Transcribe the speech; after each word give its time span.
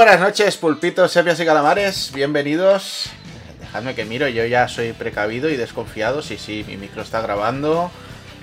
Buenas 0.00 0.18
noches, 0.18 0.56
pulpitos, 0.56 1.12
sepias 1.12 1.38
y 1.40 1.44
calamares. 1.44 2.10
Bienvenidos. 2.14 3.10
Dejadme 3.60 3.94
que 3.94 4.06
miro, 4.06 4.26
yo 4.28 4.46
ya 4.46 4.66
soy 4.66 4.94
precavido 4.94 5.50
y 5.50 5.58
desconfiado. 5.58 6.22
Sí, 6.22 6.38
sí, 6.38 6.64
mi 6.66 6.78
micro 6.78 7.02
está 7.02 7.20
grabando. 7.20 7.90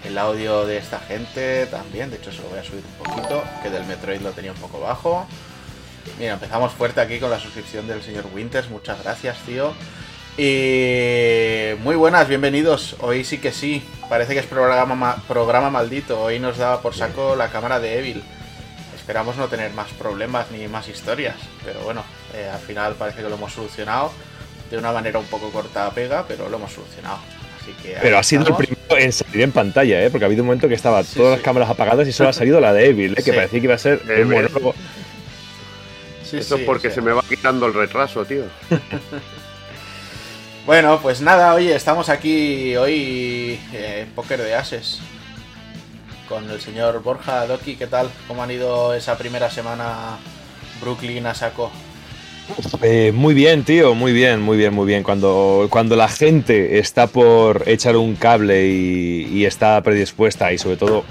El 0.06 0.20
audio 0.20 0.68
de 0.68 0.78
esta 0.78 1.00
gente 1.00 1.66
también. 1.66 2.12
De 2.12 2.18
hecho, 2.18 2.32
se 2.32 2.44
lo 2.44 2.50
voy 2.50 2.60
a 2.60 2.64
subir 2.64 2.84
un 3.00 3.04
poquito, 3.04 3.44
que 3.64 3.72
del 3.72 3.86
Metroid 3.86 4.22
lo 4.22 4.34
tenía 4.34 4.52
un 4.52 4.60
poco 4.60 4.82
bajo. 4.82 5.26
Mira, 6.20 6.34
empezamos 6.34 6.74
fuerte 6.74 7.02
aquí 7.02 7.18
con 7.18 7.32
la 7.32 7.40
suscripción 7.40 7.88
del 7.88 8.04
señor 8.04 8.28
Winters. 8.36 8.70
Muchas 8.70 9.04
gracias, 9.04 9.40
tío. 9.40 9.74
Y 10.38 11.72
muy 11.80 11.96
buenas, 11.96 12.28
bienvenidos. 12.28 12.98
Hoy 13.00 13.24
sí 13.24 13.40
que 13.40 13.52
sí. 13.52 13.84
Parece 14.10 14.36
que 14.36 14.42
es 14.42 14.46
programa, 14.46 15.24
programa 15.28 15.72
maldito. 15.72 16.22
Hoy 16.22 16.38
nos 16.38 16.60
daba 16.60 16.84
por 16.84 16.94
saco 16.94 17.36
la 17.36 17.50
cámara 17.50 17.80
de 17.80 17.98
Evil. 17.98 18.24
Esperamos 19.08 19.38
no 19.38 19.48
tener 19.48 19.72
más 19.72 19.88
problemas 19.94 20.52
ni 20.52 20.68
más 20.68 20.90
historias. 20.90 21.38
Pero 21.68 21.82
bueno, 21.82 22.02
eh, 22.34 22.50
al 22.50 22.60
final 22.60 22.96
parece 22.96 23.22
que 23.22 23.28
lo 23.28 23.36
hemos 23.36 23.52
solucionado. 23.52 24.10
De 24.72 24.78
una 24.78 24.94
manera 24.94 25.20
un 25.20 25.26
poco 25.26 25.50
corta 25.52 25.92
pega, 25.92 26.26
pero 26.26 26.48
lo 26.48 26.56
hemos 26.56 26.72
solucionado. 26.72 27.20
Así 27.62 27.74
que 27.84 27.98
pero 28.02 28.18
ha 28.18 28.24
sido 28.24 28.48
el 28.48 28.56
primero 28.56 28.98
en 28.98 29.12
salir 29.12 29.42
en 29.42 29.52
pantalla, 29.52 30.02
¿eh? 30.02 30.10
porque 30.10 30.24
ha 30.24 30.28
habido 30.28 30.44
un 30.44 30.48
momento 30.48 30.70
que 30.70 30.76
estaban 30.76 31.04
todas 31.04 31.34
las 31.38 31.42
cámaras 31.42 31.70
apagadas 31.70 32.08
y 32.08 32.14
solo 32.14 32.30
ha 32.30 32.34
salido 32.42 32.62
la 32.62 32.72
de 32.72 32.88
Evil, 32.88 33.16
¿eh? 33.18 33.24
que 33.24 33.34
parecía 33.34 33.60
que 33.60 33.66
iba 33.66 33.76
a 33.76 33.80
ser 33.80 34.02
un 34.02 34.30
monólogo. 34.30 34.74
Eso 36.32 36.56
es 36.56 36.64
porque 36.64 36.90
se 36.90 37.02
me 37.02 37.12
va 37.12 37.22
quitando 37.28 37.66
el 37.66 37.74
retraso, 37.74 38.26
tío. 38.26 38.44
Bueno, 40.66 41.00
pues 41.02 41.22
nada, 41.22 41.54
oye, 41.54 41.74
estamos 41.74 42.10
aquí 42.10 42.76
hoy 42.76 43.58
en 43.72 43.74
eh, 43.74 44.08
Poker 44.14 44.42
de 44.42 44.54
Ases 44.54 45.00
con 46.28 46.50
el 46.50 46.60
señor 46.60 47.02
Borja 47.02 47.48
Doki. 47.48 47.78
¿Qué 47.78 47.88
tal? 47.88 48.10
¿Cómo 48.28 48.44
han 48.44 48.52
ido 48.52 48.94
esa 48.94 49.18
primera 49.18 49.50
semana 49.50 50.18
Brooklyn 50.88 51.26
a 51.26 51.34
saco? 51.34 51.70
Eh, 52.82 53.12
muy 53.14 53.34
bien, 53.34 53.66
tío, 53.66 53.94
muy 53.94 54.14
bien, 54.14 54.42
muy 54.42 54.56
bien, 54.56 54.74
muy 54.74 54.88
bien. 54.88 55.04
Cuando, 55.04 55.68
cuando 55.70 55.98
la 55.98 56.08
gente 56.08 56.80
está 56.80 57.08
por 57.08 57.64
echar 57.68 57.98
un 57.98 58.16
cable 58.16 58.68
y, 58.70 59.44
está 59.44 59.82
predispuesta 59.84 60.54
y 60.54 60.58
sobre 60.58 60.78
todo 60.78 61.04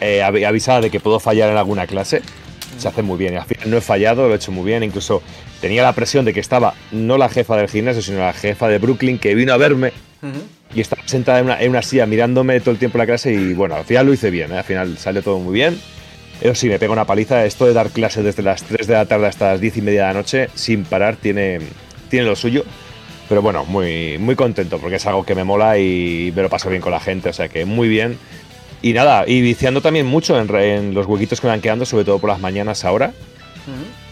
eh, 0.00 0.22
avisada 0.22 0.80
de 0.80 0.90
que 0.90 1.00
puedo 1.00 1.18
fallar 1.18 1.50
en 1.50 1.56
alguna 1.56 1.88
clase, 1.88 2.22
se 2.78 2.86
hace 2.86 3.02
muy 3.02 3.18
bien. 3.18 3.36
Al 3.36 3.46
final 3.46 3.68
no 3.68 3.76
he 3.76 3.80
fallado, 3.80 4.28
lo 4.28 4.34
he 4.34 4.36
hecho 4.36 4.52
muy 4.52 4.64
bien. 4.64 4.84
Incluso 4.84 5.22
tenía 5.60 5.82
la 5.82 5.92
presión 5.92 6.24
de 6.24 6.32
que 6.32 6.38
estaba 6.38 6.74
no 6.92 7.18
la 7.18 7.28
jefa 7.28 7.56
del 7.56 7.68
gimnasio, 7.68 8.02
sino 8.02 8.20
la 8.20 8.32
jefa 8.32 8.68
de 8.68 8.78
Brooklyn 8.78 9.18
que 9.18 9.34
vino 9.34 9.52
a 9.52 9.56
verme 9.56 9.92
y 10.72 10.80
estaba 10.80 11.02
sentada 11.06 11.40
en 11.40 11.70
una, 11.70 11.82
silla 11.82 12.06
mirándome 12.06 12.60
todo 12.60 12.70
el 12.70 12.78
tiempo 12.78 12.98
la 12.98 13.06
clase 13.06 13.32
y 13.32 13.54
bueno, 13.54 13.74
al 13.74 13.84
final 13.84 14.06
lo 14.06 14.12
hice 14.12 14.30
bien, 14.30 14.52
¿eh? 14.52 14.58
al 14.58 14.64
final 14.64 14.98
salió 14.98 15.20
todo 15.20 15.38
muy 15.40 15.54
bien. 15.54 15.80
Eso 16.40 16.54
sí, 16.54 16.68
me 16.68 16.78
pega 16.78 16.92
una 16.92 17.04
paliza. 17.04 17.44
Esto 17.44 17.66
de 17.66 17.72
dar 17.72 17.90
clases 17.90 18.24
desde 18.24 18.42
las 18.42 18.62
3 18.62 18.86
de 18.86 18.94
la 18.94 19.06
tarde 19.06 19.26
hasta 19.26 19.52
las 19.52 19.60
10 19.60 19.78
y 19.78 19.82
media 19.82 20.02
de 20.02 20.06
la 20.08 20.14
noche 20.14 20.48
sin 20.54 20.84
parar 20.84 21.16
tiene, 21.16 21.60
tiene 22.10 22.26
lo 22.26 22.36
suyo. 22.36 22.64
Pero 23.28 23.42
bueno, 23.42 23.64
muy, 23.64 24.18
muy 24.18 24.36
contento 24.36 24.78
porque 24.78 24.96
es 24.96 25.06
algo 25.06 25.24
que 25.24 25.34
me 25.34 25.44
mola 25.44 25.78
y 25.78 26.32
me 26.36 26.42
lo 26.42 26.48
paso 26.48 26.68
bien 26.68 26.80
con 26.80 26.92
la 26.92 27.00
gente, 27.00 27.30
o 27.30 27.32
sea 27.32 27.48
que 27.48 27.64
muy 27.64 27.88
bien. 27.88 28.18
Y 28.82 28.92
nada, 28.92 29.24
y 29.26 29.40
viciando 29.40 29.80
también 29.80 30.06
mucho 30.06 30.38
en, 30.38 30.94
los 30.94 31.06
huequitos 31.06 31.40
que 31.40 31.46
me 31.46 31.52
van 31.52 31.60
quedando, 31.60 31.84
sobre 31.86 32.04
todo 32.04 32.18
por 32.18 32.30
las 32.30 32.40
mañanas 32.40 32.84
ahora. 32.84 33.12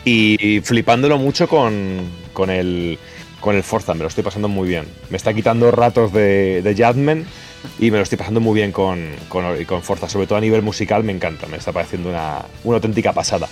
Y 0.04 0.60
flipándolo 0.64 1.16
mucho 1.16 1.48
con, 1.48 2.00
con, 2.32 2.50
el, 2.50 2.98
con 3.40 3.54
el 3.54 3.62
Forza, 3.62 3.94
me 3.94 4.00
lo 4.00 4.08
estoy 4.08 4.24
pasando 4.24 4.48
muy 4.48 4.68
bien. 4.68 4.84
Me 5.10 5.16
está 5.16 5.32
quitando 5.32 5.70
ratos 5.70 6.12
de, 6.12 6.60
de 6.62 6.74
Jadman 6.74 7.24
y 7.78 7.90
me 7.90 7.98
lo 7.98 8.02
estoy 8.02 8.18
pasando 8.18 8.40
muy 8.40 8.54
bien 8.54 8.72
con, 8.72 9.10
con, 9.28 9.64
con, 9.64 9.82
Forza, 9.82 10.08
sobre 10.08 10.26
todo 10.26 10.38
a 10.38 10.40
nivel 10.40 10.62
musical 10.62 11.04
me 11.04 11.12
encanta, 11.12 11.46
me 11.46 11.56
está 11.56 11.72
pareciendo 11.72 12.10
una, 12.10 12.44
una 12.64 12.76
auténtica 12.76 13.12
pasada. 13.12 13.48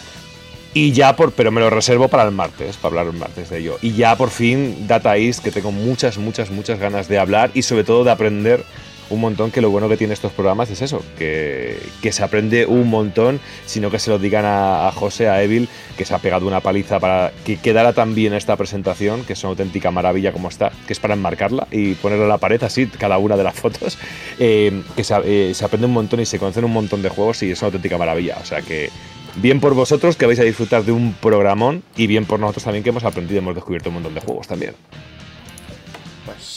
Y 0.74 0.92
ya 0.92 1.14
por, 1.16 1.32
pero 1.32 1.50
me 1.50 1.60
lo 1.60 1.68
reservo 1.68 2.08
para 2.08 2.22
el 2.22 2.30
martes, 2.30 2.76
para 2.76 3.00
hablar 3.00 3.14
el 3.14 3.20
martes 3.20 3.50
de 3.50 3.58
ello. 3.58 3.78
Y 3.82 3.92
ya 3.92 4.16
por 4.16 4.30
fin 4.30 4.86
Data 4.86 5.16
East, 5.18 5.44
que 5.44 5.50
tengo 5.50 5.70
muchas, 5.70 6.16
muchas, 6.16 6.50
muchas 6.50 6.78
ganas 6.78 7.08
de 7.08 7.18
hablar 7.18 7.50
y 7.52 7.62
sobre 7.62 7.84
todo 7.84 8.04
de 8.04 8.10
aprender 8.10 8.64
un 9.12 9.20
montón 9.20 9.50
que 9.50 9.60
lo 9.60 9.70
bueno 9.70 9.88
que 9.88 9.96
tiene 9.96 10.14
estos 10.14 10.32
programas 10.32 10.70
es 10.70 10.82
eso, 10.82 11.02
que, 11.18 11.78
se 12.10 12.22
aprende 12.22 12.66
un 12.66 12.88
montón, 12.88 13.40
sino 13.66 13.90
que 13.90 13.98
se 13.98 14.10
lo 14.10 14.18
digan 14.18 14.44
a, 14.46 14.90
José, 14.94 15.28
a 15.28 15.42
Evil, 15.42 15.68
que 15.96 16.04
se 16.04 16.14
ha 16.14 16.18
pegado 16.18 16.46
una 16.46 16.60
paliza 16.60 16.98
para 16.98 17.32
que 17.44 17.56
quedara 17.56 17.92
tan 17.92 18.14
bien 18.14 18.32
esta 18.34 18.56
presentación, 18.56 19.24
que 19.24 19.34
es 19.34 19.44
una 19.44 19.50
auténtica 19.50 19.90
maravilla 19.90 20.32
como 20.32 20.48
está, 20.48 20.72
que 20.86 20.92
es 20.92 21.00
para 21.00 21.14
enmarcarla 21.14 21.68
y 21.70 21.94
ponerla 21.94 22.24
en 22.24 22.28
la 22.30 22.38
pared 22.38 22.62
así, 22.62 22.86
cada 22.86 23.18
una 23.18 23.36
de 23.36 23.44
las 23.44 23.54
fotos, 23.54 23.98
eh, 24.38 24.82
que 24.96 25.02
eh, 25.02 25.52
se, 25.54 25.64
aprende 25.64 25.86
un 25.86 25.92
montón 25.92 26.20
y 26.20 26.26
se 26.26 26.38
conocen 26.38 26.64
un 26.64 26.72
montón 26.72 27.02
de 27.02 27.08
juegos 27.08 27.42
y 27.42 27.50
es 27.50 27.60
una 27.60 27.66
auténtica 27.66 27.98
maravilla. 27.98 28.38
O 28.40 28.44
sea 28.44 28.62
que 28.62 28.90
bien 29.36 29.60
por 29.60 29.74
vosotros 29.74 30.16
que 30.16 30.26
vais 30.26 30.38
a 30.40 30.44
disfrutar 30.44 30.84
de 30.84 30.92
un 30.92 31.14
programón 31.14 31.82
y 31.96 32.06
bien 32.06 32.24
por 32.24 32.40
nosotros 32.40 32.64
también 32.64 32.82
que 32.82 32.90
hemos 32.90 33.04
aprendido 33.04 33.36
y 33.36 33.38
hemos 33.38 33.54
descubierto 33.54 33.90
un 33.90 33.94
montón 33.94 34.14
de 34.14 34.20
juegos 34.20 34.48
también. 34.48 34.74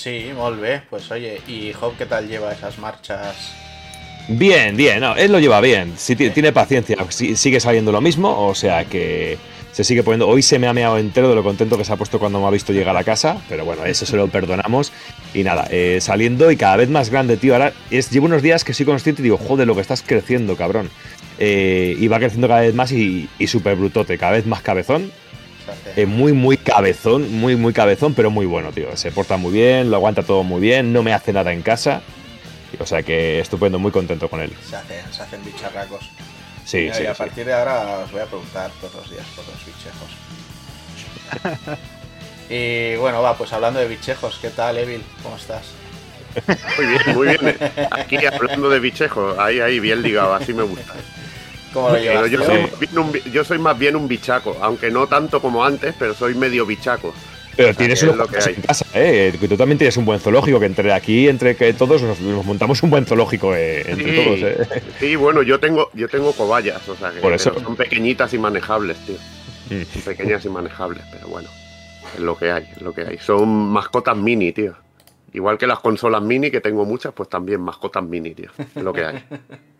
Sí, 0.05 0.29
molt 0.35 0.61
Pues 0.91 1.09
oye, 1.09 1.41
¿y 1.47 1.73
Job 1.73 1.95
qué 1.97 2.05
tal 2.05 2.27
lleva 2.27 2.51
esas 2.51 2.77
marchas? 2.77 3.55
Bien, 4.27 4.77
bien, 4.77 4.99
no, 4.99 5.15
él 5.15 5.31
lo 5.31 5.39
lleva 5.39 5.59
bien. 5.61 5.93
Sí, 5.97 6.15
tiene 6.15 6.51
paciencia, 6.51 6.95
sigue 7.09 7.59
saliendo 7.59 7.91
lo 7.91 8.01
mismo, 8.01 8.45
o 8.47 8.53
sea 8.53 8.85
que 8.85 9.39
se 9.71 9.83
sigue 9.83 10.03
poniendo. 10.03 10.27
Hoy 10.27 10.43
se 10.43 10.59
me 10.59 10.67
ha 10.67 10.73
meado 10.73 10.99
entero 10.99 11.27
de 11.27 11.33
lo 11.33 11.41
contento 11.41 11.75
que 11.75 11.85
se 11.85 11.91
ha 11.91 11.95
puesto 11.95 12.19
cuando 12.19 12.39
me 12.39 12.45
ha 12.45 12.51
visto 12.51 12.71
llegar 12.71 12.95
a 12.95 13.03
casa, 13.03 13.41
pero 13.49 13.65
bueno, 13.65 13.83
eso 13.83 14.05
se 14.05 14.15
lo 14.15 14.27
perdonamos. 14.27 14.91
Y 15.33 15.41
nada, 15.41 15.67
eh, 15.71 15.97
saliendo 16.01 16.51
y 16.51 16.55
cada 16.55 16.75
vez 16.75 16.89
más 16.91 17.09
grande, 17.09 17.35
tío. 17.37 17.53
Ahora 17.53 17.73
es, 17.89 18.11
llevo 18.11 18.27
unos 18.27 18.43
días 18.43 18.63
que 18.63 18.75
soy 18.75 18.85
consciente 18.85 19.23
y 19.23 19.23
digo, 19.23 19.37
joder, 19.37 19.65
lo 19.65 19.73
que 19.73 19.81
estás 19.81 20.03
creciendo, 20.03 20.55
cabrón. 20.55 20.91
Eh, 21.39 21.95
y 21.97 22.07
va 22.09 22.19
creciendo 22.19 22.47
cada 22.47 22.61
vez 22.61 22.75
más 22.75 22.91
y, 22.91 23.27
y 23.39 23.47
súper 23.47 23.75
brutote, 23.75 24.19
cada 24.19 24.33
vez 24.33 24.45
más 24.45 24.61
cabezón. 24.61 25.11
Es 25.95 26.07
muy, 26.07 26.33
muy 26.33 26.57
cabezón, 26.57 27.31
muy, 27.33 27.55
muy 27.55 27.73
cabezón, 27.73 28.13
pero 28.13 28.29
muy 28.29 28.45
bueno, 28.45 28.71
tío. 28.71 28.95
Se 28.97 29.11
porta 29.11 29.37
muy 29.37 29.51
bien, 29.51 29.89
lo 29.89 29.97
aguanta 29.97 30.23
todo 30.23 30.43
muy 30.43 30.61
bien, 30.61 30.93
no 30.93 31.03
me 31.03 31.13
hace 31.13 31.33
nada 31.33 31.53
en 31.53 31.61
casa. 31.61 32.01
O 32.79 32.85
sea 32.85 33.03
que 33.03 33.39
estupendo, 33.39 33.79
muy 33.79 33.91
contento 33.91 34.29
con 34.29 34.41
él. 34.41 34.53
Se 34.67 34.75
hacen, 34.75 35.13
se 35.13 35.21
hacen 35.23 35.43
bicharracos. 35.43 36.09
Sí, 36.65 36.89
sí. 36.93 37.03
Y 37.03 37.05
a 37.05 37.13
partir 37.13 37.45
de 37.45 37.53
ahora 37.53 37.99
os 37.99 38.11
voy 38.11 38.21
a 38.21 38.25
preguntar 38.25 38.71
todos 38.81 38.95
los 38.95 39.09
días 39.09 39.25
por 39.35 39.45
los 39.45 39.65
bichejos. 39.65 40.09
y 42.49 42.95
bueno, 42.97 43.21
va, 43.21 43.37
pues 43.37 43.53
hablando 43.53 43.79
de 43.79 43.87
bichejos, 43.87 44.39
¿qué 44.41 44.49
tal, 44.49 44.77
Evil? 44.77 45.03
¿Cómo 45.23 45.37
estás? 45.37 45.63
Muy 46.77 46.87
bien, 46.87 47.01
muy 47.15 47.27
bien. 47.27 47.57
Aquí 47.91 48.17
hablando 48.25 48.69
de 48.69 48.79
bichejos, 48.79 49.37
ahí, 49.39 49.61
ahí, 49.61 49.79
bien 49.79 50.01
ligado, 50.01 50.33
así 50.33 50.53
me 50.53 50.63
gusta 50.63 50.93
yo, 53.31 53.43
soy 53.43 53.59
más 53.59 53.77
bien 53.77 53.95
un 53.95 54.07
bichaco, 54.07 54.57
aunque 54.61 54.89
no 54.91 55.07
tanto 55.07 55.41
como 55.41 55.63
antes, 55.63 55.93
pero 55.97 56.13
soy 56.13 56.35
medio 56.35 56.65
bichaco. 56.65 57.13
Pero 57.55 57.73
tienes 57.73 58.03
lo 58.03 58.27
que 58.27 58.37
hay. 58.37 58.53
en 58.55 58.61
casa, 58.61 58.85
¿eh? 58.93 59.33
tú 59.39 59.55
también 59.55 59.77
tienes 59.77 59.95
un 59.95 60.03
buen 60.03 60.19
zoológico, 60.19 60.59
que 60.59 60.65
entre 60.65 60.91
aquí, 60.91 61.29
entre 61.29 61.55
que 61.55 61.73
todos 61.73 62.01
nos, 62.01 62.19
montamos 62.19 62.83
un 62.83 62.89
buen 62.89 63.05
zoológico 63.05 63.55
eh, 63.55 63.85
entre 63.87 64.23
todos, 64.23 64.39
¿eh? 64.41 64.83
Sí, 64.99 65.15
bueno, 65.15 65.41
yo 65.41 65.59
tengo, 65.59 65.89
yo 65.93 66.09
tengo 66.09 66.33
cobayas, 66.33 66.87
o 66.89 66.95
sea 66.95 67.11
que 67.11 67.21
Por 67.21 67.33
eso. 67.33 67.57
son 67.57 67.75
pequeñitas 67.77 68.33
y 68.33 68.39
manejables, 68.39 68.97
tío. 69.05 69.15
Mm. 69.69 69.99
pequeñas 70.01 70.45
y 70.45 70.49
manejables, 70.49 71.03
pero 71.11 71.27
bueno, 71.27 71.49
es 72.13 72.19
lo 72.19 72.37
que 72.37 72.51
hay, 72.51 72.67
es 72.75 72.81
lo 72.81 72.93
que 72.93 73.01
hay. 73.01 73.17
Son 73.19 73.47
mascotas 73.47 74.17
mini, 74.17 74.51
tío. 74.51 74.75
Igual 75.33 75.57
que 75.57 75.67
las 75.67 75.79
consolas 75.79 76.21
mini, 76.21 76.51
que 76.51 76.61
tengo 76.61 76.85
muchas, 76.85 77.13
pues 77.13 77.29
también 77.29 77.61
mascotas 77.61 78.03
mini, 78.03 78.33
tío. 78.33 78.49
Es 78.75 78.83
lo 78.83 78.93
que 78.93 79.05
hay. 79.05 79.23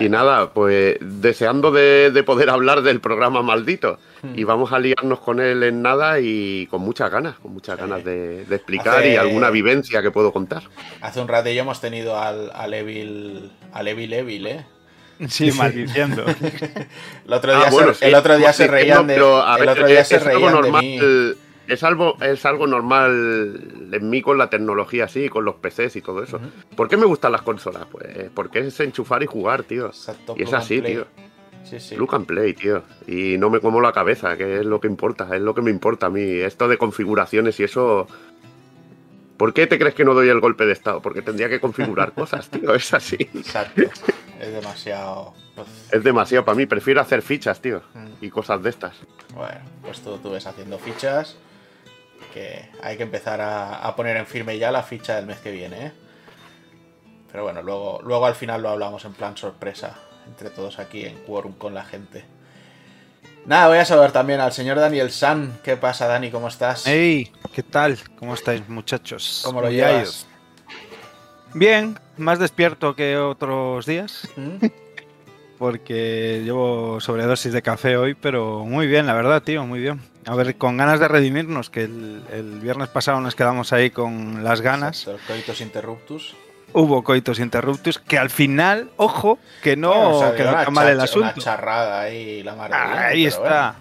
Y 0.00 0.08
nada, 0.08 0.52
pues 0.52 0.96
deseando 1.00 1.70
de, 1.70 2.22
poder 2.24 2.50
hablar 2.50 2.82
del 2.82 3.00
programa 3.00 3.42
maldito. 3.42 3.98
Hmm. 4.22 4.38
Y 4.38 4.44
vamos 4.44 4.72
a 4.72 4.78
liarnos 4.78 5.20
con 5.20 5.40
él 5.40 5.62
en 5.62 5.82
nada 5.82 6.20
y 6.20 6.66
con 6.68 6.82
muchas 6.82 7.10
ganas, 7.10 7.38
con 7.38 7.52
muchas 7.52 7.78
ganas 7.78 8.04
de, 8.04 8.42
explicar 8.50 9.04
y 9.04 9.16
alguna 9.16 9.50
vivencia 9.50 10.02
que 10.02 10.10
puedo 10.10 10.32
contar. 10.32 10.62
Hace 11.00 11.20
un 11.20 11.28
rato 11.28 11.50
ya 11.50 11.62
hemos 11.62 11.80
tenido 11.80 12.18
al, 12.18 12.50
al 12.54 12.74
Evil, 12.74 13.50
al 13.72 13.88
Evil 13.88 14.12
Evil, 14.12 14.46
¿eh? 14.46 14.64
Sí, 15.28 15.52
maldiciendo. 15.52 16.24
el 17.26 17.32
otro 17.32 17.56
día, 17.56 17.70
se, 17.94 18.08
el 18.08 18.14
otro 18.14 18.38
día 18.38 18.52
se 18.52 18.66
reían 18.66 19.06
de, 19.06 19.16
el 19.16 19.22
otro 19.22 19.86
día 19.86 20.04
se 20.04 20.18
reían 20.18 20.62
de 20.62 20.72
mí 20.72 20.98
es 21.72 21.82
algo, 21.82 22.16
es 22.20 22.44
algo 22.44 22.66
normal 22.66 23.90
en 23.92 24.10
mí 24.10 24.20
con 24.20 24.38
la 24.38 24.50
tecnología 24.50 25.04
así, 25.04 25.28
con 25.28 25.44
los 25.44 25.56
PCs 25.56 25.96
y 25.96 26.02
todo 26.02 26.22
eso. 26.22 26.38
¿Por 26.76 26.88
qué 26.88 26.96
me 26.96 27.06
gustan 27.06 27.32
las 27.32 27.42
consolas? 27.42 27.86
Pues 27.90 28.30
porque 28.34 28.60
es 28.60 28.78
enchufar 28.80 29.22
y 29.22 29.26
jugar, 29.26 29.62
tío. 29.62 29.86
Exacto, 29.86 30.34
y 30.36 30.42
es 30.42 30.52
así, 30.52 30.82
tío. 30.82 31.06
Sí, 31.64 31.80
sí. 31.80 31.96
Look 31.96 32.14
and 32.14 32.26
play, 32.26 32.54
tío. 32.54 32.82
Y 33.06 33.38
no 33.38 33.48
me 33.48 33.60
como 33.60 33.80
la 33.80 33.92
cabeza, 33.92 34.36
que 34.36 34.60
es 34.60 34.66
lo 34.66 34.80
que 34.80 34.88
importa, 34.88 35.28
es 35.34 35.40
lo 35.40 35.54
que 35.54 35.62
me 35.62 35.70
importa 35.70 36.06
a 36.06 36.10
mí. 36.10 36.20
Esto 36.20 36.68
de 36.68 36.76
configuraciones 36.76 37.58
y 37.60 37.64
eso. 37.64 38.06
¿Por 39.36 39.54
qué 39.54 39.66
te 39.66 39.78
crees 39.78 39.94
que 39.94 40.04
no 40.04 40.14
doy 40.14 40.28
el 40.28 40.40
golpe 40.40 40.66
de 40.66 40.72
estado? 40.72 41.00
Porque 41.00 41.22
tendría 41.22 41.48
que 41.48 41.60
configurar 41.60 42.12
cosas, 42.14 42.48
tío. 42.50 42.74
Es 42.74 42.92
así. 42.92 43.16
Exacto. 43.34 43.82
Es 44.42 44.52
demasiado. 44.52 45.34
Pues, 45.54 45.68
es 45.92 46.02
demasiado 46.02 46.44
para 46.44 46.56
mí. 46.56 46.66
Prefiero 46.66 47.00
hacer 47.00 47.22
fichas, 47.22 47.60
tío. 47.60 47.80
Y 48.20 48.28
cosas 48.28 48.60
de 48.60 48.70
estas. 48.70 48.96
Bueno, 49.32 49.60
pues 49.82 50.00
tú, 50.00 50.18
tú 50.18 50.32
ves 50.32 50.44
haciendo 50.48 50.80
fichas 50.80 51.36
que 52.32 52.68
hay 52.82 52.96
que 52.96 53.02
empezar 53.02 53.40
a, 53.40 53.94
poner 53.96 54.16
en 54.16 54.26
firme 54.26 54.58
ya 54.58 54.70
la 54.70 54.82
ficha 54.82 55.16
del 55.16 55.26
mes 55.26 55.38
que 55.38 55.50
viene. 55.50 55.86
¿eh? 55.86 55.92
Pero 57.30 57.44
bueno, 57.44 57.62
luego, 57.62 58.00
luego 58.02 58.26
al 58.26 58.34
final 58.34 58.62
lo 58.62 58.70
hablamos 58.70 59.04
en 59.04 59.12
plan 59.12 59.36
sorpresa, 59.36 59.98
entre 60.26 60.50
todos 60.50 60.78
aquí 60.78 61.04
en 61.04 61.16
Quorum 61.24 61.52
con 61.52 61.74
la 61.74 61.84
gente. 61.84 62.24
Nada, 63.44 63.68
voy 63.68 63.78
a 63.78 63.84
saludar 63.84 64.12
también 64.12 64.40
al 64.40 64.52
señor 64.52 64.78
Daniel 64.78 65.10
San. 65.10 65.58
¿Qué 65.64 65.76
pasa, 65.76 66.06
Dani? 66.06 66.30
¿Cómo 66.30 66.48
estás? 66.48 66.84
Hey, 66.86 67.32
¿qué 67.52 67.62
tal? 67.62 67.98
¿Cómo 68.18 68.34
estáis, 68.34 68.68
muchachos? 68.68 69.42
¿Cómo 69.44 69.60
lo 69.60 69.70
llevas? 69.70 70.26
Bien, 71.54 71.98
más 72.16 72.38
despierto 72.38 72.94
que 72.94 73.18
otros 73.18 73.84
días. 73.84 74.28
¿Mm? 74.36 74.66
Porque 75.62 76.40
llevo 76.42 76.98
sobredosis 77.00 77.52
de 77.52 77.62
café 77.62 77.96
hoy, 77.96 78.14
pero 78.14 78.64
muy 78.64 78.88
bien, 78.88 79.06
la 79.06 79.14
verdad, 79.14 79.44
tío, 79.44 79.64
muy 79.64 79.78
bien. 79.78 80.00
A 80.26 80.34
ver, 80.34 80.56
con 80.56 80.76
ganas 80.76 80.98
de 80.98 81.06
redimirnos, 81.06 81.70
que 81.70 81.84
el, 81.84 82.58
viernes 82.60 82.88
pasado 82.88 83.20
nos 83.20 83.36
quedamos 83.36 83.72
ahí 83.72 83.90
con 83.90 84.42
las 84.42 84.60
ganas. 84.60 85.06
Exacto, 85.06 85.22
coitos 85.28 85.60
interruptus. 85.60 86.34
Hubo 86.72 87.04
coitos 87.04 87.38
interruptus, 87.38 88.00
que 88.00 88.18
al 88.18 88.30
final, 88.30 88.90
ojo, 88.96 89.38
que 89.62 89.76
no 89.76 90.34
quedó 90.36 90.68
mal 90.72 90.88
el 90.88 90.98
asunto. 90.98 91.34
Una 91.36 91.44
charrada 91.44 92.00
ahí, 92.00 92.42
la 92.42 93.06
Ahí 93.06 93.26
está. 93.26 93.76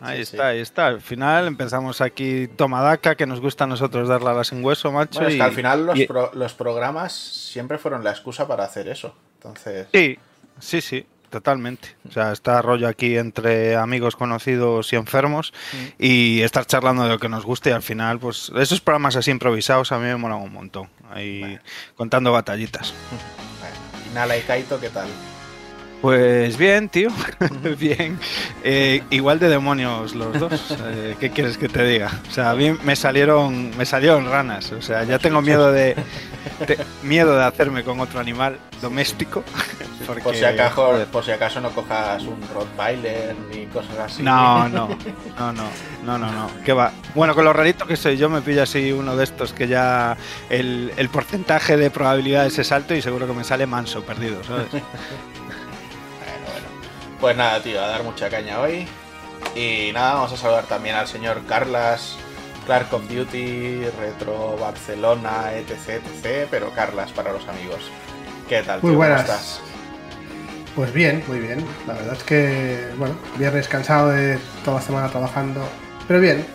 Ahí 0.00 0.22
está, 0.22 0.46
ahí 0.46 0.60
está. 0.60 0.86
Al 0.86 1.02
final 1.02 1.48
empezamos 1.48 2.00
aquí 2.00 2.48
Tomadaca, 2.48 3.14
que 3.14 3.26
nos 3.26 3.42
gusta 3.42 3.64
a 3.64 3.66
nosotros 3.66 4.08
darla 4.08 4.30
a 4.30 4.34
la 4.36 4.44
sin 4.44 4.64
hueso, 4.64 4.90
macho. 4.90 5.20
es 5.26 5.34
que 5.34 5.42
al 5.42 5.52
final 5.52 5.84
los, 5.84 5.98
los 6.32 6.54
programas 6.54 7.12
siempre 7.12 7.76
fueron 7.76 8.04
la 8.04 8.10
excusa 8.10 8.48
para 8.48 8.64
hacer 8.64 8.88
eso. 8.88 9.14
Entonces. 9.36 9.86
Sí, 9.92 10.18
sí, 10.60 10.80
sí. 10.80 11.06
Totalmente. 11.30 11.96
O 12.08 12.12
sea, 12.12 12.32
está 12.32 12.60
rollo 12.60 12.88
aquí 12.88 13.16
entre 13.16 13.76
amigos 13.76 14.16
conocidos 14.16 14.92
y 14.92 14.96
enfermos 14.96 15.52
mm. 15.72 15.86
y 15.96 16.40
estar 16.42 16.66
charlando 16.66 17.04
de 17.04 17.08
lo 17.08 17.20
que 17.20 17.28
nos 17.28 17.46
guste 17.46 17.70
y 17.70 17.72
al 17.72 17.82
final, 17.82 18.18
pues 18.18 18.50
esos 18.56 18.80
programas 18.80 19.14
así 19.14 19.30
improvisados 19.30 19.92
a 19.92 19.98
mí 19.98 20.06
me 20.06 20.16
molan 20.16 20.38
un 20.38 20.52
montón. 20.52 20.88
Ahí 21.08 21.58
contando 21.94 22.32
batallitas. 22.32 22.92
¿Y 24.10 24.14
Nala 24.14 24.36
y 24.36 24.42
Kaito 24.42 24.80
qué 24.80 24.88
tal? 24.90 25.08
Pues 26.00 26.56
bien, 26.56 26.88
tío. 26.88 27.10
bien. 27.78 28.18
Eh, 28.64 29.02
igual 29.10 29.38
de 29.38 29.48
demonios 29.48 30.14
los 30.14 30.38
dos. 30.38 30.76
Eh, 30.86 31.16
¿Qué 31.20 31.30
quieres 31.30 31.58
que 31.58 31.68
te 31.68 31.84
diga? 31.84 32.10
O 32.28 32.32
sea, 32.32 32.50
a 32.50 32.54
mí 32.54 32.72
me 32.84 32.96
salieron, 32.96 33.76
me 33.76 33.84
salieron 33.84 34.30
ranas. 34.30 34.72
O 34.72 34.80
sea, 34.80 35.04
ya 35.04 35.18
tengo 35.18 35.42
miedo 35.42 35.70
de, 35.72 35.96
miedo 37.02 37.36
de 37.36 37.44
hacerme 37.44 37.84
con 37.84 38.00
otro 38.00 38.18
animal 38.18 38.58
doméstico. 38.80 39.44
por, 40.06 40.34
si 40.34 40.44
acaso, 40.44 41.06
por 41.12 41.24
si 41.24 41.32
acaso 41.32 41.60
no 41.60 41.70
cojas 41.70 42.22
un 42.22 42.40
Rottweiler 42.54 43.36
ni 43.52 43.66
cosas 43.66 43.98
así. 43.98 44.22
No, 44.22 44.68
no, 44.70 44.88
no, 45.36 45.52
no, 45.52 45.70
no, 46.04 46.18
no, 46.18 46.32
no. 46.32 46.50
¿Qué 46.64 46.72
va? 46.72 46.92
Bueno, 47.14 47.34
con 47.34 47.44
lo 47.44 47.52
rarito 47.52 47.86
que 47.86 47.96
soy, 47.96 48.16
yo 48.16 48.30
me 48.30 48.40
pillo 48.40 48.62
así 48.62 48.90
uno 48.92 49.16
de 49.16 49.24
estos 49.24 49.52
que 49.52 49.68
ya 49.68 50.16
el, 50.48 50.92
el 50.96 51.08
porcentaje 51.10 51.76
de 51.76 51.90
probabilidades 51.90 52.58
es 52.58 52.72
alto 52.72 52.94
y 52.94 53.02
seguro 53.02 53.26
que 53.26 53.34
me 53.34 53.44
sale 53.44 53.66
manso 53.66 54.02
perdido, 54.02 54.42
¿sabes? 54.44 54.68
Pues 57.20 57.36
nada, 57.36 57.62
tío, 57.62 57.82
a 57.82 57.86
dar 57.86 58.02
mucha 58.02 58.30
caña 58.30 58.60
hoy. 58.60 58.86
Y 59.54 59.90
nada, 59.92 60.14
vamos 60.14 60.32
a 60.32 60.36
saludar 60.38 60.64
también 60.64 60.94
al 60.94 61.06
señor 61.06 61.42
Carlas, 61.46 62.16
Clark 62.64 62.92
of 62.94 63.08
Duty, 63.08 63.84
Retro 63.98 64.56
Barcelona, 64.58 65.52
etc, 65.54 66.02
etc, 66.02 66.48
pero 66.50 66.70
Carlas 66.70 67.10
para 67.12 67.32
los 67.32 67.46
amigos. 67.46 67.90
¿Qué 68.48 68.62
tal? 68.62 68.80
Muy 68.82 68.94
buenas. 68.94 69.22
¿Cómo 69.22 69.32
estás? 69.34 69.60
Pues 70.74 70.92
bien, 70.94 71.22
muy 71.28 71.40
bien. 71.40 71.64
La 71.86 71.92
verdad 71.92 72.14
es 72.14 72.22
que, 72.22 72.88
bueno, 72.96 73.14
viernes 73.36 73.68
cansado 73.68 74.10
de 74.10 74.38
toda 74.64 74.78
la 74.78 74.82
semana 74.82 75.08
trabajando, 75.10 75.62
pero 76.08 76.20
bien. 76.20 76.46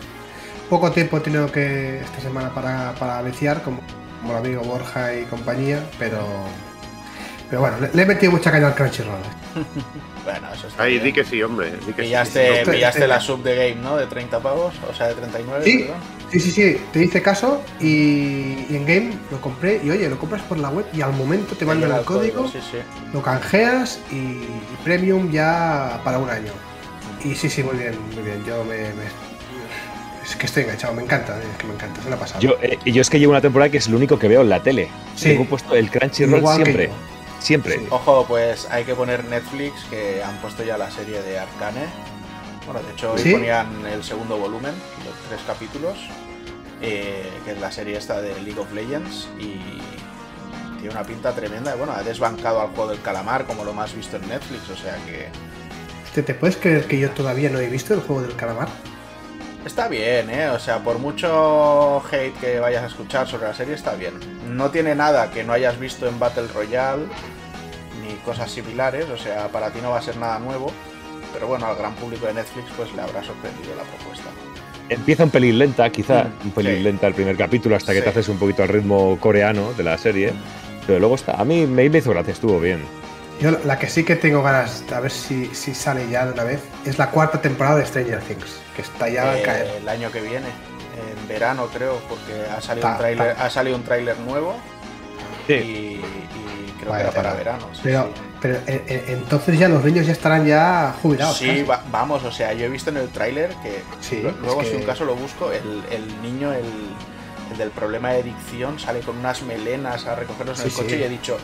Poco 0.68 0.90
tiempo 0.90 1.18
he 1.18 1.20
tenido 1.20 1.52
que 1.52 2.00
esta 2.00 2.20
semana 2.20 2.52
para, 2.52 2.92
para 2.94 3.22
viciar, 3.22 3.62
como, 3.62 3.80
como 4.20 4.32
el 4.32 4.38
amigo 4.38 4.62
Borja 4.62 5.14
y 5.14 5.22
compañía, 5.26 5.80
pero 5.96 6.18
pero 7.48 7.60
bueno, 7.60 7.76
le, 7.92 8.02
he 8.02 8.06
metido 8.06 8.32
mucha 8.32 8.50
caña 8.50 8.68
al 8.68 8.74
Crunchyroll. 8.74 9.20
bueno, 10.24 10.48
eso 10.52 10.66
está. 10.66 10.82
Ahí, 10.82 10.98
di 10.98 11.12
que 11.12 11.24
sí, 11.24 11.42
hombre. 11.42 11.72
Di 11.86 11.92
que 11.92 12.02
pillaste, 12.02 12.64
sí. 12.64 12.70
pillaste 12.70 13.06
la 13.06 13.20
sub 13.20 13.42
de 13.42 13.54
game, 13.54 13.82
¿no? 13.82 13.96
De 13.96 14.06
30 14.06 14.40
pavos, 14.40 14.74
o 14.90 14.94
sea, 14.94 15.08
de 15.08 15.14
39, 15.14 15.64
sí, 15.64 15.86
Sí, 16.32 16.40
sí, 16.40 16.50
sí, 16.50 16.80
te 16.92 17.04
hice 17.04 17.22
caso 17.22 17.62
y, 17.80 18.66
en 18.74 18.84
game 18.84 19.12
lo 19.30 19.40
compré. 19.40 19.80
Y 19.84 19.90
oye, 19.90 20.08
lo 20.08 20.18
compras 20.18 20.42
por 20.42 20.58
la 20.58 20.70
web 20.70 20.84
y 20.92 21.00
al 21.00 21.12
momento 21.12 21.54
te 21.54 21.64
mandan 21.64 21.92
el 21.92 22.04
código, 22.04 22.48
sí, 22.48 22.58
sí. 22.70 22.78
lo 23.12 23.22
canjeas 23.22 24.00
y, 24.10 24.40
premium 24.82 25.30
ya 25.30 26.00
para 26.02 26.18
un 26.18 26.28
año. 26.28 26.52
Y 27.24 27.34
sí, 27.36 27.48
sí, 27.48 27.62
muy 27.62 27.76
bien, 27.76 27.94
muy 28.14 28.24
bien. 28.24 28.44
Yo 28.44 28.64
me, 28.64 28.88
es 30.24 30.34
que 30.34 30.46
estoy 30.46 30.64
enganchado, 30.64 30.94
me 30.94 31.02
encanta, 31.02 31.38
es 31.38 31.56
que 31.56 31.66
me 31.68 31.74
encanta, 31.74 32.02
se 32.02 32.10
la 32.10 32.16
ha 32.16 32.18
pasado. 32.18 32.40
Yo, 32.40 32.56
eh, 32.60 32.76
yo 32.84 33.00
es 33.00 33.08
que 33.08 33.20
llevo 33.20 33.30
una 33.30 33.40
temporada 33.40 33.70
que 33.70 33.78
es 33.78 33.88
lo 33.88 33.96
único 33.96 34.18
que 34.18 34.26
veo 34.26 34.40
en 34.42 34.48
la 34.48 34.60
tele. 34.60 34.88
Sí. 35.14 35.28
Tengo 35.28 35.44
puesto 35.44 35.76
el 35.76 35.88
Crunchyroll 35.88 36.42
siempre. 36.56 36.90
Siempre. 37.46 37.80
Ojo, 37.90 38.24
pues 38.26 38.66
hay 38.72 38.82
que 38.82 38.96
poner 38.96 39.24
Netflix, 39.24 39.84
que 39.88 40.20
han 40.20 40.36
puesto 40.38 40.64
ya 40.64 40.76
la 40.76 40.90
serie 40.90 41.22
de 41.22 41.38
Arcane. 41.38 41.86
Bueno, 42.64 42.82
de 42.82 42.92
hecho, 42.92 43.12
hoy 43.12 43.22
ponían 43.22 43.86
el 43.86 44.02
segundo 44.02 44.36
volumen, 44.36 44.74
los 45.04 45.14
tres 45.28 45.40
capítulos, 45.46 45.96
eh, 46.82 47.30
que 47.44 47.52
es 47.52 47.60
la 47.60 47.70
serie 47.70 47.98
esta 47.98 48.20
de 48.20 48.34
League 48.42 48.58
of 48.58 48.72
Legends. 48.72 49.28
Y 49.38 49.60
tiene 50.80 50.90
una 50.90 51.04
pinta 51.04 51.36
tremenda. 51.36 51.76
bueno, 51.76 51.92
ha 51.92 52.02
desbancado 52.02 52.60
al 52.60 52.70
juego 52.70 52.90
del 52.90 53.00
calamar, 53.00 53.46
como 53.46 53.62
lo 53.62 53.72
más 53.72 53.94
visto 53.94 54.16
en 54.16 54.26
Netflix, 54.26 54.68
o 54.68 54.76
sea 54.76 54.96
que. 55.06 55.28
¿Te, 56.16 56.24
¿Te 56.24 56.34
puedes 56.34 56.56
creer 56.56 56.88
que 56.88 56.98
yo 56.98 57.10
todavía 57.12 57.48
no 57.48 57.60
he 57.60 57.68
visto 57.68 57.94
el 57.94 58.00
juego 58.00 58.22
del 58.22 58.34
calamar? 58.34 58.66
Está 59.64 59.86
bien, 59.86 60.30
¿eh? 60.30 60.48
O 60.48 60.58
sea, 60.58 60.80
por 60.82 60.98
mucho 60.98 62.02
hate 62.10 62.34
que 62.40 62.58
vayas 62.58 62.82
a 62.82 62.86
escuchar 62.86 63.28
sobre 63.28 63.46
la 63.46 63.54
serie, 63.54 63.74
está 63.74 63.94
bien. 63.94 64.14
No 64.48 64.70
tiene 64.70 64.96
nada 64.96 65.30
que 65.30 65.44
no 65.44 65.52
hayas 65.52 65.78
visto 65.78 66.08
en 66.08 66.18
Battle 66.18 66.48
Royale, 66.48 67.04
ni 68.02 68.14
cosas 68.24 68.50
similares, 68.50 69.08
o 69.08 69.16
sea, 69.16 69.48
para 69.48 69.70
ti 69.70 69.80
no 69.82 69.90
va 69.90 69.98
a 69.98 70.02
ser 70.02 70.16
nada 70.16 70.38
nuevo, 70.38 70.72
pero 71.32 71.46
bueno, 71.46 71.66
al 71.66 71.76
gran 71.76 71.94
público 71.94 72.26
de 72.26 72.34
Netflix 72.34 72.66
pues 72.76 72.92
le 72.94 73.02
habrá 73.02 73.22
sorprendido 73.22 73.74
la 73.76 73.82
propuesta. 73.82 74.30
Empieza 74.88 75.24
un 75.24 75.30
pelín 75.30 75.58
lenta, 75.58 75.90
quizá, 75.90 76.24
mm, 76.24 76.46
un 76.46 76.50
pelín 76.52 76.84
lenta 76.84 77.06
el 77.06 77.14
primer 77.14 77.36
capítulo 77.36 77.76
hasta 77.76 77.92
que 77.92 78.02
te 78.02 78.10
haces 78.10 78.28
un 78.28 78.38
poquito 78.38 78.62
al 78.62 78.68
ritmo 78.68 79.18
coreano 79.20 79.72
de 79.72 79.82
la 79.82 79.98
serie, 79.98 80.32
pero 80.86 81.00
luego 81.00 81.16
está, 81.16 81.32
a 81.32 81.44
mí 81.44 81.66
me 81.66 81.84
hizo 81.86 82.10
gracia, 82.10 82.32
estuvo 82.32 82.60
bien. 82.60 82.84
Yo 83.40 83.50
la 83.64 83.78
que 83.78 83.88
sí 83.88 84.04
que 84.04 84.16
tengo 84.16 84.42
ganas 84.42 84.86
de 84.88 84.94
a 84.94 85.00
ver 85.00 85.10
si, 85.10 85.46
si 85.54 85.74
sale 85.74 86.08
ya 86.08 86.24
de 86.24 86.32
una 86.32 86.44
vez 86.44 86.60
es 86.86 86.98
la 86.98 87.10
cuarta 87.10 87.40
temporada 87.42 87.76
de 87.76 87.84
Stranger 87.84 88.20
Things, 88.20 88.60
que 88.74 88.82
está 88.82 89.08
ya 89.10 89.30
a 89.30 89.42
caer. 89.42 89.70
El 89.82 89.88
año 89.88 90.10
que 90.10 90.22
viene, 90.22 90.46
en 90.96 91.28
verano 91.28 91.66
creo, 91.66 92.00
porque 92.08 92.32
ha 92.50 92.60
salido 92.62 92.88
un 92.88 92.96
tráiler, 92.96 93.36
ha 93.38 93.50
salido 93.50 93.76
un 93.76 93.82
tráiler 93.82 94.18
nuevo 94.20 94.56
sí. 95.46 95.52
y, 95.52 96.00
creo 96.76 96.92
que 96.92 97.00
era 97.00 97.10
para 97.10 97.34
verano. 97.34 97.68
pero, 97.82 98.10
pero 98.40 98.54
eh, 98.66 98.84
eh, 98.86 99.04
entonces 99.08 99.58
ya 99.58 99.68
los 99.68 99.84
niños 99.84 100.06
ya 100.06 100.12
estarán 100.12 100.46
ya 100.46 100.94
jubilados. 101.02 101.36
Sí, 101.36 101.64
vamos, 101.90 102.24
o 102.24 102.32
sea, 102.32 102.52
yo 102.52 102.66
he 102.66 102.68
visto 102.68 102.90
en 102.90 102.98
el 102.98 103.08
tráiler 103.08 103.54
que 103.62 103.82
luego 104.42 104.62
si 104.64 104.76
un 104.76 104.82
caso 104.82 105.04
lo 105.04 105.14
busco, 105.14 105.50
el, 105.52 105.82
el 105.90 106.22
niño, 106.22 106.52
el, 106.52 106.64
el, 107.50 107.58
del 107.58 107.70
problema 107.70 108.10
de 108.10 108.20
adicción 108.22 108.78
sale 108.78 109.00
con 109.00 109.16
unas 109.18 109.42
melenas 109.42 110.06
a 110.06 110.14
recogerlos 110.14 110.60
en 110.60 110.66
el 110.66 110.72
coche 110.72 110.98
y 110.98 111.02
he 111.02 111.08
dicho, 111.08 111.38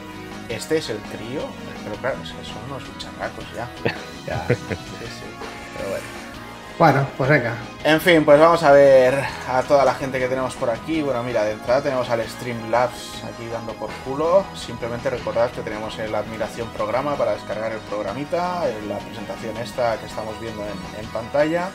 este 0.48 0.78
es 0.78 0.90
el 0.90 0.98
crío, 0.98 1.42
pero 1.84 1.96
claro, 1.96 2.16
son 2.24 2.64
unos 2.68 2.82
bicharracos 2.92 3.44
ya. 3.56 3.68
ya. 4.26 4.46
Sí, 4.48 4.54
sí. 4.54 5.24
Pero 5.76 5.90
bueno. 5.90 6.21
Bueno, 6.78 7.06
pues 7.16 7.28
venga. 7.28 7.54
En 7.84 8.00
fin, 8.00 8.24
pues 8.24 8.40
vamos 8.40 8.62
a 8.62 8.72
ver 8.72 9.14
a 9.48 9.62
toda 9.62 9.84
la 9.84 9.94
gente 9.94 10.18
que 10.18 10.28
tenemos 10.28 10.54
por 10.54 10.70
aquí. 10.70 11.02
Bueno, 11.02 11.22
mira, 11.22 11.44
de 11.44 11.52
entrada 11.52 11.82
tenemos 11.82 12.08
al 12.10 12.26
Streamlabs 12.26 13.22
aquí 13.24 13.46
dando 13.52 13.74
por 13.74 13.90
culo. 14.04 14.44
Simplemente 14.54 15.10
recordad 15.10 15.50
que 15.50 15.60
tenemos 15.60 15.98
el 15.98 16.14
Admiración 16.14 16.68
programa 16.70 17.16
para 17.16 17.32
descargar 17.34 17.72
el 17.72 17.78
programita, 17.78 18.64
la 18.88 18.98
presentación 18.98 19.56
esta 19.58 19.98
que 19.98 20.06
estamos 20.06 20.40
viendo 20.40 20.62
en, 20.64 21.06
pantalla. 21.08 21.70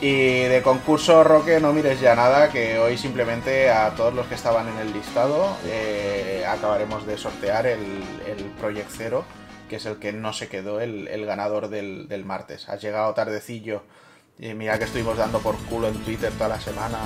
Y 0.00 0.44
de 0.44 0.62
concurso, 0.62 1.22
Roque, 1.22 1.60
no 1.60 1.72
mires 1.72 2.00
ya 2.00 2.16
nada, 2.16 2.48
que 2.48 2.78
hoy 2.78 2.98
simplemente 2.98 3.70
a 3.70 3.90
todos 3.90 4.12
los 4.14 4.26
que 4.26 4.34
estaban 4.34 4.66
en 4.68 4.78
el 4.78 4.92
listado 4.92 5.56
eh, 5.66 6.44
acabaremos 6.48 7.06
de 7.06 7.16
sortear 7.16 7.66
el, 7.66 8.02
el 8.26 8.44
Project 8.58 8.90
Zero 8.90 9.24
que 9.72 9.76
es 9.76 9.86
el 9.86 9.96
que 9.96 10.12
no 10.12 10.34
se 10.34 10.48
quedó 10.48 10.82
el, 10.82 11.24
ganador 11.24 11.70
del, 11.70 12.24
martes. 12.26 12.68
Has 12.68 12.82
llegado 12.82 13.14
tardecillo 13.14 13.84
y 14.42 14.54
mira 14.54 14.76
que 14.76 14.84
estuvimos 14.84 15.16
dando 15.16 15.38
por 15.38 15.56
culo 15.66 15.86
en 15.86 15.94
Twitter 16.02 16.32
toda 16.32 16.48
la 16.48 16.60
semana. 16.60 16.98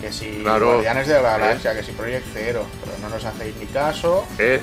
Que 0.00 0.12
si 0.12 0.42
Guardianes 0.42 1.08
de 1.08 1.14
la 1.14 1.38
Galaxia, 1.38 1.74
que 1.74 1.82
si 1.82 1.92
Project 1.92 2.26
Zero, 2.34 2.66
pero 2.84 2.98
no 3.00 3.08
nos 3.08 3.24
hacéis 3.24 3.56
ni 3.56 3.64
caso. 3.66 4.26
Eh, 4.38 4.60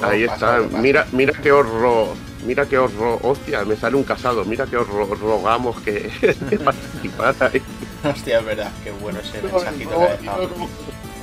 ahí 0.00 0.22
está, 0.22 0.60
mira, 0.60 1.08
mira 1.10 1.32
qué 1.42 1.50
horror, 1.50 2.14
mira 2.46 2.66
qué 2.66 2.78
horror, 2.78 3.18
hostia, 3.22 3.64
me 3.64 3.74
sale 3.74 3.96
un 3.96 4.04
casado, 4.04 4.44
mira 4.44 4.66
qué 4.66 4.76
horror, 4.76 5.18
rogamos 5.18 5.80
que, 5.80 6.08
ahí. 7.40 7.62
Hostia, 8.04 8.38
es 8.38 8.44
verdad, 8.44 8.70
qué 8.84 8.92
bueno 8.92 9.18
ese 9.18 9.42
mensajito 9.42 9.98
que 9.98 10.04
ha 10.04 10.16
dejado. 10.16 10.50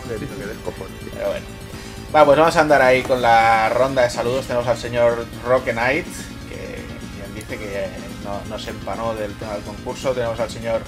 Pero 0.10 1.28
bueno. 1.28 1.46
Va, 2.14 2.26
pues 2.26 2.38
vamos 2.38 2.56
a 2.58 2.62
andar 2.62 2.82
ahí 2.82 3.02
con 3.04 3.22
la 3.22 3.70
ronda 3.70 4.02
de 4.02 4.10
saludos. 4.10 4.46
Tenemos 4.46 4.68
al 4.68 4.78
señor 4.78 5.26
Rock 5.46 5.72
Knight, 5.72 6.06
que 6.50 6.82
bien 7.16 7.34
dice 7.34 7.58
que 7.58 8.07
no, 8.50 8.60
se 8.60 8.72
empanó 8.72 9.14
del 9.14 9.34
tema 9.36 9.54
del 9.54 9.64
concurso. 9.64 10.14
Tenemos 10.14 10.40
al 10.40 10.50
señor 10.50 10.82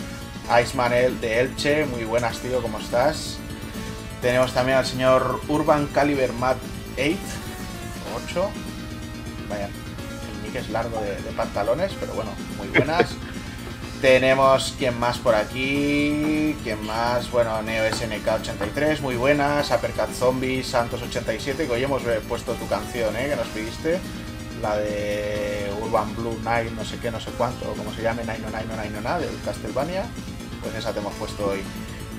Iceman 0.61 0.91
de 1.21 1.39
Elche. 1.39 1.85
Muy 1.85 2.03
buenas, 2.03 2.39
tío, 2.39 2.61
¿cómo 2.61 2.79
estás? 2.79 3.37
Tenemos 4.21 4.53
también 4.53 4.77
al 4.77 4.85
señor 4.85 5.41
Urban 5.47 5.87
Caliber 5.87 6.33
Mat 6.33 6.57
8. 6.97 7.15
8. 8.27 8.49
Vaya, 9.49 9.67
el 9.67 10.43
nick 10.43 10.55
es 10.55 10.69
largo 10.69 10.99
de, 11.01 11.15
pantalones, 11.31 11.93
pero 11.99 12.13
bueno, 12.13 12.31
muy 12.57 12.67
buenas. 12.67 13.09
Tenemos 14.01 14.75
quien 14.77 14.97
más 14.97 15.17
por 15.17 15.35
aquí, 15.35 16.55
quien 16.63 16.85
más, 16.85 17.29
bueno, 17.31 17.61
Neo 17.61 17.83
SNK83, 17.89 19.01
muy 19.01 19.15
buenas, 19.17 19.71
Uppercut 19.71 20.13
Zombies, 20.13 20.73
Santos87, 20.73 21.67
que 21.67 21.69
hoy 21.69 21.83
hemos 21.83 22.03
puesto 22.29 22.53
tu 22.53 22.65
canción, 22.67 23.13
¿eh? 23.17 23.27
Que 23.29 23.35
nos 23.35 23.47
pidiste, 23.47 23.99
la 24.61 24.77
de 24.77 25.71
Urban 25.81 26.15
Blue 26.15 26.39
Night, 26.43 26.71
no 26.71 26.85
sé 26.85 26.97
qué, 26.97 27.11
no 27.11 27.19
sé 27.19 27.31
cuánto, 27.37 27.65
como 27.73 27.93
se 27.93 28.01
llame, 28.01 28.23
Nine 28.23 28.39
Nine 28.39 29.01
Nine 29.01 29.19
del 29.19 29.41
Castlevania, 29.43 30.03
pues 30.61 30.75
esa 30.75 30.93
te 30.93 30.99
hemos 30.99 31.13
puesto 31.15 31.47
hoy. 31.47 31.61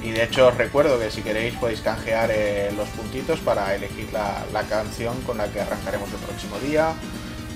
Y 0.03 0.13
de 0.13 0.25
hecho 0.25 0.49
os 0.49 0.57
recuerdo 0.57 0.99
que 0.99 1.11
si 1.11 1.21
queréis 1.21 1.55
podéis 1.55 1.81
canjear 1.83 2.31
eh, 2.33 2.73
los 2.75 2.89
puntitos 2.89 3.39
para 3.41 3.75
elegir 3.75 4.11
la, 4.13 4.45
la 4.53 4.63
canción 4.63 5.21
con 5.23 5.37
la 5.37 5.47
que 5.49 5.61
arrancaremos 5.61 6.11
el 6.11 6.19
próximo 6.19 6.59
día. 6.59 6.95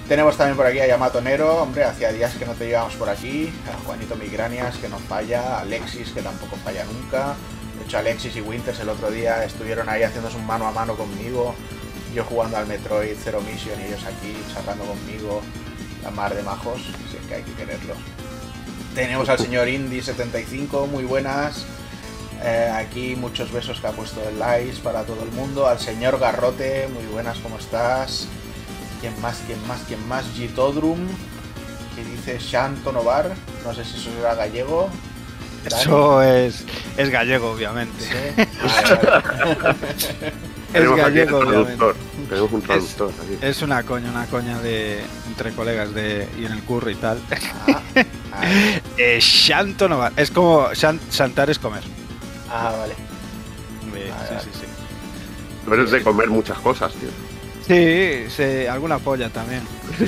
Tenemos 0.08 0.36
también 0.36 0.54
por 0.56 0.66
aquí 0.66 0.78
a 0.80 0.86
Yamato 0.86 1.22
Nero, 1.22 1.62
hombre, 1.62 1.84
hacía 1.84 2.12
días 2.12 2.34
que 2.34 2.44
no 2.44 2.52
te 2.52 2.66
llevamos 2.66 2.94
por 2.96 3.08
aquí, 3.08 3.50
a 3.72 3.86
Juanito 3.86 4.16
Migranias 4.16 4.76
que 4.76 4.90
no 4.90 4.98
falla, 4.98 5.56
a 5.56 5.60
Alexis 5.60 6.10
que 6.10 6.20
tampoco 6.20 6.56
falla 6.62 6.84
nunca. 6.84 7.34
De 7.78 7.84
hecho, 7.84 7.96
Alexis 7.96 8.36
y 8.36 8.42
Winters 8.42 8.80
el 8.80 8.90
otro 8.90 9.10
día 9.10 9.42
estuvieron 9.44 9.88
ahí 9.88 10.02
haciéndose 10.02 10.36
un 10.36 10.46
mano 10.46 10.66
a 10.66 10.72
mano 10.72 10.94
conmigo, 10.94 11.54
yo 12.14 12.24
jugando 12.24 12.56
al 12.56 12.66
Metroid 12.66 13.16
Zero 13.22 13.40
Mission 13.40 13.78
y 13.80 13.86
ellos 13.86 14.04
aquí 14.04 14.34
charlando 14.52 14.84
conmigo, 14.84 15.42
la 16.02 16.10
mar 16.10 16.34
de 16.34 16.42
majos, 16.42 16.80
si 17.10 17.16
es 17.16 17.26
que 17.26 17.34
hay 17.34 17.42
que 17.42 17.52
quererlos. 17.52 17.98
Tenemos 18.94 19.28
al 19.28 19.38
señor 19.38 19.66
Indy75, 19.66 20.86
muy 20.86 21.04
buenas. 21.04 21.66
Eh, 22.42 22.70
aquí 22.72 23.16
muchos 23.16 23.50
besos 23.50 23.80
que 23.80 23.86
ha 23.88 23.90
puesto 23.90 24.20
el 24.28 24.38
likes 24.38 24.78
para 24.82 25.02
todo 25.02 25.24
el 25.24 25.32
mundo. 25.32 25.66
Al 25.66 25.80
señor 25.80 26.20
Garrote, 26.20 26.88
muy 26.94 27.04
buenas, 27.06 27.38
¿cómo 27.38 27.58
estás? 27.58 28.28
¿Quién 29.00 29.20
más? 29.20 29.42
¿Quién 29.46 29.66
más? 29.66 29.80
¿Quién 29.88 30.06
más? 30.06 30.24
Gitodrum, 30.34 31.08
que 31.96 32.04
dice 32.04 32.38
Shanto 32.38 32.92
Novar. 32.92 33.34
No 33.64 33.74
sé 33.74 33.84
si 33.84 33.96
eso 33.96 34.10
era 34.20 34.34
gallego. 34.36 34.88
Eso 35.64 36.22
es, 36.22 36.64
es 36.96 37.10
gallego, 37.10 37.50
obviamente. 37.50 38.04
es 40.74 40.96
gallego, 40.96 41.38
obviamente. 41.38 41.84
Tenemos 42.28 42.52
un 42.52 42.62
traductor 42.62 43.10
es, 43.10 43.20
aquí. 43.20 43.38
Es 43.46 43.62
una 43.62 43.82
coña, 43.82 44.10
una 44.10 44.26
coña 44.26 44.60
de 44.60 45.02
entre 45.28 45.52
colegas 45.52 45.94
de 45.94 46.28
y 46.38 46.44
en 46.44 46.52
el 46.52 46.62
curro 46.62 46.90
y 46.90 46.96
tal. 46.96 47.20
Ah, 47.30 47.80
ah. 48.32 48.44
eh, 48.98 49.18
Shanto 49.20 49.88
Novar. 49.88 50.12
Es 50.16 50.30
como 50.30 50.68
Shantar 50.74 51.50
es 51.50 51.58
comer. 51.58 51.82
Ah, 52.50 52.74
vale. 52.78 52.94
sí, 52.94 54.34
sí, 54.44 54.50
sí. 54.60 54.66
Pero 55.68 55.84
es 55.84 55.90
de 55.90 56.02
comer 56.02 56.28
muchas 56.28 56.58
cosas, 56.58 56.92
tío. 56.94 57.08
Sí, 57.66 58.26
sí, 58.28 58.66
alguna 58.66 58.98
polla 58.98 59.30
también. 59.30 59.62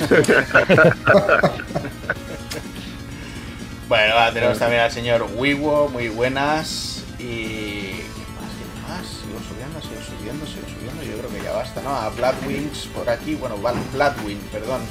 bueno, 3.89 4.13
tenemos 4.33 4.59
también 4.59 4.81
al 4.83 4.91
señor 4.91 5.27
Wiwo, 5.35 5.89
muy 5.89 6.09
buenas. 6.09 7.03
Y. 7.17 7.23
¿Qué 7.23 8.25
más? 8.35 8.51
¿Qué 8.53 8.65
más? 8.87 9.07
Sigo 9.07 9.39
subiendo, 9.49 9.81
sigo 9.81 9.96
subiendo, 10.27 10.45
subiendo. 10.45 11.03
Yo 11.03 11.17
creo 11.17 11.29
que 11.29 11.43
ya 11.43 11.53
basta, 11.53 11.81
¿no? 11.81 11.89
A 11.89 12.09
Bloodwings 12.09 12.87
por 12.87 13.09
aquí, 13.09 13.35
bueno, 13.35 13.57
Bloodwind, 13.57 14.41
perdón, 14.51 14.81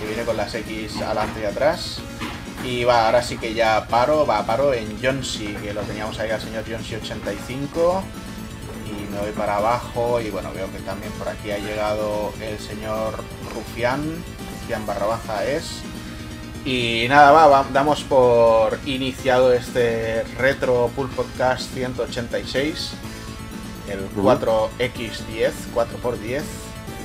que 0.00 0.06
viene 0.06 0.24
con 0.24 0.36
las 0.36 0.54
X 0.54 1.00
adelante 1.00 1.40
y 1.42 1.44
atrás. 1.44 2.00
Y 2.64 2.84
va, 2.84 3.06
ahora 3.06 3.22
sí 3.22 3.38
que 3.38 3.54
ya 3.54 3.86
paro, 3.88 4.24
va, 4.24 4.46
paro 4.46 4.72
en 4.72 5.00
Jonsi, 5.02 5.46
que 5.62 5.74
lo 5.74 5.82
teníamos 5.82 6.18
ahí 6.18 6.30
al 6.30 6.40
señor 6.40 6.64
Jonsi 6.68 6.94
85 6.94 8.04
me 9.12 9.18
voy 9.18 9.32
para 9.32 9.58
abajo 9.58 10.20
y 10.20 10.30
bueno, 10.30 10.50
veo 10.54 10.70
que 10.72 10.78
también 10.78 11.12
por 11.12 11.28
aquí 11.28 11.50
ha 11.50 11.58
llegado 11.58 12.32
el 12.40 12.58
señor 12.58 13.22
Rufián, 13.54 14.02
Rufián 14.60 14.86
barra 14.86 15.06
baja 15.06 15.44
es. 15.44 15.82
Y 16.64 17.06
nada, 17.08 17.32
va, 17.32 17.66
damos 17.72 18.04
por 18.04 18.78
iniciado 18.86 19.52
este 19.52 20.22
Retro 20.38 20.90
Pool 20.94 21.08
Podcast 21.10 21.72
186, 21.74 22.92
el 23.88 24.08
4X10, 24.14 25.52
4x10 25.74 26.42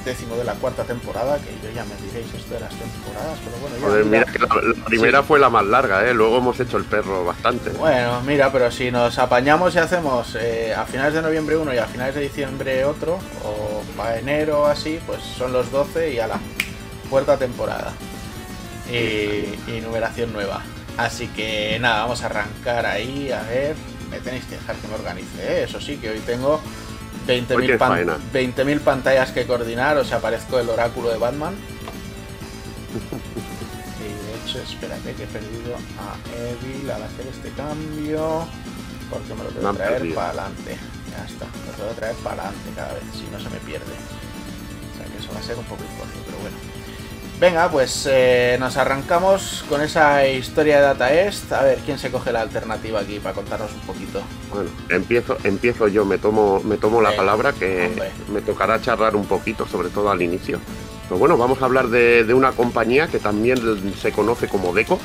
décimo 0.08 0.36
de 0.38 0.46
la 0.46 0.54
cuarta 0.54 0.84
temporada, 0.86 1.38
que 1.38 1.52
yo 1.62 1.74
ya 1.74 1.84
me 1.84 1.96
diréis 2.08 2.34
esto 2.34 2.54
de 2.54 2.62
las 2.62 2.74
temporadas, 2.74 3.38
pero 3.44 3.58
bueno, 3.58 4.00
ya, 4.00 4.10
mira, 4.10 4.26
que 4.26 4.40
la, 4.40 4.86
primera 4.86 5.22
fue 5.22 5.38
la 5.38 5.50
más 5.50 5.66
larga, 5.66 6.08
¿eh? 6.08 6.14
luego 6.14 6.38
hemos 6.38 6.58
hecho 6.60 6.78
el 6.78 6.86
perro 6.86 7.26
bastante. 7.26 7.72
Bueno, 7.72 8.22
mira, 8.22 8.52
pero 8.52 8.72
si 8.72 8.90
nos 8.90 9.20
apañamos 9.20 9.76
y 9.76 9.80
hacemos 9.80 10.36
eh, 10.40 10.74
a 10.74 10.86
finales 10.86 11.14
de 11.14 11.22
noviembre 11.22 11.58
uno 11.58 11.74
y 11.74 11.78
a 11.78 11.86
finales 11.86 12.16
de 12.16 12.22
diciembre 12.22 12.86
otro, 12.86 13.20
o 13.44 13.84
para 13.98 14.18
enero 14.18 14.66
así, 14.66 15.00
pues 15.06 15.22
son 15.22 15.52
los 15.52 15.70
12 15.72 16.14
y 16.14 16.20
a 16.20 16.28
la 16.28 16.40
cuarta 17.10 17.38
temporada. 17.38 17.92
Y, 18.90 19.70
y 19.70 19.82
numeración 19.84 20.32
nueva. 20.32 20.62
Así 20.96 21.28
que 21.28 21.78
nada, 21.82 22.04
vamos 22.04 22.24
a 22.24 22.28
arrancar 22.28 22.86
ahí, 22.86 23.30
a 23.32 23.42
ver, 23.44 23.76
me 24.10 24.20
tenéis 24.20 24.46
que 24.46 24.56
dejar 24.56 24.76
que 24.78 24.88
me 24.88 24.96
organice, 24.96 25.42
¿eh? 25.42 25.64
eso 25.64 25.82
sí, 25.82 25.98
que 25.98 26.10
hoy 26.10 26.20
tengo 26.20 26.62
20.000 27.28 28.80
pantallas 28.80 29.32
que 29.32 29.46
coordinar, 29.46 29.98
o 29.98 30.06
sea, 30.06 30.20
parezco 30.20 30.60
el 30.60 30.70
oráculo 30.70 31.10
de 31.10 31.18
Batman. 31.18 31.56
y 34.00 34.04
de 34.04 34.36
hecho, 34.40 34.62
espérate 34.62 35.14
que 35.14 35.24
he 35.24 35.28
perdido 35.28 35.76
a 35.76 36.16
Evil 36.36 36.90
al 36.90 37.04
hacer 37.04 37.28
este 37.28 37.52
cambio. 37.52 38.48
Porque 39.10 39.34
me 39.34 39.44
lo 39.44 39.50
tengo 39.50 39.72
que 39.72 39.78
traer 39.78 40.14
para 40.14 40.30
adelante. 40.30 40.78
Ya 41.12 41.26
está, 41.26 41.46
lo 41.46 41.72
tengo 41.74 41.90
que 41.90 41.96
traer 41.96 42.16
para 42.18 42.44
adelante 42.44 42.70
cada 42.76 42.94
vez, 42.94 43.04
si 43.14 43.26
no 43.32 43.40
se 43.40 43.50
me 43.50 43.58
pierde. 43.60 43.86
O 43.86 44.98
sea 44.98 45.06
que 45.06 45.18
eso 45.20 45.32
va 45.34 45.40
a 45.40 45.44
ser 45.44 45.58
un 45.58 45.66
poco 45.66 45.84
imposible, 45.84 46.24
pero 46.26 46.38
bueno. 46.40 46.77
Venga, 47.40 47.70
pues 47.70 48.08
eh, 48.10 48.58
nos 48.60 48.78
arrancamos 48.78 49.64
con 49.70 49.82
esa 49.82 50.28
historia 50.28 50.78
de 50.78 50.82
Data 50.82 51.14
Est. 51.14 51.52
A 51.54 51.62
ver, 51.62 51.78
¿quién 51.86 52.00
se 52.00 52.10
coge 52.10 52.32
la 52.32 52.42
alternativa 52.42 53.00
aquí 53.00 53.20
para 53.20 53.36
contarnos 53.36 53.72
un 53.74 53.82
poquito? 53.82 54.24
Bueno, 54.52 54.72
empiezo, 54.90 55.38
empiezo 55.44 55.88
yo, 55.88 56.04
me 56.04 56.18
tomo, 56.18 56.62
me 56.64 56.78
tomo 56.78 57.00
la 57.00 57.16
palabra 57.16 57.54
que 57.54 57.92
me 58.34 58.42
tocará 58.42 58.82
charlar 58.82 59.16
un 59.16 59.26
poquito, 59.26 59.68
sobre 59.68 59.90
todo 59.90 60.10
al 60.10 60.24
inicio. 60.24 60.60
Pero 61.08 61.20
bueno, 61.20 61.38
vamos 61.38 61.62
a 61.62 61.66
hablar 61.66 61.90
de, 61.90 62.34
una 62.34 62.54
compañía 62.54 63.08
que 63.08 63.20
también 63.20 63.60
se 64.02 64.12
conoce 64.12 64.48
como 64.48 64.74
DECO, 64.74 65.00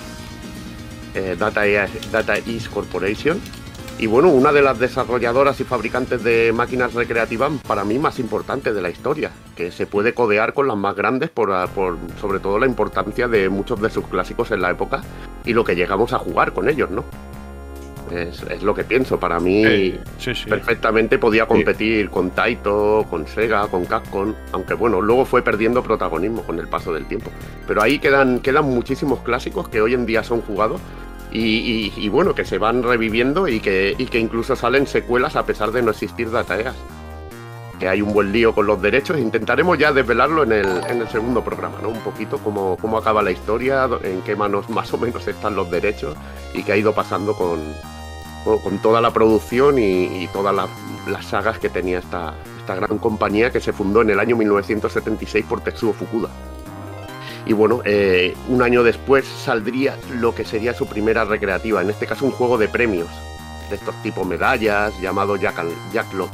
eh, 1.15 1.37
Data, 1.39 1.63
Data 2.11 2.39
East 2.39 2.69
Corporation 2.69 3.43
y 3.99 4.07
bueno, 4.07 4.29
una 4.29 4.53
de 4.53 4.63
las 4.63 4.79
desarrolladoras 4.79 5.61
y 5.61 5.65
fabricantes 5.65 6.25
de 6.25 6.53
máquinas 6.53 6.95
recreativas 6.95 7.53
para 7.67 7.85
mí 7.85 7.99
más 7.99 8.19
importantes 8.19 8.75
de 8.75 8.83
la 8.83 8.91
historia, 8.91 9.31
que 9.57 9.71
se 9.71 9.87
puede 9.87 10.13
codear 10.15 10.55
con 10.55 10.67
las 10.67 10.77
más 10.77 10.97
grandes 10.97 11.31
por, 11.31 11.51
sobre 12.21 12.41
todo 12.41 12.59
la 12.59 12.67
importancia 12.67 13.29
de 13.29 13.49
muchos 13.49 13.81
de 13.81 13.91
sus 13.91 14.07
clásicos 14.09 14.51
en 14.51 14.63
la 14.63 14.71
época 14.71 15.03
y 15.45 15.53
lo 15.53 15.65
que 15.65 15.77
llegamos 15.77 16.13
a 16.13 16.19
jugar 16.19 16.53
con 16.53 16.69
ellos, 16.69 16.91
¿no? 16.91 17.05
Es, 18.11 18.63
lo 18.63 18.75
que 18.75 18.85
pienso. 18.85 19.19
Para 19.19 19.41
mí, 19.41 19.95
perfectamente 20.47 21.19
podía 21.19 21.47
competir 21.47 22.11
con 22.11 22.31
Taito, 22.31 23.07
con 23.09 23.27
Sega, 23.27 23.69
con 23.69 23.87
Capcom, 23.87 24.35
aunque 24.53 24.75
bueno, 24.75 25.01
luego 25.01 25.25
fue 25.25 25.41
perdiendo 25.41 25.83
protagonismo 25.83 26.43
con 26.43 26.59
el 26.59 26.69
paso 26.69 26.93
del 26.93 27.07
tiempo. 27.07 27.31
Pero 27.67 27.81
ahí 27.81 27.99
quedan, 27.99 28.41
quedan 28.41 28.67
muchísimos 28.67 29.21
clásicos 29.21 29.69
que 29.69 29.81
hoy 29.81 29.95
en 29.95 30.05
día 30.05 30.23
son 30.23 30.43
jugados 30.43 30.81
y, 31.33 32.09
bueno, 32.09 32.35
que 32.35 32.45
se 32.45 32.59
van 32.59 32.83
reviviendo 32.83 33.49
y 33.49 33.61
que, 33.61 33.97
que 34.11 34.19
incluso 34.19 34.55
salen 34.57 34.87
secuelas 34.87 35.37
a 35.37 35.47
pesar 35.47 35.73
de 35.73 35.83
no 35.83 35.91
existir 35.91 36.31
dataeas. 36.31 36.77
Que 37.79 37.89
hay 37.89 38.01
un 38.01 38.13
buen 38.13 38.31
lío 38.31 38.55
con 38.55 38.67
los 38.67 38.81
derechos. 38.81 39.19
Intentaremos 39.19 39.77
ya 39.77 39.93
desvelarlo 39.93 40.45
en 40.45 40.53
el, 40.53 40.85
en 40.89 41.01
el 41.01 41.09
segundo 41.09 41.43
programa, 41.43 41.79
¿no? 41.83 41.89
Un 41.89 42.01
poquito 42.01 42.39
cómo, 42.39 42.77
cómo 42.81 42.99
acaba 42.99 43.23
la 43.23 43.33
historia, 43.33 43.89
en 44.03 44.23
qué 44.23 44.37
manos 44.37 44.71
más 44.71 44.93
o 44.93 44.99
menos 44.99 45.27
están 45.27 45.57
los 45.57 45.71
derechos 45.71 46.17
y 46.55 46.63
qué 46.63 46.73
ha 46.73 46.77
ido 46.77 46.95
pasando 46.95 47.35
con, 47.35 47.61
con 48.45 48.79
toda 48.79 49.01
la 49.01 49.11
producción 49.11 49.79
y, 49.79 50.29
todas 50.33 50.55
las 50.55 51.27
sagas 51.27 51.59
que 51.59 51.71
tenía 51.71 51.99
esta, 51.99 52.35
esta 52.59 52.77
gran 52.77 52.99
compañía 52.99 53.51
que 53.51 53.61
se 53.61 53.73
fundó 53.73 54.03
en 54.03 54.11
el 54.11 54.21
año 54.21 54.37
1976 54.37 55.45
por 55.49 55.63
Tetsuo 55.63 55.93
Fukuda. 55.93 56.29
Y 57.47 57.53
bueno, 57.53 57.83
eh, 57.85 58.35
un 58.49 58.63
año 58.63 58.83
después 58.83 59.27
saldría 59.27 59.97
lo 60.19 60.35
que 60.35 60.45
sería 60.45 60.75
su 60.75 60.87
primera 60.87 61.25
recreativa, 61.25 61.83
en 61.83 61.91
este 61.91 62.07
caso 62.07 62.25
un 62.25 62.31
juego 62.31 62.57
de 62.57 62.69
premios, 62.69 63.09
de 63.69 63.77
estos 63.77 64.01
tipos 64.03 64.27
medallas, 64.27 64.99
llamado 65.01 65.37
Jack, 65.37 65.65
Jack 65.93 66.13
Lot. 66.15 66.31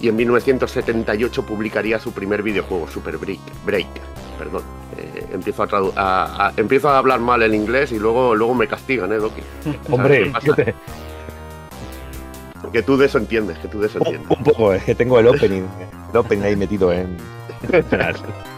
Y 0.00 0.08
en 0.08 0.16
1978 0.16 1.44
publicaría 1.44 1.98
su 1.98 2.12
primer 2.12 2.42
videojuego, 2.42 2.88
Super 2.88 3.16
Break. 3.18 3.40
Break 3.64 4.12
perdón. 4.42 4.62
Eh, 4.98 5.26
empiezo, 5.32 5.64
a, 5.96 6.52
empiezo 6.56 6.88
a 6.88 6.98
hablar 6.98 7.20
mal 7.20 7.42
el 7.42 7.54
inglés 7.54 7.92
y 7.92 7.98
luego, 7.98 8.34
luego 8.34 8.54
me 8.54 8.66
castigan, 8.66 9.12
¿eh, 9.12 9.16
Doki? 9.16 9.42
Hombre, 9.90 10.32
Que 12.72 12.82
tú 12.82 12.96
de 12.96 13.06
eso 13.06 13.18
entiendes, 13.18 13.58
que 13.58 13.68
tú 13.68 13.80
de 13.80 13.86
eso 13.86 13.98
entiendes. 13.98 14.28
Un, 14.30 14.44
poco, 14.44 14.72
es 14.72 14.82
que 14.84 14.94
tengo 14.94 15.18
el 15.18 15.28
opening, 15.28 15.62
el 16.10 16.16
opening 16.16 16.42
ahí 16.42 16.56
metido 16.56 16.92
en... 16.92 17.16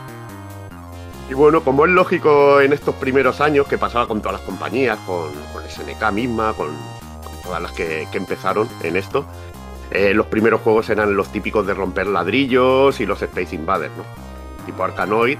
Y 1.28 1.34
bueno, 1.34 1.64
como 1.64 1.86
es 1.86 1.92
lógico 1.92 2.60
en 2.60 2.72
estos 2.72 2.94
primeros 2.96 3.40
años 3.40 3.66
que 3.66 3.78
pasaba 3.78 4.06
con 4.06 4.20
todas 4.20 4.40
las 4.40 4.46
compañías, 4.46 4.98
con, 5.06 5.30
SNK 5.68 6.12
misma, 6.12 6.52
con, 6.52 6.68
todas 7.42 7.62
las 7.62 7.72
que, 7.72 8.06
empezaron 8.12 8.68
en 8.82 8.96
esto, 8.96 9.24
eh, 9.90 10.12
los 10.12 10.26
primeros 10.26 10.60
juegos 10.60 10.90
eran 10.90 11.16
los 11.16 11.32
típicos 11.32 11.66
de 11.66 11.74
romper 11.74 12.06
ladrillos 12.06 13.00
y 13.00 13.06
los 13.06 13.22
Space 13.22 13.54
Invaders, 13.54 13.92
¿no? 13.96 14.04
Tipo 14.66 14.84
Arkanoid. 14.84 15.38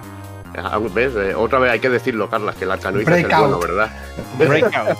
Ah, 0.57 0.79
¿Ves? 0.95 1.15
Eh, 1.17 1.35
otra 1.35 1.59
vez 1.59 1.73
hay 1.73 1.81
que 1.81 1.91
decirlo, 1.91 2.31
Carlas, 2.31 2.55
que 2.55 2.65
el 2.65 2.71
Arcanoid 2.71 3.09
es 3.09 3.25
el 3.25 3.29
bueno, 3.29 3.59
¿verdad? 3.59 3.91
Breakout. 4.39 4.99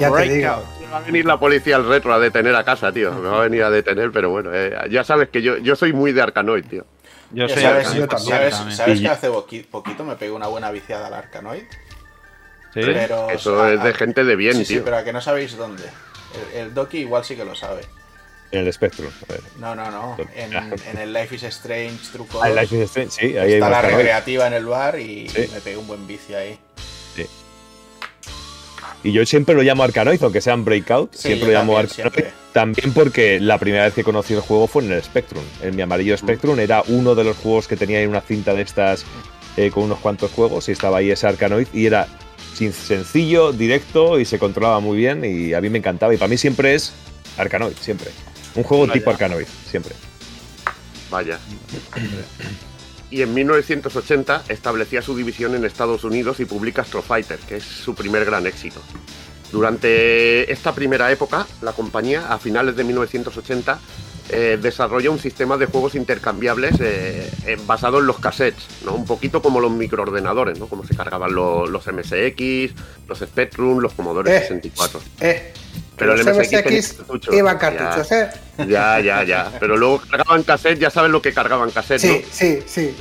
Breakout. 0.10 0.64
Me 0.80 0.86
va 0.90 0.96
a 0.96 1.00
venir 1.00 1.26
la 1.26 1.38
policía 1.38 1.76
al 1.76 1.86
retro 1.86 2.14
a 2.14 2.18
detener 2.18 2.54
a 2.56 2.64
casa, 2.64 2.90
tío. 2.90 3.12
Me 3.12 3.28
va 3.28 3.38
a 3.38 3.42
venir 3.42 3.62
a 3.64 3.70
detener, 3.70 4.10
pero 4.12 4.30
bueno, 4.30 4.50
eh, 4.52 4.74
ya 4.90 5.04
sabes 5.04 5.28
que 5.28 5.42
yo, 5.42 5.58
yo 5.58 5.76
soy 5.76 5.92
muy 5.92 6.12
de 6.12 6.22
Arcanoid, 6.22 6.64
tío. 6.64 6.86
Yo 7.32 7.48
¿Sabes, 7.48 7.88
¿sabes, 8.76 9.00
que 9.00 9.08
hace 9.08 9.30
poquito 9.70 10.04
me 10.04 10.16
pegué 10.16 10.32
una 10.32 10.46
buena 10.46 10.70
viciada 10.70 11.08
al 11.08 11.14
Arcanoid? 11.14 11.64
Sí, 12.72 12.80
eso 12.80 13.68
es 13.68 13.82
de 13.82 13.94
gente 13.94 14.24
de 14.24 14.36
bien, 14.36 14.54
sí, 14.56 14.64
tío. 14.64 14.78
Sí, 14.78 14.82
pero 14.84 14.96
a 14.96 15.04
que 15.04 15.12
no 15.12 15.20
sabéis 15.20 15.56
dónde. 15.56 15.84
El, 16.54 16.60
el 16.60 16.74
Doki 16.74 16.98
igual 16.98 17.24
sí 17.24 17.36
que 17.36 17.44
lo 17.44 17.54
sabe. 17.54 17.82
En 18.54 18.66
el 18.66 18.72
Spectrum. 18.72 19.10
No, 19.58 19.74
no, 19.74 19.90
no. 19.90 20.16
En, 20.36 20.98
el 20.98 21.12
Life 21.12 21.34
is 21.34 21.42
Strange, 21.44 21.98
truco. 22.12 22.42
Ah, 22.42 22.48
Life 22.48 22.76
is 22.76 22.82
Strange, 22.82 23.10
sí. 23.10 23.36
Ahí 23.36 23.54
está 23.54 23.68
la 23.68 23.82
recreativa 23.82 24.46
en 24.46 24.52
el 24.52 24.66
bar 24.66 24.98
y 24.98 25.28
me 25.52 25.60
pegué 25.60 25.76
un 25.76 25.86
buen 25.86 26.06
vicio 26.06 26.38
ahí. 26.38 26.58
Sí. 27.16 27.26
Y 29.04 29.12
yo 29.12 29.24
siempre 29.26 29.54
lo 29.54 29.62
llamo 29.62 29.82
Arcanoid, 29.82 30.20
aunque 30.22 30.40
sean 30.40 30.64
Breakout, 30.64 31.14
siempre 31.14 31.48
lo 31.48 31.52
llamo 31.52 31.76
Arcanoid. 31.76 32.24
También 32.54 32.92
porque 32.94 33.38
la 33.38 33.58
primera 33.58 33.84
vez 33.84 33.92
que 33.92 34.02
conocí 34.02 34.32
el 34.32 34.40
juego 34.40 34.66
fue 34.66 34.82
en 34.82 34.92
el 34.92 35.02
Spectrum. 35.02 35.44
En 35.60 35.76
mi 35.76 35.82
amarillo 35.82 36.16
Spectrum 36.16 36.58
era 36.58 36.82
uno 36.88 37.14
de 37.14 37.22
los 37.22 37.36
juegos 37.36 37.68
que 37.68 37.76
tenía 37.76 37.98
ahí 37.98 38.06
una 38.06 38.22
cinta 38.22 38.54
de 38.54 38.62
estas 38.62 39.04
eh, 39.58 39.70
con 39.70 39.84
unos 39.84 39.98
cuantos 39.98 40.30
juegos 40.30 40.68
y 40.70 40.72
estaba 40.72 40.98
ahí 40.98 41.10
ese 41.10 41.26
Arcanoid 41.26 41.66
y 41.74 41.84
era 41.84 42.08
sencillo, 42.54 43.52
directo 43.52 44.18
y 44.18 44.24
se 44.24 44.38
controlaba 44.38 44.80
muy 44.80 44.96
bien 44.96 45.22
y 45.24 45.52
a 45.52 45.60
mí 45.60 45.68
me 45.68 45.78
encantaba 45.78 46.14
y 46.14 46.16
para 46.16 46.28
mí 46.28 46.38
siempre 46.38 46.74
es 46.74 46.92
Arcanoid, 47.36 47.76
siempre. 47.80 48.10
Un 48.54 48.62
juego 48.62 48.88
tipo 48.88 49.10
Arcanoid, 49.10 49.46
siempre. 49.68 49.94
Vaya. 51.10 51.38
Y 53.14 53.22
en 53.22 53.32
1980 53.32 54.46
establecía 54.48 55.00
su 55.00 55.16
división 55.16 55.54
en 55.54 55.64
Estados 55.64 56.02
Unidos 56.02 56.40
y 56.40 56.46
publica 56.46 56.82
Astro 56.82 57.00
Fighter, 57.00 57.38
que 57.38 57.58
es 57.58 57.62
su 57.62 57.94
primer 57.94 58.24
gran 58.24 58.44
éxito. 58.44 58.80
Durante 59.52 60.50
esta 60.50 60.74
primera 60.74 61.12
época, 61.12 61.46
la 61.62 61.70
compañía, 61.70 62.32
a 62.32 62.40
finales 62.40 62.74
de 62.74 62.82
1980, 62.82 63.78
eh, 64.30 64.58
desarrolla 64.60 65.12
un 65.12 65.20
sistema 65.20 65.56
de 65.56 65.66
juegos 65.66 65.94
intercambiables 65.94 66.80
eh, 66.80 67.30
eh, 67.46 67.56
basado 67.64 68.00
en 68.00 68.06
los 68.06 68.18
cassettes, 68.18 68.66
¿no? 68.84 68.94
un 68.94 69.04
poquito 69.04 69.40
como 69.40 69.60
los 69.60 69.70
microordenadores, 69.70 70.58
¿no? 70.58 70.66
como 70.66 70.84
se 70.84 70.96
cargaban 70.96 71.32
los 71.36 71.86
MSX, 71.86 72.74
los 73.06 73.20
Spectrum, 73.20 73.78
los 73.78 73.92
Commodore 73.92 74.40
64. 74.40 75.00
Pero 75.96 76.14
el 76.14 76.24
MSX, 76.24 76.96
iban 77.32 77.58
cartuchos, 77.58 78.10
¿eh? 78.12 78.30
Ya, 78.68 78.98
ya, 79.00 79.22
ya. 79.22 79.52
Pero 79.60 79.76
luego 79.76 80.00
cargaban 80.00 80.42
cassette, 80.42 80.78
ya 80.78 80.90
sabes 80.90 81.10
lo 81.10 81.22
que 81.22 81.32
cargaban 81.32 81.70
cassette, 81.70 82.00
sí, 82.00 82.08
¿no? 82.08 82.28
Sí, 82.32 82.62
sí, 82.66 82.96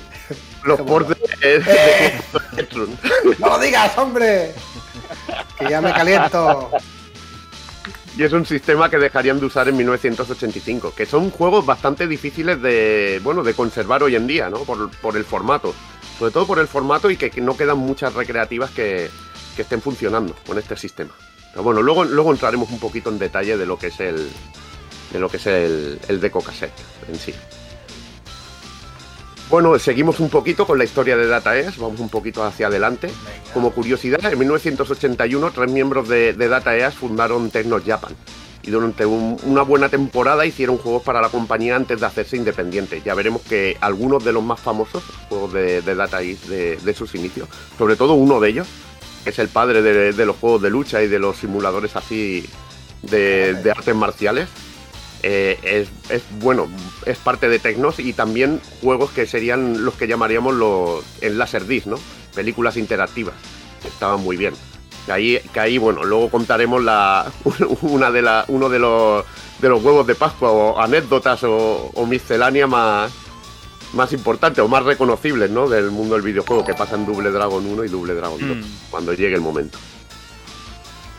Los 0.63 0.81
ports 0.81 1.09
de, 1.09 1.59
de, 1.59 2.13
¡No 3.39 3.47
lo 3.49 3.59
digas, 3.59 3.97
hombre! 3.97 4.53
Que 5.57 5.69
ya 5.69 5.81
me 5.81 5.91
caliento. 5.91 6.71
Y 8.15 8.23
es 8.23 8.31
un 8.31 8.45
sistema 8.45 8.91
que 8.91 8.97
dejarían 8.99 9.39
de 9.39 9.47
usar 9.47 9.67
en 9.67 9.77
1985, 9.77 10.93
que 10.95 11.07
son 11.07 11.31
juegos 11.31 11.65
bastante 11.65 12.05
difíciles 12.05 12.61
de, 12.61 13.19
bueno, 13.23 13.41
de 13.41 13.55
conservar 13.55 14.03
hoy 14.03 14.15
en 14.15 14.27
día, 14.27 14.49
¿no? 14.49 14.59
Por, 14.59 14.91
por 14.97 15.17
el 15.17 15.25
formato. 15.25 15.73
Sobre 16.19 16.31
todo 16.31 16.45
por 16.45 16.59
el 16.59 16.67
formato 16.67 17.09
y 17.09 17.17
que, 17.17 17.31
no 17.41 17.57
quedan 17.57 17.79
muchas 17.79 18.13
recreativas 18.13 18.69
que, 18.69 19.09
que 19.55 19.63
estén 19.63 19.81
funcionando 19.81 20.35
con 20.45 20.59
este 20.59 20.77
sistema. 20.77 21.11
Pero 21.53 21.63
bueno, 21.63 21.81
luego, 21.81 22.03
luego 22.03 22.31
entraremos 22.31 22.69
un 22.71 22.79
poquito 22.79 23.09
en 23.09 23.19
detalle 23.19 23.57
de 23.57 23.65
lo 23.65 23.77
que 23.77 23.87
es 23.87 23.99
el, 23.99 24.27
de 25.11 25.19
lo 25.19 25.29
que 25.29 25.37
es 25.37 25.45
el, 25.45 25.99
el 26.07 26.19
Deco 26.19 26.41
Cassette 26.41 26.73
en 27.07 27.15
sí. 27.15 27.33
Bueno, 29.53 29.77
seguimos 29.77 30.19
un 30.19 30.29
poquito 30.29 30.65
con 30.65 30.79
la 30.79 30.83
historia 30.83 31.15
de 31.15 31.27
Data 31.27 31.55
EAS, 31.55 31.77
vamos 31.77 31.99
un 31.99 32.09
poquito 32.09 32.43
hacia 32.43 32.67
adelante. 32.67 33.11
Como 33.53 33.71
curiosidad, 33.71 34.25
en 34.25 34.39
1981 34.39 35.51
tres 35.51 35.71
miembros 35.71 36.09
de, 36.09 36.33
Data 36.33 36.75
EAS 36.75 36.95
fundaron 36.95 37.51
Technos 37.51 37.83
Japan 37.85 38.15
y 38.63 38.71
durante 38.71 39.05
una 39.05 39.61
buena 39.61 39.89
temporada 39.89 40.45
hicieron 40.47 40.79
juegos 40.79 41.03
para 41.03 41.21
la 41.21 41.29
compañía 41.29 41.75
antes 41.75 41.99
de 41.99 42.05
hacerse 42.07 42.35
independiente. 42.35 43.03
Ya 43.05 43.13
veremos 43.13 43.43
que 43.43 43.77
algunos 43.79 44.23
de 44.23 44.31
los 44.31 44.41
más 44.41 44.59
famosos 44.59 45.03
juegos 45.29 45.53
de, 45.53 45.81
Data 45.81 46.23
EAS 46.23 46.47
de 46.47 46.93
sus 46.95 47.13
inicios, 47.13 47.47
sobre 47.77 47.95
todo 47.95 48.13
uno 48.13 48.39
de 48.39 48.49
ellos, 48.49 48.67
es 49.25 49.39
el 49.39 49.47
padre 49.47 49.81
de, 49.81 50.25
los 50.25 50.35
juegos 50.37 50.61
de 50.61 50.69
lucha 50.69 51.01
y 51.01 51.07
de 51.07 51.19
los 51.19 51.37
simuladores 51.37 51.95
así 51.95 52.45
de, 53.01 53.73
artes 53.75 53.95
marciales. 53.95 54.49
Eh, 55.25 55.87
es, 56.09 56.23
bueno, 56.39 56.67
es 57.05 57.17
parte 57.17 57.47
de 57.47 57.59
Tecnos 57.59 57.99
y 57.99 58.11
también 58.11 58.59
juegos 58.81 59.11
que 59.11 59.25
serían 59.25 59.85
los 59.85 59.93
que 59.93 60.07
llamaríamos 60.07 60.53
los 60.53 61.03
en 61.21 61.37
Laserdisc, 61.37 61.87
¿no? 61.87 61.95
Películas 62.35 62.75
interactivas. 62.75 63.35
Estaban 63.85 64.21
muy 64.21 64.35
bien. 64.35 64.53
Que 65.05 65.11
ahí, 65.11 65.39
que 65.53 65.59
ahí 65.59 65.77
bueno, 65.77 66.03
luego 66.03 66.29
contaremos 66.29 66.83
la, 66.83 67.31
una 67.81 68.11
de 68.11 68.21
la, 68.21 68.45
uno 68.49 68.69
de 68.69 68.79
los, 68.79 69.25
de 69.59 69.69
los 69.69 69.83
huevos 69.83 70.05
de 70.05 70.15
Pascua 70.15 70.51
o 70.51 70.79
anécdotas 70.79 71.43
o, 71.43 71.91
o 71.93 72.05
miscelánea 72.05 72.67
más, 72.67 73.11
más 73.93 74.11
importantes 74.13 74.63
o 74.63 74.67
más 74.67 74.83
reconocibles 74.83 75.49
¿no? 75.49 75.69
del 75.69 75.91
mundo 75.91 76.15
del 76.15 76.23
videojuego 76.23 76.65
que 76.65 76.73
pasan 76.73 77.05
Double 77.05 77.31
Dragon 77.31 77.65
1 77.65 77.83
y 77.83 77.87
Double 77.87 78.13
Dragon 78.13 78.39
2 78.39 78.57
mm. 78.57 78.61
cuando 78.89 79.13
llegue 79.13 79.35
el 79.35 79.41
momento. 79.41 79.77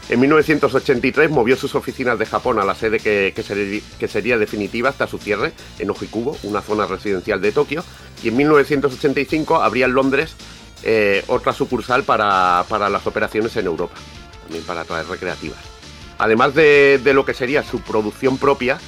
En 0.09 0.21
1983 0.21 1.31
movió 1.31 1.57
sus 1.57 1.75
oficinas 1.75 2.19
de 2.19 2.27
Japón 2.27 2.59
a 2.59 2.65
la 2.65 2.75
sede 2.75 3.01
que, 3.01 3.33
que, 3.35 4.09
sería 4.09 4.37
definitiva 4.37 4.91
hasta 4.91 5.07
su 5.07 5.17
cierre 5.19 5.53
en 5.79 5.89
Ojikubo, 5.89 6.37
una 6.43 6.61
zona 6.61 6.87
residencial 6.87 7.41
de 7.41 7.53
Tokio, 7.53 7.83
y 8.23 8.29
en 8.29 8.37
1985 8.37 9.63
abría 9.63 9.87
en 9.87 9.95
Londres 9.95 10.37
eh, 10.83 11.25
otra 11.29 11.55
sucursal 11.55 12.05
para, 12.05 12.67
las 12.69 13.07
operaciones 13.07 13.57
en 13.57 13.65
Europa, 13.65 13.95
también 14.43 14.65
para 14.65 14.85
traer 14.85 15.07
recreativas. 15.07 15.59
Además 16.19 16.55
de, 16.55 17.01
de 17.03 17.15
lo 17.15 17.25
que 17.25 17.33
sería 17.33 17.63
su 17.63 17.81
producción 17.81 18.37
propia, 18.37 18.79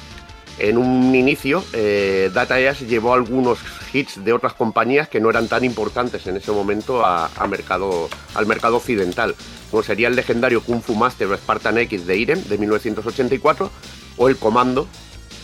en 0.59 0.77
un 0.77 1.13
inicio, 1.13 1.63
eh, 1.73 2.31
Data 2.33 2.59
EAS 2.59 2.81
llevó 2.81 3.13
algunos 3.13 3.59
hits 3.93 4.23
de 4.23 4.33
otras 4.33 4.53
compañías 4.53 5.07
que 5.07 5.19
no 5.19 5.29
eran 5.29 5.47
tan 5.47 5.63
importantes 5.63 6.25
en 6.27 6.37
ese 6.37 6.51
momento 6.51 7.05
a, 7.05 7.29
mercado, 7.47 8.09
al 8.33 8.45
mercado 8.47 8.77
occidental, 8.77 9.35
como 9.69 9.83
sería 9.83 10.07
el 10.07 10.15
legendario 10.15 10.61
Kung 10.61 10.81
Fu 10.81 10.95
Master 10.95 11.27
o 11.27 11.37
Spartan 11.37 11.77
X 11.79 12.07
de 12.07 12.17
Irem 12.17 12.43
de 12.43 12.57
1984 12.57 13.69
o 14.17 14.29
el 14.29 14.37
Comando, 14.37 14.87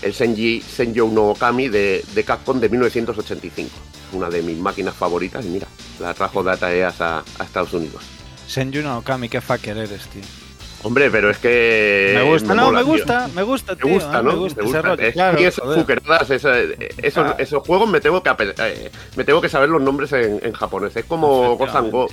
el 0.01 0.13
Senji 0.13 0.61
Senjo 0.61 1.07
no 1.07 1.29
Okami 1.29 1.69
de, 1.69 2.03
Capcom 2.25 2.59
de 2.59 2.69
1985. 2.69 3.69
Una 4.13 4.29
de 4.29 4.41
mis 4.41 4.57
máquinas 4.57 4.95
favoritas 4.95 5.45
y 5.45 5.49
mira, 5.49 5.67
la 5.99 6.13
trajo 6.13 6.43
Data 6.43 6.73
EAS 6.73 7.01
a, 7.01 7.23
Estados 7.43 7.73
Unidos. 7.73 8.03
Senju 8.47 8.87
Okami, 8.87 9.29
qué 9.29 9.41
fucker 9.41 9.77
eres, 9.77 10.07
tío. 10.07 10.42
Hombre, 10.83 11.09
pero 11.09 11.29
es 11.29 11.37
que. 11.37 12.11
Me 12.13 12.23
gusta, 12.23 12.53
no, 12.53 12.71
me 12.71 12.83
gusta, 12.83 13.29
me 13.33 13.43
gusta, 13.43 13.75
tío. 13.75 13.87
Me 13.87 13.93
gusta, 13.93 14.21
¿no? 14.21 14.31
Me 14.31 14.37
gusta, 14.37 14.61
me 14.61 14.67
gusta. 14.67 14.93
Es 14.95 15.13
claro, 15.13 15.37
que 15.37 15.47
esos, 15.47 17.25
ah. 17.25 17.35
esos, 17.37 17.63
juegos 17.65 17.89
me 17.89 18.01
tengo 18.01 18.21
que 18.21 18.29
eh, 18.39 18.91
me 19.15 19.23
tengo 19.23 19.39
que 19.39 19.47
saber 19.47 19.69
los 19.69 19.81
nombres 19.81 20.11
en, 20.11 20.41
en 20.43 20.51
japonés. 20.51 20.95
Es 20.95 21.05
como 21.05 21.55
Ghost 21.57 21.75
and, 21.75 21.91
Go, 21.91 22.09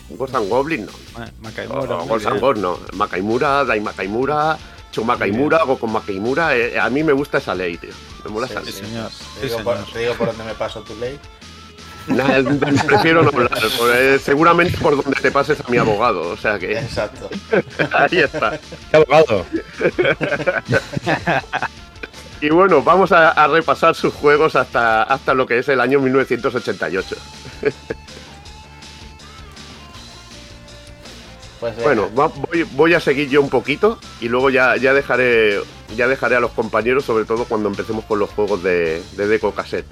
Goblin, 0.49 0.87
no. 0.87 0.93
Makaimura. 1.43 1.97
Ghost 2.05 2.27
and 2.27 2.59
no. 2.59 2.79
Makaimura, 2.95 3.65
Dai 3.65 3.81
Makaimura, 3.81 4.57
Cho 4.93 5.05
Makaimura, 5.05 5.65
Goku 5.65 5.89
Makaimura. 5.89 6.57
Eh, 6.57 6.79
a 6.79 6.89
mí 6.91 7.03
me 7.03 7.13
gusta 7.13 7.39
esa 7.39 7.55
ley, 7.57 7.77
tío. 7.77 7.91
Me 8.25 8.31
mola 8.31 8.47
esa 8.47 8.61
ley. 8.61 8.73
Señor. 8.73 9.11
Te, 9.41 9.47
digo 9.47 9.59
por, 9.65 9.77
te 9.93 9.99
digo 9.99 10.15
por 10.15 10.29
dónde 10.29 10.45
me 10.45 10.55
paso 10.55 10.83
tu 10.83 10.95
ley. 10.97 11.19
prefiero 12.87 13.23
no 13.23 13.29
hablar, 13.29 13.51
seguramente 14.23 14.77
por 14.79 15.03
donde 15.03 15.21
te 15.21 15.31
pases 15.31 15.61
a 15.61 15.69
mi 15.69 15.79
abogado, 15.79 16.29
o 16.29 16.37
sea 16.37 16.59
que. 16.59 16.79
Exacto. 16.79 17.29
Ahí 17.93 18.19
está. 18.19 18.59
¿Qué 18.91 18.97
abogado? 18.97 19.47
y 22.41 22.51
bueno, 22.51 22.83
vamos 22.83 23.13
a, 23.13 23.47
repasar 23.49 23.95
sus 23.95 24.15
juegos 24.15 24.57
hasta, 24.57 25.03
hasta 25.03 25.35
lo 25.35 25.47
que 25.47 25.59
es 25.59 25.69
el 25.69 25.81
año 25.81 26.01
1988. 26.01 27.17
Pues, 31.61 31.77
eh, 31.77 31.81
bueno, 31.83 32.09
voy, 32.73 32.95
a 32.95 33.01
seguir 33.01 33.29
yo 33.29 33.43
un 33.43 33.51
poquito 33.51 33.99
y 34.21 34.29
luego 34.29 34.49
ya, 34.49 34.77
ya 34.77 34.95
dejaré 34.95 35.61
ya 35.95 36.09
dejaré 36.09 36.37
a 36.37 36.41
los 36.41 36.53
compañeros, 36.53 37.05
sobre 37.05 37.25
todo 37.25 37.45
cuando 37.45 37.69
empecemos 37.69 38.05
con 38.05 38.19
los 38.19 38.31
juegos 38.31 38.63
de, 38.63 39.03
de 39.17 39.27
Deco 39.27 39.53
Cassette. 39.53 39.87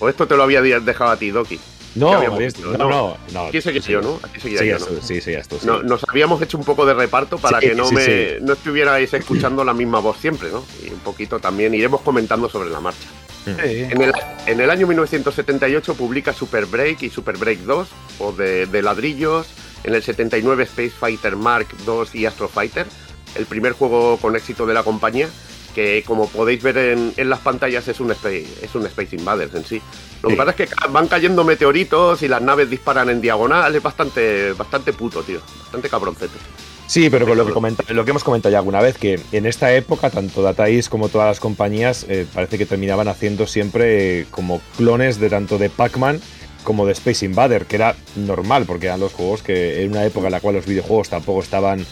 ¿O 0.00 0.08
esto 0.08 0.26
te 0.26 0.36
lo 0.36 0.42
había 0.42 0.60
dejado 0.62 1.10
a 1.10 1.16
ti, 1.16 1.30
Doki? 1.30 1.58
No, 1.94 2.22
no, 2.22 2.88
no, 2.88 3.16
no, 3.32 3.46
Aquí 3.46 3.60
seguía 3.60 3.82
yo, 3.82 4.00
¿no? 4.00 4.18
Aquí 4.22 4.40
seguía 4.40 4.64
yo, 4.64 4.78
¿no? 4.78 5.02
Sí, 5.02 5.20
sí, 5.20 5.34
esto, 5.34 5.58
sí. 5.60 5.66
nos 5.84 6.02
habíamos 6.08 6.40
hecho 6.40 6.56
un 6.56 6.64
poco 6.64 6.86
de 6.86 6.94
reparto 6.94 7.36
para 7.36 7.60
que 7.60 7.74
no 7.74 7.90
me 7.90 8.38
no 8.40 8.54
estuvierais 8.54 9.12
escuchando 9.12 9.62
la 9.62 9.74
misma 9.74 10.00
voz 10.00 10.16
siempre, 10.16 10.50
¿no? 10.50 10.64
Y 10.82 10.88
un 10.88 11.00
poquito 11.00 11.38
también 11.38 11.74
iremos 11.74 12.00
comentando 12.00 12.48
sobre 12.48 12.70
la 12.70 12.80
marcha. 12.80 13.08
En, 13.44 14.00
el, 14.00 14.12
en, 14.46 14.60
el, 14.60 14.70
año 14.70 14.86
1978 14.86 15.94
publica 15.94 16.32
Super 16.32 16.64
Break 16.64 17.02
y 17.02 17.10
Super 17.10 17.36
Break 17.36 17.58
2, 17.60 17.88
o 18.20 18.32
de, 18.32 18.66
de, 18.66 18.82
ladrillos. 18.82 19.48
En 19.84 19.94
el 19.94 20.02
79 20.02 20.62
Space 20.62 20.90
Fighter 20.90 21.34
Mark 21.34 21.66
II 21.84 22.20
y 22.20 22.24
Astro 22.24 22.48
Fighter, 22.48 22.86
el 23.34 23.46
primer 23.46 23.72
juego 23.72 24.16
con 24.18 24.36
éxito 24.36 24.64
de 24.64 24.74
la 24.74 24.84
compañía 24.84 25.28
que 25.74 26.02
como 26.06 26.28
podéis 26.28 26.62
ver 26.62 26.76
en, 26.76 27.12
las 27.28 27.40
pantallas 27.40 27.86
es 27.88 28.00
un, 28.00 28.10
Space, 28.10 28.46
es 28.62 28.74
un 28.74 28.86
Space 28.86 29.16
Invaders 29.16 29.54
en 29.54 29.64
sí. 29.64 29.82
Lo 30.22 30.28
que 30.28 30.36
pasa 30.36 30.50
es 30.50 30.56
que 30.56 30.68
van 30.90 31.08
cayendo 31.08 31.44
meteoritos 31.44 32.22
y 32.22 32.28
las 32.28 32.42
naves 32.42 32.70
disparan 32.70 33.10
en 33.10 33.20
diagonal, 33.20 33.74
es 33.74 33.82
bastante, 33.82 34.52
bastante 34.52 34.92
puto, 34.92 35.22
tío, 35.22 35.40
bastante 35.60 35.88
cabroncete. 35.88 36.38
Sí, 36.86 37.08
pero 37.08 37.26
con 37.26 37.38
lo 37.38 37.46
que, 37.46 37.94
lo 37.94 38.04
que 38.04 38.10
hemos 38.10 38.22
comentado 38.22 38.52
ya 38.52 38.58
alguna 38.58 38.82
vez, 38.82 38.98
que 38.98 39.18
en 39.32 39.46
esta 39.46 39.74
época, 39.74 40.10
tanto 40.10 40.42
Data 40.42 40.68
East 40.68 40.90
como 40.90 41.08
todas 41.08 41.26
las 41.26 41.40
compañías 41.40 42.04
eh, 42.08 42.26
parece 42.32 42.58
que 42.58 42.66
terminaban 42.66 43.08
haciendo 43.08 43.46
siempre 43.46 44.20
eh, 44.20 44.26
como 44.30 44.60
clones 44.76 45.18
de 45.18 45.30
tanto 45.30 45.56
de 45.56 45.70
Pac-Man 45.70 46.20
como 46.64 46.86
de 46.86 46.92
Space 46.92 47.24
Invader, 47.24 47.66
que 47.66 47.76
era 47.76 47.96
normal, 48.14 48.64
porque 48.66 48.86
eran 48.86 49.00
los 49.00 49.12
juegos 49.12 49.42
que 49.42 49.82
en 49.82 49.90
una 49.90 50.04
época 50.04 50.26
en 50.26 50.32
la 50.32 50.40
cual 50.40 50.56
los 50.56 50.66
videojuegos 50.66 51.08
tampoco 51.08 51.40
estaban 51.40 51.84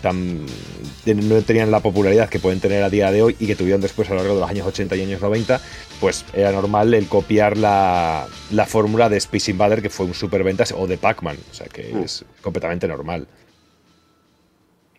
tan, 0.00 0.44
no 0.44 1.42
tenían 1.42 1.70
la 1.70 1.80
popularidad 1.80 2.28
que 2.28 2.38
pueden 2.38 2.60
tener 2.60 2.82
a 2.82 2.90
día 2.90 3.10
de 3.10 3.22
hoy 3.22 3.36
y 3.38 3.46
que 3.46 3.56
tuvieron 3.56 3.80
después 3.80 4.08
a 4.08 4.12
lo 4.12 4.18
largo 4.18 4.34
de 4.34 4.40
los 4.40 4.50
años 4.50 4.66
80 4.66 4.96
y 4.96 5.02
años 5.02 5.20
90, 5.20 5.60
pues 6.00 6.24
era 6.32 6.52
normal 6.52 6.92
el 6.94 7.06
copiar 7.06 7.56
la, 7.56 8.26
fórmula 8.66 9.08
de 9.08 9.16
Space 9.18 9.50
Invader, 9.50 9.82
que 9.82 9.90
fue 9.90 10.06
un 10.06 10.14
superventas, 10.14 10.72
o 10.72 10.86
de 10.86 10.98
Pac-Man, 10.98 11.36
o 11.50 11.54
sea 11.54 11.66
que 11.66 11.92
mm. 11.92 12.02
es 12.02 12.24
completamente 12.42 12.88
normal. 12.88 13.26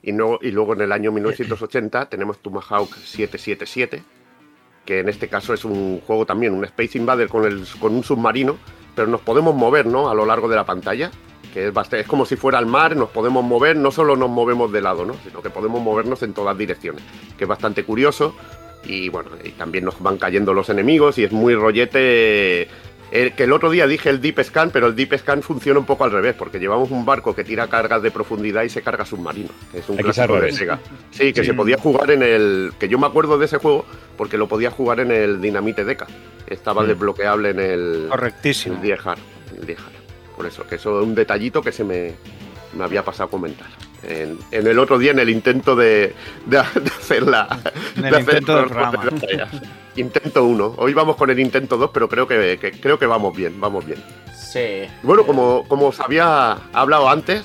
Y, 0.04 0.12
no, 0.12 0.40
y 0.42 0.52
luego 0.52 0.74
en 0.74 0.82
el 0.82 0.92
año 0.92 1.12
1980 1.12 2.06
tenemos 2.10 2.40
Tomahawk 2.40 2.96
777, 2.96 4.04
que 4.86 5.00
en 5.00 5.10
este 5.10 5.28
caso 5.28 5.54
es 5.54 5.66
un 5.66 6.02
juego 6.02 6.26
también, 6.26 6.54
un 6.54 6.66
Space 6.66 6.98
Invader 6.98 7.28
con, 7.28 7.46
el, 7.46 7.66
con 7.80 7.94
un 7.94 8.04
submarino, 8.04 8.58
pero 8.96 9.08
nos 9.08 9.22
podemos 9.22 9.56
mover 9.56 9.86
¿no? 9.86 10.10
a 10.10 10.16
lo 10.16 10.26
largo 10.26 10.50
de 10.50 10.56
la 10.56 10.66
pantalla 10.66 11.12
que 11.54 11.68
es, 11.68 11.74
es 11.94 12.08
como 12.08 12.26
si 12.26 12.36
fuera 12.36 12.60
el 12.60 12.66
mar, 12.66 12.96
nos 12.96 13.10
podemos 13.10 13.44
mover, 13.44 13.76
no 13.76 13.92
solo 13.92 14.16
nos 14.16 14.30
movemos 14.30 14.72
de 14.72 14.82
lado, 14.82 15.06
¿no? 15.06 15.16
sino 15.26 15.42
que 15.42 15.50
podemos 15.50 15.82
movernos 15.82 16.24
en 16.24 16.34
todas 16.34 16.58
direcciones, 16.58 17.04
que 17.38 17.44
es 17.44 17.48
bastante 17.48 17.84
curioso. 17.84 18.36
Y 18.84 19.10
bueno, 19.10 19.30
y 19.44 19.52
también 19.52 19.86
nos 19.86 20.02
van 20.02 20.18
cayendo 20.18 20.54
los 20.54 20.70
enemigos 20.70 21.18
y 21.18 21.24
es 21.24 21.32
muy 21.32 21.54
rollete. 21.54 22.68
Eh, 23.14 23.34
que 23.36 23.44
el 23.44 23.52
otro 23.52 23.70
día 23.70 23.88
dije 23.88 24.10
el 24.10 24.22
Deep 24.22 24.42
Scan, 24.42 24.72
pero 24.72 24.88
el 24.88 24.96
Deep 24.96 25.20
Scan 25.20 25.44
funciona 25.44 25.80
un 25.80 25.86
poco 25.86 26.06
al 26.06 26.12
revés, 26.12 26.34
porque 26.34 26.60
llevamos 26.60 26.92
un 26.92 27.06
barco 27.06 27.36
que 27.36 27.44
tira 27.44 27.68
cargas 27.68 28.02
de 28.02 28.10
profundidad 28.10 28.64
y 28.64 28.70
se 28.70 28.82
carga 28.82 29.06
submarino. 29.06 29.50
Que 29.72 29.80
es 29.80 29.90
un 29.90 29.98
clásico 29.98 30.40
de 30.40 30.52
Sega. 30.54 30.80
Sí, 31.12 31.34
que 31.34 31.44
se 31.44 31.54
podía 31.54 31.78
jugar 31.78 32.10
en 32.12 32.24
el. 32.24 32.72
Que 32.80 32.88
yo 32.88 32.98
me 32.98 33.08
acuerdo 33.08 33.38
de 33.38 33.46
ese 33.46 33.58
juego 33.58 33.86
porque 34.18 34.38
lo 34.38 34.48
podía 34.48 34.72
jugar 34.72 35.02
en 35.02 35.12
el 35.12 35.42
Dinamite 35.42 35.84
Deca. 35.84 36.08
Estaba 36.48 36.84
mm. 36.84 36.88
desbloqueable 36.88 37.50
en 37.50 37.60
el. 37.60 38.08
Correctísimo. 38.10 38.76
El 38.76 38.82
Die 38.82 39.76
por 40.42 40.48
eso, 40.48 40.66
que 40.66 40.74
eso 40.74 41.00
es 41.00 41.06
un 41.06 41.14
detallito 41.14 41.62
que 41.62 41.72
se 41.72 41.84
me, 41.84 42.16
había 42.80 43.06
pasado 43.06 43.28
a 43.28 43.30
comentar. 43.30 43.68
En, 44.02 44.40
el 44.52 44.80
otro 44.80 44.98
día, 44.98 45.12
en 45.12 45.20
el 45.20 45.30
intento 45.30 45.76
de, 45.76 46.16
hacer 47.00 47.28
la. 47.28 47.60
En 47.96 48.06
el 48.06 48.20
intento 48.22 48.56
del 48.56 48.66
programa. 48.66 49.04
Intento 49.98 50.44
1. 50.46 50.76
Hoy 50.78 50.96
vamos 50.96 51.16
con 51.16 51.30
el 51.30 51.40
intento 51.40 51.78
2, 51.78 51.92
pero 51.94 52.10
creo 52.10 52.28
que, 52.28 52.58
creo 52.82 52.98
que 52.98 53.06
vamos 53.06 53.38
bien, 53.38 53.62
vamos 53.62 53.86
bien. 53.86 54.04
Sí. 54.36 54.88
Bueno, 55.04 55.28
como, 55.28 55.64
como 55.68 55.90
os 55.90 56.00
había 56.00 56.54
hablado 56.74 57.08
antes, 57.08 57.44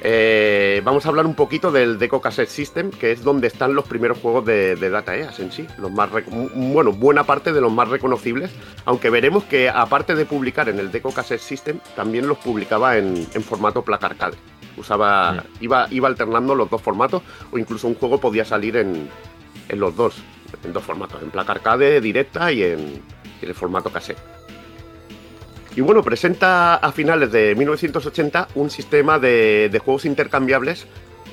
eh, 0.00 0.80
vamos 0.84 1.04
a 1.04 1.08
hablar 1.08 1.26
un 1.26 1.34
poquito 1.34 1.72
del 1.72 1.98
Deco 1.98 2.20
Cassette 2.20 2.48
System, 2.48 2.90
que 2.90 3.12
es 3.12 3.24
donde 3.24 3.48
están 3.48 3.74
los 3.74 3.86
primeros 3.86 4.18
juegos 4.18 4.44
de, 4.44 4.76
Data 4.76 5.16
EAS 5.16 5.40
en 5.40 5.50
sí. 5.50 5.66
Los 5.78 5.90
más 5.90 6.10
bueno, 6.54 6.92
buena 6.92 7.24
parte 7.24 7.52
de 7.52 7.60
los 7.60 7.72
más 7.72 7.88
reconocibles, 7.88 8.50
aunque 8.84 9.10
veremos 9.10 9.44
que 9.44 9.68
aparte 9.68 10.14
de 10.14 10.24
publicar 10.24 10.68
en 10.68 10.78
el 10.78 10.90
Deco 10.90 11.12
Cassette 11.12 11.40
System, 11.40 11.80
también 11.96 12.28
los 12.28 12.38
publicaba 12.38 12.96
en, 12.96 13.26
formato 13.42 13.82
placa 13.82 14.06
arcade. 14.06 14.36
Usaba, 14.76 15.44
iba, 15.60 15.88
iba 15.90 16.06
alternando 16.06 16.54
los 16.54 16.70
dos 16.70 16.80
formatos, 16.80 17.22
o 17.50 17.58
incluso 17.58 17.88
un 17.88 17.94
juego 17.94 18.20
podía 18.20 18.44
salir 18.44 18.76
en, 18.76 19.08
los 19.70 19.96
dos, 19.96 20.16
en 20.62 20.72
dos 20.72 20.84
formatos, 20.84 21.20
en 21.22 21.30
placa 21.30 21.52
arcade 21.52 22.00
directa 22.00 22.52
y 22.52 22.62
en, 22.62 23.02
en 23.42 23.48
el 23.48 23.54
formato 23.54 23.90
cassette. 23.90 24.37
Y 25.78 25.80
bueno, 25.80 26.02
presenta 26.02 26.74
a 26.74 26.90
finales 26.90 27.30
de 27.30 27.54
1980 27.54 28.48
un 28.56 28.68
sistema 28.68 29.20
de, 29.20 29.80
juegos 29.84 30.06
intercambiables 30.06 30.88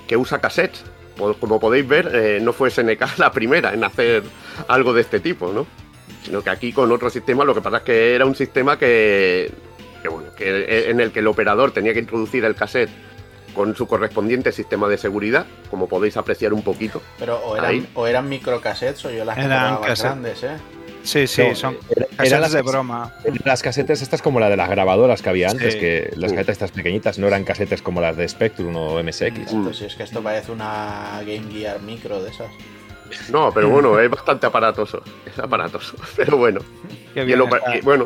que 0.07 0.17
usa 0.17 0.39
cassettes. 0.39 0.83
Como 1.39 1.59
podéis 1.59 1.87
ver, 1.87 2.11
eh, 2.13 2.39
no 2.43 2.53
fue 2.53 2.69
SNK 2.69 3.01
la 3.17 3.31
primera 3.31 3.73
en 3.73 3.83
hacer 3.83 4.21
algo 4.67 4.93
de 4.93 5.01
este 5.01 5.19
tipo, 5.19 5.51
¿no? 5.51 5.65
Sino 6.23 6.43
que 6.43 6.51
aquí 6.51 6.73
con 6.73 6.91
otro 6.91 7.09
sistema, 7.09 7.43
lo 7.43 7.55
que 7.55 7.61
pasa 7.61 7.77
es 7.77 7.83
que 7.85 8.13
era 8.13 8.27
un 8.27 8.35
sistema 8.35 8.77
que, 8.77 9.51
bueno, 10.07 10.27
que 10.37 10.91
en 10.91 10.99
el 10.99 11.11
que 11.11 11.21
el 11.21 11.27
operador 11.27 11.71
tenía 11.71 11.93
que 11.93 11.99
introducir 12.01 12.45
el 12.45 12.53
cassette 12.53 12.91
con 13.55 13.75
su 13.75 13.87
correspondiente 13.87 14.51
sistema 14.51 14.87
de 14.87 14.99
seguridad, 14.99 15.47
como 15.71 15.89
podéis 15.89 16.17
apreciar 16.17 16.53
un 16.53 16.61
poquito. 16.61 17.01
Pero 17.17 17.37
o 17.37 17.57
eran, 17.57 17.87
o 17.95 18.05
eran 18.05 18.29
microcassettes 18.29 19.05
o 19.05 19.09
yo 19.09 19.25
las 19.25 19.39
eran 19.39 19.81
grandes, 19.81 20.43
¿eh? 20.43 20.57
Sí, 21.05 21.27
sí, 21.27 21.43
son 21.53 21.77
eran 22.23 22.41
las 22.41 22.51
de 22.51 22.61
broma. 22.61 23.13
Las 23.43 23.61
casetes 23.61 24.01
estas 24.01 24.21
como 24.21 24.39
la 24.39 24.49
de 24.49 24.57
las 24.57 24.69
grabadoras 24.69 25.21
que 25.21 25.29
había 25.29 25.49
antes, 25.49 25.75
que 25.75 26.11
las 26.15 26.31
casetas 26.31 26.53
estas 26.53 26.71
pequeñitas 26.71 27.19
no 27.19 27.27
eran 27.27 27.43
casetes 27.43 27.81
como 27.81 28.01
las 28.01 28.17
de 28.17 28.27
Spectrum 28.27 28.75
o 28.75 29.01
MSX. 29.03 29.53
Pues 29.63 29.77
sí, 29.77 29.85
es 29.85 29.95
que 29.95 30.03
esto 30.03 30.21
parece 30.21 30.51
una 30.51 31.21
Game 31.21 31.51
Gear 31.51 31.81
micro 31.81 32.21
de 32.23 32.31
esas. 32.31 32.49
No, 33.31 33.51
pero 33.53 33.69
bueno, 33.69 33.99
es 33.99 34.09
bastante 34.09 34.47
aparatoso. 34.47 35.01
Es 35.25 35.37
aparatoso. 35.39 35.95
Pero 36.15 36.37
bueno. 36.37 36.61
Qué 37.13 37.23
bien 37.23 37.39
bueno. 37.83 38.03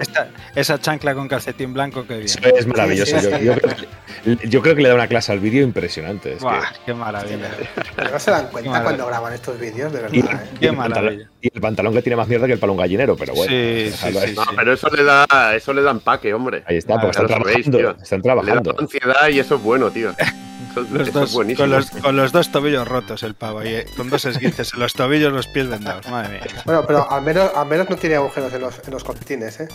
esa 0.55 0.79
chancla 0.79 1.15
con 1.15 1.27
calcetín 1.27 1.73
blanco, 1.73 2.05
que 2.05 2.17
bien. 2.17 2.27
es 2.27 2.67
maravilloso. 2.67 3.15
yo, 3.17 4.62
creo 4.62 4.75
que, 4.75 4.81
le 4.83 4.89
da 4.89 4.95
una 4.95 5.07
clase 5.07 5.31
al 5.31 5.39
vídeo 5.39 5.63
impresionante. 5.63 6.38
Qué 6.85 6.93
maravilla. 6.93 7.49
Pero 7.95 8.12
no 8.12 8.19
se 8.19 8.31
dan 8.31 8.47
cuenta 8.47 8.83
cuando 8.83 9.07
graban 9.07 9.33
estos 9.33 9.59
vídeos, 9.59 9.91
de 9.91 10.01
verdad. 10.01 10.13
Y, 10.13 10.19
¿eh? 10.19 10.39
qué 10.59 10.71
maravilla. 10.71 11.27
y 11.41 11.49
el 11.51 11.62
pantalón 11.62 11.93
que 11.93 12.03
tiene 12.03 12.17
más 12.17 12.27
mierda 12.27 12.45
que 12.45 12.53
el 12.53 12.59
palón 12.59 12.77
gallinero, 12.77 13.17
pero 13.17 13.33
bueno. 13.33 13.51
Sí, 13.51 13.91
sí, 13.91 14.35
no, 14.35 14.43
pero 14.55 14.73
eso 14.73 14.89
le 14.89 15.03
da, 15.03 15.55
eso 15.55 15.73
le 15.73 15.81
da 15.81 15.91
empaque, 15.91 16.31
hombre. 16.33 16.63
Ahí 16.67 16.77
está, 16.77 16.95
porque 16.95 17.09
están 17.09 17.27
trabajando, 17.27 17.97
están 18.01 18.21
trabajando. 18.21 18.71
Le 18.71 18.77
da 18.77 18.83
ansiedad 18.83 19.29
y 19.29 19.39
eso 19.39 19.55
es 19.55 19.63
bueno, 19.63 19.89
tío. 19.89 20.13
Los 20.75 21.12
dos, 21.12 21.34
con, 21.34 21.47
los, 21.69 21.89
con, 21.89 22.15
los, 22.15 22.32
dos 22.32 22.51
tobillos 22.51 22.88
rotos 22.88 23.23
el 23.23 23.34
pavo, 23.34 23.63
y 23.63 23.69
eh, 23.69 23.86
con 23.97 24.10
dos 24.10 24.25
esguinces 24.25 24.73
en 24.73 24.79
los 24.79 24.93
tobillos, 24.93 25.34
los 25.34 25.47
pies 25.47 25.67
vendados. 25.67 26.08
Madre 26.10 26.29
mía. 26.29 26.41
Bueno, 26.65 26.86
pero 26.86 27.12
al 27.12 27.23
menos, 27.23 27.51
al 27.55 27.67
menos 27.67 27.89
no 27.89 27.95
tiene 27.95 28.15
agujeros 28.15 28.53
en 28.53 28.62
los, 28.62 28.79
en 28.86 28.91
los 28.91 29.03
cortines, 29.03 29.60
¿eh? 29.60 29.67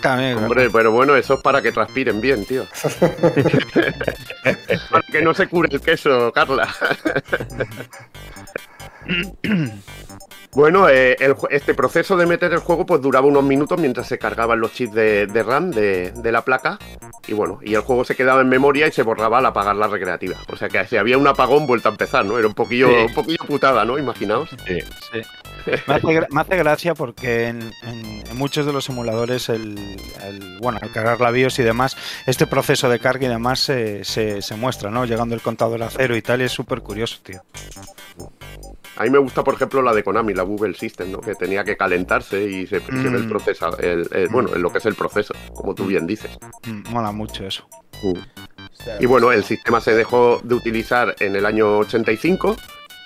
También. 0.00 0.38
Hombre, 0.38 0.68
pero 0.70 0.92
bueno, 0.92 1.16
eso 1.16 1.34
es 1.34 1.40
para 1.40 1.62
que 1.62 1.72
transpiren 1.72 2.20
bien, 2.20 2.44
tío. 2.44 2.66
para 4.90 5.02
que 5.10 5.22
no 5.22 5.34
se 5.34 5.46
cure 5.46 5.68
el 5.72 5.80
queso, 5.80 6.32
Carla. 6.32 6.68
Bueno, 10.52 10.88
eh, 10.88 11.16
este 11.50 11.74
proceso 11.74 12.16
de 12.16 12.26
meter 12.26 12.52
el 12.52 12.58
juego 12.58 12.84
pues 12.84 13.00
duraba 13.00 13.28
unos 13.28 13.44
minutos 13.44 13.78
mientras 13.78 14.08
se 14.08 14.18
cargaban 14.18 14.58
los 14.58 14.72
chips 14.72 14.94
de, 14.94 15.44
RAM 15.46 15.70
de, 15.70 16.32
la 16.32 16.42
placa 16.42 16.76
y 17.28 17.34
bueno, 17.34 17.60
y 17.62 17.74
el 17.74 17.82
juego 17.82 18.04
se 18.04 18.16
quedaba 18.16 18.40
en 18.40 18.48
memoria 18.48 18.88
y 18.88 18.92
se 18.92 19.04
borraba 19.04 19.38
al 19.38 19.46
apagar 19.46 19.76
la 19.76 19.86
recreativa. 19.86 20.36
O 20.48 20.56
sea 20.56 20.68
que 20.68 20.84
si 20.86 20.96
había 20.96 21.18
un 21.18 21.26
apagón 21.28 21.68
vuelta 21.68 21.88
a 21.88 21.92
empezar, 21.92 22.24
¿no? 22.24 22.36
Era 22.36 22.48
un 22.48 22.54
poquillo, 22.54 22.88
un 22.88 23.14
poquillo 23.14 23.44
putada, 23.46 23.84
¿no? 23.84 23.96
Imaginaos. 23.96 24.50
Sí, 24.66 24.80
sí. 25.12 25.20
Me 26.30 26.40
hace, 26.40 26.56
gracia 26.56 26.94
porque 26.94 27.46
en, 27.46 27.72
muchos 28.34 28.66
de 28.66 28.72
los 28.72 28.88
emuladores, 28.88 29.48
el, 29.50 29.78
bueno, 30.60 30.80
al 30.82 30.90
cargar 30.90 31.20
la 31.20 31.30
BIOS 31.30 31.60
y 31.60 31.62
demás, 31.62 31.96
este 32.26 32.48
proceso 32.48 32.88
de 32.88 32.98
carga 32.98 33.26
y 33.26 33.28
demás 33.28 33.60
se, 33.60 34.04
se, 34.04 34.54
muestra, 34.56 34.90
¿no? 34.90 35.04
Llegando 35.04 35.36
el 35.36 35.42
contador 35.42 35.82
a 35.84 35.90
cero 35.90 36.16
y 36.16 36.22
tal, 36.22 36.40
y 36.40 36.44
es 36.44 36.52
súper 36.52 36.80
curioso, 36.80 37.18
tío. 37.22 37.42
A 39.00 39.04
mí 39.04 39.08
me 39.08 39.16
gusta, 39.16 39.42
por 39.42 39.54
ejemplo, 39.54 39.80
la 39.80 39.94
de 39.94 40.04
Konami, 40.04 40.34
la 40.34 40.42
Google 40.42 40.74
System, 40.74 41.10
¿no? 41.10 41.22
que 41.22 41.34
tenía 41.34 41.64
que 41.64 41.74
calentarse 41.74 42.44
y 42.44 42.66
se, 42.66 42.80
ve 42.80 42.84
el 42.90 43.24
mm. 43.24 43.28
proceso, 43.30 43.78
el, 43.78 44.28
bueno, 44.30 44.54
en 44.54 44.60
lo 44.60 44.70
que 44.70 44.76
es 44.76 44.84
el 44.84 44.94
proceso, 44.94 45.32
como 45.54 45.74
tú 45.74 45.86
bien 45.86 46.06
dices. 46.06 46.38
Mm, 46.66 46.92
mola 46.92 47.10
mucho 47.10 47.46
eso. 47.46 47.66
Mm. 48.02 48.18
Y 49.00 49.06
bueno, 49.06 49.32
el 49.32 49.42
sistema 49.42 49.80
se 49.80 49.94
dejó 49.94 50.42
de 50.44 50.54
utilizar 50.54 51.16
en 51.20 51.34
el 51.34 51.46
año 51.46 51.78
85 51.78 52.56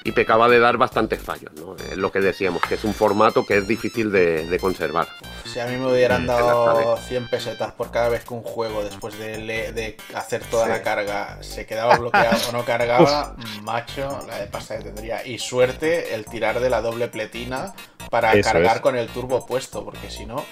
y 0.06 0.12
pecaba 0.12 0.50
de 0.50 0.58
dar 0.58 0.76
bastantes 0.76 1.20
fallos, 1.20 1.50
¿no? 1.54 1.76
Es 1.90 1.96
lo 1.96 2.12
que 2.12 2.20
decíamos, 2.20 2.60
que 2.62 2.74
es 2.74 2.84
un 2.84 2.92
formato 2.92 3.46
que 3.46 3.56
es 3.56 3.66
difícil 3.66 4.12
de, 4.12 4.58
conservar. 4.60 5.08
Si 5.50 5.58
a 5.58 5.66
mí 5.66 5.78
me 5.78 5.90
hubieran 5.90 6.26
dado 6.26 6.96
100 6.98 7.28
pesetas 7.28 7.72
por 7.72 7.90
cada 7.90 8.10
vez 8.10 8.22
que 8.24 8.34
un 8.34 8.42
juego, 8.42 8.84
después 8.84 9.18
de, 9.18 9.96
hacer 10.14 10.42
toda 10.44 10.68
la 10.68 10.82
carga, 10.82 11.38
se 11.40 11.64
quedaba 11.64 11.96
bloqueado 11.96 12.50
o 12.50 12.52
no 12.52 12.64
cargaba, 12.66 13.34
macho, 13.62 14.24
la 14.28 14.38
de 14.40 14.46
pasta 14.46 14.76
que 14.76 14.84
tendría. 14.84 15.26
Y 15.26 15.38
suerte 15.38 16.14
el 16.14 16.26
tirar 16.26 16.60
de 16.60 16.68
la 16.68 16.82
doble 16.82 17.08
pletina 17.08 17.74
para 18.10 18.38
cargar 18.42 18.82
con 18.82 18.96
el 18.96 19.08
turbo 19.08 19.46
puesto, 19.46 19.84
porque 19.84 20.10
si 20.10 20.26
no... 20.26 20.44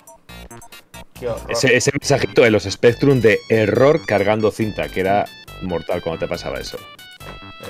Ese, 1.49 1.77
ese 1.77 1.93
mensajito 1.93 2.43
de 2.43 2.51
los 2.51 2.65
Spectrum 2.65 3.21
de 3.21 3.39
error 3.49 4.05
cargando 4.05 4.51
cinta, 4.51 4.89
que 4.89 5.01
era 5.01 5.27
mortal 5.61 6.03
cuando 6.03 6.19
te 6.21 6.27
pasaba 6.27 6.59
eso. 6.59 6.79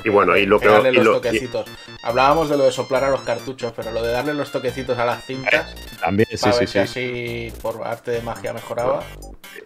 Y 0.04 0.08
bueno, 0.08 0.36
y 0.36 0.46
lo 0.46 0.58
que... 0.58 0.68
Darle 0.68 0.92
los 0.92 1.22
toquecitos. 1.22 1.66
Hablábamos 2.02 2.48
de 2.50 2.56
lo 2.56 2.64
de 2.64 2.72
soplar 2.72 3.04
a 3.04 3.10
los 3.10 3.20
cartuchos, 3.20 3.72
pero 3.74 3.90
lo 3.92 4.02
de 4.02 4.12
darle 4.12 4.34
los 4.34 4.50
toquecitos 4.50 4.98
a 4.98 5.04
las 5.04 5.24
cintas... 5.24 5.74
También, 6.00 6.28
sí, 6.30 6.36
para 6.40 6.52
sí, 6.52 6.58
ver 6.58 6.68
sí. 6.68 6.72
si 6.72 6.78
así 6.78 7.52
por 7.62 7.86
arte 7.86 8.10
de 8.10 8.22
magia 8.22 8.52
mejoraba. 8.52 9.04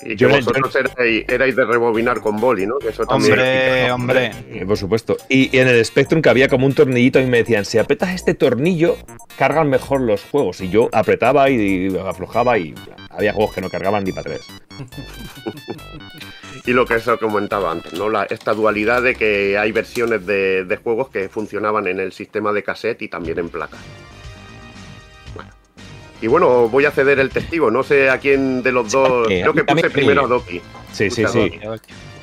Y 0.02 0.16
que 0.16 0.26
vosotros 0.26 0.74
erais, 0.76 1.24
erais, 1.28 1.56
de 1.56 1.64
rebobinar 1.64 2.20
con 2.20 2.36
boli, 2.36 2.66
¿no? 2.66 2.78
Que 2.78 2.88
eso 2.88 3.06
también 3.06 3.32
hombre, 3.32 3.92
hombre. 3.92 4.32
Eh, 4.50 4.66
por 4.66 4.76
supuesto. 4.76 5.16
Y, 5.28 5.56
y, 5.56 5.60
en 5.60 5.68
el 5.68 5.84
Spectrum 5.84 6.20
que 6.20 6.28
había 6.28 6.48
como 6.48 6.66
un 6.66 6.74
tornillito 6.74 7.20
y 7.20 7.26
me 7.26 7.38
decían, 7.38 7.64
si 7.64 7.78
apretas 7.78 8.10
este 8.10 8.34
tornillo, 8.34 8.96
cargan 9.38 9.70
mejor 9.70 10.00
los 10.00 10.22
juegos. 10.24 10.60
Y 10.60 10.68
yo 10.68 10.88
apretaba 10.92 11.48
y, 11.50 11.86
y 11.88 11.98
aflojaba 11.98 12.58
y 12.58 12.74
había 13.10 13.32
juegos 13.32 13.54
que 13.54 13.60
no 13.60 13.70
cargaban 13.70 14.04
ni 14.04 14.12
para 14.12 14.24
tres. 14.24 14.46
y 16.64 16.72
lo 16.72 16.86
que 16.86 16.94
eso 16.94 17.18
comentaba 17.18 17.70
antes, 17.70 17.92
¿no? 17.94 18.08
La, 18.08 18.24
esta 18.24 18.54
dualidad 18.54 19.02
de 19.02 19.14
que 19.14 19.58
hay 19.58 19.72
versiones 19.72 20.24
de, 20.26 20.64
de, 20.64 20.76
juegos 20.76 21.08
que 21.08 21.28
funcionaban 21.28 21.86
en 21.86 22.00
el 22.00 22.12
sistema 22.12 22.52
de 22.52 22.62
cassette 22.62 23.02
y 23.02 23.08
también 23.08 23.38
en 23.38 23.48
placa. 23.48 23.76
Bueno. 25.34 25.50
Y 26.20 26.26
bueno, 26.26 26.68
voy 26.68 26.84
a 26.84 26.90
ceder 26.90 27.18
el 27.18 27.30
testigo. 27.30 27.70
No 27.70 27.82
sé 27.82 28.10
a 28.10 28.18
quién 28.18 28.62
de 28.62 28.72
los 28.72 28.92
dos. 28.92 29.28
Sí, 29.28 29.40
creo 29.40 29.54
que 29.54 29.64
puse 29.64 29.90
primero 29.90 30.24
a 30.24 30.26
Doki. 30.26 30.60
Sí, 30.92 31.10
sí, 31.10 31.24
sí. 31.26 31.52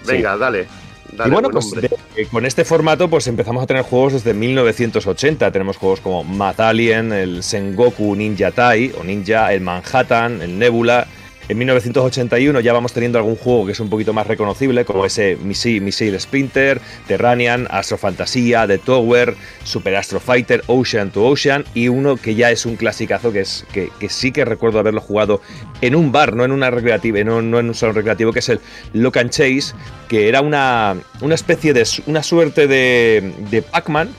Venga, 0.05 0.33
sí. 0.33 0.39
dale. 0.39 0.67
Dale, 1.11 1.29
y 1.29 1.31
bueno, 1.31 1.49
buen 1.51 1.69
pues 1.69 1.91
de, 2.15 2.25
con 2.31 2.43
este 2.43 2.65
formato 2.65 3.07
pues 3.07 3.27
empezamos 3.27 3.63
a 3.63 3.67
tener 3.67 3.83
juegos 3.83 4.13
desde 4.13 4.33
1980. 4.33 5.51
Tenemos 5.51 5.77
juegos 5.77 6.01
como 6.01 6.23
Mad 6.23 6.59
Alien, 6.59 7.11
el 7.13 7.43
Sengoku 7.43 8.15
Ninja 8.15 8.51
Tai 8.51 8.93
o 8.99 9.03
Ninja, 9.03 9.53
el 9.53 9.61
Manhattan, 9.61 10.41
el 10.41 10.57
Nebula. 10.57 11.07
En 11.49 11.57
1981 11.57 12.61
ya 12.61 12.71
vamos 12.71 12.93
teniendo 12.93 13.17
algún 13.17 13.35
juego 13.35 13.65
que 13.65 13.73
es 13.73 13.79
un 13.79 13.89
poquito 13.89 14.13
más 14.13 14.27
reconocible, 14.27 14.85
como 14.85 15.05
ese 15.05 15.35
Missile, 15.35 15.81
Missile 15.81 16.17
Sprinter, 16.19 16.79
Terranian, 17.05 17.67
Astro 17.69 17.97
Fantasía, 17.97 18.65
The 18.65 18.77
Tower, 18.77 19.35
Super 19.65 19.95
Astro 19.97 20.21
Fighter, 20.21 20.63
Ocean 20.67 21.11
to 21.11 21.25
Ocean 21.25 21.65
y 21.73 21.89
uno 21.89 22.15
que 22.15 22.35
ya 22.35 22.49
es 22.49 22.65
un 22.65 22.77
clasicazo 22.77 23.33
que, 23.33 23.41
es, 23.41 23.65
que, 23.73 23.89
que 23.99 24.07
sí 24.07 24.31
que 24.31 24.45
recuerdo 24.45 24.79
haberlo 24.79 25.01
jugado 25.01 25.41
en 25.81 25.95
un 25.95 26.13
bar, 26.13 26.33
no 26.33 26.45
en 26.45 26.53
una 26.53 26.71
recreativa, 26.71 27.21
no, 27.23 27.41
no 27.41 27.59
en 27.59 27.67
un 27.67 27.75
salón 27.75 27.95
recreativo, 27.95 28.31
que 28.31 28.39
es 28.39 28.49
el 28.49 28.61
Lock 28.93 29.17
and 29.17 29.29
Chase, 29.29 29.73
que 30.07 30.29
era 30.29 30.41
una, 30.41 30.95
una 31.19 31.35
especie 31.35 31.73
de 31.73 31.85
una 32.05 32.23
suerte 32.23 32.67
de, 32.67 33.33
de 33.51 33.61
Pac-Man, 33.61 34.09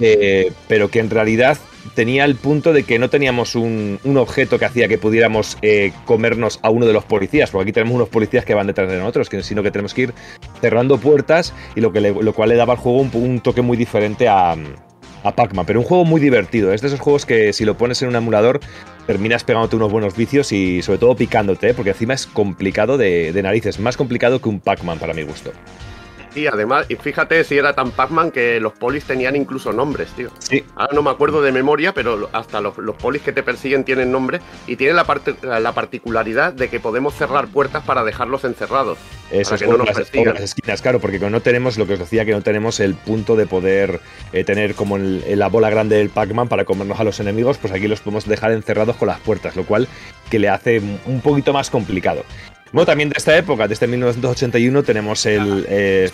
eh, 0.00 0.52
pero 0.68 0.90
que 0.90 1.00
en 1.00 1.08
realidad 1.10 1.56
tenía 1.94 2.24
el 2.24 2.36
punto 2.36 2.72
de 2.72 2.82
que 2.84 2.98
no 2.98 3.10
teníamos 3.10 3.54
un, 3.54 3.98
un 4.04 4.16
objeto 4.16 4.58
que 4.58 4.64
hacía 4.64 4.88
que 4.88 4.98
pudiéramos 4.98 5.58
eh, 5.62 5.92
comernos 6.04 6.60
a 6.62 6.70
uno 6.70 6.86
de 6.86 6.92
los 6.92 7.04
policías, 7.04 7.50
porque 7.50 7.64
aquí 7.64 7.72
tenemos 7.72 7.94
unos 7.94 8.08
policías 8.08 8.44
que 8.44 8.54
van 8.54 8.66
detrás 8.66 8.90
de 8.90 8.98
nosotros, 8.98 9.28
sino 9.42 9.62
que 9.62 9.70
tenemos 9.70 9.94
que 9.94 10.02
ir 10.02 10.14
cerrando 10.60 10.98
puertas 10.98 11.54
y 11.74 11.80
lo, 11.80 11.92
que 11.92 12.00
lo 12.00 12.32
cual 12.32 12.50
le 12.50 12.56
daba 12.56 12.74
al 12.74 12.78
juego 12.78 12.98
un, 12.98 13.10
un 13.14 13.40
toque 13.40 13.62
muy 13.62 13.76
diferente 13.76 14.28
a, 14.28 14.56
a 15.22 15.34
Pac-Man, 15.34 15.66
pero 15.66 15.80
un 15.80 15.86
juego 15.86 16.04
muy 16.04 16.20
divertido. 16.20 16.72
Es 16.72 16.80
de 16.80 16.88
esos 16.88 17.00
juegos 17.00 17.26
que 17.26 17.52
si 17.52 17.64
lo 17.64 17.76
pones 17.76 18.00
en 18.02 18.08
un 18.08 18.16
emulador 18.16 18.60
terminas 19.06 19.44
pegándote 19.44 19.76
unos 19.76 19.90
buenos 19.90 20.16
vicios 20.16 20.52
y 20.52 20.82
sobre 20.82 20.98
todo 20.98 21.16
picándote, 21.16 21.70
¿eh? 21.70 21.74
porque 21.74 21.90
encima 21.90 22.14
es 22.14 22.26
complicado 22.26 22.98
de, 22.98 23.32
de 23.32 23.42
narices, 23.42 23.78
más 23.78 23.96
complicado 23.96 24.40
que 24.40 24.48
un 24.48 24.60
Pac-Man 24.60 24.98
para 24.98 25.14
mi 25.14 25.22
gusto. 25.22 25.52
Sí, 26.32 26.46
además, 26.46 26.86
y 26.88 26.96
fíjate 26.96 27.42
si 27.44 27.56
era 27.56 27.74
tan 27.74 27.90
Pac-Man 27.90 28.30
que 28.30 28.60
los 28.60 28.72
polis 28.72 29.04
tenían 29.04 29.36
incluso 29.36 29.72
nombres, 29.72 30.10
tío. 30.10 30.30
Sí. 30.38 30.64
Ahora 30.76 30.92
no 30.94 31.02
me 31.02 31.10
acuerdo 31.10 31.42
de 31.42 31.52
memoria, 31.52 31.92
pero 31.92 32.28
hasta 32.32 32.60
los, 32.60 32.76
los 32.78 32.96
polis 32.96 33.22
que 33.22 33.32
te 33.32 33.42
persiguen 33.42 33.84
tienen 33.84 34.12
nombre 34.12 34.40
y 34.66 34.76
tienen 34.76 34.96
la, 34.96 35.04
parte, 35.04 35.34
la 35.42 35.72
particularidad 35.72 36.52
de 36.52 36.68
que 36.68 36.80
podemos 36.80 37.14
cerrar 37.14 37.48
puertas 37.48 37.84
para 37.84 38.04
dejarlos 38.04 38.44
encerrados. 38.44 38.98
Eso 39.30 39.54
es 39.54 39.62
como 39.62 39.78
no 39.78 39.84
las, 39.84 39.96
las, 39.96 40.40
esquinas, 40.40 40.82
claro, 40.82 41.00
porque 41.00 41.18
no 41.18 41.40
tenemos 41.40 41.76
lo 41.76 41.86
que 41.86 41.94
os 41.94 41.98
decía, 41.98 42.24
que 42.24 42.32
no 42.32 42.42
tenemos 42.42 42.80
el 42.80 42.94
punto 42.94 43.36
de 43.36 43.46
poder 43.46 44.00
eh, 44.32 44.44
tener 44.44 44.74
como 44.74 44.96
el, 44.96 45.38
la 45.38 45.48
bola 45.48 45.70
grande 45.70 45.96
del 45.96 46.10
Pac-Man 46.10 46.48
para 46.48 46.64
comernos 46.64 46.98
a 47.00 47.04
los 47.04 47.20
enemigos, 47.20 47.58
pues 47.58 47.72
aquí 47.72 47.88
los 47.88 48.00
podemos 48.00 48.26
dejar 48.26 48.52
encerrados 48.52 48.96
con 48.96 49.08
las 49.08 49.20
puertas, 49.20 49.56
lo 49.56 49.64
cual 49.64 49.88
que 50.30 50.38
le 50.38 50.48
hace 50.48 50.80
un 51.06 51.20
poquito 51.20 51.52
más 51.52 51.70
complicado. 51.70 52.24
Bueno, 52.72 52.86
también 52.86 53.08
de 53.08 53.14
esta 53.16 53.36
época, 53.36 53.66
desde 53.66 53.86
1981, 53.86 54.82
tenemos 54.82 55.24
el 55.26 55.66
eh. 55.68 56.10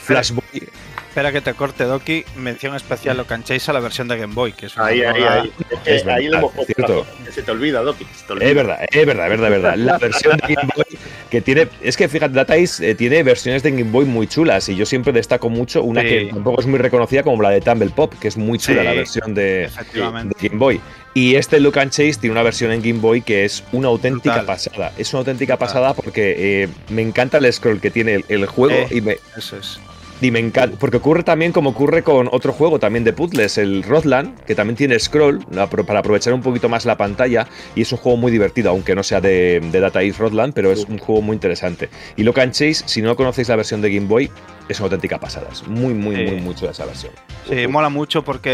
Espera 1.09 1.31
que 1.31 1.41
te 1.41 1.55
corte, 1.55 1.85
Doki. 1.85 2.25
Mención 2.37 2.75
especial 2.75 3.17
lo 3.17 3.25
canchéis 3.27 3.69
a 3.69 3.73
la 3.73 3.79
versión 3.81 4.09
de 4.09 4.19
Game 4.19 4.35
Boy, 4.35 4.53
que 4.53 4.67
es 4.67 4.77
una 4.77 4.87
ahí, 4.87 5.03
ahí, 5.03 5.23
ahí, 5.23 5.53
es 5.85 6.03
es 6.03 6.07
ahí 6.09 6.25
verdad, 6.27 6.41
lo 6.43 6.51
hemos 6.51 6.67
cierto. 6.67 7.07
Se 7.33 7.43
te 7.43 7.51
olvida, 7.53 7.83
Doki. 7.83 8.05
Se 8.17 8.27
te 8.27 8.33
olvida. 8.33 8.49
Es 8.49 8.55
verdad, 8.57 8.79
es 8.91 9.07
verdad, 9.07 9.25
es 9.27 9.31
verdad, 9.31 9.47
es 9.57 9.63
verdad. 9.63 9.77
La 9.77 9.99
versión 9.99 10.37
de 10.39 10.55
Game 10.55 10.69
Boy 10.75 10.99
que 11.31 11.41
tiene. 11.41 11.69
Es 11.83 11.97
que 11.97 12.09
fíjate, 12.09 12.35
Data 12.35 12.57
East 12.57 12.81
eh, 12.81 12.97
tiene 12.97 13.23
versiones 13.23 13.63
de 13.63 13.71
Game 13.71 13.91
Boy 13.93 14.07
muy 14.07 14.27
chulas 14.27 14.69
y 14.69 14.75
yo 14.75 14.85
siempre 14.87 15.13
destaco 15.13 15.49
mucho 15.51 15.83
una 15.85 16.01
Sí. 16.03 16.09
que 16.09 16.31
tampoco 16.33 16.61
es 16.61 16.67
muy 16.67 16.79
reconocida 16.81 17.23
como 17.23 17.41
la 17.43 17.51
de 17.51 17.61
Tumble 17.61 17.91
Pop, 17.91 18.13
que 18.21 18.27
es 18.29 18.37
muy 18.37 18.59
chula 18.59 18.81
Sí, 18.81 18.85
la 18.85 18.93
versión 18.95 19.35
de, 19.35 19.71
de 19.71 20.49
Game 20.49 20.59
Boy. 20.59 20.81
Y 21.17 21.37
este 21.37 21.61
Look 21.61 21.79
and 21.79 21.93
Chase 21.93 22.15
tiene 22.15 22.33
una 22.33 22.43
versión 22.43 22.73
en 22.73 22.83
Game 22.83 22.99
Boy 22.99 23.23
que 23.23 23.45
es 23.45 23.63
una 23.71 23.87
auténtica 23.87 24.39
Brutal. 24.39 24.47
pasada. 24.47 24.93
Es 24.99 25.13
una 25.13 25.21
auténtica 25.21 25.57
pasada 25.57 25.95
porque 25.95 26.35
eh, 26.65 26.69
me 26.89 27.03
encanta 27.03 27.39
el 27.39 27.53
scroll 27.53 27.81
que 27.81 27.93
tiene 27.93 28.15
el, 28.17 28.25
el 28.29 28.47
juego 28.47 28.75
Eh. 28.75 28.89
y 28.91 29.01
me, 29.01 29.19
Eso 29.37 29.57
es. 29.57 29.79
Y 30.21 30.31
me 30.31 30.39
encanta, 30.39 30.77
porque 30.79 30.99
ocurre 30.99 31.23
también 31.23 31.53
como 31.53 31.71
ocurre 31.71 32.03
con 32.03 32.29
otro 32.31 32.53
juego 32.53 32.79
también 32.79 33.05
de 33.05 33.13
puzzles, 33.13 33.59
el 33.59 33.83
Rothland, 33.83 34.39
que 34.45 34.55
también 34.55 34.77
tiene 34.77 34.99
scroll 34.99 35.45
para 35.87 35.99
aprovechar 35.99 36.33
un 36.33 36.43
poquito 36.43 36.69
más 36.69 36.85
la 36.85 36.97
pantalla 36.97 37.47
y 37.75 37.83
es 37.83 37.93
un 37.93 37.99
juego 37.99 38.17
muy 38.17 38.33
divertido, 38.33 38.71
aunque 38.71 38.95
no 38.95 39.03
sea 39.03 39.21
de, 39.21 39.61
de 39.61 39.81
Data 39.81 40.03
East 40.03 40.19
Rothland, 40.19 40.55
pero 40.55 40.73
es 40.73 40.85
un 40.85 40.99
juego 40.99 41.21
muy 41.23 41.35
interesante. 41.35 41.89
Y 42.17 42.23
Locan 42.23 42.53
Chase, 42.53 42.85
si 42.87 43.03
no 43.03 43.17
conocéis 43.17 43.49
la 43.49 43.57
versión 43.57 43.81
de 43.83 43.93
Game 43.93 44.07
Boy, 44.07 44.31
es 44.69 44.79
una 44.81 44.87
auténtica 44.87 45.19
pasada, 45.19 45.49
es 45.53 45.67
muy, 45.67 45.95
muy, 45.95 46.17
Sí. 46.17 46.23
muy 46.25 46.41
mucho 46.41 46.69
esa 46.71 46.85
versión. 46.87 47.13
Sí, 47.49 47.67
mola 47.67 47.89
mucho 47.91 48.25
porque, 48.25 48.51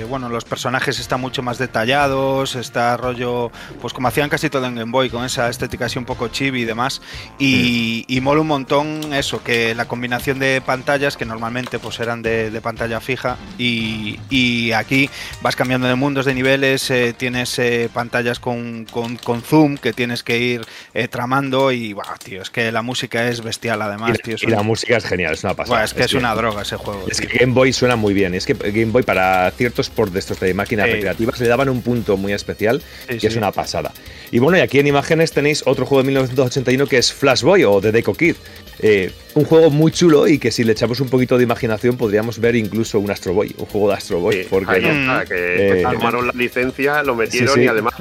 eh, 0.00 0.06
bueno, 0.08 0.28
los 0.28 0.44
personajes 0.44 0.98
están 1.00 1.20
mucho 1.20 1.42
más 1.42 1.56
detallados, 1.58 2.54
está 2.56 2.96
rollo, 2.96 3.50
pues 3.80 3.92
como 3.94 4.08
hacían 4.08 4.28
casi 4.28 4.50
todo 4.50 4.66
en 4.66 4.74
Game 4.74 4.92
Boy, 4.92 5.08
con 5.08 5.24
esa 5.24 5.48
estética 5.48 5.86
así 5.86 5.98
un 5.98 6.04
poco 6.04 6.28
chibi 6.28 6.62
y 6.62 6.64
demás. 6.64 7.00
Y, 7.38 8.04
y 8.08 8.20
mola 8.20 8.42
un 8.42 8.46
montón 8.48 9.12
eso, 9.14 9.42
que 9.42 9.74
la 9.74 9.86
combinación 9.86 10.38
de 10.38 10.60
pantallas, 10.60 11.16
que 11.16 11.24
normalmente 11.24 11.78
pues 11.78 11.98
eran 12.00 12.22
de, 12.22 12.50
de 12.50 12.60
pantalla 12.60 13.00
fija, 13.00 13.36
y, 13.58 14.18
y 14.30 14.72
aquí 14.72 15.08
vas 15.40 15.56
cambiando 15.56 15.86
de 15.86 15.94
mundos, 15.94 16.26
de 16.26 16.34
niveles, 16.34 16.90
eh, 16.90 17.14
tienes 17.16 17.58
eh, 17.58 17.88
pantallas 17.92 18.38
con, 18.38 18.84
con- 18.90 19.16
con 19.16 19.40
zoom 19.42 19.78
que 19.78 19.92
tienes 19.92 20.22
que 20.22 20.38
ir 20.38 20.66
eh, 20.92 21.08
tramando 21.08 21.72
y, 21.72 21.92
bah, 21.94 22.14
tío, 22.22 22.42
es 22.42 22.50
que 22.50 22.70
la 22.70 22.82
música 22.82 23.26
es 23.28 23.42
bestial 23.42 23.80
además, 23.82 24.10
Y, 24.10 24.12
la- 24.12 24.18
tío. 24.18 24.36
y 24.48 24.50
la 24.50 24.62
música 24.62 24.96
es 24.96 25.04
genial, 25.14 25.34
es 25.34 25.44
una 25.44 25.54
pasada. 25.54 25.84
Es 25.84 25.94
que 25.94 26.02
es 26.02 26.14
una 26.14 26.34
droga 26.34 26.62
ese 26.62 26.76
juego. 26.76 27.04
Es 27.08 27.18
tío. 27.18 27.28
que 27.28 27.38
Game 27.38 27.52
Boy 27.52 27.72
suena 27.72 27.96
muy 27.96 28.14
bien. 28.14 28.34
y 28.34 28.36
Es 28.36 28.46
que 28.46 28.54
Game 28.54 28.92
Boy 28.92 29.02
para 29.02 29.50
ciertos 29.52 29.90
ports 29.90 30.12
de 30.12 30.18
estos 30.18 30.40
de 30.40 30.52
máquinas 30.54 30.90
recreativas 30.90 31.40
le 31.40 31.48
daban 31.48 31.68
un 31.68 31.82
punto 31.82 32.16
muy 32.16 32.32
especial 32.32 32.82
Sí, 33.08 33.18
que 33.18 33.26
es 33.26 33.36
una 33.36 33.52
pasada. 33.52 33.92
Y 34.30 34.38
bueno, 34.38 34.58
y 34.58 34.60
aquí 34.60 34.78
en 34.78 34.86
imágenes 34.86 35.32
tenéis 35.32 35.62
otro 35.66 35.86
juego 35.86 36.02
de 36.02 36.06
1981 36.08 36.86
que 36.86 36.98
es 36.98 37.12
Flash 37.12 37.42
Boy 37.42 37.64
o 37.64 37.80
The 37.80 37.92
Deco 37.92 38.14
Kid. 38.14 38.36
Eh, 38.80 39.12
un 39.34 39.44
juego 39.44 39.70
muy 39.70 39.90
chulo 39.92 40.28
y 40.28 40.38
que 40.38 40.50
si 40.50 40.62
le 40.64 40.72
echamos 40.72 41.00
un 41.00 41.08
poquito 41.08 41.36
de 41.36 41.44
imaginación 41.44 41.96
podríamos 41.96 42.38
ver 42.38 42.54
incluso 42.56 42.98
un 43.00 43.10
Astro 43.10 43.34
Boy, 43.34 43.54
un 43.58 43.66
juego 43.66 43.88
de 43.88 43.94
Astro 43.94 44.20
Boy. 44.20 44.34
Sí, 44.42 44.46
porque 44.48 44.72
ahí 44.76 44.82
no- 44.82 44.90
está, 45.12 45.24
que, 45.26 45.34
Eh, 45.34 45.74
que 45.74 45.82
tomaron 45.96 46.26
la 46.28 46.32
licencia, 46.34 47.02
lo 47.02 47.14
metieron 47.16 47.48
Sí, 47.54 47.60
sí. 47.60 47.64
y 47.64 47.68
además, 47.68 47.94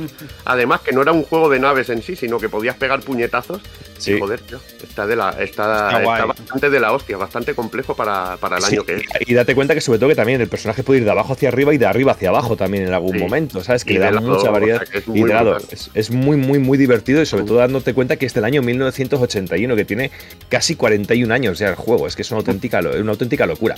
además 0.46 0.82
que 0.82 0.92
no 0.92 1.02
era 1.02 1.12
un 1.12 1.24
juego 1.24 1.50
de 1.50 1.60
naves 1.60 1.90
en 1.90 2.02
sí, 2.02 2.16
sino 2.16 2.40
que 2.40 2.50
podías 2.50 2.76
pegar 2.78 3.00
puñetazos. 3.02 3.62
Sí. 3.98 4.14
Y, 4.14 4.20
joder, 4.20 4.42
tío, 4.42 4.60
está, 4.84 5.08
de 5.08 5.16
la, 5.16 5.30
está, 5.40 6.02
Está 6.02 6.26
bastante 6.26 6.70
de 6.70 6.80
la 6.80 6.92
hostia, 6.92 7.16
bastante 7.16 7.54
complejo 7.54 7.96
para, 7.96 8.36
para 8.38 8.58
el 8.58 8.66
año 8.66 8.84
que 8.84 8.96
es. 8.96 9.04
y 9.26 9.34
date 9.34 9.56
cuenta 9.56 9.74
que 9.74 9.82
sobre 9.82 9.98
todo 10.00 10.10
que 10.10 10.16
también 10.16 10.42
el 10.42 10.50
personaje 10.50 10.84
puede 10.84 11.00
ir 11.00 11.06
de 11.06 11.12
abajo 11.12 11.34
hacia 11.34 11.48
arriba 11.48 11.74
y 11.74 11.78
de 11.78 11.86
arriba 11.86 12.12
hacia 12.12 12.28
abajo 12.30 12.58
también 12.58 12.86
en 12.88 12.94
algún 12.94 13.18
momento, 13.18 13.64
¿sabes? 13.64 13.86
Que 13.86 13.94
Y 13.94 13.98
le 13.98 14.02
da 14.02 14.12
lado, 14.12 14.28
mucha 14.28 14.50
o 14.50 14.52
variedad. 14.52 14.84
sea, 14.86 15.00
es 15.00 15.08
y 15.08 15.10
muy 15.12 15.30
de 15.30 15.34
lado. 15.34 15.58
Es, 15.72 15.90
es 15.94 16.12
muy, 16.12 16.36
muy, 16.36 16.60
muy 16.60 16.78
divertido 16.78 17.22
y 17.22 17.26
sobre 17.26 17.46
todo 17.46 17.60
dándote 17.60 17.94
cuenta 17.94 18.18
que 18.18 18.26
es 18.26 18.34
del 18.34 18.44
año 18.44 18.62
1981, 18.62 19.76
que 19.76 19.86
tiene 19.86 20.12
casi 20.50 20.76
41 20.76 21.23
años 21.32 21.60
ya 21.60 21.70
el 21.70 21.76
juego. 21.76 22.08
Es 22.08 22.16
que 22.16 22.22
es 22.24 22.32
una 22.32 22.40
auténtica, 22.40 22.80
una 22.80 23.12
auténtica 23.12 23.46
locura. 23.46 23.76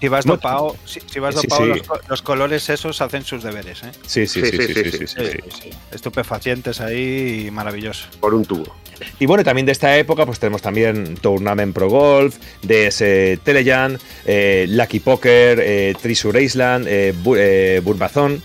Si 0.00 0.08
vas 0.08 0.24
No, 0.24 0.36
dopado, 0.36 0.76
si, 0.86 0.98
si 1.04 1.18
vas 1.20 1.34
sí, 1.34 1.42
dopado 1.46 1.62
sí. 1.64 1.68
Los, 1.78 1.82
co- 1.86 2.00
los 2.08 2.22
colores 2.22 2.70
esos 2.70 3.02
hacen 3.02 3.22
sus 3.22 3.42
deberes, 3.42 3.82
¿eh? 3.82 3.92
Sí, 4.06 4.26
sí, 4.26 4.40
sí, 4.42 4.50
sí, 4.56 4.72
sí, 4.74 4.90
sí, 4.92 5.06
sí, 5.06 5.16
sí. 5.62 5.70
Estupefacientes 5.92 6.80
ahí 6.80 7.44
y 7.46 7.50
maravilloso. 7.50 8.06
Por 8.18 8.32
un 8.34 8.46
tubo. 8.46 8.74
Y 9.18 9.26
bueno, 9.26 9.44
también 9.44 9.66
de 9.66 9.72
esta 9.72 9.96
época, 9.98 10.24
pues 10.26 10.38
tenemos 10.38 10.62
también 10.62 11.16
Tournament 11.16 11.74
Pro 11.74 11.88
Golf, 11.90 12.36
DS 12.62 13.38
Telejan, 13.44 13.98
eh, 14.26 14.66
Lucky 14.68 15.00
Poker, 15.00 15.60
eh, 15.62 15.94
Treasure 16.00 16.42
Island, 16.42 16.86
eh, 16.88 17.14
eh, 17.36 17.80
Burbazón. 17.84 18.42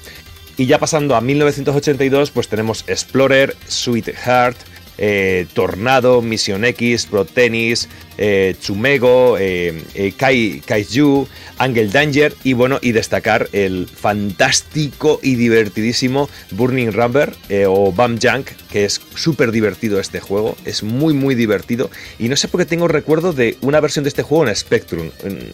Y 0.58 0.66
ya 0.66 0.78
pasando 0.80 1.16
a 1.16 1.22
1982, 1.22 2.32
pues 2.32 2.48
tenemos 2.50 2.84
Explorer, 2.88 3.56
Sweetheart, 3.68 4.58
eh, 4.98 5.46
Tornado, 5.54 6.22
Mission 6.22 6.64
X, 6.66 7.06
Pro 7.08 7.26
Tennis, 7.26 7.90
eh, 8.18 8.56
Chumego, 8.62 9.38
eh, 9.38 9.82
eh, 9.94 10.14
Kai, 10.16 10.62
Kaiju, 10.66 11.28
Angel 11.58 11.92
Danger 11.92 12.34
y 12.44 12.54
bueno, 12.54 12.80
y 12.82 12.92
destacar 12.92 13.50
el 13.52 13.88
fantástico 13.88 15.20
y 15.22 15.36
divertidísimo 15.36 16.30
Burning 16.52 16.92
Rubber 16.92 17.34
o 17.68 17.92
Bam 17.92 18.18
Junk, 18.22 18.48
que 18.72 18.86
es 18.86 19.02
súper 19.16 19.52
divertido 19.52 20.00
este 20.00 20.20
juego, 20.20 20.56
es 20.66 20.84
muy 20.84 21.14
muy 21.14 21.36
divertido. 21.36 21.90
Y 22.20 22.30
no 22.30 22.36
sé 22.36 22.48
por 22.48 22.62
qué 22.62 22.66
tengo 22.66 22.88
recuerdo 22.88 23.34
de 23.34 23.58
una 23.62 23.80
versión 23.80 24.04
de 24.04 24.10
este 24.10 24.24
juego 24.24 24.48
en 24.48 24.56
Spectrum, 24.56 25.10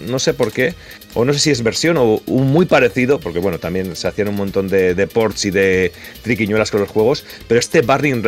no 0.08 0.20
sé 0.20 0.34
por 0.34 0.52
qué, 0.52 0.74
o 1.14 1.26
no 1.26 1.34
sé 1.34 1.40
si 1.40 1.50
es 1.52 1.64
versión 1.64 1.98
o 1.98 2.22
muy 2.28 2.66
parecido, 2.66 3.20
porque 3.20 3.40
bueno, 3.40 3.60
también 3.60 3.96
se 3.96 4.08
hacían 4.08 4.30
un 4.30 4.36
montón 4.36 4.68
de, 4.68 4.96
de 4.96 5.08
ports 5.08 5.46
y 5.46 5.52
de 5.52 5.92
triquiñuelas 6.24 6.72
con 6.72 6.82
los 6.82 6.90
juegos, 6.90 7.26
pero 7.48 7.60
este 7.60 7.82
Burning 7.82 8.24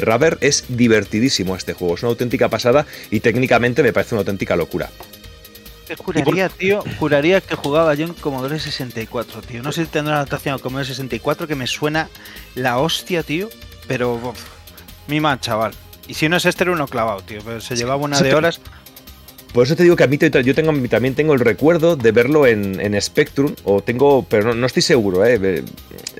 Rubber 0.00 0.38
es 0.40 0.64
divertidísimo 0.68 1.56
este 1.56 1.72
juego, 1.72 1.94
es 1.94 2.02
una 2.02 2.10
auténtica 2.10 2.48
pasada 2.48 2.86
y 3.10 3.20
técnicamente 3.20 3.63
me 3.82 3.92
parece 3.92 4.14
una 4.14 4.20
auténtica 4.20 4.56
locura. 4.56 4.90
Juraría, 5.98 6.48
tío, 6.48 6.82
juraría 6.98 7.40
que 7.40 7.54
jugaba 7.56 7.94
yo 7.94 8.06
en 8.06 8.14
Commodore 8.14 8.58
64, 8.58 9.42
tío. 9.42 9.62
No 9.62 9.70
sé 9.70 9.84
si 9.84 9.90
tendrá 9.90 10.12
una 10.12 10.20
adaptación 10.20 10.54
a 10.54 10.58
Commodore 10.58 10.86
64 10.86 11.46
que 11.46 11.54
me 11.54 11.66
suena 11.66 12.08
la 12.54 12.78
hostia, 12.78 13.22
tío. 13.22 13.50
Pero, 13.86 14.32
mi 15.08 15.20
man, 15.20 15.40
chaval. 15.40 15.72
Y 16.08 16.14
si 16.14 16.28
no 16.28 16.36
es 16.36 16.46
este, 16.46 16.64
era 16.64 16.72
uno 16.72 16.86
clavado, 16.86 17.20
tío. 17.22 17.40
Pero 17.44 17.60
se 17.60 17.76
llevaba 17.76 18.02
una 18.02 18.20
de 18.20 18.34
horas. 18.34 18.60
Por 19.52 19.66
eso 19.66 19.76
te 19.76 19.84
digo 19.84 19.94
que 19.94 20.02
a 20.02 20.08
mí 20.08 20.18
yo 20.18 20.54
tengo, 20.54 20.72
también 20.88 21.14
tengo 21.14 21.32
el 21.32 21.38
recuerdo 21.38 21.94
de 21.94 22.10
verlo 22.10 22.44
en, 22.44 23.00
Spectrum, 23.00 23.54
o 23.62 23.80
tengo, 23.82 24.26
pero 24.28 24.52
no, 24.52 24.66
estoy 24.66 24.82
seguro, 24.82 25.24
¿eh? 25.24 25.62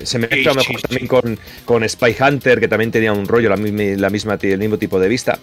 Se 0.03 0.19
me 0.19 0.29
mezcla 0.29 0.53
mejor 0.53 0.81
también 0.81 1.07
con, 1.07 1.39
con, 1.65 1.89
Spy 1.89 2.15
Hunter, 2.17 2.61
que 2.61 2.69
también 2.69 2.91
tenía 2.91 3.11
un 3.11 3.27
rollo, 3.27 3.49
la, 3.49 3.57
la 3.57 4.09
misma, 4.09 4.37
el 4.41 4.57
mismo 4.57 4.77
tipo 4.77 5.01
de 5.01 5.09
vista. 5.09 5.37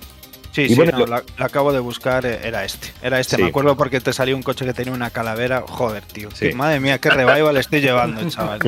Sí, 0.53 0.69
sí, 0.69 0.75
bueno, 0.75 1.07
la, 1.07 1.25
acabo 1.39 1.73
de 1.73 1.81
buscar, 1.81 2.27
eh, 2.27 2.41
era 2.45 2.65
este. 2.65 2.89
Era 3.03 3.19
este, 3.19 3.39
me 3.39 3.49
acuerdo 3.49 3.75
porque 3.77 4.01
te 4.01 4.13
salió 4.13 4.37
un 4.37 4.43
coche 4.43 4.67
que 4.67 4.75
tenía 4.75 4.93
una 4.93 5.11
calavera. 5.11 5.65
Joder, 5.67 6.03
tío. 6.05 6.29
Madre 6.55 6.79
mía, 6.79 6.99
qué 6.99 7.09
revival 7.09 7.57
estoy 7.57 7.81
llevando, 7.81 8.29
chaval. 8.29 8.61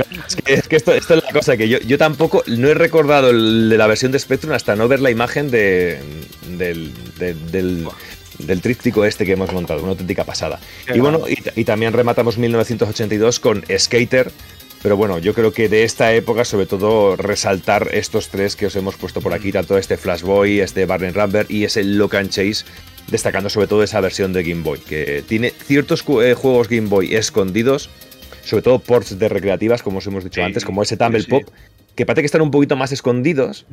Es 0.46 0.66
que, 0.66 0.76
esto, 0.76 0.92
esto, 0.94 1.14
es 1.14 1.24
la 1.24 1.30
cosa, 1.30 1.56
que 1.58 1.68
yo, 1.68 1.78
yo 1.80 1.98
tampoco 1.98 2.42
no 2.46 2.68
he 2.68 2.74
recordado 2.74 3.28
de 3.28 3.76
la 3.76 3.86
versión 3.86 4.12
de 4.12 4.18
Spectrum 4.18 4.52
hasta 4.52 4.76
no 4.76 4.88
ver 4.88 5.00
la 5.00 5.10
imagen 5.10 5.50
de, 5.50 6.00
del, 6.56 6.92
del, 7.18 8.60
tríptico 8.62 9.04
este 9.04 9.26
que 9.26 9.32
hemos 9.32 9.52
montado, 9.52 9.82
una 9.82 9.90
auténtica 9.90 10.24
pasada. 10.24 10.60
y 10.92 10.98
bueno, 11.00 11.28
y, 11.28 11.36
y, 11.54 11.64
también 11.64 11.92
rematamos 11.92 12.38
1982 12.38 13.40
con 13.40 13.62
Skater, 13.78 14.32
pero 14.84 14.98
bueno, 14.98 15.18
yo 15.18 15.32
creo 15.32 15.50
que 15.50 15.70
de 15.70 15.82
esta 15.82 16.12
época, 16.12 16.44
sobre 16.44 16.66
todo, 16.66 17.16
resaltar 17.16 17.88
estos 17.92 18.28
tres 18.28 18.54
que 18.54 18.66
os 18.66 18.76
hemos 18.76 18.96
puesto 18.96 19.22
por 19.22 19.32
aquí, 19.32 19.50
tanto 19.50 19.78
este 19.78 19.96
Flashboy, 19.96 20.60
este 20.60 20.84
Barney 20.84 21.10
Rumber 21.10 21.46
y 21.48 21.64
ese 21.64 21.82
Lock 21.82 22.16
and 22.16 22.28
Chase, 22.28 22.66
destacando 23.08 23.48
sobre 23.48 23.66
todo 23.66 23.82
esa 23.82 24.02
versión 24.02 24.34
de 24.34 24.42
Game 24.42 24.62
Boy, 24.62 24.78
que 24.80 25.24
tiene 25.26 25.52
ciertos 25.52 26.04
eh, 26.22 26.34
juegos 26.34 26.68
Game 26.68 26.88
Boy 26.88 27.14
escondidos, 27.14 27.88
sobre 28.44 28.62
todo 28.62 28.78
ports 28.78 29.18
de 29.18 29.26
recreativas, 29.30 29.82
como 29.82 29.98
os 29.98 30.06
hemos 30.06 30.22
dicho 30.22 30.44
antes, 30.44 30.66
como 30.66 30.82
ese 30.82 30.98
Tumble 30.98 31.24
Pop, 31.24 31.44
que 31.94 32.06
parece 32.06 32.22
que 32.22 32.26
están 32.26 32.42
un 32.42 32.50
poquito 32.50 32.76
más 32.76 32.92
escondidos 32.92 33.66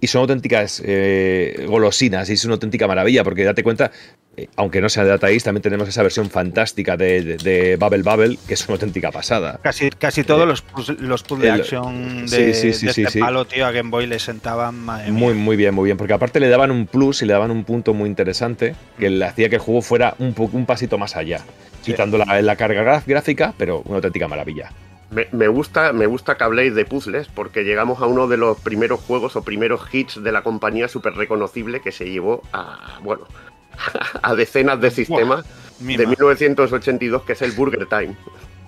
y 0.00 0.06
son 0.06 0.22
auténticas 0.22 0.82
eh, 0.84 1.64
golosinas 1.68 2.28
y 2.30 2.34
es 2.34 2.44
una 2.44 2.54
auténtica 2.54 2.86
maravilla, 2.86 3.24
porque 3.24 3.44
date 3.44 3.62
cuenta, 3.62 3.90
eh, 4.36 4.48
aunque 4.56 4.80
no 4.80 4.88
sea 4.88 5.04
de 5.04 5.10
Data 5.10 5.30
East, 5.30 5.44
también 5.44 5.62
tenemos 5.62 5.88
esa 5.88 6.02
versión 6.02 6.30
fantástica 6.30 6.96
de, 6.96 7.36
de, 7.36 7.76
Bubble 7.76 8.02
Bubble, 8.02 8.38
que 8.46 8.54
es 8.54 8.66
una 8.66 8.74
auténtica 8.74 9.10
pasada. 9.10 9.58
Casi, 9.62 9.90
casi 9.90 10.24
todos 10.24 10.42
eh, 10.42 10.46
los, 10.46 11.00
los 11.00 11.22
puzzle 11.22 11.50
action 11.50 12.26
de, 12.26 12.54
sí, 12.54 12.72
sí, 12.72 12.90
sí, 12.92 13.02
este 13.02 13.20
palo, 13.20 13.44
tío, 13.44 13.66
a 13.66 13.72
Game 13.72 13.90
Boy 13.90 14.06
le 14.06 14.18
sentaban 14.18 14.84
Muy, 15.10 15.34
muy 15.34 15.56
bien, 15.56 15.74
muy 15.74 15.86
bien, 15.86 15.96
porque 15.96 16.12
aparte 16.12 16.40
le 16.40 16.48
daban 16.48 16.70
un 16.70 16.86
plus 16.86 17.22
y 17.22 17.26
le 17.26 17.32
daban 17.32 17.50
un 17.50 17.64
punto 17.64 17.94
muy 17.94 18.08
interesante 18.08 18.74
que 18.98 19.10
le 19.10 19.24
hacía 19.24 19.48
que 19.48 19.56
el 19.56 19.62
juego 19.62 19.82
fuera 19.82 20.14
un, 20.18 20.34
un 20.36 20.66
pasito 20.66 20.98
más 20.98 21.16
allá, 21.16 21.44
quitando 21.84 22.18
la, 22.18 22.40
la 22.42 22.56
carga 22.56 22.82
gráfica, 22.82 23.54
pero 23.56 23.82
una 23.84 23.96
auténtica 23.96 24.28
maravilla. 24.28 24.70
Me, 25.10 25.48
gusta, 25.48 25.94
me 25.94 26.06
gusta 26.06 26.36
que 26.36 26.44
habléis 26.44 26.74
de 26.74 26.84
puzzles 26.84 27.28
porque 27.28 27.64
llegamos 27.64 28.02
a 28.02 28.06
uno 28.06 28.28
de 28.28 28.36
los 28.36 28.58
primeros 28.58 29.00
juegos 29.00 29.36
o 29.36 29.42
primeros 29.42 29.82
hits 29.92 30.22
de 30.22 30.32
la 30.32 30.42
compañía 30.42 30.86
súper 30.86 31.14
reconocible 31.14 31.80
que 31.80 31.92
se 31.92 32.10
llevó 32.10 32.42
a, 32.52 32.98
bueno, 33.02 33.26
a 34.22 34.34
decenas 34.34 34.80
de 34.80 34.90
sistemas 34.90 35.46
de 35.78 36.06
1982 36.06 37.22
que 37.22 37.32
es 37.32 37.42
el 37.42 37.52
Burger 37.52 37.86
Time. 37.86 38.16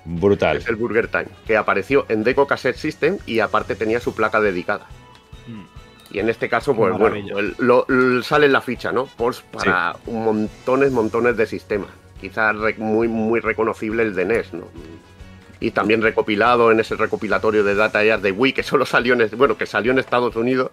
Brutal. 0.07 0.57
Es 0.57 0.69
el 0.69 0.77
Burger 0.77 1.09
Time, 1.09 1.29
que 1.47 1.59
apareció 1.59 2.07
en 2.09 2.25
Deco 2.25 2.47
Cassette 2.47 2.77
System 2.77 3.19
y 3.27 3.41
aparte 3.41 3.75
tenía 3.75 4.01
su 4.01 4.15
placa 4.15 4.41
dedicada. 4.41 4.87
Mm. 5.47 5.81
Y 6.13 6.19
en 6.19 6.29
este 6.29 6.49
caso, 6.49 6.75
pues 6.75 6.97
bueno, 6.97 8.23
sale 8.23 8.47
en 8.47 8.53
la 8.53 8.61
ficha, 8.61 8.91
¿no? 8.91 9.07
Pues 9.17 9.43
para 9.43 9.95
un 10.07 10.25
montones, 10.25 10.91
montones 10.91 11.37
de 11.37 11.47
sistemas. 11.47 11.91
Quizás 12.21 12.57
muy, 12.79 13.07
muy 13.07 13.41
reconocible 13.41 14.03
el 14.03 14.15
de 14.15 14.25
NES, 14.25 14.53
¿no? 14.53 14.65
Y 15.61 15.71
también 15.73 16.03
recopilado 16.03 16.73
en 16.73 16.81
ese 16.81 16.97
recopilatorio 16.97 17.63
de 17.63 17.75
Data 17.75 18.03
East 18.03 18.23
de 18.23 18.33
Wii 18.33 18.55
que 18.55 18.63
solo 18.63 18.87
salió 18.87 19.13
en, 19.15 19.31
bueno, 19.37 19.57
que 19.57 19.67
salió 19.67 19.93
en 19.93 19.99
Estados 19.99 20.35
Unidos 20.35 20.71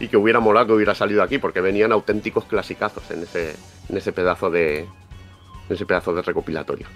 y 0.00 0.08
que 0.08 0.16
hubiera 0.16 0.40
molado 0.40 0.68
que 0.68 0.72
hubiera 0.72 0.94
salido 0.94 1.22
aquí 1.22 1.38
porque 1.38 1.60
venían 1.60 1.92
auténticos 1.92 2.46
clasicazos 2.46 3.10
en 3.10 3.22
ese, 3.22 3.54
en 3.88 3.96
ese 3.96 4.12
pedazo 4.12 4.50
de 4.50 4.80
en 4.80 5.76
ese 5.76 5.86
pedazo 5.86 6.14
de 6.14 6.22
recopilatorio. 6.22 6.86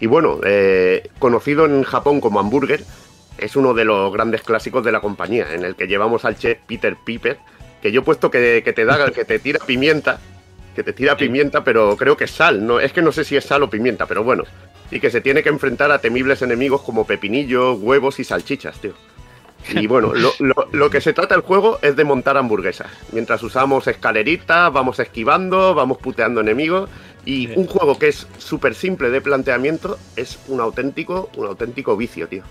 Y 0.00 0.06
bueno, 0.06 0.40
eh, 0.44 1.10
conocido 1.18 1.66
en 1.66 1.82
Japón 1.82 2.20
como 2.20 2.40
Hamburger, 2.40 2.82
es 3.38 3.56
uno 3.56 3.74
de 3.74 3.84
los 3.84 4.12
grandes 4.12 4.42
clásicos 4.42 4.84
de 4.84 4.92
la 4.92 5.00
compañía, 5.00 5.52
en 5.54 5.64
el 5.64 5.76
que 5.76 5.86
llevamos 5.86 6.24
al 6.24 6.36
chef 6.36 6.58
Peter 6.66 6.96
Piper, 7.04 7.38
que 7.82 7.92
yo 7.92 8.00
he 8.00 8.04
puesto 8.04 8.30
que, 8.30 8.62
que 8.64 8.72
te 8.72 8.84
da, 8.84 9.10
que 9.10 9.24
te 9.24 9.38
tira 9.38 9.58
pimienta, 9.64 10.18
que 10.74 10.82
te 10.82 10.92
tira 10.92 11.16
pimienta, 11.16 11.64
pero 11.64 11.96
creo 11.96 12.16
que 12.16 12.24
es 12.24 12.30
sal, 12.30 12.66
no, 12.66 12.80
es 12.80 12.92
que 12.92 13.02
no 13.02 13.12
sé 13.12 13.24
si 13.24 13.36
es 13.36 13.44
sal 13.44 13.62
o 13.62 13.70
pimienta, 13.70 14.06
pero 14.06 14.24
bueno, 14.24 14.44
y 14.90 15.00
que 15.00 15.10
se 15.10 15.20
tiene 15.20 15.42
que 15.42 15.48
enfrentar 15.48 15.90
a 15.90 16.00
temibles 16.00 16.42
enemigos 16.42 16.82
como 16.82 17.06
pepinillos, 17.06 17.78
huevos 17.80 18.20
y 18.20 18.24
salchichas, 18.24 18.78
tío. 18.80 18.92
Y 19.70 19.86
bueno, 19.88 20.12
lo, 20.72 20.90
que 20.90 21.00
se 21.00 21.12
trata 21.12 21.34
el 21.34 21.40
juego 21.40 21.78
es 21.82 21.96
de 21.96 22.04
montar 22.04 22.36
hamburguesas. 22.36 22.88
Mientras 23.12 23.42
usamos 23.42 23.86
escaleritas, 23.86 24.72
vamos 24.72 24.98
esquivando, 24.98 25.74
vamos 25.74 25.98
puteando 25.98 26.40
enemigos. 26.40 26.90
Y 27.24 27.48
un 27.56 27.66
juego 27.68 27.98
que 27.98 28.08
es 28.08 28.26
súper 28.38 28.74
simple 28.74 29.10
de 29.10 29.20
planteamiento 29.20 29.98
es 30.16 30.38
un 30.48 30.60
auténtico, 30.60 31.30
un 31.36 31.46
auténtico 31.46 31.96
vicio, 31.96 32.26
tío. 32.28 32.42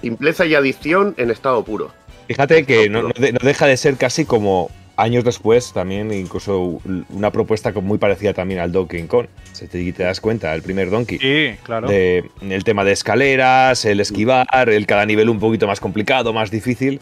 Simpleza 0.00 0.46
y 0.46 0.54
adicción 0.54 1.14
en 1.16 1.30
estado 1.30 1.64
puro. 1.64 1.92
Fíjate 2.28 2.64
que 2.64 2.88
no, 2.88 3.10
deja 3.18 3.66
de 3.66 3.76
ser 3.76 3.96
casi 3.96 4.24
como 4.24 4.70
años 5.00 5.24
después 5.24 5.72
también 5.72 6.12
incluso 6.12 6.80
una 7.10 7.30
propuesta 7.30 7.72
muy 7.72 7.98
parecida 7.98 8.34
también 8.34 8.60
al 8.60 8.72
Donkey 8.72 9.02
Kong. 9.04 9.26
Si 9.52 9.66
te, 9.66 9.92
te, 9.92 10.02
das 10.02 10.20
cuenta, 10.20 10.54
el 10.54 10.62
primer 10.62 10.90
Donkey. 10.90 11.18
Sí, 11.18 11.56
claro. 11.62 11.88
De, 11.88 12.30
el 12.42 12.64
tema 12.64 12.84
de 12.84 12.92
escaleras, 12.92 13.84
el 13.84 14.00
esquivar, 14.00 14.46
el 14.68 14.86
cada 14.86 15.06
nivel 15.06 15.28
un 15.28 15.40
poquito 15.40 15.66
más 15.66 15.80
complicado, 15.80 16.32
más 16.32 16.50
difícil. 16.50 17.00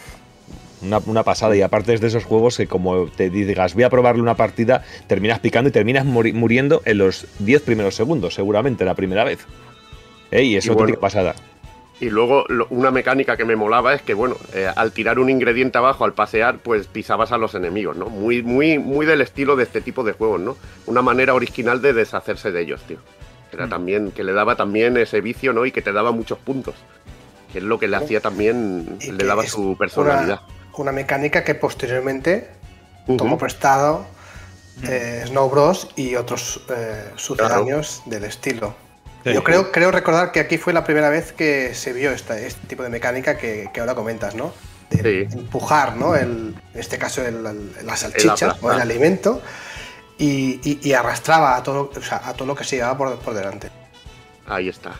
Una, 0.80 1.24
pasada. 1.24 1.56
Y 1.56 1.62
aparte 1.62 1.92
es 1.92 2.00
de 2.00 2.06
esos 2.06 2.24
juegos 2.24 2.56
que 2.56 2.68
como 2.68 3.06
te 3.06 3.30
digas, 3.30 3.74
voy 3.74 3.82
a 3.82 3.90
probarle 3.90 4.22
una 4.22 4.36
partida, 4.36 4.84
terminas 5.08 5.40
picando 5.40 5.70
y 5.70 5.72
terminas 5.72 6.04
muriendo 6.04 6.82
en 6.84 6.98
los 6.98 7.26
10 7.40 7.62
primeros 7.62 7.96
segundos, 7.96 8.34
seguramente, 8.34 8.84
la 8.84 8.94
primera 8.94 9.24
vez. 9.24 9.40
Y 10.30 10.56
es 10.56 10.68
una 10.68 10.94
pasada. 10.94 11.34
Y 12.00 12.10
luego 12.10 12.44
una 12.70 12.92
mecánica 12.92 13.36
que 13.36 13.44
me 13.44 13.56
molaba 13.56 13.92
es 13.92 14.02
que, 14.02 14.14
bueno, 14.14 14.36
eh, 14.54 14.70
al 14.74 14.92
tirar 14.92 15.18
un 15.18 15.30
ingrediente 15.30 15.78
abajo, 15.78 16.04
al 16.04 16.12
pasear, 16.12 16.58
pues 16.58 16.86
pisabas 16.86 17.32
a 17.32 17.38
los 17.38 17.54
enemigos, 17.56 17.96
¿no? 17.96 18.08
Muy, 18.08 18.42
muy, 18.42 18.78
muy 18.78 19.04
del 19.04 19.20
estilo 19.20 19.56
de 19.56 19.64
este 19.64 19.80
tipo 19.80 20.04
de 20.04 20.12
juegos, 20.12 20.40
¿no? 20.40 20.56
Una 20.86 21.02
manera 21.02 21.34
original 21.34 21.82
de 21.82 21.92
deshacerse 21.92 22.52
de 22.52 22.60
ellos, 22.60 22.82
tío. 22.82 22.98
Era 23.52 23.66
mm. 23.66 23.70
también, 23.70 24.10
que 24.12 24.22
le 24.22 24.32
daba 24.32 24.54
también 24.54 24.96
ese 24.96 25.20
vicio, 25.20 25.52
¿no? 25.52 25.66
Y 25.66 25.72
que 25.72 25.82
te 25.82 25.92
daba 25.92 26.12
muchos 26.12 26.38
puntos. 26.38 26.76
Que 27.52 27.58
es 27.58 27.64
lo 27.64 27.80
que 27.80 27.88
le 27.88 27.96
hacía 27.96 28.20
también, 28.20 28.98
le 29.00 29.24
daba 29.24 29.44
su 29.46 29.76
personalidad. 29.76 30.40
Una, 30.76 30.92
mecánica 30.92 31.42
que 31.42 31.56
posteriormente 31.56 32.48
tomó 33.16 33.36
prestado 33.38 34.06
eh, 34.84 35.24
Snow 35.26 35.50
Bros. 35.50 35.88
y 35.96 36.14
otros 36.14 36.60
eh, 36.68 37.10
sucedáneos 37.16 38.02
del 38.06 38.22
estilo. 38.24 38.76
Yo 39.24 39.42
creo, 39.44 39.72
creo 39.72 39.90
recordar 39.90 40.32
que 40.32 40.40
aquí 40.40 40.58
fue 40.58 40.72
la 40.72 40.84
primera 40.84 41.10
vez 41.10 41.32
que 41.32 41.74
se 41.74 41.92
vio 41.92 42.12
este 42.12 42.50
tipo 42.66 42.82
de 42.82 42.88
mecánica 42.88 43.36
que, 43.36 43.70
ahora 43.78 43.94
comentas, 43.94 44.34
¿no? 44.34 44.52
De 44.90 45.22
empujar, 45.24 45.96
¿no? 45.96 46.16
El, 46.16 46.54
en 46.72 46.80
este 46.80 46.96
caso 46.96 47.26
el, 47.26 47.42
la 47.42 47.96
salchicha 47.96 48.56
o 48.62 48.72
el 48.72 48.80
alimento 48.80 49.42
y, 50.18 50.92
arrastraba 50.92 51.56
a 51.56 51.62
todo, 51.62 51.90
a 52.10 52.32
todo 52.34 52.46
lo 52.46 52.54
que 52.54 52.64
se 52.64 52.76
llevaba 52.76 53.18
por, 53.18 53.34
delante. 53.34 53.68
Ahí 54.46 54.68
está. 54.68 54.94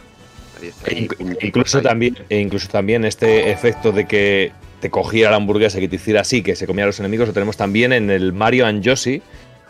E 0.86 1.08
incluso, 1.40 1.80
también, 1.80 2.18
e 2.28 2.40
incluso 2.40 2.68
también 2.68 3.04
este 3.04 3.50
efecto 3.50 3.92
de 3.92 4.06
que 4.06 4.52
te 4.80 4.90
cogiera 4.90 5.30
la 5.30 5.36
hamburguesa 5.36 5.78
y 5.78 5.82
que 5.82 5.88
te 5.88 5.96
hiciera 5.96 6.20
así, 6.20 6.42
que 6.42 6.56
se 6.56 6.66
comía 6.66 6.84
a 6.84 6.88
los 6.88 6.98
enemigos, 6.98 7.28
lo 7.28 7.34
tenemos 7.34 7.56
también 7.56 7.92
en 7.92 8.10
el 8.10 8.32
Mario 8.32 8.66
and 8.66 8.82
Yoshi, 8.82 9.22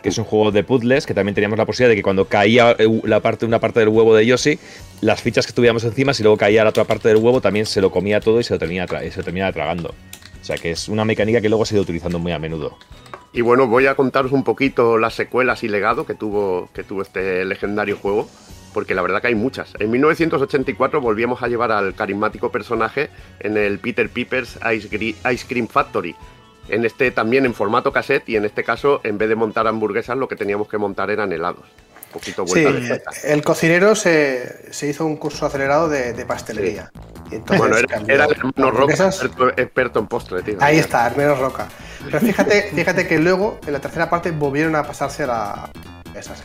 que 0.03 0.09
es 0.09 0.19
un 0.19 0.25
juego 0.25 0.51
de 0.51 0.63
puzzles, 0.65 1.07
que 1.07 1.15
también 1.15 1.35
teníamos 1.35 1.59
la 1.59 1.67
posibilidad 1.67 1.91
de 1.91 1.97
que 1.97 2.03
cuando 2.03 2.27
caía 2.27 2.77
eh, 2.79 3.01
la 3.05 3.21
parte, 3.21 3.47
una 3.47 3.59
parte 3.59 3.81
del 3.81 3.89
huevo 3.89 4.15
de 4.15 4.27
Yoshi, 4.27 4.59
las 5.01 5.23
fichas 5.23 5.47
que 5.47 5.53
tuviéramos 5.53 5.85
encima, 5.85 6.15
si 6.15 6.23
luego 6.23 6.37
caía 6.37 6.65
la 6.65 6.71
otra 6.71 6.85
parte 6.85 7.09
del 7.09 7.19
huevo, 7.19 7.41
también 7.41 7.67
se 7.67 7.81
lo 7.81 7.91
comía 7.91 8.21
todo 8.21 8.41
y 8.41 8.45
se 8.45 8.55
lo 8.55 8.59
terminaba, 8.59 9.53
tragando. 9.53 9.95
O 10.41 10.45
sea 10.45 10.57
que 10.57 10.71
es 10.71 10.89
una 10.89 11.05
mecánica 11.05 11.41
que 11.41 11.49
luego 11.49 11.65
se 11.65 11.75
ha 11.75 11.77
ido 11.77 11.83
utilizando 11.83 12.19
muy 12.19 12.33
a 12.33 12.39
menudo. 12.39 12.79
Y 13.33 13.43
bueno, 13.43 13.67
voy 13.67 13.87
a 13.87 13.95
contaros 13.95 14.33
un 14.33 14.45
poquito 14.45 14.97
las 14.99 15.15
secuelas 15.15 15.63
y 15.63 15.69
legado 15.69 16.07
que 16.07 16.15
tuvo, 16.15 16.71
que 16.73 16.83
tuvo 16.83 17.03
este 17.03 17.45
legendario 17.45 17.97
juego, 17.97 18.29
porque 18.73 18.95
la 18.95 19.03
verdad 19.03 19.21
que 19.21 19.29
hay 19.29 19.35
muchas. 19.35 19.75
En 19.79 19.91
1984 19.91 21.01
volvíamos 21.01 21.43
a 21.43 21.49
llevar 21.49 21.71
al 21.73 21.95
carismático 21.95 22.51
personaje 22.51 23.11
en 23.41 23.57
el 23.57 23.79
Peter 23.79 24.09
Piper's 24.09 24.59
Ice 24.73 25.47
Cream 25.47 25.69
Factory. 25.69 26.15
En 26.69 26.85
este 26.85 27.11
también 27.11 27.47
en 27.47 27.55
formato 27.55 27.93
cassette 27.93 28.29
y 28.29 28.37
en 28.37 28.45
este 28.45 28.65
caso, 28.65 29.01
en 29.05 29.19
vez 29.19 29.29
de 29.29 29.35
montar 29.35 29.67
hamburguesas, 29.67 30.17
lo 30.17 30.29
que 30.29 30.37
teníamos 30.37 30.69
que 30.69 30.79
montar 30.79 31.11
eran 31.11 31.33
helados. 31.33 31.65
poquito 32.13 32.47
sí, 32.47 32.65
el 33.25 33.43
cocinero 33.43 33.95
se, 33.95 34.71
hizo 34.83 35.07
un 35.07 35.17
curso 35.17 35.47
acelerado 35.47 35.89
de, 35.89 36.13
pastelería. 36.27 36.91
bueno, 37.57 37.77
era, 37.77 38.25
el 38.25 38.33
hermano 38.33 38.71
Roca, 38.71 39.11
experto, 39.57 39.99
en 40.01 40.07
postre, 40.07 40.43
tío. 40.43 40.59
Ahí 40.61 40.79
está, 40.79 41.07
hermano 41.07 41.37
Roca. 41.37 41.69
Pero 42.05 42.21
fíjate, 42.21 42.71
fíjate 42.75 43.07
que 43.07 43.19
luego, 43.19 43.59
en 43.67 43.73
la 43.73 43.81
tercera 43.81 44.09
parte, 44.11 44.31
volvieron 44.31 44.77
a 44.77 44.85
pasarse 44.85 45.25
a 45.25 45.27
la. 45.27 45.71
Esas. 46.15 46.43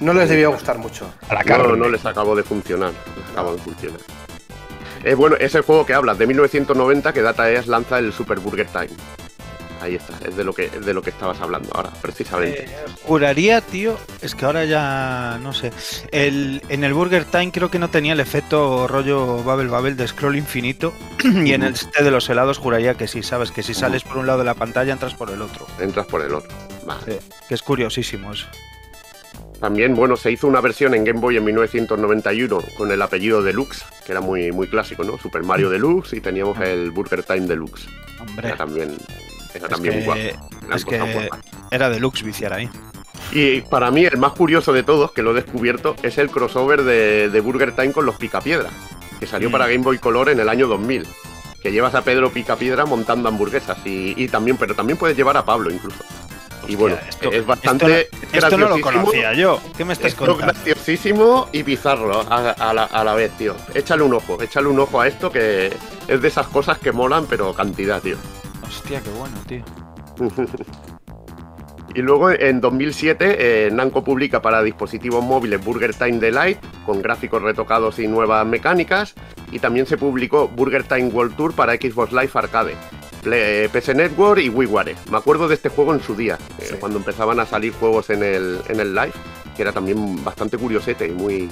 No 0.00 0.12
les 0.12 0.28
debió 0.28 0.50
gustar 0.50 0.78
mucho. 0.78 1.12
no, 1.46 1.76
no 1.76 1.88
les 1.88 2.04
acabó 2.04 2.34
de 2.34 2.42
funcionar. 2.42 2.92
acabó 3.32 3.52
de 3.52 3.58
funcionar. 3.58 4.00
Eh, 5.04 5.14
bueno, 5.14 5.36
es 5.38 5.54
el 5.54 5.62
juego 5.62 5.84
que 5.84 5.94
hablas, 5.94 6.18
de 6.18 6.26
1990, 6.26 7.12
que 7.12 7.22
Data 7.22 7.50
East 7.50 7.68
lanza 7.68 7.98
el 7.98 8.12
Super 8.12 8.38
Burger 8.38 8.66
Time. 8.66 8.90
Ahí 9.82 9.96
está, 9.96 10.16
es 10.24 10.36
de 10.36 10.44
lo 10.44 10.52
que, 10.52 10.68
de 10.68 10.94
lo 10.94 11.02
que 11.02 11.10
estabas 11.10 11.40
hablando 11.40 11.68
ahora, 11.74 11.90
precisamente. 12.00 12.66
Eh, 12.66 12.68
juraría, 13.02 13.60
tío, 13.60 13.98
es 14.20 14.36
que 14.36 14.44
ahora 14.44 14.64
ya 14.64 15.40
no 15.42 15.52
sé. 15.52 15.72
El, 16.12 16.62
en 16.68 16.84
el 16.84 16.94
Burger 16.94 17.24
Time 17.24 17.50
creo 17.50 17.68
que 17.68 17.80
no 17.80 17.90
tenía 17.90 18.12
el 18.12 18.20
efecto 18.20 18.86
rollo 18.86 19.42
Babel 19.42 19.66
Babel 19.66 19.96
de 19.96 20.06
scroll 20.06 20.36
infinito. 20.36 20.92
y 21.24 21.52
en 21.52 21.64
el 21.64 21.74
este 21.74 22.04
de 22.04 22.12
los 22.12 22.30
helados 22.30 22.58
juraría 22.58 22.94
que 22.94 23.08
sí, 23.08 23.24
sabes, 23.24 23.50
que 23.50 23.64
si 23.64 23.74
sales 23.74 24.04
por 24.04 24.18
un 24.18 24.28
lado 24.28 24.38
de 24.38 24.44
la 24.44 24.54
pantalla 24.54 24.92
entras 24.92 25.14
por 25.14 25.30
el 25.30 25.42
otro. 25.42 25.66
Entras 25.80 26.06
por 26.06 26.22
el 26.22 26.32
otro. 26.32 26.52
Vale. 26.86 27.18
que 27.48 27.54
es 27.54 27.62
curiosísimo 27.62 28.32
eso. 28.32 28.46
También, 29.58 29.96
bueno, 29.96 30.16
se 30.16 30.30
hizo 30.30 30.46
una 30.46 30.60
versión 30.60 30.94
en 30.94 31.02
Game 31.02 31.18
Boy 31.18 31.38
en 31.38 31.44
1991 31.44 32.62
con 32.76 32.90
el 32.92 33.02
apellido 33.02 33.42
Deluxe, 33.42 33.84
que 34.06 34.12
era 34.12 34.20
muy, 34.20 34.52
muy 34.52 34.68
clásico, 34.68 35.02
¿no? 35.02 35.18
Super 35.18 35.42
Mario 35.42 35.70
Deluxe 35.70 36.12
y 36.14 36.20
teníamos 36.20 36.56
ah. 36.58 36.66
el 36.66 36.92
Burger 36.92 37.24
Time 37.24 37.48
Deluxe. 37.48 37.88
Hombre. 38.20 38.46
Era 38.46 38.56
también 38.56 38.96
era 39.54 39.68
también 39.68 40.04
Es 40.74 40.84
que 40.84 41.28
era 41.70 41.90
deluxe 41.90 42.22
viciar 42.22 42.52
ahí. 42.52 42.68
Y 43.30 43.62
para 43.62 43.90
mí 43.90 44.04
el 44.04 44.18
más 44.18 44.32
curioso 44.32 44.72
de 44.72 44.82
todos, 44.82 45.12
que 45.12 45.22
lo 45.22 45.30
he 45.30 45.34
descubierto, 45.34 45.96
es 46.02 46.18
el 46.18 46.30
crossover 46.30 46.82
de, 46.82 47.40
Burger 47.40 47.74
Time 47.74 47.92
con 47.92 48.04
los 48.04 48.16
Picapiedra, 48.16 48.70
que 49.18 49.26
salió 49.26 49.48
mm. 49.48 49.52
para 49.52 49.66
Game 49.68 49.84
Boy 49.84 49.98
Color 49.98 50.30
en 50.30 50.40
el 50.40 50.48
año 50.48 50.66
2000. 50.66 51.06
Que 51.62 51.70
llevas 51.70 51.94
a 51.94 52.02
Pedro 52.02 52.30
Picapiedra 52.30 52.84
montando 52.84 53.28
hamburguesas 53.28 53.78
y, 53.84 54.26
también, 54.28 54.56
pero 54.56 54.74
también 54.74 54.98
puedes 54.98 55.16
llevar 55.16 55.36
a 55.36 55.44
Pablo 55.44 55.70
incluso. 55.70 56.04
y 56.66 56.74
bueno, 56.74 56.96
es 57.20 57.46
bastante. 57.46 58.08
Esto, 58.32 58.58
no 58.58 58.68
lo 58.68 58.80
conocía 58.80 59.32
yo. 59.32 59.60
¿Qué 59.76 59.84
me 59.84 59.92
estás 59.92 60.14
contando? 60.14 60.42
graciosísimo 60.42 61.48
y 61.52 61.62
bizarro 61.62 62.26
a, 62.28 62.72
la, 62.74 62.84
a, 62.84 63.04
la, 63.04 63.14
vez, 63.14 63.30
tío. 63.38 63.54
Échale 63.74 64.02
un 64.02 64.12
ojo, 64.12 64.42
échale 64.42 64.66
un 64.66 64.80
ojo 64.80 65.00
a 65.00 65.06
esto 65.06 65.30
que 65.30 65.72
es 66.08 66.20
de 66.20 66.28
esas 66.28 66.48
cosas 66.48 66.78
que 66.78 66.90
molan, 66.90 67.26
pero 67.26 67.54
cantidad, 67.54 68.02
tío. 68.02 68.16
Hostia, 68.72 69.02
qué 69.02 69.10
bueno, 69.10 69.36
tío. 69.46 69.62
y 71.94 72.00
luego 72.00 72.30
en 72.30 72.60
2007 72.60 73.66
eh, 73.66 73.70
Namco 73.70 74.02
publica 74.02 74.40
para 74.40 74.62
dispositivos 74.62 75.22
móviles 75.22 75.62
Burger 75.62 75.94
Time 75.94 76.18
Delight 76.18 76.58
con 76.86 77.02
gráficos 77.02 77.42
retocados 77.42 77.98
y 77.98 78.08
nuevas 78.08 78.46
mecánicas 78.46 79.14
y 79.50 79.58
también 79.58 79.84
se 79.86 79.98
publicó 79.98 80.48
Burger 80.48 80.84
Time 80.84 81.08
World 81.08 81.36
Tour 81.36 81.54
para 81.54 81.74
Xbox 81.74 82.12
Live 82.12 82.30
Arcade. 82.32 82.74
PC 83.22 83.94
Network 83.94 84.40
y 84.40 84.48
WiiWare. 84.48 84.96
Me 85.10 85.18
acuerdo 85.18 85.46
de 85.46 85.54
este 85.54 85.68
juego 85.68 85.94
en 85.94 86.00
su 86.00 86.16
día, 86.16 86.38
eh, 86.58 86.76
cuando 86.80 86.98
empezaban 86.98 87.38
a 87.38 87.46
salir 87.46 87.72
juegos 87.72 88.10
en 88.10 88.22
el, 88.24 88.58
en 88.68 88.80
el 88.80 88.94
live, 88.94 89.12
que 89.54 89.62
era 89.62 89.70
también 89.70 90.24
bastante 90.24 90.58
curiosete 90.58 91.06
y 91.06 91.12
muy 91.12 91.48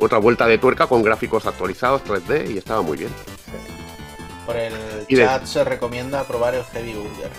otra 0.00 0.18
vuelta 0.18 0.46
de 0.48 0.58
tuerca 0.58 0.88
con 0.88 1.02
gráficos 1.02 1.46
actualizados 1.46 2.02
3D 2.04 2.50
y 2.50 2.58
estaba 2.58 2.82
muy 2.82 2.96
bien. 2.96 3.10
Por 4.46 4.56
el 4.56 4.72
chat 5.08 5.44
se 5.44 5.64
recomienda 5.64 6.24
probar 6.24 6.54
el 6.54 6.64
Heavy 6.64 6.94
Burger. 6.94 7.30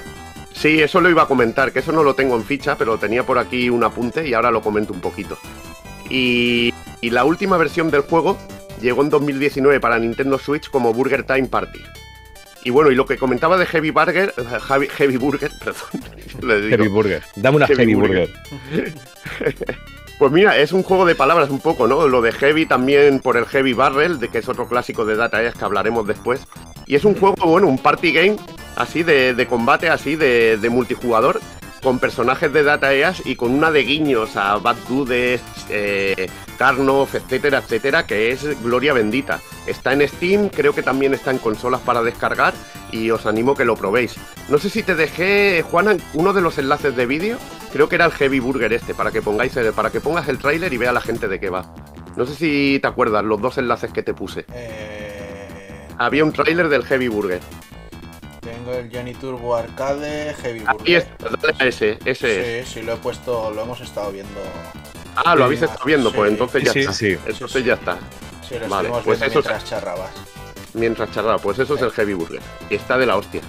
Sí, 0.54 0.82
eso 0.82 1.02
lo 1.02 1.10
iba 1.10 1.24
a 1.24 1.28
comentar, 1.28 1.72
que 1.72 1.80
eso 1.80 1.92
no 1.92 2.04
lo 2.04 2.14
tengo 2.14 2.36
en 2.36 2.44
ficha, 2.46 2.78
pero 2.78 2.98
tenía 2.98 3.26
por 3.26 3.38
aquí 3.38 3.70
un 3.70 3.84
apunte 3.84 4.28
y 4.28 4.34
ahora 4.34 4.52
lo 4.52 4.62
comento 4.62 4.94
un 4.94 5.02
poquito. 5.02 5.38
Y, 6.10 6.74
la 7.02 7.26
última 7.26 7.58
versión 7.58 7.92
del 7.92 8.02
juego 8.02 8.38
llegó 8.82 9.02
en 9.02 9.10
2019 9.10 9.80
para 9.80 10.00
Nintendo 10.00 10.40
Switch 10.40 10.70
como 10.70 10.94
Burger 10.94 11.24
Time 11.26 11.48
Party. 11.48 11.82
Y 12.64 12.70
bueno, 12.70 12.92
y 12.92 12.96
lo 12.96 13.06
que 13.06 13.18
comentaba 13.18 13.58
de 13.58 13.66
Heavy 13.66 13.90
Burger, 13.90 14.34
Heavy, 14.98 15.18
Burger, 15.18 15.52
perdón. 15.64 16.70
Heavy 16.70 16.88
Burger, 16.88 17.22
dame 17.36 17.58
una 17.58 17.68
Heavy, 17.68 17.94
Burger. 17.94 18.30
Pues 20.20 20.32
mira, 20.32 20.58
es 20.58 20.72
un 20.72 20.84
juego 20.84 21.06
de 21.06 21.16
palabras 21.16 21.50
un 21.50 21.60
poco, 21.60 21.88
¿no? 21.88 22.08
Lo 22.08 22.22
de 22.22 22.32
Heavy 22.32 22.66
también 22.66 23.20
por 23.20 23.36
el 23.36 23.46
Heavy 23.46 23.74
Barrel, 23.74 24.20
de 24.20 24.30
que 24.30 24.38
es 24.38 24.48
otro 24.48 24.68
clásico 24.68 25.06
de 25.06 25.16
Data 25.16 25.42
East 25.42 25.58
que 25.58 25.66
hablaremos 25.66 26.08
después. 26.08 26.42
Y 26.86 26.96
es 26.96 27.04
un 27.04 27.16
juego, 27.16 27.36
bueno, 27.46 27.68
un 27.68 27.80
party 27.80 28.12
game 28.12 28.38
así 28.76 29.04
de, 29.04 29.48
combate, 29.50 29.90
así 29.90 30.16
de, 30.16 30.68
multijugador, 30.70 31.42
con 31.82 32.00
personajes 32.00 32.54
de 32.54 32.64
Data 32.64 32.94
East 32.94 33.26
y 33.26 33.36
con 33.36 33.52
una 33.52 33.72
de 33.72 33.84
guiños 33.84 34.38
a 34.38 34.58
Bad 34.58 34.78
Dudes, 34.88 35.42
eh, 35.70 36.30
etcétera, 36.58 37.58
etcétera, 37.58 38.06
que 38.06 38.32
es 38.32 38.62
gloria 38.64 38.94
bendita. 38.94 39.40
Está 39.68 39.94
en 39.94 40.08
Steam, 40.08 40.50
creo 40.50 40.74
que 40.74 40.84
también 40.84 41.14
está 41.14 41.32
en 41.32 41.40
consolas 41.40 41.82
para 41.82 42.04
descargar 42.04 42.54
y 42.92 43.10
os 43.10 43.26
animo 43.26 43.56
que 43.56 43.66
lo 43.66 43.76
probéis. 43.76 44.16
No 44.48 44.58
sé 44.60 44.70
si 44.70 44.84
te 44.84 44.96
dejé, 44.96 45.64
Juana, 45.70 45.98
uno 46.14 46.32
de 46.32 46.42
los 46.42 46.58
enlaces 46.58 46.96
de 46.96 47.06
vídeo, 47.06 47.38
creo 47.74 47.90
que 47.90 47.96
era 47.96 48.06
el 48.06 48.12
Heavy 48.12 48.40
Burger 48.40 48.72
este, 48.72 48.94
para 48.94 49.12
que 49.12 49.22
pongáis 49.22 49.54
para 49.76 49.90
que 49.90 50.00
pongas 50.00 50.30
el 50.30 50.38
tráiler 50.38 50.72
y 50.72 50.78
vea 50.78 50.94
la 50.94 51.02
gente 51.02 51.28
de 51.28 51.40
qué 51.40 51.50
va. 51.50 51.74
No 52.16 52.26
sé 52.26 52.36
si 52.36 52.80
te 52.80 52.88
acuerdas 52.88 53.26
los 53.26 53.42
dos 53.42 53.58
enlaces 53.58 53.92
que 53.92 54.04
te 54.04 54.14
puse. 54.14 54.46
Eh 54.54 55.04
había 55.98 56.24
un 56.24 56.34
tráiler 56.34 56.70
del 56.70 56.84
Heavy 56.84 57.08
Burger. 57.08 57.40
Tengo 58.42 58.74
el 58.74 58.94
Johnny 58.94 59.14
Turbo 59.14 59.56
Arcade 59.56 60.34
Heavy 60.42 60.60
Burger. 60.60 60.82
Ahí 60.86 60.96
está, 60.96 61.30
dale 61.30 61.56
a 61.60 61.66
ese, 61.66 62.00
ese 62.06 62.64
Sí, 62.66 62.74
sí, 62.74 62.82
lo 62.82 62.94
he 62.94 62.98
puesto, 62.98 63.52
lo 63.52 63.62
hemos 63.62 63.80
estado 63.80 64.12
viendo. 64.12 64.40
Ah, 65.16 65.36
lo 65.36 65.46
habéis 65.46 65.62
estado 65.62 65.86
viendo, 65.86 66.12
pues 66.12 66.32
entonces 66.32 66.64
ya 66.64 66.72
está. 66.72 66.94
Sí, 66.94 67.18
Eso 67.26 67.48
sí, 67.48 67.64
ya 67.64 67.76
está. 67.76 67.98
Sí, 68.48 68.56
lo 68.60 68.68
vale, 68.68 68.90
pues 69.04 69.22
eso 69.22 69.40
mientras 69.40 69.66
charrabas. 69.66 70.12
Mientras 70.74 71.12
charraba, 71.12 71.38
pues 71.38 71.60
eso 71.60 71.76
es 71.76 71.82
el 71.82 71.92
Heavy 71.92 72.14
Burger. 72.14 72.42
Y 72.70 72.76
está 72.76 72.98
de 72.98 73.06
la 73.06 73.16
hostia. 73.16 73.42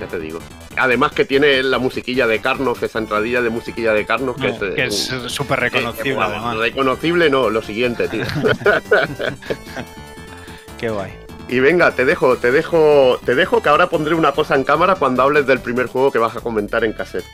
Ya 0.00 0.06
te 0.06 0.18
digo. 0.18 0.40
Además 0.76 1.12
que 1.12 1.24
tiene 1.24 1.62
la 1.62 1.78
musiquilla 1.78 2.26
de 2.26 2.40
Carnos, 2.40 2.82
esa 2.82 2.98
entradilla 2.98 3.42
de 3.42 3.50
musiquilla 3.50 3.92
de 3.92 4.06
Carnos, 4.06 4.36
que 4.36 4.84
es 4.84 5.12
súper 5.26 5.60
reconocible. 5.60 6.20
además. 6.20 6.56
Reconocible 6.56 7.30
no, 7.30 7.50
lo 7.50 7.62
siguiente, 7.62 8.08
tío. 8.08 8.24
Qué 10.78 10.90
guay. 10.90 11.12
Y 11.48 11.60
venga, 11.60 11.92
te 11.92 12.04
dejo, 12.04 12.36
te 12.36 12.52
dejo, 12.52 13.18
te 13.24 13.34
dejo 13.34 13.62
que 13.62 13.70
ahora 13.70 13.88
pondré 13.88 14.14
una 14.14 14.32
cosa 14.32 14.54
en 14.54 14.64
cámara 14.64 14.96
cuando 14.96 15.22
hables 15.22 15.46
del 15.46 15.60
primer 15.60 15.86
juego 15.86 16.12
que 16.12 16.18
vas 16.18 16.36
a 16.36 16.40
comentar 16.40 16.84
en 16.84 16.92
cassette. 16.92 17.24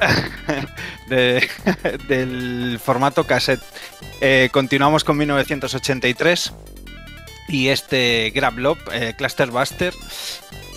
del 1.06 2.80
formato 2.82 3.24
cassette. 3.24 3.62
Eh, 4.20 4.48
continuamos 4.52 5.04
con 5.04 5.16
1983 5.16 6.52
y 7.48 7.68
este 7.68 8.30
Grab 8.34 8.54
eh, 8.92 9.14
Cluster 9.16 9.50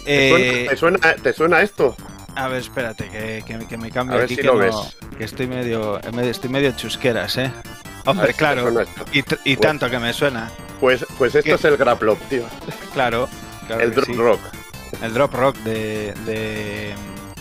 Buster. 0.08 0.70
¿Te, 0.70 0.78
suena, 0.78 1.00
eh, 1.04 1.16
¿te, 1.22 1.34
suena, 1.34 1.62
esto? 1.62 1.96
A 2.36 2.48
ver, 2.48 2.62
espérate, 2.62 3.10
que, 3.10 3.78
me 3.78 3.92
cambie 3.92 4.22
aquí. 4.22 4.36
que, 4.36 4.72
que 5.18 5.24
estoy 5.24 5.48
medio, 5.48 6.00
estoy 6.00 6.50
medio 6.50 6.72
chusqueras, 6.72 7.38
¿eh? 7.38 7.52
Hombre, 8.06 8.34
claro. 8.34 8.86
Y, 9.12 9.22
pues 9.24 9.60
tanto 9.60 9.90
que 9.90 10.00
me 10.00 10.14
suena. 10.14 10.50
Pues, 10.80 11.06
pues 11.18 11.36
esto 11.36 11.56
es 11.56 11.66
el 11.66 11.78
Graplop, 11.78 12.20
tío. 12.30 12.44
Claro. 12.94 13.28
el 13.70 13.94
Drop 13.94 14.16
Rock. 14.16 14.40
El 15.02 15.14
Drop 15.14 15.34
Rock 15.34 15.58
de. 15.58 16.94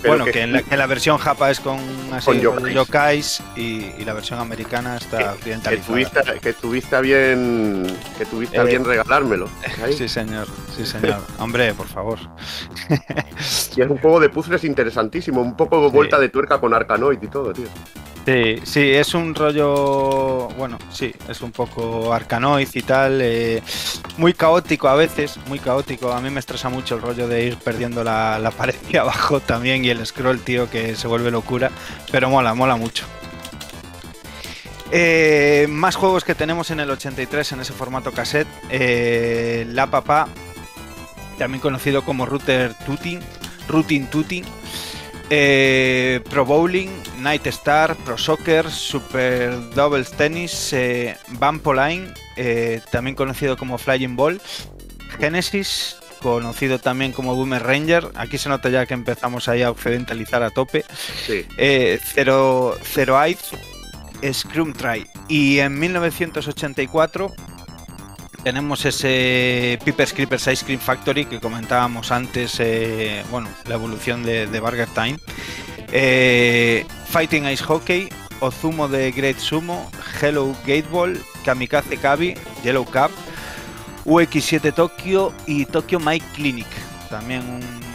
Bueno, 0.05 0.25
que, 0.25 0.43
en, 0.43 0.53
la, 0.53 0.87
versión 0.87 1.19
japa 1.19 1.51
es 1.51 1.61
con 1.61 1.79
así 2.13 2.41
yokais, 2.41 3.43
y, 3.57 4.05
la 4.05 4.13
versión 4.13 4.39
americana 4.39 4.97
está 4.97 5.33
occidentalizada. 5.33 6.39
Que 6.41 6.53
tuviste, 6.53 7.01
bien, 7.01 7.87
que 8.19 8.25
tuviste 8.27 8.63
bien 8.65 8.83
eh, 8.83 8.85
regalármelo. 8.85 9.49
Sí, 9.97 10.09
señor, 10.09 10.49
sí, 10.77 10.85
señor. 10.85 11.21
Hombre, 11.39 11.73
por 11.75 11.87
favor. 11.87 12.19
y 13.77 13.81
es 13.81 13.91
un 13.91 13.99
juego 13.99 14.21
de 14.21 14.29
puzzles 14.29 14.65
interesantísimo, 14.65 15.41
un 15.41 15.57
poco 15.57 15.91
vuelta 15.91 16.19
de 16.19 16.29
tuerca 16.29 16.59
con 16.59 16.75
Arkanoid 16.75 17.23
y 17.23 17.29
todo, 17.29 17.53
tío. 17.53 17.67
Sí, 18.27 18.57
sí, 18.65 18.91
es 18.91 19.15
un 19.15 19.37
rollo, 19.37 20.49
bueno, 20.59 20.79
sí, 20.91 21.15
es 21.29 21.43
un 21.43 21.53
poco 21.53 22.13
arcanoid 22.13 22.67
y 22.75 22.83
tal, 22.83 23.21
eh, 23.23 23.63
muy 24.17 24.35
caótico 24.35 24.89
a 24.89 24.97
veces, 24.97 25.39
muy 25.47 25.61
caótico. 25.61 26.11
A 26.13 26.21
mí 26.21 26.29
me 26.31 26.41
estresa 26.41 26.69
mucho 26.69 26.97
el 26.97 27.03
rollo 27.03 27.29
de 27.29 27.45
ir 27.45 27.57
perdiendo 27.57 28.03
la, 28.03 28.53
pared 28.59 28.75
de 28.91 28.99
abajo 28.99 29.39
también 29.39 29.85
y 29.85 29.91
el 29.91 29.96
scroll, 30.05 30.41
tío, 30.41 30.69
que 30.69 30.97
se 30.97 31.07
vuelve 31.07 31.31
locura, 31.31 31.71
pero 32.11 32.29
mola, 32.29 32.55
mola 32.55 32.77
mucho. 32.77 33.07
Eh, 34.93 35.67
más 35.69 35.97
juegos 35.97 36.25
que 36.25 36.35
tenemos 36.35 36.71
en 36.71 36.81
el 36.81 36.91
83 36.91 37.53
en 37.53 37.61
ese 37.61 37.73
formato 37.73 38.13
cassette. 38.13 38.49
Eh, 38.71 39.67
la 39.71 39.89
Papá, 39.89 40.29
también 41.39 41.61
conocido 41.61 42.05
como 42.05 42.27
Router 42.27 42.75
Tuting, 42.85 43.21
Routing 43.69 44.07
Tuting 44.07 44.45
Eh, 45.29 46.21
Pro 46.31 46.45
Bowling, 46.45 46.89
Night 47.19 47.49
Star, 47.49 47.97
Pro 47.97 48.17
Soccer, 48.17 48.71
Super 48.71 49.71
Doubles 49.75 50.13
Tennis, 50.13 50.73
eh, 50.73 51.17
Vampoline, 51.31 52.15
también 52.93 53.17
conocido 53.17 53.57
como 53.57 53.77
Flying 53.77 54.15
Ball, 54.15 54.41
Genesis, 55.19 55.97
conocido 56.23 56.79
también 56.79 57.13
como 57.13 57.35
Boomer 57.35 57.63
Ranger. 57.63 58.11
Aquí 58.15 58.39
se 58.39 58.49
nota 58.49 58.69
ya 58.69 58.87
que 58.87 58.95
empezamos 58.95 59.49
ahí 59.49 59.63
a 59.63 59.71
occidentalizar 59.71 60.43
a 60.43 60.51
tope. 60.51 60.85
Sí. 61.27 61.45
Eh, 61.59 61.99
Zero, 62.03 62.77
Zero 62.83 63.23
Eyes, 63.23 63.51
Scrum 64.33 64.73
Try. 64.73 65.07
Y 65.29 65.59
en 65.59 65.79
1984 65.79 67.33
tenemos 68.43 68.85
ese 68.85 69.79
Piper's 69.85 70.13
Creepers 70.13 70.47
Ice 70.47 70.65
Cream 70.65 70.81
Factory 70.81 71.25
que 71.25 71.41
comentábamos 71.41 72.13
antes, 72.13 72.61
eh, 72.61 73.25
bueno, 73.31 73.49
la 73.67 73.75
evolución 73.75 74.23
de, 74.23 74.47
de 74.47 74.61
Burger 74.61 74.89
Time. 74.89 75.19
Eh, 75.93 76.87
Fighting 77.09 77.49
Ice 77.49 77.65
Hockey, 77.65 78.09
Ozumo 78.41 78.89
de 78.89 79.11
Great 79.13 79.39
Sumo, 79.39 79.91
Hello 80.21 80.55
Gateball, 80.67 81.21
Kamikaze 81.45 81.97
Kabi, 81.97 82.35
Yellow 82.63 82.85
Cup, 82.85 83.11
UX7 84.07 84.73
Tokyo 84.73 85.33
y 85.47 85.67
Tokyo 85.67 85.99
Mike 86.01 86.25
Clinic. 86.35 86.67
También 87.11 87.43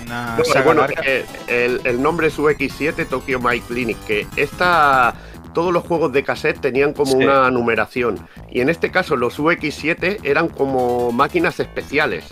una 0.05 0.35
No, 0.37 0.43
saga 0.45 0.61
bueno, 0.65 0.81
larga. 0.81 1.01
eh, 1.05 1.25
el, 1.47 1.81
el 1.85 2.01
nombre 2.01 2.27
es 2.27 2.37
UX7 2.37 3.07
Tokyo 3.07 3.39
My 3.39 3.59
Clinic, 3.61 3.97
que 4.05 4.27
esta, 4.35 5.13
todos 5.53 5.73
los 5.73 5.83
juegos 5.85 6.11
de 6.13 6.23
cassette 6.23 6.59
tenían 6.59 6.93
como 6.93 7.11
Sí. 7.11 7.17
una 7.23 7.49
numeración. 7.51 8.19
Y 8.51 8.61
en 8.61 8.69
este 8.69 8.91
caso 8.91 9.15
los 9.15 9.39
UX7 9.39 10.19
eran 10.23 10.47
como 10.49 11.11
máquinas 11.11 11.59
especiales. 11.59 12.25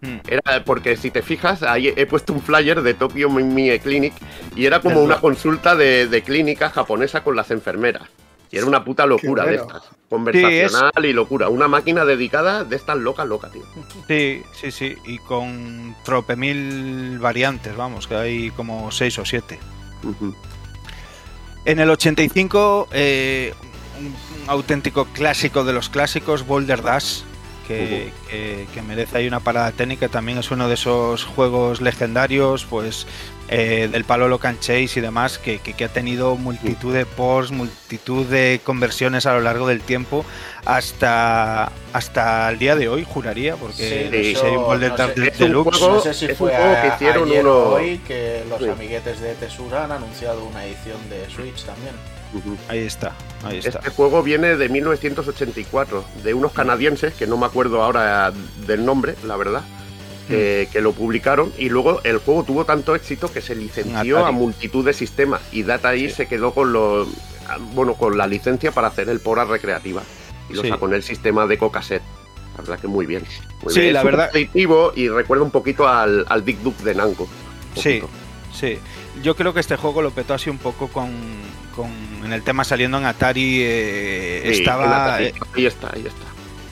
Mm. 0.00 0.16
Era 0.28 0.64
porque 0.64 0.96
si 0.96 1.10
te 1.10 1.22
fijas, 1.22 1.62
ahí 1.62 1.92
he 1.96 2.06
puesto 2.06 2.32
un 2.32 2.42
flyer 2.42 2.82
de 2.82 2.94
Tokyo 2.94 3.30
Mi- 3.30 3.42
Mi 3.42 3.78
Clinic 3.78 4.12
y 4.54 4.66
era 4.66 4.80
como 4.80 5.00
una 5.02 5.20
consulta 5.20 5.74
de, 5.76 6.06
de 6.08 6.22
clínica 6.22 6.68
japonesa 6.70 7.22
con 7.22 7.36
las 7.36 7.50
enfermeras. 7.50 8.02
Y 8.54 8.58
era 8.58 8.66
una 8.66 8.84
puta 8.84 9.04
locura 9.06 9.44
de 9.44 9.56
estas. 9.56 9.82
Conversacional 10.08 11.04
y 11.04 11.12
locura. 11.12 11.48
Una 11.48 11.66
máquina 11.66 12.04
dedicada 12.04 12.62
de 12.64 12.76
estas 12.76 12.96
locas, 12.98 13.26
loca, 13.26 13.48
tío. 13.50 13.62
Sí, 14.06 14.42
sí, 14.52 14.70
sí. 14.70 14.94
Y 15.04 15.18
con 15.18 15.96
trope 16.04 16.36
mil 16.36 17.18
variantes, 17.18 17.76
vamos, 17.76 18.06
que 18.06 18.14
hay 18.14 18.50
como 18.50 18.92
6 18.92 19.18
o 19.18 19.24
7. 19.24 19.58
Ujú. 20.04 20.34
En 21.64 21.78
el 21.80 21.90
85, 21.90 22.88
eh, 22.92 23.54
un, 23.98 24.06
un 24.06 24.14
auténtico 24.50 25.06
clásico 25.06 25.64
de 25.64 25.72
los 25.72 25.88
clásicos, 25.88 26.46
Boulder 26.46 26.82
Dash, 26.82 27.22
que, 27.66 28.12
que- 28.30 28.66
que 28.74 28.82
merece 28.82 29.16
ahí 29.18 29.26
una 29.26 29.40
parada 29.40 29.72
técnica. 29.72 30.08
También 30.08 30.38
es 30.38 30.50
uno 30.50 30.68
de 30.68 30.74
esos 30.74 31.24
juegos 31.24 31.80
legendarios, 31.80 32.66
pues 32.66 33.06
eh, 33.48 33.88
del 33.92 34.04
palo 34.04 34.28
Locan 34.28 34.58
Chase 34.58 34.88
y 34.96 35.00
demás, 35.00 35.38
que, 35.38 35.58
que- 35.58 35.74
que 35.74 35.84
ha 35.84 35.88
tenido 35.88 36.36
multitud 36.36 36.94
de 36.94 37.04
ports, 37.06 37.50
multitud 37.50 38.24
de 38.26 38.60
conversiones 38.64 39.26
a 39.26 39.34
lo 39.34 39.40
largo 39.40 39.66
del 39.68 39.80
tiempo, 39.80 40.24
hasta, 40.64 41.70
hasta 41.92 42.48
el 42.50 42.58
día 42.58 42.74
de 42.76 42.88
hoy, 42.88 43.04
juraría, 43.08 43.56
porque 43.56 43.74
Sí, 43.76 44.04
no 44.04 44.10
sé 44.40 44.46
hay 44.46 44.56
un 44.56 44.62
no 44.62 44.96
sé. 44.96 45.20
de- 45.20 45.28
Es 45.28 45.38
deluxe. 45.38 45.78
juego- 45.78 45.94
No 45.96 46.00
sé 46.00 46.14
si 46.14 46.24
es 46.26 46.30
un 46.32 46.36
fue 46.38 46.54
juego 46.56 46.74
que 46.82 46.88
hicieron 46.88 47.28
ayer 47.28 47.40
uno- 47.46 47.58
hoy 47.68 47.98
que 48.06 48.44
los 48.48 48.58
Sí. 48.62 48.68
amiguetes 48.68 49.20
de 49.20 49.34
Tesura 49.34 49.84
han 49.84 49.92
anunciado 49.92 50.44
una 50.44 50.64
edición 50.64 50.98
de 51.10 51.24
Switch 51.30 51.64
también. 51.64 51.94
Ahí 52.68 52.80
está, 52.80 53.12
ahí 53.44 53.58
está. 53.58 53.78
Este 53.78 53.90
juego 53.90 54.20
viene 54.24 54.56
de 54.56 54.68
1984, 54.68 56.04
de 56.24 56.34
unos 56.34 56.52
canadienses, 56.52 57.14
que 57.14 57.28
no 57.28 57.36
me 57.36 57.46
acuerdo 57.46 57.80
ahora 57.82 58.32
del 58.66 58.84
nombre, 58.84 59.14
la 59.24 59.36
verdad, 59.36 59.62
que, 60.28 60.68
que 60.72 60.80
lo 60.80 60.92
publicaron. 60.92 61.52
Y 61.58 61.68
luego 61.68 62.00
el 62.04 62.18
juego 62.18 62.44
tuvo 62.44 62.64
tanto 62.64 62.94
éxito 62.94 63.32
que 63.32 63.40
se 63.40 63.54
licenció 63.54 64.18
Atari. 64.18 64.28
a 64.28 64.38
multitud 64.38 64.84
de 64.84 64.92
sistemas. 64.92 65.40
Y 65.52 65.62
Data 65.62 65.94
East 65.94 66.16
se 66.16 66.26
quedó 66.26 66.52
con 66.54 66.72
los 66.72 67.08
bueno, 67.74 67.94
con 67.94 68.16
la 68.16 68.26
licencia 68.26 68.72
para 68.72 68.88
hacer 68.88 69.08
el 69.08 69.20
Pora 69.20 69.44
recreativa. 69.44 70.02
Y 70.50 70.54
lo 70.54 70.62
Sí. 70.62 70.68
sacó 70.68 70.86
en 70.88 70.94
el 70.94 71.02
sistema 71.02 71.46
de 71.46 71.58
Cocaset. 71.58 72.02
La 72.56 72.62
verdad 72.62 72.78
que 72.78 72.86
muy 72.86 73.04
bien. 73.06 73.24
muy 73.62 73.72
Sí, 73.74 73.80
bien. 73.80 73.92
la 73.94 74.00
Es 74.00 74.04
verdad- 74.04 74.30
adictivo 74.32 74.92
y 74.94 75.08
recuerda 75.08 75.42
un 75.44 75.50
poquito 75.50 75.88
al, 75.88 76.24
al 76.28 76.42
Big 76.42 76.60
Duke 76.62 76.82
de 76.84 76.94
Namco. 76.94 77.28
Sí, 77.76 78.00
sí. 78.52 78.78
Yo 79.22 79.36
creo 79.36 79.52
que 79.54 79.60
este 79.60 79.76
juego 79.76 80.02
lo 80.02 80.10
petó 80.10 80.34
así 80.34 80.50
un 80.50 80.58
poco 80.58 80.88
con, 80.88 81.10
con 81.74 81.90
en 82.24 82.32
el 82.32 82.42
tema 82.42 82.64
saliendo 82.64 82.98
en 82.98 83.04
Atari. 83.06 83.60
eh, 83.62 84.40
Sí, 84.42 84.48
en 84.48 84.54
estaba 84.54 85.04
Atari. 85.04 85.24
eh, 85.26 85.34
ahí 85.54 85.66
está, 85.66 85.90
ahí 85.94 86.04
está. 86.06 86.26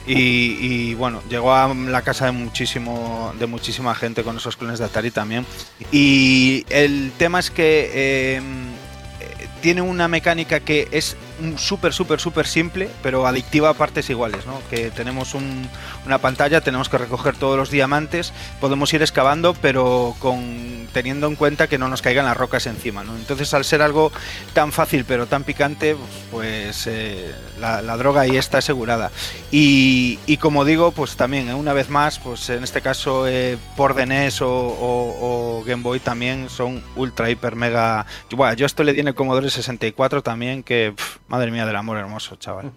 Y, 0.05 0.93
bueno, 0.95 1.21
llegó 1.29 1.53
a 1.53 1.73
la 1.73 2.01
casa 2.01 2.25
de 2.25 2.31
muchísimo 2.31 3.33
de 3.39 3.45
muchísima 3.45 3.95
gente 3.95 4.23
con 4.23 4.37
esos 4.37 4.57
clones 4.57 4.79
de 4.79 4.85
Atari 4.85 5.11
también. 5.11 5.45
Y 5.91 6.65
el 6.69 7.11
tema 7.17 7.39
es 7.39 7.49
que 7.49 7.89
eh, 7.93 8.37
eh, 8.37 9.47
tiene 9.61 9.81
una 9.81 10.07
mecánica 10.07 10.59
que 10.59 10.87
es 10.91 11.15
súper, 11.57 11.93
súper, 11.93 12.19
súper 12.19 12.47
simple, 12.47 12.89
pero 13.01 13.25
adictiva 13.27 13.69
a 13.69 13.73
partes 13.73 14.09
iguales, 14.09 14.45
¿no? 14.45 14.59
Que 14.69 14.91
tenemos 14.91 15.33
un- 15.33 15.67
una 16.05 16.17
pantalla, 16.19 16.61
tenemos 16.61 16.89
que 16.89 16.97
recoger 16.97 17.35
todos 17.35 17.57
los 17.57 17.69
diamantes, 17.69 18.33
podemos 18.59 18.93
ir 18.93 19.01
excavando, 19.01 19.53
pero 19.53 20.15
con 20.19 20.87
teniendo 20.93 21.25
en 21.27 21.35
cuenta 21.35 21.67
que 21.67 21.77
no 21.79 21.87
nos 21.87 22.01
caigan 22.03 22.25
las 22.25 22.37
rocas 22.37 22.67
encima, 22.67 23.03
¿no? 23.03 23.15
Entonces, 23.15 23.53
al 23.55 23.65
ser 23.65 23.81
algo 23.81 24.11
tan 24.53 24.71
fácil 24.71 25.05
pero 25.05 25.25
tan 25.25 25.43
picante, 25.43 25.95
pues 26.31 26.85
eh, 26.87 27.33
la, 27.59 27.81
droga 27.97 28.21
ahí 28.21 28.37
está 28.37 28.59
asegurada. 28.59 29.11
Y, 29.51 30.19
y 30.27 30.37
como 30.37 30.65
digo, 30.65 30.91
pues 30.91 31.15
también, 31.15 31.49
eh, 31.49 31.53
una 31.55 31.73
vez 31.73 31.89
más, 31.89 32.19
pues 32.19 32.49
en 32.49 32.63
este 32.63 32.81
caso 32.81 33.27
eh, 33.27 33.57
por 33.75 33.95
DNS 33.95 34.41
o, 34.41 34.49
o- 34.49 35.63
Game 35.65 35.81
Boy 35.83 35.99
también 35.99 36.49
son 36.49 36.83
ultra, 36.95 37.29
hiper, 37.29 37.55
mega... 37.55 38.05
Bueno, 38.31 38.53
yo 38.53 38.65
esto 38.65 38.83
le 38.83 38.93
di 38.93 38.99
en 38.99 39.07
el 39.07 39.15
Commodore 39.15 39.49
64 39.49 40.21
también, 40.21 40.61
que 40.63 40.93
madre 41.33 41.49
mía 41.49 41.65
del 41.65 41.75
amor 41.75 41.97
hermoso, 41.97 42.35
chaval. 42.35 42.71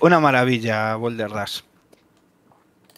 Una 0.00 0.18
maravilla, 0.18 0.96
Boulder 0.96 1.30
Dash. 1.30 1.60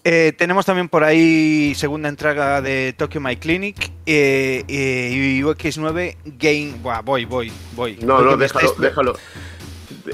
Eh, 0.05 0.33
tenemos 0.39 0.65
también 0.65 0.89
por 0.89 1.05
ahí 1.05 1.75
segunda 1.75 2.09
entrega 2.09 2.63
de 2.63 2.95
Tokyo 2.97 3.21
My 3.21 3.37
Clinic 3.37 3.91
eh, 4.07 4.65
eh, 4.67 5.11
y 5.13 5.43
UX9 5.43 6.17
Game. 6.25 6.73
Buah, 6.83 7.03
voy, 7.03 7.27
voy, 7.27 7.53
voy. 7.77 7.99
No, 8.01 8.23
no, 8.23 8.39
déjalo, 8.39 8.71
estáis- 8.71 8.81
déjalo. 8.81 9.13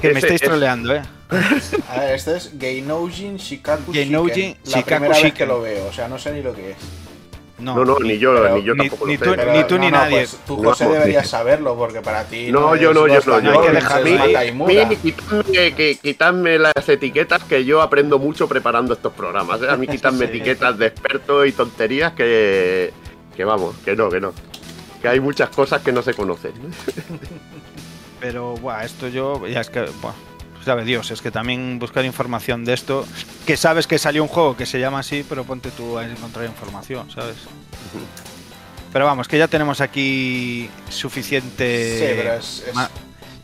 Que 0.01 0.11
me 0.11 0.19
estáis 0.19 0.41
es- 0.41 0.47
troleando, 0.49 0.93
eh. 0.93 1.01
A 1.89 1.99
ver, 2.01 2.15
este 2.15 2.35
es 2.35 2.51
Geinoujin 2.59 3.37
Shikaku 3.37 3.93
Geinoujin 3.93 4.55
Shiken. 4.55 4.61
La 4.65 4.77
Shikaku 4.79 5.03
primera 5.03 5.21
vez 5.23 5.33
que 5.33 5.45
lo 5.45 5.61
veo, 5.61 5.85
o 5.87 5.93
sea, 5.93 6.09
no 6.09 6.19
sé 6.19 6.33
ni 6.33 6.41
lo 6.41 6.53
que 6.53 6.71
es. 6.71 6.77
No, 7.59 7.83
no, 7.83 7.97
ni 7.99 8.19
yo, 8.19 8.35
pero 8.35 8.55
ni 8.55 8.63
yo 8.63 8.73
ni- 8.75 8.81
tampoco 8.87 9.07
ni 9.07 9.17
lo 9.17 9.23
tú- 9.25 9.29
sé. 9.31 9.35
Pero, 9.37 9.53
ni 9.53 9.63
tú 9.63 9.77
ni 9.79 9.85
no, 9.89 9.97
nadie. 9.97 10.17
pues 10.17 10.37
tú, 10.45 10.61
No, 10.61 10.69
José, 10.69 10.85
no, 10.85 10.91
deberías 10.93 11.23
sí. 11.23 11.29
saberlo, 11.31 11.75
porque 11.75 12.01
para 12.01 12.23
ti. 12.25 12.51
No, 12.51 12.75
yo 12.75 12.93
no, 12.93 13.07
yo 13.07 13.19
no, 13.25 13.39
yo 13.39 13.51
hay 13.61 13.79
que. 13.79 13.85
A 13.87 14.85
mí, 14.85 15.95
quitadme 16.01 16.59
las 16.59 16.87
etiquetas 16.87 17.43
que 17.43 17.65
yo 17.65 17.81
aprendo 17.81 18.19
mucho 18.19 18.47
preparando 18.47 18.93
estos 18.93 19.11
programas. 19.13 19.61
¿eh? 19.63 19.69
A 19.69 19.75
mí 19.75 19.87
quitadme 19.87 20.19
Sí. 20.27 20.37
etiquetas 20.37 20.77
de 20.77 20.85
experto 20.87 21.45
y 21.45 21.51
tonterías 21.51 22.13
que, 22.13 22.93
que 23.35 23.43
vamos, 23.43 23.75
que 23.83 23.95
no, 23.95 24.09
que 24.09 24.19
no. 24.21 24.33
Que 25.01 25.07
hay 25.07 25.19
muchas 25.19 25.49
cosas 25.49 25.81
que 25.81 25.91
no 25.91 26.01
se 26.03 26.13
conocen. 26.13 26.53
Pero, 28.19 28.53
buah, 28.55 28.83
esto 28.83 29.07
yo. 29.07 29.45
Ya 29.47 29.61
es 29.61 29.69
que. 29.69 29.81
Buah, 30.01 30.13
sabe 30.67 30.83
Dios, 30.85 31.09
es 31.09 31.21
que 31.23 31.31
también 31.31 31.79
buscar 31.79 32.05
información 32.05 32.63
de 32.63 32.73
esto. 32.73 33.05
Que 33.47 33.57
sabes 33.57 33.87
que 33.87 33.97
salió 33.97 34.21
un 34.21 34.29
juego 34.29 34.55
que 34.55 34.67
se 34.67 34.79
llama 34.79 34.99
así, 34.99 35.25
pero 35.27 35.43
ponte 35.43 35.71
tú 35.71 35.97
a 35.97 36.05
encontrar 36.05 36.45
información, 36.45 37.09
¿sabes? 37.09 37.37
Pero 38.93 39.05
vamos, 39.05 39.27
que 39.27 39.37
ya 39.37 39.47
tenemos 39.47 39.81
aquí 39.81 40.69
suficiente. 40.89 41.97
Sí, 41.99 42.13
pero 42.15 42.33
es. 42.33 42.63
es- 42.67 42.75
ma- 42.75 42.89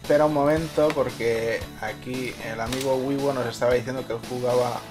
Espera 0.02 0.26
un 0.26 0.34
momento, 0.34 0.90
porque 0.94 1.62
aquí 1.80 2.34
el 2.52 2.60
amigo 2.60 2.96
Wiwo 2.98 3.32
nos 3.32 3.46
estaba 3.46 3.74
diciendo 3.74 4.06
que 4.06 4.12
él 4.14 4.20
jugaba 4.30 4.82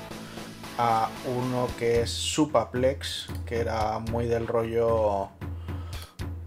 a 0.79 1.11
uno 1.27 1.69
que 1.79 2.01
es 2.01 2.11
Supaplex, 2.11 3.27
que 3.45 3.59
era 3.61 3.99
muy 3.99 4.27
del 4.27 4.47
rollo. 4.47 5.29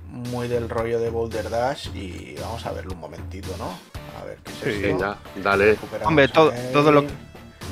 Muy 0.09 0.47
del 0.47 0.67
rollo 0.69 0.99
de 0.99 1.09
Boulder 1.11 1.49
Dash. 1.51 1.89
Y 1.93 2.35
vamos 2.41 2.65
a 2.65 2.71
verlo 2.71 2.93
un 2.93 2.99
momentito, 3.01 3.49
¿no? 3.59 3.77
A 4.25 4.27
ver 4.27 4.37
qué 4.43 4.51
es 4.51 4.57
Sí. 4.57 4.69
esto. 4.85 4.87
Venga, 4.87 5.17
dale. 5.43 5.77
Hombre, 6.03 6.27
todo- 6.27 6.51
todo 6.73 6.91
lo- 6.91 7.05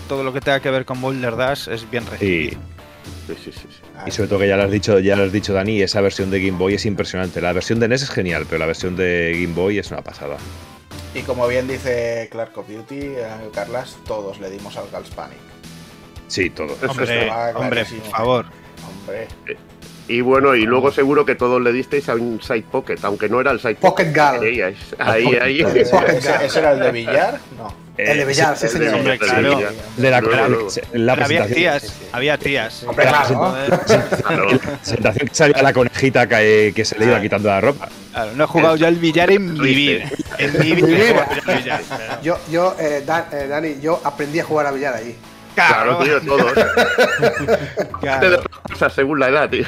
todo 0.08 0.24
lo 0.24 0.32
que 0.34 0.42
tenga 0.42 0.60
que 0.60 0.70
ver 0.70 0.86
con 0.86 1.02
Boulder 1.02 1.36
Dash 1.36 1.68
es 1.70 1.90
bien 1.90 2.06
recibido. 2.06 2.60
Sí, 3.28 3.36
sí, 3.44 3.52
sí. 3.52 3.60
sí. 3.62 3.68
Ahí. 3.98 4.04
Y 4.08 4.12
sobre 4.12 4.30
todo 4.30 4.40
que 4.40 4.48
ya 4.48 4.58
lo 4.58 4.64
has 4.64 4.72
dicho, 4.72 5.00
ya 5.00 5.16
lo 5.16 5.24
has 5.24 5.32
dicho 5.32 5.54
Dani, 5.54 5.82
esa 5.82 6.02
versión 6.02 6.30
de 6.30 6.44
Game 6.46 6.58
Boy 6.58 6.76
es 6.76 6.86
impresionante. 6.86 7.42
La 7.42 7.54
versión 7.54 7.80
de 7.80 7.88
NES 7.88 8.04
es 8.04 8.10
genial, 8.12 8.46
pero 8.48 8.60
la 8.60 8.66
versión 8.66 8.96
de 8.96 9.32
Game 9.42 9.54
Boy 9.54 9.80
es 9.80 9.92
una 9.92 10.02
pasada. 10.02 10.38
Y 11.16 11.22
como 11.22 11.48
bien 11.48 11.68
dice 11.68 12.28
Clark 12.32 12.58
of 12.58 12.68
Duty, 12.68 12.98
amigo 13.22 13.52
Carlas, 13.54 13.98
todos 14.06 14.40
le 14.40 14.50
dimos 14.50 14.76
al 14.78 14.90
Gals 14.92 15.10
Panic. 15.12 15.38
Sí, 16.28 16.50
todo. 16.50 16.74
Eso 16.82 16.92
Hombre, 16.92 17.30
hombre, 17.56 17.86
por 17.86 18.10
favor. 18.12 18.46
Hombre, 18.88 19.28
Y 20.08 20.22
bueno, 20.22 20.54
y 20.56 20.66
luego 20.66 20.92
seguro 20.92 21.26
que 21.26 21.36
todos 21.36 21.62
le 21.62 21.72
disteis 21.72 22.10
a 22.10 22.16
un 22.16 22.42
Side 22.42 22.66
Pocket, 22.70 22.98
aunque 23.04 23.30
no 23.30 23.40
era 23.40 23.52
el 23.52 23.60
Side 23.60 23.76
Pocket 23.76 24.12
Gal. 24.12 24.40
Queríais. 24.40 24.78
Ahí, 25.00 25.36
ahí. 25.42 25.62
¿ese, 25.76 26.60
era 26.60 26.74
el 26.74 26.80
de 26.80 26.92
billar? 26.92 27.40
No. 27.58 27.84
El 27.96 28.18
de 28.18 28.26
Villar, 28.26 28.58
sí, 28.58 28.64
de 28.66 28.70
señor. 28.72 28.96
Hombre, 28.96 29.20
claro. 29.20 29.60
de 29.98 30.10
la, 31.00 31.14
había 31.14 31.46
tías, 31.46 31.94
había 32.12 32.40
tías. 32.40 32.84
Hombre, 32.86 33.06
claro, 33.06 33.30
¿no? 33.36 33.78
Claro. 34.24 34.50
La 34.52 34.58
presentación 34.58 35.28
que 35.28 35.36
salía 35.36 35.62
la 35.62 35.74
conejita 35.74 36.28
que, 36.28 36.74
que 36.76 36.86
se 36.86 36.98
le 36.98 37.06
iba 37.06 37.18
Ah. 37.18 37.22
quitando 37.22 37.50
la 37.50 37.62
ropa. 37.62 37.90
no 38.36 38.44
he 38.44 38.48
jugado 38.48 38.76
ya 38.78 38.88
el 38.88 38.96
billar 38.96 39.30
en 39.30 39.54
mi 39.54 39.76
vida. 39.76 40.10
En 40.40 40.60
mi 40.60 40.74
vida. 40.74 41.28
Yo, 42.24 42.40
yo 42.50 42.76
eh, 42.80 43.06
eh, 43.32 43.48
Dani, 43.48 43.76
yo 43.80 44.02
aprendí 44.04 44.40
a 44.40 44.44
jugar 44.44 44.66
a 44.66 44.72
billar 44.72 44.96
ahí. 44.96 45.16
Claro, 45.56 45.98
tío, 46.00 46.22
todos. 46.22 46.54
claro. 48.02 48.42
según 48.90 49.20
la 49.20 49.30
edad, 49.30 49.50
tío. 49.50 49.66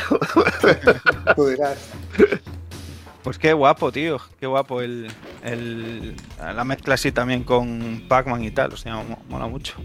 Tú 1.35 1.47
dirás. 1.47 1.91
Pues 3.23 3.39
qué 3.39 3.53
guapo, 3.53 3.91
tío. 3.91 4.19
Qué 4.39 4.45
guapo 4.45 4.81
el, 4.81 5.07
el 5.43 6.15
la 6.39 6.63
mezcla 6.63 6.93
así 6.93 7.11
también 7.11 7.43
con 7.43 8.03
Pac-Man 8.07 8.43
y 8.43 8.51
tal. 8.51 8.73
O 8.73 8.77
sea, 8.77 9.03
mola 9.29 9.47
mucho. 9.47 9.75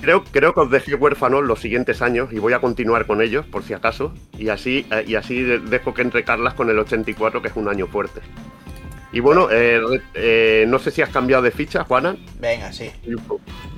Creo, 0.00 0.24
creo 0.24 0.54
que 0.54 0.60
os 0.60 0.70
dejé 0.70 0.94
huérfanos 0.94 1.44
los 1.44 1.60
siguientes 1.60 2.00
años 2.00 2.32
y 2.32 2.38
voy 2.38 2.54
a 2.54 2.60
continuar 2.60 3.06
con 3.06 3.20
ellos, 3.20 3.44
por 3.46 3.62
si 3.62 3.74
acaso. 3.74 4.14
Y 4.38 4.48
así, 4.48 4.86
eh, 4.90 5.04
y 5.06 5.14
así 5.14 5.42
dejo 5.42 5.92
que 5.92 6.02
entre 6.02 6.24
Carlas 6.24 6.54
con 6.54 6.70
el 6.70 6.78
84, 6.78 7.42
que 7.42 7.48
es 7.48 7.56
un 7.56 7.68
año 7.68 7.86
fuerte. 7.86 8.20
Y 9.12 9.20
bueno, 9.20 9.48
eh, 9.50 9.80
eh, 10.14 10.64
no 10.68 10.78
sé 10.78 10.90
si 10.90 11.02
has 11.02 11.08
cambiado 11.08 11.42
de 11.42 11.50
ficha, 11.50 11.84
Juana. 11.84 12.16
Venga, 12.38 12.72
sí. 12.72 12.90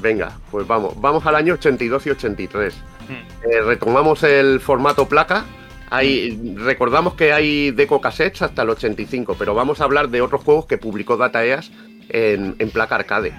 Venga, 0.01 0.39
pues 0.51 0.67
vamos. 0.67 1.01
Vamos 1.01 1.25
al 1.25 1.37
año 1.37 1.55
82 1.55 2.07
y 2.07 2.11
83. 2.11 2.75
Hmm. 2.75 3.49
Eh, 3.49 3.61
retomamos 3.63 4.23
el 4.25 4.61
formato 4.61 5.09
placa. 5.09 5.45
Hay, 5.91 6.57
recordamos 6.57 7.15
que 7.15 7.33
hay 7.33 7.71
deco 7.71 8.01
cassettes 8.01 8.43
hasta 8.43 8.63
el 8.63 8.71
85, 8.71 9.37
pero 9.39 9.55
vamos 9.55 9.81
a 9.81 9.85
hablar 9.85 10.09
de 10.09 10.23
otros 10.23 10.43
juegos 10.43 10.67
que 10.67 10.79
publicó 10.79 11.19
Data 11.19 11.45
EAS 11.45 11.71
en, 12.09 12.71
placa 12.71 12.95
arcade. 12.95 13.33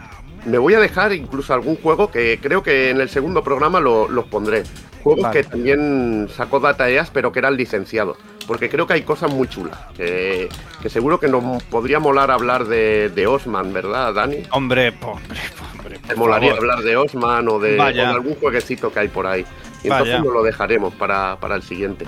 Me 0.46 0.60
voy 0.60 0.76
a 0.76 0.80
dejar 0.80 1.14
incluso 1.14 1.54
algún 1.54 1.78
juego 1.78 2.12
que 2.12 2.40
creo 2.42 2.62
que 2.62 2.92
en 2.92 3.02
el 3.02 3.10
segundo 3.10 3.44
programa 3.44 3.80
los 3.80 4.26
pondré. 4.26 4.64
Juegos 5.04 5.32
que 5.32 5.44
también 5.44 6.30
sacó 6.34 6.60
Data 6.60 6.90
EAS, 6.90 7.10
pero 7.12 7.32
que 7.32 7.40
eran 7.40 7.58
licenciados 7.58 8.18
porque 8.46 8.70
creo 8.70 8.88
que 8.88 8.94
hay 8.94 9.02
cosas 9.04 9.34
muy 9.34 9.48
chulas. 9.48 9.78
Que, 9.96 10.50
seguro 10.88 11.20
que 11.20 11.28
nos 11.28 11.64
podría 11.64 12.00
molar 12.00 12.32
hablar 12.32 12.66
de, 12.66 13.26
Osman, 13.28 13.74
¿verdad, 13.74 14.14
Dani? 14.14 14.44
Hombre, 14.52 14.94
hombre, 15.02 15.40
hombre. 15.72 16.00
Te 16.08 16.16
molaría 16.16 16.54
hablar 16.54 16.82
de 16.82 16.96
Osman 16.98 17.48
o 17.48 17.60
de, 17.60 17.80
algún 17.80 18.36
jueguecito 18.36 18.92
que 18.92 19.00
hay 19.00 19.08
por 19.08 19.28
ahí. 19.28 19.46
Y 19.84 19.88
entonces 19.88 20.20
nos 20.22 20.34
lo 20.34 20.44
dejaremos 20.44 20.94
para, 20.94 21.38
el 21.56 21.64
siguiente. 21.64 22.06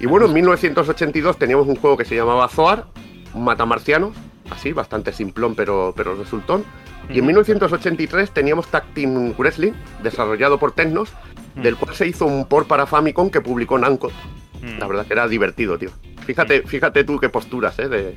Y 0.00 0.06
bueno, 0.06 0.26
en 0.26 0.32
1982 0.32 1.38
teníamos 1.38 1.66
un 1.66 1.76
juego 1.76 1.96
que 1.96 2.04
se 2.04 2.16
llamaba 2.16 2.48
Zoar, 2.48 2.86
un 3.32 3.44
matamarciano, 3.44 4.12
así, 4.50 4.72
bastante 4.72 5.12
simplón, 5.12 5.54
pero, 5.54 5.94
pero 5.96 6.14
resultón. 6.16 6.64
Y 7.10 7.18
en 7.18 7.26
1983 7.26 8.30
teníamos 8.30 8.68
Tag 8.68 8.84
Team 8.94 9.34
Wrestling, 9.36 9.72
desarrollado 10.02 10.58
por 10.58 10.72
Tecnos, 10.72 11.10
del 11.54 11.76
cual 11.76 11.94
se 11.94 12.06
hizo 12.06 12.26
un 12.26 12.46
port 12.46 12.66
para 12.66 12.86
Famicom 12.86 13.30
que 13.30 13.40
publicó 13.40 13.78
Namco. 13.78 14.10
Mm. 14.62 14.78
La 14.78 14.86
verdad 14.86 15.06
que 15.06 15.12
era 15.12 15.28
divertido, 15.28 15.78
tío. 15.78 15.90
Fíjate, 16.26 16.62
fíjate 16.62 17.04
tú 17.04 17.18
qué 17.18 17.28
posturas, 17.28 17.78
¿eh? 17.78 17.88
De... 17.88 18.16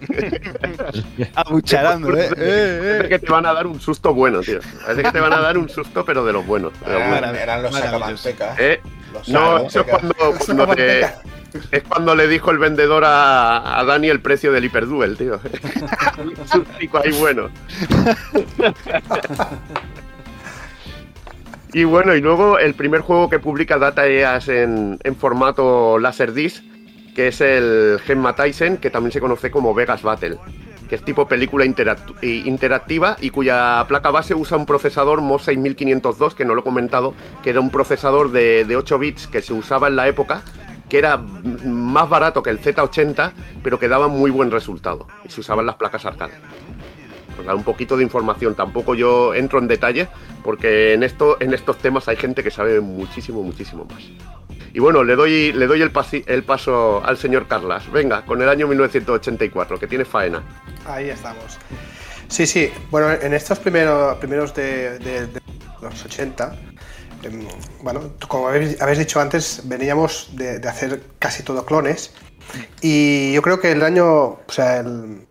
Abucharando, 1.34 2.16
¿eh? 2.16 2.30
eh, 2.36 3.06
que 3.08 3.18
te 3.18 3.30
van 3.30 3.44
a 3.44 3.52
dar 3.52 3.66
un 3.66 3.80
susto 3.80 4.14
bueno, 4.14 4.40
tío. 4.40 4.60
Parece 4.82 5.02
que 5.02 5.12
te 5.12 5.20
van 5.20 5.32
a 5.32 5.40
dar 5.40 5.58
un 5.58 5.68
susto, 5.68 6.04
pero 6.04 6.24
de 6.24 6.32
los 6.32 6.46
buenos. 6.46 6.72
eran 6.86 7.62
los 7.62 7.74
sacamantecas. 7.74 8.58
¿Eh? 8.58 8.80
no, 9.26 9.66
eso 9.66 9.80
es 9.80 9.86
cuando, 9.86 10.74
Es 11.70 11.82
cuando 11.84 12.14
le 12.14 12.28
dijo 12.28 12.50
el 12.50 12.58
vendedor 12.58 13.04
a, 13.04 13.78
a 13.78 13.84
Dani 13.84 14.08
el 14.08 14.20
precio 14.20 14.52
del 14.52 14.64
Hyperduel, 14.64 15.16
tío. 15.16 15.40
un 16.18 16.48
sustico 16.48 16.98
ahí 16.98 17.12
bueno. 17.18 17.50
Y 21.72 21.84
bueno, 21.84 22.16
y 22.16 22.20
luego 22.20 22.58
el 22.58 22.74
primer 22.74 23.00
juego 23.00 23.30
que 23.30 23.38
publica 23.38 23.78
Data 23.78 24.06
EAS 24.06 24.48
en, 24.48 24.98
formato 25.16 25.98
Laserdisc, 26.00 26.64
que 27.14 27.28
es 27.28 27.40
el 27.40 28.00
Gemma 28.04 28.34
Tyson, 28.34 28.78
que 28.78 28.90
también 28.90 29.12
se 29.12 29.20
conoce 29.20 29.52
como 29.52 29.72
Vegas 29.72 30.02
Battle, 30.02 30.38
que 30.88 30.96
es 30.96 31.04
tipo 31.04 31.28
película 31.28 31.64
interactiva 31.64 33.16
y 33.20 33.30
cuya 33.30 33.84
placa 33.86 34.10
base 34.10 34.34
usa 34.34 34.56
un 34.56 34.66
procesador 34.66 35.20
MOS 35.20 35.44
6502, 35.44 36.34
que 36.34 36.44
no 36.44 36.54
lo 36.54 36.62
he 36.62 36.64
comentado, 36.64 37.14
que 37.44 37.50
era 37.50 37.60
un 37.60 37.70
procesador 37.70 38.32
de, 38.32 38.64
de 38.64 38.76
8 38.76 38.98
bits 38.98 39.26
que 39.28 39.40
se 39.40 39.52
usaba 39.52 39.86
en 39.86 39.94
la 39.94 40.08
época 40.08 40.42
que 40.90 40.98
era 40.98 41.16
más 41.16 42.08
barato 42.08 42.42
que 42.42 42.50
el 42.50 42.60
Z80, 42.60 43.32
pero 43.62 43.78
que 43.78 43.88
daba 43.88 44.08
muy 44.08 44.30
buen 44.30 44.50
resultado. 44.50 45.06
Y 45.24 45.30
se 45.30 45.40
usaban 45.40 45.64
las 45.64 45.76
placas 45.76 46.04
arcade 46.04 46.34
dar 47.44 47.54
un 47.54 47.64
poquito 47.64 47.96
de 47.96 48.02
información. 48.02 48.54
Tampoco 48.54 48.94
yo 48.94 49.34
entro 49.34 49.58
en 49.58 49.68
detalle 49.68 50.08
porque 50.42 50.94
en, 50.94 51.02
esto, 51.02 51.36
en 51.40 51.54
estos 51.54 51.78
temas 51.78 52.08
hay 52.08 52.16
gente 52.16 52.42
que 52.42 52.50
sabe 52.50 52.80
muchísimo, 52.80 53.42
muchísimo 53.42 53.86
más. 53.86 54.02
Y 54.72 54.78
bueno, 54.78 55.02
le 55.02 55.16
doy, 55.16 55.52
le 55.52 55.66
doy 55.66 55.82
el, 55.82 55.90
el 56.26 56.42
paso 56.44 57.02
al 57.04 57.16
señor 57.16 57.48
Carlas. 57.48 57.90
Venga, 57.90 58.24
con 58.24 58.40
el 58.40 58.48
año 58.48 58.68
1984, 58.68 59.78
que 59.78 59.86
tiene 59.88 60.04
faena. 60.04 60.42
Ahí 60.86 61.10
estamos. 61.10 61.58
Sí, 62.28 62.46
sí. 62.46 62.70
Bueno, 62.90 63.10
en 63.10 63.34
estos 63.34 63.58
primeros, 63.58 64.16
primeros 64.18 64.54
de, 64.54 65.28
los 65.82 66.04
80, 66.04 66.44
em, 66.44 66.58
bueno, 67.82 68.12
como 68.28 68.48
habéis, 68.48 68.98
dicho 68.98 69.20
antes, 69.20 69.62
veníamos 69.64 70.30
de, 70.32 70.58
de, 70.58 70.68
hacer 70.68 71.02
casi 71.18 71.42
todo 71.42 71.64
clones. 71.64 72.12
Y 72.80 73.32
yo 73.32 73.42
creo 73.42 73.60
que 73.60 73.72
el 73.72 73.82
año, 73.82 74.06
o 74.06 74.44
sea, 74.48 74.78
el, 74.78 75.26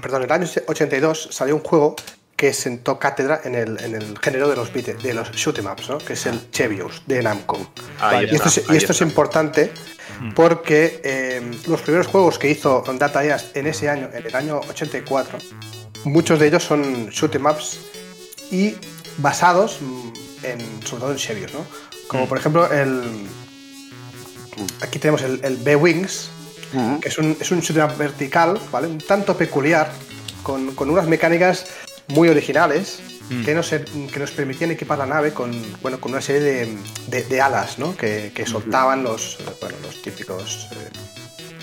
perdón, 0.00 0.22
el 0.22 0.32
año 0.32 0.46
82 0.66 1.28
salió 1.30 1.56
un 1.56 1.62
juego 1.62 1.96
que 2.36 2.52
sentó 2.52 3.00
cátedra 3.00 3.40
en 3.42 3.56
el, 3.56 3.82
en 3.82 3.96
el 3.96 4.16
género 4.18 4.48
de 4.48 4.54
los, 4.54 4.72
de 4.72 5.12
los 5.12 5.32
shoot 5.32 5.58
em 5.58 5.66
ups, 5.66 5.90
¿no? 5.90 5.98
que 5.98 6.12
es 6.12 6.24
el 6.26 6.50
Chevios 6.52 7.02
de 7.06 7.20
Namco. 7.20 7.58
y, 8.22 8.34
esto 8.76 8.92
es, 8.92 9.00
importante 9.00 9.72
mm. 10.20 10.34
porque 10.34 11.00
eh, 11.02 11.42
los 11.66 11.80
primeros 11.80 12.06
juegos 12.06 12.38
que 12.38 12.48
hizo 12.48 12.84
Data 12.96 13.24
EAS 13.24 13.50
en 13.54 13.66
ese 13.66 13.88
año, 13.88 14.08
en 14.14 14.24
el 14.24 14.34
año 14.36 14.60
84, 14.68 15.36
muchos 16.04 16.38
de 16.38 16.46
ellos 16.46 16.62
son 16.62 17.08
shoot 17.08 17.34
em 17.34 17.44
ups 17.44 17.80
y 18.52 18.76
basados 19.16 19.80
en, 20.42 20.60
sobre 20.86 21.00
todo 21.00 21.12
en 21.12 21.18
Chevios, 21.18 21.52
¿no? 21.54 21.64
Como 22.08 22.24
mm. 22.24 22.28
por 22.28 22.38
ejemplo 22.38 22.72
el... 22.72 23.26
Aquí 24.80 24.98
tenemos 24.98 25.22
el, 25.22 25.40
el 25.44 25.56
B-Wings, 25.56 26.30
que 27.00 27.08
es 27.08 27.18
un, 27.18 27.36
es 27.40 27.50
un 27.50 27.60
shooter 27.60 27.88
vertical, 27.96 28.58
¿vale? 28.72 28.88
Un 28.88 28.98
tanto 28.98 29.36
peculiar, 29.36 29.90
con, 30.42 30.74
con 30.74 30.90
unas 30.90 31.06
mecánicas 31.06 31.66
muy 32.08 32.28
originales. 32.28 33.00
Mm. 33.30 33.44
Que, 33.44 33.54
nos, 33.54 33.68
que 33.68 34.18
nos 34.18 34.30
permitían 34.30 34.70
equipar 34.70 34.96
la 34.96 35.04
nave 35.04 35.34
con, 35.34 35.52
bueno, 35.82 36.00
con 36.00 36.12
una 36.12 36.22
serie 36.22 36.40
de, 37.08 37.24
de, 37.24 37.40
alas 37.42 37.78
¿no? 37.78 37.94
que, 37.94 38.32
que 38.34 38.46
soltaban 38.46 39.02
los, 39.02 39.36
bueno, 39.60 39.76
los 39.82 40.00
típicos 40.00 40.68
eh, 40.72 40.88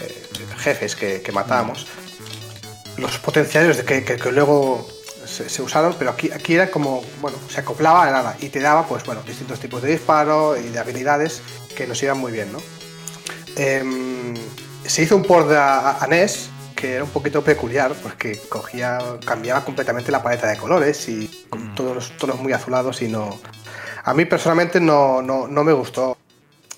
eh, 0.02 0.24
jefes 0.58 0.96
que, 0.96 1.24
que 1.24 1.32
matábamos. 1.32 1.88
Los 2.98 3.18
potenciales 3.18 3.82
que, 3.82 4.04
que, 4.04 4.32
luego 4.32 4.88
se, 5.36 5.62
usaron, 5.62 5.96
pero 5.98 6.12
aquí, 6.12 6.32
aquí 6.32 6.56
era 6.56 6.72
como, 6.72 7.04
bueno, 7.22 7.38
se 7.50 7.60
acoplaba 7.60 8.08
el 8.08 8.16
ala 8.16 8.36
y 8.40 8.50
te 8.50 8.60
daba, 8.60 8.88
pues 8.88 9.06
bueno, 9.06 9.22
distintos 9.24 9.60
tipos 9.60 9.82
de 9.82 9.92
disparo 9.92 10.58
y 10.58 10.70
de 10.70 10.80
habilidades 10.80 11.42
que 11.76 11.86
nos 11.88 12.02
iban 12.02 12.18
muy 12.18 12.32
bien, 12.32 12.52
¿no? 12.52 12.60
Em, 13.56 14.34
se 14.86 15.04
hizo 15.04 15.16
un 15.16 15.24
port 15.24 15.52
a, 15.52 16.06
NES 16.10 16.50
que 16.76 16.96
era 16.96 17.04
un 17.04 17.10
poquito 17.10 17.42
peculiar 17.44 17.94
porque 18.02 18.40
cogía, 18.50 19.00
cambiaba 19.26 19.64
completamente 19.64 20.12
la 20.12 20.22
paleta 20.22 20.48
de 20.48 20.58
colores 20.58 21.08
y 21.08 21.46
con 21.50 21.72
mm. 21.72 21.76
todos 21.76 21.96
los 21.96 22.18
tonos 22.18 22.40
muy 22.40 22.54
azulados 22.54 23.02
y 23.02 23.08
no... 23.08 23.40
A 24.04 24.14
mí 24.14 24.26
personalmente 24.26 24.80
no, 24.80 25.22
no, 25.22 25.48
no 25.48 25.64
me 25.64 25.74
gustó 25.74 26.18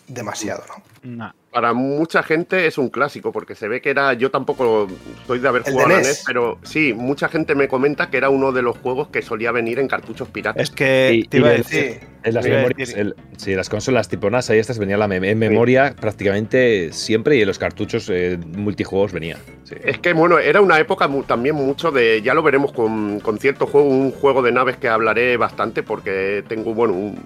demasiado, 0.08 0.64
¿no? 0.68 1.34
Para 1.58 1.74
mucha 1.74 2.22
gente 2.22 2.68
es 2.68 2.78
un 2.78 2.90
clásico, 2.90 3.32
porque 3.32 3.56
se 3.56 3.68
ve 3.68 3.82
que 3.82 3.90
era. 3.90 4.14
Yo 4.14 4.30
tampoco 4.30 4.88
soy 5.26 5.40
de 5.40 5.48
haber 5.48 5.64
jugado 5.64 5.96
a 5.96 5.98
NES, 6.02 6.22
pero 6.24 6.60
sí, 6.62 6.94
mucha 6.94 7.30
gente 7.30 7.56
me 7.56 7.68
comenta 7.68 8.12
que 8.12 8.18
era 8.18 8.30
uno 8.30 8.52
de 8.52 8.62
los 8.62 8.78
juegos 8.78 9.08
que 9.08 9.24
solía 9.24 9.52
venir 9.52 9.80
en 9.80 9.88
cartuchos 9.88 10.28
piratas. 10.28 10.62
Es 10.62 10.70
que 10.70 11.26
te 11.28 11.38
iba 11.38 11.48
a 11.48 11.54
decir. 11.54 12.02
En 12.24 12.36
las 12.36 12.46
memorias, 12.46 12.96
sí, 13.38 13.56
las 13.56 13.70
consolas 13.70 14.08
tipo 14.08 14.30
NASA 14.30 14.56
y 14.56 14.60
estas 14.60 14.78
venían 14.78 15.00
la 15.00 15.06
en 15.06 15.40
memoria 15.40 15.96
prácticamente 16.00 16.94
siempre 16.94 17.38
y 17.38 17.42
en 17.42 17.48
los 17.48 17.58
cartuchos 17.58 18.08
eh, 18.12 18.38
multijuegos 18.46 19.12
venía. 19.12 19.38
Es 19.84 19.98
que 19.98 20.14
bueno, 20.14 20.38
era 20.38 20.62
una 20.62 20.78
época 20.78 21.10
también 21.26 21.56
mucho 21.56 21.90
de. 21.90 22.22
Ya 22.22 22.36
lo 22.36 22.44
veremos 22.44 22.72
con, 22.72 23.20
con 23.20 23.40
cierto 23.40 23.66
juego, 23.66 23.88
un 23.88 24.12
juego 24.12 24.44
de 24.44 24.52
naves 24.52 24.78
que 24.78 24.90
hablaré 24.90 25.38
bastante 25.38 25.82
porque 25.82 26.44
tengo, 26.48 26.76
bueno, 26.76 26.94
un, 26.94 27.18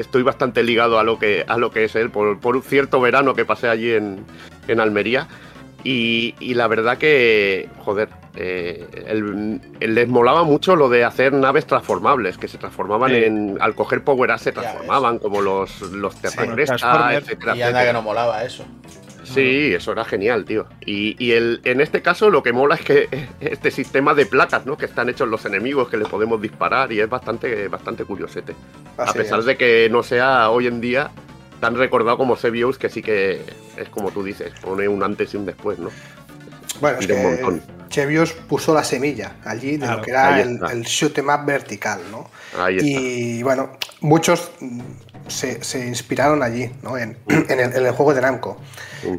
estoy 0.00 0.22
bastante 0.22 0.62
ligado 0.62 0.98
a 0.98 1.04
lo 1.04 1.18
que, 1.18 1.44
a 1.46 1.56
lo 1.56 1.70
que 1.70 1.84
es 1.84 1.94
él, 1.94 2.10
por, 2.10 2.38
un 2.44 2.62
cierto 2.62 3.00
verano 3.00 3.34
que 3.34 3.44
pasé 3.44 3.68
allí 3.68 3.92
en, 3.92 4.24
Almería. 4.78 5.28
Y, 5.82 6.34
la 6.54 6.68
verdad 6.68 6.98
que, 6.98 7.68
joder, 7.78 8.10
eh, 8.36 8.86
les 9.80 10.08
molaba 10.08 10.44
mucho 10.44 10.76
lo 10.76 10.88
de 10.88 11.04
hacer 11.04 11.32
naves 11.32 11.66
transformables, 11.66 12.36
que 12.36 12.48
se 12.48 12.58
transformaban 12.58 13.12
en. 13.12 13.58
Al 13.60 13.74
coger 13.74 14.04
Power 14.04 14.30
Up 14.30 14.38
se 14.38 14.52
transformaban, 14.52 15.18
como 15.18 15.40
los, 15.40 15.80
los 15.80 16.16
Terragresta, 16.16 17.14
etcétera. 17.14 17.56
Y 17.56 17.62
anda 17.62 17.84
que 17.84 17.92
no 17.92 18.02
molaba 18.02 18.44
eso. 18.44 18.64
Sí, 19.34 19.72
eso 19.74 19.92
era 19.92 20.04
genial, 20.04 20.44
tío. 20.44 20.66
Y, 20.84 21.32
el, 21.32 21.60
en 21.64 21.80
este 21.80 22.02
caso 22.02 22.30
lo 22.30 22.42
que 22.42 22.52
mola 22.52 22.74
es 22.74 22.82
que 22.82 23.28
este 23.40 23.70
sistema 23.70 24.14
de 24.14 24.26
placas, 24.26 24.66
¿no? 24.66 24.76
Que 24.76 24.86
están 24.86 25.08
hechos 25.08 25.28
los 25.28 25.44
enemigos, 25.44 25.88
que 25.88 25.96
le 25.96 26.04
podemos 26.04 26.40
disparar 26.40 26.92
y 26.92 27.00
es 27.00 27.08
bastante, 27.08 27.68
bastante 27.68 28.04
curiosete. 28.04 28.54
a 28.96 29.12
pesar 29.12 29.42
de 29.42 29.56
que 29.56 29.88
no 29.90 30.02
sea 30.02 30.50
hoy 30.50 30.66
en 30.66 30.80
día 30.80 31.10
tan 31.60 31.76
recordado 31.76 32.16
como 32.16 32.36
Sebius, 32.36 32.78
que 32.78 32.88
sí 32.88 33.02
que 33.02 33.42
es 33.76 33.88
como 33.90 34.10
tú 34.10 34.22
dices, 34.22 34.52
pone 34.60 34.88
un 34.88 35.02
antes 35.02 35.34
y 35.34 35.36
un 35.36 35.46
después, 35.46 35.78
¿no? 35.78 35.90
Bueno, 36.80 36.98
es 36.98 37.06
que 37.06 37.60
Chevios 37.88 38.32
puso 38.32 38.72
la 38.72 38.84
semilla 38.84 39.36
allí 39.44 39.76
de 39.76 39.86
lo 39.86 40.00
que 40.00 40.12
era 40.12 40.40
el, 40.40 40.60
el, 40.70 40.82
shoot 40.82 41.18
em 41.18 41.28
up 41.28 41.44
vertical, 41.44 42.00
¿no? 42.10 42.30
y 42.70 43.42
bueno, 43.42 43.72
muchos 44.00 44.52
se, 45.30 45.86
inspiraron 45.86 46.42
allí, 46.42 46.70
¿no? 46.82 46.98
en, 46.98 47.16
el, 47.28 47.90
juego 47.92 48.14
de 48.14 48.20
Namco. 48.20 48.58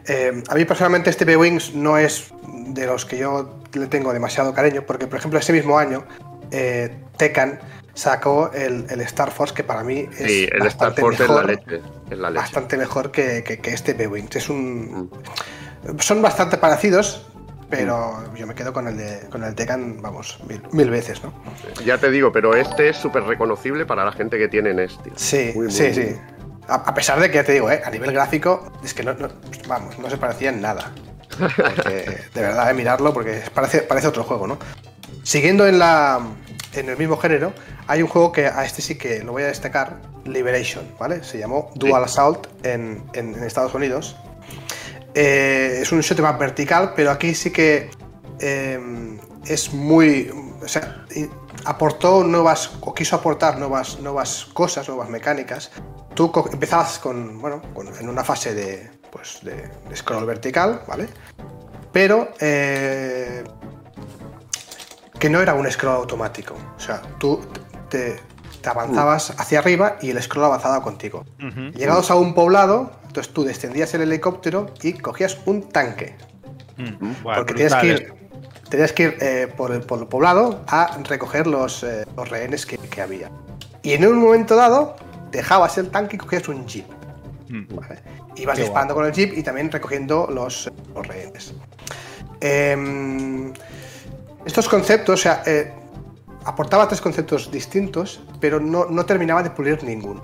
Eh, 0.05 0.43
a 0.47 0.55
mí 0.55 0.65
personalmente 0.65 1.09
este 1.09 1.25
B-Wings 1.25 1.73
no 1.73 1.97
es 1.97 2.31
de 2.67 2.85
los 2.85 3.05
que 3.05 3.17
yo 3.17 3.61
le 3.73 3.87
tengo 3.87 4.13
demasiado 4.13 4.53
cariño, 4.53 4.83
porque 4.85 5.07
por 5.07 5.19
ejemplo 5.19 5.39
ese 5.39 5.53
mismo 5.53 5.77
año 5.77 6.03
eh, 6.51 6.93
Tekken 7.17 7.59
sacó 7.93 8.51
el, 8.53 8.85
Star 9.01 9.31
Force, 9.31 9.53
que 9.53 9.63
para 9.63 9.83
mí 9.83 10.07
es 10.17 10.27
sí, 10.27 10.49
el 10.51 10.65
Star 10.67 10.93
Force 10.93 11.21
mejor, 11.21 11.51
es 11.51 12.17
la 12.17 12.29
leche, 12.29 12.41
bastante 12.41 12.77
mejor 12.77 13.11
que, 13.11 13.59
este 13.63 13.93
B-Wings. 13.93 14.35
Es 14.35 14.49
un, 14.49 15.09
mm. 15.85 15.99
Son 15.99 16.21
bastante 16.21 16.57
parecidos, 16.57 17.27
pero 17.71 18.21
yo 18.35 18.45
me 18.45 18.53
quedo 18.53 18.73
con 18.73 18.87
el 18.87 18.97
de 18.97 19.29
con 19.31 19.43
el 19.43 19.55
Tekken, 19.55 20.01
vamos, 20.01 20.37
mil, 20.71 20.89
veces, 20.89 21.23
¿no? 21.23 21.33
Ya 21.85 21.97
te 21.97 22.11
digo, 22.11 22.31
pero 22.31 22.53
este 22.53 22.89
es 22.89 22.97
súper 22.97 23.23
reconocible 23.23 23.85
para 23.85 24.03
la 24.03 24.11
gente 24.11 24.37
que 24.37 24.49
tiene 24.49 24.73
NES, 24.73 24.99
Sí, 25.15 25.53
sí, 25.69 25.93
sí. 25.93 26.15
A, 26.67 26.93
pesar 26.93 27.19
de 27.19 27.29
que 27.29 27.35
ya 27.35 27.43
te 27.43 27.53
digo, 27.53 27.71
¿eh? 27.71 27.81
a 27.83 27.89
nivel 27.89 28.11
gráfico, 28.11 28.71
es 28.83 28.93
que 28.93 29.03
no, 29.03 29.15
vamos, 29.67 29.97
no 29.97 30.09
se 30.09 30.17
parecía 30.17 30.49
en 30.49 30.61
nada. 30.61 30.91
de 31.39 32.41
verdad, 32.41 32.69
eh, 32.69 32.73
mirarlo, 32.73 33.13
porque 33.13 33.41
parece, 33.53 33.81
parece 33.81 34.07
otro 34.07 34.23
juego, 34.23 34.47
¿no? 34.47 34.57
Siguiendo 35.23 35.65
en, 35.65 35.79
la, 35.79 36.19
en 36.73 36.89
el 36.89 36.97
mismo 36.97 37.17
género, 37.17 37.53
hay 37.87 38.01
un 38.01 38.09
juego 38.09 38.31
que 38.31 38.47
a 38.47 38.65
este 38.65 38.81
sí 38.81 38.97
que 38.97 39.23
lo 39.23 39.31
voy 39.31 39.43
a 39.43 39.47
destacar, 39.47 39.97
Liberation, 40.25 40.85
¿vale? 40.99 41.23
Se 41.23 41.39
llamó 41.39 41.71
Dual 41.75 42.03
Assault 42.03 42.47
en, 42.63 43.03
en 43.13 43.33
Estados 43.43 43.73
Unidos. 43.73 44.17
Eh, 45.13 45.79
es 45.81 45.91
un 45.91 46.01
shot 46.01 46.19
más 46.19 46.37
vertical, 46.37 46.93
pero 46.95 47.11
aquí 47.11 47.35
sí 47.35 47.51
que 47.51 47.89
eh, 48.39 48.79
es 49.45 49.73
muy. 49.73 50.31
O 50.61 50.67
sea, 50.67 51.05
aportó 51.65 52.23
nuevas, 52.23 52.71
o 52.81 52.93
quiso 52.93 53.15
aportar 53.15 53.57
nuevas, 53.57 53.99
nuevas 53.99 54.45
cosas, 54.53 54.87
nuevas 54.87 55.09
mecánicas. 55.09 55.71
Tú 56.13 56.31
empezabas 56.51 56.99
con, 56.99 57.39
bueno, 57.39 57.61
en 57.99 58.09
una 58.09 58.23
fase 58.23 58.53
de, 58.53 58.91
pues, 59.11 59.39
de, 59.43 59.69
scroll 59.95 60.25
vertical, 60.25 60.81
¿vale? 60.87 61.07
Pero 61.91 62.29
eh, 62.39 63.43
que 65.19 65.29
no 65.29 65.41
era 65.41 65.53
un 65.53 65.69
scroll 65.69 65.95
automático. 65.95 66.55
O 66.75 66.79
sea, 66.79 67.01
tú 67.19 67.41
te, 67.89 68.19
avanzabas 68.63 69.33
hacia 69.39 69.59
arriba 69.59 69.97
y 70.01 70.11
el 70.11 70.21
scroll 70.21 70.45
avanzaba 70.45 70.81
contigo. 70.81 71.25
Llegados 71.73 72.11
a 72.11 72.15
un 72.15 72.33
poblado, 72.33 72.91
entonces 73.11 73.33
tú 73.33 73.43
descendías 73.43 73.93
el 73.93 74.03
helicóptero 74.03 74.67
y 74.81 74.93
cogías 74.93 75.37
un 75.45 75.67
tanque. 75.67 76.15
Mm. 76.77 77.11
porque 77.21 77.53
tienes 77.53 77.75
que 77.75 77.87
ir, 77.87 78.13
tenías 78.69 78.93
que 78.93 79.03
ir 79.03 79.17
eh, 79.19 79.53
por, 79.55 79.71
el, 79.71 79.81
poblado 79.81 80.63
a 80.65 80.97
recoger 81.03 81.45
los, 81.45 81.83
eh, 81.83 82.05
rehenes 82.15 82.65
que, 82.65 83.01
había. 83.01 83.29
Y 83.83 83.91
en 83.91 84.07
un 84.07 84.17
momento 84.19 84.55
dado, 84.55 84.95
dejabas 85.29 85.77
el 85.77 85.91
tanque 85.91 86.15
y 86.15 86.19
cogías 86.19 86.47
un 86.47 86.65
jeep. 86.65 86.85
Mm. 87.49 87.65
Ibas 88.37 88.57
disparando 88.57 88.95
con 88.95 89.05
el 89.05 89.11
jeep 89.11 89.37
y 89.37 89.43
también 89.43 89.69
recogiendo 89.69 90.29
los, 90.31 90.71
rehenes. 90.95 91.53
Em, 92.39 93.51
estos 94.45 94.69
conceptos, 94.69 95.19
o 95.19 95.23
sea, 95.23 95.43
eh, 95.45 95.73
aportaba 96.45 96.87
tres 96.87 97.01
conceptos 97.01 97.51
distintos, 97.51 98.21
pero 98.39 98.61
no, 98.61 98.85
no 98.85 99.05
terminaba 99.05 99.43
de 99.43 99.49
pulir 99.49 99.83
ninguno. 99.83 100.23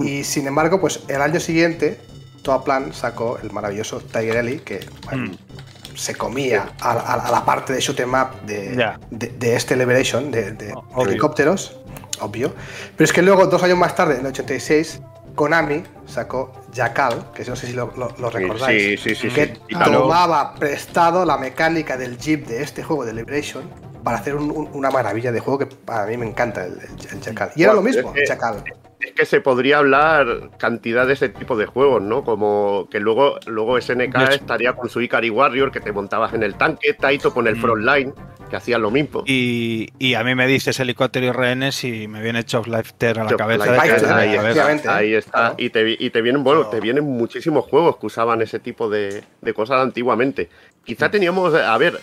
Y 0.00 0.24
sin 0.24 0.46
embargo, 0.46 0.80
pues 0.80 1.00
el 1.08 1.22
año 1.22 1.40
siguiente, 1.40 2.00
Toaplan 2.42 2.92
sacó 2.92 3.38
el 3.42 3.50
maravilloso 3.52 4.00
Tiger 4.00 4.36
Ellie, 4.36 4.60
que 4.60 4.80
mm. 5.12 5.96
se 5.96 6.14
comía 6.14 6.72
a, 6.80 7.30
la 7.30 7.44
parte 7.44 7.72
de 7.72 7.80
shoot 7.80 8.00
em 8.00 8.14
up 8.14 8.40
de, 8.46 8.94
de, 9.10 9.56
este 9.56 9.76
Liberation, 9.76 10.30
de, 10.30 10.74
helicópteros, 10.96 11.76
obvio. 12.20 12.52
Pero 12.96 13.04
es 13.04 13.12
que 13.12 13.22
luego, 13.22 13.46
dos 13.46 13.62
años 13.62 13.78
más 13.78 13.94
tarde, 13.94 14.14
en 14.14 14.20
el 14.20 14.26
86, 14.28 15.00
Konami 15.34 15.82
sacó 16.06 16.52
Jackal, 16.72 17.30
que 17.34 17.44
no 17.44 17.56
sé 17.56 17.68
si 17.68 17.72
lo, 17.72 17.88
recordáis, 17.88 19.02
que 19.02 19.58
tomaba 19.68 20.54
prestado 20.54 21.24
la 21.24 21.36
mecánica 21.36 21.96
del 21.96 22.18
Jeep 22.18 22.46
de 22.46 22.62
este 22.62 22.82
juego 22.82 23.04
de 23.04 23.14
Liberation 23.14 23.89
para 24.02 24.18
hacer 24.18 24.34
una 24.36 24.90
maravilla 24.90 25.32
de 25.32 25.40
juego 25.40 25.58
que 25.58 25.66
para 25.66 26.06
mí 26.06 26.16
me 26.16 26.26
encanta 26.26 26.64
el, 26.64 26.78
Jackal. 27.20 27.50
Y 27.56 27.62
era 27.62 27.74
lo 27.74 27.82
mismo, 27.82 28.12
Jackal 28.26 28.62
es 29.00 29.12
que 29.12 29.24
se 29.24 29.40
podría 29.40 29.78
hablar 29.78 30.50
cantidad 30.58 31.06
de 31.06 31.14
ese 31.14 31.30
tipo 31.30 31.56
de 31.56 31.66
juegos, 31.66 32.02
¿no? 32.02 32.22
Como 32.22 32.86
que 32.90 33.00
luego, 33.00 33.38
luego 33.46 33.80
SNK 33.80 34.14
estaría 34.30 34.74
con 34.74 34.90
su 34.90 35.00
Ikari 35.00 35.30
Warrior, 35.30 35.72
que 35.72 35.80
te 35.80 35.90
montabas 35.90 36.34
en 36.34 36.42
el 36.42 36.54
tanque, 36.54 36.92
Taito 36.92 37.32
con 37.32 37.46
el 37.46 37.56
mm. 37.56 37.60
Frontline, 37.60 38.14
que 38.50 38.56
hacía 38.56 38.78
lo 38.78 38.90
mismo. 38.90 39.24
Y, 39.26 39.88
a 40.14 40.22
mí 40.22 40.34
me 40.34 40.46
dices 40.46 40.78
helicóptero 40.80 41.26
y 41.26 41.30
rehenes 41.30 41.82
y 41.84 42.08
me 42.08 42.22
viene 42.22 42.44
Chop 42.44 42.66
Life 42.66 42.92
a 43.06 43.24
la 43.24 43.36
cabeza. 43.36 44.16
ahí, 44.16 44.34
está, 44.34 44.96
ahí 44.96 45.14
está. 45.14 45.54
Y, 45.56 45.70
te, 45.70 45.96
y 45.98 46.10
te 46.10 46.20
vienen, 46.20 46.44
bueno, 46.44 46.66
te 46.66 46.80
vienen 46.80 47.04
muchísimos 47.04 47.64
juegos 47.64 47.96
que 47.96 48.06
usaban 48.06 48.42
ese 48.42 48.58
tipo 48.58 48.90
de, 48.90 49.24
de 49.40 49.54
cosas 49.54 49.80
antiguamente. 49.80 50.50
Quizá 50.90 51.08
teníamos, 51.08 51.54
a 51.54 51.78
ver, 51.78 52.00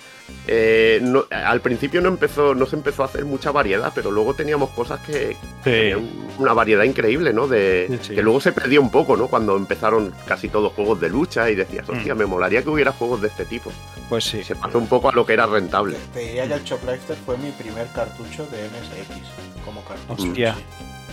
eh, 0.48 1.02
al 1.30 1.60
principio 1.60 2.00
no 2.00 2.08
empezó, 2.08 2.56
no 2.56 2.66
se 2.66 2.78
empezó 2.78 3.04
a 3.04 3.08
hacer 3.08 3.26
mucha 3.26 3.52
variedad, 3.52 3.92
pero 3.94 4.12
luego 4.12 4.34
teníamos 4.34 4.70
cosas 4.70 5.02
que, 5.02 5.36
tenían 5.62 6.10
una 6.38 6.54
variedad 6.54 6.86
increíble, 6.86 7.34
¿no? 7.34 7.50
De 7.50 8.00
que 8.08 8.22
luego 8.22 8.40
se 8.40 8.54
perdió 8.54 8.82
un 8.82 8.90
poco, 8.90 9.18
¿no? 9.18 9.28
Cuando 9.28 9.58
empezaron 9.58 10.14
casi 10.26 10.48
todos 10.48 10.72
juegos 10.72 11.02
de 11.02 11.10
lucha 11.10 11.50
y 11.50 11.56
decías, 11.56 11.90
hostia, 11.90 12.16
mm. 12.16 12.18
me 12.18 12.26
molaría 12.26 12.64
que 12.64 12.70
hubiera 12.70 12.94
juegos 12.94 13.22
de 13.22 13.28
este 13.28 13.44
tipo. 13.44 13.74
Pues 14.08 14.24
sí. 14.24 14.42
Se 14.42 14.56
pasó 14.56 14.78
un 14.78 14.88
poco 14.88 15.10
a 15.10 15.12
lo 15.12 15.26
que 15.26 15.34
era 15.34 15.48
rentable. 15.48 15.98
Te 16.14 16.22
diría 16.22 16.48
que 16.48 16.54
el 16.54 16.64
Choplifter 16.64 17.18
fue 17.26 17.38
mi 17.38 17.52
primer 17.52 17.88
cartucho 17.88 18.48
de 18.48 18.70
MSX 18.70 19.66
como 19.66 19.84
cartucho. 19.84 20.30
Hostia. 20.30 20.56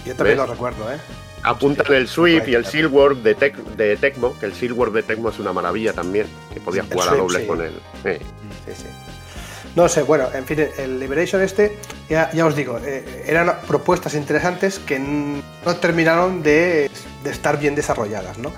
Yo 0.07 0.15
también 0.15 0.39
lo 0.39 0.47
recuerdo, 0.47 0.93
¿eh? 0.93 0.99
Apuntan 1.45 1.93
el 1.93 2.09
Sweep 2.09 2.49
y 2.49 2.55
el 2.55 2.65
Silwork 2.65 3.19
de, 3.19 3.35
de 3.77 3.97
Tecmo, 3.99 4.37
que 4.39 4.47
el 4.47 4.55
Silwork 4.55 4.95
de 4.95 5.03
Tecmo 5.03 5.29
es 5.29 5.39
una 5.39 5.53
maravilla 5.53 5.93
también, 5.93 6.27
que 6.53 6.59
podías 6.59 6.87
jugar 6.91 7.11
a 7.11 7.17
doble 7.17 7.47
con 7.47 7.61
él. 7.61 7.79
Sí. 8.03 8.13
sí, 8.75 8.87
No 9.77 9.87
sé, 9.87 10.03
bueno, 10.03 10.27
en 10.33 10.47
fin, 10.47 10.67
el 10.79 10.99
Liberation 10.99 11.43
este, 11.43 11.79
ya, 12.09 12.31
os 12.47 12.57
digo, 12.57 12.79
eh, 12.83 13.25
eran 13.27 13.61
propuestas 13.69 14.15
interesantes 14.15 14.79
que 14.79 14.99
no 14.99 15.77
terminaron 15.77 16.43
de, 16.43 16.91
estar 17.27 17.59
bien 17.59 17.75
desarrolladas, 17.75 18.39
¿no? 18.39 18.51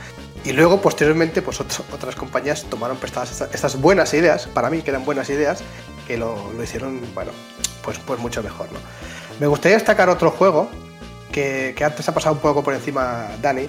Y 0.44 0.52
luego, 0.52 0.80
posteriormente, 0.80 1.42
pues 1.42 1.60
otras 1.60 2.14
compañías 2.14 2.66
tomaron 2.70 2.98
prestadas 2.98 3.48
estas, 3.52 3.80
buenas 3.80 4.14
ideas, 4.14 4.46
para 4.46 4.70
mí 4.70 4.82
que 4.82 4.90
eran 4.90 5.04
buenas 5.04 5.28
ideas, 5.28 5.58
que 6.06 6.16
lo, 6.16 6.52
hicieron, 6.62 7.00
bueno, 7.14 7.32
pues, 7.82 7.98
pues 7.98 8.20
mucho 8.20 8.44
mejor, 8.44 8.70
¿no? 8.70 8.78
Me 9.40 9.48
gustaría 9.48 9.76
destacar 9.76 10.08
otro 10.08 10.30
juego 10.30 10.70
que, 11.32 11.74
antes 11.84 12.08
ha 12.08 12.14
pasado 12.14 12.34
un 12.34 12.40
poco 12.40 12.62
por 12.62 12.74
encima 12.74 13.28
Dani, 13.42 13.68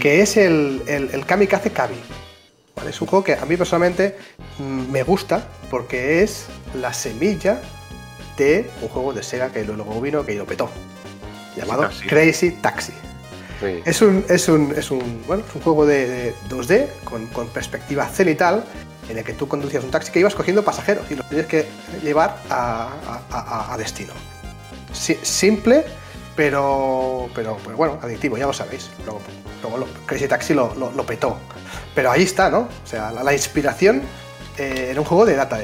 que 0.00 0.22
es 0.22 0.36
el, 0.36 0.82
el, 0.86 1.26
Kamikaze 1.26 1.70
Kabi. 1.70 1.96
Es 2.88 3.00
un 3.00 3.06
juego 3.06 3.24
que 3.24 3.34
a 3.34 3.44
mí 3.46 3.56
personalmente 3.56 4.16
mm, 4.58 4.90
me 4.90 5.02
gusta 5.04 5.48
porque 5.70 6.22
es 6.22 6.46
la 6.74 6.92
semilla 6.92 7.60
de 8.36 8.68
un 8.82 8.88
juego 8.88 9.12
de 9.12 9.22
Sega 9.22 9.50
que 9.50 9.64
luego 9.64 10.00
vino, 10.00 10.26
que 10.26 10.34
lo 10.34 10.44
petó, 10.44 10.68
llamado 11.56 11.88
Crazy 12.08 12.50
Taxi. 12.50 12.92
Es, 13.84 14.02
un, 14.02 14.24
es, 14.28 14.48
un, 14.48 14.74
es, 14.76 14.90
un, 14.90 15.22
bueno, 15.26 15.44
es 15.48 15.54
un 15.54 15.62
juego 15.62 15.86
de, 15.86 16.34
2D 16.50 16.86
con, 17.04 17.48
perspectiva 17.48 18.06
cenital 18.08 18.64
en 19.08 19.18
el 19.18 19.24
que 19.24 19.32
tú 19.32 19.48
conducías 19.48 19.84
un 19.84 19.90
taxi 19.90 20.10
que 20.12 20.20
ibas 20.20 20.34
cogiendo 20.34 20.64
pasajeros 20.64 21.10
y 21.10 21.14
los 21.14 21.28
tienes 21.28 21.46
que 21.46 21.66
llevar 22.02 22.36
a, 22.50 23.74
destino. 23.78 24.12
simple, 24.92 25.84
pero, 26.36 27.28
pero, 27.34 27.56
pues 27.62 27.76
bueno, 27.76 27.98
adictivo, 28.02 28.36
ya 28.36 28.46
lo 28.46 28.52
sabéis. 28.52 28.90
Luego, 29.04 29.20
luego 29.62 29.86
Crazy 30.06 30.26
Taxi 30.26 30.54
lo, 30.54 30.74
lo, 30.74 31.06
petó. 31.06 31.38
Pero 31.94 32.10
ahí 32.10 32.22
está, 32.22 32.50
¿no? 32.50 32.60
O 32.60 32.86
sea, 32.86 33.12
la, 33.12 33.32
inspiración 33.32 34.02
eh, 34.58 34.88
en 34.90 34.98
un 34.98 35.04
juego 35.04 35.24
de 35.24 35.36
Data 35.36 35.58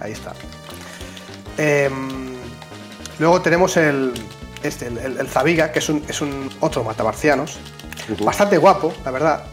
Ahí 0.00 0.12
está. 0.12 0.34
Em, 1.56 2.34
luego 3.18 3.40
tenemos 3.40 3.76
el, 3.78 4.12
este, 4.62 4.88
el, 4.88 5.28
Zabiga, 5.28 5.72
que 5.72 5.78
es 5.78 5.88
un, 5.88 6.04
es 6.06 6.20
un 6.20 6.50
otro 6.60 6.84
matabarcianos. 6.84 7.58
Bastante 8.20 8.58
guapo, 8.58 8.92
la 9.04 9.10
verdad. 9.10 9.44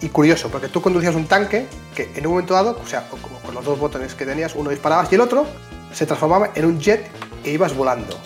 Y 0.00 0.08
curioso, 0.08 0.48
porque 0.50 0.68
tú 0.68 0.82
conducías 0.82 1.14
un 1.14 1.26
tanque 1.26 1.66
que 1.94 2.10
en 2.16 2.26
un 2.26 2.32
momento 2.32 2.54
dado, 2.54 2.80
o 2.82 2.86
sea, 2.86 3.08
con 3.08 3.54
los 3.54 3.64
dos 3.64 3.78
botones 3.78 4.14
que 4.14 4.26
tenías, 4.26 4.56
uno 4.56 4.70
disparabas 4.70 5.10
y 5.12 5.14
el 5.14 5.20
otro 5.20 5.46
se 5.92 6.04
transformaba 6.04 6.50
en 6.56 6.64
un 6.64 6.80
jet 6.80 7.08
e 7.44 7.52
ibas 7.52 7.74
volando. 7.74 8.18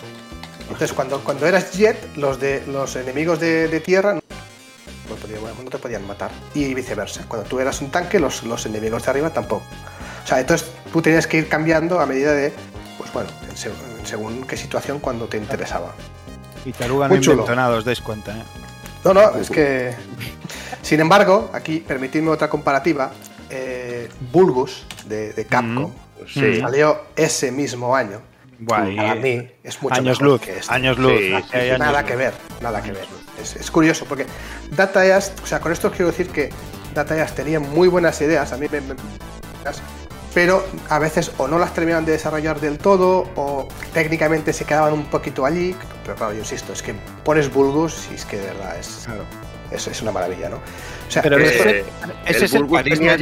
Entonces, 0.71 0.93
cuando, 0.93 1.19
cuando 1.23 1.47
eras 1.47 1.71
jet, 1.71 1.97
los, 2.15 2.39
de, 2.39 2.63
los 2.67 2.95
enemigos 2.95 3.39
de, 3.39 3.79
tierra 3.79 4.13
no, 4.13 5.69
te 5.69 5.77
podían 5.79 6.05
matar. 6.05 6.31
Y 6.53 6.73
viceversa. 6.73 7.25
Cuando 7.27 7.49
tú 7.49 7.59
eras 7.59 7.81
un 7.81 7.89
tanque, 7.89 8.19
los, 8.19 8.43
los 8.43 8.65
enemigos 8.65 9.03
de 9.03 9.11
arriba 9.11 9.31
tampoco. 9.31 9.63
O 10.23 10.27
sea, 10.27 10.39
entonces 10.39 10.69
tú 10.93 11.01
tenías 11.01 11.25
que 11.25 11.37
ir 11.37 11.49
cambiando 11.49 11.99
a 11.99 12.05
medida 12.05 12.33
de, 12.33 12.53
pues 12.97 13.11
bueno, 13.11 13.29
según, 14.03 14.45
qué 14.45 14.55
situación 14.55 14.99
cuando 14.99 15.25
te 15.25 15.37
interesaba. 15.37 15.93
Y 16.65 16.71
taruga 16.71 17.07
no 17.07 17.15
inventado, 17.15 17.77
os 17.77 17.85
dais 17.85 18.01
cuenta, 18.01 18.37
¿eh? 18.37 18.43
No, 19.03 19.13
no, 19.13 19.35
es 19.35 19.49
que. 19.49 19.93
Sin 20.81 20.99
embargo, 20.99 21.49
aquí 21.53 21.79
permitidme 21.79 22.29
otra 22.29 22.49
comparativa. 22.49 23.11
eh, 23.49 24.09
Bulgus 24.31 24.85
de, 25.07 25.45
Capcom 25.49 25.91
salió 26.33 27.01
ese 27.15 27.51
mismo 27.51 27.95
año. 27.95 28.21
Para 28.67 29.15
mí 29.15 29.47
es 29.63 29.81
mucho 29.81 29.95
años 29.95 30.21
luz, 30.21 30.41
que 30.41 30.59
Años 30.67 30.97
luz. 30.97 31.13
nada 31.77 32.03
que 32.05 32.15
ver, 32.15 32.33
nada 32.61 32.81
que 32.81 32.91
ver. 32.91 33.05
Es, 33.41 33.71
curioso 33.71 34.05
porque 34.05 34.25
Data 34.71 35.05
East, 35.05 35.39
o 35.41 35.45
sea, 35.45 35.59
con 35.59 35.71
esto 35.71 35.91
quiero 35.91 36.07
decir 36.07 36.29
que 36.29 36.49
Data 36.93 37.17
East 37.17 37.35
tenía 37.35 37.59
muy 37.59 37.87
buenas 37.87 38.19
ideas, 38.21 38.51
a 38.51 38.57
mí 38.57 38.67
me, 38.69 38.81
pero 40.33 40.63
a 40.89 40.99
veces 40.99 41.31
o 41.37 41.47
no 41.47 41.57
las 41.57 41.73
terminaban 41.73 42.05
de 42.05 42.13
desarrollar 42.13 42.59
del 42.59 42.77
todo 42.77 43.29
o 43.35 43.67
técnicamente 43.93 44.53
se 44.53 44.65
quedaban 44.65 44.93
un 44.93 45.05
poquito 45.05 45.45
allí. 45.45 45.75
Pero 46.03 46.15
claro, 46.15 46.33
yo 46.33 46.39
insisto, 46.39 46.73
es 46.73 46.83
que 46.83 46.93
pones 47.23 47.51
Bulgus 47.51 48.07
y 48.11 48.15
es 48.15 48.25
que 48.25 48.37
de 48.37 48.45
verdad 48.47 48.77
es, 48.77 49.07
es, 49.87 50.01
una 50.01 50.11
maravilla, 50.11 50.49
¿no? 50.49 50.59
O 51.09 51.11
sea, 51.11 51.23
pero 51.23 51.39
ese, 51.39 51.85
es 52.27 52.53
el 52.53 52.67
tenía 52.83 53.17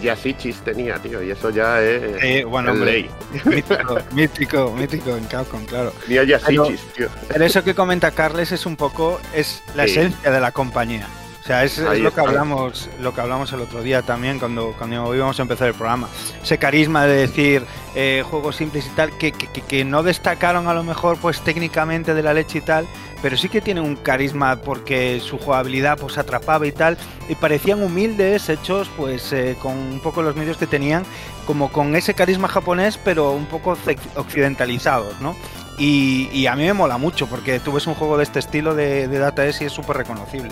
Yasichis 0.00 0.58
tenía, 0.62 1.00
tío, 1.00 1.20
y 1.20 1.32
eso 1.32 1.50
ya 1.50 1.82
es 1.82 2.46
bueno, 2.46 2.70
el 2.70 2.84
ley. 2.84 3.10
Mítico, 3.44 3.98
mítico, 4.12 4.70
mítico 4.70 5.16
en 5.16 5.24
Capcom, 5.24 5.64
claro. 5.66 5.92
Tenía 6.06 6.22
Yasichis, 6.22 6.80
tío. 6.94 7.08
Pero 7.26 7.44
eso 7.44 7.64
que 7.64 7.74
comenta 7.74 8.12
Carles 8.12 8.52
es 8.52 8.66
un 8.66 8.76
poco, 8.76 9.20
es 9.34 9.64
la 9.74 9.84
esencia 9.84 10.30
de 10.30 10.40
la 10.40 10.52
compañía. 10.52 11.08
O 11.44 11.46
sea, 11.46 11.62
es, 11.62 11.76
lo 11.78 12.14
que 12.14 12.20
hablamos, 12.20 12.88
lo 13.00 13.12
que 13.14 13.20
hablamos 13.20 13.52
el 13.52 13.60
otro 13.60 13.82
día 13.82 14.00
también 14.00 14.38
cuando, 14.38 14.72
cuando 14.78 15.14
íbamos 15.14 15.38
a 15.38 15.42
empezar 15.42 15.68
el 15.68 15.74
programa. 15.74 16.08
Ese 16.42 16.56
carisma 16.56 17.04
de 17.04 17.16
decir 17.16 17.66
eh, 17.94 18.22
juegos 18.24 18.56
simples 18.56 18.86
y 18.86 18.90
tal, 18.96 19.18
que, 19.18 19.32
que, 19.32 19.84
no 19.84 20.02
destacaron 20.02 20.68
a 20.68 20.74
lo 20.74 20.84
mejor 20.84 21.18
pues 21.18 21.42
técnicamente 21.42 22.14
de 22.14 22.22
la 22.22 22.32
leche 22.32 22.58
y 22.58 22.60
tal, 22.62 22.86
pero 23.24 23.38
sí 23.38 23.48
que 23.48 23.62
tienen 23.62 23.84
un 23.84 23.96
carisma 23.96 24.56
porque 24.56 25.18
su 25.18 25.38
jugabilidad 25.38 25.96
pues 25.96 26.18
atrapaba 26.18 26.66
y 26.66 26.72
tal, 26.72 26.98
y 27.26 27.34
parecían 27.34 27.82
humildes, 27.82 28.50
hechos 28.50 28.90
pues 28.98 29.32
eh, 29.32 29.56
con 29.62 29.72
un 29.72 30.00
poco 30.00 30.20
los 30.20 30.36
medios 30.36 30.58
que 30.58 30.66
tenían, 30.66 31.04
como 31.46 31.72
con 31.72 31.96
ese 31.96 32.12
carisma 32.12 32.48
japonés, 32.48 32.98
pero 33.02 33.32
un 33.32 33.46
poco 33.46 33.78
occidentalizados, 34.16 35.18
¿no? 35.22 35.34
Y, 35.78 36.44
a 36.44 36.54
mí 36.54 36.64
me 36.64 36.74
mola 36.74 36.98
mucho 36.98 37.26
porque 37.26 37.60
tú 37.60 37.72
ves 37.72 37.86
un 37.86 37.94
juego 37.94 38.18
de 38.18 38.24
este 38.24 38.40
estilo 38.40 38.74
de, 38.74 39.08
de 39.08 39.18
Data 39.18 39.46
S 39.46 39.64
y 39.64 39.68
es 39.68 39.72
súper 39.72 39.96
reconocible. 39.96 40.50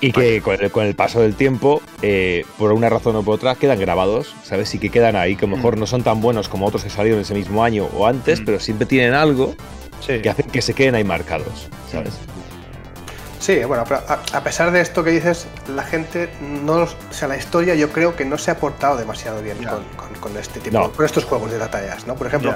Y 0.00 0.12
que 0.12 0.40
con 0.40 0.84
el, 0.86 0.94
paso 0.94 1.20
del 1.20 1.34
tiempo, 1.34 1.82
eh, 2.00 2.44
por 2.58 2.70
una 2.72 2.90
razón 2.90 3.16
o 3.16 3.24
por 3.24 3.34
otra, 3.34 3.56
quedan 3.56 3.80
grabados, 3.80 4.36
¿sabes? 4.44 4.72
Y 4.76 4.78
que 4.78 4.90
quedan 4.90 5.16
ahí, 5.16 5.34
que 5.34 5.46
a 5.46 5.48
lo 5.48 5.56
mejor 5.56 5.76
mm. 5.76 5.80
no 5.80 5.86
son 5.88 6.04
tan 6.04 6.20
buenos 6.20 6.48
como 6.48 6.66
otros 6.66 6.84
que 6.84 6.90
salieron 6.90 7.20
ese 7.20 7.34
mismo 7.34 7.64
año 7.64 7.88
o 7.96 8.06
antes, 8.06 8.40
mm. 8.40 8.44
pero 8.44 8.60
siempre 8.60 8.86
tienen 8.86 9.14
algo 9.14 9.56
que 10.06 10.28
hacen 10.28 10.46
que 10.46 10.62
se 10.62 10.74
queden 10.74 10.94
ahí 10.94 11.04
marcados, 11.04 11.68
¿sabes? 11.90 12.14
Sí, 13.42 13.64
bueno, 13.64 13.82
pero 13.82 14.00
a, 14.06 14.44
pesar 14.44 14.70
de 14.70 14.80
esto 14.80 15.02
que 15.02 15.10
dices, 15.10 15.48
la 15.74 15.82
gente 15.82 16.30
no. 16.40 16.84
O 16.84 16.88
sea, 17.10 17.26
la 17.26 17.36
historia 17.36 17.74
yo 17.74 17.90
creo 17.90 18.14
que 18.14 18.24
no 18.24 18.38
se 18.38 18.52
ha 18.52 18.56
portado 18.56 18.96
demasiado 18.96 19.42
bien 19.42 19.56
con, 20.20 20.36
este 20.36 20.60
tipo, 20.60 20.92
con 20.92 21.04
estos 21.04 21.24
juegos 21.24 21.50
de 21.50 21.58
Data 21.58 21.80
¿no? 22.06 22.14
Por 22.14 22.28
ejemplo, 22.28 22.54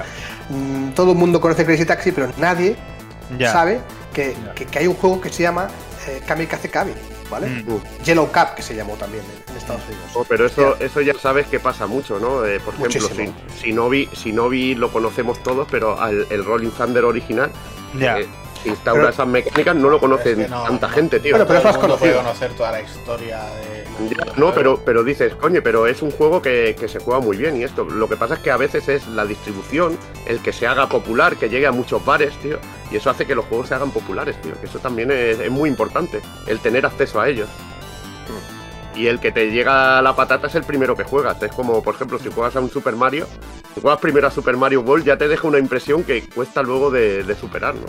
mm, 0.49 0.91
todo 0.91 1.11
el 1.11 1.17
mundo 1.17 1.41
conoce 1.41 1.65
Crazy 1.65 1.83
Taxi, 1.83 2.13
pero 2.13 2.31
nadie 2.37 2.77
sabe 3.41 3.81
que, 4.13 4.33
hay 4.77 4.87
un 4.87 4.95
juego 4.95 5.19
que 5.19 5.29
se 5.29 5.43
llama 5.43 5.67
eh, 6.07 6.21
Kamikaze 6.25 6.69
Kabi. 6.69 6.93
¿Vale? 7.29 7.47
Mm. 7.47 8.03
Yellow 8.03 8.27
Cup, 8.27 8.55
que 8.55 8.61
se 8.61 8.75
llamó 8.75 8.95
también 8.95 9.23
en, 9.49 9.57
Estados 9.57 9.81
Unidos. 9.87 10.11
Oh, 10.13 10.23
pero 10.23 10.45
eso, 10.45 10.77
eso 10.79 11.01
ya 11.01 11.13
sabes 11.15 11.47
que 11.47 11.59
pasa 11.59 11.87
mucho, 11.87 12.19
¿no? 12.19 12.45
Eh, 12.45 12.59
por 12.59 12.75
ejemplo, 12.75 13.09
si, 13.09 13.33
si, 13.59 13.73
Novi, 13.73 14.07
si 14.13 14.31
Novi 14.31 14.75
lo 14.75 14.91
conocemos 14.91 15.41
todos, 15.41 15.67
pero 15.69 15.97
el 16.07 16.45
Rolling 16.45 16.69
Thunder 16.69 17.05
original, 17.05 17.51
ya. 17.97 18.19
Eh, 18.19 18.27
instaura 18.67 19.09
esas 19.09 19.27
mecánicas 19.27 19.75
no 19.75 19.89
lo 19.89 19.99
conocen 19.99 20.47
tanta 20.47 20.89
gente, 20.89 21.19
tío. 21.19 21.33
Pero, 21.33 21.47
pero 21.47 21.59
eso 21.59 21.69
es 21.69 21.99
puede 21.99 22.15
conocer 22.15 22.51
toda 22.53 22.71
la 22.71 22.81
historia 22.81 23.43
de. 23.43 23.85
No, 24.35 24.53
pero, 24.53 24.79
pero 24.85 25.03
dices, 25.03 25.33
coño, 25.35 25.61
pero 25.63 25.87
es 25.87 26.01
un 26.01 26.11
juego 26.11 26.41
que, 26.41 26.75
que, 26.79 26.87
se 26.87 26.99
juega 26.99 27.19
muy 27.19 27.37
bien 27.37 27.57
y 27.57 27.63
esto. 27.63 27.83
Lo 27.83 28.07
que 28.07 28.15
pasa 28.15 28.35
es 28.35 28.39
que 28.41 28.51
a 28.51 28.57
veces 28.57 28.87
es 28.89 29.07
la 29.07 29.25
distribución, 29.25 29.97
el 30.27 30.39
que 30.41 30.53
se 30.53 30.67
haga 30.67 30.87
popular, 30.87 31.35
que 31.35 31.49
llegue 31.49 31.65
a 31.65 31.71
muchos 31.71 32.03
bares, 32.05 32.35
tío. 32.37 32.59
Y 32.91 32.97
eso 32.97 33.09
hace 33.09 33.25
que 33.25 33.35
los 33.35 33.45
juegos 33.45 33.69
se 33.69 33.75
hagan 33.75 33.91
populares, 33.91 34.39
tío. 34.41 34.53
Que 34.59 34.67
eso 34.67 34.79
también 34.79 35.11
es, 35.11 35.39
es 35.39 35.51
muy 35.51 35.69
importante, 35.69 36.21
el 36.45 36.59
tener 36.59 36.85
acceso 36.85 37.19
a 37.19 37.27
ellos. 37.27 37.49
Y 38.97 39.07
el 39.07 39.19
que 39.19 39.31
te 39.31 39.51
llega 39.51 40.01
la 40.01 40.15
patata 40.15 40.47
es 40.47 40.55
el 40.55 40.63
primero 40.63 40.95
que 40.95 41.03
juegas. 41.03 41.41
Es 41.43 41.51
como, 41.51 41.83
por 41.83 41.95
ejemplo, 41.95 42.17
si 42.17 42.31
juegas 42.31 42.55
a 42.55 42.59
un 42.59 42.69
Super 42.69 42.95
Mario, 42.95 43.27
si 43.75 43.81
juegas 43.81 43.99
primero 43.99 44.27
a 44.27 44.31
Super 44.31 44.57
Mario 44.57 44.81
World, 44.81 45.05
ya 45.05 45.17
te 45.17 45.27
deja 45.27 45.47
una 45.47 45.59
impresión 45.59 46.03
que 46.03 46.23
cuesta 46.23 46.63
luego 46.63 46.89
de, 46.89 47.23
de 47.23 47.35
superarlo. 47.35 47.85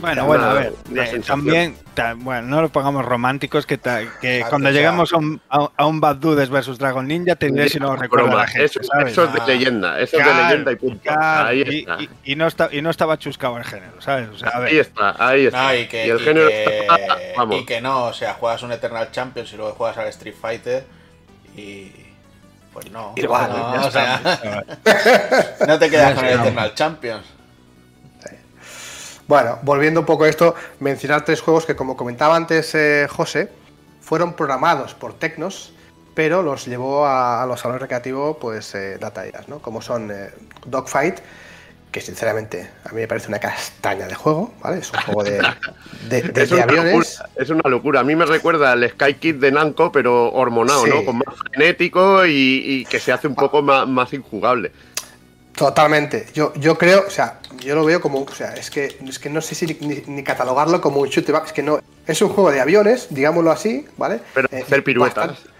Bueno, 0.00 0.24
bueno, 0.24 0.44
a 0.44 0.54
ver, 0.54 0.74
eh, 0.96 1.20
también, 1.26 1.76
bueno, 2.16 2.48
no 2.48 2.62
lo 2.62 2.70
pongamos 2.70 3.04
románticos, 3.04 3.66
que, 3.66 3.78
que 4.20 4.44
cuando 4.48 4.70
llegamos 4.70 5.12
a 5.12 5.18
un, 5.18 5.40
a, 5.50 5.86
un 5.86 6.00
Bad 6.00 6.16
Dudes 6.16 6.48
versus 6.48 6.78
Dragon 6.78 7.06
Ninja, 7.06 7.36
tendré 7.36 7.68
si 7.68 7.78
no 7.78 7.94
recuerdo 7.96 8.34
la 8.34 8.46
gente, 8.46 8.64
eso, 8.64 8.80
eso, 8.80 9.24
es 9.24 9.32
de 9.34 9.40
leyenda, 9.46 10.00
eso 10.00 10.18
es 10.18 10.24
de 10.24 10.34
leyenda 10.34 10.72
y 10.72 10.76
punto. 10.76 11.10
ahí 11.18 11.64
y, 11.66 11.78
está. 11.80 11.98
Y, 12.24 12.36
no 12.36 12.46
está, 12.46 12.68
y 12.72 12.80
no 12.80 12.88
estaba 12.88 13.18
chuscado 13.18 13.58
el 13.58 13.64
género, 13.64 14.00
¿sabes? 14.00 14.30
O 14.30 14.38
sea, 14.38 14.50
Ahí 14.54 14.78
está, 14.78 15.14
ahí 15.18 15.46
está. 15.46 15.76
y, 15.76 15.86
que, 15.86 16.04
el 16.04 16.20
género 16.20 16.48
que, 16.48 16.86
vamos. 17.36 17.60
y 17.60 17.66
que 17.66 17.80
no, 17.82 18.04
o 18.04 18.12
sea, 18.14 18.34
juegas 18.34 18.62
un 18.62 18.72
Eternal 18.72 19.10
Champions 19.10 19.52
y 19.52 19.56
luego 19.58 19.72
juegas 19.72 19.98
al 19.98 20.06
Street 20.08 20.34
Fighter 20.40 20.49
y... 21.56 21.92
Pues 22.72 22.88
no, 22.92 23.14
Igual, 23.16 23.50
no, 23.50 23.86
o 23.86 23.90
sea, 23.90 24.20
no 25.66 25.76
te 25.76 25.90
quedas 25.90 26.14
con 26.14 26.24
el 26.24 26.38
Eternal 26.38 26.72
Champions. 26.72 27.26
Bueno, 29.30 29.60
volviendo 29.62 30.00
un 30.00 30.06
poco 30.06 30.24
a 30.24 30.28
esto, 30.28 30.56
mencionar 30.80 31.24
tres 31.24 31.40
juegos 31.40 31.64
que, 31.64 31.76
como 31.76 31.96
comentaba 31.96 32.34
antes 32.34 32.74
eh, 32.74 33.06
José, 33.08 33.48
fueron 34.00 34.32
programados 34.32 34.94
por 34.94 35.14
Tecnos, 35.14 35.72
pero 36.14 36.42
los 36.42 36.66
llevó 36.66 37.06
a, 37.06 37.46
los 37.46 37.60
salones 37.60 37.80
recreativos, 37.80 38.38
pues, 38.40 38.74
eh, 38.74 38.98
Data 38.98 39.22
¿no? 39.46 39.60
Como 39.60 39.82
son 39.82 40.10
eh, 40.10 40.30
Dogfight, 40.66 41.20
que 41.90 42.00
sinceramente 42.00 42.70
a 42.84 42.90
mí 42.90 43.00
me 43.00 43.08
parece 43.08 43.28
una 43.28 43.38
castaña 43.38 44.06
de 44.06 44.14
juego, 44.14 44.54
¿vale? 44.62 44.78
Es 44.78 44.92
un 44.92 45.00
juego 45.00 45.24
de, 45.24 45.40
aviones. 46.62 47.20
es 47.36 47.50
una 47.50 47.68
locura. 47.68 48.00
A 48.00 48.04
mí 48.04 48.14
me 48.14 48.26
recuerda 48.26 48.72
al 48.72 48.88
Sky 48.90 49.14
Kid 49.14 49.34
de 49.36 49.50
Namco, 49.50 49.90
pero 49.90 50.32
hormonado, 50.32 50.86
¿no? 50.86 51.04
Con 51.04 51.18
más 51.18 51.34
frenético 51.50 52.24
y, 52.26 52.86
que 52.88 53.00
se 53.00 53.12
hace 53.12 53.26
un 53.26 53.34
poco 53.34 53.62
más, 53.62 53.88
más 53.88 54.12
injugable. 54.12 54.70
Totalmente. 55.54 56.26
Yo, 56.32 56.54
yo 56.54 56.78
creo, 56.78 57.04
o 57.06 57.10
sea, 57.10 57.40
yo 57.58 57.74
lo 57.74 57.84
veo 57.84 58.00
como, 58.00 58.22
o 58.22 58.34
sea, 58.34 58.54
es 58.54 58.70
que, 58.70 58.98
es 59.06 59.18
que 59.18 59.28
no 59.28 59.40
sé 59.40 59.54
si 59.54 59.66
ni, 60.06 60.22
catalogarlo 60.22 60.80
como 60.80 61.00
un 61.00 61.08
shoot 61.08 61.28
es 61.28 61.52
que 61.52 61.62
no, 61.62 61.80
es 62.06 62.22
un 62.22 62.30
juego 62.30 62.50
de 62.50 62.60
aviones, 62.60 63.08
digámoslo 63.10 63.50
así, 63.50 63.86
¿vale? 63.96 64.20
Pero 64.32 64.48
eh, 64.52 64.62
hacer 64.62 64.84
piruetas. 64.84 65.26
Bastante, 65.28 65.50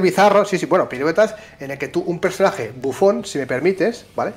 bizarro, 0.00 0.44
sí, 0.44 0.58
sí, 0.58 0.66
bueno, 0.66 0.88
piruetas 0.88 1.34
en 1.60 1.70
el 1.70 1.78
que 1.78 1.88
tú, 1.88 2.02
un 2.06 2.18
personaje 2.18 2.72
bufón, 2.74 3.24
si 3.24 3.38
me 3.38 3.46
permites, 3.46 4.06
¿vale? 4.16 4.32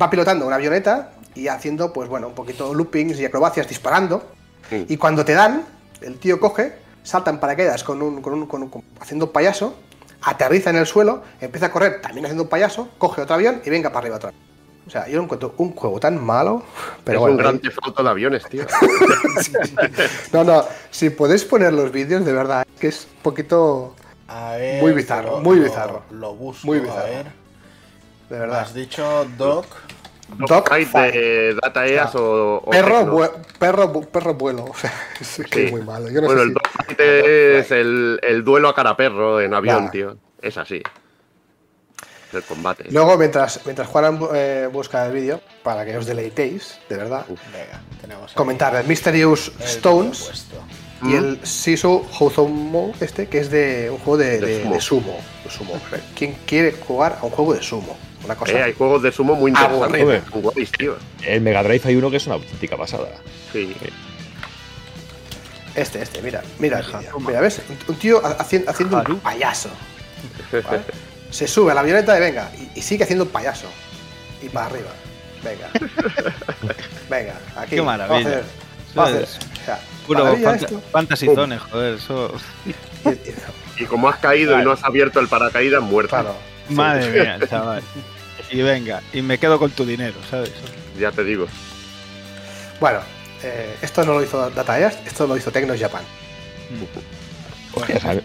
Va 0.00 0.08
pilotando 0.10 0.46
una 0.46 0.56
avioneta 0.56 1.12
y 1.34 1.48
haciendo, 1.48 1.92
pues 1.92 2.08
bueno, 2.08 2.28
un 2.28 2.34
poquito 2.34 2.72
loopings 2.74 3.18
y 3.20 3.24
acrobacias 3.24 3.68
disparando. 3.68 4.22
Y 4.70 4.96
cuando 4.96 5.24
te 5.24 5.32
dan, 5.32 5.64
el 6.00 6.18
tío 6.18 6.38
coge, 6.38 6.74
salta 7.02 7.30
en 7.30 7.38
paracaídas 7.38 7.84
con 7.84 8.02
un, 8.02 8.20
con 8.20 8.34
un, 8.34 8.46
con 8.46 8.62
un, 8.62 8.84
haciendo 9.00 9.26
un 9.26 9.32
payaso, 9.32 9.74
aterriza 10.22 10.70
en 10.70 10.76
el 10.76 10.86
suelo, 10.86 11.22
empieza 11.40 11.66
a 11.66 11.72
correr 11.72 12.00
también 12.00 12.26
haciendo 12.26 12.44
un 12.44 12.48
payaso, 12.48 12.88
coge 12.98 13.22
otro 13.22 13.34
avión 13.34 13.62
y 13.64 13.70
venga 13.70 13.90
para 13.90 14.00
arriba 14.00 14.16
otra 14.16 14.30
vez. 14.30 14.38
O 14.88 14.90
sea, 14.90 15.06
yo 15.06 15.18
no 15.18 15.24
encuentro 15.24 15.54
un 15.58 15.74
juego 15.74 16.00
tan 16.00 16.24
malo. 16.24 16.62
Pero 17.04 17.26
es 17.26 17.32
un 17.32 17.36
gran 17.36 17.60
foto 17.60 18.02
de 18.02 18.08
aviones, 18.08 18.42
tío. 18.48 18.64
no, 20.32 20.44
no, 20.44 20.64
si 20.90 21.10
podéis 21.10 21.44
poner 21.44 21.74
los 21.74 21.92
vídeos, 21.92 22.24
de 22.24 22.32
verdad, 22.32 22.66
que 22.80 22.88
es 22.88 23.06
un 23.16 23.22
poquito. 23.22 23.94
Muy 24.80 24.92
bizarro, 24.92 25.40
muy 25.40 25.58
bizarro. 25.60 26.02
Lo, 26.10 26.34
busco, 26.34 26.66
muy 26.66 26.80
bizarro. 26.80 27.00
A 27.00 27.04
ver. 27.04 27.26
De 28.28 28.38
verdad. 28.38 28.60
Has 28.60 28.74
dicho 28.74 29.26
Doc. 29.36 29.66
Doc 30.36 30.70
de 30.70 31.56
Data 31.62 31.86
EAS 31.86 32.14
o, 32.14 32.62
perro, 32.70 33.32
perro, 33.58 34.00
perro 34.02 34.34
vuelo. 34.34 34.64
O 34.64 34.74
sea, 34.78 34.92
es 35.18 35.40
que 35.50 35.66
es 35.66 35.72
muy 35.72 35.82
malo. 35.82 36.10
Yo 36.10 36.20
no 36.20 36.26
bueno, 36.26 36.42
sé 36.42 36.48
el 36.90 37.56
si... 37.56 37.58
es 37.60 37.70
el, 37.70 38.20
el, 38.22 38.44
duelo 38.44 38.68
a 38.68 38.74
cara 38.74 38.94
perro 38.94 39.40
en 39.40 39.54
avión, 39.54 39.90
tío. 39.90 40.18
Es 40.42 40.58
así 40.58 40.82
el 42.32 42.42
combate. 42.42 42.84
Luego, 42.90 43.16
mientras, 43.16 43.60
mientras 43.64 43.88
Juan 43.88 44.18
eh, 44.34 44.68
busca 44.70 45.06
el 45.06 45.12
vídeo, 45.12 45.40
para 45.62 45.84
que 45.84 45.96
os 45.96 46.06
deleitéis, 46.06 46.78
de 46.88 46.96
verdad, 46.96 47.24
comentar 48.34 48.74
el 48.76 48.86
Mysterious 48.86 49.52
Stones 49.60 50.46
y 51.02 51.14
el 51.14 51.38
Sisu 51.44 52.06
Hozomo, 52.18 52.92
este, 53.00 53.28
que 53.28 53.38
es 53.38 53.50
de 53.50 53.90
un 53.90 53.98
juego 53.98 54.16
de, 54.18 54.80
sumo. 54.80 55.16
sumo. 55.48 55.80
¿Quién 56.16 56.36
quiere 56.46 56.72
jugar 56.72 57.18
a 57.20 57.24
un 57.24 57.30
juego 57.30 57.54
de 57.54 57.62
sumo? 57.62 57.96
Una 58.24 58.34
cosa. 58.34 58.52
Eh, 58.52 58.62
hay 58.62 58.72
juegos 58.72 59.02
de 59.02 59.12
sumo 59.12 59.34
muy 59.36 59.50
interesantes. 59.50 60.22
El 61.24 61.40
Mega 61.40 61.62
Drive 61.62 61.82
hay 61.84 61.96
uno 61.96 62.10
que 62.10 62.16
es 62.16 62.26
una 62.26 62.34
auténtica 62.36 62.76
pasada. 62.76 63.08
Sí. 63.52 63.74
Este, 65.74 66.02
este, 66.02 66.20
mira, 66.22 66.42
mira, 66.58 66.82
mira, 67.20 67.40
¿ves? 67.40 67.60
Un 67.86 67.94
tío 67.96 68.20
haciendo, 68.24 68.70
haciendo 68.70 69.02
un 69.08 69.20
payaso. 69.20 69.70
¿vale? 70.52 70.80
se 71.30 71.46
sube 71.46 71.72
a 71.72 71.74
la 71.74 71.80
avioneta 71.80 72.16
y 72.16 72.20
venga, 72.20 72.50
y, 72.74 72.80
sigue 72.80 73.04
haciendo 73.04 73.24
un 73.24 73.30
payaso. 73.30 73.68
Y 74.42 74.48
para 74.48 74.66
arriba. 74.66 74.90
Venga. 75.42 75.70
venga, 77.10 77.34
aquí. 77.56 77.76
Qué 77.76 77.82
maravilla. 77.82 78.42
Vamos 78.94 79.12
a 79.12 79.22
hacer, 79.22 79.28
Puro 80.08 80.36
fantasy 80.90 81.26
joder, 81.26 81.94
eso. 81.94 82.32
Y 83.78 83.84
como 83.84 84.08
has 84.08 84.16
caído 84.16 84.60
y 84.60 84.64
no 84.64 84.72
has 84.72 84.82
abierto 84.82 85.20
el 85.20 85.28
paracaídas, 85.28 85.80
muerto. 85.80 86.10
Claro. 86.10 86.34
Madre 86.68 87.10
mía, 87.12 87.38
chaval. 87.48 87.80
Y 88.50 88.62
venga, 88.62 89.02
y 89.12 89.22
me 89.22 89.38
quedo 89.38 89.58
con 89.58 89.70
tu 89.70 89.84
dinero, 89.84 90.16
¿sabes? 90.28 90.52
Ya 90.98 91.12
te 91.12 91.22
digo. 91.22 91.46
Bueno, 92.80 92.98
eh, 93.44 93.76
esto 93.82 94.04
no 94.04 94.14
lo 94.14 94.22
hizo 94.22 94.50
Datayas, 94.50 94.98
esto 95.06 95.26
lo 95.26 95.36
hizo 95.36 95.52
Tecnos 95.52 95.78
Japan. 95.78 96.02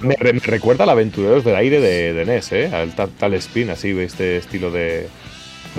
me, 0.02 0.16
recuerda 0.40 0.86
al 0.86 0.90
Aventureros 0.90 1.44
del 1.44 1.56
Aire 1.56 1.80
de, 1.80 2.26
NES, 2.26 2.52
¿eh? 2.54 2.72
Al 2.74 2.96
tal, 2.96 3.34
spin, 3.36 3.70
así, 3.70 3.90
este 4.00 4.38
estilo 4.38 4.72
de, 4.72 5.08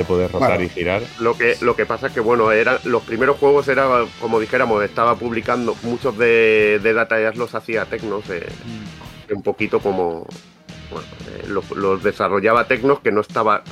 poder 0.03 0.33
rotar 0.33 0.61
y 0.61 0.69
girar. 0.69 1.03
Lo 1.21 1.37
que, 1.37 1.57
lo 1.61 1.77
que 1.77 1.87
pasa 1.87 2.09
es 2.09 2.13
que, 2.13 2.21
bueno, 2.21 2.51
eran, 2.51 2.79
los 2.85 3.03
primeros 3.03 3.37
juegos 3.39 3.69
era, 3.69 4.05
como 4.21 4.41
dijéramos, 4.41 4.83
estaba 4.83 5.15
publicando, 5.15 5.77
muchos 5.83 6.19
de, 6.19 6.81
de 6.83 7.33
los 7.37 7.55
hacía 7.55 7.85
Tecnos, 7.85 8.29
eh, 8.31 8.49
mm. 9.29 9.37
un 9.37 9.43
poquito 9.43 9.79
como, 9.79 10.27
bueno, 10.91 11.07
eh, 11.31 11.47
los, 11.77 12.03
desarrollaba 12.03 12.67
Tecnos, 12.67 13.01
que 13.01 13.13
no 13.13 13.21
estaba 13.21 13.63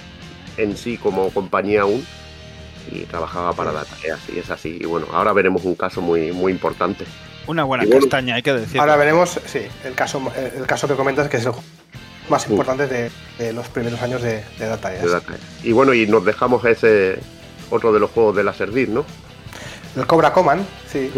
en 0.57 0.77
sí 0.77 0.97
como 0.99 1.31
compañía 1.31 1.83
aún, 1.83 2.07
y 2.91 3.01
trabajaba 3.01 3.53
para 3.55 3.73
Dataeas, 3.73 4.21
y 4.33 4.39
es 4.39 4.51
así. 4.51 4.79
Y 4.81 4.85
bueno, 4.85 5.07
ahora 5.13 5.33
veremos 5.33 5.65
un 5.65 5.75
caso 5.75 6.01
muy, 6.01 6.31
muy 6.31 6.53
importante. 6.53 7.05
Una 7.49 7.65
buena 7.65 7.85
castaña, 7.89 8.37
hay 8.37 8.43
que 8.43 8.53
decir. 8.53 8.81
Ahora 8.81 8.95
veremos, 8.97 9.41
sí, 9.47 9.63
el 9.85 9.95
caso, 9.95 10.23
el 10.37 10.67
caso 10.67 10.87
que 10.87 10.95
comentas, 10.95 11.29
que 11.29 11.39
es 11.39 11.47
el 11.47 11.53
más 12.29 12.49
importante 12.49 12.87
de, 13.39 13.53
los 13.53 13.69
primeros 13.69 14.01
años 14.03 14.23
de, 14.23 14.45
de 14.59 14.67
Data, 14.67 14.93
Y 15.63 15.73
bueno, 15.73 15.95
y 15.95 16.07
nos 16.07 16.25
dejamos 16.25 16.65
ese 16.65 17.19
otro 17.71 17.93
de 17.93 18.01
los 18.01 18.11
juegos 18.11 18.37
de 18.37 18.45
la 18.45 18.55
Serdis, 18.55 18.89
¿no? 18.89 19.05
El 19.97 20.07
Cobra 20.07 20.33
Command, 20.33 20.65
sí. 20.91 21.11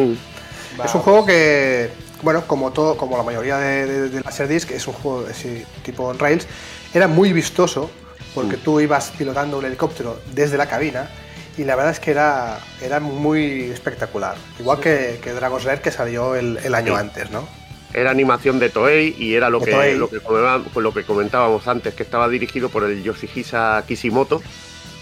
Es 0.83 0.95
un 0.95 1.03
juego 1.03 1.25
que, 1.25 1.91
bueno, 2.23 2.47
como 2.47 2.73
todo, 2.73 2.97
como 2.97 3.17
la 3.17 3.23
mayoría 3.23 3.59
de, 3.59 4.09
de, 4.09 4.21
las 4.21 4.37
que 4.65 4.77
es 4.77 4.87
un 4.89 4.95
juego 4.95 5.23
de 5.23 5.67
tipo 5.85 6.11
en 6.11 6.19
Rails, 6.19 6.47
era 6.93 7.07
muy 7.07 7.33
vistoso 7.33 7.91
porque 8.35 8.57
tú 8.57 8.81
ibas 8.81 9.13
pilotando 9.17 9.59
un 9.59 9.65
helicóptero 9.65 10.19
desde 10.33 10.57
la 10.57 10.67
cabina 10.67 11.09
y 11.57 11.65
la 11.65 11.77
verdad 11.77 11.93
es 11.93 12.01
que 12.01 12.11
era, 12.11 12.59
era 12.83 12.99
muy 12.99 13.71
espectacular. 13.71 14.37
Igual 14.59 14.81
que, 14.81 15.21
que 15.23 15.33
Dragon's 15.33 15.65
Lair 15.65 15.81
que 15.81 15.93
salió 15.93 16.35
el, 16.35 16.59
el 16.65 16.75
año 16.75 16.97
antes, 16.97 17.31
¿no? 17.31 17.47
Era 17.95 18.11
animación 18.11 18.59
de 18.59 18.71
Toei 18.71 19.15
y 19.19 19.35
era 19.35 19.51
lo, 19.51 19.61
que, 19.61 19.95
lo, 19.95 20.11
que, 20.11 20.21
lo 20.81 20.93
que 20.93 21.05
comentábamos 21.05 21.69
antes, 21.69 21.95
que 21.95 22.03
estaba 22.03 22.29
dirigido 22.29 22.69
por 22.69 22.85
el 22.85 23.03
Yoshihisa 23.03 23.85
Kishimoto, 23.87 24.43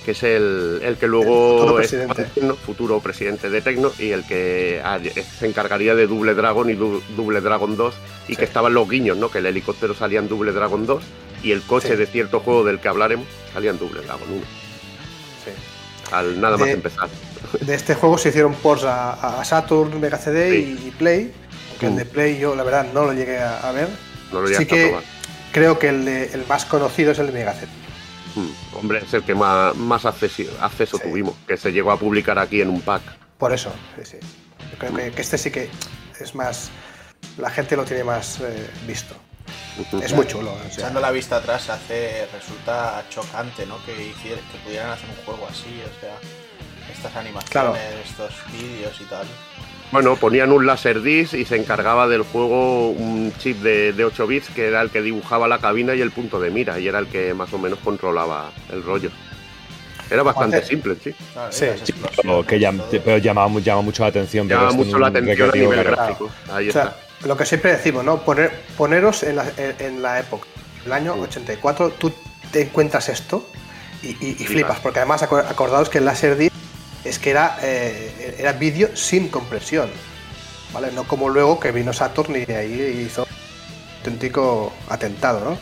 que 0.05 0.11
es 0.11 0.22
el, 0.22 0.80
el 0.82 0.97
que 0.97 1.07
luego 1.07 1.59
futuro 1.59 1.76
presidente. 1.76 2.22
es 2.22 2.59
futuro 2.59 3.01
presidente 3.01 3.49
de 3.49 3.62
Tecno 3.62 3.93
y 3.99 4.11
el 4.11 4.26
que 4.26 4.80
ah, 4.84 4.99
se 5.38 5.47
encargaría 5.47 5.95
de 5.95 6.07
Double 6.07 6.34
Dragon 6.34 6.68
y 6.68 6.74
Double 6.74 7.40
Dragon 7.40 7.76
2 7.76 7.95
y 8.28 8.36
que 8.36 8.45
estaban 8.45 8.74
los 8.74 8.88
guiños, 8.88 9.16
¿no? 9.16 9.30
Que 9.30 9.38
el 9.38 9.47
helicóptero 9.47 9.95
salía 9.95 10.18
en 10.18 10.28
Double 10.28 10.53
Dragon 10.53 10.84
2 10.84 11.03
y 11.43 11.53
el 11.53 11.62
coche 11.62 11.97
de 11.97 12.07
cierto 12.07 12.40
juego 12.40 12.62
del 12.62 12.78
que 12.78 12.88
hablaremos 12.88 13.26
salía 13.53 13.70
en 13.70 13.78
Double 13.78 14.03
Dragon 14.03 14.28
1 14.28 14.62
al 16.12 16.40
nada 16.40 16.57
más 16.57 16.68
empezar. 16.68 17.09
De 17.61 17.74
este 17.74 17.95
juego 17.95 18.18
se 18.18 18.28
hicieron 18.28 18.55
ports 18.55 18.84
a, 18.84 19.43
Saturn, 19.45 20.01
Mega 20.01 20.18
CD 20.18 20.59
y, 20.59 20.90
Play, 20.99 21.32
el 21.87 21.97
de. 21.97 22.05
Play 22.05 22.39
yo 22.39 22.55
la 22.55 22.62
verdad 22.62 22.87
no 22.93 23.05
lo 23.05 23.12
llegué 23.12 23.41
a, 23.41 23.70
ver. 23.72 23.89
No 24.33 24.41
lo 24.41 24.49
sí 24.49 24.66
que 24.66 24.95
creo 25.53 25.78
que 25.78 25.89
el, 25.89 26.09
el, 26.09 26.47
más 26.47 26.64
conocido 26.64 27.12
es 27.12 27.18
el 27.18 27.26
de 27.26 27.33
Mega 27.33 27.55
CD. 27.55 27.68
Mm, 28.35 28.76
hombre, 28.76 29.03
es 29.05 29.12
el 29.12 29.22
que 29.22 29.35
más, 29.35 29.74
más 29.76 30.05
acceso, 30.07 30.99
tuvimos, 30.99 31.35
que 31.47 31.57
se 31.57 31.72
llegó 31.72 31.93
a 31.93 31.99
publicar 31.99 32.39
aquí 32.39 32.61
en 32.61 32.70
un 32.70 32.80
pack. 32.80 33.03
Por 33.39 33.53
eso, 33.53 33.72
sí, 33.97 34.03
sí. 34.12 34.16
creo 34.78 34.95
que, 34.95 35.12
este 35.20 35.37
sí 35.37 35.51
que 35.51 35.68
es 36.18 36.35
más. 36.35 36.70
La 37.39 37.51
gente 37.51 37.76
lo 37.76 37.85
tiene 37.85 38.05
más 38.05 38.41
eh, 38.41 38.70
visto. 38.87 39.14
Es 40.03 40.12
muy 40.12 40.26
chulo. 40.26 40.55
Echando 40.70 41.01
la 41.01 41.11
vista 41.11 41.37
atrás 41.37 41.68
hace 41.70 42.26
resulta 42.33 43.05
chocante, 43.09 43.66
¿no? 43.66 43.83
Que, 43.85 43.93
hicieran, 43.93 44.45
que 44.51 44.59
pudieran 44.64 44.91
hacer 44.91 45.09
un 45.09 45.24
juego 45.24 45.47
así, 45.49 45.83
o 45.85 46.01
sea, 46.01 46.16
estas 46.93 47.16
animaciones, 47.16 47.83
estos 48.05 48.35
vídeos 48.53 48.99
y 49.01 49.05
tal. 49.05 49.26
Bueno, 49.93 50.16
ponían 50.16 50.51
un 50.51 50.66
disc 51.05 51.34
y 51.34 51.45
se 51.45 51.57
encargaba 51.57 52.09
del 52.09 52.22
juego 52.22 52.90
un 52.90 53.32
chip 53.38 53.59
de, 53.59 54.05
8 54.05 54.26
bits 54.26 54.49
que 54.49 54.66
era 54.66 54.80
el 54.80 54.90
que 54.90 55.03
dibujaba 55.03 55.47
la 55.47 55.59
cabina 55.59 55.95
y 55.95 56.01
el 56.01 56.11
punto 56.11 56.40
de 56.40 56.51
mira 56.51 56.80
y 56.80 56.88
era 56.88 56.99
el 56.99 57.07
que 57.07 57.34
más 57.34 57.53
o 57.53 57.59
menos 57.59 57.78
controlaba 57.80 58.51
el 58.70 58.82
rollo. 58.82 59.11
Era 60.11 60.22
bastante 60.22 60.62
simple, 60.64 60.97
sí. 61.03 61.14
sí, 61.51 61.66
pero, 62.16 62.45
que 62.45 63.01
pero 63.05 63.18
llamaba, 63.18 63.49
mucho 63.49 64.03
la 64.03 64.09
atención. 64.09 64.49
Llama 64.49 64.72
mucho 64.72 64.99
la 64.99 65.09
atención 65.09 65.51
a 65.51 65.53
nivel 65.53 65.84
gráfico. 65.84 66.30
Ahí 66.51 66.68
está 66.68 66.97
lo 67.24 67.36
que 67.36 67.47
siempre 67.47 67.72
decimos, 67.72 68.05
¿no? 68.05 68.18
Poner, 68.18 68.51
poneros 68.76 69.22
en 69.22 69.36
la, 69.36 69.47
en, 69.57 70.03
la 70.03 70.20
época. 70.20 70.47
El 70.84 70.93
año 70.93 71.14
84, 71.14 71.90
tú 71.90 72.12
te 72.51 72.62
encuentras 72.62 73.09
esto 73.09 73.47
y, 74.03 74.34
flipas, 74.34 74.80
porque 74.80 74.99
además 74.99 75.22
acordaos 75.22 75.88
que 75.88 75.99
el 75.99 76.05
Laserdisc 76.05 76.51
es 77.05 77.18
que 77.18 77.30
era, 77.30 77.59
eh, 77.62 78.36
era 78.38 78.53
vídeo 78.53 78.96
sin 78.96 79.28
compresión, 79.28 79.90
¿vale? 80.72 80.92
No 80.92 81.05
como 81.05 81.28
luego 81.28 81.59
que 81.59 81.72
vino 81.72 81.92
Saturn 81.92 82.36
y 82.36 82.53
ahí 82.53 83.05
hizo 83.07 83.22
un 83.22 83.28
auténtico 83.98 84.72
atentado, 84.88 85.40
¿no? 85.40 85.59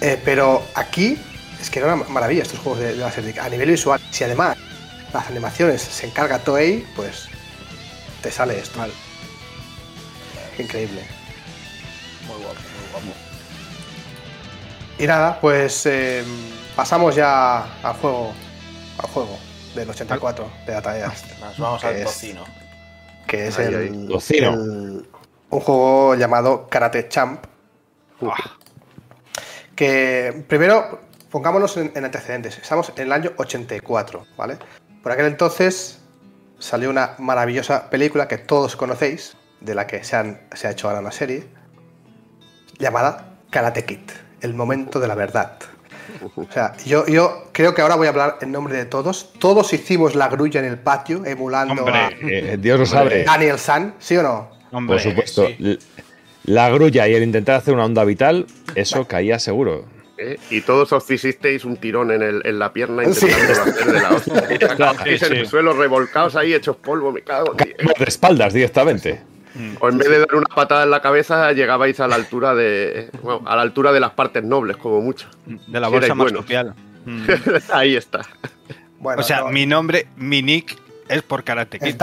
Eh, 0.00 0.20
pero 0.24 0.64
aquí 0.74 1.18
es 1.60 1.70
que 1.70 1.78
era 1.78 1.94
una 1.94 2.04
maravilla 2.08 2.42
estos 2.42 2.60
juegos 2.60 2.80
de, 2.80 2.94
de 2.94 3.40
a 3.40 3.48
nivel 3.48 3.70
visual. 3.70 4.00
Si 4.10 4.24
además 4.24 4.56
las 5.12 5.26
animaciones 5.28 5.82
se 5.82 6.06
encarga 6.06 6.38
Toei, 6.38 6.84
pues 6.94 7.28
te 8.22 8.30
sale 8.30 8.58
esto. 8.58 8.78
Increíble. 10.58 11.02
Muy 12.26 12.36
guapo, 12.36 12.60
muy 12.60 12.90
guapo. 12.92 13.18
Y 14.98 15.06
nada, 15.06 15.40
pues 15.40 15.86
eh, 15.86 16.24
pasamos 16.74 17.14
ya 17.14 17.62
al 17.82 17.94
juego, 17.94 18.32
al 18.98 19.08
juego 19.10 19.47
del 19.74 19.90
84 19.90 20.50
de 20.66 20.72
Data 20.72 21.12
Nos 21.40 21.58
vamos 21.58 21.84
al 21.84 22.02
tocino. 22.04 22.44
Que 23.26 23.48
es 23.48 23.58
el, 23.58 24.12
un 25.50 25.60
juego 25.60 26.14
llamado 26.14 26.66
Karate 26.68 27.08
Champ. 27.08 27.44
Que 29.74 30.44
primero 30.48 31.00
pongámonos 31.30 31.76
en, 31.76 31.92
en, 31.94 32.04
antecedentes. 32.04 32.58
Estamos 32.58 32.92
en 32.96 33.04
el 33.04 33.12
año 33.12 33.32
84, 33.36 34.26
¿vale? 34.36 34.58
Por 35.02 35.12
aquel 35.12 35.26
entonces 35.26 36.00
salió 36.58 36.90
una 36.90 37.14
maravillosa 37.18 37.90
película 37.90 38.28
que 38.28 38.38
todos 38.38 38.76
conocéis, 38.76 39.36
de 39.60 39.74
la 39.74 39.86
que 39.86 40.04
se, 40.04 40.16
ha 40.16 40.70
hecho 40.70 40.88
ahora 40.88 41.00
una 41.00 41.12
serie, 41.12 41.48
llamada 42.78 43.38
Karate 43.50 43.84
Kid, 43.84 44.10
el 44.40 44.54
momento 44.54 45.00
de 45.00 45.08
la 45.08 45.14
verdad. 45.14 45.58
O 46.36 46.46
sea, 46.50 46.74
yo, 46.84 47.06
yo 47.06 47.48
creo 47.52 47.74
que 47.74 47.82
ahora 47.82 47.96
voy 47.96 48.06
a 48.06 48.10
hablar 48.10 48.38
en 48.40 48.52
nombre 48.52 48.76
de 48.76 48.84
todos. 48.84 49.32
Todos 49.38 49.72
hicimos 49.72 50.14
la 50.14 50.28
grulla 50.28 50.60
en 50.60 50.66
el 50.66 50.78
patio, 50.78 51.24
emulando 51.24 51.86
a 51.86 52.10
eh, 52.22 52.56
Dios 52.58 52.78
lo 52.80 52.86
sabe. 52.86 53.24
Daniel 53.24 53.58
San, 53.58 53.94
¿sí 53.98 54.16
o 54.16 54.22
no? 54.22 54.86
Por 54.86 55.00
supuesto. 55.00 55.46
La 56.44 56.70
grulla 56.70 57.06
y 57.08 57.14
el 57.14 57.22
intentar 57.22 57.56
hacer 57.56 57.74
una 57.74 57.84
onda 57.84 58.04
vital, 58.04 58.46
eso 58.74 59.06
caía 59.06 59.38
seguro. 59.38 59.84
¿Eh? 60.16 60.36
Y 60.50 60.62
todos 60.62 60.92
os 60.92 61.08
hicisteis 61.10 61.64
un 61.64 61.76
tirón 61.76 62.10
en, 62.10 62.22
el, 62.22 62.42
en 62.44 62.58
la 62.58 62.72
pierna 62.72 63.04
intentando 63.04 63.62
hacer 63.62 63.86
de 63.86 64.00
la 64.00 64.90
hostia. 64.90 65.28
en 65.28 65.36
el 65.36 65.46
suelo 65.46 65.72
revolcados 65.74 66.34
ahí, 66.34 66.54
hechos 66.54 66.76
polvo, 66.76 67.12
me 67.12 67.22
cago. 67.22 67.54
De 67.54 68.04
espaldas 68.04 68.52
directamente. 68.52 69.20
O 69.80 69.88
en 69.88 69.98
vez 69.98 70.08
de 70.08 70.18
dar 70.20 70.34
una 70.34 70.46
patada 70.54 70.84
en 70.84 70.90
la 70.90 71.00
cabeza, 71.00 71.52
llegabais 71.52 71.98
a 72.00 72.08
la 72.08 72.14
altura 72.14 72.54
de. 72.54 73.10
a 73.46 73.56
la 73.56 73.62
altura 73.62 73.92
de 73.92 74.00
las 74.00 74.12
partes 74.12 74.44
nobles, 74.44 74.76
como 74.76 75.00
mucho. 75.00 75.28
De 75.46 75.80
la 75.80 75.88
bolsa 75.88 76.14
más 76.14 76.32
marsupial. 76.32 76.74
Ahí 77.72 77.96
está. 77.96 78.20
o 79.02 79.22
sea, 79.22 79.44
mi 79.44 79.66
nombre, 79.66 80.08
mi 80.16 80.42
nick, 80.42 80.76
es 81.08 81.22
por 81.22 81.44
Karate 81.44 81.78
Kid. 81.78 81.96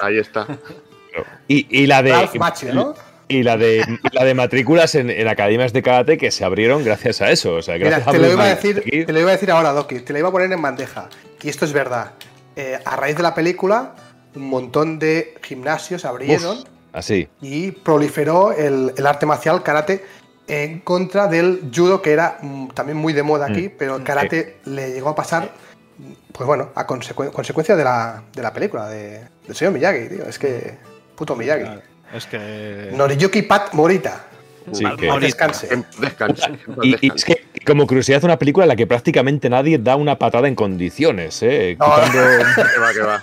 Ahí 0.00 0.18
está. 0.18 0.46
Y, 1.48 1.86
la 1.86 2.02
de. 2.02 2.28
Y 3.30 3.42
la 3.42 3.56
de, 3.58 3.84
la 4.12 4.24
de 4.24 4.34
matrículas 4.34 4.94
en, 4.94 5.28
academias 5.28 5.74
de 5.74 5.82
karate 5.82 6.16
que 6.16 6.30
se 6.30 6.44
abrieron 6.44 6.82
gracias 6.82 7.20
a 7.20 7.30
eso. 7.30 7.56
O 7.56 7.62
sea, 7.62 7.74
te, 7.74 8.18
lo 8.18 8.32
iba 8.32 8.44
a 8.44 8.54
decir, 8.54 8.82
te 8.82 9.12
lo 9.12 9.20
iba 9.20 9.28
a 9.28 9.32
decir 9.32 9.50
ahora, 9.50 9.72
Doki. 9.72 10.00
Te 10.00 10.14
lo 10.14 10.18
iba 10.18 10.28
a 10.28 10.32
poner 10.32 10.50
en 10.50 10.62
bandeja. 10.62 11.08
Y 11.42 11.48
esto 11.50 11.66
es 11.66 11.72
verdad. 11.72 12.12
Eh, 12.56 12.78
a 12.84 12.96
raíz 12.96 13.16
de 13.16 13.22
la 13.22 13.34
película, 13.34 13.94
un 14.34 14.48
montón 14.48 14.98
de 14.98 15.34
gimnasios 15.42 16.04
abrieron. 16.04 16.64
Así. 16.98 17.28
Y 17.40 17.70
proliferó 17.70 18.52
el, 18.52 18.92
arte 19.06 19.24
marcial 19.24 19.62
karate 19.62 20.04
en 20.48 20.80
contra 20.80 21.28
del 21.28 21.70
judo, 21.74 22.02
que 22.02 22.10
era 22.10 22.38
mm, 22.42 22.70
también 22.70 22.98
muy 22.98 23.12
de 23.12 23.22
moda 23.22 23.46
aquí, 23.46 23.68
mm. 23.68 23.72
pero 23.78 23.96
el 23.96 24.02
karate 24.02 24.56
le 24.64 24.92
llegó 24.92 25.10
a 25.10 25.14
pasar, 25.14 25.52
pues 26.32 26.46
bueno, 26.46 26.70
a 26.74 26.86
consecuencia 26.86 27.76
de 27.76 27.84
la, 27.84 28.24
de 28.34 28.42
la 28.42 28.52
película 28.52 28.88
de, 28.88 29.22
del 29.46 29.54
señor 29.54 29.74
Miyagi, 29.74 30.08
tío. 30.08 30.24
Es 30.26 30.40
que. 30.40 30.76
Puto 31.14 31.36
Miyagi. 31.36 31.68
es 32.12 32.26
que. 32.26 32.90
Noriyuki 32.92 33.42
Pat 33.42 33.74
Morita. 33.74 34.24
Sí, 34.72 34.84
que... 34.98 35.20
descanse. 35.20 35.68
descanse. 35.98 36.50
Y, 36.82 37.14
es 37.14 37.24
que, 37.24 37.46
como 37.64 37.86
curiosidad, 37.86 38.24
una 38.24 38.38
película 38.38 38.64
en 38.64 38.68
la 38.68 38.76
que 38.76 38.88
prácticamente 38.88 39.48
nadie 39.48 39.78
da 39.78 39.94
una 39.94 40.18
patada 40.18 40.48
en 40.48 40.56
condiciones, 40.56 41.42
¿eh? 41.42 41.76
No, 41.78 41.86
que 42.12 42.80
va, 42.80 42.92
que 42.92 43.00
va. 43.00 43.22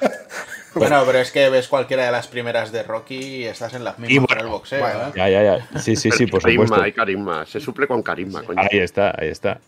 Bueno, 0.76 1.04
pero 1.06 1.20
es 1.20 1.32
que 1.32 1.50
ves 1.50 1.68
cualquiera 1.68 2.06
de 2.06 2.12
las 2.12 2.28
primeras 2.28 2.72
de 2.72 2.84
Rocky 2.84 3.16
y 3.16 3.46
estás 3.46 3.74
en 3.74 3.84
las 3.84 3.98
mismas 3.98 4.28
con 4.28 4.40
el 4.40 4.48
boxeo. 4.48 4.86
¿eh? 4.88 5.12
Ya, 5.16 5.30
ya, 5.30 5.44
ya. 5.44 5.80
Sí, 5.80 5.96
sí, 5.96 6.12
sí, 6.12 6.28
por 6.28 6.42
carisma, 6.42 6.66
supuesto. 6.66 6.84
Hay 6.84 6.92
carisma, 6.92 7.46
se 7.46 7.60
suple 7.60 7.88
con 7.88 8.04
carisma, 8.04 8.44
coño. 8.44 8.62
Ahí 8.62 8.80
está, 8.80 9.14
ahí 9.18 9.30
está. 9.30 9.60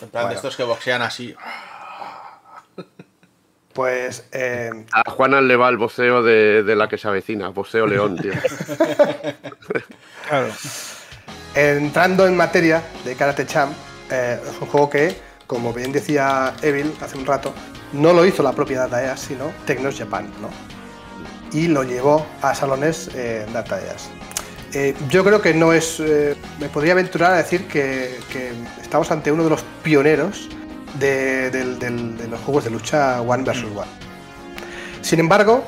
En 0.00 0.08
plan 0.08 0.28
de 0.28 0.36
estos 0.36 0.56
que 0.56 0.62
boxean 0.62 1.02
así. 1.02 1.34
Pues. 3.72 4.28
Eh, 4.32 4.70
A 4.92 5.10
Juana 5.10 5.40
le 5.40 5.56
va 5.56 5.68
el 5.68 5.76
boxeo 5.76 6.22
de, 6.22 6.62
de 6.62 6.76
la 6.76 6.88
que 6.88 6.98
se 6.98 7.08
avecina, 7.08 7.48
boxeo 7.48 7.86
león, 7.86 8.16
tío. 8.16 8.32
Claro. 10.28 10.48
entrando 11.54 12.26
en 12.26 12.36
materia 12.36 12.82
de 13.04 13.14
Karate 13.16 13.46
Champ, 13.46 13.72
eh, 14.10 14.38
es 14.42 14.60
un 14.60 14.68
juego 14.68 14.90
que, 14.90 15.16
como 15.48 15.72
bien 15.72 15.90
decía 15.90 16.54
Evil 16.62 16.94
hace 17.00 17.18
un 17.18 17.26
rato, 17.26 17.52
no 17.92 18.12
lo 18.12 18.24
hizo 18.24 18.44
la 18.44 18.52
propia 18.52 18.80
DataEas, 18.80 19.18
sino 19.18 19.50
Tecnos 19.66 19.98
Japan, 19.98 20.30
¿no? 20.40 20.50
Y 21.58 21.66
lo 21.68 21.82
llevó 21.82 22.24
a 22.42 22.54
salones 22.54 23.10
eh, 23.14 23.46
DataEas. 23.52 24.10
Eh, 24.74 24.94
yo 25.08 25.24
creo 25.24 25.40
que 25.40 25.54
no 25.54 25.72
es. 25.72 25.98
eh, 26.00 26.36
me 26.60 26.68
podría 26.68 26.92
aventurar 26.92 27.32
a 27.32 27.36
decir 27.38 27.66
que, 27.66 28.20
que 28.30 28.52
estamos 28.80 29.10
ante 29.10 29.32
uno 29.32 29.42
de 29.42 29.50
los 29.50 29.62
pioneros 29.82 30.50
de, 30.98 31.50
los 32.30 32.40
juegos 32.40 32.64
de 32.64 32.70
lucha 32.70 33.22
One 33.22 33.42
vs. 33.44 33.64
One. 33.74 33.86
Sin 35.00 35.18
embargo, 35.18 35.64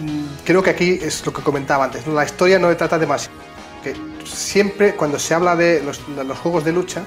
mm, 0.00 0.44
creo 0.44 0.64
que 0.64 0.70
aquí 0.70 0.98
es 1.00 1.24
lo 1.24 1.32
que 1.32 1.42
comentaba 1.42 1.84
antes, 1.84 2.04
¿no? 2.08 2.14
la 2.14 2.24
historia 2.24 2.58
no 2.58 2.68
le 2.68 2.74
trata 2.74 2.98
demasiado. 2.98 3.38
Que 3.84 3.94
siempre 4.24 4.96
cuando 4.96 5.20
se 5.20 5.32
habla 5.34 5.54
de 5.54 5.80
los, 5.84 6.00
de 6.16 6.24
los 6.24 6.36
juegos 6.38 6.64
de 6.64 6.72
lucha, 6.72 7.04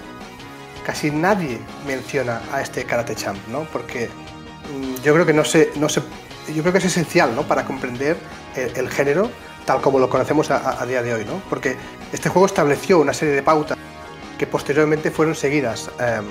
casi 0.85 1.11
nadie 1.11 1.59
menciona 1.85 2.41
a 2.51 2.61
este 2.61 2.85
Karate 2.85 3.15
Champ, 3.15 3.37
¿no? 3.47 3.65
Porque 3.71 4.07
mm, 4.07 5.01
yo 5.03 5.13
creo 5.13 5.25
que 5.25 6.77
es 6.77 6.85
esencial, 6.85 7.35
¿no? 7.35 7.43
Para 7.43 7.65
comprender 7.65 8.17
el, 8.55 8.89
género 8.89 9.29
tal 9.65 9.81
como 9.81 9.99
lo 9.99 10.09
conocemos 10.09 10.49
a, 10.49 10.85
día 10.85 11.03
de 11.03 11.13
hoy, 11.13 11.25
¿no? 11.25 11.41
Porque 11.49 11.77
este 12.11 12.29
juego 12.29 12.45
estableció 12.45 12.99
una 12.99 13.13
serie 13.13 13.35
de 13.35 13.43
pautas 13.43 13.77
que 14.37 14.47
posteriormente 14.47 15.11
fueron 15.11 15.35
seguidas 15.35 15.91
em, 15.99 16.25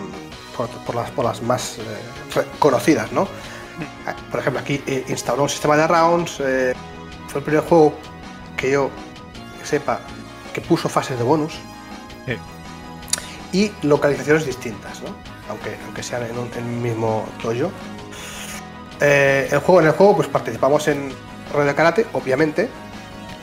por, 0.85 1.25
las, 1.25 1.43
más 1.43 1.79
eh, 1.79 2.45
conocidas, 2.59 3.13
¿no? 3.13 3.29
Por 4.31 4.41
ejemplo, 4.41 4.61
aquí 4.61 4.83
eh, 4.87 5.05
instauró 5.09 5.45
un 5.45 5.49
sistema 5.49 5.77
de 5.77 5.87
rounds, 5.87 6.41
eh, 6.41 6.75
fue 7.29 7.39
el 7.39 7.45
primer 7.45 7.65
juego 7.65 7.95
que 8.57 8.73
yo 8.73 8.91
sepa 9.63 10.01
que 10.53 10.61
puso 10.61 10.89
fases 10.89 11.17
de 11.17 11.25
bonus 11.25 11.55
Sí. 12.27 12.37
Y 13.53 13.73
localizaciones 13.83 14.47
distintas, 14.47 15.01
¿no? 15.03 15.09
aunque, 15.49 15.77
aunque 15.87 16.03
sean 16.03 16.23
en 16.25 16.39
un, 16.39 16.49
en 16.57 16.65
un 16.65 16.83
mismo 16.83 17.27
dojo. 17.43 17.71
Eh, 19.01 19.49
el 19.51 19.59
juego, 19.61 19.81
en 19.81 19.87
el 19.89 19.93
juego 19.93 20.17
pues 20.17 20.29
participamos 20.29 20.87
en 20.89 21.13
Radio 21.53 21.75
Karate, 21.75 22.07
obviamente, 22.13 22.69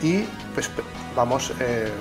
y 0.01 0.21
pues 0.53 0.69
vamos 1.15 1.51
eh, 1.59 1.91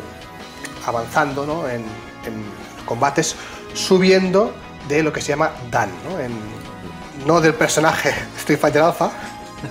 avanzando 0.87 1.47
¿no? 1.47 1.69
en, 1.69 1.81
en 2.27 2.45
combates, 2.85 3.35
subiendo 3.75 4.55
de 4.89 5.03
lo 5.03 5.13
que 5.13 5.21
se 5.21 5.29
llama 5.29 5.51
Dan, 5.71 5.91
¿no? 6.09 6.21
En- 6.21 6.67
no 7.27 7.41
del 7.41 7.55
personaje 7.55 8.11
Street 8.39 8.59
Fighter 8.61 8.83
Alpha, 8.83 9.11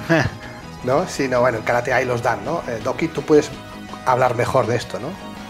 ¿no? 0.84 1.08
sino 1.08 1.40
bueno, 1.42 1.60
en 1.60 1.64
Karate 1.64 1.94
hay 1.94 2.04
los 2.06 2.22
Dan, 2.24 2.44
¿no? 2.44 2.64
Eh, 2.68 2.82
Doki, 2.84 3.08
tú 3.08 3.22
puedes 3.22 3.50
hablar 4.06 4.36
mejor 4.36 4.66
de 4.68 4.76
esto, 4.76 5.00
¿no? 5.00 5.08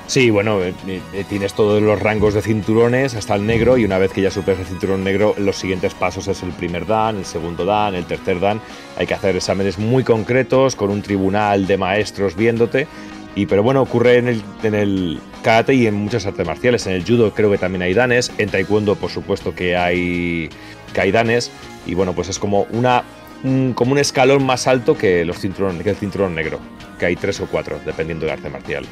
Sí, 0.07 0.30
bueno, 0.30 0.61
eh, 0.64 0.73
eh, 0.88 1.23
tienes 1.27 1.56
todos 1.56 1.82
los 1.82 1.99
rangos 1.99 2.36
de 2.36 2.44
cinturones 2.44 3.15
hasta 3.15 3.34
el 3.34 3.45
negro 3.48 3.76
y 3.76 3.86
una 3.86 3.98
vez 3.98 4.11
que 4.11 4.22
ya 4.22 4.30
superas 4.30 4.60
el 4.60 4.68
cinturón 4.68 5.03
negro, 5.03 5.34
los 5.40 5.56
siguientes 5.56 5.95
pasos 5.95 6.27
es 6.27 6.44
el 6.44 6.52
primer 6.52 6.86
dan, 6.86 7.18
el 7.18 7.26
segundo 7.26 7.65
dan, 7.65 7.95
el 7.95 8.06
tercer 8.06 8.40
dan. 8.40 8.61
Hay 8.98 9.07
que 9.07 9.15
hacer 9.15 9.36
exámenes 9.36 9.80
muy 9.80 10.03
concretos 10.03 10.76
con 10.76 10.91
un 10.91 11.02
tribunal 11.02 11.65
de 11.65 11.77
maestros 11.77 12.36
viéndote. 12.36 12.88
Y 13.34 13.48
pero 13.48 13.64
bueno, 13.64 13.82
ocurre 13.82 14.18
en 14.18 14.27
el, 14.27 14.44
en 14.64 14.76
el 14.76 15.19
karate 15.41 15.73
y 15.73 15.88
en 15.88 15.95
muchas 15.95 16.26
artes 16.27 16.45
marciales. 16.45 16.86
En 16.86 16.94
el 16.94 17.03
judo 17.03 17.34
creo 17.34 17.49
que 17.52 17.57
también 17.57 17.82
hay 17.82 17.94
danes. 17.95 18.32
En 18.38 18.49
taekwondo, 18.49 18.95
por 18.95 19.10
supuesto 19.10 19.56
que 19.56 19.76
hay, 19.76 20.49
que. 20.94 21.52
Y 21.88 21.95
bueno, 21.95 22.14
pues 22.14 22.30
es 22.30 22.38
como 22.40 22.68
una 22.72 23.03
un- 23.44 23.73
como 23.73 23.91
un 23.91 23.98
escalón 23.98 24.45
más 24.45 24.68
alto 24.68 24.95
que 24.98 25.26
los 25.26 25.40
cinturón, 25.40 25.80
que 25.80 25.90
el 25.90 25.95
cinturón 25.95 26.36
negro, 26.36 26.60
que 26.99 27.07
hay 27.07 27.15
tres 27.15 27.41
o 27.41 27.48
cuatro, 27.48 27.80
dependiendo 27.86 28.26
del 28.26 28.34
arte 28.36 28.49
marcial. 28.49 28.86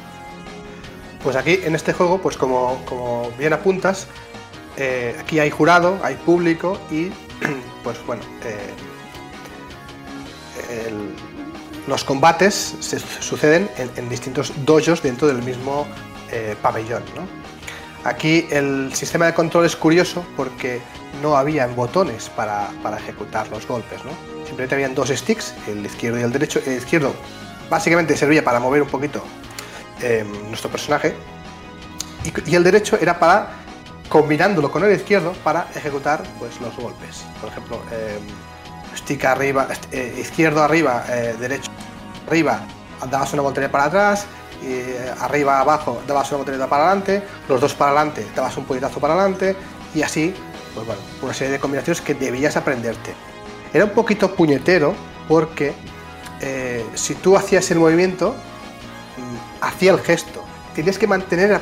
Pues 1.23 1.35
aquí 1.37 1.59
en 1.63 1.73
este 1.73 1.93
juego, 1.93 2.19
pues 2.21 2.35
como, 2.35 2.83
como 2.85 3.31
bien 3.37 3.53
apuntas, 3.53 4.07
eh, 4.75 5.15
aquí 5.19 5.39
hay 5.39 5.49
jurado, 5.49 5.97
hay 6.03 6.15
público 6.15 6.77
y 6.91 7.07
pues 7.83 7.97
bueno, 8.05 8.21
eh, 8.43 8.73
los 11.87 12.03
combates 12.03 12.75
se 12.79 12.99
suceden 12.99 13.69
en, 13.77 14.09
distintos 14.09 14.51
dojos 14.65 15.01
dentro 15.01 15.27
del 15.27 15.41
mismo 15.43 15.87
eh, 16.31 16.55
pabellón. 16.61 17.03
Aquí 18.03 18.47
el 18.51 18.93
sistema 18.93 19.25
de 19.27 19.33
control 19.33 19.65
es 19.65 19.77
curioso 19.77 20.25
porque 20.35 20.81
no 21.21 21.37
habían 21.37 21.73
botones 21.75 22.29
para, 22.29 22.69
para 22.81 22.97
ejecutar 22.97 23.47
los 23.49 23.65
golpes. 23.65 24.01
Simplemente 24.45 24.75
habían 24.75 24.93
dos 24.93 25.09
sticks, 25.09 25.53
el 25.67 25.85
izquierdo 25.85 26.19
y 26.19 26.23
el 26.23 26.31
derecho. 26.31 26.59
El 26.65 26.77
izquierdo 26.77 27.13
básicamente 27.69 28.17
servía 28.17 28.43
para 28.43 28.59
mover 28.59 28.81
un 28.81 28.89
poquito 28.89 29.23
eh, 30.03 30.25
nuestro 30.47 30.69
personaje 30.69 31.15
y, 32.23 32.51
y 32.51 32.55
el 32.55 32.63
derecho 32.63 32.97
era 33.01 33.17
para 33.19 33.63
combinándolo 34.09 34.69
con 34.69 34.83
el 34.83 34.91
izquierdo 34.91 35.33
para 35.43 35.67
ejecutar 35.73 36.21
pues 36.37 36.61
los 36.61 36.75
golpes. 36.75 37.23
Por 37.41 37.49
ejemplo 37.49 37.81
eh, 37.91 38.19
stick 38.95 39.25
arriba 39.25 39.67
eh, 39.91 40.15
izquierdo 40.19 40.61
arriba 40.63 41.03
eh, 41.09 41.35
derecho 41.39 41.71
arriba 42.27 42.61
dabas 43.09 43.33
una 43.33 43.41
voltereta 43.41 43.71
para 43.71 43.85
atrás 43.85 44.25
eh, 44.63 45.11
arriba 45.19 45.59
abajo 45.59 46.01
dabas 46.07 46.29
una 46.29 46.37
voltereta 46.37 46.67
para 46.67 46.85
adelante 46.85 47.23
los 47.49 47.59
dos 47.59 47.73
para 47.73 47.91
adelante 47.91 48.25
dabas 48.35 48.55
un 48.57 48.65
puñetazo 48.65 48.99
para 48.99 49.13
adelante 49.15 49.55
y 49.95 50.01
así 50.03 50.33
pues 50.73 50.85
bueno 50.85 51.01
una 51.21 51.33
serie 51.33 51.53
de 51.53 51.59
combinaciones 51.59 52.01
que 52.01 52.13
debías 52.13 52.55
aprenderte. 52.57 53.13
Era 53.73 53.85
un 53.85 53.91
poquito 53.91 54.35
puñetero 54.35 54.93
porque 55.27 55.73
eh, 56.41 56.85
si 56.93 57.15
tú 57.15 57.35
hacías 57.35 57.69
el 57.71 57.79
movimiento 57.79 58.35
hacía 59.67 59.91
el 59.91 59.99
gesto. 59.99 60.43
Tienes 60.75 60.97
que 60.97 61.07
mantener 61.07 61.59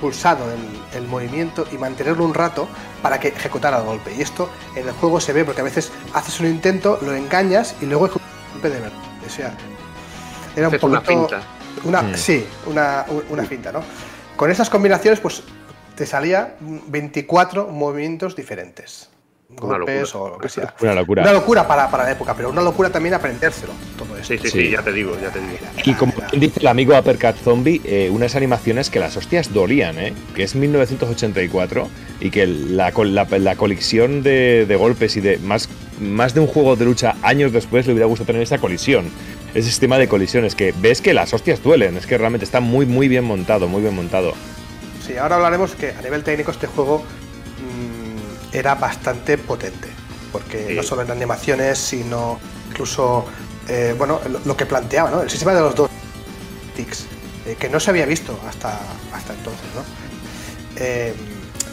pulsado 0.00 0.44
el, 0.52 0.96
el 1.02 1.08
movimiento 1.08 1.66
y 1.72 1.76
mantenerlo 1.78 2.24
un 2.24 2.34
rato 2.34 2.68
para 3.02 3.18
que 3.18 3.28
ejecutara 3.28 3.78
el 3.78 3.84
golpe. 3.84 4.14
Y 4.16 4.22
esto 4.22 4.48
en 4.76 4.86
el 4.86 4.94
juego 4.94 5.20
se 5.20 5.32
ve 5.32 5.44
porque 5.44 5.60
a 5.60 5.64
veces 5.64 5.90
haces 6.14 6.38
un 6.40 6.46
intento, 6.46 6.98
lo 7.02 7.14
engañas 7.14 7.74
y 7.80 7.86
luego 7.86 8.06
ejecutas 8.06 8.28
el 8.46 8.52
golpe 8.52 8.70
de 8.70 8.80
verdad. 8.80 8.98
O 9.26 9.30
sea, 9.30 9.54
era 10.56 10.68
un 10.68 10.74
Es 10.74 10.82
una 10.82 11.00
poquito- 11.02 11.28
finta. 11.28 11.42
una- 11.84 12.02
Mm. 12.02 12.14
Sí, 12.16 12.46
una, 12.66 13.04
una 13.30 13.44
finta, 13.44 13.72
¿no? 13.72 13.82
Con 14.36 14.50
estas 14.50 14.70
combinaciones, 14.70 15.18
pues 15.20 15.42
te 15.96 16.06
salía 16.06 16.54
24 16.60 17.66
movimientos 17.68 18.36
diferentes. 18.36 19.08
Una 19.50 19.78
Golpes 19.78 20.12
locura. 20.12 20.20
o 20.24 20.28
lo 20.28 20.38
que 20.38 20.48
sea. 20.50 20.74
Una 20.80 20.94
locura. 20.94 21.22
Una 21.22 21.32
locura 21.32 21.66
para, 21.66 21.90
para 21.90 22.04
la 22.04 22.12
época, 22.12 22.34
pero 22.34 22.50
una 22.50 22.60
locura 22.60 22.90
también 22.90 23.14
aprendérselo. 23.14 23.72
Todo 23.96 24.16
esto. 24.18 24.34
Sí, 24.34 24.38
sí, 24.38 24.50
Sí. 24.50 24.58
sí, 24.66 24.70
ya 24.70 24.82
te 24.82 24.92
digo, 24.92 25.16
ya 25.20 25.30
te 25.30 25.38
digo. 25.40 25.52
Y 25.84 25.94
como 25.94 26.12
bien 26.30 26.40
dice 26.40 26.60
el 26.60 26.66
amigo 26.66 26.96
Uppercut 26.98 27.34
Zombie, 27.42 27.80
eh, 27.84 28.10
unas 28.12 28.36
animaciones 28.36 28.90
que 28.90 29.00
las 29.00 29.16
hostias 29.16 29.52
dolían, 29.54 29.98
¿eh? 29.98 30.12
que 30.34 30.42
es 30.42 30.54
1984 30.54 31.88
y 32.20 32.30
que 32.30 32.46
la, 32.46 32.90
la- 32.90 33.24
la 33.38 33.56
colisión 33.56 34.22
de, 34.22 34.66
de 34.66 34.76
golpes 34.76 35.16
y 35.16 35.20
de 35.22 35.38
más, 35.38 35.68
más 35.98 36.34
de 36.34 36.40
un 36.40 36.46
juego 36.46 36.76
de 36.76 36.84
lucha 36.84 37.16
años 37.22 37.50
después 37.52 37.86
le 37.86 37.92
hubiera 37.94 38.06
gustado 38.06 38.26
tener 38.26 38.42
esa 38.42 38.58
colisión. 38.58 39.10
Ese 39.54 39.68
sistema 39.68 39.96
de 39.98 40.08
colisiones 40.08 40.54
que 40.54 40.74
ves 40.78 41.00
que 41.00 41.14
las 41.14 41.32
hostias 41.32 41.62
duelen, 41.62 41.96
es 41.96 42.06
que 42.06 42.18
realmente 42.18 42.44
está 42.44 42.60
muy 42.60 42.84
muy 42.84 43.08
bien 43.08 43.24
montado, 43.24 43.66
muy 43.66 43.80
bien 43.80 43.96
montado. 43.96 44.34
Sí, 45.06 45.16
ahora 45.16 45.36
hablaremos 45.36 45.74
que 45.74 45.92
a 45.92 46.02
nivel 46.02 46.22
técnico 46.22 46.50
este 46.50 46.66
juego 46.66 47.02
era 48.52 48.74
bastante 48.74 49.38
potente, 49.38 49.88
porque 50.32 50.68
Sí. 50.68 50.74
no 50.74 50.82
solo 50.82 51.02
en 51.02 51.10
animaciones, 51.10 51.78
sino 51.78 52.38
incluso, 52.70 53.24
eh, 53.68 53.94
bueno, 53.96 54.20
lo, 54.28 54.40
lo 54.44 54.56
que 54.56 54.66
planteaba, 54.66 55.10
¿no? 55.10 55.22
El 55.22 55.30
sistema 55.30 55.54
de 55.54 55.60
los 55.60 55.74
dos 55.74 55.90
ticks, 56.76 57.06
eh, 57.46 57.56
que 57.58 57.68
no 57.68 57.80
se 57.80 57.90
había 57.90 58.06
visto 58.06 58.38
hasta, 58.48 58.78
hasta 59.12 59.32
entonces, 59.34 59.66
¿no? 59.74 59.82
Eh, 60.76 61.14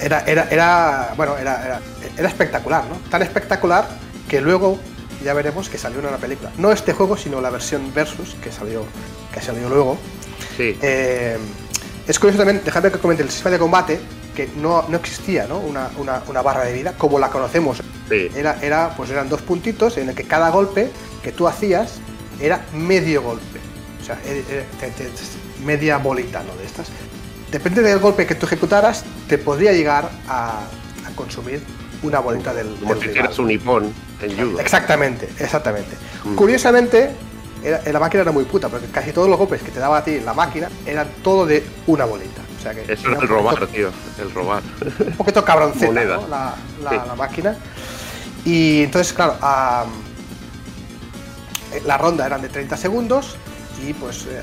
era, 0.02 0.20
era, 0.26 0.48
era, 0.50 1.14
bueno, 1.16 1.38
era, 1.38 1.64
era, 1.66 1.82
era 2.18 2.28
espectacular, 2.28 2.84
¿no? 2.86 2.98
Tan 3.10 3.22
espectacular 3.22 3.88
que 4.28 4.42
luego 4.42 4.78
ya 5.24 5.34
veremos 5.34 5.70
que 5.70 5.78
salió 5.78 6.00
una 6.00 6.18
película. 6.18 6.52
No 6.58 6.72
este 6.72 6.92
juego, 6.94 7.16
sino 7.16 7.40
la 7.40 7.50
versión 7.50 7.94
Versus, 7.94 8.36
que 8.44 8.52
salió, 8.52 8.84
que 9.34 9.42
salió 9.42 9.70
luego. 9.70 9.98
Sí, 10.58 10.78
es 10.82 12.20
curioso 12.20 12.38
también, 12.38 12.62
dejadme 12.64 12.92
que 12.92 13.00
comente 13.00 13.24
el 13.24 13.30
sistema 13.30 13.52
de 13.52 13.60
combate, 13.60 14.00
que 14.36 14.50
no, 14.58 14.86
no 14.90 14.98
existía 14.98 15.48
¿no? 15.48 15.58
Una, 15.58 15.90
una- 15.98 16.22
una 16.28 16.42
barra 16.44 16.64
de 16.66 16.74
vida 16.74 16.94
como 16.98 17.18
la 17.18 17.30
conocemos. 17.30 17.82
sí. 18.10 18.30
Era, 18.36 18.60
era, 18.62 18.94
pues 18.96 19.10
eran 19.10 19.30
dos 19.30 19.42
puntitos 19.42 19.98
en 19.98 20.10
el 20.10 20.16
que 20.16 20.26
cada 20.26 20.50
golpe 20.52 20.92
que 21.24 21.32
tú 21.32 21.48
hacías 21.48 21.96
era 22.40 22.64
medio 22.74 23.22
golpe. 23.24 23.60
O 24.02 24.06
sea, 24.06 24.20
eh, 24.26 24.44
eh, 24.50 24.92
te- 24.96 25.66
media 25.66 25.98
bolita 25.98 26.44
¿no? 26.44 26.56
de 26.58 26.66
estas. 26.66 26.88
Depende 27.52 27.82
del 27.82 28.00
golpe 28.00 28.28
que 28.28 28.36
tú 28.36 28.46
ejecutaras, 28.46 29.04
te 29.28 29.38
podría 29.38 29.72
llegar 29.72 30.10
a, 30.28 30.60
a 31.08 31.16
consumir 31.16 31.62
una 32.04 32.20
bolita 32.20 32.54
del. 32.54 32.76
Como 32.76 32.96
si 33.02 33.08
hicieras 33.10 33.40
un 33.40 33.50
hipón 33.50 33.92
en 34.22 34.36
judo. 34.38 34.60
Exactamente, 34.60 35.28
exactamente. 35.40 35.96
Mm. 36.26 36.36
Curiosamente, 36.36 37.12
la 37.92 38.00
máquina 38.00 38.22
era 38.24 38.32
muy 38.32 38.44
puta, 38.46 38.68
porque 38.70 38.88
casi 38.88 39.12
todos 39.12 39.28
los 39.30 39.38
golpes 39.40 39.62
que 39.64 39.72
te 39.72 39.80
daba 39.80 39.98
a 40.00 40.04
ti 40.04 40.20
la 40.20 40.34
máquina 40.34 40.70
eran 40.86 41.08
todo 41.24 41.46
de 41.48 41.64
una 41.88 42.06
bolita. 42.06 42.42
O 42.66 42.74
sea 42.74 42.84
que 42.84 42.92
Eso 42.92 43.10
era 43.10 43.20
el 43.20 43.28
robar, 43.28 43.68
tío. 43.68 43.92
El 44.20 44.32
robar. 44.34 44.64
Un 45.00 45.18
poquito 45.18 45.46
cabronceta, 45.46 45.92
¿no? 45.92 46.28
la, 46.28 46.56
la, 46.82 47.16
máquina. 47.16 47.56
Y 48.44 48.84
entonces, 48.84 49.14
claro, 49.14 49.38
la 51.86 51.98
ronda 51.98 52.26
eran 52.26 52.42
de 52.42 52.50
30 52.50 52.78
segundos 52.78 53.36
y 53.86 53.94
pues, 53.94 54.26
eh, 54.28 54.42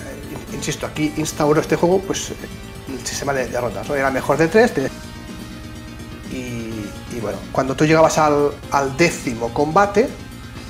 insisto, 0.52 0.86
aquí 0.86 1.12
instauró 1.16 1.60
este 1.60 1.76
juego 1.76 2.00
pues 2.00 2.32
el 2.88 3.06
sistema 3.06 3.32
de, 3.32 3.60
rondas, 3.60 3.88
¿no? 3.88 3.94
Era 3.94 4.10
mejor 4.10 4.36
de 4.36 4.48
3 4.48 4.72
y, 6.30 7.20
bueno, 7.20 7.38
cuando 7.52 7.76
tú 7.76 7.84
llegabas 7.84 8.18
al, 8.18 8.52
décimo 8.96 9.52
combate 9.52 10.08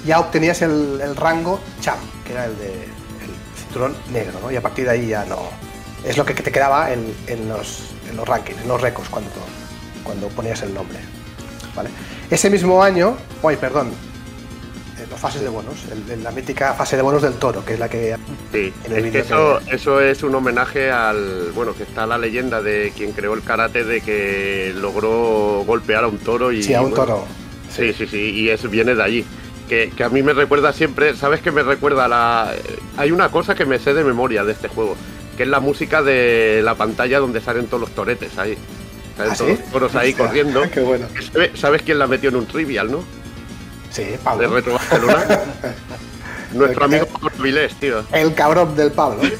ya 0.04 0.18
obtenías 0.18 0.60
el, 0.62 1.16
rango 1.16 1.60
champ, 1.80 2.00
que 2.24 2.32
era 2.32 2.46
el 2.46 2.58
de 2.58 2.72
el 2.72 3.30
cinturón 3.56 3.94
negro, 4.12 4.40
¿no? 4.40 4.50
Y 4.50 4.56
a 4.56 4.60
partir 4.60 4.84
de 4.84 4.90
ahí 4.90 5.08
ya 5.08 5.24
no... 5.24 5.71
Es 6.04 6.16
lo 6.16 6.24
que 6.24 6.34
te 6.34 6.50
quedaba 6.50 6.92
en, 6.92 7.04
los, 7.48 7.90
en 8.08 8.16
los 8.16 8.26
rankings, 8.26 8.60
en 8.60 8.68
los 8.68 8.80
récords 8.80 9.08
cuando, 9.08 9.30
cuando 10.02 10.28
ponías 10.28 10.62
el 10.62 10.74
nombre. 10.74 10.98
¿vale? 11.74 11.90
Ese 12.30 12.50
mismo 12.50 12.82
año, 12.82 13.16
hoy 13.42 13.56
perdón, 13.56 13.92
las 15.10 15.20
fases 15.20 15.42
de 15.42 15.48
bonos, 15.48 15.76
la 16.22 16.30
mítica 16.30 16.74
fase 16.74 16.96
de 16.96 17.02
bonos 17.02 17.22
del 17.22 17.34
toro, 17.34 17.64
que 17.64 17.74
es 17.74 17.78
la 17.78 17.88
que... 17.88 18.16
Sí, 18.52 18.72
es 18.84 19.12
que 19.12 19.18
eso, 19.18 19.60
eso 19.70 20.00
es 20.00 20.22
un 20.22 20.34
homenaje 20.34 20.90
al... 20.90 21.52
Bueno, 21.54 21.74
que 21.74 21.82
está 21.82 22.06
la 22.06 22.18
leyenda 22.18 22.62
de 22.62 22.92
quien 22.96 23.12
creó 23.12 23.34
el 23.34 23.42
karate 23.42 23.84
de 23.84 24.00
que 24.00 24.72
logró 24.76 25.64
golpear 25.66 26.04
a 26.04 26.08
un 26.08 26.18
toro 26.18 26.52
y... 26.52 26.62
Sí, 26.62 26.74
a 26.74 26.82
un 26.82 26.94
toro. 26.94 27.24
Sí, 27.70 27.92
sí, 27.92 28.06
sí, 28.06 28.30
y 28.30 28.50
eso 28.50 28.68
viene 28.68 28.94
de 28.94 29.02
allí. 29.02 29.24
Que, 29.68 29.90
que, 29.96 30.04
a 30.04 30.08
mí 30.08 30.22
me 30.22 30.34
recuerda 30.34 30.72
siempre, 30.72 31.16
¿sabes 31.16 31.40
qué 31.40 31.50
me 31.50 31.62
recuerda 31.62 32.08
la... 32.08 32.52
Hay 32.96 33.10
una 33.10 33.30
cosa 33.30 33.54
que 33.54 33.64
me 33.64 33.78
sé 33.78 33.94
de 33.94 34.04
memoria 34.04 34.44
de 34.44 34.52
este 34.52 34.68
juego, 34.68 34.96
que 35.42 35.46
es 35.46 35.50
la 35.50 35.58
música 35.58 36.02
de 36.02 36.60
la 36.62 36.76
pantalla 36.76 37.18
donde 37.18 37.40
salen 37.40 37.66
todos 37.66 37.80
los 37.80 37.90
toretes 37.90 38.38
ahí. 38.38 38.56
Salen 39.16 39.32
¿Ah, 39.32 39.36
todos 39.36 39.50
los 39.50 39.70
toros 39.72 39.96
ahí 39.96 40.14
corriendo. 40.14 40.62
Qué 40.72 40.78
bueno. 40.78 41.08
¿Sabes 41.54 41.82
quién 41.82 41.98
la 41.98 42.06
metió 42.06 42.28
en 42.28 42.36
un 42.36 42.46
trivial, 42.46 42.92
no? 42.92 43.02
Sí, 43.90 44.04
Pablo. 44.22 44.48
De 44.48 44.54
Retro 44.54 44.74
Barcelona. 44.74 45.24
Nuestro 46.52 46.84
amigo 46.84 47.06
Pablo 47.06 47.30
Vilés, 47.42 47.74
tío. 47.74 48.04
El 48.12 48.32
cabrón 48.34 48.76
del 48.76 48.92
Pablo. 48.92 49.20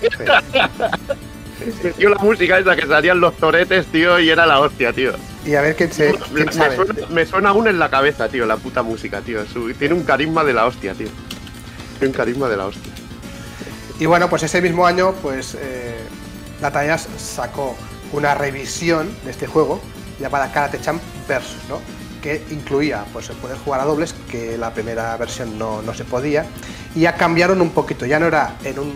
Tío, 1.97 2.09
la 2.09 2.19
música 2.19 2.59
esa 2.59 2.75
que 2.75 2.89
salían 2.89 3.21
los 3.21 3.37
toretes, 3.37 3.87
tío, 3.87 4.19
y 4.19 4.29
era 4.29 4.45
la 4.47 4.59
hostia, 4.59 4.93
tío. 4.93 5.13
Y 5.47 5.55
a 5.55 5.61
ver 5.61 5.77
quién 5.77 5.93
se. 5.93 6.13
me, 6.33 6.53
Suena, 6.53 6.95
me, 7.11 7.25
Suena, 7.25 7.51
aún 7.51 7.69
en 7.69 7.79
la 7.79 7.89
cabeza, 7.89 8.29
tío, 8.29 8.45
la 8.47 8.57
puta 8.57 8.83
música, 8.83 9.21
tío. 9.21 9.45
tiene 9.79 9.95
un 9.95 10.03
carisma 10.03 10.43
de 10.43 10.55
la 10.55 10.67
hostia, 10.67 10.95
tío. 10.95 11.07
Tiene 12.01 12.09
un 12.09 12.13
carisma 12.13 12.49
de 12.49 12.57
la 12.57 12.67
hostia. 12.67 12.93
Y 14.03 14.07
bueno, 14.07 14.29
pues 14.29 14.43
ese 14.43 14.61
mismo 14.61 14.85
año, 14.85 15.13
pues. 15.23 15.57
Eh, 15.61 15.97
sacó 17.19 17.77
una 18.13 18.35
revisión 18.35 19.09
de 19.25 19.31
este 19.31 19.47
juego 19.47 19.81
llamada 20.19 20.51
Karate 20.51 20.81
Champ 20.81 21.01
Versus, 21.29 21.59
¿no? 21.69 21.81
que 22.21 22.45
incluía 22.51 23.05
pues, 23.13 23.29
poder 23.29 23.59
jugar 23.59 23.81
a 23.81 23.85
dobles, 23.85 24.13
que 24.29 24.59
la 24.59 24.75
primera 24.75 25.17
versión 25.17 25.57
no, 25.57 25.95
se 25.95 26.05
podía, 26.05 26.47
y 26.97 27.01
ya 27.01 27.15
cambiaron 27.15 27.61
un 27.61 27.71
poquito, 27.71 28.05
ya 28.05 28.19
no 28.19 28.27
era 28.27 28.57
en 28.65 28.81
un 28.81 28.93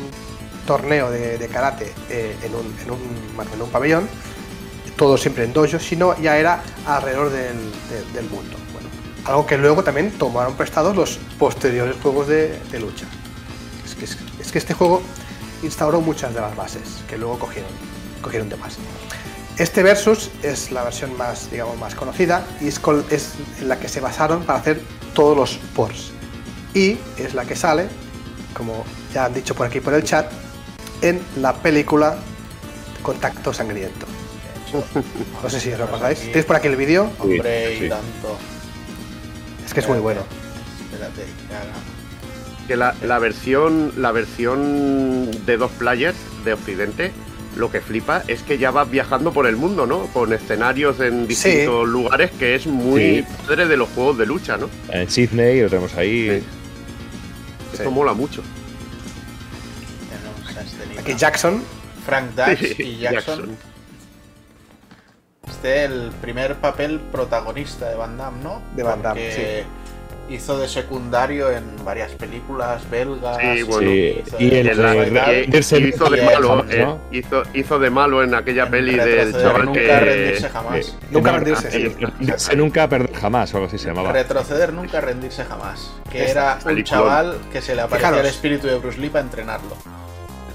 torneo 0.66 1.08
de, 1.10 1.48
karate 1.52 1.92
eh, 2.10 2.36
en, 2.42 2.54
un, 2.54 2.74
en, 2.80 2.90
un, 2.90 3.52
en, 3.52 3.62
un, 3.62 3.70
pabellón, 3.70 4.08
todo 4.96 5.16
siempre 5.16 5.44
en 5.44 5.52
dojo, 5.52 5.78
sino 5.78 6.20
ya 6.20 6.36
era 6.36 6.62
alrededor 6.84 7.30
del, 7.30 7.56
mundo. 8.30 8.56
Bueno, 8.72 8.88
algo 9.24 9.46
que 9.46 9.56
luego 9.56 9.84
también 9.84 10.10
tomaron 10.18 10.54
prestados 10.54 10.96
los 10.96 11.18
posteriores 11.38 11.96
juegos 12.02 12.26
de, 12.28 12.58
lucha. 12.80 13.06
Que 14.52 14.59
este 14.59 14.74
juego 14.74 15.02
instauró 15.62 16.01
muchas 16.01 16.35
de 16.35 16.40
las 16.40 16.55
bases 16.56 16.82
que 17.09 17.18
luego 17.18 17.39
cogieron, 17.39 17.70
cogieron 18.23 18.48
de 18.48 18.56
más. 18.56 18.77
Este 19.59 19.82
Versus 19.82 20.31
es 20.43 20.70
la 20.70 20.85
versión 20.85 21.16
más, 21.16 21.51
digamos, 21.51 21.78
más 21.78 21.94
conocida 21.94 22.47
y 22.60 22.68
es, 22.68 22.81
es 23.10 23.32
la 23.62 23.78
que 23.78 23.89
se 23.89 24.01
basaron 24.01 24.43
para 24.44 24.59
hacer 24.59 24.81
todos 25.14 25.36
los 25.36 25.56
ports. 25.74 26.10
Y 26.74 26.98
es 27.16 27.32
la 27.32 27.47
que 27.47 27.56
sale, 27.56 27.89
como 28.55 28.85
ya 29.14 29.24
han 29.24 29.35
dicho 29.35 29.55
por 29.55 29.66
aquí 29.66 29.81
por 29.81 29.94
el 29.94 30.05
chat, 30.05 30.31
en 31.01 31.23
la 31.36 31.55
película 31.55 32.18
Contacto 33.02 33.52
Sangriento. 33.52 34.06
No 35.43 35.48
sé 35.48 35.60
si 35.60 35.73
os 35.73 35.78
recordáis. 35.78 36.20
¿Tienes 36.20 36.44
por 36.44 36.56
aquí 36.56 36.66
el 36.66 36.77
vídeo? 36.77 37.10
Hombre, 37.20 37.77
y 37.77 37.89
tanto. 37.89 38.36
Es 39.64 39.73
que 39.73 39.81
es 39.81 39.89
muy 39.89 40.01
bueno. 40.01 40.23
Espérate, 40.90 41.23
que 41.23 41.95
la, 42.74 42.94
la, 43.02 43.18
versión 43.18 43.93
la 43.97 44.10
versión 44.10 45.30
de 45.47 45.56
dos 45.56 45.70
players 45.72 46.16
de 46.44 46.55
Occidente 46.55 47.12
lo 47.56 47.70
que 47.70 47.80
flipa 47.80 48.22
es 48.28 48.43
que 48.43 48.59
ya 48.59 48.70
vas 48.70 48.90
viajando 48.90 49.32
por 49.32 49.47
el 49.47 49.56
mundo, 49.56 49.86
¿no? 49.86 50.06
Con 50.09 50.32
escenarios 50.32 51.01
en 51.01 51.26
distintos 51.26 51.88
lugares 51.88 52.30
que 52.32 52.55
es 52.55 52.66
muy 52.66 53.24
padre 53.47 53.66
de 53.66 53.76
los 53.76 53.88
juegos 53.90 54.18
de 54.18 54.26
lucha, 54.26 54.56
¿no? 54.56 54.68
En 54.90 55.09
Sydney 55.10 55.62
lo 55.62 55.70
tenemos 55.70 55.94
ahí. 55.94 56.44
Esto 57.72 57.90
mola 57.90 58.12
mucho. 58.12 58.43
Este 60.48 61.01
Aquí 61.01 61.14
Jackson. 61.14 61.62
Frank 62.05 62.30
Dutch 62.34 62.78
y 62.78 62.98
Jackson. 62.98 63.56
Este 65.48 65.84
es 65.84 65.90
el 65.90 66.10
primer 66.20 66.56
papel 66.56 67.01
protagonista 67.01 67.88
de 67.88 67.97
Van 67.97 68.18
Damme, 68.18 68.43
¿no? 68.43 68.62
De 68.74 68.82
Van 68.82 69.02
Damme, 69.02 69.32
sí 69.32 69.66
hizo 70.28 70.59
de 70.59 70.69
secundario 70.69 71.51
en 71.51 71.65
varias 71.85 72.12
películas 72.12 72.89
belgas. 72.90 73.39
Sí, 73.40 73.62
bueno. 73.62 73.90
Y, 73.90 74.24
hizo 74.39 76.11
de 76.11 76.23
malo, 76.23 76.65
eh, 76.69 76.97
hizo, 77.12 77.43
hizo, 77.55 77.78
de 77.78 77.90
malo 77.90 78.23
en 78.23 78.35
aquella 78.35 78.69
peli 78.69 78.97
del 78.97 79.32
chaval 79.32 79.66
nunca 79.66 79.81
que. 79.81 80.01
rendirse 80.01 80.48
jamás. 80.48 80.98
nunca 81.11 81.32
rendirse, 81.32 81.70
sí. 81.70 81.97
Nunca 82.57 82.89
perder 82.89 83.15
jamás, 83.15 83.55
o 83.55 83.57
algo 83.59 83.69
así 83.69 83.78
se 83.78 83.89
llamaba. 83.89 84.12
Retroceder, 84.12 84.73
nunca 84.73 85.01
rendirse 85.01 85.44
jamás. 85.44 85.93
Que 86.11 86.31
era 86.31 86.59
un 86.65 86.85
chaval 86.85 87.39
que 87.53 87.61
se 87.61 87.74
le 87.74 87.82
aparecía 87.82 88.20
el 88.20 88.27
espíritu 88.27 88.66
de 88.66 88.77
Bruce 88.77 88.98
Lee 88.98 89.11
para 89.11 89.24
entrenarlo. 89.24 89.77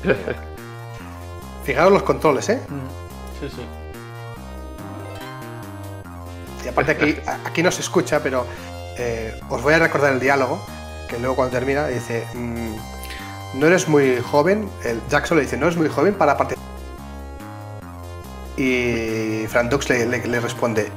Fijaros 1.64 1.94
los 1.94 2.04
controles, 2.04 2.50
¿eh? 2.50 2.60
Sí, 3.40 3.48
sí. 3.50 3.62
Y 6.66 6.68
aparte 6.68 6.92
aquí, 6.92 7.16
aquí 7.46 7.64
no 7.64 7.72
se 7.72 7.82
escucha, 7.82 8.22
pero 8.22 8.46
eh, 8.98 9.40
os 9.50 9.62
voy 9.62 9.74
a 9.74 9.80
recordar 9.80 10.14
el 10.14 10.20
diálogo, 10.20 10.64
que 11.08 11.18
luego 11.20 11.36
cuando 11.36 11.58
termina 11.58 11.88
dice, 11.88 12.26
mm, 12.34 13.60
no 13.60 13.68
eres 13.68 13.88
muy 13.88 14.18
joven, 14.20 14.70
el 14.84 15.02
Jackson 15.10 15.38
le 15.38 15.44
dice, 15.44 15.58
no 15.58 15.68
eres 15.68 15.78
muy 15.78 15.90
joven 15.90 16.14
para 16.14 16.38
participar. 16.38 16.70
Y 18.58 19.46
Frank 19.48 19.70
Dux 19.70 19.90
le, 19.90 20.40
responde, 20.40 20.92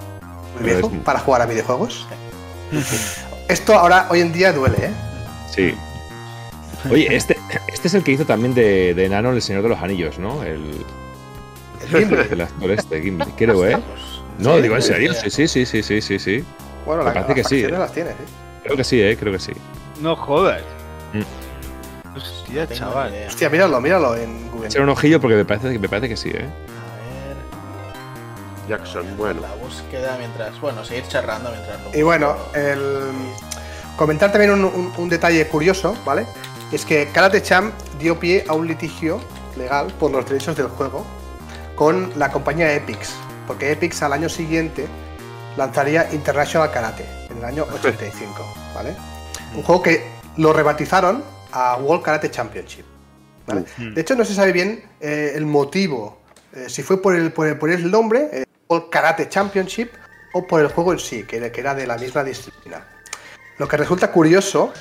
muy 0.55 0.71
viejo 0.71 0.91
para 1.05 1.19
jugar 1.21 1.43
a 1.43 1.47
videojuegos. 1.47 2.07
Esto 3.49 3.75
ahora, 3.75 4.07
hoy 4.11 4.21
en 4.21 4.33
día 4.33 4.53
duele, 4.53 4.77
¿eh? 4.87 4.91
Sí. 5.51 5.75
Oye, 6.91 7.15
este, 7.15 7.39
este 7.69 7.89
es 7.89 7.95
el 7.95 8.03
que 8.03 8.13
hizo 8.13 8.27
también 8.27 8.55
de, 8.55 8.95
de 8.95 9.09
Nano 9.09 9.33
El 9.33 9.41
Señor 9.41 9.63
de 9.63 9.71
los 9.71 9.79
Anillos, 9.81 10.19
¿no? 10.19 10.43
El, 10.43 10.85
el 11.93 12.41
actor 12.41 12.71
este, 12.71 13.03
Gimli, 13.03 13.25
creo, 13.37 13.67
¿eh? 13.67 13.79
No, 14.39 14.57
digo 14.57 14.75
en 14.75 14.83
serio, 14.83 15.15
sí, 15.15 15.31
sí, 15.31 15.47
sí, 15.47 15.83
sí, 15.83 16.01
sí, 16.01 16.19
sí. 16.19 16.45
Bueno, 16.85 17.03
la, 17.03 17.13
parece 17.13 17.35
que 17.35 17.45
sí. 17.45 17.65
¿eh? 17.65 17.71
las 17.71 17.93
tienes, 17.93 18.13
¿eh? 18.13 18.27
Creo 18.63 18.77
que 18.77 18.85
sí, 18.85 19.01
¿eh? 19.01 19.17
Creo 19.17 19.33
que 19.33 19.39
sí. 19.39 19.53
No 20.01 20.17
jodas. 20.17 20.63
Mm. 21.13 22.17
Hostia, 22.17 22.69
chaval. 22.69 23.13
Hostia, 23.27 23.51
míralo, 23.51 23.81
míralo 23.81 24.17
en 24.17 24.51
Google. 24.51 24.69
Echar 24.69 24.83
un 24.83 24.91
ojillo 24.91 25.21
porque 25.21 25.37
me 25.37 25.45
parece, 25.45 25.79
me 25.79 25.89
parece 25.89 26.09
que 26.09 26.17
sí, 26.17 26.31
¿eh? 26.31 26.41
A 26.41 28.69
ver. 28.69 28.69
Jackson, 28.69 29.07
bueno. 29.17 29.41
La 29.41 29.55
búsqueda 29.55 30.17
mientras. 30.19 30.61
Bueno, 30.61 30.85
seguir 30.85 31.07
charlando 31.09 31.51
mientras 31.51 31.83
lo 31.83 31.99
Y 31.99 32.03
bueno, 32.03 32.37
el. 32.55 33.11
Comentar 33.97 34.33
también 34.33 34.51
un, 34.51 34.93
un, 34.97 35.09
detalle 35.09 35.47
curioso, 35.47 35.97
¿vale? 36.05 36.27
Es 36.73 36.85
que 36.85 37.09
Karate 37.13 37.41
Champ 37.43 37.73
dio 38.01 38.19
pie 38.19 38.45
a 38.49 38.55
un 38.55 38.67
litigio 38.67 39.21
legal 39.57 39.87
por 40.01 40.11
los 40.11 40.27
derechos 40.27 40.57
del 40.57 40.67
juego 40.67 41.07
con 41.77 42.11
la 42.17 42.33
compañía 42.33 42.75
Epix, 42.75 43.13
porque 43.47 43.71
Epix 43.71 44.03
al 44.03 44.13
año 44.13 44.29
siguiente 44.29 44.89
lanzaría 45.57 46.13
International 46.13 46.71
Karate 46.71 47.05
en 47.31 47.39
el 47.39 47.45
año 47.45 47.67
85, 47.73 48.55
¿vale? 48.75 48.95
Un 49.55 49.63
juego 49.63 49.83
que 49.83 50.07
lo 50.37 50.53
rebatizaron 50.53 51.23
a 51.53 51.77
World 51.77 52.05
Karate 52.05 52.31
Championship. 52.31 52.85
¿vale? 53.47 53.65
De 53.79 54.01
hecho, 54.01 54.17
no 54.17 54.25
se 54.25 54.35
sabe 54.35 54.53
bien 54.53 54.85
eh, 55.01 55.33
el 55.35 55.47
motivo, 55.47 56.19
eh, 56.53 56.67
si 56.69 56.83
fue 56.83 57.01
por 57.01 57.15
el, 57.15 57.33
por 57.33 57.71
el, 57.71 57.91
nombre, 57.91 58.29
eh, 58.33 58.45
World 58.69 58.91
Karate 58.91 59.29
Championship, 59.29 59.91
o 60.33 60.47
por 60.47 60.61
el 60.61 60.69
juego 60.69 60.93
en 60.93 60.99
sí, 60.99 61.23
que, 61.25 61.37
era 61.37 61.75
de 61.75 61.87
la 61.87 61.97
misma 61.97 62.25
disciplina. 62.25 62.87
Lo 63.59 63.69
que 63.69 63.77
resulta 63.77 64.11
curioso 64.11 64.73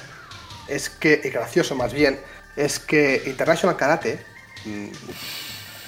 es 0.68 0.90
que, 0.90 1.22
y 1.24 1.30
gracioso 1.30 1.76
más 1.76 1.94
bien, 1.94 2.20
es 2.56 2.80
que 2.80 3.24
International 3.28 3.78
Karate 3.78 4.20
mm, 4.66 4.88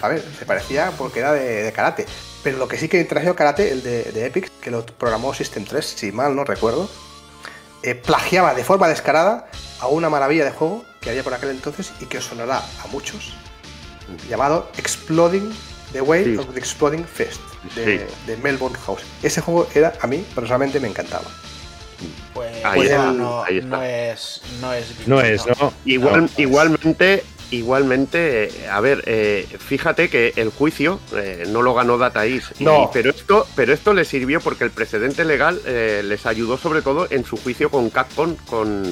a 0.02 0.08
ver, 0.08 0.24
se 0.38 0.46
parecía 0.46 0.92
porque 0.98 1.20
era 1.20 1.34
de, 1.34 1.72
karate. 1.74 2.06
Pero 2.46 2.60
lo 2.60 2.68
que 2.68 2.78
sí 2.78 2.88
que 2.88 3.04
trajo 3.06 3.36
karate, 3.36 3.72
el 3.72 3.82
de, 3.82 4.04
de, 4.04 4.28
Epic, 4.28 4.52
que 4.62 4.70
lo 4.70 4.86
programó 4.86 5.34
System 5.34 5.66
3, 5.66 5.84
si 5.84 6.12
mal 6.12 6.36
no 6.36 6.44
recuerdo, 6.44 6.88
eh, 7.82 7.96
plagiaba 7.96 8.54
de 8.54 8.64
forma 8.64 8.88
descarada 8.88 9.48
a 9.80 9.88
una 9.88 10.12
maravilla 10.12 10.46
de 10.46 10.52
juego 10.52 10.86
que 11.02 11.10
había 11.10 11.24
por 11.24 11.34
aquel 11.34 11.50
entonces 11.50 11.92
y 12.00 12.06
que 12.06 12.20
os 12.20 12.26
sonará 12.26 12.60
a 12.84 12.88
muchos, 12.92 13.34
llamado 14.30 14.70
Exploding 14.78 15.52
The 15.92 16.02
Way 16.02 16.38
of 16.38 16.54
the 16.54 16.60
Exploding 16.60 17.04
Fist, 17.06 17.42
de, 17.74 18.38
Melbourne 18.44 18.78
House. 18.86 19.02
Ese 19.24 19.42
juego 19.42 19.68
era, 19.74 19.94
a 20.00 20.06
mí, 20.06 20.24
personalmente, 20.36 20.80
me 20.80 20.88
encantaba. 20.88 21.26
Pues, 22.36 22.58
pues 22.76 22.92
no, 22.92 23.44
es. 23.48 23.66
No 23.66 23.82
es, 24.72 25.08
no 25.08 25.20
es, 25.20 25.48
¿no? 25.48 25.74
Igual, 25.84 26.30
igualmente, 26.38 27.24
igualmente, 27.58 28.50
a 28.72 28.80
ver, 28.82 29.04
eh, 29.06 29.48
fíjate 29.60 30.10
que 30.10 30.34
el 30.36 30.50
juicio 30.50 31.00
eh, 31.16 31.46
no 31.48 31.62
lo 31.62 31.74
ganó 31.74 31.98
Data 31.98 32.26
East, 32.26 32.60
no. 32.60 32.90
pero, 32.94 33.10
esto, 33.10 33.48
pero 33.56 33.74
esto 33.74 33.94
le 33.94 34.06
sirvió 34.06 34.42
porque 34.42 34.64
el 34.64 34.72
precedente 34.72 35.26
legal 35.26 35.62
eh, 35.66 36.02
les 36.04 36.26
ayudó 36.26 36.58
sobre 36.58 36.82
todo 36.82 37.08
en 37.10 37.26
su 37.26 37.38
juicio 37.38 37.70
con 37.70 37.90
Capcom, 37.90 38.36
con, 38.46 38.84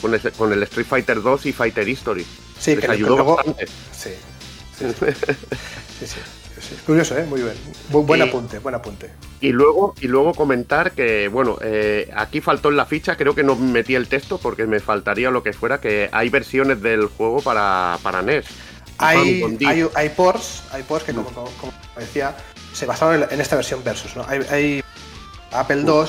con, 0.00 0.14
el, 0.14 0.62
Street 0.64 0.86
Fighter 0.86 1.22
2 1.22 1.46
y 1.46 1.52
Fighter 1.52 1.88
History. 1.88 2.26
Sí, 2.58 2.76
les 2.76 2.88
ayudó 2.88 3.24
bastante. 3.24 3.66
sí. 3.92 4.10
sí, 4.78 4.86
sí. 6.06 6.16
Es 6.56 6.82
curioso, 6.82 7.18
¿eh? 7.18 7.24
Muy 7.24 7.42
bien. 7.42 7.54
buen 7.90 8.22
apunte, 8.22 8.58
buen 8.60 8.74
apunte. 8.74 9.10
Y 9.40 9.50
luego, 9.50 9.94
y 10.00 10.06
luego 10.06 10.34
comentar 10.34 10.92
que, 10.92 11.28
bueno, 11.28 11.58
eh, 11.60 12.10
aquí 12.14 12.40
faltó 12.40 12.68
en 12.68 12.76
la 12.76 12.86
ficha, 12.86 13.16
creo 13.16 13.34
que 13.34 13.42
no 13.42 13.56
metí 13.56 13.94
el 13.94 14.08
texto 14.08 14.38
porque 14.38 14.66
me 14.66 14.80
faltaría 14.80 15.30
lo 15.30 15.42
que 15.42 15.52
fuera, 15.52 15.80
que 15.80 16.08
hay 16.12 16.30
versiones 16.30 16.80
del 16.80 17.06
juego 17.06 17.40
para, 17.40 17.98
para 18.02 18.22
NES. 18.22 18.46
Hay, 18.98 19.42
hay, 19.66 19.88
hay, 19.94 20.08
ports, 20.10 20.62
hay 20.70 20.84
ports 20.84 21.04
que, 21.04 21.12
como, 21.12 21.28
como, 21.30 21.72
decía, 21.96 22.36
se 22.72 22.86
basaron 22.86 23.26
en, 23.28 23.40
esta 23.40 23.56
versión 23.56 23.82
Versus, 23.82 24.14
¿no? 24.14 24.24
Hay, 24.28 24.82
Apple 25.50 25.82
II 25.82 26.04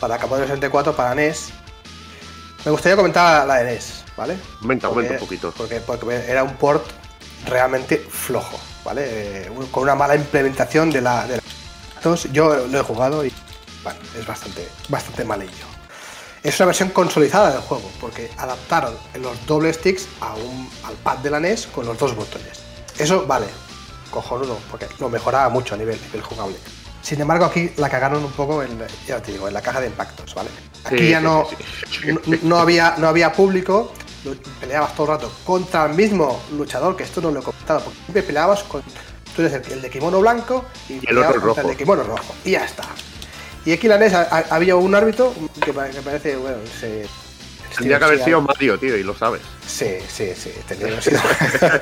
para 0.00 0.18
Commodore 0.18 0.46
64 0.46 0.96
para 0.96 1.14
NES. 1.14 1.50
Me 2.64 2.70
gustaría 2.70 2.96
comentar 2.96 3.46
la 3.46 3.56
de 3.56 3.72
NES, 3.72 4.04
¿vale? 4.16 4.36
Comenta, 4.60 4.88
comenta 4.88 5.14
un 5.14 5.20
poquito. 5.20 5.52
Porque, 5.56 5.80
porque 5.80 6.14
era 6.26 6.42
un 6.42 6.54
port 6.56 6.84
realmente 7.46 7.98
flojo. 7.98 8.58
¿Vale? 8.84 9.50
con 9.70 9.84
una 9.84 9.94
mala 9.94 10.16
implementación 10.16 10.90
de 10.90 11.00
la, 11.00 11.26
de 11.26 11.40
Yo 12.32 12.66
lo 12.66 12.80
he 12.80 12.82
jugado 12.82 13.24
y 13.24 13.32
bueno, 13.82 13.98
es 14.18 14.26
bastante, 14.26 14.68
bastante 14.88 15.24
malillo. 15.24 15.66
Es 16.42 16.58
una 16.58 16.66
versión 16.66 16.88
consolidada 16.90 17.52
del 17.52 17.60
juego, 17.60 17.88
porque 18.00 18.30
adaptaron 18.36 18.94
los 19.20 19.46
doble 19.46 19.72
sticks 19.72 20.08
a 20.20 20.34
un, 20.34 20.68
al 20.84 20.94
pad 20.94 21.18
de 21.18 21.30
la 21.30 21.38
NES 21.38 21.68
con 21.68 21.86
los 21.86 21.96
dos 21.96 22.16
botones. 22.16 22.60
Eso 22.98 23.26
vale, 23.26 23.46
cojonudo, 24.10 24.58
porque 24.70 24.86
lo 24.98 25.08
mejoraba 25.08 25.48
mucho 25.50 25.74
a 25.74 25.78
nivel, 25.78 26.00
nivel 26.00 26.22
jugable. 26.22 26.56
Sin 27.00 27.20
embargo, 27.20 27.44
aquí 27.44 27.72
la 27.76 27.88
cagaron 27.88 28.24
un 28.24 28.32
poco 28.32 28.62
en, 28.62 28.78
ya 29.06 29.20
te 29.20 29.32
digo, 29.32 29.48
en 29.48 29.54
la 29.54 29.60
caja 29.60 29.80
de 29.80 29.88
impactos, 29.88 30.34
¿vale? 30.34 30.50
Aquí 30.84 31.10
ya 31.10 31.20
no, 31.20 31.46
no, 32.42 32.58
había, 32.58 32.94
no 32.98 33.08
había 33.08 33.32
público, 33.32 33.92
peleabas 34.60 34.94
todo 34.94 35.06
el 35.06 35.12
rato 35.18 35.32
contra 35.44 35.86
el 35.86 35.94
mismo 35.94 36.40
luchador, 36.52 36.96
que 36.96 37.02
esto 37.02 37.20
no 37.20 37.30
lo 37.30 37.40
he 37.40 37.42
comentado, 37.42 37.80
porque 37.80 37.98
siempre 37.98 38.22
peleabas 38.22 38.62
con. 38.64 38.82
Tú 39.34 39.42
eres 39.42 39.66
el, 39.70 39.80
de 39.80 39.88
kimono 39.88 40.20
blanco 40.20 40.66
y, 40.88 41.00
el 41.08 41.18
otro 41.18 41.40
rojo. 41.40 41.60
el 41.62 41.68
de 41.68 41.76
kimono 41.76 42.02
rojo. 42.02 42.34
Y 42.44 42.52
ya 42.52 42.64
está. 42.64 42.84
Y 43.64 43.72
aquí 43.72 43.86
en 43.86 43.90
la 43.90 43.98
NES 43.98 44.14
había 44.50 44.76
un 44.76 44.94
árbitro 44.94 45.32
que, 45.64 45.72
parece, 45.72 46.36
bueno, 46.36 46.58
se. 46.78 47.06
Tendría 47.74 47.98
que 47.98 48.04
haber 48.04 48.22
sido 48.22 48.42
Mario, 48.42 48.78
tío, 48.78 48.96
y 48.96 49.02
lo 49.02 49.14
sabes. 49.14 49.40
Sí, 49.66 49.96
sí, 50.06 50.32
sí, 50.36 50.52
tendría 50.68 50.88
que 50.88 50.92
haber 50.92 51.02
sido. 51.02 51.20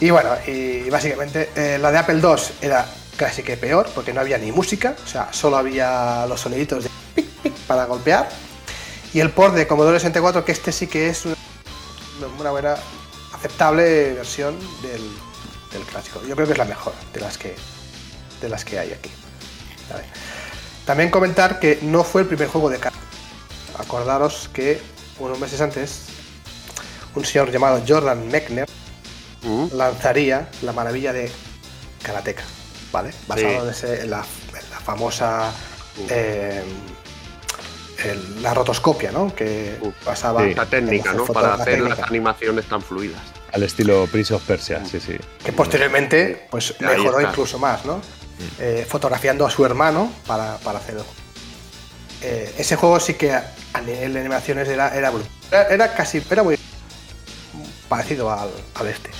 y 0.00 0.10
bueno, 0.10 0.30
y 0.46 0.88
básicamente 0.88 1.50
eh, 1.54 1.78
la 1.78 1.92
de 1.92 1.98
Apple 1.98 2.20
II 2.22 2.42
era 2.62 2.86
casi 3.18 3.42
que 3.42 3.58
peor, 3.58 3.88
porque 3.94 4.14
no 4.14 4.20
había 4.20 4.38
ni 4.38 4.52
música, 4.52 4.96
o 5.04 5.06
sea, 5.06 5.30
solo 5.32 5.58
había 5.58 6.24
los 6.26 6.40
soniditos 6.40 6.84
de 6.84 6.90
pic, 7.14 7.26
pic 7.42 7.52
para 7.66 7.84
golpear 7.84 8.28
y 9.12 9.20
el 9.20 9.30
port 9.30 9.54
de 9.54 9.66
Commodore 9.66 9.98
64, 9.98 10.44
que 10.44 10.52
este 10.52 10.72
sí 10.72 10.86
que 10.86 11.08
es 11.08 11.24
una, 12.38 12.50
buena, 12.50 12.76
aceptable 13.32 14.14
versión 14.14 14.58
del, 14.82 15.00
clásico. 15.90 16.22
Yo 16.26 16.34
creo 16.34 16.46
que 16.46 16.52
es 16.52 16.58
la 16.58 16.64
mejor 16.64 16.94
de 17.12 17.20
las 17.20 17.36
que, 17.36 17.54
de 18.40 18.48
las 18.48 18.64
que 18.64 18.78
hay 18.78 18.92
aquí. 18.92 19.10
También 20.86 21.10
comentar 21.10 21.60
que 21.60 21.80
no 21.82 22.02
fue 22.02 22.22
el 22.22 22.28
primer 22.28 22.48
juego 22.48 22.70
de 22.70 22.78
karate. 22.78 22.96
Acordaros 23.78 24.48
que 24.52 24.80
unos 25.18 25.38
meses 25.38 25.60
antes, 25.60 26.06
un 27.14 27.24
señor 27.24 27.50
llamado 27.50 27.82
Jordan 27.86 28.28
Mechner 28.28 28.68
mm. 29.42 29.66
lanzaría 29.74 30.48
la 30.62 30.72
maravilla 30.72 31.12
de 31.12 31.30
Karateka, 32.02 32.44
¿vale? 32.92 33.12
Basado 33.26 33.70
en, 33.82 34.10
la, 34.10 34.24
famosa 34.84 35.52
la 38.40 38.54
rotoscopia, 38.54 39.10
¿no? 39.12 39.34
Que 39.34 39.78
pasaba. 40.04 40.42
la 40.42 40.66
técnica, 40.66 41.12
¿no? 41.12 41.24
Para 41.26 41.54
hacer 41.54 41.80
las 41.80 41.98
animaciones 42.00 42.66
tan 42.66 42.82
fluidas. 42.82 43.20
Al 43.52 43.62
estilo 43.62 44.06
Prince 44.10 44.34
of 44.34 44.42
Persia, 44.42 44.84
sí, 44.84 45.00
sí. 45.00 45.16
Que 45.44 45.52
posteriormente, 45.52 46.46
pues 46.50 46.74
mejoró 46.80 47.20
incluso 47.20 47.58
más, 47.58 47.84
¿no? 47.84 47.96
Mm. 47.96 48.00
Eh, 48.60 48.86
fotografiando 48.88 49.46
a 49.46 49.50
su 49.50 49.64
hermano 49.64 50.12
para, 50.26 50.58
para 50.58 50.78
hacer 50.78 50.96
eh, 52.22 52.54
ese 52.58 52.76
juego 52.76 52.98
sí 52.98 53.14
que 53.14 53.32
a 53.32 53.80
nivel 53.80 54.14
de 54.14 54.20
animaciones 54.20 54.68
era, 54.68 54.94
era, 54.96 55.12
era, 55.70 55.94
casi, 55.94 56.22
era 56.30 56.42
muy 56.42 56.58
parecido 57.88 58.30
al, 58.30 58.50
este. 58.88 59.10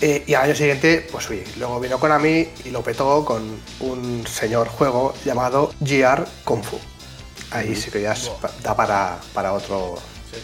Eh, 0.00 0.24
y 0.26 0.34
al 0.34 0.44
año 0.44 0.54
siguiente, 0.54 1.06
pues 1.10 1.28
oye, 1.28 1.44
luego 1.58 1.78
vino 1.78 1.98
Konami 1.98 2.48
y 2.64 2.70
lo 2.70 2.82
petó 2.82 3.24
con 3.24 3.60
un 3.80 4.26
señor 4.26 4.68
juego 4.68 5.14
llamado 5.24 5.74
GR 5.80 6.26
Kung 6.44 6.62
Fu 6.62 6.78
ahí 7.50 7.74
sí 7.74 7.90
que 7.90 8.02
ya 8.02 8.14
da 8.62 8.76
para, 8.76 9.18
para 9.34 9.52
otro. 9.52 9.98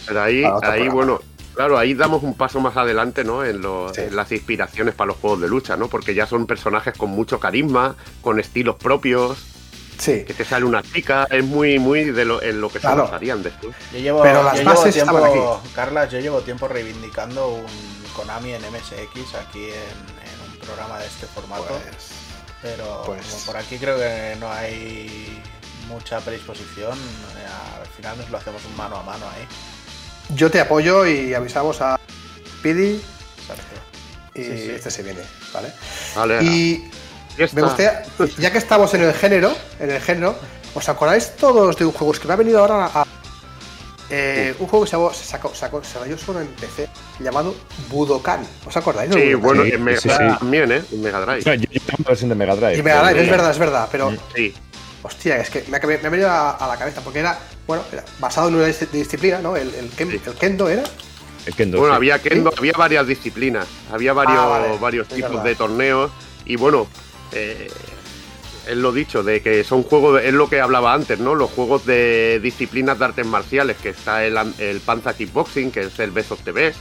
Pero 0.05 0.21
ahí, 0.21 0.43
ahí 0.63 0.89
bueno, 0.89 1.19
claro, 1.57 1.77
ahí 1.77 1.93
damos 1.93 2.23
un 2.23 2.35
paso 2.35 2.59
más 2.59 2.77
adelante, 2.77 3.23
¿no? 3.23 3.43
En, 3.43 3.61
las 4.15 4.31
inspiraciones 4.31 4.93
para 4.93 5.09
los 5.09 5.17
juegos 5.17 5.41
de 5.41 5.47
lucha, 5.47 5.75
¿no? 5.75 5.87
Porque 5.87 6.13
ya 6.13 6.27
son 6.27 6.45
personajes 6.45 6.97
con 6.97 7.09
mucho 7.09 7.39
carisma, 7.39 7.95
con 8.21 8.39
estilos 8.39 8.75
propios. 8.75 9.37
Sí. 9.97 10.23
Que 10.25 10.35
te 10.35 10.45
sale 10.45 10.63
una 10.63 10.83
chica, 10.83 11.27
es 11.31 11.43
muy, 11.43 11.79
muy 11.79 12.03
de 12.03 12.23
lo, 12.23 12.39
en 12.43 12.61
lo 12.61 12.69
que 12.69 12.79
se 12.79 12.87
basarían 12.87 13.41
después. 13.41 13.75
Yo 13.91 13.99
llevo, 13.99 14.21
Pero 14.21 14.43
las 14.43 14.63
bases 14.63 14.93
tiempo, 14.93 15.59
Carlas, 15.73 16.11
yo 16.11 16.19
llevo 16.19 16.41
tiempo 16.41 16.67
reivindicando 16.67 17.47
un 17.47 17.65
Konami 18.15 18.53
en 18.53 18.61
MSX 18.61 19.33
aquí 19.35 19.65
en, 19.65 20.51
un 20.51 20.59
programa 20.59 20.99
de 20.99 21.07
este 21.07 21.25
formato. 21.25 21.65
Pues, 21.65 22.11
pero 22.61 23.01
pues 23.07 23.43
por 23.47 23.57
aquí 23.57 23.77
creo 23.77 23.97
que 23.97 24.35
no 24.39 24.51
hay 24.51 25.41
mucha 25.87 26.19
predisposición, 26.19 26.97
eh, 26.97 27.79
al 27.79 27.87
final 27.87 28.17
nos 28.17 28.29
lo 28.29 28.37
hacemos 28.37 28.63
un 28.65 28.75
mano 28.75 28.97
a 28.97 29.03
mano 29.03 29.25
ahí. 29.29 29.47
Yo 30.35 30.51
te 30.51 30.59
apoyo 30.59 31.05
y 31.05 31.33
avisamos 31.33 31.81
a 31.81 31.99
Pidi. 32.61 33.01
Y 34.35 34.41
este 34.41 34.91
se 34.91 35.01
viene, 35.01 35.21
¿vale? 35.51 36.43
y 36.43 36.83
me 37.53 37.61
gustaría, 37.61 38.03
ya 38.37 38.51
que 38.51 38.57
estamos 38.59 38.93
en 38.93 39.01
el 39.01 39.13
género, 39.13 39.51
en 39.79 39.89
el 39.89 39.99
género, 39.99 40.35
¿os 40.75 40.87
acordáis 40.89 41.35
todos 41.37 41.75
de 41.75 41.85
un 41.85 41.91
juego? 41.91 42.13
Es 42.13 42.19
que 42.19 42.27
me 42.27 42.33
ha 42.33 42.37
venido 42.37 42.59
ahora 42.59 42.91
a, 42.93 43.05
eh, 44.09 44.55
un 44.59 44.67
juego 44.67 44.85
que 44.85 44.91
se, 44.91 45.25
sacó, 45.25 45.53
sacó, 45.53 45.83
se 45.83 45.99
salió 45.99 46.17
solo 46.17 46.39
en 46.39 46.47
PC 46.47 46.87
llamado 47.19 47.53
Budokan. 47.89 48.45
¿Os 48.65 48.77
acordáis? 48.77 49.13
Sí, 49.13 49.33
bueno, 49.33 49.63
en 49.63 49.83
Mega 49.83 49.99
Drive 49.99 50.37
también, 50.39 50.71
¿eh? 50.71 50.81
En 50.91 51.01
Mega 51.01 51.19
Drive. 51.21 51.57
yo, 51.57 51.81
tengo 51.81 52.03
versión 52.07 52.29
de 52.29 52.35
Mega 52.35 52.55
Drive. 52.55 52.77
Y 52.77 52.83
Mega 52.83 53.03
Drive, 53.03 53.23
es 53.23 53.29
verdad, 53.29 53.51
es 53.51 53.59
verdad. 53.59 53.89
Pero 53.91 54.13
sí. 54.33 54.53
Hostia, 55.07 55.37
es 55.37 55.49
que 55.49 55.63
me, 55.69 55.77
ha 55.77 56.09
venido 56.09 56.29
a, 56.29 56.67
la 56.67 56.77
cabeza 56.77 56.99
porque 57.01 57.19
era, 57.19 57.39
bueno, 57.65 57.81
era 57.93 58.03
basado 58.19 58.49
en 58.49 58.55
una 58.55 58.65
disciplina, 58.65 59.39
¿no? 59.39 59.55
El, 59.55 59.71
kendo 60.37 60.67
era. 60.67 60.83
El 61.45 61.55
kendo, 61.55 61.79
bueno, 61.79 61.93
había 61.93 62.21
kendo, 62.21 62.51
había 62.57 62.73
varias 62.73 63.07
disciplinas, 63.07 63.67
había 63.89 64.11
varios, 64.11 64.37
ah, 64.37 64.77
varios 64.81 65.07
tipos 65.07 65.41
de 65.45 65.55
torneos 65.55 66.11
y 66.43 66.57
bueno, 66.57 66.87
eh, 67.31 67.71
es 68.67 68.75
lo 68.75 68.91
dicho, 68.91 69.23
de 69.23 69.41
que 69.41 69.63
son 69.63 69.83
juegos, 69.83 70.21
es 70.21 70.33
lo 70.33 70.49
que 70.49 70.59
hablaba 70.59 70.93
antes, 70.93 71.19
¿no? 71.19 71.35
Los 71.35 71.51
juegos 71.51 71.85
de 71.85 72.41
disciplinas 72.43 72.99
de 72.99 73.05
artes 73.05 73.25
marciales, 73.25 73.77
que 73.77 73.89
está 73.89 74.25
el, 74.25 74.37
el 74.57 74.81
Panza 74.81 75.15
Kickboxing, 75.15 75.71
que 75.71 75.83
es 75.83 75.97
el 75.99 76.11
Best 76.11 76.33
of 76.33 76.41
the 76.43 76.51
Best, 76.51 76.79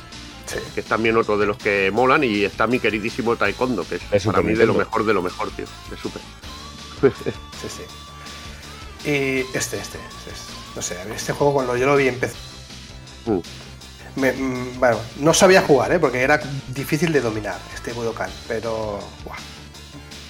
que 0.75 0.81
es 0.81 0.87
también 0.87 1.17
otro 1.17 1.39
de 1.39 1.47
los 1.47 1.59
que 1.59 1.93
molan, 1.93 2.25
y 2.25 2.45
está 2.45 2.67
mi 2.67 2.81
queridísimo 2.81 3.37
Taekwondo, 3.37 3.87
que 3.89 4.01
es, 4.11 4.25
para 4.25 4.43
mí 4.43 4.55
de 4.55 4.67
lo 4.67 4.75
mejor 4.75 5.07
de 5.07 5.15
lo 5.15 5.23
mejor, 5.23 5.51
tío, 5.53 5.67
de 5.91 5.97
súper. 5.97 6.23
sí, 7.63 7.69
sí. 7.69 7.83
Y 9.07 9.47
este, 9.55 9.79
este, 9.79 9.99
no 10.75 10.83
sé, 10.83 10.97
este 11.15 11.33
juego 11.33 11.55
cuando 11.55 11.77
yo 11.77 11.87
lo 11.87 11.95
vi 11.95 12.09
empezó. 12.09 12.35
Uh. 13.27 13.41
Mm, 14.17 14.81
bueno, 14.81 14.99
no 15.21 15.33
sabía 15.33 15.63
jugar, 15.63 15.93
¿eh? 15.93 15.99
porque 15.99 16.23
era 16.23 16.41
difícil 16.69 17.13
de 17.13 17.21
dominar 17.21 17.57
este 17.73 17.93
Budokan, 17.93 18.31
pero. 18.49 18.99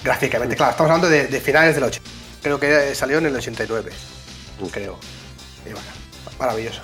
Gráficamente, 0.03 0.55
claro, 0.55 0.71
estamos 0.71 0.91
hablando 0.91 1.09
de, 1.09 1.41
finales 1.41 1.73
del 1.73 1.85
80. 1.85 2.09
Creo 2.43 2.59
que 2.59 2.93
salió 2.93 3.17
en 3.17 3.25
el 3.25 3.35
89, 3.35 3.91
uh. 4.59 4.69
creo. 4.69 4.99
Y 5.65 5.71
bueno, 5.71 5.87
maravilloso. 6.37 6.81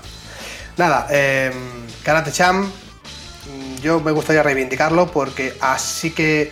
Nada, 0.78 1.08
eh, 1.12 1.52
Karate 2.04 2.32
Cham, 2.32 2.64
mm, 2.64 3.76
yo 3.82 4.00
me 4.00 4.12
gustaría 4.12 4.42
reivindicarlo 4.42 5.12
porque 5.12 5.56
así 5.62 6.10
que 6.10 6.52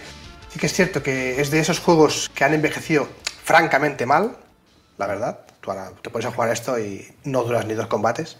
sí 0.53 0.59
que 0.59 0.67
es 0.67 0.73
cierto 0.73 1.01
que 1.01 1.41
es 1.41 1.49
de 1.49 1.59
esos 1.59 1.79
juegos 1.79 2.29
que 2.35 2.43
han 2.43 2.53
envejecido 2.53 3.09
francamente 3.43 4.05
mal, 4.05 4.37
la 5.01 5.07
verdad. 5.07 5.39
Tú 5.61 5.71
ahora 5.71 5.91
te 6.01 6.09
pones 6.11 6.27
a 6.27 6.31
jugar 6.31 6.51
esto 6.51 6.79
y 6.79 7.07
no 7.23 7.43
duras 7.43 7.65
ni 7.65 7.73
dos 7.73 7.87
combates. 7.87 8.37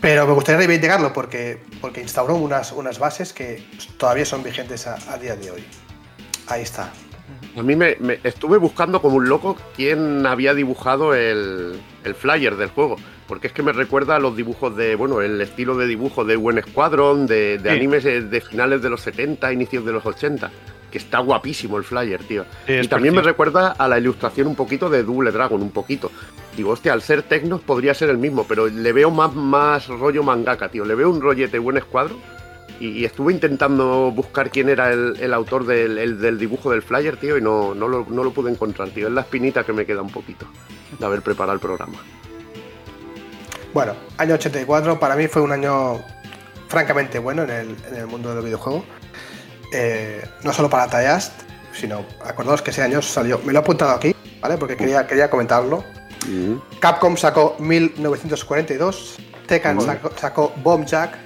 Pero 0.00 0.26
me 0.26 0.32
gustaría 0.32 0.58
reivindicarlo 0.58 1.12
porque, 1.12 1.60
porque 1.80 2.00
instauró 2.00 2.36
unas, 2.36 2.72
unas 2.72 2.98
bases 2.98 3.32
que 3.32 3.62
todavía 3.98 4.24
son 4.24 4.42
vigentes 4.42 4.86
a, 4.86 5.18
día 5.18 5.36
de 5.36 5.50
hoy. 5.50 5.64
Ahí 6.46 6.62
está. 6.62 6.90
A 7.56 7.62
mí 7.62 7.76
me, 7.76 7.96
estuve 8.24 8.58
buscando 8.58 9.00
como 9.00 9.16
un 9.16 9.28
loco 9.28 9.56
quién 9.76 10.26
había 10.26 10.54
dibujado 10.54 11.14
el, 11.14 11.80
el, 12.04 12.14
flyer 12.14 12.56
del 12.56 12.70
juego. 12.70 12.96
Porque 13.28 13.46
es 13.46 13.52
que 13.52 13.62
me 13.62 13.72
recuerda 13.72 14.16
a 14.16 14.18
los 14.18 14.36
dibujos 14.36 14.76
de, 14.76 14.96
bueno, 14.96 15.20
el 15.20 15.40
estilo 15.40 15.76
de 15.76 15.86
dibujo 15.86 16.24
de 16.24 16.36
Buen 16.36 16.62
Squadron, 16.62 17.26
de, 17.26 17.58
de 17.58 17.70
animes 17.70 18.04
de 18.04 18.40
finales 18.40 18.82
de 18.82 18.90
los 18.90 19.00
70, 19.02 19.52
inicios 19.52 19.84
de 19.84 19.92
los 19.92 20.04
80 20.04 20.50
que 20.94 20.98
está 20.98 21.18
guapísimo 21.18 21.76
el 21.76 21.82
flyer, 21.82 22.22
tío. 22.22 22.44
y 22.68 22.86
también 22.86 23.16
me 23.16 23.20
recuerda 23.20 23.72
a 23.72 23.88
la 23.88 23.98
ilustración 23.98 24.46
un 24.46 24.54
poquito 24.54 24.88
de 24.88 25.02
Double 25.02 25.32
Dragon, 25.32 25.60
un 25.60 25.72
poquito. 25.72 26.12
Digo, 26.56 26.70
hostia, 26.70 26.92
al 26.92 27.02
ser 27.02 27.24
Tecnos 27.24 27.62
podría 27.62 27.94
ser 27.94 28.10
el 28.10 28.18
mismo, 28.18 28.46
pero 28.46 28.68
le 28.68 28.92
veo 28.92 29.10
más, 29.10 29.34
más 29.34 29.88
rollo 29.88 30.22
mangaka, 30.22 30.68
tío. 30.68 30.84
Le 30.84 30.94
veo 30.94 31.10
un 31.10 31.20
rollete 31.20 31.58
buen 31.58 31.78
escuadro. 31.78 32.16
Y, 32.78 33.04
estuve 33.04 33.32
intentando 33.32 34.12
buscar 34.12 34.50
quién 34.50 34.68
era 34.68 34.92
el, 34.92 35.34
autor 35.34 35.66
del, 35.66 36.38
dibujo 36.38 36.70
del 36.70 36.82
flyer, 36.82 37.16
tío, 37.16 37.36
y 37.38 37.40
no, 37.40 37.74
no, 37.74 37.88
lo, 37.88 38.06
no 38.08 38.22
lo 38.22 38.30
pude 38.30 38.52
encontrar, 38.52 38.90
tío. 38.90 39.08
Es 39.08 39.12
la 39.12 39.22
espinita 39.22 39.64
que 39.64 39.72
me 39.72 39.84
queda 39.84 40.00
un 40.00 40.10
poquito 40.10 40.46
de 40.96 41.04
haber 41.04 41.22
preparado 41.22 41.54
el 41.54 41.60
programa. 41.60 41.98
Bueno, 43.72 43.94
año 44.16 44.34
84 44.34 45.00
para 45.00 45.16
mí 45.16 45.26
fue 45.26 45.42
un 45.42 45.50
año 45.50 46.00
francamente 46.68 47.18
bueno 47.18 47.42
en 47.42 47.50
el, 47.50 47.76
en 47.90 47.96
el 47.96 48.06
mundo 48.06 48.32
del 48.32 48.44
videojuego. 48.44 48.84
Eh, 49.76 50.24
no 50.44 50.52
solo 50.52 50.70
para 50.70 50.86
Tayast, 50.86 51.32
sino 51.72 52.04
acordaos 52.24 52.62
que 52.62 52.70
ese 52.70 52.80
año 52.80 53.02
salió, 53.02 53.40
me 53.40 53.52
lo 53.52 53.58
he 53.58 53.62
apuntado 53.62 53.90
aquí, 53.90 54.14
¿vale? 54.40 54.56
Porque 54.56 54.76
quería, 54.76 55.04
quería 55.04 55.28
comentarlo. 55.28 55.82
Capcom 56.78 57.16
sacó 57.16 57.56
1942, 57.58 59.16
Tekken 59.48 59.80
sacó, 60.16 60.52
Bomb 60.62 60.86
Jack, 60.86 61.18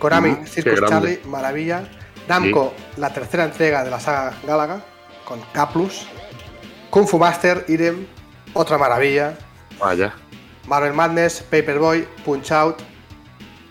Konami 0.00 0.44
Circus 0.44 0.80
Charlie, 0.88 1.20
maravilla. 1.26 1.88
Namco, 2.26 2.74
la 2.96 3.12
tercera 3.12 3.44
entrega 3.44 3.84
de 3.84 3.90
la 3.90 4.00
saga 4.00 4.34
Galaga, 4.44 4.84
con 5.24 5.40
K 5.52 5.70
Kung 6.90 7.06
Fu 7.06 7.16
Master, 7.16 7.64
Irem, 7.68 8.06
otra 8.54 8.76
maravilla. 8.76 9.38
Vaya. 9.78 10.14
Marvel 10.66 10.94
Madness, 10.94 11.42
Paperboy, 11.42 12.08
Punch 12.24 12.50
Out, 12.50 12.82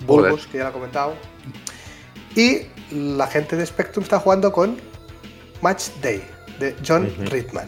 Bulbus, 0.05 0.47
que 0.47 0.59
ya 0.59 0.63
lo 0.63 0.69
he 0.69 0.73
comentado. 0.73 1.15
Y 2.35 2.67
la 2.91 3.27
gente 3.27 3.55
de 3.55 3.65
Spectrum 3.65 4.03
está 4.03 4.19
jugando 4.19 4.51
con 4.51 4.77
Match 5.61 5.89
Day 6.01 6.23
de 6.60 6.76
John 6.85 7.11
Ritman. 7.30 7.68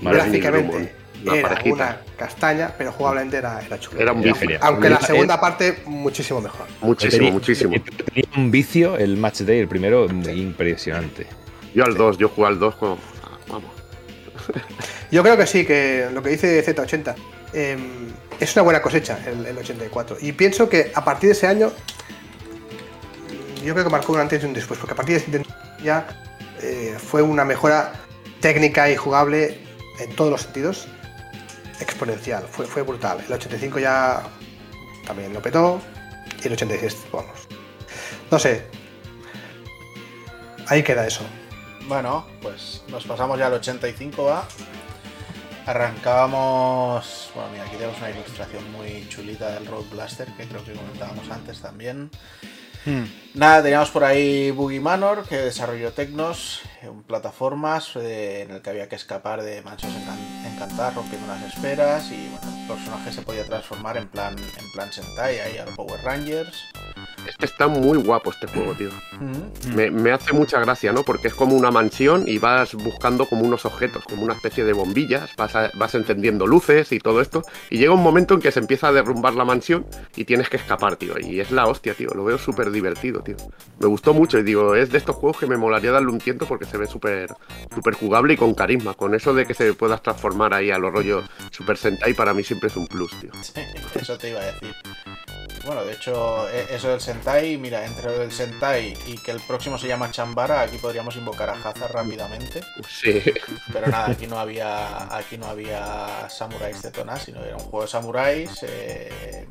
Gráficamente 0.00 0.94
era 1.24 1.62
una 1.64 2.00
castaña, 2.16 2.74
pero 2.76 2.92
jugablemente 2.92 3.36
era, 3.36 3.60
era 3.64 3.78
chulo. 3.78 4.00
Era 4.00 4.12
un 4.12 4.22
vicio. 4.22 4.58
Aunque 4.60 4.90
la 4.90 5.00
segunda 5.00 5.40
parte, 5.40 5.82
muchísimo 5.86 6.40
mejor. 6.40 6.66
Muchísimo, 6.80 7.30
muchísimo. 7.30 7.74
Tenía 8.12 8.28
un 8.36 8.50
vicio 8.50 8.96
el 8.96 9.16
Match 9.16 9.40
Day, 9.40 9.60
el 9.60 9.68
primero, 9.68 10.06
impresionante. 10.06 11.26
Yo 11.74 11.84
al 11.84 11.94
2, 11.94 12.18
yo 12.18 12.28
jugué 12.28 12.48
al 12.48 12.58
2 12.58 12.74
como. 12.76 12.98
Vamos. 13.48 13.70
Yo 15.10 15.22
creo 15.22 15.36
que 15.36 15.46
sí, 15.46 15.64
que 15.64 16.08
lo 16.12 16.22
que 16.22 16.30
dice 16.30 16.64
Z80 16.64 17.14
em, 17.52 18.08
es 18.40 18.56
una 18.56 18.62
buena 18.62 18.82
cosecha 18.82 19.18
el, 19.26 19.44
el 19.46 19.58
84. 19.58 20.16
Y 20.20 20.32
pienso 20.32 20.68
que 20.68 20.90
a 20.94 21.04
partir 21.04 21.28
de 21.28 21.32
ese 21.34 21.46
año 21.46 21.70
yo 23.64 23.74
creo 23.74 23.84
que 23.84 23.90
marcó 23.90 24.12
un 24.12 24.20
antes 24.20 24.42
y 24.42 24.46
un 24.46 24.52
después, 24.52 24.78
porque 24.78 24.94
a 24.94 24.96
partir 24.96 25.24
de 25.24 25.46
ya 25.82 26.06
eh, 26.60 26.96
fue 26.98 27.22
una 27.22 27.44
mejora 27.44 27.92
técnica 28.40 28.90
y 28.90 28.96
jugable 28.96 29.58
en 29.98 30.14
todos 30.14 30.30
los 30.30 30.42
sentidos 30.42 30.88
exponencial, 31.80 32.44
fue, 32.48 32.66
fue 32.66 32.82
brutal. 32.82 33.22
El 33.26 33.32
85 33.32 33.78
ya 33.78 34.22
también 35.06 35.32
lo 35.32 35.42
petó 35.42 35.80
y 36.42 36.46
el 36.46 36.52
86, 36.54 37.06
vamos. 37.12 37.48
No 38.30 38.38
sé. 38.38 38.66
Ahí 40.68 40.82
queda 40.82 41.06
eso. 41.06 41.24
Bueno, 41.86 42.26
pues 42.40 42.82
nos 42.88 43.04
pasamos 43.04 43.38
ya 43.38 43.46
al 43.46 43.54
85, 43.54 44.24
va. 44.24 44.46
Arrancábamos. 45.66 47.30
Bueno, 47.34 47.50
mira, 47.50 47.64
aquí 47.64 47.76
tenemos 47.76 47.98
una 47.98 48.10
ilustración 48.10 48.72
muy 48.72 49.06
chulita 49.08 49.50
del 49.50 49.66
Road 49.66 49.84
Blaster, 49.92 50.28
que 50.36 50.46
creo 50.46 50.64
que 50.64 50.72
comentábamos 50.72 51.28
antes 51.30 51.60
también. 51.60 52.10
Hmm. 52.84 53.04
Nada, 53.34 53.62
teníamos 53.62 53.90
por 53.90 54.04
ahí 54.04 54.50
Boogie 54.50 54.80
Manor, 54.80 55.26
que 55.26 55.36
desarrolló 55.36 55.92
Tecnos, 55.92 56.62
un 56.82 57.02
plataformas 57.02 57.96
eh, 57.96 58.42
en 58.42 58.50
el 58.50 58.60
que 58.60 58.70
había 58.70 58.88
que 58.88 58.96
escapar 58.96 59.42
de 59.42 59.62
manchos 59.62 59.90
encantar 60.52 60.94
rompiendo 60.94 61.26
las 61.28 61.42
esferas 61.54 62.10
y 62.10 62.28
bueno, 62.28 62.60
el 62.60 62.68
personaje 62.68 63.12
se 63.12 63.22
podía 63.22 63.44
transformar 63.46 63.96
en 63.96 64.08
plan 64.08 64.36
en 64.38 64.72
plan 64.72 64.92
Sentai, 64.92 65.38
ahí 65.38 65.56
a 65.56 65.64
los 65.64 65.74
Power 65.74 66.02
Rangers. 66.02 66.52
Este 67.26 67.46
está 67.46 67.68
muy 67.68 67.98
guapo 67.98 68.30
este 68.30 68.46
juego, 68.46 68.74
tío. 68.74 68.90
me, 69.74 70.12
hace 70.12 70.32
mucha 70.32 70.60
gracia, 70.60 70.92
¿no? 70.92 71.02
Porque 71.02 71.28
es 71.28 71.34
como 71.34 71.56
una 71.56 71.70
mansión 71.70 72.24
y 72.26 72.38
vas 72.38 72.74
buscando 72.74 73.26
como 73.26 73.42
unos 73.42 73.64
objetos, 73.64 74.04
como 74.04 74.22
una 74.22 74.34
especie 74.34 74.64
de 74.64 74.72
bombillas, 74.72 75.34
vas, 75.36 75.52
vas 75.74 75.94
encendiendo 75.94 76.46
luces 76.46 76.92
y 76.92 76.98
todo 76.98 77.20
esto. 77.20 77.42
Y 77.70 77.78
llega 77.78 77.92
un 77.92 78.02
momento 78.02 78.34
en 78.34 78.40
que 78.40 78.52
se 78.52 78.60
empieza 78.60 78.88
a 78.88 78.92
derrumbar 78.92 79.34
la 79.34 79.44
mansión 79.44 79.86
y 80.16 80.24
tienes 80.24 80.48
que 80.48 80.56
escapar, 80.56 80.96
tío. 80.96 81.14
Y 81.18 81.40
es 81.40 81.50
la 81.50 81.66
hostia, 81.66 81.94
tío. 81.94 82.10
Lo 82.14 82.24
veo 82.24 82.38
súper 82.38 82.70
divertido, 82.70 83.20
tío. 83.20 83.36
Me 83.80 83.86
gustó 83.86 84.14
mucho 84.14 84.38
y 84.38 84.42
digo, 84.42 84.74
es 84.74 84.90
de 84.90 84.98
estos 84.98 85.16
juegos 85.16 85.38
que 85.38 85.46
me 85.46 85.56
molaría 85.56 85.92
darle 85.92 86.10
un 86.10 86.18
tiento 86.18 86.46
porque 86.46 86.64
se 86.64 86.76
ve 86.76 86.86
súper 86.86 87.32
súper 87.74 87.94
jugable 87.94 88.34
y 88.34 88.36
con 88.36 88.54
carisma. 88.54 88.94
Con 88.94 89.14
eso 89.14 89.34
de 89.34 89.46
que 89.46 89.54
se 89.54 89.74
puedas 89.74 90.02
transformar 90.02 90.54
ahí 90.54 90.70
a 90.70 90.78
los 90.78 90.92
rollos 90.92 91.24
Super 91.50 91.76
Sentai, 91.76 92.14
para 92.14 92.34
mí 92.34 92.42
siempre 92.44 92.68
es 92.68 92.76
un 92.76 92.86
plus, 92.86 93.12
tío. 93.20 93.30
Sí, 93.42 93.60
eso 93.94 94.18
te 94.18 94.30
iba 94.30 94.40
a 94.40 94.44
decir. 94.44 94.74
Bueno, 95.64 95.84
de 95.84 95.92
hecho, 95.92 96.48
e, 96.48 96.74
eso 96.74 96.88
del 96.88 97.00
Sentai, 97.00 97.56
mira, 97.56 97.84
entre 97.84 98.24
el 98.24 98.32
Sentai 98.32 98.96
y 99.06 99.16
que 99.18 99.30
el 99.30 99.40
próximo 99.40 99.78
se 99.78 99.86
llama 99.86 100.10
Chambara, 100.10 100.62
aquí 100.62 100.78
podríamos 100.78 101.16
invocar 101.16 101.50
a 101.50 101.54
Hazard 101.54 101.92
rápidamente. 101.92 102.60
Sí. 102.88 103.22
Pero 103.72 103.86
nada, 103.86 104.10
aquí 104.10 104.26
no 104.26 104.38
había 104.38 105.14
aquí 105.16 105.38
no 105.38 105.46
había 105.46 106.28
samuráis 106.28 106.82
de 106.82 106.90
Tona, 106.90 107.18
sino 107.18 107.44
era 107.44 107.56
un 107.56 107.62
juego 107.62 107.82
de 107.82 107.88
samuráis 107.88 108.50
eh, 108.62 109.46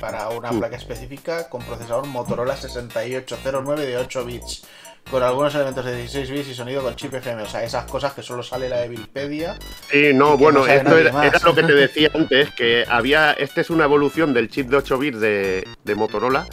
para 0.00 0.28
una 0.30 0.50
placa 0.50 0.76
específica 0.76 1.48
con 1.48 1.62
procesador 1.62 2.06
Motorola 2.06 2.56
6809 2.56 3.86
de 3.86 3.96
8 3.98 4.24
bits 4.24 4.62
con 5.10 5.22
algunos 5.22 5.54
elementos 5.54 5.84
de 5.84 5.96
16 5.96 6.30
bits 6.30 6.48
y 6.48 6.54
sonido 6.54 6.82
con 6.82 6.96
chip 6.96 7.12
FM. 7.12 7.42
O 7.42 7.46
sea, 7.46 7.62
esas 7.62 7.84
cosas 7.84 8.12
que 8.12 8.22
solo 8.22 8.42
sale 8.42 8.68
la 8.68 8.80
de 8.80 8.88
Wikipedia. 8.88 9.58
Sí, 9.90 10.10
no, 10.14 10.36
bueno, 10.38 10.66
esto 10.66 10.96
era, 10.96 11.12
lo 11.44 11.54
que 11.54 11.62
te 11.62 11.74
decía 11.74 12.10
antes, 12.14 12.50
que 12.54 12.84
había. 12.88 13.32
Este 13.32 13.60
es 13.60 13.70
una 13.70 13.84
evolución 13.84 14.32
del 14.32 14.48
chip 14.48 14.68
de 14.68 14.76
8 14.76 14.98
bits 14.98 15.20
de, 15.20 15.94
Motorola. 15.96 16.46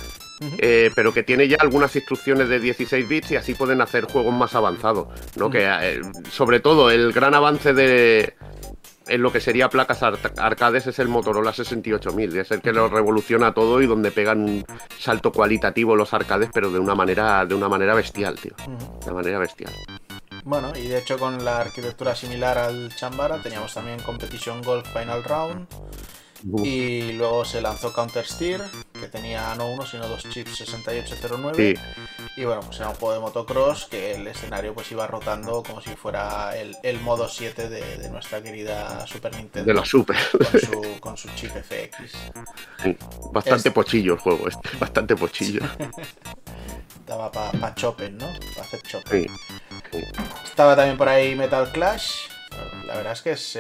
Eh, 0.60 0.90
pero 0.96 1.14
que 1.14 1.22
tiene 1.22 1.50
ya 1.50 1.58
algunas 1.60 1.94
instrucciones 1.98 2.48
de 2.48 2.62
16 2.62 3.10
bits 3.10 3.32
y 3.32 3.36
así 3.36 3.56
pueden 3.56 3.82
hacer 3.82 4.06
juegos 4.06 4.34
más 4.34 4.56
avanzados, 4.56 5.10
¿no? 5.36 5.50
Que 5.50 5.66
eh, 5.66 6.02
sobre 6.32 6.62
todo 6.62 6.92
el 6.92 7.12
gran 7.12 7.34
avance 7.34 7.74
de, 7.74 8.36
en 9.10 9.22
lo 9.22 9.32
que 9.32 9.42
sería 9.42 9.70
placas 9.70 10.04
arcades 10.04 10.88
es 10.88 11.00
el 11.00 11.08
Motorola 11.08 11.52
68000, 11.52 12.38
es 12.38 12.52
el 12.52 12.62
que 12.62 12.72
lo 12.72 12.88
revoluciona 12.88 13.54
todo 13.54 13.82
y 13.82 13.88
donde 13.88 14.12
pegan 14.12 14.42
un 14.42 14.66
salto 14.98 15.32
cualitativo 15.32 15.96
los 15.96 16.14
arcades, 16.14 16.50
pero 16.54 16.72
de 16.72 16.80
una 16.80 16.96
manera, 16.96 17.46
de 17.46 17.56
una 17.56 17.68
manera 17.68 17.94
bestial, 17.96 18.40
tío. 18.40 18.54
De 19.06 19.12
manera 19.12 19.40
bestial. 19.40 19.74
Bueno, 20.44 20.72
y 20.76 20.88
de 20.88 21.00
hecho 21.00 21.18
con 21.18 21.44
la 21.44 21.62
arquitectura 21.62 22.16
similar 22.16 22.58
al 22.58 22.96
Chambara 22.96 23.42
teníamos 23.42 23.74
también 23.74 24.00
Competition 24.00 24.62
Golf 24.62 24.88
Final 24.94 25.24
Round, 25.24 25.68
y 26.64 27.14
luego 27.14 27.44
se 27.44 27.62
lanzó 27.62 27.92
Counter 27.94 28.26
Steer, 28.26 28.64
que 28.94 29.08
tenía 29.08 29.54
no 29.56 29.68
uno, 29.68 29.86
sino 29.86 30.08
dos 30.08 30.28
chips 30.30 30.58
6809. 30.58 31.76
Y 32.38 32.46
bueno, 32.46 32.62
pues 32.62 32.80
era 32.80 32.90
un 32.90 32.96
juego 32.96 33.14
de 33.14 33.20
motocross 33.20 33.86
que 33.86 34.16
el 34.16 34.28
escenario 34.28 34.74
pues 34.74 34.92
iba 34.92 35.06
rotando 35.08 35.64
como 35.64 35.82
si 35.82 35.90
fuera 35.92 36.56
el, 36.58 37.00
modo 37.02 37.28
7 37.28 37.70
de, 37.70 38.10
nuestra 38.10 38.42
querida 38.42 39.06
Super 39.08 39.36
Nintendo. 39.36 39.68
De 39.68 39.74
la 39.74 39.86
Super. 39.86 40.18
Con 41.00 41.18
su, 41.18 41.28
chip 41.36 41.52
FX. 41.52 42.32
bastante 43.32 43.72
pochillo 43.72 44.14
el 44.14 44.20
juego 44.20 44.48
este, 44.48 44.70
bastante 44.80 45.16
pochillo. 45.16 45.62
Estaba 47.00 47.32
para 47.32 47.52
pa 47.52 47.76
chopen, 47.76 48.18
¿no? 48.18 48.28
Para 48.56 48.68
hacer 48.68 48.82
chopen. 48.84 49.28
Estaba 50.44 50.76
también 50.76 50.98
por 50.98 51.10
ahí 51.10 51.36
Metal 51.36 51.70
Clash. 51.72 52.28
La 52.86 52.96
verdad 52.96 53.14
es 53.14 53.22
que 53.22 53.32
es... 53.32 53.58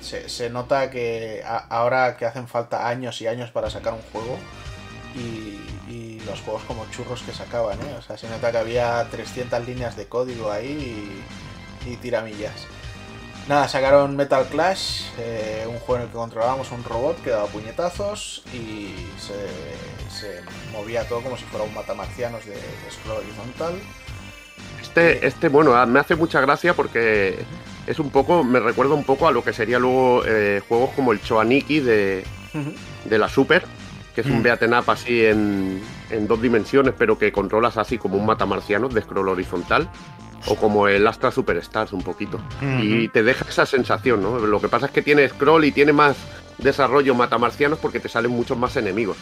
Se, 0.00 0.50
nota 0.50 0.90
que 0.90 1.42
ahora 1.44 2.16
que 2.16 2.24
hacen 2.24 2.48
falta 2.48 2.88
años 2.88 3.20
y 3.20 3.26
años 3.26 3.50
para 3.50 3.70
sacar 3.70 3.92
un 3.92 4.02
juego 4.12 4.38
y, 5.14 5.58
los 6.26 6.42
juegos 6.42 6.62
como 6.64 6.88
churros 6.90 7.22
que 7.22 7.32
sacaban, 7.32 7.80
¿eh? 7.80 7.96
O 7.98 8.02
sea, 8.02 8.16
se 8.16 8.28
nota 8.28 8.52
que 8.52 8.58
había 8.58 9.04
300 9.10 9.66
líneas 9.66 9.96
de 9.96 10.06
código 10.06 10.52
ahí 10.52 11.24
y, 11.86 11.96
tiramillas. 11.96 12.66
Nada, 13.48 13.66
sacaron 13.66 14.14
Metal 14.14 14.46
Clash, 14.46 15.06
eh, 15.18 15.66
un 15.66 15.78
juego 15.78 15.96
en 15.96 16.02
el 16.02 16.08
que 16.08 16.14
controlábamos 16.14 16.70
un 16.70 16.84
robot 16.84 17.20
que 17.22 17.30
daba 17.30 17.46
puñetazos 17.46 18.44
y 18.52 18.94
se, 19.18 20.42
movía 20.72 21.08
todo 21.08 21.22
como 21.22 21.36
si 21.36 21.44
fuera 21.44 21.64
un 21.64 21.74
matamarcianos 21.74 22.44
de, 22.44 22.52
de 22.52 22.90
scroll 22.92 23.16
horizontal. 23.16 23.80
Este, 24.80 25.26
este, 25.26 25.48
bueno, 25.48 25.86
me 25.86 26.00
hace 26.00 26.16
mucha 26.16 26.40
gracia 26.40 26.74
porque 26.74 27.44
es 27.86 27.98
un 27.98 28.10
poco, 28.10 28.44
me 28.44 28.60
recuerda 28.60 28.94
un 28.94 29.04
poco 29.04 29.28
a 29.28 29.32
lo 29.32 29.42
que 29.42 29.52
sería 29.52 29.78
luego 29.78 30.22
eh, 30.26 30.62
juegos 30.68 30.90
como 30.90 31.12
el 31.12 31.20
Choaniki 31.20 31.80
de, 31.80 32.24
de 33.04 33.18
la 33.18 33.28
Super, 33.28 33.64
que 34.14 34.20
es 34.20 34.26
un 34.26 34.40
mm. 34.40 34.42
beaten 34.42 34.74
up 34.74 34.90
así 34.90 35.24
en, 35.24 35.80
en, 36.10 36.26
dos 36.26 36.40
dimensiones, 36.40 36.94
pero 36.96 37.18
que 37.18 37.32
controlas 37.32 37.76
así 37.76 37.98
como 37.98 38.16
un 38.16 38.26
matamarciano 38.26 38.88
de 38.88 39.02
scroll 39.02 39.28
horizontal. 39.28 39.88
O 40.46 40.56
como 40.56 40.88
el 40.88 41.06
Astra 41.06 41.30
Superstars 41.30 41.92
un 41.92 42.00
poquito. 42.00 42.40
Y 42.80 43.08
te 43.08 43.22
deja 43.22 43.44
esa 43.46 43.66
sensación, 43.66 44.22
¿no? 44.22 44.38
Lo 44.38 44.58
que 44.58 44.68
pasa 44.68 44.86
es 44.86 44.92
que 44.92 45.02
tiene 45.02 45.28
scroll 45.28 45.66
y 45.66 45.70
tiene 45.70 45.92
más 45.92 46.16
desarrollo 46.56 47.14
matamarcianos 47.14 47.78
porque 47.78 48.00
te 48.00 48.08
salen 48.08 48.30
muchos 48.30 48.56
más 48.56 48.74
enemigos. 48.76 49.18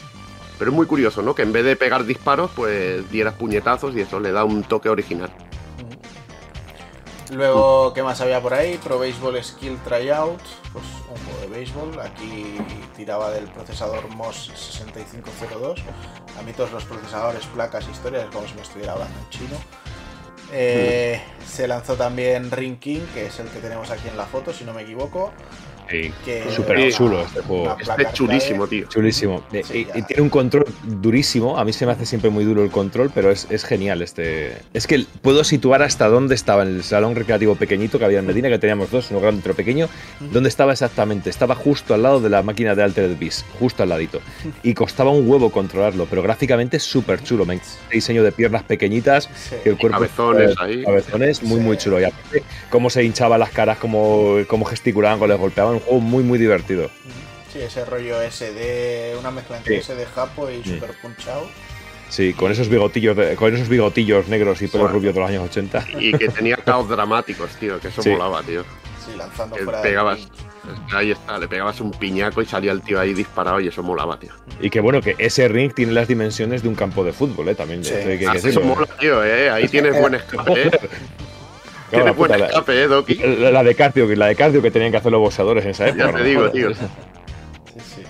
Pero 0.61 0.71
es 0.71 0.77
muy 0.77 0.87
curioso, 0.87 1.21
¿no? 1.23 1.35
Que 1.35 1.43
en 1.43 1.53
vez 1.53 1.65
de 1.65 1.75
pegar 1.75 2.05
disparos, 2.05 2.53
pues 2.55 3.11
dieras 3.11 3.35
puñetazos 3.35 3.97
y 3.97 4.01
eso 4.03 4.21
le 4.21 4.31
da 4.31 4.45
un 4.45 4.63
toque 4.63 4.89
original. 4.89 5.31
Luego, 7.31 7.93
¿qué 7.93 8.03
más 8.03 8.21
había 8.23 8.41
por 8.41 8.55
ahí? 8.55 8.79
Pro 8.79 8.99
Baseball 8.99 9.43
Skill 9.43 9.79
Tryout, 9.85 10.41
pues 10.73 10.85
un 11.11 11.25
juego 11.27 11.41
de 11.43 11.47
béisbol. 11.49 12.01
Aquí 12.01 12.57
tiraba 12.97 13.31
del 13.31 13.45
procesador 13.49 14.09
MOS 14.09 14.51
6502. 14.55 15.83
A 16.39 16.43
mí 16.43 16.53
todos 16.53 16.73
los 16.73 16.85
procesadores, 16.85 17.45
placas, 17.47 17.87
historias, 17.89 18.25
es 18.25 18.31
como 18.31 18.49
si 18.49 18.55
me 18.55 18.63
estuviera 18.63 18.93
hablando 18.93 19.19
en 19.19 19.29
chino. 19.29 19.57
Eh, 20.53 21.21
se 21.47 21.69
lanzó 21.69 21.97
también 21.97 22.51
Ring 22.51 22.79
King, 22.79 23.03
que 23.13 23.27
es 23.27 23.39
el 23.39 23.49
que 23.49 23.59
tenemos 23.59 23.91
aquí 23.91 24.09
en 24.09 24.17
la 24.17 24.25
foto, 24.25 24.53
si 24.55 24.65
no 24.65 24.73
me 24.73 24.83
equivoco. 24.83 25.33
Súper 26.55 26.93
chulo 26.93 27.23
este 27.23 27.41
juego. 27.41 27.77
Este 27.81 28.07
chulísimo, 28.13 28.67
tío. 28.67 28.87
Chulísimo. 28.89 29.43
y, 29.53 29.85
tiene 30.03 30.23
un 30.23 30.29
control 30.29 30.67
durísimo. 30.85 31.59
A 31.59 31.65
mí 31.65 31.73
se 31.73 31.87
me 31.87 31.93
hace 31.93 32.05
siempre 32.07 32.31
muy 32.31 32.45
duro 32.45 32.63
el 32.63 32.71
control, 32.71 33.11
pero 33.15 33.31
es, 33.31 33.65
genial 33.65 34.03
este. 34.03 34.59
Es 34.75 34.87
que 34.87 35.05
puedo 35.23 35.45
situar 35.45 35.83
hasta 35.83 36.09
dónde 36.09 36.35
estaba 36.35 36.63
en 36.63 36.69
el 36.69 36.83
salón 36.83 37.15
recreativo 37.15 37.55
pequeñito 37.55 37.99
que 37.99 38.05
había 38.05 38.19
en 38.19 38.27
Medina, 38.27 38.49
que 38.49 38.59
teníamos 38.59 38.91
dos, 38.91 39.11
uno 39.11 39.21
grande 39.21 39.39
y 39.39 39.41
otro 39.41 39.55
pequeño. 39.55 39.89
¿Dónde 40.33 40.49
estaba 40.49 40.73
exactamente? 40.73 41.31
Estaba 41.31 41.55
justo 41.55 41.95
al 41.95 42.03
lado 42.03 42.21
de 42.21 42.29
la 42.29 42.43
máquina 42.43 42.75
de 42.75 42.83
Altered 42.83 43.19
Beast, 43.19 43.47
justo 43.59 43.83
al 43.83 43.89
ladito. 43.89 44.21
Y 44.63 44.75
costaba 44.75 45.11
un 45.11 45.29
huevo 45.29 45.51
controlarlo, 45.51 46.07
pero 46.07 46.23
gráficamente 46.23 46.77
es 46.77 46.83
súper 46.83 47.23
chulo. 47.23 47.47
Me 47.47 47.61
diseño 47.91 48.23
de 48.23 48.33
piernas 48.33 48.63
pequeñitas, 48.63 49.29
que 49.63 49.71
el 49.71 49.79
cuerpo. 49.79 49.99
Cabezones 49.99 50.55
ahí. 50.61 50.85
Cabezones, 50.85 51.43
muy, 51.43 51.61
muy 51.61 51.77
chulo. 51.77 52.01
Y 52.01 52.05
aparte, 52.05 52.43
cómo 52.71 52.91
se 52.91 53.03
hinchaban 53.03 53.41
las 53.41 53.51
caras, 53.51 53.79
cómo, 53.79 54.39
cómo 54.47 54.65
gesticulaban 54.65 55.19
cuando 55.19 55.35
les 55.35 55.41
golpeaban 55.41 55.78
un 55.79 55.85
juego 55.85 56.01
muy, 56.01 56.23
muy 56.23 56.39
divertido. 56.39 56.91
Sí, 57.53 57.61
ese 57.61 57.85
rollo 57.85 58.21
SD, 58.23 59.17
una 59.19 59.31
mezcla 59.31 59.59
entre 59.59 59.83
SD 59.83 60.07
Japo 60.15 60.51
y 60.51 60.63
Super 60.63 60.91
Punch 61.01 61.29
Out. 61.29 61.49
Sí, 62.11 62.33
con 62.33 62.53
esos 62.53 62.69
bigotillos, 62.69 63.17
con 63.37 63.55
esos 63.55 63.69
bigotillos 63.69 64.29
negros 64.29 64.63
y 64.63 64.69
pelo 64.69 64.89
rubio 64.89 65.13
de 65.13 65.21
los 65.21 65.29
años 65.29 65.45
80. 65.45 65.87
Y 65.99 66.13
que 66.13 66.29
tenía 66.29 66.57
caos 66.57 66.89
dramáticos, 66.89 67.51
tío, 67.57 67.81
que 67.81 67.89
eso 67.89 68.03
molaba, 68.05 68.43
tío. 68.43 68.65
Sí, 69.05 69.17
lanzando 69.17 69.57
pegabas, 69.83 70.29
Ahí 70.93 71.13
está, 71.13 71.39
le 71.39 71.49
pegabas 71.49 71.81
un 71.81 71.91
piñaco 71.93 72.43
y 72.43 72.47
salía 72.47 72.73
el 72.73 72.83
tío 72.83 73.01
ahí 73.01 73.15
disparado 73.15 73.61
y 73.61 73.69
eso 73.69 73.83
molaba, 73.83 74.19
tío. 74.19 74.33
Y 74.61 74.71
que 74.71 74.81
bueno, 74.81 75.01
que 75.01 75.15
ese 75.19 75.49
ring 75.49 75.73
tiene 75.73 75.93
las 75.93 76.09
dimensiones 76.09 76.63
de 76.63 76.69
un 76.69 76.75
campo 76.75 77.05
de 77.05 77.13
fútbol, 77.13 77.49
¿eh? 77.49 77.55
También. 77.55 77.85
Sí. 77.85 77.93
Que, 77.93 78.27
ah, 78.29 78.35
eso 78.35 78.61
mola, 78.61 78.87
tío, 78.99 79.25
¿eh? 79.25 79.51
Ahí 79.51 79.69
tienes 79.69 79.99
buen 79.99 80.15
escape, 80.15 80.69
¿eh? 80.69 80.71
Tiene 81.91 82.11
buen 82.11 82.35
escape, 82.35 82.83
¿eh, 82.83 82.87
Doki? 82.87 83.15
La, 83.15 83.63
de 83.63 83.75
cardio, 83.75 84.07
la 84.15 84.27
de 84.27 84.37
cardio 84.37 84.63
que 84.63 84.71
tenían 84.71 84.91
que 84.91 84.99
hacer 84.99 85.13
los 85.13 85.21
boxeadores 85.21 85.65
en 85.65 85.71
esa 85.71 85.89
época. 85.89 86.11
Ya 86.11 86.17
te 86.17 86.23
digo, 86.23 86.51
tío. 86.51 86.75
Sí, 86.75 86.81
sí. 87.81 88.03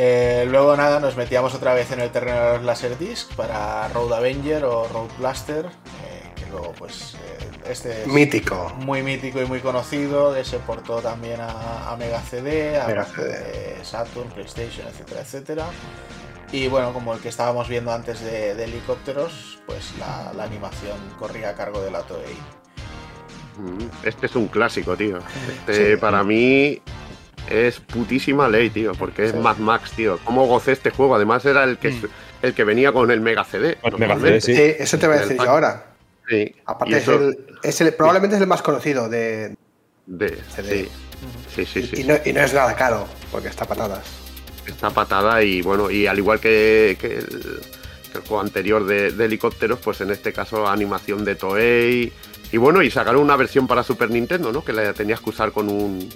Eh, 0.00 0.46
luego 0.48 0.76
nada, 0.76 1.00
nos 1.00 1.16
metíamos 1.16 1.54
otra 1.54 1.74
vez 1.74 1.90
en 1.90 1.98
el 1.98 2.10
terreno 2.10 2.40
de 2.40 2.52
los 2.58 2.62
Laserdisc 2.62 3.34
para 3.34 3.88
Road 3.88 4.12
Avenger 4.12 4.64
o 4.64 4.86
Road 4.86 5.08
Blaster, 5.18 5.66
eh, 5.66 6.30
que 6.36 6.46
luego 6.52 6.72
pues 6.78 7.14
eh, 7.14 7.48
este 7.68 8.02
es 8.02 8.06
mítico. 8.06 8.72
muy 8.76 9.02
mítico 9.02 9.42
y 9.42 9.46
muy 9.46 9.58
conocido, 9.58 10.32
que 10.32 10.44
se 10.44 10.60
portó 10.60 11.00
también 11.00 11.40
a, 11.40 11.96
Mega 11.98 12.20
CD, 12.20 12.80
a 12.80 12.86
Mega 12.86 13.06
CD. 13.06 13.76
Saturn, 13.82 14.28
PlayStation, 14.28 14.86
etcétera, 14.86 15.20
etcétera. 15.22 15.66
Y 16.52 16.68
bueno, 16.68 16.92
como 16.92 17.12
el 17.14 17.20
que 17.20 17.28
estábamos 17.30 17.68
viendo 17.68 17.92
antes 17.92 18.20
de, 18.20 18.52
helicópteros, 18.52 19.58
pues 19.66 19.94
la, 19.98 20.32
la, 20.32 20.44
animación 20.44 20.96
corría 21.18 21.50
a 21.50 21.54
cargo 21.54 21.80
de 21.80 21.90
la 21.90 22.02
Toei. 22.02 22.38
Este 24.02 24.26
es 24.26 24.36
un 24.36 24.48
clásico, 24.48 24.96
tío. 24.96 25.18
Este 25.66 25.96
para 25.98 26.22
mí 26.22 26.80
es 27.50 27.80
putísima 27.80 28.48
ley, 28.48 28.70
tío, 28.70 28.92
porque 28.92 29.26
es 29.26 29.34
Mad 29.34 29.56
Max, 29.58 29.92
tío. 29.92 30.18
¿Cómo 30.24 30.46
gocé 30.46 30.72
este 30.72 30.90
juego? 30.90 31.14
Además 31.14 31.44
era 31.44 31.64
el 31.64 31.78
que, 31.78 31.90
mm. 31.90 32.06
el 32.42 32.54
que 32.54 32.64
venía 32.64 32.92
con 32.92 33.10
el 33.10 33.20
Mega 33.20 33.44
CD. 33.44 33.78
sí. 34.40 34.52
eso 34.56 34.98
te 34.98 35.06
voy 35.06 35.16
a 35.16 35.20
decir 35.20 35.36
yo 35.36 35.50
ahora. 35.50 35.86
Sí. 36.28 36.54
Aparte 36.66 36.98
es, 37.62 37.80
el, 37.80 37.94
probablemente 37.94 38.36
es 38.36 38.42
el 38.42 38.48
más 38.48 38.60
conocido 38.60 39.08
de, 39.08 39.56
de 40.06 40.38
CD. 40.54 40.88
Sí, 41.54 41.64
sí, 41.64 41.82
sí. 41.82 42.02
Y, 42.02 42.04
no, 42.04 42.14
es 42.14 42.54
nada 42.54 42.76
caro, 42.76 43.08
porque 43.32 43.48
está 43.48 43.64
patada. 43.64 44.02
Está 44.66 44.90
patada 44.90 45.42
y 45.42 45.62
bueno, 45.62 45.90
y 45.90 46.06
al 46.06 46.18
igual 46.18 46.38
que, 46.38 46.98
el, 47.00 48.20
juego 48.26 48.40
anterior 48.40 48.84
de, 48.84 49.10
de, 49.12 49.24
helicópteros, 49.24 49.78
pues 49.78 50.02
en 50.02 50.10
este 50.10 50.32
caso 50.34 50.68
animación 50.68 51.24
de 51.24 51.34
Toei, 51.34 52.12
y 52.50 52.56
bueno, 52.56 52.82
y 52.82 52.90
sacaron 52.90 53.22
una 53.22 53.36
versión 53.36 53.66
para 53.66 53.82
Super 53.82 54.10
Nintendo, 54.10 54.52
¿no? 54.52 54.64
Que 54.64 54.72
la 54.72 54.94
tenías 54.94 55.20
que 55.20 55.30
usar 55.30 55.52
con 55.52 55.68
un, 55.68 56.08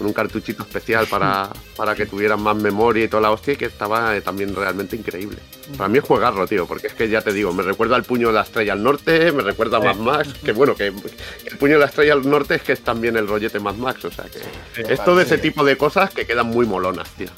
un 0.00 0.12
cartuchito 0.12 0.62
especial 0.62 1.06
para, 1.06 1.48
para 1.76 1.94
que 1.94 2.04
tuvieran 2.06 2.42
más 2.42 2.56
memoria 2.56 3.04
y 3.04 3.08
toda 3.08 3.22
la 3.22 3.30
hostia, 3.30 3.54
y 3.54 3.56
que 3.56 3.66
estaba 3.66 4.14
eh, 4.16 4.20
también 4.20 4.54
realmente 4.54 4.96
increíble. 4.96 5.38
Para 5.76 5.88
mí 5.88 5.98
es 5.98 6.04
jugarlo, 6.04 6.46
tío, 6.46 6.66
porque 6.66 6.88
es 6.88 6.94
que 6.94 7.08
ya 7.08 7.22
te 7.22 7.32
digo, 7.32 7.52
me 7.54 7.62
recuerda 7.62 7.96
al 7.96 8.04
puño 8.04 8.28
de 8.28 8.34
la 8.34 8.42
estrella 8.42 8.74
al 8.74 8.82
norte, 8.82 9.32
me 9.32 9.42
recuerda 9.42 9.78
a 9.78 9.80
Mad 9.80 9.96
Max, 9.96 10.34
que 10.44 10.52
bueno, 10.52 10.74
que, 10.74 10.88
el 10.88 11.58
puño 11.58 11.74
de 11.74 11.78
la 11.78 11.86
estrella 11.86 12.12
al 12.12 12.28
norte 12.28 12.56
es 12.56 12.62
que 12.62 12.72
es 12.72 12.80
también 12.82 13.16
el 13.16 13.26
rollete 13.26 13.58
Mad 13.58 13.76
Max, 13.76 14.04
o 14.04 14.10
sea 14.10 14.24
que 14.24 14.92
es 14.92 15.04
todo 15.04 15.20
ese 15.20 15.38
tipo 15.38 15.64
de 15.64 15.76
cosas 15.76 16.12
que 16.12 16.26
quedan 16.26 16.48
muy 16.48 16.66
molonas, 16.66 17.08
tío. 17.16 17.28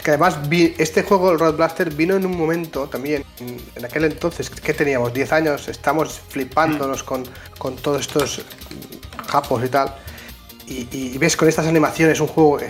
Es 0.00 0.04
que 0.04 0.12
además 0.12 0.38
este 0.78 1.02
juego, 1.02 1.30
el 1.30 1.38
Road 1.38 1.56
Blaster, 1.56 1.92
vino 1.92 2.16
en 2.16 2.24
un 2.24 2.34
momento 2.34 2.88
también, 2.88 3.22
en, 3.38 3.84
aquel 3.84 4.04
entonces, 4.04 4.48
que 4.48 4.72
teníamos 4.72 5.12
10 5.12 5.32
años, 5.34 5.68
estamos 5.68 6.18
flipándonos 6.26 7.02
con, 7.02 7.22
con 7.58 7.76
todos 7.76 8.00
estos 8.00 8.40
japos 9.28 9.62
y 9.62 9.68
tal. 9.68 9.94
Y, 10.66 11.18
ves 11.18 11.36
con 11.36 11.48
estas 11.48 11.66
animaciones 11.66 12.18
un 12.18 12.28
juego 12.28 12.56
que 12.56 12.68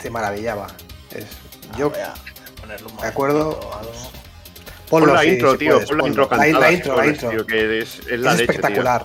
te 0.00 0.08
maravillaba. 0.08 0.68
Es, 1.10 1.26
ah, 1.70 1.76
yo 1.76 1.92
me 3.02 3.06
acuerdo. 3.06 3.60
Ponlo, 4.88 5.08
pon 5.08 5.14
la 5.14 5.24
intro, 5.26 5.58
tío. 5.58 5.84
Pon 5.84 5.98
la 5.98 6.08
intro 6.08 6.28
cantada. 6.30 6.60
La, 6.60 6.72
intro, 6.72 6.96
la 6.96 7.06
intro. 7.08 7.46
que 7.46 7.80
es, 7.80 8.06
la 8.06 8.32
es 8.32 8.40
espectacular. 8.40 9.04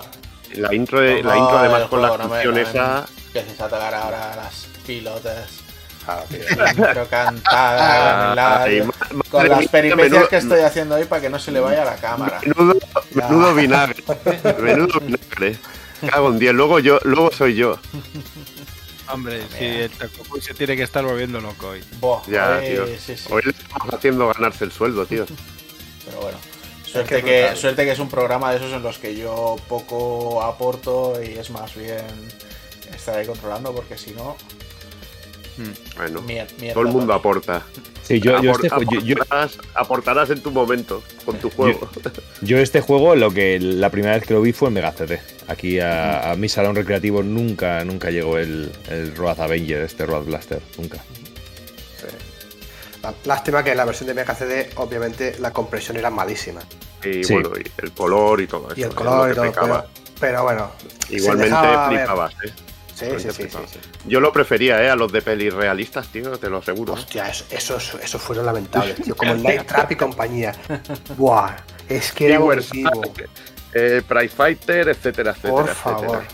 La 0.54 0.74
intro, 0.74 1.02
la 1.02 1.36
intro 1.36 1.58
además 1.58 1.88
con 1.90 2.00
la 2.00 2.12
función 2.16 2.56
esa. 2.56 3.06
Que 3.34 3.42
se 3.42 3.62
ahora 3.62 4.34
las 4.34 4.66
pilotas. 4.86 5.65
Pero 6.76 7.08
cantada 7.08 8.32
ah, 8.32 8.66
con 9.30 9.48
las 9.48 9.68
peripecias 9.68 10.28
que 10.28 10.36
estoy 10.36 10.60
haciendo 10.60 10.94
hoy 10.94 11.04
para 11.04 11.22
que 11.22 11.30
no 11.30 11.38
se 11.38 11.50
le 11.52 11.60
vaya 11.60 11.84
la 11.84 11.96
cámara. 11.96 12.40
Menudo, 13.12 13.54
vinagre. 13.54 14.04
menudo 14.60 15.00
vinagre. 15.00 15.58
Cago 16.08 16.28
en 16.28 16.38
10. 16.38 16.54
Luego 16.54 16.78
yo, 16.78 16.98
luego 17.04 17.32
soy 17.32 17.54
yo. 17.54 17.78
Hombre, 19.08 19.42
si 19.56 19.64
el 19.64 19.90
Tacopoy 19.90 20.40
se 20.40 20.54
tiene 20.54 20.76
que 20.76 20.82
estar 20.82 21.04
volviendo 21.04 21.40
loco 21.40 21.68
hoy. 21.68 21.82
ya, 22.28 22.60
tío. 22.60 22.84
Hoy 23.30 23.42
le 23.44 23.50
estamos 23.50 23.94
haciendo 23.94 24.28
ganarse 24.28 24.64
el 24.64 24.72
sueldo, 24.72 25.06
tío. 25.06 25.26
Pero 26.04 26.20
bueno. 26.20 26.38
Suerte 26.84 27.22
que, 27.22 27.54
suerte 27.56 27.84
que 27.84 27.92
es 27.92 27.98
un 27.98 28.08
programa 28.08 28.50
de 28.50 28.56
esos 28.56 28.72
en 28.72 28.82
los 28.82 28.98
que 28.98 29.14
yo 29.14 29.56
poco 29.68 30.42
aporto 30.42 31.20
y 31.22 31.38
es 31.38 31.50
más 31.50 31.74
bien 31.74 32.06
estar 32.94 33.18
ahí 33.18 33.26
controlando 33.26 33.74
porque 33.74 33.98
si 33.98 34.12
no 34.12 34.36
Bueno, 35.96 36.22
todo 36.72 36.82
el 36.82 36.88
mundo 36.88 37.14
aporta. 37.14 37.62
Sí, 38.02 38.20
yo, 38.20 38.36
este 38.36 38.68
aportarás, 39.74 40.30
en 40.30 40.40
tu 40.40 40.50
momento 40.50 41.02
con 41.24 41.38
tu 41.38 41.50
juego. 41.50 41.88
Yo, 42.42 42.58
este 42.58 42.80
juego, 42.80 43.16
lo 43.16 43.30
que 43.32 43.58
la 43.58 43.90
primera 43.90 44.14
vez 44.14 44.24
que 44.24 44.34
lo 44.34 44.42
vi 44.42 44.52
fue 44.52 44.68
en 44.68 44.74
Mega 44.74 44.92
CD. 44.92 45.20
Aquí 45.48 45.80
a, 45.80 46.34
mi 46.36 46.48
salón 46.48 46.76
recreativo 46.76 47.22
nunca, 47.22 47.84
nunca 47.84 48.10
llegó 48.10 48.38
el, 48.38 48.70
el 48.88 49.16
Road 49.16 49.40
Avenger, 49.40 49.82
este 49.82 50.06
Road 50.06 50.24
Blaster, 50.24 50.60
nunca. 50.78 51.02
Lástima 53.24 53.62
que 53.62 53.70
en 53.70 53.76
la 53.76 53.84
versión 53.84 54.08
de 54.08 54.14
Mega 54.14 54.34
CD, 54.34 54.70
obviamente, 54.76 55.36
la 55.38 55.52
compresión 55.52 55.96
era 55.96 56.10
malísima. 56.10 56.60
Y 57.04 57.24
bueno, 57.32 57.50
y 57.56 57.70
el 57.82 57.92
color 57.92 58.40
y 58.40 58.46
todo 58.46 58.68
eso. 58.68 58.80
Y 58.80 58.82
el 58.82 58.94
color 58.94 59.30
y 59.30 59.34
todo, 59.34 59.86
pero, 60.18 60.42
bueno. 60.44 60.70
Igualmente 61.10 61.56
flipabas, 61.88 62.32
¿eh? 62.44 62.52
Sí, 62.96 63.04
sí, 63.18 63.28
sí, 63.30 63.48
Yo 64.06 64.20
lo 64.20 64.32
prefería, 64.32 64.82
¿eh? 64.82 64.88
A 64.88 64.96
los 64.96 65.12
de 65.12 65.20
pelis 65.20 65.52
realistas, 65.52 66.08
tío, 66.08 66.38
te 66.38 66.48
lo 66.48 66.58
aseguro. 66.58 66.94
Hostia, 66.94 67.28
esos, 67.28 67.94
esos 68.02 68.22
fueron 68.22 68.46
lamentables, 68.46 68.96
tío. 69.02 69.14
Como 69.14 69.32
el 69.32 69.42
Night 69.42 69.66
Trap 69.66 69.92
y 69.92 69.96
compañía. 69.96 70.54
Buah, 71.18 71.56
es 71.90 72.10
que 72.12 72.28
era 72.28 72.36
abusivo. 72.36 73.02
eh, 73.74 74.00
Price 74.08 74.34
Fighter, 74.34 74.88
etcétera, 74.88 75.32
etcétera. 75.32 75.52
Por 75.52 75.68
favor. 75.68 76.24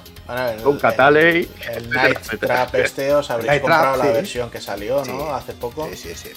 Con 0.63 0.79
Cataley. 0.79 1.51
El, 1.69 1.91
Night 1.91 2.21
Trap 2.39 2.75
este 2.77 3.13
os 3.13 3.29
habréis 3.29 3.61
comprado 3.61 3.97
la 3.97 4.13
versión 4.13 4.49
que 4.49 4.61
salió, 4.61 5.05
¿no? 5.05 5.35
Hace 5.35 5.55
poco. 5.55 5.89
Sí, 5.93 5.97
sí, 5.97 6.15
sí. 6.15 6.29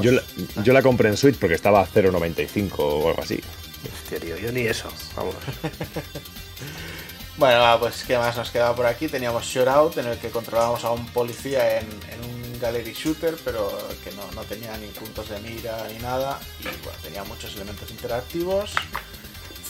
Yo, 0.00 0.12
la, 0.12 0.22
yo, 0.62 0.72
la, 0.72 0.80
compré 0.80 1.08
en 1.08 1.16
Switch 1.16 1.38
porque 1.38 1.56
estaba 1.56 1.80
a 1.80 1.86
0.95 1.88 2.72
o 2.78 3.08
algo 3.08 3.20
así. 3.20 3.40
Hostia, 3.92 4.20
tío, 4.20 4.36
yo 4.38 4.52
ni 4.52 4.60
eso. 4.60 4.88
Vamos. 5.16 5.34
bueno, 7.42 7.76
pues 7.80 8.04
¿qué 8.04 8.16
más 8.16 8.36
nos 8.36 8.52
quedaba 8.52 8.72
por 8.72 8.86
aquí? 8.86 9.08
Teníamos 9.08 9.44
Shootout, 9.44 9.98
en 9.98 10.06
el 10.06 10.18
que 10.18 10.30
controlábamos 10.30 10.84
a 10.84 10.92
un 10.92 11.04
policía 11.06 11.80
en, 11.80 11.86
un 11.88 12.60
gallery 12.60 12.92
shooter, 12.92 13.34
pero 13.44 13.68
que 14.04 14.12
no, 14.12 14.22
no, 14.36 14.42
tenía 14.42 14.76
ni 14.76 14.86
puntos 14.86 15.28
de 15.28 15.40
mira 15.40 15.76
ni 15.92 15.98
nada. 15.98 16.38
Y 16.60 16.62
bueno, 16.62 16.98
tenía 17.02 17.24
muchos 17.24 17.56
elementos 17.56 17.90
interactivos. 17.90 18.74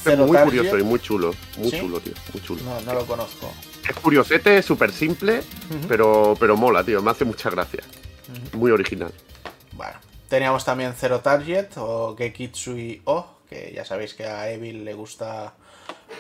Es 0.05 0.19
muy 0.19 0.37
curioso 0.37 0.79
y 0.79 0.83
muy 0.83 1.01
chulo. 1.01 1.35
Muy 1.57 1.71
chulo, 1.71 1.99
tío. 2.01 2.13
Muy 2.35 2.43
chulo. 2.43 2.61
No, 2.63 2.79
no 2.83 2.93
lo 2.93 3.07
conozco. 3.07 3.51
Es 3.89 3.97
curiosete, 3.97 4.59
es 4.59 4.67
súper 4.67 4.93
simple, 4.93 5.43
pero, 5.89 6.37
pero 6.39 6.59
mola, 6.59 6.85
tío. 6.85 7.01
Me 7.01 7.11
hace 7.11 7.25
mucha 7.25 7.49
gracia. 7.49 7.83
Muy 8.53 8.71
original. 8.71 9.15
Bueno. 9.73 9.99
Teníamos 10.29 10.67
también 10.67 10.93
Zero 10.93 11.21
Target 11.21 11.69
o 11.79 12.15
Gekitsui 12.19 13.01
O, 13.07 13.27
que 13.49 13.73
ya 13.75 13.87
sabéis 13.87 14.13
que 14.13 14.27
a 14.27 14.51
Evil 14.51 14.85
le 14.85 14.93
gusta 14.93 15.55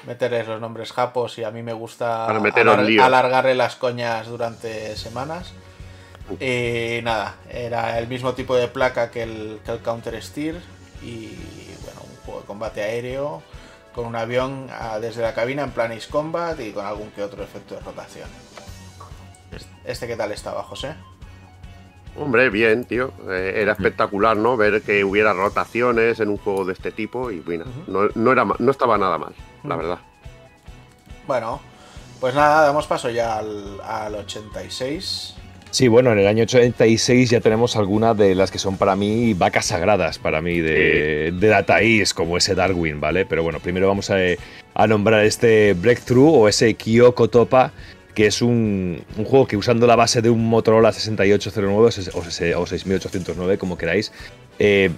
meterles 0.06 0.46
los 0.46 0.60
nombres 0.60 0.92
japos 0.92 1.38
y 1.38 1.44
a 1.44 1.50
mí 1.50 1.62
me 1.62 1.72
gusta 1.72 2.26
alargarle 2.26 3.54
las 3.54 3.76
coñas 3.76 4.26
durante 4.26 4.96
semanas. 4.96 5.52
Y 6.40 7.00
nada, 7.02 7.36
era 7.50 7.98
el 7.98 8.06
mismo 8.08 8.32
tipo 8.32 8.56
de 8.56 8.68
placa 8.68 9.10
que 9.10 9.22
el, 9.22 9.60
que 9.64 9.72
el 9.72 9.80
Counter 9.80 10.22
Steer 10.22 10.60
y 11.02 11.36
bueno, 11.84 12.00
un 12.08 12.16
juego 12.24 12.40
de 12.40 12.46
combate 12.46 12.82
aéreo 12.82 13.42
con 13.94 14.06
un 14.06 14.16
avión 14.16 14.68
ah, 14.70 14.98
desde 15.00 15.20
la 15.22 15.34
cabina 15.34 15.64
en 15.64 15.72
plan 15.72 15.92
Ace 15.92 16.08
Combat 16.08 16.58
y 16.60 16.72
con 16.72 16.86
algún 16.86 17.10
que 17.10 17.22
otro 17.22 17.42
efecto 17.42 17.74
de 17.74 17.80
rotación. 17.80 18.28
¿Este 19.84 20.06
qué 20.06 20.16
tal 20.16 20.32
estaba, 20.32 20.62
José? 20.62 20.94
Hombre, 22.16 22.50
bien, 22.50 22.84
tío. 22.84 23.12
Eh, 23.30 23.54
era 23.56 23.72
espectacular, 23.72 24.36
¿no? 24.36 24.56
Ver 24.56 24.82
que 24.82 25.02
hubiera 25.04 25.32
rotaciones 25.32 26.20
en 26.20 26.28
un 26.28 26.36
juego 26.36 26.64
de 26.64 26.74
este 26.74 26.90
tipo 26.90 27.30
y 27.30 27.40
bueno, 27.40 27.64
no, 27.86 28.32
era, 28.32 28.44
no 28.44 28.70
estaba 28.70 28.98
nada 28.98 29.18
mal, 29.18 29.34
la 29.64 29.76
verdad. 29.76 29.98
Bueno, 31.26 31.60
pues 32.20 32.34
nada, 32.34 32.66
damos 32.66 32.86
paso 32.86 33.08
ya 33.10 33.38
al, 33.38 33.80
al 33.82 34.14
86. 34.14 35.36
Sí, 35.70 35.88
bueno, 35.88 36.12
en 36.12 36.18
el 36.18 36.26
año 36.26 36.42
86 36.42 37.30
ya 37.30 37.40
tenemos 37.40 37.76
algunas 37.76 38.14
de 38.14 38.34
las 38.34 38.50
que 38.50 38.58
son 38.58 38.76
para 38.76 38.94
mí 38.94 39.32
vacas 39.32 39.64
sagradas, 39.64 40.18
para 40.18 40.42
mí, 40.42 40.60
de, 40.60 41.32
de 41.32 41.48
Data 41.48 41.80
East, 41.80 42.14
como 42.14 42.36
ese 42.36 42.54
Darwin, 42.54 43.00
¿vale? 43.00 43.24
Pero 43.24 43.42
bueno, 43.42 43.58
primero 43.58 43.88
vamos 43.88 44.10
a, 44.10 44.16
a 44.74 44.86
nombrar 44.86 45.24
este 45.24 45.72
Breakthrough 45.72 46.42
o 46.42 46.48
ese 46.48 46.74
Kyoko 46.74 47.28
Topa, 47.28 47.72
que 48.14 48.26
es 48.26 48.42
un, 48.42 49.02
un, 49.16 49.24
juego 49.24 49.46
que 49.46 49.56
usando 49.56 49.86
la 49.86 49.96
base 49.96 50.22
de 50.22 50.30
un 50.30 50.48
Motorola 50.48 50.92
6809 50.92 51.90
o, 52.56 52.66
6809, 52.66 53.58
como 53.58 53.78
queráis, 53.78 54.12
eh, 54.58 54.90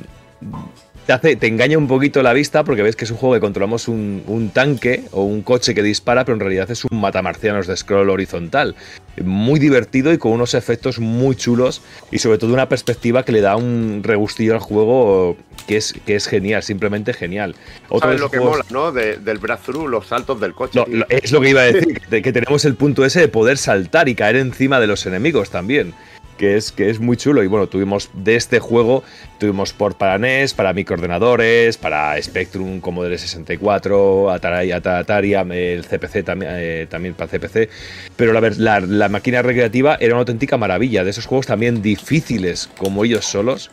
te, 1.07 1.13
hace, 1.13 1.37
te 1.37 1.47
engaña 1.47 1.79
un 1.79 1.87
poquito 1.87 2.23
la 2.23 2.33
vista 2.33 2.65
porque 2.65 2.83
ves 2.83 2.97
que 2.97 3.05
es 3.05 3.11
un 3.11 3.17
juego 3.17 3.35
que 3.35 3.41
controlamos 3.41 3.89
un, 3.89 4.51
tanque 4.53 5.05
o 5.13 5.23
un 5.23 5.43
coche 5.43 5.75
que 5.75 5.83
dispara, 5.83 6.25
pero 6.25 6.35
en 6.35 6.41
realidad 6.41 6.71
es 6.71 6.85
un 6.85 7.01
matamarcianos 7.01 7.67
de 7.67 7.77
scroll 7.77 8.11
horizontal. 8.11 8.75
Muy 9.23 9.61
divertido 9.61 10.13
y 10.13 10.19
con 10.19 10.33
unos 10.33 10.55
efectos 10.55 10.99
muy 10.99 11.37
chulos 11.37 11.83
y 12.11 12.19
sobre 12.19 12.39
todo 12.39 12.53
una 12.53 12.69
perspectiva 12.69 13.25
que 13.25 13.33
le 13.33 13.41
da 13.41 13.57
un 13.57 14.01
regustillo 14.03 14.55
al 14.55 14.61
juego 14.61 15.37
que 15.67 15.77
es, 15.77 15.95
que 16.07 16.17
es 16.17 16.27
genial, 16.27 16.63
simplemente 16.63 17.13
genial. 17.13 17.55
¿Sabes 18.01 18.21
lo 18.21 18.31
que 18.31 18.41
mola, 18.41 18.65
no? 18.71 18.93
del 18.93 19.39
breakthrough, 19.39 19.89
los 19.89 20.07
saltos 20.07 20.41
del 20.41 20.55
coche. 20.55 20.81
es 21.09 21.33
lo 21.33 21.41
que 21.41 21.51
iba 21.51 21.63
a 21.63 21.65
decir, 21.65 22.01
que 22.11 22.33
tenemos 22.33 22.65
el 22.65 22.75
punto 22.75 23.05
ese 23.05 23.21
de 23.21 23.29
poder 23.29 23.59
saltar 23.59 24.09
y 24.09 24.15
caer 24.15 24.37
encima 24.37 24.81
de 24.81 24.87
los 24.87 25.07
enemigos 25.07 25.51
también 25.51 25.95
que 26.37 26.57
es, 26.57 26.73
que 26.73 26.91
es 26.91 27.01
muy 27.01 27.17
chulo. 27.17 27.43
Y 27.43 27.47
bueno, 27.47 27.67
tuvimos 27.67 28.11
de 28.13 28.37
este 28.37 28.59
juego, 28.59 29.03
tuvimos 29.39 29.73
por 29.73 29.97
para 29.97 30.19
NES, 30.19 30.55
para 30.55 30.73
microordenadores, 30.73 31.77
para 31.77 32.21
Spectrum, 32.21 32.81
Commodore 32.81 33.19
64, 33.19 34.31
Atari, 34.31 34.73
Atari 34.73 35.35
el 35.35 35.85
CPC 35.85 36.25
también, 36.25 36.53
eh, 36.55 36.87
también 36.89 37.15
para 37.15 37.31
CPC. 37.31 37.69
Pero 38.17 38.33
la, 38.33 38.41
la, 38.57 38.81
la 38.81 39.09
máquina 39.09 39.43
recreativa 39.43 39.97
era 40.01 40.15
una 40.15 40.21
auténtica 40.21 40.57
maravilla, 40.57 41.05
de 41.05 41.11
esos 41.11 41.27
juegos 41.27 41.47
también 41.47 41.83
difíciles 41.83 42.69
como 42.77 43.05
ellos 43.05 43.25
solos 43.25 43.71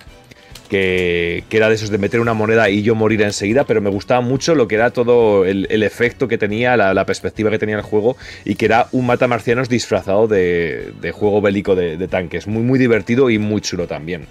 que, 0.71 1.43
era 1.51 1.67
de 1.67 1.75
esos 1.75 1.89
de 1.89 1.97
meter 1.97 2.21
una 2.21 2.33
moneda 2.33 2.69
y 2.69 2.81
yo 2.81 2.95
morir 2.95 3.21
enseguida, 3.23 3.65
pero 3.65 3.81
me 3.81 3.89
gustaba 3.89 4.21
mucho 4.21 4.55
lo 4.55 4.69
que 4.69 4.75
era 4.75 4.91
todo 4.91 5.45
el, 5.45 5.83
efecto 5.83 6.29
que 6.29 6.37
tenía, 6.37 6.77
la, 6.77 7.05
perspectiva 7.05 7.51
que 7.51 7.59
tenía 7.59 7.75
el 7.75 7.81
juego 7.81 8.15
y 8.45 8.55
que 8.55 8.65
era 8.65 8.87
un 8.93 9.05
mata 9.05 9.27
marcianos 9.27 9.67
disfrazado 9.67 10.29
de, 10.29 10.93
juego 11.13 11.41
bélico 11.41 11.75
de, 11.75 12.07
tanques. 12.07 12.47
Muy, 12.47 12.63
muy 12.63 12.79
divertido 12.79 13.29
y 13.29 13.37
muy 13.37 13.59
chulo 13.59 13.85
también. 13.85 14.27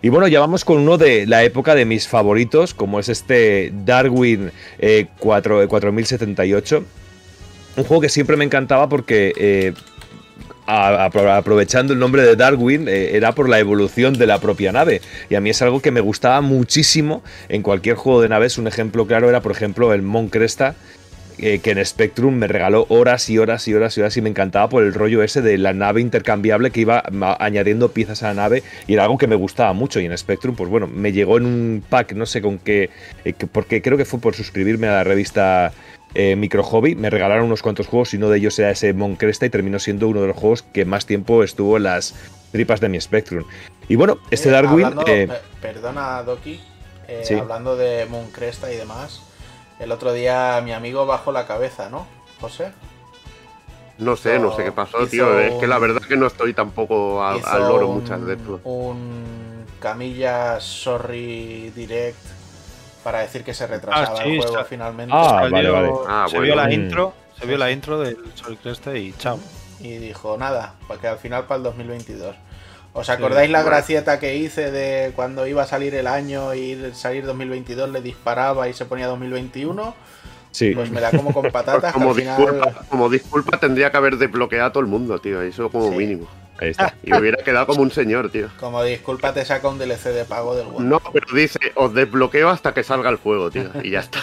Y 0.00 0.08
bueno, 0.08 0.28
ya 0.28 0.40
vamos 0.40 0.64
con 0.64 0.78
uno 0.78 0.96
de 0.96 1.26
la 1.26 1.44
época 1.44 1.74
de 1.74 1.84
mis 1.84 2.08
favoritos, 2.08 2.72
como 2.72 2.98
es 2.98 3.10
este 3.10 3.70
Darwin 3.84 4.52
4, 5.18 5.68
4078. 5.68 6.84
Un 7.76 7.84
juego 7.84 8.00
que 8.00 8.08
siempre 8.08 8.38
me 8.38 8.46
encantaba 8.46 8.88
porque 8.88 9.34
eh, 9.36 9.74
aprovechando 10.66 11.92
el 11.92 11.98
nombre 11.98 12.22
de 12.22 12.36
Darwin, 12.36 12.88
eh, 12.88 13.16
era 13.16 13.32
por 13.32 13.48
la 13.48 13.58
evolución 13.58 14.14
de 14.14 14.26
la 14.26 14.40
propia 14.40 14.72
nave. 14.72 15.00
Y 15.30 15.34
a 15.34 15.40
mí 15.40 15.50
es 15.50 15.62
algo 15.62 15.80
que 15.80 15.90
me 15.90 16.00
gustaba 16.00 16.40
muchísimo 16.40 17.22
en 17.48 17.62
cualquier 17.62 17.96
juego 17.96 18.20
de 18.20 18.28
naves. 18.28 18.58
Un 18.58 18.66
ejemplo 18.66 19.06
claro 19.06 19.28
era, 19.28 19.40
por 19.40 19.52
ejemplo, 19.52 19.92
el 19.92 20.02
Mon 20.02 20.28
Cresta, 20.28 20.74
eh, 21.38 21.58
que 21.58 21.70
en 21.70 21.84
Spectrum 21.84 22.34
me 22.34 22.46
regaló 22.46 22.86
horas 22.88 23.28
y 23.28 23.36
horas 23.36 23.68
y 23.68 23.74
horas 23.74 23.96
y 23.96 24.00
horas 24.00 24.16
y 24.16 24.22
me 24.22 24.30
encantaba 24.30 24.70
por 24.70 24.82
el 24.82 24.94
rollo 24.94 25.22
ese 25.22 25.42
de 25.42 25.58
la 25.58 25.74
nave 25.74 26.00
intercambiable 26.00 26.70
que 26.70 26.80
iba 26.80 27.02
añadiendo 27.38 27.90
piezas 27.90 28.22
a 28.22 28.28
la 28.28 28.34
nave 28.34 28.62
y 28.86 28.94
era 28.94 29.02
algo 29.02 29.18
que 29.18 29.26
me 29.26 29.36
gustaba 29.36 29.74
mucho. 29.74 30.00
Y 30.00 30.06
en 30.06 30.16
Spectrum, 30.16 30.56
pues 30.56 30.70
bueno, 30.70 30.86
me 30.86 31.12
llegó 31.12 31.36
en 31.36 31.44
un 31.44 31.84
pack, 31.86 32.14
no 32.14 32.24
sé 32.24 32.40
con 32.40 32.58
qué, 32.58 32.88
eh, 33.26 33.34
porque 33.52 33.82
creo 33.82 33.98
que 33.98 34.06
fue 34.06 34.18
por 34.18 34.34
suscribirme 34.34 34.88
a 34.88 34.92
la 34.92 35.04
revista 35.04 35.74
eh, 36.18 36.34
micro 36.34 36.62
hobby. 36.62 36.94
Me 36.94 37.10
regalaron 37.10 37.44
unos 37.44 37.60
cuantos 37.60 37.86
juegos 37.86 38.14
y 38.14 38.16
uno 38.16 38.30
de 38.30 38.38
ellos 38.38 38.58
era 38.58 38.70
ese 38.70 38.94
Moncresta 38.94 39.44
y 39.44 39.50
terminó 39.50 39.78
siendo 39.78 40.08
uno 40.08 40.22
de 40.22 40.28
los 40.28 40.36
juegos 40.36 40.62
que 40.62 40.86
más 40.86 41.04
tiempo 41.04 41.42
estuvo 41.42 41.76
en 41.76 41.82
las 41.82 42.14
tripas 42.52 42.80
de 42.80 42.88
mi 42.88 42.98
Spectrum. 42.98 43.44
Y 43.86 43.96
bueno, 43.96 44.16
este 44.30 44.48
eh, 44.48 44.52
Darwin. 44.52 44.94
Eh, 45.06 45.28
perdona, 45.60 46.22
Doki. 46.22 46.58
Hablando 47.38 47.76
de 47.76 48.06
Moncresta 48.06 48.72
y 48.72 48.76
demás, 48.76 49.22
el 49.78 49.92
otro 49.92 50.12
día 50.12 50.60
mi 50.64 50.72
amigo 50.72 51.06
bajó 51.06 51.30
la 51.32 51.46
cabeza, 51.46 51.88
¿no, 51.90 52.06
José? 52.40 52.72
No 53.98 54.16
sé, 54.16 54.38
no 54.38 54.56
sé 54.56 54.64
qué 54.64 54.72
pasó, 54.72 55.06
tío. 55.06 55.38
Es 55.38 55.54
que 55.54 55.66
la 55.66 55.78
verdad 55.78 56.00
que 56.00 56.16
no 56.16 56.26
estoy 56.26 56.54
tampoco 56.54 57.22
al 57.22 57.40
loro 57.60 57.88
muchas 57.88 58.22
veces. 58.24 58.46
Un 58.64 59.64
Camilla 59.80 60.60
Sorry 60.60 61.70
Direct 61.76 62.35
para 63.06 63.20
decir 63.20 63.44
que 63.44 63.54
se 63.54 63.68
retrasaba 63.68 64.18
ah, 64.18 64.24
el 64.24 64.42
juego 64.42 64.64
finalmente. 64.64 65.14
Ah, 65.16 65.46
vale, 65.48 65.70
vale. 65.70 65.92
Ah, 66.08 66.26
se 66.28 66.40
vio 66.40 66.56
la 66.56 66.72
intro, 66.72 67.14
se 67.38 67.46
vio 67.46 67.56
la 67.56 67.70
intro 67.70 68.00
del 68.00 68.16
Sol 68.34 68.58
Cresta 68.60 68.96
y 68.96 69.12
chao. 69.12 69.38
Y 69.78 69.98
dijo, 69.98 70.36
nada, 70.36 70.74
porque 70.88 71.06
al 71.06 71.18
final 71.18 71.44
para 71.44 71.58
el 71.58 71.62
2022. 71.62 72.34
¿Os 72.94 73.08
acordáis 73.08 73.48
la 73.48 73.62
gracieta 73.62 74.18
que 74.18 74.34
hice 74.34 74.72
de 74.72 75.12
cuando 75.14 75.46
iba 75.46 75.62
a 75.62 75.66
salir 75.68 75.94
el 75.94 76.08
año 76.08 76.52
y 76.56 76.90
salir 76.94 77.24
2022 77.24 77.90
le 77.90 78.00
disparaba 78.00 78.68
y 78.68 78.72
se 78.72 78.86
ponía 78.86 79.06
2021? 79.06 79.94
Sí. 80.50 80.72
Pues 80.74 80.90
me 80.90 81.00
da 81.00 81.12
como 81.12 81.32
con 81.32 81.44
patatas. 81.52 81.92
como, 81.92 82.12
disculpa, 82.12 82.72
como 82.88 83.08
disculpa 83.08 83.60
tendría 83.60 83.92
que 83.92 83.98
haber 83.98 84.16
desbloqueado 84.16 84.66
a 84.66 84.72
todo 84.72 84.80
el 84.80 84.88
mundo, 84.88 85.20
tío. 85.20 85.42
Eso 85.42 85.70
como 85.70 85.92
mínimo. 85.92 86.26
Ahí 86.58 86.70
está. 86.70 86.94
Y 87.02 87.12
hubiera 87.14 87.42
quedado 87.42 87.66
como 87.66 87.82
un 87.82 87.90
señor, 87.90 88.30
tío. 88.30 88.48
Como 88.58 88.82
disculpa, 88.82 89.32
te 89.32 89.44
saca 89.44 89.68
un 89.68 89.78
DLC 89.78 90.04
de 90.04 90.24
pago 90.24 90.54
del 90.54 90.66
juego. 90.66 90.80
No, 90.80 91.00
pero 91.12 91.26
dice, 91.34 91.58
os 91.74 91.92
desbloqueo 91.92 92.48
hasta 92.48 92.72
que 92.72 92.82
salga 92.82 93.10
el 93.10 93.16
juego, 93.16 93.50
tío. 93.50 93.70
Y 93.82 93.90
ya 93.90 94.00
está. 94.00 94.20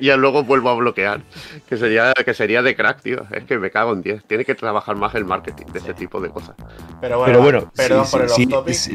y 0.00 0.06
ya 0.06 0.16
luego 0.16 0.44
vuelvo 0.44 0.70
a 0.70 0.74
bloquear. 0.74 1.20
Que 1.68 1.76
sería, 1.76 2.12
que 2.14 2.34
sería 2.34 2.62
de 2.62 2.74
crack, 2.74 3.02
tío. 3.02 3.26
Es 3.30 3.44
que 3.44 3.58
me 3.58 3.70
cago 3.70 3.92
en 3.92 4.02
10. 4.02 4.24
Tiene 4.24 4.44
que 4.44 4.54
trabajar 4.54 4.96
más 4.96 5.14
el 5.14 5.24
marketing 5.24 5.66
de 5.66 5.78
ese 5.78 5.94
tipo 5.94 6.20
de 6.20 6.30
cosas. 6.30 6.56
Pero 7.00 7.18
bueno, 7.18 7.70
perdón 7.74 8.06
por 8.10 8.22
el 8.22 8.30
sí, 8.30 8.46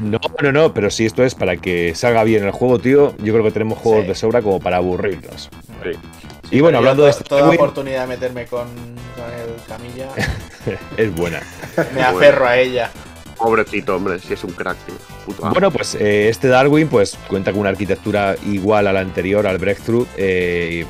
No, 0.01 0.19
no, 0.41 0.51
no, 0.51 0.73
pero 0.73 0.89
si 0.89 1.05
esto 1.05 1.23
es 1.23 1.35
para 1.35 1.57
que 1.57 1.93
salga 1.95 2.23
bien 2.23 2.43
el 2.45 2.51
juego, 2.51 2.79
tío, 2.79 3.15
yo 3.17 3.33
creo 3.33 3.43
que 3.43 3.51
tenemos 3.51 3.77
juegos 3.77 4.07
de 4.07 4.15
sobra 4.15 4.41
como 4.41 4.59
para 4.59 4.77
aburrirnos. 4.77 5.49
Sí. 5.83 5.91
Y 6.51 6.61
bueno, 6.61 6.79
hablando 6.79 7.03
de 7.03 7.11
esto. 7.11 7.23
Toda 7.23 7.49
oportunidad 7.49 8.01
de 8.01 8.07
meterme 8.07 8.45
con, 8.45 8.67
el 8.67 9.63
Camilla. 9.67 10.09
es 10.97 11.15
buena. 11.15 11.41
Me 11.93 12.01
aferro 12.01 12.47
a 12.47 12.57
ella. 12.57 12.91
Pobrecito, 13.37 13.95
hombre, 13.95 14.19
si 14.19 14.33
es 14.33 14.43
un 14.43 14.51
crack, 14.51 14.77
tío. 14.85 15.49
bueno, 15.51 15.71
pues 15.71 15.95
eh, 15.95 16.27
este 16.27 16.49
Darwin 16.49 16.89
pues 16.89 17.17
cuenta 17.29 17.51
con 17.51 17.61
una 17.61 17.69
arquitectura 17.69 18.35
igual 18.45 18.85
a 18.87 18.91
la 18.91 18.99
anterior, 18.99 19.47
al 19.47 19.57
Breakthrough, 19.57 20.05
eh, 20.17 20.85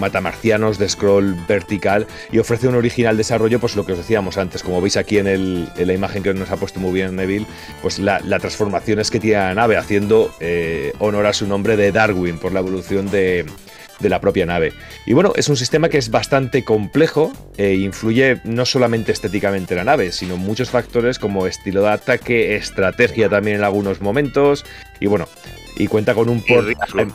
matamarcianos 0.00 0.78
de 0.78 0.88
scroll 0.88 1.36
vertical 1.46 2.08
y 2.32 2.40
ofrece 2.40 2.66
un 2.66 2.74
original 2.74 3.16
desarrollo, 3.16 3.60
pues 3.60 3.76
lo 3.76 3.86
que 3.86 3.92
os 3.92 3.98
decíamos 3.98 4.36
antes, 4.36 4.64
como 4.64 4.80
veis 4.80 4.96
aquí 4.96 5.18
en, 5.18 5.28
el, 5.28 5.68
la 5.76 5.92
imagen 5.92 6.24
que 6.24 6.34
nos 6.34 6.50
ha 6.50 6.56
puesto 6.56 6.80
muy 6.80 6.92
bien 6.92 7.14
Neville, 7.14 7.46
pues 7.82 8.00
la, 8.00 8.18
la 8.20 8.40
transformación 8.40 8.98
es 8.98 9.10
que 9.10 9.20
tiene 9.20 9.38
la 9.38 9.54
nave, 9.54 9.76
haciendo 9.76 10.32
eh, 10.40 10.92
honor 10.98 11.26
a 11.26 11.32
su 11.32 11.46
nombre 11.46 11.76
de 11.76 11.92
Darwin 11.92 12.38
por 12.38 12.52
la 12.52 12.60
evolución 12.60 13.10
de, 13.12 13.46
de 14.00 14.08
la 14.08 14.20
propia 14.20 14.46
nave. 14.46 14.72
Y 15.06 15.12
bueno, 15.12 15.32
es 15.36 15.48
un 15.48 15.56
sistema 15.56 15.88
que 15.88 15.98
es 15.98 16.10
bastante 16.10 16.64
complejo 16.64 17.32
e 17.56 17.74
influye 17.74 18.40
no 18.44 18.64
solamente 18.64 19.12
estéticamente 19.12 19.74
en 19.74 19.78
la 19.78 19.84
nave, 19.84 20.12
sino 20.12 20.36
muchos 20.36 20.70
factores 20.70 21.18
como 21.18 21.46
estilo 21.46 21.82
de 21.82 21.90
ataque, 21.90 22.56
estrategia 22.56 23.28
también 23.28 23.58
en 23.58 23.64
algunos 23.64 24.00
momentos. 24.00 24.64
Y 25.00 25.06
bueno, 25.06 25.26
y 25.76 25.86
cuenta 25.86 26.14
con 26.14 26.28
un 26.28 26.42
port. 26.42 26.68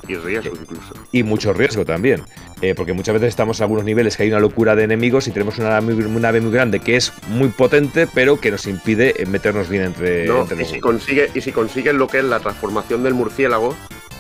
Y 0.08 0.16
riesgo, 0.16 0.56
incluso. 0.60 0.94
Y 1.12 1.24
mucho 1.24 1.54
riesgo 1.54 1.86
también. 1.86 2.24
Eh, 2.62 2.74
porque 2.76 2.94
muchas 2.94 3.14
veces 3.14 3.30
estamos 3.30 3.60
en 3.60 3.66
algunos 3.66 3.86
niveles 3.86 4.18
que 4.18 4.24
hay 4.24 4.30
una 4.30 4.40
locura 4.40 4.76
de 4.76 4.84
enemigos 4.84 5.28
y 5.28 5.32
tenemos 5.32 5.60
una 5.60 5.70
nave 5.70 6.42
muy, 6.42 6.52
grande 6.52 6.80
que 6.80 6.96
es 6.96 7.14
muy 7.28 7.50
potente, 7.50 8.08
pero 8.14 8.40
que 8.40 8.50
nos 8.50 8.66
impide 8.66 9.14
meternos 9.28 9.70
bien 9.70 9.84
entre, 9.84 10.26
y, 10.26 10.66
si 10.66 10.80
consigue, 10.80 11.30
y 11.36 11.42
si 11.42 11.52
consigues 11.52 11.94
lo 11.94 12.08
que 12.08 12.18
es 12.18 12.24
la 12.24 12.40
transformación 12.40 13.04
del 13.04 13.14
murciélago, 13.14 13.76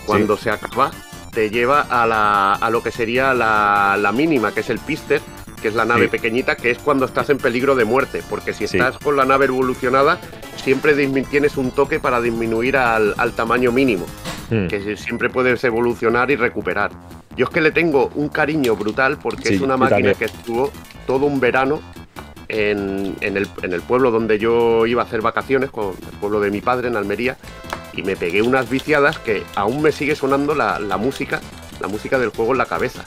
cuando 0.05 0.38
se 0.38 0.51
acaba, 0.51 0.91
te 1.38 1.51
lleva 1.51 1.81
a, 1.81 2.07
la, 2.07 2.53
a 2.53 2.69
lo 2.72 2.81
que 2.81 2.89
sería 2.89 3.31
la, 3.35 3.95
la 4.01 4.11
mínima, 4.11 4.55
que 4.55 4.61
es 4.61 4.72
el 4.72 4.80
Pister, 4.80 5.22
que 5.61 5.68
es 5.68 5.76
la 5.76 5.85
nave 5.85 6.07
pequeñita, 6.07 6.55
que 6.55 6.72
es 6.72 6.80
cuando 6.80 7.05
estás 7.05 7.30
en 7.30 7.38
peligro 7.38 7.76
de 7.76 7.85
muerte, 7.85 8.23
porque 8.27 8.53
si 8.53 8.64
estás 8.64 8.97
con 8.97 9.15
la 9.15 9.23
nave 9.23 9.45
evolucionada, 9.45 10.19
siempre 10.55 10.95
tienes 11.30 11.55
un 11.57 11.69
toque 11.69 11.99
para 11.99 12.22
disminuir 12.22 12.76
al, 12.76 13.34
tamaño 13.35 13.72
mínimo, 13.72 14.07
hmm. 14.49 14.65
que 14.65 14.97
siempre 14.97 15.30
puedes 15.30 15.64
evolucionar 15.64 16.31
y 16.31 16.38
recuperar. 16.38 16.89
Yo 17.35 17.45
es 17.45 17.51
que 17.51 17.61
le 17.61 17.69
tengo 17.69 18.09
un 18.15 18.30
cariño 18.30 18.76
brutal 18.76 19.19
porque 19.19 19.53
es 19.53 19.61
una 19.61 19.77
máquina 19.77 20.15
que 20.15 20.26
estuvo 20.26 20.72
todo 21.05 21.27
un 21.27 21.39
verano 21.39 21.81
en, 22.47 23.15
el, 23.22 23.47
en, 23.61 23.73
el, 23.73 23.81
pueblo 23.81 24.09
donde 24.09 24.39
yo 24.39 24.88
iba 24.88 25.03
a 25.03 25.05
hacer 25.05 25.22
vacaciones, 25.22 25.69
con 25.69 25.89
el 25.89 26.18
pueblo 26.19 26.39
de 26.39 26.49
mi 26.49 26.61
padre 26.61 26.88
en 26.88 26.95
Almería, 26.95 27.38
y 27.98 28.03
me 28.03 28.15
pegué 28.15 28.41
unas 28.41 28.69
viciadas 28.69 29.19
que 29.19 29.44
aún 29.56 29.82
me 29.82 29.91
sigue 29.91 30.15
sonando 30.15 30.56
la, 30.56 30.80
la 30.80 30.95
música, 30.95 31.41
la 31.82 31.90
música 31.90 32.18
del 32.18 32.30
juego 32.30 32.53
en 32.53 32.60
la 32.60 32.65
cabeza. 32.65 33.03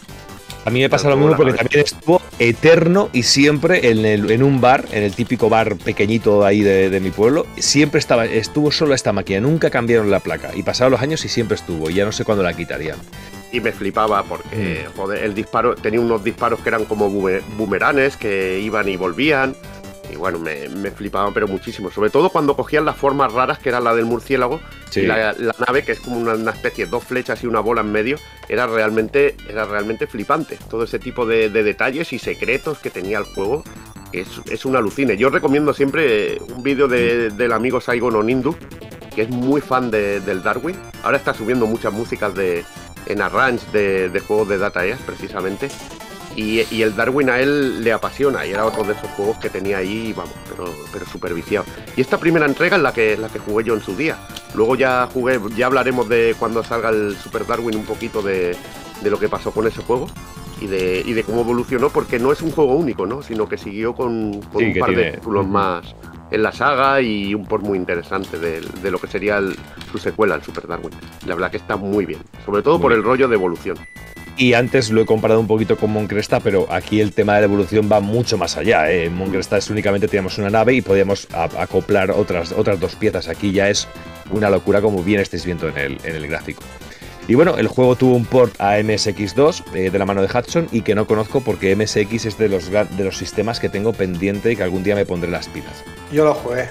A 0.65 0.71
mí 0.71 0.81
me 0.81 0.91
pasa 0.91 1.09
lo 1.09 1.17
mismo 1.17 1.37
porque 1.37 1.55
también 1.55 1.85
estuvo 1.85 2.21
eterno 2.39 3.09
y 3.15 3.23
siempre 3.23 3.91
en, 3.91 4.05
el, 4.05 4.31
en 4.31 4.43
un 4.43 4.61
bar, 4.61 4.85
en 4.93 5.05
el 5.05 5.15
típico 5.15 5.49
bar 5.49 5.77
pequeñito 5.77 6.45
ahí 6.45 6.61
de, 6.61 7.01
mi 7.01 7.11
pueblo, 7.11 7.47
siempre 7.57 7.99
estaba, 7.99 8.27
estuvo 8.27 8.71
solo 8.71 8.95
esta 8.95 9.13
máquina, 9.13 9.41
nunca 9.41 9.71
cambiaron 9.71 10.11
la 10.11 10.21
placa. 10.21 10.51
Y 10.55 10.63
pasaron 10.63 10.93
los 10.93 11.01
años 11.01 11.25
y 11.25 11.29
siempre 11.29 11.55
estuvo, 11.55 11.89
y 11.89 11.95
ya 11.95 12.05
no 12.05 12.13
sé 12.13 12.25
cuándo 12.25 12.43
la 12.43 12.53
quitarían. 12.53 12.99
Y 13.53 13.61
me 13.61 13.73
flipaba 13.73 14.23
porque, 14.25 14.87
mm. 14.87 14.97
joder, 14.97 15.25
el 15.25 15.35
disparo, 15.35 15.75
tenía 15.77 16.01
unos 16.01 16.23
disparos 16.23 16.61
que 16.61 16.69
eran 16.69 16.85
como 16.85 17.09
boomeranes, 17.09 18.17
que 18.17 18.61
iban 18.61 18.87
y 18.89 18.97
volvían. 18.97 19.57
Y 20.13 20.17
bueno, 20.17 20.39
me, 20.39 20.69
me, 20.69 20.91
flipaban 20.91 21.33
pero 21.33 21.47
muchísimo. 21.47 21.91
Sobre 21.91 22.11
todo 22.11 22.31
cuando 22.31 22.57
cogían 22.57 22.85
las 22.85 22.97
formas 22.97 23.33
raras, 23.33 23.59
que 23.59 23.69
era 23.69 23.81
la 23.81 23.95
del 23.95 24.05
murciélago, 24.05 24.61
y 24.95 25.03
la, 25.03 25.35
nave, 25.67 25.85
que 25.85 25.93
es 25.93 26.01
como 26.01 26.19
una, 26.19 26.51
especie 26.51 26.85
de 26.87 26.91
dos 26.91 27.05
flechas 27.05 27.43
y 27.43 27.47
una 27.47 27.61
bola 27.61 27.83
en 27.83 27.93
medio, 27.93 28.17
era 28.49 28.67
realmente, 28.67 29.37
era 29.49 29.65
realmente 29.65 30.07
flipante. 30.07 30.59
Todo 30.69 30.85
ese 30.85 30.99
tipo 30.99 31.27
de, 31.27 31.51
detalles 31.51 32.13
y 32.13 32.19
secretos 32.19 32.79
que 32.79 32.91
tenía 32.91 33.19
el 33.19 33.25
juego 33.25 33.63
es, 34.13 34.29
es 34.51 34.65
un 34.65 34.77
alucine. 34.77 35.17
Yo 35.17 35.31
recomiendo 35.31 35.73
siempre 35.73 36.39
un 36.55 36.63
vídeo 36.63 36.89
del 36.89 37.53
amigo 37.53 37.81
Saigon 37.81 38.17
Onindu, 38.17 38.57
que 39.15 39.23
es 39.23 39.29
muy 39.29 39.61
fan 39.61 39.91
del 39.91 40.43
Darwin. 40.43 40.77
Ahora 41.03 41.17
está 41.17 41.35
subiendo 41.35 41.67
muchas 41.67 41.93
músicas 41.93 42.35
de, 42.35 42.65
en 43.07 43.23
arrange 43.23 43.65
de, 43.73 44.09
de 44.09 44.21
juegos 44.21 44.49
de 44.49 44.59
Data 44.59 44.83
precisamente. 45.07 45.69
Y, 46.37 46.61
el 46.83 46.95
Darwin 46.95 47.29
a 47.29 47.39
él 47.41 47.83
le 47.83 47.93
apasiona 47.93 48.47
y 48.47 48.53
era 48.53 48.65
otro 48.65 48.85
de 48.85 48.93
esos 48.93 49.11
juegos 49.11 49.37
que 49.39 49.51
tenía 49.51 49.79
ahí, 49.79 50.13
vamos, 50.17 50.35
pero, 50.49 50.73
pero 50.93 51.05
súper 51.05 51.35
viciado. 51.35 51.67
Y 51.97 52.01
esta 52.01 52.19
primera 52.19 52.47
entrega 52.47 52.77
es 52.77 52.83
la 52.83 52.93
que, 52.93 53.17
la 53.17 53.29
que 53.29 53.39
jugué 53.39 53.65
yo 53.65 53.75
en 53.75 53.83
su 53.83 53.97
día. 53.97 54.17
Luego 54.55 54.77
ya 54.77 55.09
jugué, 55.13 55.41
ya 55.57 55.67
hablaremos 55.67 56.09
de 56.09 56.35
cuando 56.39 56.63
salga 56.65 56.91
el 56.91 57.17
Super 57.17 57.47
Darwin 57.47 57.77
un 57.77 57.85
poquito 57.85 58.23
de, 58.23 58.57
lo 59.03 59.19
que 59.19 59.29
pasó 59.29 59.51
con 59.51 59.67
ese 59.67 59.83
juego 59.83 60.07
y 60.61 60.67
de, 60.67 61.03
y 61.05 61.13
de 61.13 61.25
cómo 61.25 61.41
evolucionó, 61.41 61.91
porque 61.91 62.19
no 62.19 62.33
es 62.33 62.43
un 62.43 62.53
juego 62.53 62.75
único, 62.75 63.07
¿no? 63.07 63.23
Sino 63.23 63.49
que 63.49 63.59
siguió 63.59 63.95
con, 63.95 64.41
un 64.53 64.75
par 64.79 64.95
de 64.95 65.13
títulos 65.13 65.47
más 65.47 65.95
en 66.31 66.43
la 66.43 66.53
saga 66.53 67.01
y 67.01 67.35
un 67.35 67.45
por 67.45 67.61
muy 67.63 67.77
interesante 67.77 68.39
de, 68.39 68.91
lo 68.91 68.99
que 68.99 69.07
sería 69.07 69.41
su 69.91 69.99
secuela, 69.99 70.37
el 70.37 70.43
Super 70.43 70.67
Darwin. 70.67 70.91
La 71.27 71.35
verdad 71.35 71.51
que 71.51 71.57
está 71.57 71.77
muy 71.77 72.07
bien, 72.07 72.21
sobre 72.45 72.63
todo 72.63 72.81
por 72.81 72.93
el 72.93 73.03
rollo 73.03 73.29
de 73.29 73.35
evolución. 73.35 73.77
Y 74.41 74.55
antes 74.55 74.89
lo 74.89 75.03
he 75.03 75.05
comparado 75.05 75.39
un 75.39 75.47
poquito 75.47 75.77
con 75.77 75.91
Moncresta, 75.91 76.41
pero 76.41 76.67
aquí 76.73 77.03
el 77.03 77.13
tema 77.13 77.35
de 77.35 77.41
la 77.41 77.45
evolución 77.45 77.91
va 77.93 78.01
mucho 78.01 78.39
más 78.39 78.57
allá. 78.57 78.91
¿eh? 78.91 79.05
En 79.05 79.15
Moncresta 79.15 79.59
es 79.59 79.69
únicamente 79.69 80.09
teníamos 80.09 80.39
una 80.39 80.49
nave 80.49 80.73
y 80.73 80.81
podíamos 80.81 81.29
acoplar 81.31 82.11
otras, 82.11 82.53
otras 82.53 82.81
dos 82.81 82.95
piezas. 82.95 83.29
Aquí 83.29 83.53
ya 83.53 83.69
es 83.69 83.87
una 84.31 84.49
locura, 84.49 84.81
como 84.81 85.03
bien 85.03 85.21
estáis 85.21 85.45
viendo 85.45 85.69
en 85.69 85.77
el, 85.77 85.99
en 86.05 86.17
el 86.17 86.27
gráfico. 86.27 86.63
Y 87.29 87.35
bueno, 87.35 87.59
el 87.59 87.69
juego 87.69 87.97
tuvo 87.97 88.17
un 88.17 88.25
port 88.25 88.59
a 88.59 88.79
MSX2 88.79 89.75
eh, 89.75 89.91
de 89.91 89.99
la 89.99 90.07
mano 90.07 90.23
de 90.23 90.29
Hudson 90.29 90.69
y 90.73 90.81
que 90.81 90.95
no 90.95 91.07
conozco 91.07 91.43
porque 91.43 91.77
MSX 91.77 92.25
es 92.25 92.39
de 92.39 92.49
los, 92.49 92.71
de 92.71 93.05
los 93.05 93.19
sistemas 93.19 93.61
que 93.61 93.69
tengo 93.69 93.93
pendiente 93.93 94.53
y 94.53 94.57
que 94.57 94.63
algún 94.63 94.83
día 94.83 94.95
me 94.95 95.05
pondré 95.05 95.31
las 95.31 95.49
pilas. 95.49 95.85
Yo 96.11 96.25
lo 96.25 96.33
jugué. 96.33 96.71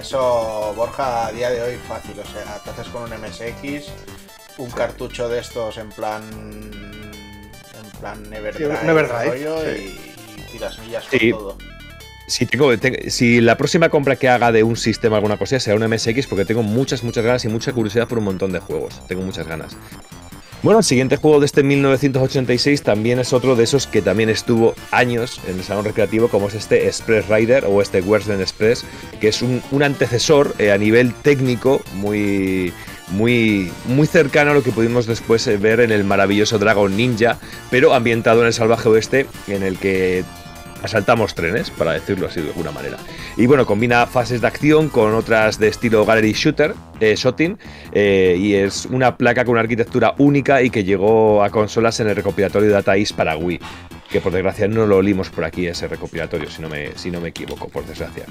Eso, 0.00 0.72
Borja, 0.76 1.26
a 1.26 1.32
día 1.32 1.50
de 1.50 1.62
hoy 1.62 1.74
fácil. 1.88 2.14
O 2.20 2.24
sea, 2.24 2.60
te 2.62 2.70
haces 2.70 2.86
con 2.92 3.02
un 3.02 3.10
MSX, 3.10 3.90
un 4.62 4.70
cartucho 4.70 5.28
de 5.28 5.40
estos 5.40 5.76
en 5.78 5.90
plan 5.90 6.22
en 6.22 8.00
plan 8.00 8.32
Everdrive, 8.32 9.78
y, 9.78 10.52
tiras 10.52 10.78
millas 10.78 11.04
con 11.06 11.30
todo. 11.30 11.58
Si, 12.26 12.46
tengo, 12.46 12.70
si 13.08 13.40
la 13.40 13.56
próxima 13.56 13.88
compra 13.88 14.16
que 14.16 14.28
haga 14.28 14.52
de 14.52 14.62
un 14.62 14.76
sistema 14.76 15.16
alguna 15.16 15.36
cosa 15.36 15.58
será 15.60 15.76
un 15.76 15.88
MSX 15.88 16.26
porque 16.26 16.44
tengo 16.44 16.62
muchas, 16.62 17.02
muchas 17.02 17.24
ganas 17.24 17.44
y 17.44 17.48
mucha 17.48 17.72
curiosidad 17.72 18.08
por 18.08 18.18
un 18.18 18.24
montón 18.24 18.52
de 18.52 18.60
juegos. 18.60 19.02
Tengo 19.06 19.22
muchas 19.22 19.46
ganas. 19.46 19.76
Bueno, 20.62 20.78
el 20.78 20.84
siguiente 20.84 21.16
juego 21.16 21.40
de 21.40 21.46
este 21.46 21.64
1986 21.64 22.82
también 22.82 23.18
es 23.18 23.32
otro 23.32 23.56
de 23.56 23.64
esos 23.64 23.88
que 23.88 24.00
también 24.00 24.30
estuvo 24.30 24.76
años 24.92 25.40
en 25.48 25.58
el 25.58 25.64
salón 25.64 25.84
recreativo, 25.84 26.28
como 26.28 26.46
es 26.46 26.54
este 26.54 26.86
Express 26.86 27.28
Rider 27.28 27.64
o 27.64 27.82
este 27.82 28.00
Western 28.00 28.40
Express, 28.40 28.84
que 29.20 29.26
es 29.26 29.42
un, 29.42 29.60
antecesor 29.82 30.54
eh, 30.60 30.70
a 30.70 30.78
nivel 30.78 31.14
técnico 31.14 31.82
muy, 31.94 32.72
muy, 33.12 33.70
muy 33.86 34.06
cercano 34.06 34.50
a 34.50 34.54
lo 34.54 34.62
que 34.62 34.72
pudimos 34.72 35.06
después 35.06 35.46
eh, 35.46 35.56
ver 35.56 35.80
en 35.80 35.92
el 35.92 36.04
maravilloso 36.04 36.58
Dragon 36.58 36.96
Ninja, 36.96 37.38
pero 37.70 37.94
ambientado 37.94 38.40
en 38.40 38.48
el 38.48 38.52
salvaje 38.52 38.88
oeste, 38.88 39.26
en 39.48 39.62
el 39.62 39.78
que 39.78 40.24
asaltamos 40.82 41.34
trenes, 41.34 41.70
para 41.70 41.92
decirlo 41.92 42.26
así 42.26 42.40
de 42.40 42.48
alguna 42.48 42.72
manera. 42.72 42.98
Y 43.36 43.46
bueno, 43.46 43.66
combina 43.66 44.06
fases 44.06 44.40
de 44.40 44.46
acción 44.46 44.88
con 44.88 45.14
otras 45.14 45.58
de 45.58 45.68
estilo 45.68 46.04
Gallery 46.04 46.32
Shooter, 46.32 46.74
eh, 47.00 47.14
Shooting, 47.16 47.58
eh, 47.92 48.36
y 48.38 48.54
es 48.54 48.86
una 48.86 49.16
placa 49.16 49.44
con 49.44 49.52
una 49.52 49.60
arquitectura 49.60 50.14
única 50.18 50.62
y 50.62 50.70
que 50.70 50.84
llegó 50.84 51.42
a 51.42 51.50
consolas 51.50 52.00
en 52.00 52.08
el 52.08 52.16
recopilatorio 52.16 52.70
Data 52.70 52.96
East 52.96 53.14
para 53.14 53.36
Wii, 53.36 53.60
que 54.10 54.20
por 54.20 54.32
desgracia 54.32 54.68
no 54.68 54.86
lo 54.86 54.96
olimos 54.98 55.30
por 55.30 55.44
aquí 55.44 55.66
ese 55.66 55.88
recopilatorio, 55.88 56.50
si 56.50 56.60
no 56.60 56.68
me, 56.68 56.92
si 56.96 57.10
no 57.10 57.20
me 57.20 57.28
equivoco, 57.28 57.68
por 57.68 57.86
desgracia. 57.86 58.24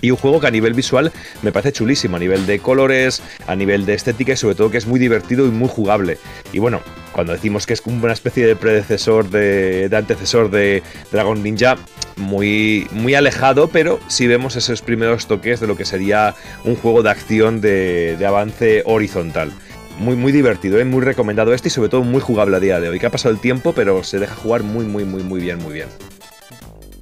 Y 0.00 0.10
un 0.10 0.16
juego 0.16 0.40
que 0.40 0.46
a 0.46 0.50
nivel 0.50 0.74
visual 0.74 1.12
me 1.42 1.52
parece 1.52 1.72
chulísimo, 1.72 2.16
a 2.16 2.20
nivel 2.20 2.46
de 2.46 2.58
colores, 2.58 3.22
a 3.46 3.56
nivel 3.56 3.86
de 3.86 3.94
estética 3.94 4.32
y 4.32 4.36
sobre 4.36 4.54
todo 4.54 4.70
que 4.70 4.78
es 4.78 4.86
muy 4.86 5.00
divertido 5.00 5.46
y 5.46 5.50
muy 5.50 5.68
jugable. 5.68 6.18
Y 6.52 6.58
bueno, 6.58 6.80
cuando 7.12 7.32
decimos 7.32 7.66
que 7.66 7.72
es 7.72 7.82
una 7.86 8.12
especie 8.12 8.46
de 8.46 8.56
predecesor, 8.56 9.30
de, 9.30 9.88
antecesor 9.96 10.50
de 10.50 10.82
Dragon 11.10 11.42
Ninja, 11.42 11.76
muy, 12.16 12.86
muy 12.92 13.14
alejado, 13.14 13.68
pero 13.68 14.00
sí 14.08 14.26
vemos 14.26 14.54
esos 14.56 14.82
primeros 14.82 15.26
toques 15.26 15.60
de 15.60 15.66
lo 15.66 15.76
que 15.76 15.84
sería 15.84 16.34
un 16.64 16.76
juego 16.76 17.02
de 17.02 17.10
acción 17.10 17.60
de, 17.60 18.18
avance 18.26 18.82
horizontal. 18.84 19.50
Muy, 19.98 20.14
muy 20.14 20.30
divertido, 20.30 20.78
¿eh? 20.78 20.84
muy 20.84 21.00
recomendado 21.00 21.54
este 21.54 21.68
y 21.68 21.70
sobre 21.70 21.88
todo 21.88 22.02
muy 22.02 22.20
jugable 22.20 22.58
a 22.58 22.60
día 22.60 22.80
de 22.80 22.90
hoy, 22.90 22.98
que 22.98 23.06
ha 23.06 23.10
pasado 23.10 23.34
el 23.34 23.40
tiempo, 23.40 23.72
pero 23.72 24.04
se 24.04 24.18
deja 24.18 24.34
jugar 24.34 24.62
muy, 24.62 24.84
muy, 24.84 25.04
muy, 25.04 25.22
muy 25.22 25.40
bien, 25.40 25.58
muy 25.58 25.72
bien. 25.72 25.88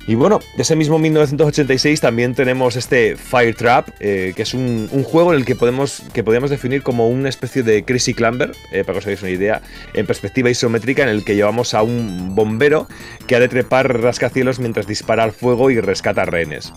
Y 0.06 0.16
bueno, 0.16 0.40
de 0.56 0.62
ese 0.62 0.76
mismo 0.76 0.98
1986 0.98 2.00
también 2.00 2.34
tenemos 2.34 2.76
este 2.76 3.16
Fire 3.16 3.54
Trap, 3.54 3.88
eh, 4.00 4.34
que 4.36 4.42
es 4.42 4.52
un, 4.52 4.88
juego 5.04 5.32
en 5.32 5.38
el 5.38 5.46
que 5.46 5.54
podemos, 5.54 6.02
que 6.12 6.22
podemos 6.22 6.50
definir 6.50 6.82
como 6.82 7.08
una 7.08 7.30
especie 7.30 7.62
de 7.62 7.84
Crazy 7.84 8.12
Clamber, 8.12 8.52
eh, 8.70 8.84
para 8.84 8.94
que 8.94 8.98
os 8.98 9.06
hagáis 9.06 9.22
una 9.22 9.30
idea, 9.30 9.62
en 9.94 10.06
perspectiva 10.06 10.50
isométrica, 10.50 11.02
en 11.04 11.08
el 11.08 11.24
que 11.24 11.34
llevamos 11.34 11.72
a 11.72 11.82
un 11.82 12.34
bombero 12.34 12.86
que 13.26 13.36
ha 13.36 13.40
de 13.40 13.48
trepar 13.48 14.02
rascacielos 14.02 14.58
mientras 14.58 14.86
dispara 14.86 15.24
al 15.24 15.32
fuego 15.32 15.70
y 15.70 15.80
rescata 15.80 16.26
rehenes. 16.26 16.72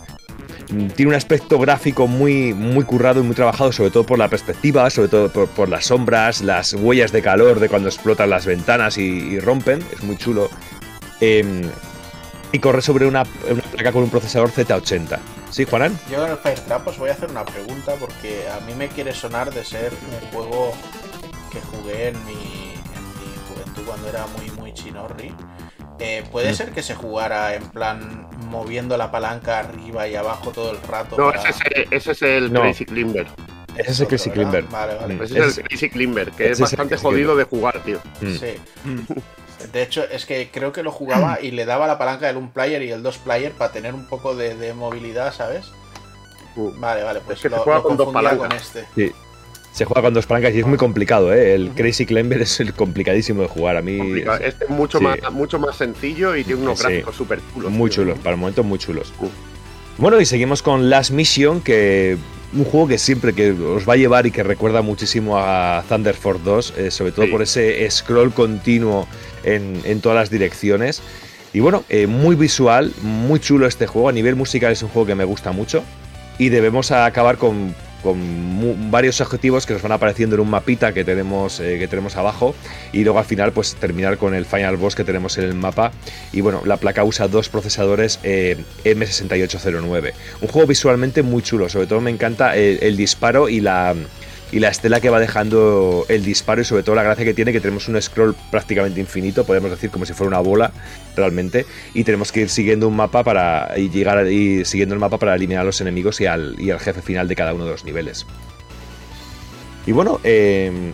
Tiene 0.96 1.10
un 1.10 1.14
aspecto 1.14 1.58
gráfico 1.58 2.06
muy, 2.06 2.52
muy 2.54 2.84
currado 2.84 3.20
y 3.20 3.22
muy 3.22 3.34
trabajado, 3.34 3.72
sobre 3.72 3.90
todo 3.90 4.04
por 4.04 4.18
la 4.18 4.28
perspectiva, 4.28 4.88
sobre 4.90 5.08
todo 5.08 5.30
por, 5.30 5.68
las 5.68 5.86
sombras, 5.86 6.42
las 6.42 6.74
huellas 6.74 7.10
de 7.10 7.22
calor 7.22 7.58
de 7.58 7.68
cuando 7.68 7.88
explotan 7.88 8.28
las 8.28 8.44
ventanas 8.44 8.98
y, 8.98 9.38
rompen. 9.40 9.82
Es 9.92 10.02
muy 10.02 10.16
chulo. 10.16 10.50
Em, 11.20 11.62
y 12.52 12.58
corre 12.58 12.82
sobre 12.82 13.06
una, 13.06 13.24
placa 13.24 13.92
con 13.92 14.02
un 14.02 14.10
procesador 14.10 14.50
Z80. 14.50 15.18
¿Sí, 15.50 15.64
Juanan? 15.64 15.98
Yo 16.10 16.24
en 16.24 16.32
el 16.32 16.38
Fire 16.38 16.60
Trap 16.60 16.86
os 16.88 16.98
voy 16.98 17.10
a 17.10 17.12
hacer 17.12 17.30
una 17.30 17.44
pregunta 17.44 17.94
porque 17.98 18.48
a 18.48 18.60
mí 18.60 18.74
me 18.74 18.88
quiere 18.88 19.12
sonar 19.14 19.52
de 19.52 19.64
ser 19.64 19.92
un 19.92 20.28
juego 20.30 20.72
que 21.50 21.60
jugué 21.60 22.08
en 22.08 22.24
mi, 22.26 22.32
en 22.32 23.04
mi 23.18 23.48
juventud 23.48 23.82
cuando 23.86 24.08
era 24.08 24.26
muy, 24.26 24.50
muy 24.52 24.72
chinorri. 24.72 25.34
Eh, 26.00 26.22
¿Puede 26.30 26.52
mm. 26.52 26.54
ser 26.54 26.70
que 26.72 26.82
se 26.82 26.94
jugara 26.94 27.54
en 27.54 27.68
plan 27.70 28.28
moviendo 28.50 28.96
la 28.96 29.10
palanca 29.10 29.58
arriba 29.58 30.06
y 30.06 30.14
abajo 30.14 30.50
todo 30.52 30.70
el 30.70 30.80
rato? 30.82 31.16
No, 31.16 31.32
ese, 31.32 31.48
es 31.48 31.58
el, 31.74 31.88
ese 31.90 32.12
es 32.12 32.22
el 32.22 32.52
Crazy 32.52 32.86
Ese 33.76 33.90
es 33.90 34.00
el 34.00 34.06
Crazy 34.06 34.30
Climber. 34.30 34.64
Vale, 34.70 34.94
vale. 34.94 35.14
Mm. 35.14 35.22
Ese 35.22 35.38
es 35.38 35.58
el 35.58 35.64
Crazy 35.64 35.90
Climber, 35.90 36.30
que 36.30 36.50
es 36.50 36.60
bastante 36.60 36.96
jodido 36.96 37.34
de 37.34 37.44
jugar, 37.44 37.82
tío. 37.82 38.00
Mm. 38.20 38.34
Sí. 38.34 38.54
De 39.72 39.82
hecho, 39.82 40.04
es 40.04 40.24
que 40.24 40.50
creo 40.52 40.72
que 40.72 40.82
lo 40.82 40.92
jugaba 40.92 41.40
y 41.40 41.50
le 41.50 41.64
daba 41.64 41.86
la 41.86 41.98
palanca 41.98 42.26
del 42.26 42.36
un 42.36 42.50
player 42.50 42.82
y 42.82 42.90
el 42.90 43.02
dos 43.02 43.18
player 43.18 43.52
para 43.52 43.72
tener 43.72 43.94
un 43.94 44.06
poco 44.06 44.34
de, 44.34 44.72
movilidad, 44.74 45.32
¿sabes? 45.34 45.66
Vale, 46.56 47.02
vale, 47.02 47.20
pues 47.24 47.40
que 47.40 47.48
lo, 47.48 47.58
se 47.58 47.62
juega 47.62 47.82
con 47.82 47.96
dos 47.96 48.12
palancas. 48.12 48.38
Con 48.38 48.52
este. 48.52 48.84
Sí. 48.94 49.12
Se 49.72 49.84
juega 49.84 50.02
con 50.02 50.14
dos 50.14 50.26
palancas 50.26 50.54
y 50.54 50.60
es 50.60 50.66
muy 50.66 50.78
complicado, 50.78 51.32
¿eh? 51.32 51.54
El 51.54 51.70
Crazy 51.70 52.04
Climber 52.04 52.42
es 52.42 52.58
el 52.58 52.74
complicadísimo 52.74 53.42
de 53.42 53.48
jugar. 53.48 53.76
A 53.76 53.82
mí. 53.82 54.22
Este 54.40 54.64
es 54.64 54.70
mucho, 54.70 55.00
más, 55.00 55.18
mucho 55.30 55.58
más 55.58 55.76
sencillo 55.76 56.34
y 56.34 56.42
tiene 56.42 56.62
unos 56.62 56.82
gráficos 56.82 57.14
súper 57.14 57.40
chulos. 57.52 57.70
Muy 57.70 57.90
chulos, 57.90 58.18
para 58.18 58.30
el 58.32 58.40
momento 58.40 58.64
muy 58.64 58.78
chulos. 58.78 59.12
Bueno, 59.98 60.20
y 60.20 60.26
seguimos 60.26 60.62
con 60.62 60.90
Last 60.90 61.10
Mission, 61.10 61.60
que 61.60 62.16
un 62.52 62.64
juego 62.64 62.88
que 62.88 62.98
siempre 62.98 63.34
que 63.34 63.50
os 63.50 63.88
va 63.88 63.94
a 63.94 63.96
llevar 63.96 64.26
y 64.26 64.30
que 64.30 64.42
recuerda 64.42 64.82
muchísimo 64.82 65.38
a 65.38 65.84
Thunder 65.88 66.14
Force 66.14 66.42
2, 66.44 66.74
eh, 66.76 66.90
sobre 66.90 67.12
todo 67.12 67.30
por 67.30 67.42
ese 67.42 67.88
scroll 67.90 68.32
continuo 68.32 69.06
en, 69.44 70.00
todas 70.00 70.16
las 70.16 70.30
direcciones. 70.30 71.02
Y 71.52 71.60
bueno, 71.60 71.84
eh, 71.88 72.06
muy 72.06 72.36
visual, 72.36 72.92
muy 73.02 73.40
chulo 73.40 73.66
este 73.66 73.86
juego. 73.86 74.08
A 74.08 74.12
nivel 74.12 74.36
musical 74.36 74.72
es 74.72 74.82
un 74.82 74.88
juego 74.88 75.06
que 75.06 75.14
me 75.14 75.24
gusta 75.24 75.52
mucho. 75.52 75.82
Y 76.38 76.50
debemos 76.50 76.90
acabar 76.90 77.36
con 77.36 77.74
con 78.02 78.90
varios 78.90 79.20
objetivos 79.20 79.66
que 79.66 79.72
nos 79.72 79.82
van 79.82 79.92
apareciendo 79.92 80.36
en 80.36 80.40
un 80.40 80.50
mapita 80.50 80.92
que 80.92 81.04
tenemos, 81.04 81.60
eh, 81.60 81.78
que 81.78 81.88
tenemos 81.88 82.16
abajo 82.16 82.54
y 82.92 83.04
luego 83.04 83.18
al 83.18 83.24
final 83.24 83.52
pues 83.52 83.74
terminar 83.74 84.18
con 84.18 84.34
el 84.34 84.44
final 84.44 84.76
boss 84.76 84.94
que 84.94 85.04
tenemos 85.04 85.38
en 85.38 85.44
el 85.44 85.54
mapa 85.54 85.92
y 86.32 86.40
bueno, 86.40 86.62
la 86.64 86.76
placa 86.76 87.04
usa 87.04 87.28
dos 87.28 87.48
procesadores 87.48 88.20
eh, 88.22 88.56
M6809. 88.84 90.12
Un 90.40 90.48
juego 90.48 90.66
visualmente 90.66 91.22
muy 91.22 91.42
chulo, 91.42 91.68
sobre 91.68 91.86
todo 91.86 92.00
me 92.00 92.10
encanta 92.10 92.56
el 92.56 92.96
disparo 92.96 93.48
y 93.48 93.60
la 93.60 93.94
y 94.50 94.60
la 94.60 94.68
estela 94.68 95.00
que 95.00 95.10
va 95.10 95.20
dejando 95.20 96.06
el 96.08 96.24
disparo 96.24 96.60
y 96.60 96.64
sobre 96.64 96.82
todo 96.82 96.94
la 96.94 97.02
gracia 97.02 97.24
que 97.24 97.34
tiene 97.34 97.52
que 97.52 97.60
tenemos 97.60 97.88
un 97.88 98.00
scroll 98.00 98.34
prácticamente 98.50 99.00
infinito, 99.00 99.44
podemos 99.44 99.70
decir 99.70 99.90
como 99.90 100.06
si 100.06 100.12
fuera 100.12 100.28
una 100.28 100.40
bola 100.40 100.72
realmente, 101.16 101.66
y 101.94 102.04
tenemos 102.04 102.32
que 102.32 102.40
ir 102.40 102.48
siguiendo 102.48 102.88
un 102.88 102.96
mapa 102.96 103.24
para 103.24 103.74
y 103.76 103.90
llegar 103.90 104.26
siguiendo 104.64 104.94
el 104.94 105.00
mapa 105.00 105.18
para 105.18 105.34
eliminar 105.34 105.62
a 105.62 105.66
los 105.66 105.80
enemigos 105.80 106.20
y 106.20 106.26
al, 106.26 106.56
y 106.58 106.70
al 106.70 106.80
jefe 106.80 107.02
final 107.02 107.28
de 107.28 107.36
cada 107.36 107.54
uno 107.54 107.64
de 107.64 107.72
los 107.72 107.84
niveles. 107.84 108.26
Y 109.86 109.92
bueno, 109.92 110.20
eh, 110.24 110.92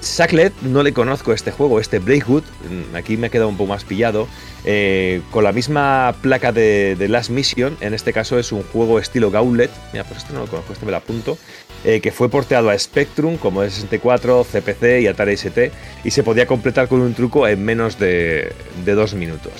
Sacklet 0.00 0.52
no 0.62 0.82
le 0.82 0.92
conozco 0.92 1.32
este 1.32 1.50
juego, 1.50 1.80
este 1.80 1.98
Breakwood, 1.98 2.44
mm, 2.44 2.94
aquí 2.94 3.16
me 3.16 3.26
ha 3.26 3.30
quedado 3.30 3.48
un 3.48 3.56
poco 3.56 3.70
más 3.70 3.84
pillado, 3.84 4.28
eh, 4.64 5.20
con 5.30 5.42
la 5.44 5.52
misma 5.52 6.14
placa 6.22 6.52
de, 6.52 6.96
Last 7.08 7.30
Mission, 7.30 7.76
en 7.80 7.94
este 7.94 8.12
caso 8.12 8.38
es 8.38 8.52
un 8.52 8.62
juego 8.62 8.98
estilo 8.98 9.30
Gauntlet, 9.30 9.70
mira, 9.92 10.04
pues 10.04 10.18
este 10.18 10.32
no 10.32 10.40
lo 10.40 10.46
conozco, 10.46 10.72
este 10.72 10.84
me 10.84 10.92
lo 10.92 10.98
apunto, 10.98 11.38
eh, 11.84 12.00
que 12.00 12.10
fue 12.10 12.28
porteado 12.28 12.70
a 12.70 12.78
Spectrum 12.78 13.36
como 13.36 13.62
de 13.62 13.70
64, 13.70 14.44
CPC 14.44 15.02
y 15.02 15.06
Atari 15.06 15.34
ST, 15.34 15.70
y 16.04 16.10
se 16.10 16.22
podía 16.22 16.46
completar 16.46 16.88
con 16.88 17.00
un 17.00 17.14
truco 17.14 17.46
en 17.46 17.64
menos 17.64 17.98
de, 17.98 18.52
dos 18.84 19.14
minutos. 19.14 19.52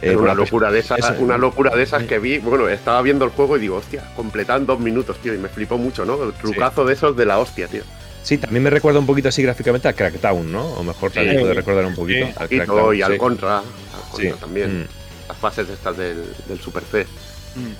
Eh, 0.00 0.14
una 0.16 0.34
locura 0.34 0.70
de 0.70 0.78
esas, 0.78 1.18
una 1.18 1.36
locura 1.36 1.74
de 1.74 1.82
esas 1.82 2.04
que 2.04 2.18
vi. 2.18 2.38
Bueno, 2.38 2.68
estaba 2.68 3.02
viendo 3.02 3.24
el 3.24 3.32
juego 3.32 3.56
y 3.56 3.60
digo, 3.60 3.76
hostia, 3.76 4.04
completan 4.14 4.64
dos 4.64 4.78
minutos, 4.78 5.18
tío, 5.18 5.34
y 5.34 5.38
me 5.38 5.48
flipó 5.48 5.76
mucho, 5.76 6.04
¿no? 6.04 6.22
El 6.22 6.32
trucazo 6.34 6.84
de 6.84 6.94
esos 6.94 7.16
de 7.16 7.26
la 7.26 7.38
hostia, 7.38 7.66
tío. 7.66 7.82
Sí, 8.22 8.38
también 8.38 8.62
me 8.62 8.70
recuerda 8.70 8.98
un 8.98 9.06
poquito 9.06 9.28
así 9.28 9.42
gráficamente 9.42 9.88
a 9.88 9.92
Crackdown, 9.92 10.52
¿no? 10.52 10.64
O 10.64 10.84
mejor 10.84 11.10
también 11.10 11.40
puede 11.40 11.54
recordar 11.54 11.86
un 11.86 11.94
poquito. 11.94 12.26
al 12.36 12.48
Crackdown, 12.48 12.96
y 12.96 13.02
al 13.02 13.16
Contra, 13.16 13.58
al 13.58 13.64
Contra 14.10 14.36
también. 14.36 14.82
Mm. 14.82 14.86
Las 15.28 15.36
fases 15.38 15.68
estas 15.68 15.96
del, 15.96 16.24
del 16.46 16.60
Super 16.60 16.82
C. 16.84 17.06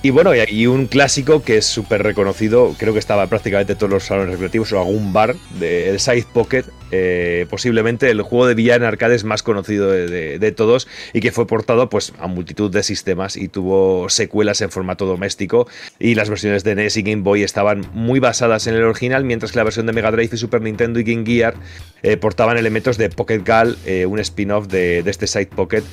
Y 0.01 0.09
bueno, 0.09 0.31
y 0.35 0.67
un 0.67 0.87
clásico 0.87 1.43
que 1.43 1.57
es 1.57 1.65
súper 1.65 2.03
reconocido, 2.03 2.75
creo 2.77 2.93
que 2.93 2.99
estaba 2.99 3.27
prácticamente 3.27 3.75
todos 3.75 3.91
los 3.91 4.03
salones 4.03 4.31
recreativos 4.31 4.71
o 4.73 4.79
algún 4.79 5.13
bar, 5.13 5.35
de, 5.59 5.89
el 5.89 5.99
Side 5.99 6.25
Pocket, 6.33 6.65
eh, 6.91 7.45
posiblemente 7.49 8.09
el 8.09 8.21
juego 8.21 8.47
de 8.47 8.55
villa 8.55 8.75
en 8.75 8.83
arcades 8.83 9.23
más 9.23 9.43
conocido 9.43 9.91
de, 9.91 10.53
todos 10.55 10.87
y 11.13 11.19
que 11.19 11.31
fue 11.31 11.45
portado 11.45 11.89
pues, 11.89 12.13
a 12.19 12.27
multitud 12.27 12.71
de 12.71 12.81
sistemas 12.81 13.37
y 13.37 13.47
tuvo 13.47 14.09
secuelas 14.09 14.61
en 14.61 14.71
formato 14.71 15.05
doméstico 15.05 15.67
y 15.99 16.15
las 16.15 16.29
versiones 16.29 16.63
de 16.63 16.75
NES 16.75 16.97
y 16.97 17.03
Game 17.03 17.21
Boy 17.21 17.43
estaban 17.43 17.85
muy 17.93 18.19
basadas 18.19 18.65
en 18.67 18.75
el 18.75 18.83
original, 18.83 19.23
mientras 19.23 19.51
que 19.51 19.59
la 19.59 19.63
versión 19.63 19.85
de 19.85 19.93
Mega 19.93 20.11
Drive 20.11 20.29
y 20.33 20.37
Super 20.37 20.61
Nintendo 20.61 20.99
y 20.99 21.03
Game 21.03 21.25
Gear 21.25 21.53
eh, 22.01 22.17
portaban 22.17 22.57
elementos 22.57 22.97
de 22.97 23.09
Pocket 23.09 23.43
Gal, 23.43 23.77
eh, 23.85 24.05
un 24.05 24.19
spin-off 24.19 24.67
de, 24.67 25.03
de 25.03 25.11
este 25.11 25.27
Side 25.27 25.47
Pocket 25.47 25.83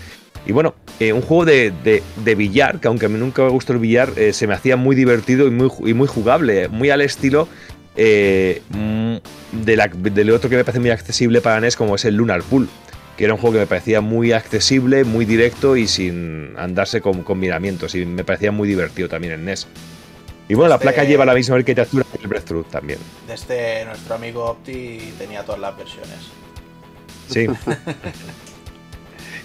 y 0.47 0.53
bueno, 0.53 0.75
eh, 1.01 1.13
un 1.13 1.23
juego 1.23 1.45
de, 1.45 2.03
billar, 2.37 2.79
que 2.79 2.87
aunque 2.87 3.07
a 3.07 3.09
mí 3.09 3.19
nunca 3.19 3.43
me 3.43 3.51
gustó 3.51 3.73
el 3.73 3.81
billar, 3.81 4.13
eh, 4.17 4.33
se 4.33 4.47
me 4.47 4.55
hacía 4.55 4.77
muy 4.77 4.95
divertido 4.95 5.49
y 5.49 5.51
muy, 5.51 5.71
y 5.85 5.93
muy 5.93 6.07
jugable, 6.07 6.69
muy 6.69 6.91
al 6.91 7.01
estilo 7.01 7.49
eh, 7.97 8.63
mm, 8.71 9.17
de 9.65 9.77
la, 9.77 9.89
del 9.89 10.31
otro 10.31 10.49
que 10.49 10.57
me 10.57 10.65
parece 10.65 10.79
muy 10.79 10.91
accesible 10.91 11.41
para 11.41 11.61
NES, 11.61 11.77
como 11.77 11.97
es 11.97 12.05
el 12.05 12.15
Lunar 12.15 12.43
Pool, 12.43 12.69
que 13.17 13.25
era 13.25 13.35
un 13.35 13.41
juego 13.41 13.55
que 13.55 13.61
me 13.61 13.67
parecía 13.67 14.01
muy 14.01 14.31
accesible, 14.31 15.03
muy 15.03 15.25
directo 15.25 15.77
y 15.77 15.89
sin 15.89 16.55
andarse 16.57 17.01
con 17.01 17.25
combinamientos, 17.25 17.97
y 17.97 18.07
me 18.07 18.23
parecía 18.23 18.53
muy 18.53 18.69
divertido 18.69 19.09
también 19.09 19.33
en 19.33 19.45
NES. 19.47 19.67
Y 20.49 20.55
bueno, 20.55 20.69
la 20.69 20.79
placa 20.79 21.03
lleva 21.03 21.25
la 21.25 21.35
misma 21.35 21.57
arquitectura 21.57 22.05
que 22.13 22.23
el 22.23 22.29
Breakthrough 22.29 22.67
también. 22.69 23.01
Desde 23.27 23.85
nuestro 23.85 24.15
amigo 24.15 24.45
Opti 24.45 25.13
tenía 25.19 25.43
todas 25.43 25.61
las 25.61 25.77
versiones. 25.77 26.19
Sí. 27.29 27.49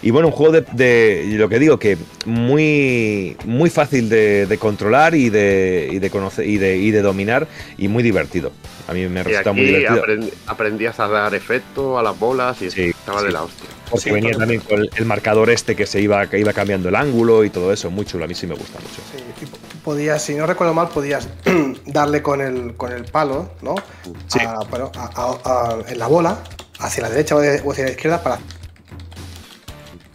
Y 0.04 0.10
bueno, 0.10 0.30
un 0.30 0.34
juego 0.34 0.54
de, 0.54 1.26
lo 1.34 1.48
que 1.48 1.60
digo, 1.60 1.78
que 1.78 1.98
muy, 2.26 3.38
muy 3.46 3.70
fácil 3.70 4.10
de, 4.10 4.58
controlar 4.60 5.14
y 5.14 5.30
de, 5.30 5.90
y 5.92 6.00
de 6.00 6.10
conocer 6.10 6.48
y 6.48 6.58
de, 6.58 6.78
y 6.78 6.92
de 6.92 7.02
dominar 7.02 7.48
y 7.78 7.88
muy 7.88 8.02
divertido. 8.02 8.52
A 8.88 8.94
mí 8.94 9.08
me 9.08 9.24
resulta 9.24 9.54
muy 9.54 9.66
divertido. 9.66 10.04
aprendías 10.48 11.00
a 11.00 11.08
dar 11.08 11.36
efecto 11.36 12.00
a 12.00 12.04
las 12.04 12.18
bolas 12.18 12.62
y 12.62 12.66
estaba 12.68 13.22
de 13.22 13.32
la 13.32 13.44
hostia. 13.44 13.70
Porque 13.92 14.12
venía 14.12 14.32
también 14.32 14.62
con 14.62 14.80
el, 14.80 15.06
marcador 15.06 15.50
este 15.50 15.76
que 15.76 15.86
se 15.86 16.02
iba, 16.02 16.28
que 16.28 16.40
iba 16.40 16.54
cambiando 16.54 16.90
el 16.90 16.96
ángulo 16.96 17.44
y 17.44 17.50
todo 17.50 17.72
eso, 17.74 17.92
muy 17.92 18.06
chulo, 18.06 18.26
a 18.26 18.28
mí 18.28 18.34
sí 18.34 18.48
me 18.48 18.56
gusta 18.56 18.80
mucho. 18.80 19.02
Sí, 19.12 19.46
podías, 19.84 20.24
si 20.24 20.34
no 20.34 20.48
recuerdo 20.48 20.74
mal, 20.74 20.88
podías 20.90 21.28
darle 21.86 22.22
con 22.22 22.42
el, 22.42 22.76
con 22.76 22.92
el 22.92 23.04
palo, 23.04 23.52
¿no? 23.62 23.76
Sí. 24.28 24.40
en 24.40 26.00
la 26.00 26.08
bola, 26.08 26.40
hacia 26.80 27.04
la 27.04 27.10
derecha 27.10 27.36
o 27.36 27.72
hacia 27.72 27.84
la 27.84 27.92
izquierda 27.92 28.24
para 28.24 28.40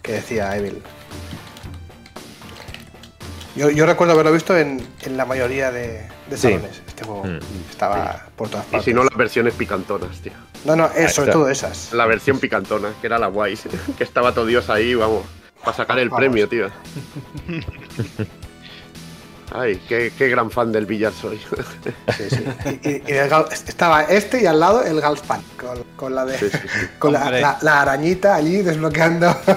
que 0.07 0.13
decía 0.13 0.55
Evil. 0.55 0.81
Yo, 3.55 3.85
recuerdo 3.85 4.13
haberlo 4.13 4.31
visto 4.31 4.55
en, 4.57 4.87
la 5.09 5.25
mayoría 5.25 5.71
de, 5.71 6.07
salones. 6.35 6.81
Este 6.87 7.03
juego 7.03 7.23
mm. 7.25 7.39
estaba 7.69 8.27
por 8.35 8.49
todas 8.49 8.65
partes. 8.65 8.87
Y 8.87 8.91
si 8.91 8.93
no, 8.93 9.03
las 9.03 9.17
versiones 9.17 9.55
picantonas, 9.55 10.19
tío. 10.21 10.31
No, 10.63 10.75
no, 10.75 10.85
eso, 10.95 11.15
sobre 11.15 11.31
todo 11.31 11.49
esas. 11.49 11.91
La 11.91 12.05
versión 12.05 12.39
picantona, 12.39 12.93
que 13.01 13.07
era 13.07 13.19
la 13.19 13.27
guay, 13.27 13.57
que 13.97 14.03
estaba 14.03 14.33
todo 14.33 14.45
Dios 14.45 14.69
ahí, 14.69 14.95
vamos, 14.95 15.25
para 15.63 15.75
sacar 15.75 15.99
el 15.99 16.09
premio, 16.09 16.47
tío. 16.47 16.69
Ay, 19.53 19.81
qué, 19.87 20.11
gran 20.29 20.51
fan 20.51 20.71
del 20.71 20.85
billar 20.85 21.13
soy. 21.13 21.39
Sí, 22.17 22.23
sí. 22.29 23.01
Y, 23.07 23.13
estaba 23.13 24.03
este 24.03 24.41
y 24.41 24.45
al 24.45 24.59
lado 24.59 24.83
el 24.83 24.99
Galspan, 24.99 25.41
con, 25.59 25.83
con 25.95 26.15
la 26.15 26.25
de 26.25 26.37
con 26.99 27.13
la, 27.13 27.57
arañita 27.61 28.35
allí 28.35 28.61
desbloqueando. 28.61 29.35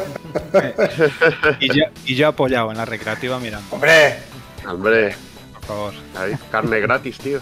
Y, 1.59 1.67
yo, 1.67 1.85
y 2.07 2.15
yo 2.15 2.29
apoyado 2.29 2.71
en 2.71 2.77
la 2.77 2.85
recreativa 2.85 3.41
mirando. 3.41 3.67
¡Hombre! 3.73 4.19
¡Hombre! 4.65 5.17
Por 5.55 5.65
favor. 5.65 5.95
carne 6.53 6.79
gratis, 6.79 7.19
tío. 7.19 7.41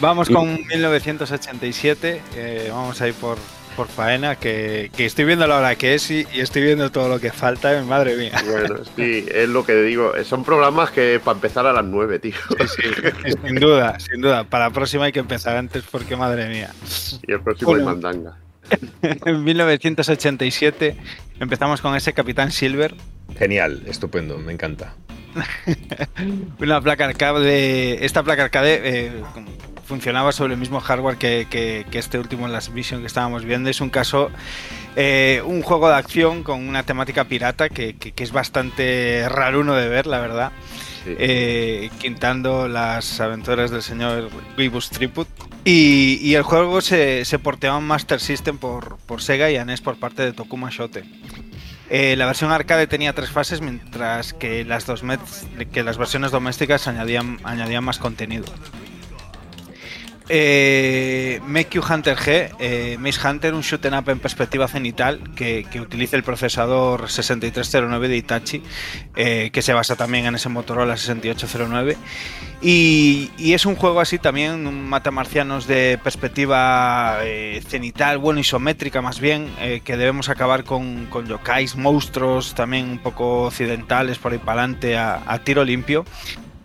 Vamos 0.00 0.30
con 0.30 0.54
1987. 0.54 2.22
Eh, 2.34 2.68
vamos 2.70 3.00
a 3.02 3.08
ir 3.08 3.14
por, 3.14 3.36
por 3.76 3.88
faena, 3.88 4.36
que, 4.36 4.90
estoy 4.96 5.26
viendo 5.26 5.46
la 5.46 5.58
hora 5.58 5.76
que 5.76 5.94
es 5.94 6.10
y, 6.10 6.26
estoy 6.34 6.62
viendo 6.62 6.90
todo 6.90 7.08
lo 7.08 7.20
que 7.20 7.30
falta, 7.30 7.82
madre 7.82 8.16
mía. 8.16 8.32
Bueno, 8.50 8.76
sí, 8.96 9.26
es 9.32 9.48
lo 9.48 9.64
que 9.66 9.74
digo. 9.82 10.12
Son 10.24 10.44
programas 10.44 10.90
que 10.90 11.20
para 11.22 11.36
empezar 11.36 11.66
a 11.66 11.72
las 11.72 11.84
9, 11.84 12.18
tío. 12.18 12.34
sin 13.44 13.56
duda, 13.56 13.98
sin 14.00 14.20
duda. 14.20 14.44
Para 14.44 14.68
la 14.68 14.70
próxima 14.70 15.04
hay 15.04 15.12
que 15.12 15.20
empezar 15.20 15.56
antes 15.56 15.84
porque, 15.90 16.16
madre 16.16 16.48
mía. 16.48 16.70
Y 17.26 17.32
el 17.32 17.40
próximo 17.40 17.76
es 17.76 17.84
mandanga. 17.84 18.38
En 19.02 19.44
1987 19.44 20.96
empezamos 21.38 21.80
con 21.80 21.94
ese 21.94 22.12
Capitán 22.12 22.50
Silver. 22.50 22.94
Genial, 23.38 23.82
estupendo, 23.86 24.38
me 24.38 24.52
encanta. 24.52 24.94
Una 26.60 26.80
placa 26.80 27.04
arcade. 27.04 28.04
Esta 28.04 28.22
placa 28.22 28.44
arcade 28.44 28.80
eh, 28.82 29.12
funcionaba 29.86 30.32
sobre 30.32 30.54
el 30.54 30.60
mismo 30.60 30.80
hardware 30.80 31.16
que, 31.16 31.86
este 31.92 32.18
último 32.18 32.46
en 32.46 32.52
la 32.52 32.60
Vision 32.72 33.00
que 33.00 33.06
estábamos 33.06 33.44
viendo. 33.44 33.70
Es 33.70 33.80
un 33.80 33.90
caso, 33.90 34.30
eh, 34.96 35.42
un 35.46 35.62
juego 35.62 35.88
de 35.88 35.94
acción 35.94 36.42
con 36.42 36.68
una 36.68 36.82
temática 36.82 37.24
pirata 37.24 37.68
que, 37.68 37.96
es 38.16 38.32
bastante 38.32 39.26
raro 39.28 39.60
uno 39.60 39.74
de 39.74 39.88
ver, 39.88 40.06
la 40.06 40.20
verdad. 40.20 40.52
Eh, 41.08 41.88
quintando 42.00 42.66
las 42.66 43.20
aventuras 43.20 43.70
del 43.70 43.82
señor 43.82 44.28
Vivus 44.56 44.90
Triput. 44.90 45.28
Y, 45.64 46.34
el 46.34 46.42
juego 46.42 46.80
se, 46.80 47.24
se 47.24 47.38
porteaba 47.38 47.78
en 47.78 47.84
Master 47.84 48.20
System 48.20 48.58
por, 48.58 48.98
por 49.06 49.22
Sega 49.22 49.50
y 49.50 49.64
NES 49.64 49.80
por 49.80 49.96
parte 49.96 50.22
de 50.22 50.32
Tokuma 50.32 50.68
Shote. 50.70 51.04
Eh, 51.88 52.16
la 52.16 52.26
versión 52.26 52.50
arcade 52.50 52.86
tenía 52.86 53.12
tres 53.12 53.30
fases, 53.30 53.60
mientras 53.60 54.32
que 54.32 54.64
las, 54.64 54.86
dos 54.86 55.02
que 55.72 55.84
las 55.84 55.98
versiones 55.98 56.32
domésticas 56.32 56.88
añadían, 56.88 57.38
añadían 57.44 57.84
más 57.84 57.98
contenido. 57.98 58.46
Eh, 60.28 61.40
You 61.70 61.82
Hunter 61.82 62.16
G, 62.16 62.50
eh, 62.58 62.96
Maze 62.98 63.28
Hunter, 63.28 63.54
un 63.54 63.60
shoot 63.60 63.84
up 63.86 64.08
en 64.08 64.18
perspectiva 64.18 64.66
cenital 64.66 65.20
que, 65.34 65.66
que 65.70 65.80
utiliza 65.80 66.16
el 66.16 66.22
procesador 66.22 67.08
6309 67.10 68.08
de 68.08 68.16
Itachi, 68.16 68.62
eh, 69.14 69.50
que 69.52 69.62
se 69.62 69.72
basa 69.72 69.96
también 69.96 70.26
en 70.26 70.34
ese 70.34 70.48
Motorola 70.48 70.96
6809. 70.96 71.96
Y, 72.62 73.30
y, 73.36 73.52
es 73.52 73.66
un 73.66 73.76
juego 73.76 74.00
así 74.00 74.18
también, 74.18 74.66
un 74.66 74.88
matamarcianos 74.88 75.66
de 75.66 76.00
perspectiva 76.02 77.18
eh, 77.22 77.62
cenital, 77.68 78.16
bueno, 78.16 78.40
isométrica 78.40 79.02
más 79.02 79.20
bien, 79.20 79.50
eh, 79.60 79.82
que 79.84 79.98
debemos 79.98 80.30
acabar 80.30 80.64
con, 80.64 81.06
con 81.06 81.26
yokais, 81.26 81.76
monstruos 81.76 82.54
también 82.54 82.88
un 82.88 82.98
poco 82.98 83.42
occidentales 83.42 84.18
por 84.18 84.32
ahí 84.32 84.38
para 84.38 84.62
adelante 84.62 84.96
a, 84.96 85.22
a 85.26 85.38
tiro 85.40 85.64
limpio. 85.64 86.06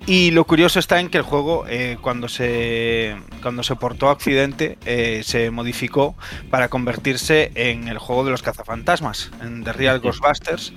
Y 0.07 0.31
lo 0.31 0.45
curioso 0.45 0.79
está 0.79 0.99
en 0.99 1.09
que 1.09 1.19
el 1.19 1.23
juego, 1.23 1.65
eh, 1.67 1.97
cuando, 2.01 2.27
se, 2.27 3.15
cuando 3.41 3.61
se 3.61 3.75
portó 3.75 4.09
a 4.09 4.13
Occidente, 4.13 4.77
eh, 4.85 5.21
se 5.23 5.51
modificó 5.51 6.15
para 6.49 6.69
convertirse 6.69 7.51
en 7.53 7.87
el 7.87 7.99
juego 7.99 8.25
de 8.25 8.31
los 8.31 8.41
cazafantasmas, 8.41 9.31
en 9.41 9.63
The 9.63 9.73
Real 9.73 9.99
Ghostbusters. 9.99 10.73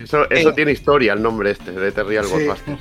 Eso, 0.00 0.30
eso 0.30 0.50
eh, 0.50 0.52
tiene 0.54 0.72
historia 0.72 1.12
el 1.12 1.22
nombre 1.22 1.50
este, 1.50 1.72
de 1.72 1.92
The 1.92 2.02
Real 2.02 2.24
sí. 2.24 2.30
Ghostbusters. 2.32 2.78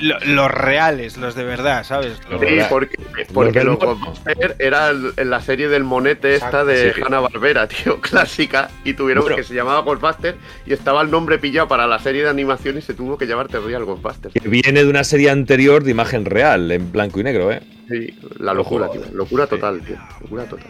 los 0.26 0.50
reales, 0.50 1.16
los 1.16 1.34
de 1.34 1.44
verdad, 1.44 1.84
¿sabes? 1.84 2.20
Los 2.30 2.40
sí, 2.40 2.58
porque, 2.68 2.96
porque 3.32 3.64
los 3.64 3.78
Ghostbusters 3.78 4.56
era 4.58 4.90
en 4.90 5.30
la 5.30 5.40
serie 5.40 5.68
del 5.68 5.84
monete 5.84 6.34
esta 6.34 6.64
de 6.64 6.92
sí. 6.92 7.00
Hanna 7.04 7.20
Barbera, 7.20 7.66
tío, 7.68 8.00
clásica, 8.00 8.70
y 8.84 8.94
tuvieron 8.94 9.22
bueno. 9.22 9.36
que 9.36 9.44
se 9.44 9.54
llamaba 9.54 9.80
Ghostbusters 9.80 10.36
y 10.66 10.72
estaba 10.72 11.02
el 11.02 11.10
nombre 11.10 11.38
pillado 11.38 11.68
para 11.68 11.86
la 11.86 11.98
serie 11.98 12.22
de 12.22 12.30
animación 12.30 12.78
y 12.78 12.82
se 12.82 12.94
tuvo 12.94 13.16
que 13.16 13.26
llamar 13.26 13.48
The 13.48 13.60
Real 13.60 13.84
Ghostbusters. 13.84 14.34
Que 14.34 14.48
viene 14.48 14.84
de 14.84 14.90
una 14.90 15.04
serie 15.04 15.30
anterior 15.30 15.82
de 15.82 15.90
imagen 15.90 16.24
real, 16.24 16.70
en 16.70 16.92
blanco 16.92 17.20
y 17.20 17.24
negro, 17.24 17.50
¿eh? 17.52 17.62
Sí, 17.88 18.18
la 18.38 18.52
locura, 18.52 18.90
tío. 18.90 19.02
Locura 19.12 19.46
total, 19.46 19.80
tío. 19.80 19.96
Locura 20.20 20.44
total. 20.44 20.66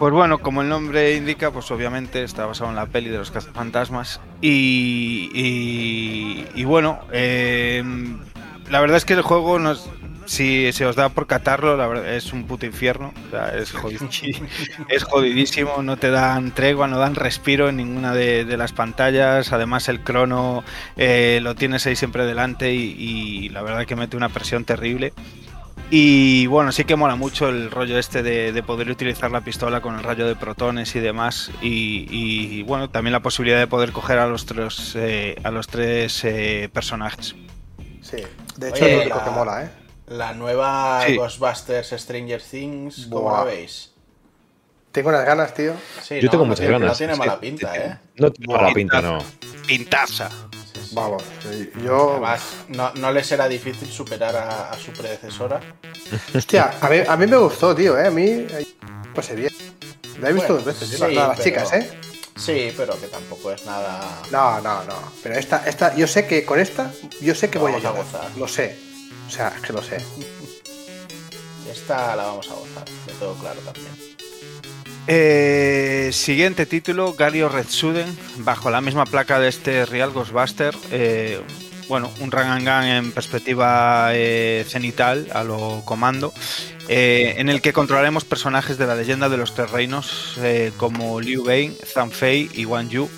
Pues 0.00 0.14
bueno, 0.14 0.38
como 0.38 0.62
el 0.62 0.70
nombre 0.70 1.14
indica, 1.14 1.50
pues 1.50 1.70
obviamente 1.70 2.22
está 2.22 2.46
basado 2.46 2.70
en 2.70 2.76
la 2.76 2.86
peli 2.86 3.10
de 3.10 3.18
los 3.18 3.30
cazafantasmas. 3.30 4.18
Y, 4.40 5.28
y, 5.34 6.46
y 6.54 6.64
bueno, 6.64 7.00
eh, 7.12 7.84
la 8.70 8.80
verdad 8.80 8.96
es 8.96 9.04
que 9.04 9.12
el 9.12 9.20
juego 9.20 9.58
nos, 9.58 9.90
si 10.24 10.72
se 10.72 10.86
os 10.86 10.96
da 10.96 11.10
por 11.10 11.26
catarlo, 11.26 11.76
la 11.76 11.86
verdad 11.86 12.14
es 12.14 12.32
un 12.32 12.46
puto 12.46 12.64
infierno. 12.64 13.12
O 13.26 13.30
sea, 13.30 13.54
es, 13.54 13.72
jodid 13.72 14.00
es, 14.88 15.04
jodidísimo, 15.04 15.82
no 15.82 15.98
te 15.98 16.10
dan 16.10 16.54
tregua, 16.54 16.88
no 16.88 16.98
dan 16.98 17.14
respiro 17.14 17.68
en 17.68 17.76
ninguna 17.76 18.14
de, 18.14 18.46
de 18.46 18.56
las 18.56 18.72
pantallas. 18.72 19.52
Además, 19.52 19.90
el 19.90 20.00
crono 20.00 20.64
eh, 20.96 21.40
lo 21.42 21.56
tienes 21.56 21.86
ahí 21.86 21.94
siempre 21.94 22.24
delante 22.24 22.72
y, 22.72 22.94
y 22.98 23.48
la 23.50 23.60
verdad 23.60 23.84
que 23.84 23.96
mete 23.96 24.16
una 24.16 24.30
presión 24.30 24.64
terrible. 24.64 25.12
Y 25.92 26.46
bueno, 26.46 26.70
sí 26.70 26.84
que 26.84 26.94
mola 26.94 27.16
mucho 27.16 27.48
el 27.48 27.68
rollo 27.68 27.98
este 27.98 28.22
de, 28.22 28.52
de, 28.52 28.62
poder 28.62 28.88
utilizar 28.90 29.28
la 29.32 29.40
pistola 29.40 29.80
con 29.80 29.96
el 29.96 30.04
rayo 30.04 30.24
de 30.24 30.36
protones 30.36 30.94
y 30.94 31.00
demás. 31.00 31.50
Y, 31.60 32.06
y 32.08 32.62
bueno, 32.62 32.90
también 32.90 33.12
la 33.12 33.20
posibilidad 33.20 33.58
de 33.58 33.66
poder 33.66 33.90
coger 33.90 34.18
a 34.18 34.28
los 34.28 34.46
tres, 34.46 34.94
eh, 34.94 35.34
a 35.42 35.50
los 35.50 35.66
tres 35.66 36.24
eh, 36.24 36.70
personajes. 36.72 37.34
Sí, 38.02 38.18
de 38.56 38.68
hecho 38.68 38.84
Oye, 38.84 39.02
es 39.02 39.08
lo 39.08 39.16
la, 39.16 39.24
que 39.24 39.30
mola, 39.30 39.64
¿eh? 39.64 39.70
La 40.06 40.32
nueva 40.32 41.02
sí. 41.06 41.16
Ghostbusters 41.16 41.90
Stranger 41.90 42.40
Things, 42.40 43.06
¿cómo 43.10 43.22
Buah. 43.22 43.38
la 43.38 43.44
veis? 43.44 43.92
Tengo 44.92 45.08
unas 45.08 45.24
ganas, 45.24 45.54
tío. 45.54 45.74
Sí, 46.02 46.16
Yo 46.16 46.26
no, 46.26 46.30
tengo 46.30 46.44
muchas 46.44 46.66
no 46.66 46.72
ganas. 46.72 46.88
No 46.88 46.96
tiene 46.96 47.16
mala 47.16 47.40
pinta, 47.40 47.76
¿eh? 47.76 47.98
No 48.16 48.30
tiene 48.30 48.54
mala 48.54 48.72
pinta, 48.72 49.00
no. 49.02 49.18
Pintaza. 49.66 50.30
Vamos, 50.92 51.22
yo. 51.84 52.12
Además, 52.12 52.42
no, 52.68 52.92
no 52.94 53.12
le 53.12 53.22
será 53.22 53.48
difícil 53.48 53.90
superar 53.90 54.36
a, 54.36 54.70
a 54.70 54.78
su 54.78 54.92
predecesora. 54.92 55.60
Hostia, 56.34 56.74
a 56.80 56.88
mí, 56.88 56.98
a 57.06 57.16
mí, 57.16 57.26
me 57.26 57.36
gustó, 57.36 57.74
tío, 57.74 57.98
¿eh? 57.98 58.06
A 58.06 58.10
mí. 58.10 58.46
Pues 59.14 59.34
bien. 59.34 59.52
La 60.20 60.30
he 60.30 60.32
visto 60.32 60.54
bueno, 60.54 60.64
dos 60.64 60.64
veces, 60.64 60.88
sí, 60.88 61.14
las, 61.14 61.38
pero, 61.38 61.42
chicas, 61.42 61.72
¿eh? 61.72 61.90
Sí, 62.36 62.72
pero 62.76 63.00
que 63.00 63.06
tampoco 63.06 63.52
es 63.52 63.64
nada. 63.64 64.22
No, 64.30 64.60
no, 64.60 64.84
no. 64.84 65.12
Pero 65.22 65.36
esta, 65.36 65.64
esta, 65.66 65.94
yo 65.94 66.06
sé 66.06 66.26
que 66.26 66.44
con 66.44 66.58
esta, 66.58 66.90
yo 67.20 67.34
sé 67.34 67.48
que 67.50 67.58
voy 67.58 67.72
a, 67.72 67.76
a 67.76 67.92
gozar. 67.92 68.30
Lo 68.36 68.48
sé. 68.48 68.78
O 69.26 69.30
sea, 69.30 69.48
es 69.56 69.62
que 69.62 69.72
lo 69.72 69.82
sé. 69.82 70.04
Esta 71.70 72.16
la 72.16 72.24
vamos 72.24 72.50
a 72.50 72.54
gozar, 72.54 72.84
de 73.06 73.12
todo 73.14 73.34
claro 73.34 73.60
también. 73.60 74.09
Eh, 75.06 76.10
siguiente 76.12 76.66
título, 76.66 77.14
Gario 77.14 77.48
Retsuden, 77.48 78.16
bajo 78.38 78.70
la 78.70 78.80
misma 78.80 79.06
placa 79.06 79.40
de 79.40 79.48
este 79.48 79.86
Real 79.86 80.10
Ghostbuster. 80.12 80.74
Eh, 80.92 81.40
bueno, 81.88 82.12
un 82.20 82.30
run 82.30 82.42
and 82.42 82.64
gun 82.64 82.84
en 82.84 83.12
perspectiva 83.12 84.10
eh, 84.12 84.64
cenital 84.68 85.26
a 85.32 85.42
lo 85.42 85.82
comando, 85.84 86.32
eh, 86.88 87.34
en 87.38 87.48
el 87.48 87.60
que 87.60 87.72
controlaremos 87.72 88.24
personajes 88.24 88.78
de 88.78 88.86
la 88.86 88.94
leyenda 88.94 89.28
de 89.28 89.36
los 89.36 89.54
tres 89.54 89.72
reinos 89.72 90.38
como 90.76 91.20
Liu 91.20 91.44
Bane, 91.44 91.74
Zanfei 91.84 92.48
y 92.54 92.64
Wan 92.64 92.88
Yu. 92.88 93.10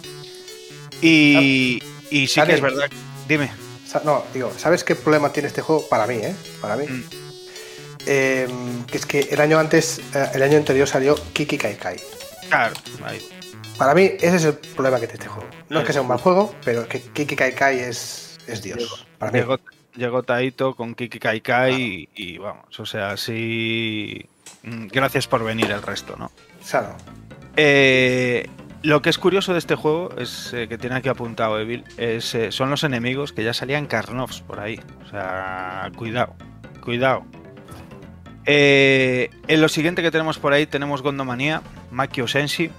Y, 1.03 1.83
y 2.11 2.27
sí 2.29 2.41
que 2.41 2.55
es 2.55 2.61
verdad. 2.63 2.89
Dime. 3.29 3.51
No, 4.05 4.25
digo, 4.33 4.51
¿sabes 4.57 4.85
qué 4.85 4.95
problema 4.95 5.33
tiene 5.33 5.49
este 5.49 5.61
juego? 5.61 5.87
Para 5.89 6.07
mí, 6.07 6.15
¿eh? 6.15 6.35
Para 6.63 6.77
mí. 6.77 6.87
Mm. 6.87 7.05
Eh, 8.07 8.49
que 8.91 8.97
es 8.97 9.07
que 9.07 9.21
el 9.31 9.41
año 9.41 9.59
antes, 9.59 10.01
eh, 10.15 10.27
el 10.35 10.43
año 10.43 10.57
anterior 10.57 10.89
salió 10.89 11.15
Kiki 11.33 11.57
Kai 11.59 11.77
Kai. 11.77 11.97
Claro, 12.49 12.75
ahí. 13.05 13.21
Para 13.79 13.95
mí, 13.95 14.13
ese 14.21 14.37
es 14.37 14.45
el 14.45 14.55
problema 14.55 15.01
que 15.01 15.07
tiene 15.07 15.25
este 15.25 15.29
juego. 15.29 15.49
No 15.69 15.81
es 15.81 15.87
que 15.87 15.93
sea 15.93 16.03
un 16.03 16.09
mal 16.09 16.19
juego, 16.19 16.55
pero 16.65 16.87
que 16.89 17.01
Kiki 17.01 17.37
Kai 17.37 17.55
Kai 17.55 17.79
es, 17.81 18.39
es 18.47 18.63
Dios. 18.63 18.79
Llegó, 18.79 18.97
para 19.19 19.33
mí. 19.33 19.39
Llegó, 19.39 19.59
llegó 19.97 20.23
Taito 20.23 20.75
con 20.75 20.95
Kiki 20.95 21.19
Kai 21.19 21.41
Kai 21.41 21.75
y, 21.75 22.09
y, 22.15 22.39
vamos, 22.39 22.79
o 22.79 22.87
sea, 22.87 23.17
sí. 23.17 24.27
mm, 24.63 24.89
Gracias 24.89 25.27
por 25.27 25.43
venir 25.45 25.71
el 25.71 25.83
resto, 25.83 26.17
¿no? 26.17 26.31
Claro. 26.69 26.97
Eh, 27.57 28.49
lo 28.83 29.01
que 29.01 29.11
es 29.11 29.19
curioso 29.19 29.53
de 29.53 29.59
este 29.59 29.75
juego 29.75 30.11
es 30.19 30.53
eh, 30.53 30.67
que 30.69 30.77
tiene 30.77 30.97
aquí 30.97 31.09
apuntado 31.09 31.61
Evil, 31.61 31.85
es, 31.99 32.35
eh, 32.35 32.51
son 32.51 32.69
los 32.71 32.83
enemigos 32.83 33.33
que 33.33 33.45
ya 33.45 33.55
salían 33.55 33.87
Carnoffs 33.87 34.41
por 34.41 34.59
ahí. 34.59 34.81
O 35.05 35.09
sea, 35.09 35.91
cuidado, 35.97 36.35
cuidado. 36.83 37.25
Eh, 38.47 39.31
en 39.49 39.61
lo 39.61 39.69
siguiente 39.69 40.03
que 40.03 40.11
tenemos 40.11 40.39
por 40.39 40.53
ahí 40.53 40.67
tenemos 40.67 41.03
Gondomanía, 41.03 41.63
Makio 41.91 42.27
Senshi. 42.29 42.71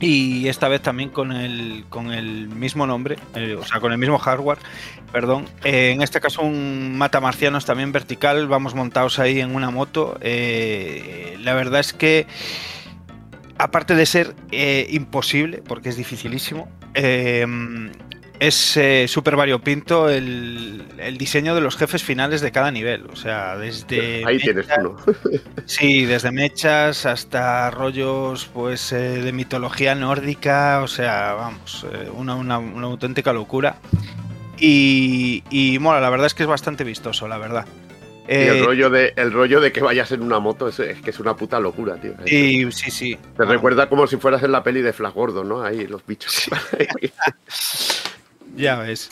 Y 0.00 0.48
esta 0.48 0.68
vez 0.68 0.82
también 0.82 1.08
con 1.08 1.32
el, 1.32 1.86
con 1.88 2.12
el 2.12 2.48
mismo 2.48 2.86
nombre, 2.86 3.16
eh, 3.36 3.56
o 3.58 3.64
sea, 3.64 3.80
con 3.80 3.92
el 3.92 3.96
mismo 3.96 4.18
hardware, 4.18 4.58
perdón. 5.12 5.46
Eh, 5.62 5.92
en 5.92 6.02
este 6.02 6.20
caso 6.20 6.42
un 6.42 6.98
matamarcianos 6.98 7.64
también 7.64 7.90
vertical, 7.92 8.46
vamos 8.46 8.74
montados 8.74 9.18
ahí 9.18 9.40
en 9.40 9.54
una 9.54 9.70
moto. 9.70 10.18
La 10.20 11.54
verdad 11.54 11.80
es 11.80 11.94
que, 11.94 12.26
aparte 13.56 13.94
de 13.94 14.04
ser 14.04 14.34
imposible, 14.90 15.62
porque 15.66 15.88
es 15.88 15.96
dificilísimo, 15.96 16.68
es 18.40 18.76
eh, 18.76 19.06
súper 19.08 19.36
variopinto 19.36 20.08
el, 20.08 20.84
el, 20.98 21.18
diseño 21.18 21.54
de 21.54 21.60
los 21.60 21.76
jefes 21.76 22.02
finales 22.02 22.40
de 22.40 22.52
cada 22.52 22.70
nivel. 22.70 23.06
O 23.12 23.16
sea, 23.16 23.56
desde. 23.56 24.24
Ahí 24.26 24.36
mechas, 24.36 24.42
tienes 24.42 24.66
uno. 24.78 24.96
sí, 25.66 26.04
desde 26.04 26.32
mechas 26.32 27.06
hasta 27.06 27.70
rollos 27.70 28.46
pues 28.52 28.92
eh, 28.92 29.22
de 29.22 29.32
mitología 29.32 29.94
nórdica. 29.94 30.80
O 30.82 30.88
sea, 30.88 31.34
vamos, 31.34 31.86
eh, 31.92 32.10
una, 32.12 32.34
una, 32.34 32.58
una, 32.58 32.86
auténtica 32.86 33.32
locura. 33.32 33.76
Y, 34.58 35.42
y 35.50 35.78
mola, 35.78 36.00
la 36.00 36.10
verdad 36.10 36.26
es 36.26 36.34
que 36.34 36.44
es 36.44 36.48
bastante 36.48 36.84
vistoso, 36.84 37.28
la 37.28 37.38
verdad. 37.38 37.66
Y 38.26 38.32
el, 38.32 38.56
eh, 38.56 38.62
rollo 38.62 38.88
de, 38.88 39.12
el 39.16 39.32
rollo 39.32 39.60
de 39.60 39.70
que 39.70 39.82
vayas 39.82 40.10
en 40.12 40.22
una 40.22 40.38
moto 40.38 40.68
es, 40.68 40.80
es 40.80 41.00
que 41.02 41.10
es 41.10 41.20
una 41.20 41.36
puta 41.36 41.60
locura, 41.60 41.96
tío. 41.96 42.14
Sí, 42.24 42.70
sí, 42.72 42.90
sí. 42.90 43.16
Te 43.16 43.28
bueno. 43.36 43.52
recuerda 43.52 43.88
como 43.88 44.06
si 44.06 44.16
fueras 44.16 44.42
en 44.42 44.52
la 44.52 44.62
peli 44.62 44.80
de 44.80 44.92
Flash 44.92 45.12
Gordon, 45.12 45.48
¿no? 45.48 45.62
Ahí 45.62 45.86
los 45.86 46.04
bichos. 46.06 46.48
Ya 48.56 48.76
ves. 48.76 49.10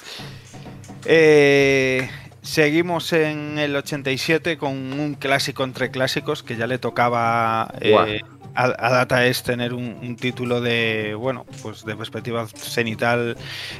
Eh, 1.04 2.08
seguimos 2.42 3.12
en 3.12 3.58
el 3.58 3.74
87 3.74 4.56
con 4.56 4.72
un 4.74 5.14
clásico 5.14 5.64
entre 5.64 5.90
clásicos 5.90 6.42
que 6.42 6.56
ya 6.56 6.66
le 6.66 6.78
tocaba 6.78 7.74
eh, 7.80 8.20
a, 8.54 8.64
a, 8.64 8.90
Data 8.90 9.26
es 9.26 9.42
tener 9.42 9.72
un, 9.72 9.98
un, 10.02 10.16
título 10.16 10.60
de, 10.60 11.14
bueno, 11.14 11.46
pues 11.62 11.84
de 11.84 11.96
perspectiva 11.96 12.46
cenital, 12.46 13.36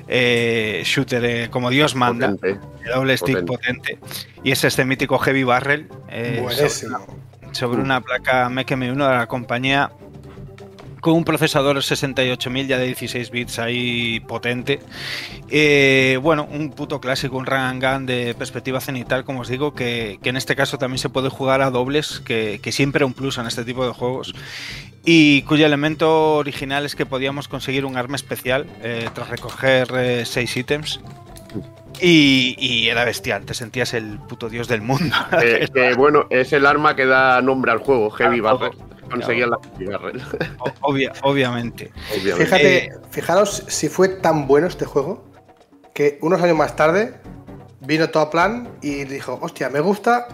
eh, 0.08 0.82
shooter 0.84 1.24
eh, 1.24 1.48
como 1.50 1.70
Dios 1.70 1.94
manda, 1.94 2.32
potente. 2.32 2.66
de 2.84 2.90
doble 2.90 3.16
stick 3.16 3.44
potente. 3.44 3.96
potente. 3.96 3.98
Y 4.42 4.52
es 4.52 4.64
este 4.64 4.84
mítico 4.84 5.18
Heavy 5.18 5.44
Barrel 5.44 5.88
eh, 6.08 6.44
sobre, 6.50 7.54
sobre, 7.54 7.82
una 7.82 8.00
placa 8.00 8.48
MKM1 8.48 9.10
de 9.10 9.16
la 9.16 9.26
compañía 9.26 9.92
con 11.02 11.14
un 11.14 11.24
procesador 11.24 11.82
68000 11.82 12.68
ya 12.68 12.78
de 12.78 12.86
16 12.86 13.32
bits 13.32 13.58
ahí 13.58 14.20
potente. 14.20 14.78
Eh, 15.50 16.16
bueno, 16.22 16.48
un 16.48 16.70
puto 16.70 17.00
clásico, 17.00 17.36
un 17.36 17.44
run 17.44 17.58
and 17.58 17.82
gun 17.82 18.06
de 18.06 18.36
perspectiva 18.38 18.80
cenital, 18.80 19.24
como 19.24 19.40
os 19.40 19.48
digo, 19.48 19.74
que, 19.74 20.20
que 20.22 20.28
en 20.28 20.36
este 20.36 20.54
caso 20.54 20.78
también 20.78 20.98
se 20.98 21.08
puede 21.08 21.28
jugar 21.28 21.60
a 21.60 21.70
dobles, 21.70 22.20
que, 22.20 22.60
que, 22.62 22.70
siempre 22.70 23.04
un 23.04 23.14
plus 23.14 23.36
en 23.38 23.48
este 23.48 23.64
tipo 23.64 23.84
de 23.84 23.92
juegos. 23.92 24.32
Y 25.04 25.42
cuyo 25.42 25.66
elemento 25.66 26.36
original 26.36 26.86
es 26.86 26.94
que 26.94 27.04
podíamos 27.04 27.48
conseguir 27.48 27.84
un 27.84 27.96
arma 27.96 28.14
especial 28.14 28.66
eh, 28.80 29.10
tras 29.12 29.28
recoger 29.28 30.24
6 30.24 30.56
eh, 30.56 30.60
ítems. 30.60 31.00
Y, 32.00 32.86
era 32.88 33.04
bestial, 33.04 33.44
te 33.44 33.54
sentías 33.54 33.92
el 33.94 34.20
puto 34.20 34.48
dios 34.48 34.68
del 34.68 34.82
mundo. 34.82 35.16
que, 35.74 35.94
bueno, 35.96 36.26
es 36.30 36.52
el 36.52 36.64
arma 36.64 36.94
que 36.94 37.06
da 37.06 37.42
nombre 37.42 37.72
al 37.72 37.78
juego, 37.78 38.08
Heavy 38.10 38.38
Barrel. 38.38 38.72
Conseguía 39.12 39.46
la 39.46 39.58
Heavy 39.78 39.86
Barrel. 39.86 40.22
obviamente. 41.22 41.92
Fíjate, 42.36 42.76
eh, 42.86 42.92
fijaros 43.10 43.64
si 43.68 43.88
fue 43.88 44.08
tan 44.08 44.46
bueno 44.46 44.66
este 44.66 44.84
juego 44.84 45.24
que 45.94 46.18
unos 46.22 46.40
años 46.42 46.56
más 46.56 46.74
tarde 46.76 47.14
vino 47.80 48.08
todo 48.10 48.24
a 48.24 48.30
plan 48.30 48.68
y 48.80 49.04
dijo, 49.04 49.38
hostia, 49.42 49.68
me 49.68 49.80
gusta 49.80 50.28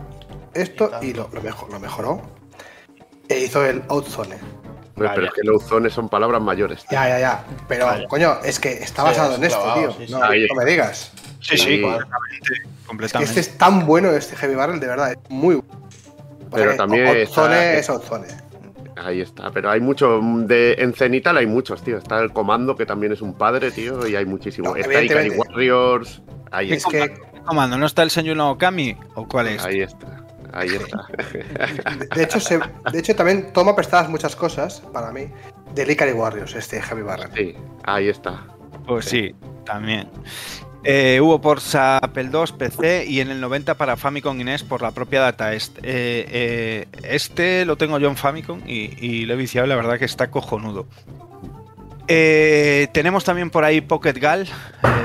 esto 0.55 0.91
y, 1.03 1.13
lo, 1.13 1.29
lo, 1.33 1.81
mejoró. 1.81 2.23
E 3.29 3.41
hizo 3.41 3.65
el 3.65 3.83
Outzone. 3.89 4.39
Pero 4.97 5.27
es 5.27 5.33
que 5.33 5.41
el 5.43 5.51
Outzone 5.51 5.91
son 5.91 6.09
palabras 6.09 6.41
mayores. 6.43 6.85
Ya, 6.91 7.09
ya, 7.09 7.21
ya. 7.21 7.45
Pero, 7.69 7.89
coño, 8.09 8.39
es 8.45 8.59
que 8.59 8.73
está 8.73 9.03
basado 9.03 9.37
en 9.37 9.45
esto, 9.45 9.75
tío. 9.75 10.19
no, 10.19 10.55
me 10.57 10.65
digas. 10.65 11.13
Sí, 11.41 11.57
sí, 11.57 11.83
completamente. 12.87 13.31
este 13.31 13.41
es 13.41 13.59
tan 13.59 13.87
bueno, 13.87 14.11
este 14.11 14.35
Heavy 14.37 14.55
Barrel, 14.55 14.81
de 14.81 14.87
verdad. 14.87 15.13
Es 15.13 15.19
muy 15.31 15.57
bueno. 15.57 15.89
Pero 16.51 16.77
también. 16.77 17.07
Outzone 17.07 17.79
es 17.79 17.89
Outzone. 17.91 18.48
Ahí 19.05 19.21
está, 19.21 19.51
pero 19.51 19.71
hay 19.71 19.81
mucho. 19.81 20.21
De, 20.23 20.75
en 20.79 20.93
Cenital 20.93 21.37
hay 21.37 21.47
muchos, 21.47 21.83
tío. 21.83 21.99
Está 21.99 22.21
el 22.21 22.33
Comando, 22.33 22.75
que 22.75 22.87
también 22.87 23.13
es 23.13 23.21
un 23.21 23.35
padre, 23.35 23.71
tío, 23.71 24.07
y 24.07 24.17
hay 24.17 24.27
muchísimo. 24.27 24.75
está 24.75 25.03
Ikari 25.03 25.31
Warriors. 25.31 26.23
Ahí 26.51 26.73
es 26.73 26.85
que. 26.85 27.15
Comando? 27.45 27.79
¿No 27.79 27.87
está 27.87 28.03
el 28.03 28.11
señor 28.11 28.39
Okami? 28.41 28.97
¿O 29.15 29.27
cuál 29.27 29.49
es? 29.49 29.65
Ahí 29.65 29.81
está. 29.81 30.25
Ahí 30.53 30.69
está. 30.69 31.07
De 32.15 32.23
hecho, 32.23 32.39
de 32.93 32.99
hecho, 32.99 33.15
también 33.15 33.53
toma 33.53 33.77
prestadas 33.77 34.09
muchas 34.09 34.35
cosas, 34.35 34.81
para 34.93 35.13
mí, 35.13 35.29
de 35.75 35.93
Ikari 35.93 36.13
Warriors, 36.13 36.55
este 36.55 36.81
Javi 36.81 37.03
Barra. 37.03 37.31
Sí, 37.35 37.55
ahí 37.85 38.09
está. 38.09 38.45
Pues 38.87 39.05
sí, 39.05 39.35
también. 39.65 40.09
Eh, 40.85 41.21
hubo 41.21 41.41
por 41.41 41.59
Apple 41.75 42.31
II, 42.33 42.55
PC 42.57 43.07
y 43.07 43.21
en 43.21 43.31
el 43.31 43.41
90 43.41 43.75
para 43.75 43.97
Famicom 43.97 44.41
Inés 44.41 44.63
por 44.63 44.81
la 44.81 44.93
propia 44.93 45.21
Data 45.21 45.53
Este. 45.53 45.81
Eh, 45.83 46.89
este 47.03 47.65
lo 47.65 47.77
tengo 47.77 47.99
yo 47.99 48.09
en 48.09 48.17
Famicom 48.17 48.61
y, 48.67 49.27
lo 49.27 49.35
he 49.35 49.37
viciado 49.37 49.67
la 49.67 49.77
verdad 49.77 49.99
que 49.99 50.05
está 50.05 50.31
cojonudo. 50.31 50.87
tenemos 52.07 53.25
también 53.25 53.51
por 53.51 53.65
ahí 53.65 53.81
Pocket 53.81 54.15
Gal. 54.15 54.49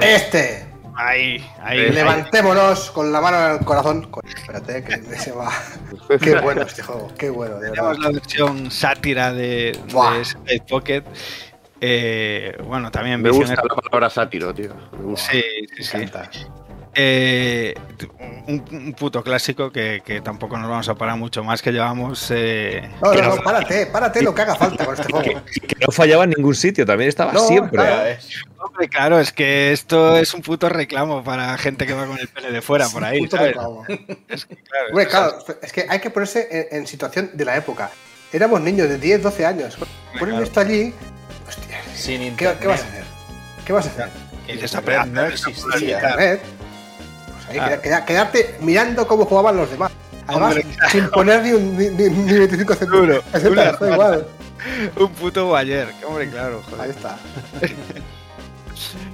este. 0.02 0.74
Ahí, 0.96 1.44
ahí. 1.64 1.90
Levantémonos 1.90 2.92
con 2.92 3.12
la 3.12 3.20
mano 3.20 3.44
en 3.44 3.52
el 3.54 3.66
corazón. 3.66 4.08
Espérate, 4.24 4.84
que 4.84 5.18
se 5.18 5.32
va. 5.32 5.52
Qué 6.22 6.40
bueno 6.40 6.62
este 6.62 6.84
juego, 6.84 7.12
qué 7.18 7.30
bueno. 7.30 7.56
Tenemos 7.60 7.98
la 7.98 8.12
versión 8.12 8.70
sátira 8.70 9.34
de, 9.34 9.78
de 10.46 10.62
Pocket. 10.70 11.04
Eh, 11.86 12.56
bueno, 12.64 12.90
también 12.90 13.22
me 13.22 13.30
gusta 13.30 13.56
la 13.56 13.76
palabra 13.76 14.10
sátiro, 14.10 14.54
tío. 14.54 14.72
Sí, 15.18 15.44
sí, 15.76 15.84
sí. 15.84 15.98
Eh, 16.96 17.74
un, 18.48 18.94
puto 18.98 19.22
clásico 19.22 19.70
que, 19.70 20.22
tampoco 20.24 20.58
nos 20.58 20.70
vamos 20.70 20.88
a 20.88 20.96
parar 20.96 21.18
mucho 21.18 21.44
más, 21.44 21.62
que 21.62 21.74
llevamos. 21.74 22.32
Eh, 22.32 22.90
no, 23.02 23.14
no, 23.14 23.36
no, 23.36 23.44
párate, 23.44 23.88
párate 23.88 24.22
lo 24.22 24.34
que 24.34 24.44
haga 24.44 24.56
falta 24.56 24.86
con 24.86 24.94
este 24.94 25.12
juego. 25.12 25.42
Que, 25.44 25.76
no 25.86 25.92
fallaba 25.92 26.24
en 26.24 26.30
ningún 26.30 26.56
sitio, 26.56 26.86
también 26.86 27.10
estaba 27.10 27.38
siempre. 27.38 27.72
Claro, 27.84 28.18
Hombre, 28.60 28.88
claro, 28.88 29.20
es 29.20 29.34
que 29.34 29.74
esto 29.74 30.16
es 30.16 30.34
un 30.34 30.42
puto 30.42 30.70
reclamo 30.70 31.22
para 31.22 31.58
gente 31.58 31.86
que 31.86 31.94
va 31.94 32.06
con 32.06 32.18
el 32.18 32.30
pene 32.30 32.50
de 32.50 32.62
fuera 32.62 32.88
por 32.88 33.04
ahí. 33.04 33.26
Es 34.30 34.46
que, 34.46 34.56
claro, 35.10 35.38
es 35.62 35.74
que 35.74 35.86
hay 35.90 36.00
que 36.00 36.10
ponerse 36.12 36.70
en, 36.72 36.88
situación 36.88 37.32
de 37.34 37.44
la 37.44 37.58
época. 37.58 37.92
Éramos 38.32 38.62
niños 38.62 38.88
de 38.88 38.98
10, 38.98 39.22
12 39.22 39.46
años. 39.46 39.78
Ponen 40.18 40.42
esto 40.42 40.62
allí 40.62 40.94
sin 41.96 42.36
¿Qué, 42.36 42.54
¿Qué, 42.60 42.68
vas 42.68 42.82
a 42.82 42.88
hacer? 42.88 43.04
¿Qué 43.66 43.74
vas 43.74 43.86
a 43.86 43.90
hacer? 43.90 44.10
Internet 44.48 45.08
no 45.08 45.26
existía. 45.26 45.96
Internet. 45.96 46.42
Pues 47.46 47.62
ahí, 47.62 47.80
ah. 47.92 48.06
quedarte 48.06 48.58
mirando 48.62 49.08
cómo 49.08 49.26
jugaban 49.26 49.58
los 49.58 49.70
demás. 49.70 49.92
Además, 50.28 50.56
sin 50.90 51.10
poner 51.10 51.44
ni, 51.44 51.52
un, 51.52 51.78
ni, 51.78 51.90
ni 51.90 52.40
25 52.40 52.76
centavos. 52.76 53.24
igual. 53.82 54.28
Un 54.96 55.10
puto 55.10 55.50
Bayer, 55.50 55.90
hombre, 56.08 56.30
claro. 56.30 56.62
Joder. 56.70 56.82
Ahí 56.82 56.90
está. 56.92 57.18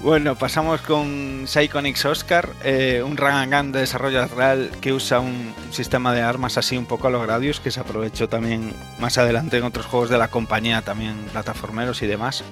Bueno, 0.00 0.36
pasamos 0.36 0.80
con 0.82 1.46
Psychonix 1.48 2.04
Oscar, 2.04 2.48
eh, 2.62 3.02
un 3.04 3.16
run 3.16 3.50
gun 3.50 3.72
de 3.72 3.80
desarrollo 3.80 4.24
real 4.28 4.70
que 4.80 4.92
usa 4.92 5.18
un 5.18 5.52
sistema 5.72 6.14
de 6.14 6.22
armas 6.22 6.56
así 6.56 6.76
un 6.76 6.86
poco 6.86 7.08
a 7.08 7.10
los 7.10 7.22
Gradius, 7.22 7.58
que 7.58 7.72
se 7.72 7.80
aprovechó 7.80 8.28
también 8.28 8.72
más 9.00 9.18
adelante 9.18 9.56
en 9.56 9.64
otros 9.64 9.86
juegos 9.86 10.08
de 10.08 10.16
la 10.16 10.28
compañía, 10.28 10.82
también 10.82 11.16
plataformeros 11.32 12.00
y 12.02 12.06
demás. 12.06 12.44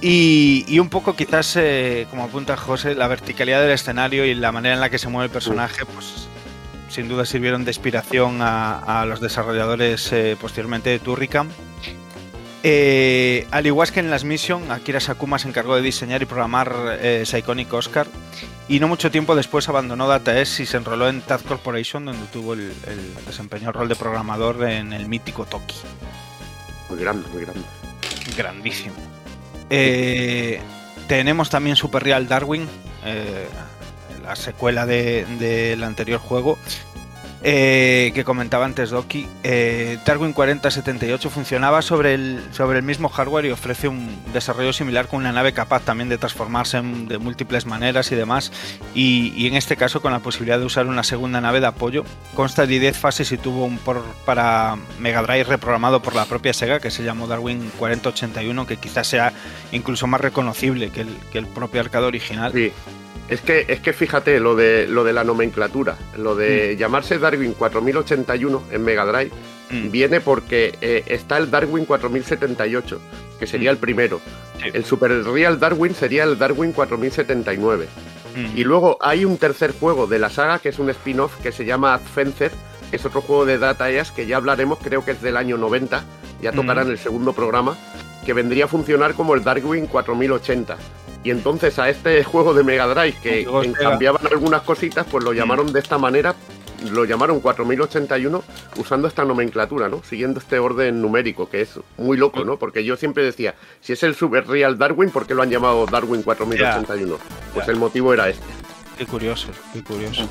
Y, 0.00 0.78
un 0.78 0.88
poco 0.88 1.14
quizás, 1.14 1.56
eh, 1.56 2.06
como 2.10 2.24
apunta 2.24 2.56
José, 2.56 2.94
la 2.94 3.08
verticalidad 3.08 3.60
del 3.60 3.70
escenario 3.70 4.24
y 4.24 4.34
la 4.34 4.52
manera 4.52 4.74
en 4.74 4.80
la 4.80 4.90
que 4.90 4.98
se 4.98 5.08
mueve 5.08 5.26
el 5.26 5.32
personaje, 5.32 5.84
pues 5.84 6.28
sin 6.88 7.08
duda 7.08 7.24
sirvieron 7.24 7.64
de 7.64 7.70
inspiración 7.70 8.38
a, 8.40 9.04
los 9.06 9.20
desarrolladores 9.20 10.12
eh, 10.12 10.36
posteriormente 10.40 10.90
de 10.90 10.98
Turrican. 11.00 11.48
Eh, 12.64 13.46
al 13.50 13.66
igual 13.66 13.90
que 13.90 14.00
en 14.00 14.10
las 14.10 14.24
Mission, 14.24 14.70
Akira 14.70 15.00
Sakuma 15.00 15.38
se 15.38 15.48
encargó 15.48 15.74
de 15.74 15.82
diseñar 15.82 16.22
y 16.22 16.26
programar 16.26 16.98
eh, 17.00 17.24
Psychonic 17.26 17.72
Oscar 17.72 18.06
y 18.68 18.78
no 18.78 18.88
mucho 18.88 19.10
tiempo 19.10 19.34
después 19.34 19.68
abandonó 19.68 20.06
DataS 20.06 20.60
y 20.60 20.66
se 20.66 20.76
enroló 20.76 21.08
en 21.08 21.20
TAD 21.20 21.40
Corporation 21.42 22.04
donde 22.04 22.24
tuvo 22.32 22.54
el, 22.54 22.72
desempeño 23.26 23.68
el 23.68 23.74
rol 23.74 23.88
de 23.88 23.96
programador 23.96 24.62
en 24.68 24.92
el 24.92 25.08
mítico 25.08 25.44
Toki. 25.44 25.74
Muy 26.88 27.00
grande, 27.00 27.28
muy 27.32 27.42
grande. 27.42 27.62
Grandísimo. 28.36 28.94
Eh, 29.68 30.60
tenemos 31.08 31.50
también 31.50 31.76
Super 31.76 32.04
Real 32.04 32.28
Darwin, 32.28 32.68
eh, 33.04 33.48
la 34.22 34.36
secuela 34.36 34.86
del 34.86 35.82
anterior 35.82 36.20
juego, 36.20 36.58
eh, 37.44 38.12
que 38.14 38.24
comentaba 38.24 38.64
antes 38.64 38.90
Doki, 38.90 39.26
eh, 39.42 39.98
Darwin 40.06 40.32
4078 40.32 41.28
funcionaba 41.28 41.82
sobre 41.82 42.14
el, 42.14 42.40
sobre 42.52 42.78
el 42.78 42.84
mismo 42.84 43.08
hardware 43.08 43.46
y 43.46 43.50
ofrece 43.50 43.88
un 43.88 44.16
desarrollo 44.32 44.72
similar 44.72 45.08
con 45.08 45.20
una 45.20 45.32
nave 45.32 45.52
capaz 45.52 45.82
también 45.82 46.08
de 46.08 46.18
transformarse 46.18 46.80
de 46.80 47.18
múltiples 47.18 47.66
maneras 47.66 48.12
y 48.12 48.14
demás. 48.14 48.52
Y, 48.94 49.46
en 49.48 49.54
este 49.54 49.76
caso 49.76 50.00
con 50.00 50.12
la 50.12 50.20
posibilidad 50.20 50.58
de 50.58 50.66
usar 50.66 50.86
una 50.86 51.02
segunda 51.02 51.40
nave 51.40 51.60
de 51.60 51.66
apoyo. 51.66 52.04
Consta 52.34 52.66
de 52.66 52.78
10 52.78 52.96
fases 52.96 53.32
y 53.32 53.38
tuvo 53.38 53.64
un 53.64 53.78
por 53.78 54.02
para 54.24 54.76
Mega 55.00 55.22
Drive 55.22 55.44
reprogramado 55.44 56.00
por 56.00 56.14
la 56.14 56.26
propia 56.26 56.52
Sega 56.52 56.78
que 56.78 56.90
se 56.90 57.02
llamó 57.02 57.26
Darwin 57.26 57.72
4081, 57.78 58.66
que 58.66 58.76
quizás 58.76 59.08
sea 59.08 59.32
incluso 59.72 60.06
más 60.06 60.20
reconocible 60.20 60.90
que 60.90 61.00
el, 61.00 61.16
que 61.32 61.38
el 61.38 61.46
propio 61.46 61.80
arcade 61.80 62.06
original. 62.06 62.52
Es 63.28 63.40
que, 63.40 63.66
es 63.68 63.80
que 63.80 63.92
fíjate 63.92 64.40
lo 64.40 64.56
de, 64.56 64.86
lo 64.86 65.04
de 65.04 65.12
la 65.12 65.24
nomenclatura, 65.24 65.96
lo 66.16 66.34
de 66.34 66.74
mm. 66.74 66.78
llamarse 66.78 67.18
Darwin 67.18 67.54
4081 67.54 68.62
en 68.70 68.82
Mega 68.82 69.06
Drive 69.06 69.30
mm. 69.70 69.90
viene 69.90 70.20
porque 70.20 70.76
eh, 70.80 71.04
está 71.06 71.38
el 71.38 71.50
Darwin 71.50 71.84
4078, 71.84 73.00
que 73.38 73.46
sería 73.46 73.70
mm. 73.70 73.74
el 73.74 73.78
primero. 73.78 74.20
El 74.62 74.84
Super 74.84 75.10
Real 75.24 75.58
Darwin 75.58 75.94
sería 75.94 76.24
el 76.24 76.38
Darwin 76.38 76.72
4079. 76.72 77.88
Y 78.54 78.64
luego 78.64 78.96
hay 79.00 79.26
un 79.26 79.36
tercer 79.36 79.74
juego 79.78 80.06
de 80.06 80.18
la 80.18 80.30
saga 80.30 80.58
que 80.58 80.70
es 80.70 80.78
un 80.78 80.88
spin-off 80.88 81.36
que 81.42 81.52
se 81.52 81.66
llama 81.66 81.92
Adventure, 81.92 82.50
que 82.90 82.96
es 82.96 83.04
otro 83.04 83.20
juego 83.20 83.44
de 83.44 83.58
Data 83.58 83.90
East 83.90 84.14
que 84.14 84.26
ya 84.26 84.38
hablaremos, 84.38 84.78
creo 84.78 85.04
que 85.04 85.10
es 85.10 85.20
del 85.20 85.36
año 85.36 85.58
90, 85.58 86.02
ya 86.40 86.52
tocará 86.52 86.80
en 86.80 86.90
el 86.90 86.98
segundo 86.98 87.34
programa, 87.34 87.76
que 88.24 88.32
vendría 88.32 88.64
a 88.64 88.68
funcionar 88.68 89.14
como 89.14 89.34
el 89.34 89.44
Darwin 89.44 89.86
4080 89.86 90.78
y 91.24 91.30
entonces 91.30 91.78
a 91.78 91.88
este 91.88 92.24
juego 92.24 92.54
de 92.54 92.64
Mega 92.64 92.86
Drive 92.86 93.16
que 93.22 93.48
cambiaban 93.78 94.26
algunas 94.26 94.62
cositas, 94.62 95.06
pues 95.10 95.24
lo 95.24 95.32
llamaron 95.32 95.72
de 95.72 95.80
esta 95.80 95.98
manera, 95.98 96.34
lo 96.90 97.04
llamaron 97.04 97.40
4081 97.40 98.42
usando 98.76 99.08
esta 99.08 99.24
nomenclatura, 99.24 99.88
¿no? 99.88 100.02
Siguiendo 100.02 100.40
este 100.40 100.58
orden 100.58 101.00
numérico, 101.00 101.48
que 101.48 101.62
es 101.62 101.78
muy 101.96 102.16
loco, 102.16 102.44
¿no? 102.44 102.58
Porque 102.58 102.84
yo 102.84 102.96
siempre 102.96 103.24
decía, 103.24 103.54
si 103.80 103.92
es 103.92 104.02
el 104.02 104.14
Super 104.14 104.46
Real 104.48 104.78
Darwin, 104.78 105.10
¿por 105.10 105.26
qué 105.26 105.34
lo 105.34 105.42
han 105.42 105.50
llamado 105.50 105.86
Darwin 105.86 106.22
4081? 106.22 107.18
Pues 107.54 107.68
el 107.68 107.76
motivo 107.76 108.12
era 108.12 108.28
este. 108.28 108.46
Qué 108.98 109.06
curioso, 109.06 109.48
qué 109.72 109.82
curioso. 109.82 110.28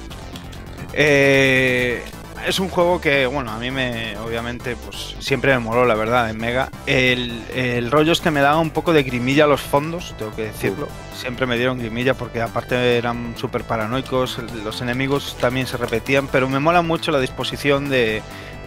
Eh, 0.94 2.04
es 2.46 2.60
un 2.60 2.70
juego 2.70 3.00
que, 3.02 3.26
bueno, 3.26 3.52
a 3.52 3.58
mí 3.58 3.72
me, 3.72 4.18
obviamente, 4.18 4.76
pues 4.76 5.16
siempre 5.20 5.54
me 5.54 5.60
moló, 5.60 5.86
la 5.86 5.96
verdad, 5.96 6.30
en 6.30 6.38
Mega. 6.38 6.70
El, 6.86 7.90
rollo 7.92 8.12
es 8.12 8.22
que 8.22 8.32
me 8.32 8.42
daba 8.42 8.60
un 8.60 8.72
poco 8.72 8.94
de 8.94 9.04
grimilla 9.04 9.46
a 9.46 9.48
los 9.48 9.62
fondos, 9.62 10.16
tengo 10.18 10.36
que 10.36 10.44
decirlo. 10.44 10.88
Siempre 11.16 11.46
me 11.46 11.58
dieron 11.58 11.80
grimilla 11.80 12.14
porque 12.14 12.42
aparte 12.42 12.98
eran 12.98 13.36
súper 13.38 13.64
paranoicos, 13.64 14.40
los 14.64 14.82
enemigos 14.82 15.38
también 15.40 15.68
se 15.68 15.78
repetían, 15.78 16.28
pero 16.28 16.50
me 16.50 16.60
mola 16.60 16.82
mucho 16.82 17.12
la 17.12 17.20
disposición 17.20 17.90
de, 17.90 18.22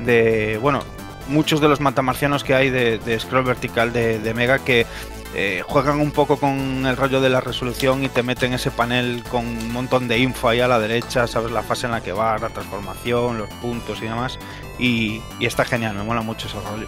de 0.04 0.58
bueno, 0.60 0.82
muchos 1.28 1.60
de 1.60 1.68
los 1.68 1.80
matamarcianos 1.80 2.44
que 2.44 2.54
hay 2.54 2.70
de, 2.70 3.18
scroll 3.18 3.44
vertical 3.44 3.92
de, 3.92 4.18
de 4.18 4.34
Mega 4.34 4.58
que 4.58 4.86
eh, 5.36 5.62
juegan 5.66 6.00
un 6.00 6.12
poco 6.12 6.36
con 6.36 6.86
el 6.86 6.96
rollo 6.96 7.20
de 7.20 7.28
la 7.28 7.40
resolución 7.40 8.04
y 8.04 8.08
te 8.08 8.22
meten 8.22 8.52
ese 8.52 8.70
panel 8.70 9.24
con 9.28 9.44
un 9.44 9.72
montón 9.72 10.06
de 10.06 10.18
info 10.18 10.48
ahí 10.48 10.60
a 10.60 10.68
la 10.68 10.78
derecha, 10.78 11.26
sabes 11.26 11.50
la 11.50 11.64
fase 11.64 11.86
en 11.86 11.92
la 11.92 12.00
que 12.02 12.12
va, 12.12 12.38
la 12.38 12.50
transformación, 12.50 13.38
los 13.38 13.48
puntos 13.54 13.98
y 14.00 14.04
demás. 14.04 14.38
Y, 14.78 15.20
está 15.40 15.64
genial, 15.64 15.96
me 15.96 16.04
mola 16.04 16.22
mucho 16.22 16.46
ese 16.46 16.60
rollo. 16.60 16.86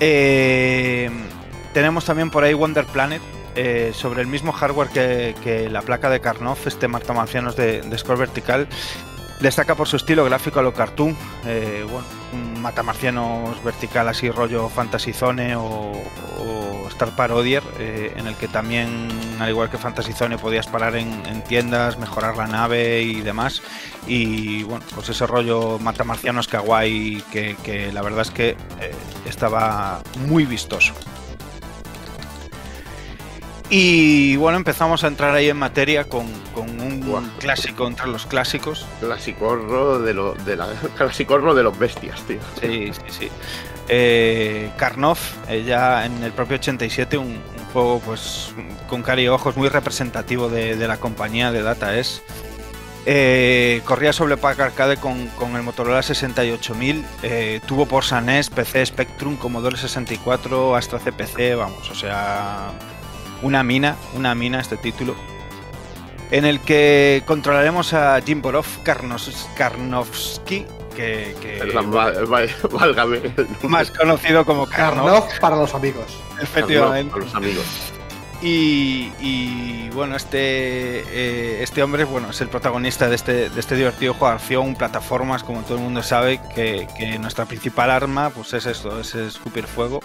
Eh, 0.00 1.10
tenemos 1.74 2.06
también 2.06 2.30
por 2.30 2.44
ahí 2.44 2.54
Wonder 2.54 2.86
Planet, 2.86 3.20
eh, 3.56 3.90
sobre 3.92 4.22
el 4.22 4.26
mismo 4.26 4.52
hardware 4.52 4.88
que, 4.88 5.68
la 5.70 5.82
placa 5.82 6.08
de 6.08 6.20
Karnov, 6.20 6.58
este 6.64 6.88
martamarcianos 6.88 7.56
de, 7.56 7.82
de 7.82 7.98
score 7.98 8.18
vertical. 8.18 8.68
Destaca 9.40 9.76
por 9.76 9.86
su 9.86 9.96
estilo 9.96 10.24
gráfico 10.24 10.58
a 10.58 10.62
lo 10.62 10.74
cartoon, 10.74 11.16
eh, 11.44 11.86
bueno, 11.88 12.06
un 12.32 12.60
matamarcianos 12.60 13.62
vertical 13.62 14.08
así 14.08 14.30
rollo 14.30 14.68
Fantasy 14.68 15.12
Zone 15.12 15.54
o, 15.54 15.92
Star 16.88 17.14
Parodier, 17.14 17.62
eh, 17.78 18.14
en 18.16 18.26
el 18.26 18.34
que 18.34 18.48
también, 18.48 19.08
al 19.38 19.50
igual 19.50 19.70
que 19.70 19.78
Fantasy 19.78 20.12
Zone, 20.12 20.36
podías 20.38 20.66
parar 20.66 20.96
en, 20.96 21.44
tiendas, 21.44 21.96
mejorar 21.98 22.36
la 22.36 22.48
nave 22.48 23.02
y 23.02 23.20
demás. 23.20 23.62
Y 24.08 24.64
bueno, 24.64 24.84
pues 24.92 25.08
ese 25.08 25.24
rollo 25.24 25.78
matamarcianos 25.78 26.48
kawaii 26.48 27.22
que, 27.30 27.56
que 27.62 27.92
la 27.92 28.02
verdad 28.02 28.22
es 28.22 28.30
que 28.32 28.56
estaba 29.24 30.00
muy 30.26 30.44
vistoso. 30.44 30.94
Y 33.70 34.36
bueno, 34.36 34.56
empezamos 34.56 35.04
a 35.04 35.08
entrar 35.08 35.34
ahí 35.34 35.50
en 35.50 35.58
materia 35.58 36.04
con, 36.04 36.26
un 36.56 37.30
clásico 37.38 37.86
entre 37.86 38.06
los 38.08 38.26
clásicos. 38.26 38.86
Clasicorro 39.00 40.00
de, 40.00 40.14
lo, 40.14 40.34
de, 40.34 40.56
la, 40.56 40.68
clasicorro 40.96 41.54
de 41.54 41.62
los 41.62 41.78
bestias, 41.78 42.22
tío. 42.22 42.40
Sí, 42.60 42.92
sí, 42.92 43.02
sí. 43.08 43.28
Eh, 43.88 44.70
Karnov, 44.76 45.18
ya 45.66 46.04
en 46.04 46.22
el 46.22 46.32
propio 46.32 46.56
87, 46.56 47.18
un, 47.18 47.38
juego 47.72 48.00
pues 48.00 48.54
con 48.88 49.02
cara 49.02 49.20
y 49.20 49.28
ojos 49.28 49.56
muy 49.56 49.68
representativo 49.68 50.48
de, 50.48 50.76
la 50.88 50.96
compañía 50.98 51.52
de 51.52 51.62
Data 51.62 51.96
S. 51.96 52.22
Eh, 53.06 53.80
corría 53.84 54.12
sobre 54.12 54.36
pack 54.36 54.60
arcade 54.60 54.96
con, 54.96 55.30
el 55.56 55.62
Motorola 55.62 56.02
68000, 56.02 57.06
eh, 57.22 57.60
tuvo 57.66 57.86
por 57.86 58.04
SANES, 58.04 58.50
PC 58.50 58.84
Spectrum, 58.84 59.36
Commodore 59.36 59.78
64, 59.78 60.76
Astra 60.76 60.98
CPC, 60.98 61.56
vamos, 61.56 61.90
o 61.90 61.94
sea, 61.94 62.72
una 63.42 63.62
mina, 63.62 63.96
una 64.14 64.34
mina 64.34 64.60
este 64.60 64.76
título, 64.76 65.14
en 66.30 66.44
el 66.44 66.60
que 66.60 67.22
controlaremos 67.26 67.94
a 67.94 68.20
Jim 68.20 68.42
Borov 68.42 68.66
Karnovsky, 68.82 70.66
que, 70.94 71.34
más 73.62 73.90
conocido 73.92 74.44
como 74.44 74.66
Karnov. 74.66 75.28
para 75.40 75.56
los 75.56 75.74
amigos. 75.74 76.18
Efectivamente. 76.40 77.12
para 77.12 77.24
los 77.24 77.34
amigos. 77.34 77.64
Y, 78.40 79.88
bueno, 79.90 80.14
este, 80.14 80.38
eh, 80.38 81.62
este 81.62 81.82
hombre 81.82 82.04
bueno, 82.04 82.30
es 82.30 82.40
el 82.40 82.48
protagonista 82.48 83.08
de 83.08 83.16
este, 83.16 83.50
de 83.50 83.60
este 83.60 83.74
divertido 83.74 84.14
juego 84.14 84.28
de 84.28 84.34
acción, 84.40 84.76
plataformas, 84.76 85.42
como 85.42 85.62
todo 85.62 85.78
el 85.78 85.82
mundo 85.82 86.02
sabe, 86.02 86.40
que, 86.54 86.86
nuestra 87.18 87.46
principal 87.46 87.90
arma 87.90 88.30
pues 88.30 88.52
es 88.52 88.66
esto, 88.66 89.00
es 89.00 89.14
escupir 89.14 89.64
fuego. 89.64 90.00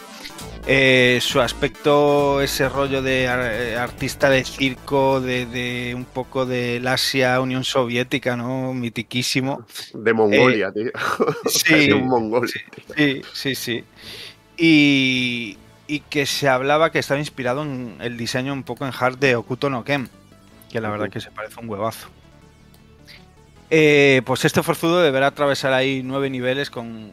Eh, 0.65 1.19
su 1.21 1.41
aspecto, 1.41 2.41
ese 2.41 2.69
rollo 2.69 3.01
de 3.01 3.25
eh, 3.25 3.75
artista 3.77 4.29
de 4.29 4.43
circo, 4.43 5.21
de, 5.21 5.93
un 5.95 6.05
poco 6.05 6.45
de 6.45 6.81
Asia, 6.87 7.39
Unión 7.39 7.63
Soviética, 7.63 8.35
¿no? 8.35 8.73
Mitiquísimo. 8.73 9.65
De 9.93 10.13
Mongolia, 10.13 10.71
tío. 10.71 10.91
Sí, 11.45 11.89
sí, 12.95 13.21
sí, 13.33 13.55
sí. 13.55 13.83
Y, 14.57 15.57
y 15.87 15.99
que 16.01 16.25
se 16.25 16.47
hablaba 16.47 16.91
que 16.91 16.99
estaba 16.99 17.19
inspirado 17.19 17.63
en 17.63 17.97
el 17.99 18.17
diseño 18.17 18.53
un 18.53 18.63
poco 18.63 18.85
en 18.85 18.93
hard 18.97 19.17
de 19.17 19.35
Okuto 19.35 19.69
no 19.69 19.83
Ken, 19.83 20.09
que 20.71 20.81
la 20.81 20.89
verdad 20.89 21.09
que 21.09 21.19
se 21.19 21.31
parece 21.31 21.59
un 21.59 21.69
huevazo. 21.69 22.09
Eh, 23.69 24.21
pues 24.25 24.45
este 24.45 24.61
forzudo 24.61 25.01
deberá 25.01 25.27
atravesar 25.27 25.73
ahí 25.73 26.01
nueve 26.03 26.29
niveles 26.29 26.69
con 26.69 27.11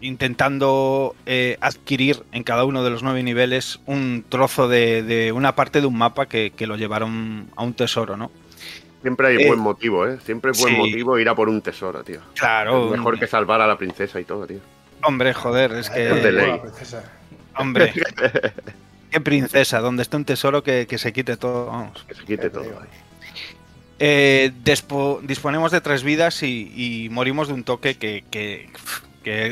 intentando 0.00 1.16
eh, 1.24 1.56
adquirir 1.60 2.22
en 2.32 2.42
cada 2.42 2.64
uno 2.64 2.84
de 2.84 2.90
los 2.90 3.02
nueve 3.02 3.22
niveles 3.22 3.80
un 3.86 4.24
trozo 4.28 4.68
de, 4.68 5.32
una 5.34 5.54
parte 5.54 5.80
de 5.80 5.86
un 5.86 5.96
mapa 5.96 6.26
que, 6.26 6.52
lo 6.60 6.76
llevaron 6.76 7.48
a 7.56 7.62
un 7.62 7.72
tesoro, 7.72 8.16
¿no? 8.16 8.30
Siempre 9.00 9.28
hay 9.28 9.46
buen 9.46 9.60
eh, 9.60 9.62
motivo, 9.62 10.06
¿eh? 10.06 10.18
Siempre 10.22 10.50
es 10.50 10.60
buen 10.60 10.76
motivo 10.76 11.18
ir 11.18 11.28
a 11.28 11.34
por 11.34 11.48
un 11.48 11.62
tesoro, 11.62 12.02
tío. 12.02 12.20
Claro. 12.34 12.90
mejor 12.90 13.18
que 13.18 13.26
salvar 13.26 13.60
a 13.60 13.66
la 13.66 13.78
princesa 13.78 14.20
y 14.20 14.24
todo, 14.24 14.46
tío. 14.46 14.60
Hombre, 15.02 15.34
joder, 15.34 15.72
es 15.72 15.90
que... 15.90 16.10
Es 16.10 16.22
de 16.22 16.32
ley. 16.32 16.60
Hombre. 17.56 17.92
Qué 19.10 19.20
princesa, 19.20 19.78
donde 19.78 20.02
está 20.02 20.16
un 20.16 20.24
tesoro 20.24 20.62
que, 20.62 20.86
se 20.98 21.12
quite 21.12 21.36
todo. 21.36 21.66
Vamos. 21.66 22.04
Que 22.08 22.14
se 22.14 22.24
quite 22.24 22.50
todo. 22.50 22.64
Eh, 24.00 24.50
disponemos 25.22 25.70
de 25.70 25.80
tres 25.80 26.02
vidas 26.02 26.42
y, 26.42 27.08
morimos 27.12 27.46
de 27.46 27.54
un 27.54 27.62
toque 27.62 27.96
que, 27.96 28.24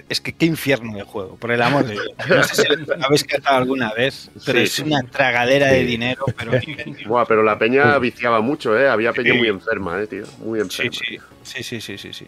es 0.08 0.20
que 0.20 0.32
qué 0.32 0.46
infierno 0.46 0.96
de 0.96 1.04
juego, 1.04 1.36
por 1.36 1.52
el 1.52 1.62
amor 1.62 1.84
de 1.84 1.92
Dios. 1.92 2.08
No 2.28 2.42
sé 2.42 2.62
si 2.62 2.68
lo 2.68 3.06
habéis 3.06 3.22
cantado 3.22 3.58
alguna 3.58 3.92
vez, 3.92 4.30
pero 4.44 4.58
es 4.58 4.80
una 4.80 5.02
tragadera 5.04 5.68
de 5.68 5.84
dinero. 5.84 6.24
Pero... 6.36 6.52
Buah, 7.06 7.24
pero 7.24 7.44
la 7.44 7.56
peña 7.56 7.96
viciaba 7.98 8.40
mucho, 8.40 8.76
¿eh? 8.76 8.88
Había 8.88 9.12
peña 9.12 9.34
muy 9.34 9.46
enferma, 9.46 10.02
¿eh, 10.02 10.08
tío? 10.08 10.24
Muy 10.38 10.58
enferma. 10.58 10.90
sí, 11.44 11.62
sí, 11.62 11.80
sí, 11.80 11.98
sí. 11.98 12.12
sí. 12.12 12.26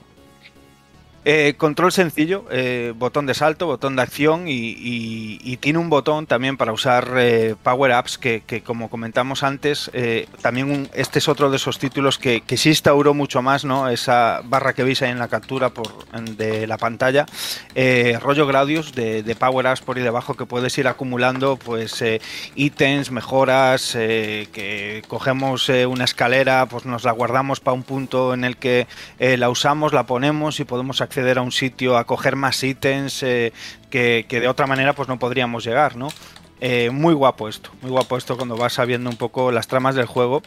Eh, 1.26 1.54
control 1.56 1.90
sencillo, 1.90 2.44
eh, 2.50 2.92
botón 2.94 3.24
de 3.24 3.32
salto, 3.32 3.64
botón 3.66 3.96
de 3.96 4.02
acción 4.02 4.44
y, 4.46 5.56
tiene 5.60 5.78
un 5.78 5.88
botón 5.88 6.26
también 6.26 6.58
para 6.58 6.72
usar 6.72 7.12
eh, 7.16 7.54
power 7.62 7.96
ups 7.98 8.18
que, 8.18 8.62
como 8.66 8.90
comentamos 8.90 9.42
antes, 9.42 9.90
también 10.42 10.90
este 10.92 11.20
es 11.20 11.28
otro 11.28 11.48
de 11.48 11.56
esos 11.56 11.78
títulos 11.78 12.18
que, 12.18 12.42
que, 12.42 12.58
sí 12.58 12.70
instauró 12.70 13.14
mucho 13.14 13.40
más, 13.40 13.64
¿no? 13.64 13.88
Esa 13.88 14.42
barra 14.44 14.74
que 14.74 14.84
veis 14.84 15.00
ahí 15.00 15.10
en 15.10 15.18
la 15.18 15.28
captura 15.28 15.70
por, 15.70 16.04
de 16.36 16.66
la 16.66 16.76
pantalla, 16.76 17.24
rollo 18.20 18.46
Gradius 18.46 18.92
de, 18.94 19.36
power 19.38 19.66
ups 19.66 19.80
por 19.80 19.96
ahí 19.96 20.02
debajo 20.02 20.34
que 20.34 20.44
puedes 20.44 20.76
ir 20.76 20.88
acumulando 20.88 21.56
pues 21.56 22.04
ítems, 22.56 23.10
mejoras, 23.10 23.92
que 23.92 25.02
cogemos 25.08 25.70
una 25.70 26.04
escalera, 26.04 26.66
pues 26.66 26.84
nos 26.84 27.04
la 27.04 27.12
guardamos 27.12 27.60
para 27.60 27.74
un 27.74 27.84
punto 27.84 28.34
en 28.34 28.44
el 28.44 28.58
que 28.58 28.86
la 29.18 29.48
usamos, 29.48 29.94
la 29.94 30.04
ponemos 30.04 30.60
y 30.60 30.64
podemos 30.64 31.00
acceder 31.00 31.13
acceder 31.14 31.38
a 31.38 31.42
un 31.42 31.52
sitio 31.52 31.96
a 31.96 32.04
coger 32.04 32.34
más 32.34 32.62
ítems 32.64 33.22
eh, 33.22 33.52
que, 33.88 34.26
de 34.28 34.48
otra 34.48 34.66
manera 34.66 34.94
pues 34.94 35.08
no 35.08 35.16
podríamos 35.16 35.64
llegar, 35.64 35.94
¿no? 35.94 36.08
Eh, 36.60 36.90
muy 36.90 37.14
guapo 37.14 37.48
esto, 37.48 37.70
muy 37.82 37.90
guapo 37.92 38.16
esto 38.16 38.36
cuando 38.36 38.56
vas 38.56 38.72
sabiendo 38.72 39.10
un 39.10 39.16
poco 39.16 39.52
las 39.52 39.68
tramas 39.68 39.94
del 39.94 40.06
juego. 40.06 40.42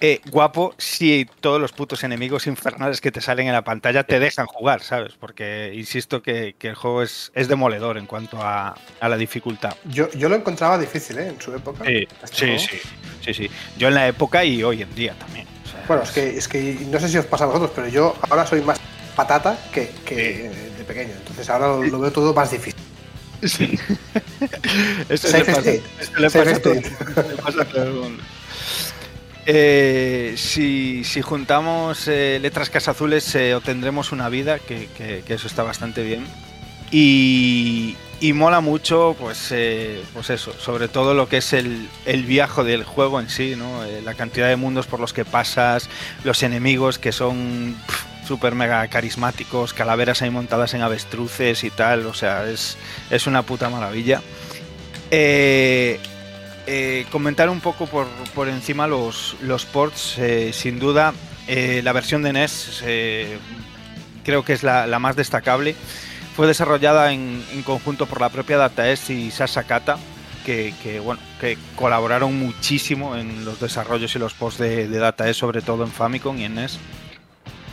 Eh, 0.00 0.20
guapo 0.30 0.74
si 0.76 1.26
todos 1.40 1.58
los 1.58 1.72
putos 1.72 2.04
enemigos 2.04 2.46
infernales 2.54 3.00
que 3.00 3.10
te 3.10 3.22
salen 3.22 3.46
en 3.46 3.54
la 3.54 3.64
pantalla 3.64 4.04
te 4.04 4.20
dejan 4.20 4.44
jugar, 4.44 4.82
¿sabes? 4.82 5.14
Porque 5.18 5.72
insisto 5.74 6.20
que, 6.20 6.54
el 6.60 6.74
juego 6.74 7.02
es, 7.02 7.32
es, 7.34 7.48
demoledor 7.48 7.96
en 7.96 8.04
cuanto 8.04 8.36
a, 8.42 8.74
la 9.00 9.16
dificultad. 9.16 9.74
Yo, 9.84 10.10
yo, 10.10 10.28
lo 10.28 10.36
encontraba 10.36 10.76
difícil, 10.76 11.16
¿eh? 11.18 11.28
En 11.28 11.40
su 11.40 11.54
época. 11.54 11.84
Sí, 11.84 12.06
sí, 12.30 12.58
sí, 12.58 12.80
sí, 13.22 13.34
sí, 13.34 13.50
Yo 13.78 13.88
en 13.88 13.94
la 13.94 14.06
época 14.08 14.44
y 14.44 14.62
hoy 14.62 14.82
en 14.82 14.94
día 14.94 15.14
también. 15.14 15.46
bueno, 15.88 16.02
es 16.02 16.10
que, 16.10 16.36
es 16.36 16.48
que 16.48 16.76
no 16.90 17.00
sé 17.00 17.08
si 17.08 17.16
os 17.16 17.24
pasa 17.24 17.44
a 17.44 17.46
vosotros, 17.46 17.70
pero 17.74 17.88
yo 17.88 18.14
ahora 18.28 18.44
soy 18.44 18.60
más 18.60 18.78
patata 19.14 19.58
que, 19.72 19.90
de 20.06 20.84
pequeño. 20.84 21.12
Entonces 21.18 21.48
ahora 21.48 21.86
lo, 21.86 21.98
veo 21.98 22.10
todo 22.10 22.34
más 22.34 22.50
difícil. 22.50 22.80
Sí. 23.42 23.78
Eso 25.08 25.36
le 25.36 25.44
pasa, 25.44 25.70
le 26.18 26.30
pasa, 26.30 26.50
a 26.52 27.64
todo, 27.64 27.82
el 27.82 27.92
mundo. 27.92 28.22
Eh, 29.46 30.34
si, 30.38 31.04
si, 31.04 31.20
juntamos 31.20 32.08
eh, 32.08 32.38
letras 32.40 32.70
casazules 32.70 33.34
eh, 33.34 33.54
obtendremos 33.54 34.12
una 34.12 34.30
vida, 34.30 34.58
que, 34.58 34.88
que, 34.96 35.34
eso 35.34 35.46
está 35.46 35.62
bastante 35.62 36.02
bien. 36.02 36.24
Y, 36.90 37.96
y 38.20 38.32
mola 38.32 38.60
mucho, 38.60 39.14
pues, 39.18 39.48
eh, 39.50 40.02
pues 40.14 40.30
eso, 40.30 40.54
sobre 40.58 40.88
todo 40.88 41.12
lo 41.12 41.28
que 41.28 41.38
es 41.38 41.52
el, 41.52 41.88
el 42.06 42.24
viaje 42.24 42.64
del 42.64 42.84
juego 42.84 43.20
en 43.20 43.28
sí, 43.28 43.54
¿no? 43.56 43.84
la 44.02 44.14
cantidad 44.14 44.48
de 44.48 44.56
mundos 44.56 44.86
por 44.86 45.00
los 45.00 45.12
que 45.12 45.24
pasas, 45.26 45.90
los 46.22 46.42
enemigos 46.42 46.98
que 46.98 47.12
son 47.12 47.76
súper 48.26 48.54
mega 48.54 48.86
carismáticos, 48.88 49.74
calaveras 49.74 50.22
ahí 50.22 50.30
montadas 50.30 50.74
en 50.74 50.82
avestruces 50.82 51.64
y 51.64 51.70
tal, 51.70 52.06
o 52.06 52.14
sea, 52.14 52.48
es, 52.48 52.76
es 53.10 53.26
una 53.26 53.42
puta 53.42 53.68
maravilla. 53.68 54.22
Eh, 55.10 56.00
eh, 56.66 57.06
comentar 57.10 57.50
un 57.50 57.60
poco 57.60 57.86
por, 57.86 58.06
por 58.34 58.48
encima 58.48 58.86
los, 58.86 59.36
los 59.42 59.66
ports, 59.66 60.18
eh, 60.18 60.52
sin 60.52 60.78
duda, 60.78 61.12
la 61.46 61.92
versión 61.92 62.22
de 62.22 62.32
NES 62.32 62.82
creo 64.24 64.44
que 64.44 64.54
es 64.54 64.62
la, 64.62 64.86
la, 64.86 64.98
más 64.98 65.14
destacable. 65.14 65.76
Fue 66.34 66.46
desarrollada 66.46 67.12
en, 67.12 67.44
en 67.52 67.62
conjunto 67.62 68.06
por 68.06 68.20
la 68.20 68.30
propia 68.30 68.56
DataS 68.56 69.10
y 69.10 69.30
Sasakata, 69.30 69.98
que, 70.44 70.74
que, 70.82 70.98
bueno, 70.98 71.20
que 71.40 71.56
colaboraron 71.76 72.36
muchísimo 72.36 73.14
en 73.14 73.44
los 73.44 73.60
desarrollos 73.60 74.16
y 74.16 74.18
los 74.18 74.34
posts 74.34 74.60
de, 74.60 74.88
de 74.88 74.98
DataS, 74.98 75.36
sobre 75.36 75.62
todo 75.62 75.84
en 75.84 75.92
Famicom 75.92 76.36
y 76.38 76.44
en 76.44 76.56
NES. 76.56 76.78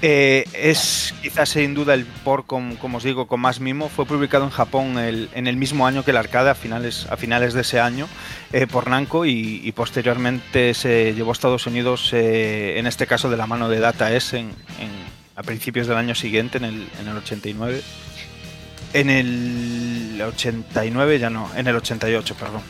Eh, 0.04 0.46
es 0.54 1.14
quizás 1.22 1.50
sin 1.50 1.76
duda 1.76 1.94
el 1.94 2.06
port, 2.06 2.48
como, 2.48 2.98
os 2.98 3.04
digo, 3.04 3.28
con 3.28 3.40
más 3.40 3.60
mimo. 3.60 3.88
Fue 3.88 4.06
publicado 4.06 4.46
en 4.46 4.50
Japón 4.50 4.98
en 4.98 5.48
el 5.48 5.58
mismo 5.58 5.86
año 5.86 6.04
que 6.04 6.12
el 6.12 6.18
arcade, 6.18 6.50
a 6.50 6.56
finales, 6.56 7.06
a 7.10 7.18
finales 7.18 7.54
de 7.54 7.62
ese 7.62 7.80
año, 7.80 8.08
eh, 8.52 8.66
por 8.66 8.90
Namco 8.90 9.26
y, 9.26 9.72
posteriormente 9.76 10.74
se 10.74 11.14
llevó 11.14 11.32
a 11.32 11.34
Estados 11.34 11.68
Unidos, 11.68 12.10
eh, 12.14 12.80
en 12.80 12.88
este 12.88 13.06
caso 13.06 13.30
de 13.30 13.38
la 13.38 13.48
mano 13.48 13.70
de 13.70 13.80
Data 13.80 14.12
S, 14.14 14.38
en, 14.38 14.52
a 15.36 15.44
principios 15.44 15.88
del 15.88 15.98
año 15.98 16.16
siguiente, 16.16 16.58
en 16.58 16.66
el, 16.66 16.88
en 17.00 17.08
el 17.08 17.18
89. 17.18 17.82
En 18.94 19.10
el 19.10 20.22
89 20.22 21.20
ya 21.20 21.30
no, 21.30 21.50
en 21.56 21.68
el 21.68 21.76
88, 21.76 22.36
perdón. 22.36 22.62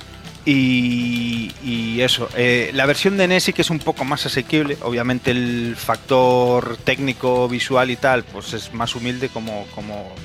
Y, 0.45 1.99
eso, 2.01 2.30
eh, 2.35 2.72
la 2.73 2.88
versión 2.88 3.15
de 3.15 3.27
NES 3.27 3.51
que 3.53 3.61
es 3.61 3.69
un 3.69 3.77
poco 3.77 4.03
más 4.03 4.26
asequible, 4.26 4.76
obviamente 4.81 5.30
el 5.30 5.76
factor 5.77 6.77
técnico, 6.77 7.47
visual 7.47 7.91
y 7.91 7.95
tal, 7.95 8.23
pues 8.23 8.53
es 8.53 8.73
más 8.73 8.95
humilde 8.95 9.30
como, 9.30 9.68
como 9.76 10.15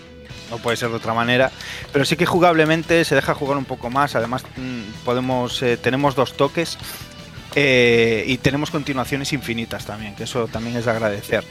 no 0.50 0.56
puede 0.56 0.78
ser 0.78 0.88
de 0.88 0.96
otra 0.96 1.12
manera, 1.12 1.50
pero 1.92 2.06
sí 2.06 2.16
que 2.16 2.24
jugablemente 2.24 3.04
se 3.04 3.14
deja 3.14 3.34
jugar 3.34 3.58
un 3.58 3.66
poco 3.66 3.90
más, 3.90 4.14
además 4.14 4.44
mm, 4.56 5.04
podemos, 5.04 5.62
eh, 5.62 5.76
tenemos 5.76 6.14
dos 6.14 6.34
toques 6.34 6.78
eh, 7.58 8.22
y 8.26 8.36
tenemos 8.36 8.70
continuaciones 8.70 9.32
infinitas 9.32 9.86
también, 9.86 10.14
que 10.14 10.24
eso 10.24 10.46
también 10.46 10.76
es 10.76 10.84
de 10.84 10.90
agradecer. 10.90 11.42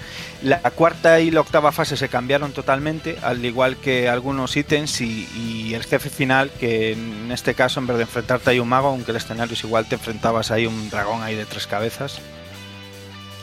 La 0.43 0.59
cuarta 0.59 1.19
y 1.19 1.31
la 1.31 1.41
octava 1.41 1.71
fase 1.71 1.97
se 1.97 2.09
cambiaron 2.09 2.51
totalmente, 2.51 3.17
al 3.23 3.43
igual 3.43 3.77
que 3.77 4.07
algunos 4.07 4.55
ítems 4.55 5.01
y, 5.01 5.73
el 5.73 5.83
jefe 5.83 6.11
final, 6.11 6.51
que 6.59 6.91
en 6.91 7.31
este 7.31 7.55
caso 7.55 7.79
en 7.79 7.87
vez 7.87 7.97
de 7.97 8.03
enfrentarte 8.03 8.55
a 8.55 8.61
un 8.61 8.69
mago, 8.69 8.89
aunque 8.89 9.09
el 9.09 9.17
escenario 9.17 9.55
es 9.55 9.63
igual, 9.63 9.89
te 9.89 9.95
enfrentabas 9.95 10.51
ahí 10.51 10.67
un 10.67 10.91
dragón 10.91 11.23
ahí 11.23 11.33
de 11.33 11.45
tres 11.45 11.65
cabezas. 11.65 12.21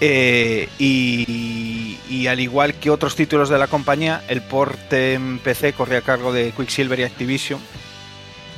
Eh, 0.01 0.69
y, 0.79 1.99
y, 2.09 2.27
al 2.29 2.39
igual 2.39 2.75
que 2.75 2.91
otros 2.91 3.17
títulos 3.17 3.49
de 3.49 3.59
la 3.59 3.67
compañía, 3.67 4.23
el 4.29 4.41
port 4.41 4.93
en 4.93 5.41
PC 5.41 5.73
corría 5.73 5.99
a 5.99 6.03
cargo 6.03 6.33
de 6.33 6.53
Quicksilver 6.53 7.01
y 7.01 7.03
Activision 7.03 7.61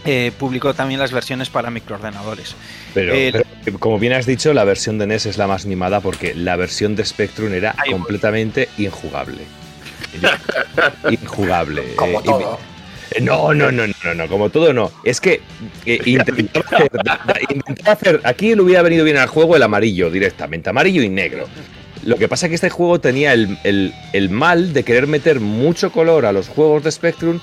eh, 0.05 0.33
publicó 0.39 0.75
también 0.75 1.01
las 1.01 1.13
versiones 1.13 1.49
para 1.49 1.71
microordenadores. 1.71 2.55
Eh, 2.95 3.43
pero, 3.65 3.79
como 3.79 3.99
bien 3.99 4.13
has 4.13 4.27
dicho, 4.27 4.53
la 4.53 4.65
versión 4.65 4.99
de 4.99 5.07
NES 5.07 5.27
es 5.27 5.39
la 5.39 5.47
más 5.47 5.65
mimada 5.67 6.01
porque 6.01 6.35
la 6.35 6.57
versión 6.57 6.95
de 6.95 7.05
Spectrum 7.05 7.53
era 7.53 7.75
completamente 7.91 8.69
injugable. 8.79 9.43
injugable. 11.11 11.95
Como 11.97 12.23
todo. 12.23 12.59
No, 13.21 13.55
no, 13.55 13.71
no, 13.71 13.87
no, 13.87 14.15
no, 14.15 14.29
como 14.29 14.51
todo 14.51 14.73
no. 14.73 14.91
Es 15.05 15.21
que 15.21 15.41
intentaba 15.85 16.67
hacer, 16.69 16.91
hacer, 17.87 18.21
Aquí 18.25 18.55
le 18.55 18.63
hubiera 18.63 18.83
venido 18.83 19.05
bien 19.05 19.17
al 19.19 19.29
juego 19.29 19.57
el 19.57 19.63
amarillo 19.63 20.11
directamente, 20.11 20.71
amarillo 20.71 21.03
y 21.03 21.09
negro. 21.09 21.47
Lo 22.05 22.17
que 22.17 22.29
pasa 22.29 22.47
es 22.47 22.51
que 22.51 22.57
este 22.57 22.71
juego 22.71 23.01
tenía 23.01 23.33
el, 23.33 23.95
el 24.13 24.31
mal 24.31 24.75
de 24.75 24.83
querer 24.83 25.07
meter 25.07 25.41
mucho 25.41 25.91
color 25.91 26.27
a 26.27 26.33
los 26.33 26.49
juegos 26.49 26.85
de 26.85 26.93
Spectrum 26.93 27.41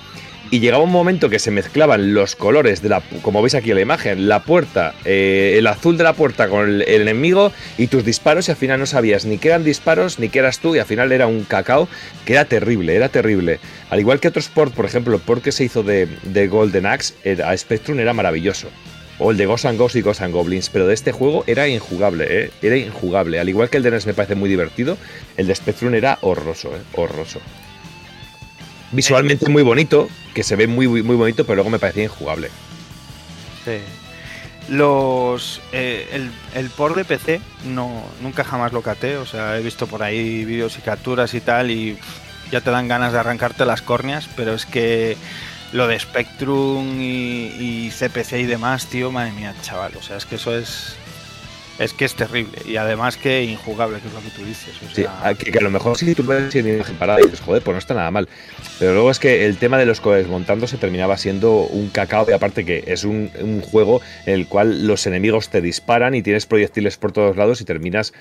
y 0.51 0.59
llegaba 0.59 0.83
un 0.83 0.91
momento 0.91 1.29
que 1.29 1.39
se 1.39 1.49
mezclaban 1.49 2.13
los 2.13 2.35
colores 2.35 2.81
de 2.81 2.89
la, 2.89 3.01
como 3.21 3.41
veis 3.41 3.55
aquí 3.55 3.69
en 3.69 3.75
la 3.77 3.81
imagen, 3.81 4.27
la 4.27 4.43
puerta, 4.43 4.93
eh, 5.05 5.55
el 5.57 5.65
azul 5.65 5.97
de 5.97 6.03
la 6.03 6.11
puerta 6.11 6.49
con 6.49 6.67
el, 6.67 6.81
enemigo 6.81 7.53
y 7.77 7.87
tus 7.87 8.03
disparos 8.03 8.49
y 8.49 8.51
al 8.51 8.57
final 8.57 8.77
no 8.77 8.85
sabías 8.85 9.23
ni 9.25 9.37
qué 9.37 9.47
eran 9.47 9.63
disparos 9.63 10.19
ni 10.19 10.27
qué 10.27 10.39
eras 10.39 10.59
tú 10.59 10.75
y 10.75 10.79
al 10.79 10.85
final 10.85 11.13
era 11.13 11.25
un 11.25 11.45
cacao 11.45 11.87
que 12.25 12.33
era 12.33 12.43
terrible, 12.43 12.93
era 12.93 13.07
terrible. 13.07 13.59
Al 13.89 14.01
igual 14.01 14.19
que 14.19 14.27
otros 14.27 14.49
ports, 14.49 14.75
por 14.75 14.85
ejemplo, 14.85 15.15
el 15.15 15.21
port 15.21 15.41
que 15.41 15.53
se 15.53 15.63
hizo 15.63 15.83
de, 15.83 16.07
Golden 16.49 16.85
Axe 16.85 17.13
a 17.43 17.55
Spectrum 17.55 18.01
era 18.01 18.13
maravilloso. 18.13 18.67
O 19.19 19.31
el 19.31 19.37
de 19.37 19.45
Ghost 19.45 19.65
and 19.65 19.77
Ghosts 19.77 19.97
y 19.97 20.01
Ghost 20.01 20.21
and 20.21 20.33
Goblins, 20.33 20.69
pero 20.69 20.87
de 20.87 20.95
este 20.95 21.11
juego 21.11 21.43
era 21.47 21.67
injugable, 21.67 22.25
¿eh? 22.27 22.51
era 22.61 22.75
injugable. 22.75 23.39
Al 23.39 23.47
igual 23.47 23.69
que 23.69 23.77
el 23.77 23.83
de 23.83 23.91
NES 23.91 24.07
me 24.07 24.13
parece 24.13 24.35
muy 24.35 24.49
divertido, 24.49 24.97
el 25.37 25.47
de 25.47 25.55
Spectrum 25.55 25.93
era 25.93 26.17
horroroso, 26.21 26.69
¿eh? 26.75 26.81
horroroso 26.95 27.39
visualmente 28.91 29.49
muy 29.49 29.63
bonito, 29.63 30.09
que 30.33 30.43
se 30.43 30.55
ve 30.55 30.67
muy, 30.67 30.87
muy, 30.87 31.15
bonito, 31.15 31.45
pero 31.45 31.55
luego 31.55 31.69
me 31.69 31.79
parecía 31.79 32.03
injugable. 32.03 32.49
Sí. 33.65 33.77
Los, 34.69 35.61
eh, 35.71 36.07
el, 36.13 36.31
el 36.53 36.69
port 36.69 36.95
de 36.95 37.03
PC 37.03 37.41
no, 37.65 38.03
nunca 38.21 38.43
jamás 38.43 38.73
lo 38.73 38.81
caté, 38.81 39.17
o 39.17 39.25
sea, 39.25 39.57
he 39.57 39.61
visto 39.61 39.87
por 39.87 40.03
ahí 40.03 40.45
vídeos 40.45 40.77
y 40.77 40.81
capturas 40.81 41.33
y 41.33 41.41
tal, 41.41 41.71
y 41.71 41.97
ya 42.51 42.61
te 42.61 42.71
dan 42.71 42.87
ganas 42.87 43.11
de 43.11 43.19
arrancarte 43.19 43.65
las 43.65 43.81
córneas, 43.81 44.29
pero 44.35 44.53
es 44.53 44.65
que 44.65 45.17
lo 45.73 45.87
de 45.87 45.99
Spectrum 45.99 47.01
y 47.01 47.89
CPC 47.91 48.33
y 48.33 48.45
demás, 48.45 48.87
tío, 48.87 49.11
madre 49.11 49.31
mía, 49.31 49.55
chaval, 49.61 49.93
o 49.97 50.01
sea, 50.01 50.17
es 50.17 50.25
que 50.25 50.35
eso 50.35 50.55
es, 50.55 50.95
es 51.81 51.93
que 51.93 52.05
es 52.05 52.15
terrible 52.15 52.59
y 52.65 52.75
además 52.75 53.17
que 53.17 53.43
injugable, 53.43 53.99
que 53.99 54.07
es 54.07 54.13
lo 54.13 54.21
que 54.21 54.29
tú 54.29 54.45
dices. 54.45 54.73
sí, 54.93 55.05
que, 55.51 55.57
a 55.57 55.61
lo 55.61 55.71
mejor 55.71 55.97
si 55.97 56.13
tú 56.13 56.23
ves 56.23 56.53
en 56.55 56.75
imagen 56.75 56.95
parada 56.95 57.19
y 57.21 57.23
dices, 57.23 57.41
joder, 57.41 57.63
pues 57.63 57.73
no 57.73 57.79
está 57.79 57.93
nada 57.95 58.11
mal. 58.11 58.29
Pero 58.79 58.93
luego 58.93 59.11
es 59.11 59.19
que 59.19 59.45
el 59.45 59.57
tema 59.57 59.77
de 59.77 59.85
los 59.85 59.99
cohetes 59.99 60.27
montándose 60.27 60.77
terminaba 60.77 61.17
siendo 61.17 61.51
un 61.51 61.89
cacao, 61.89 62.25
y 62.29 62.33
aparte 62.33 62.65
que 62.65 62.83
es 62.87 63.03
un, 63.03 63.31
juego 63.61 64.01
en 64.25 64.33
el 64.33 64.47
cual 64.47 64.87
los 64.87 65.05
enemigos 65.07 65.49
te 65.49 65.61
disparan 65.61 66.13
y 66.15 66.21
tienes 66.21 66.45
proyectiles 66.45 66.97
por 66.97 67.11
todos 67.11 67.35
lados 67.35 67.61
y 67.61 67.65
terminas 67.65 68.13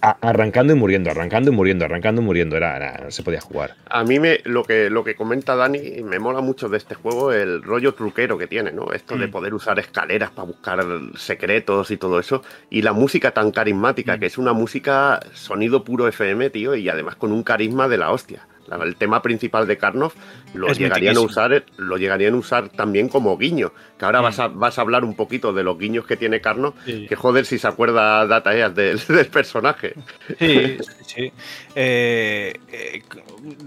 arrancando 0.00 0.72
y 0.72 0.76
muriendo, 0.76 1.10
arrancando 1.10 1.50
y 1.50 1.54
muriendo, 1.54 1.84
arrancando 1.84 2.22
y 2.22 2.24
muriendo. 2.24 2.56
Era, 2.56 3.00
no 3.04 3.10
se 3.10 3.22
podía 3.22 3.40
jugar. 3.40 3.74
A 3.90 4.04
mí 4.04 4.18
me, 4.20 4.40
lo, 4.44 4.64
que, 4.64 4.90
lo 4.90 5.04
que 5.04 5.14
comenta 5.14 5.56
Dani 5.56 6.02
me 6.02 6.18
mola 6.18 6.40
mucho 6.40 6.68
de 6.68 6.76
este 6.76 6.94
juego 6.94 7.32
el 7.32 7.62
rollo 7.62 7.94
truquero 7.94 8.38
que 8.38 8.46
tiene, 8.46 8.72
¿no? 8.72 8.92
Esto 8.92 9.16
de 9.16 9.26
mm. 9.26 9.30
poder 9.30 9.54
usar 9.54 9.78
escaleras 9.78 10.30
para 10.30 10.46
buscar 10.46 10.84
secretos 11.16 11.90
y 11.90 11.96
todo 11.96 12.20
eso. 12.20 12.42
Y 12.70 12.82
la 12.84 12.92
música 12.92 13.32
tan 13.32 13.50
carismática, 13.50 14.16
mm. 14.16 14.20
que 14.20 14.26
es 14.26 14.38
una 14.38 14.52
música 14.52 15.20
sonido 15.32 15.82
puro 15.84 16.06
FM, 16.06 16.50
tío, 16.50 16.74
y 16.74 16.88
además 16.88 17.16
con 17.16 17.32
un 17.32 17.42
carisma 17.42 17.88
de 17.88 17.98
la 17.98 18.12
hostia. 18.12 18.46
El 18.82 18.96
tema 18.96 19.20
principal 19.20 19.66
de 19.66 19.76
Karnov 19.76 20.12
lo 20.54 20.68
llegarían 20.68 21.16
a 21.18 21.20
usar 21.20 21.64
lo 21.76 21.98
llegarían 21.98 22.32
a 22.32 22.38
usar 22.38 22.70
también 22.70 23.08
como 23.08 23.36
guiño 23.36 23.72
que 24.04 24.06
ahora 24.06 24.20
vas, 24.20 24.38
a, 24.38 24.48
mm. 24.48 24.58
vas 24.58 24.78
a 24.78 24.82
hablar 24.82 25.04
un 25.04 25.14
poquito 25.14 25.52
de 25.52 25.62
los 25.62 25.78
guiños 25.78 26.06
que 26.06 26.16
tiene 26.16 26.40
Karnov 26.40 26.74
que 26.84 27.16
joder 27.16 27.46
si 27.46 27.58
se 27.58 27.66
acuerda 27.66 28.26
Data 28.26 28.50
del, 28.50 28.98
del 29.08 29.26
personaje. 29.26 29.94
Sí 30.38 30.78
sí 31.06 31.32
eh, 31.74 32.54
eh, 32.72 33.02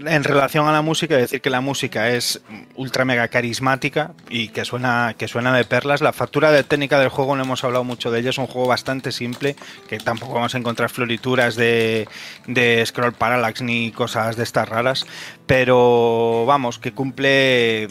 en 0.06 0.24
relación 0.24 0.66
a 0.66 0.72
la 0.72 0.82
música 0.82 1.16
decir 1.16 1.40
que 1.40 1.50
la 1.50 1.60
música 1.60 2.10
es 2.10 2.40
ultra 2.74 3.04
mega 3.04 3.28
carismática 3.28 4.12
y 4.28 4.48
que 4.48 4.64
suena 4.64 5.14
que 5.16 5.28
suena 5.28 5.56
de 5.56 5.64
perlas. 5.64 6.00
La 6.00 6.12
factura 6.12 6.50
de 6.50 6.64
técnica 6.64 6.98
del 6.98 7.08
juego 7.08 7.36
no 7.36 7.42
hemos 7.42 7.64
hablado 7.64 7.84
mucho 7.84 8.10
de 8.10 8.20
ella 8.20 8.30
es 8.30 8.38
un 8.38 8.46
juego 8.46 8.68
bastante 8.68 9.12
simple 9.12 9.56
que 9.88 9.98
tampoco 9.98 10.34
vamos 10.34 10.54
a 10.54 10.58
encontrar 10.58 10.90
florituras 10.90 11.56
de, 11.56 12.08
de 12.46 12.84
scroll 12.86 13.12
parallax 13.12 13.62
ni 13.62 13.92
cosas 13.92 14.36
de 14.36 14.42
estas 14.42 14.68
raras 14.68 15.06
pero 15.46 16.44
vamos, 16.46 16.78
que 16.78 16.92
cumple 16.92 17.88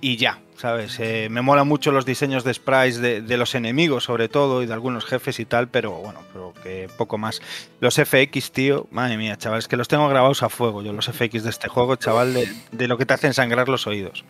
y 0.00 0.16
ya, 0.16 0.38
¿sabes? 0.56 0.98
Eh, 1.00 1.28
me 1.30 1.42
mola 1.42 1.64
mucho 1.64 1.90
los 1.90 2.06
diseños 2.06 2.44
de 2.44 2.54
sprites 2.54 3.00
de, 3.00 3.36
los 3.36 3.54
enemigos, 3.54 4.04
sobre 4.04 4.28
todo, 4.28 4.62
y 4.62 4.66
de 4.66 4.72
algunos 4.72 5.04
jefes 5.04 5.40
y 5.40 5.44
tal, 5.44 5.68
pero 5.68 5.92
bueno, 5.92 6.20
pero 6.32 6.54
que 6.62 6.88
poco 6.96 7.18
más. 7.18 7.40
Los 7.80 7.96
FX, 7.96 8.52
tío, 8.52 8.86
madre 8.90 9.16
mía, 9.16 9.36
chaval, 9.36 9.58
es 9.58 9.68
que 9.68 9.76
los 9.76 9.88
tengo 9.88 10.08
grabados 10.08 10.42
a 10.42 10.48
fuego, 10.48 10.82
yo 10.82 10.92
los 10.92 11.06
FX 11.06 11.42
de 11.44 11.50
este 11.50 11.68
juego, 11.68 11.96
chaval, 11.96 12.34
de, 12.72 12.88
lo 12.88 12.98
que 12.98 13.06
te 13.06 13.14
hacen 13.14 13.34
sangrar 13.34 13.68
los 13.68 13.86
oídos. 13.86 14.24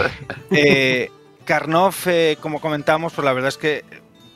eh, 0.50 1.10
Karnov, 1.44 1.94
eh, 2.06 2.36
como 2.40 2.60
comentamos, 2.60 3.12
pues 3.12 3.24
la 3.24 3.32
verdad 3.32 3.48
es 3.48 3.58
que 3.58 3.84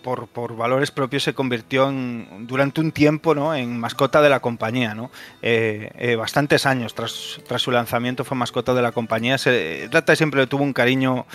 por, 0.02 0.26
por, 0.28 0.56
valores 0.56 0.90
propios 0.90 1.22
se 1.22 1.34
convirtió 1.34 1.88
en, 1.88 2.46
durante 2.46 2.80
un 2.80 2.92
tiempo 2.92 3.34
¿no? 3.34 3.54
en 3.54 3.78
mascota 3.78 4.22
de 4.22 4.28
la 4.28 4.40
compañía. 4.40 4.94
¿no? 4.94 5.10
Eh, 5.42 5.90
eh, 5.96 6.16
bastantes 6.16 6.66
años 6.66 6.94
tras, 6.94 7.40
tras, 7.46 7.62
su 7.62 7.70
lanzamiento 7.70 8.24
fue 8.24 8.36
mascota 8.36 8.74
de 8.74 8.82
la 8.82 8.92
compañía. 8.92 9.38
Se, 9.38 9.88
Data 9.88 10.16
siempre 10.16 10.40
le 10.40 10.46
tuvo 10.46 10.64
un 10.64 10.72
cariño 10.72 11.26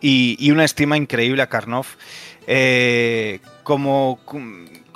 y, 0.00 0.36
y 0.38 0.50
una 0.50 0.64
estima 0.64 0.96
increíble 0.96 1.42
a 1.42 1.48
Karnov. 1.48 1.86
Eh, 2.46 3.40
como 3.62 4.18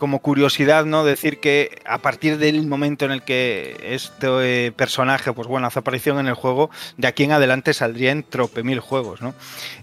como 0.02 0.18
curiosidad, 0.18 0.84
¿no? 0.84 1.04
Decir 1.04 1.38
que 1.38 1.80
a 1.84 1.98
partir 1.98 2.36
del 2.38 2.66
momento 2.66 3.04
en 3.04 3.12
el 3.12 3.22
que 3.22 3.76
este 3.84 4.66
eh, 4.66 4.72
personaje, 4.72 5.32
pues 5.32 5.46
bueno, 5.46 5.68
hace 5.68 5.78
aparición 5.78 6.18
en 6.18 6.26
el 6.26 6.34
juego, 6.34 6.70
de 6.96 7.06
aquí 7.06 7.22
en 7.22 7.30
adelante 7.30 7.72
saldría 7.72 8.10
en 8.10 8.24
trope 8.24 8.64
mil 8.64 8.80
juegos, 8.80 9.22
¿no? 9.22 9.32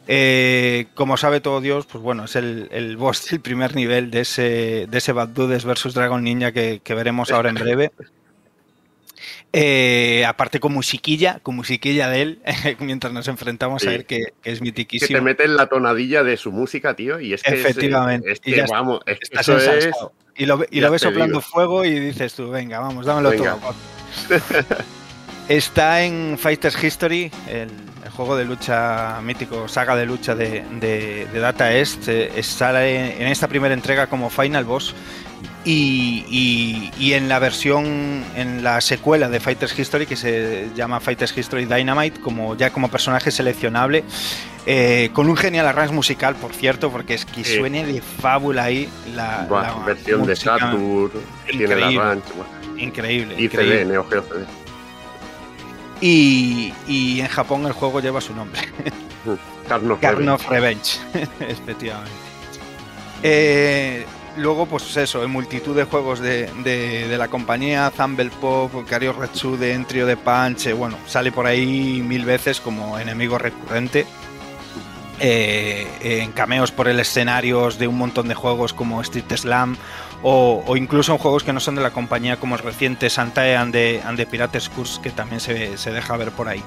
Eh, 0.10 0.88
como 0.94 1.16
sabe 1.16 1.40
todo 1.40 1.62
Dios, 1.62 1.86
pues 1.86 2.04
bueno, 2.04 2.26
es 2.26 2.36
el, 2.36 2.98
boss 2.98 3.30
del 3.30 3.40
primer 3.40 3.78
nivel 3.78 4.12
de 4.12 4.20
ese, 4.20 4.88
de 4.90 4.98
ese 4.98 5.14
Bad 5.14 5.30
Dudes 5.30 5.64
versus 5.64 5.94
Dragon 5.94 6.22
Ninja 6.22 6.52
que, 6.52 6.82
que 6.84 6.94
veremos 6.96 7.32
ahora 7.32 7.48
en 7.48 7.56
breve. 7.56 7.90
Eh, 9.52 10.26
aparte 10.28 10.60
con 10.60 10.74
musiquilla, 10.74 11.40
con 11.42 11.56
musiquilla 11.56 12.10
de 12.10 12.22
él, 12.22 12.40
mientras 12.80 13.12
nos 13.12 13.28
enfrentamos 13.28 13.86
a 13.86 13.90
ver 13.90 14.06
que, 14.06 14.34
es 14.44 14.62
mitiquísimo. 14.62 15.08
Que 15.08 15.14
te 15.16 15.22
mete 15.22 15.44
en 15.46 15.56
la 15.56 15.68
tonadilla 15.68 16.24
de 16.24 16.38
su 16.38 16.52
música, 16.52 16.96
tío, 16.96 17.20
y 17.20 17.34
es 17.34 17.42
que 17.42 17.56
Efectivamente. 17.56 18.32
Es, 18.32 18.42
y 18.46 18.60
vamos, 18.62 19.02
Y 20.38 20.46
lo, 20.46 20.64
y 20.70 20.80
lo 20.82 20.92
ves 20.92 21.02
soplando 21.02 21.42
fuego 21.42 21.84
y 21.84 22.00
dices 22.00 22.36
tú, 22.36 22.52
venga, 22.52 22.80
vamos, 22.80 23.06
dámelo 23.06 23.32
todo. 23.32 23.60
Está 25.48 26.04
en 26.04 26.38
Fighters 26.38 26.82
History, 26.84 27.32
el, 27.50 27.70
juego 28.16 28.38
de 28.38 28.46
lucha 28.46 29.20
mítico, 29.24 29.68
saga 29.68 29.96
de 29.96 30.06
lucha 30.06 30.36
de, 30.36 31.28
Data 31.34 31.74
East. 31.74 32.08
Eh, 32.08 32.44
sale 32.44 33.20
en 33.20 33.28
esta 33.28 33.48
primera 33.48 33.74
entrega 33.74 34.06
como 34.06 34.30
Final 34.30 34.66
Boss 34.66 34.94
y, 35.66 37.14
en 37.14 37.30
la 37.30 37.40
versión, 37.40 38.24
en 38.36 38.64
la 38.64 38.82
secuela 38.82 39.30
de 39.30 39.40
Fighters 39.40 39.78
History, 39.78 40.06
que 40.06 40.16
se 40.16 40.70
llama 40.76 41.00
Fighters 41.00 41.38
History 41.38 41.66
Dynamite, 41.66 42.20
como 42.22 42.56
ya 42.56 42.72
como 42.72 42.90
personaje 42.90 43.32
seleccionable, 43.32 44.04
eh, 44.66 45.10
con 45.14 45.30
un 45.30 45.36
genial 45.36 45.68
arranque 45.68 45.94
musical, 45.94 46.36
por 46.36 46.54
cierto, 46.54 46.92
porque 46.92 47.14
es 47.14 47.26
que 47.26 47.44
suene 47.44 47.86
de 47.86 48.02
fábula 48.02 48.64
ahí 48.64 48.90
la, 49.16 49.48
versión 49.86 50.26
de 50.26 50.36
Saturn, 50.36 51.12
increíble, 51.52 52.22
Increíble. 52.78 53.36
Y 53.38 53.50
CD, 53.50 53.84
Neo 53.84 54.06
Geo 54.08 54.24
Y, 56.00 56.74
y 56.88 57.20
en 57.20 57.28
Japón 57.28 57.66
el 57.66 57.74
juego 57.74 58.00
lleva 58.00 58.22
su 58.22 58.34
nombre. 58.34 58.62
Carn 60.00 60.30
of 60.30 60.48
Revenge, 60.50 61.00
efectivamente. 61.42 62.12
Eh, 63.22 64.06
luego, 64.38 64.66
pues 64.66 64.96
eso, 64.98 65.24
en 65.24 65.32
multitud 65.32 65.76
de 65.76 65.84
juegos 65.84 66.20
de, 66.20 67.16
la 67.18 67.28
compañía, 67.28 67.92
Thumble 67.96 68.30
Pop, 68.42 68.72
Cario 68.88 69.16
de 69.60 69.74
Entrio 69.74 70.06
de 70.06 70.18
Punch, 70.18 70.74
bueno, 70.74 70.98
sale 71.08 71.32
por 71.32 71.46
ahí 71.46 72.02
mil 72.06 72.26
veces 72.26 72.60
como 72.60 72.98
enemigo 73.00 73.38
recurrente. 73.38 74.06
Eh, 75.22 76.22
en 76.22 76.32
cameos 76.32 76.72
por 76.72 76.88
el 76.88 76.98
escenarios 76.98 77.78
de 77.78 77.90
un 77.90 77.98
montón 77.98 78.30
de 78.30 78.36
juegos 78.36 78.72
como 78.72 79.02
Street 79.02 79.26
Slam 79.36 79.76
o, 80.24 80.64
incluso 80.78 81.12
en 81.12 81.18
juegos 81.18 81.44
que 81.44 81.52
no 81.52 81.60
son 81.60 81.76
de 81.76 81.82
la 81.82 81.92
compañía 81.92 82.38
como 82.38 82.56
el 82.56 82.62
reciente 82.62 83.10
Santa 83.10 83.60
and 83.60 83.74
the, 83.74 84.02
and 84.06 84.26
Pirates 84.28 84.70
Curse 84.70 85.02
que 85.02 85.10
también 85.10 85.42
se, 85.42 85.78
se 85.78 85.92
deja 85.92 86.16
ver 86.16 86.32
por 86.32 86.48
ahí. 86.48 86.64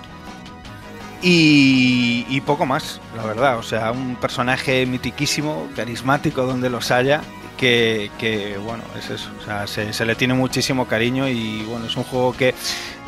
Y, 1.25 2.41
poco 2.41 2.67
más, 2.67 3.01
la 3.17 3.25
verdad. 3.25 3.59
O 3.59 3.63
sea, 3.63 3.93
un 3.93 4.17
personaje 4.17 4.85
mitiquísimo, 4.87 5.69
carismático 5.77 6.45
donde 6.45 6.69
los 6.69 6.91
haya, 6.91 7.23
que, 7.63 8.59
bueno, 8.63 8.83
es 8.99 9.11
eso. 9.11 9.31
O 9.41 9.45
sea, 9.45 9.67
se, 9.67 10.05
le 10.05 10.15
tiene 10.15 10.35
muchísimo 10.35 10.87
cariño 10.87 11.29
y 11.29 11.63
bueno, 11.63 11.87
es 11.87 11.97
un 11.97 12.05
juego 12.05 12.33
que 12.33 12.55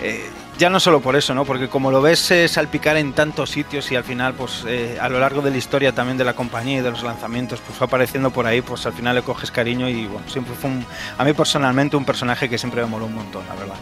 eh, 0.01 0.25
ya 0.59 0.71
no 0.71 0.79
solo 0.79 1.01
por 1.01 1.17
eso, 1.17 1.35
¿no? 1.35 1.45
Porque 1.45 1.69
como 1.69 1.91
lo 1.91 2.01
ves 2.01 2.31
eh, 2.31 2.47
salpicar 2.47 2.97
en 2.97 3.13
tantos 3.13 3.51
sitios 3.51 3.91
y 3.91 3.97
al 3.97 4.05
final, 4.05 4.35
pues 4.35 4.65
eh, 4.67 4.97
a 5.01 5.09
lo 5.09 5.19
largo 5.19 5.43
de 5.43 5.51
la 5.51 5.57
historia 5.57 5.93
también 5.93 6.17
de 6.17 6.25
la 6.25 6.35
compañía 6.35 6.79
y 6.79 6.83
de 6.83 6.91
los 6.91 7.03
lanzamientos, 7.03 7.61
pues 7.61 7.77
fue 7.77 7.87
apareciendo 7.87 8.31
por 8.31 8.47
ahí, 8.47 8.61
pues 8.61 8.87
al 8.87 8.93
final 8.93 9.17
le 9.17 9.23
coges 9.23 9.51
cariño 9.51 9.89
y 9.89 10.07
bueno, 10.07 10.29
siempre 10.29 10.55
fue 10.55 10.71
un, 10.71 10.87
a 11.19 11.25
mí 11.25 11.33
personalmente 11.33 11.97
un 11.97 12.05
personaje 12.05 12.49
que 12.49 12.59
siempre 12.59 12.83
me 12.83 12.89
moló 12.89 13.07
un 13.07 13.15
montón, 13.15 13.43
la 13.49 13.55
verdad 13.55 13.77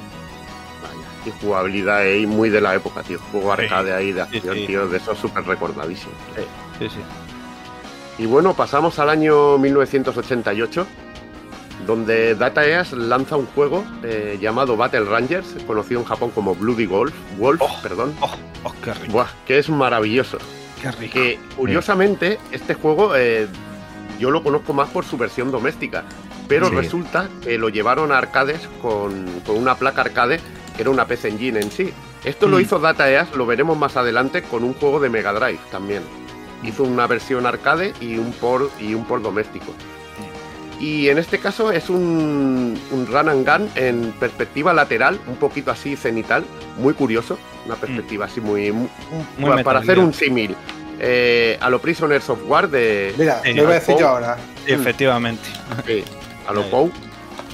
y 1.24 1.30
jugabilidad 1.40 1.98
ahí 1.98 2.26
muy 2.26 2.50
de 2.50 2.60
la 2.60 2.74
época, 2.74 3.00
tío. 3.04 3.16
Juego 3.30 3.52
arcade 3.52 3.94
ahí 3.94 4.10
de 4.10 4.22
acción, 4.22 4.56
tío, 4.66 4.88
de 4.88 4.96
eso 4.96 5.14
súper 5.14 5.44
recordadísimo. 5.44 6.10
Sí, 6.80 6.88
sí. 6.88 7.00
Y 8.18 8.26
bueno, 8.26 8.55
pasamos 8.55 8.98
al 8.98 9.10
año 9.10 9.59
1988, 9.59 10.86
donde 11.86 12.34
Data 12.34 12.66
East 12.66 12.93
lanza 12.93 13.36
un 13.36 13.47
juego 13.47 13.84
eh, 14.02 14.39
llamado 14.40 14.76
Battle 14.76 15.05
Rangers, 15.05 15.56
conocido 15.66 16.01
en 16.01 16.06
Japón 16.06 16.30
como 16.30 16.55
Bloody 16.55 16.86
Wolf, 16.86 17.14
Wolf 17.39 17.60
oh, 17.62 17.78
perdón. 17.82 18.14
Oh, 18.20 18.30
oh, 18.64 18.74
qué 18.84 18.94
rico. 18.94 19.26
que 19.47 19.59
es 19.59 19.68
maravilloso. 19.68 20.39
Qué 20.80 20.93
rico. 20.93 21.14
Que 21.14 21.39
curiosamente, 21.56 22.39
este 22.51 22.74
juego 22.74 23.16
eh, 23.16 23.48
yo 24.18 24.30
lo 24.30 24.43
conozco 24.43 24.72
más 24.72 24.90
por 24.90 25.05
su 25.05 25.16
versión 25.16 25.51
doméstica, 25.51 26.05
pero 26.48 26.68
resulta 26.68 27.28
que 27.43 27.56
lo 27.56 27.70
llevaron 27.70 28.12
a 28.12 28.18
arcades 28.18 28.68
con, 28.82 29.26
con 29.47 29.56
una 29.56 29.76
placa 29.76 30.02
arcade 30.02 30.39
que 30.76 30.82
era 30.82 30.90
una 30.90 31.06
PC 31.06 31.28
Engine 31.28 31.60
en 31.60 31.70
sí. 31.70 31.93
Esto 32.24 32.47
lo 32.47 32.59
mm. 32.59 32.60
hizo 32.60 32.78
Data 32.78 33.10
East, 33.10 33.34
lo 33.34 33.47
veremos 33.47 33.76
más 33.76 33.97
adelante 33.97 34.43
con 34.43 34.64
un 34.64 34.74
juego 34.74 35.01
de 35.01 35.10
Mega 35.10 35.32
Drive 35.32 35.59
también. 35.70 36.02
Hizo 36.62 36.84
una 36.84 37.06
versión 37.06 37.47
arcade 37.47 37.93
y 38.01 38.18
un 38.18 38.32
port 38.32 38.70
y 38.80 38.94
un 38.94 39.05
port 39.05 39.22
doméstico. 39.22 39.72
Y 40.82 41.09
en 41.10 41.18
este 41.18 41.39
caso 41.39 41.70
es 41.70 41.89
un, 41.90 42.76
run 43.09 43.28
and 43.28 43.48
gun 43.48 43.70
en 43.76 44.12
perspectiva 44.18 44.72
lateral, 44.72 45.20
un 45.28 45.36
poquito 45.36 45.70
así 45.70 45.94
cenital, 45.94 46.44
muy 46.76 46.94
curioso, 46.94 47.39
una 47.66 47.76
perspectiva 47.76 48.26
así 48.26 48.40
muy, 48.40 48.72
para, 49.62 49.78
hacer 49.78 50.01
un 50.01 50.12
símil. 50.12 50.56
Eh, 50.98 51.56
a 51.60 51.70
lo 51.70 51.80
Prisoners 51.80 52.28
of 52.30 52.40
War 52.47 52.68
de. 52.68 53.14
Mira, 53.16 53.40
lo 53.44 53.62
voy 53.62 53.72
a 53.72 53.74
decir 53.74 53.97
yo 53.98 54.09
ahora. 54.09 54.36
efectivamente. 54.66 55.48
a 56.47 56.52
lo 56.52 56.68
Pou 56.68 56.90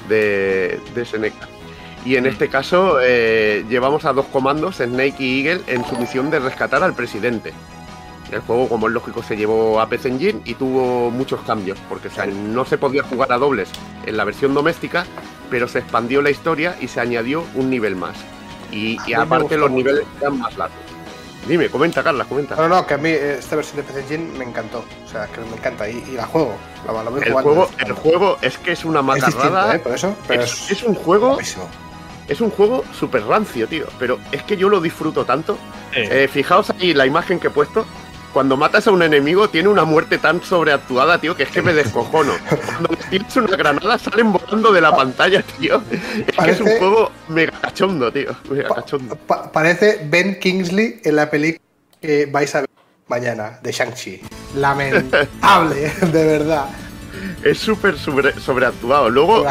de, 0.09 0.81
de 0.95 1.05
Seneca. 1.05 1.49
Y 2.05 2.17
en 2.17 2.27
este 2.27 2.49
caso 2.49 2.99
eh, 3.03 3.65
llevamos 3.69 4.07
a 4.07 4.15
dos 4.15 4.27
comandos, 4.27 4.77
Snake 4.77 5.17
y 5.19 5.47
Eagle, 5.47 5.63
en 5.67 5.85
su 5.85 5.97
misión 5.99 6.31
de 6.31 6.39
rescatar 6.39 6.83
al 6.83 6.95
presidente. 6.95 7.53
El 8.33 8.41
juego, 8.41 8.69
como 8.69 8.89
es 8.89 8.93
lógico, 8.93 9.23
se 9.23 9.37
llevó 9.37 9.81
a 9.81 9.89
PC 9.89 10.09
Engine 10.09 10.41
y 10.45 10.55
tuvo 10.55 11.11
muchos 11.11 11.41
cambios, 11.43 11.79
porque 11.89 12.09
no 12.33 12.65
se 12.65 12.77
podía 12.77 13.03
jugar 13.03 13.33
a 13.33 13.39
dobles 13.39 13.71
en 14.05 14.17
la 14.17 14.25
versión 14.25 14.53
doméstica, 14.53 15.07
pero 15.51 15.67
se 15.67 15.79
expandió 15.79 16.21
la 16.21 16.31
historia 16.31 16.77
y 16.81 16.89
se 16.89 17.01
añadió 17.01 17.45
un 17.55 17.71
nivel 17.71 17.97
más. 17.97 18.17
Y, 18.71 18.99
aparte 19.15 19.57
los 19.57 19.71
niveles 19.71 20.05
eran 20.21 20.39
más 20.39 20.57
largos. 20.59 20.89
Dime, 21.47 21.71
comenta, 21.71 22.03
Carla, 22.03 22.27
comenta. 22.27 22.57
No, 22.57 22.69
no, 22.69 22.87
que 22.87 22.95
a 22.95 22.99
mí 22.99 23.09
esta 23.09 23.57
versión 23.57 23.79
de 23.79 23.83
PC 23.85 24.01
Engine 24.01 24.39
me 24.39 24.45
encantó. 24.45 24.85
O 25.07 25.09
sea, 25.09 25.27
que 25.29 25.41
me 25.41 25.57
encanta. 25.57 25.89
Y, 25.89 26.03
la 26.13 26.27
juego. 26.27 26.55
el, 27.23 27.33
juego 27.33 27.71
el 27.79 27.93
juego 27.93 28.37
es 28.43 28.59
que 28.59 28.73
es 28.73 28.85
una 28.85 29.01
macarrada. 29.01 29.77
¿eh? 29.77 29.79
Por 29.79 29.95
eso, 29.95 30.15
es, 30.29 30.83
un 30.83 30.95
juego 30.95 31.39
es 32.29 32.41
un 32.43 32.51
juego 32.51 32.85
súper 32.93 33.25
rancio, 33.25 33.67
tío. 33.67 33.87
Pero 33.99 34.19
es 34.31 34.43
que 34.43 34.59
yo 34.59 34.69
lo 34.69 34.83
disfruto 34.83 35.25
tanto. 35.25 35.57
Eh, 35.95 36.29
fijaos 36.31 36.69
ahí 36.71 36.93
la 36.93 37.07
imagen 37.07 37.41
que 37.41 37.47
he 37.47 37.51
puesto. 37.51 37.87
Cuando 38.33 38.57
matas 38.57 38.87
a 38.87 38.91
un 38.91 39.03
enemigo 39.03 39.49
tiene 39.49 39.69
una 39.69 39.85
muerte 39.85 40.19
tan 40.19 40.43
sobreactuada, 40.43 41.21
tío, 41.21 41.35
que 41.37 41.45
es 41.45 41.51
que 41.51 41.63
me 41.63 41.73
descojono. 41.73 42.33
Cuando 42.67 42.97
tienes 43.11 43.37
una 43.37 43.57
granada 43.57 43.99
salen 43.99 44.33
volando 44.33 44.73
de 44.73 44.81
la 44.81 44.95
pantalla, 44.95 45.43
tío. 45.43 45.83
Es 46.27 46.37
que 46.37 46.51
es 46.51 46.61
un 46.61 46.79
juego 46.79 47.11
mega 47.29 47.53
cachondo, 47.61 48.13
tío. 48.13 48.37
Mega 48.51 48.69
cachondo. 48.69 49.17
parece 49.17 50.07
Ben 50.09 50.39
Kingsley 50.39 51.01
en 51.05 51.17
la 51.17 51.31
película 51.31 51.65
que 52.01 52.27
vais 52.27 52.55
a 52.55 52.61
ver 52.61 52.71
mañana, 53.09 53.59
de 53.63 53.73
Shang-Chi. 53.73 54.23
Lamentable, 54.55 55.93
de 56.13 56.25
verdad 56.25 56.69
es 57.43 57.59
súper 57.59 57.97
sobreactuado. 57.99 59.11
Luego 59.11 59.45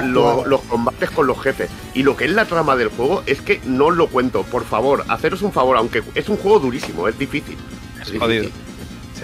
los 0.45 0.61
combates 0.61 1.11
con 1.11 1.27
los 1.27 1.41
jefes. 1.41 1.69
Y 1.93 2.03
lo 2.03 2.15
que 2.15 2.25
es 2.25 2.31
la 2.31 2.45
trama 2.45 2.75
del 2.75 2.89
juego 2.89 3.23
es 3.25 3.41
que 3.41 3.61
no 3.65 3.87
os 3.87 3.95
lo 3.95 4.07
cuento. 4.07 4.43
Por 4.43 4.65
favor, 4.65 5.05
haceros 5.07 5.41
un 5.41 5.51
favor, 5.51 5.77
aunque 5.77 6.03
es 6.15 6.29
un 6.29 6.37
juego 6.37 6.59
durísimo, 6.59 7.07
es 7.07 7.17
difícil. 7.17 7.57
Es, 8.01 8.11
difícil. 8.11 8.51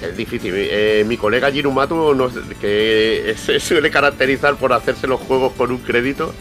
Es 0.03 0.17
difícil. 0.17 0.53
Eh, 0.55 1.05
mi 1.07 1.17
colega 1.17 1.51
Girumatu, 1.51 2.30
que 2.59 3.35
se 3.43 3.59
suele 3.59 3.89
caracterizar 3.89 4.55
por 4.55 4.73
hacerse 4.73 5.07
los 5.07 5.21
juegos 5.21 5.53
con 5.53 5.71
un 5.71 5.77
crédito, 5.77 6.34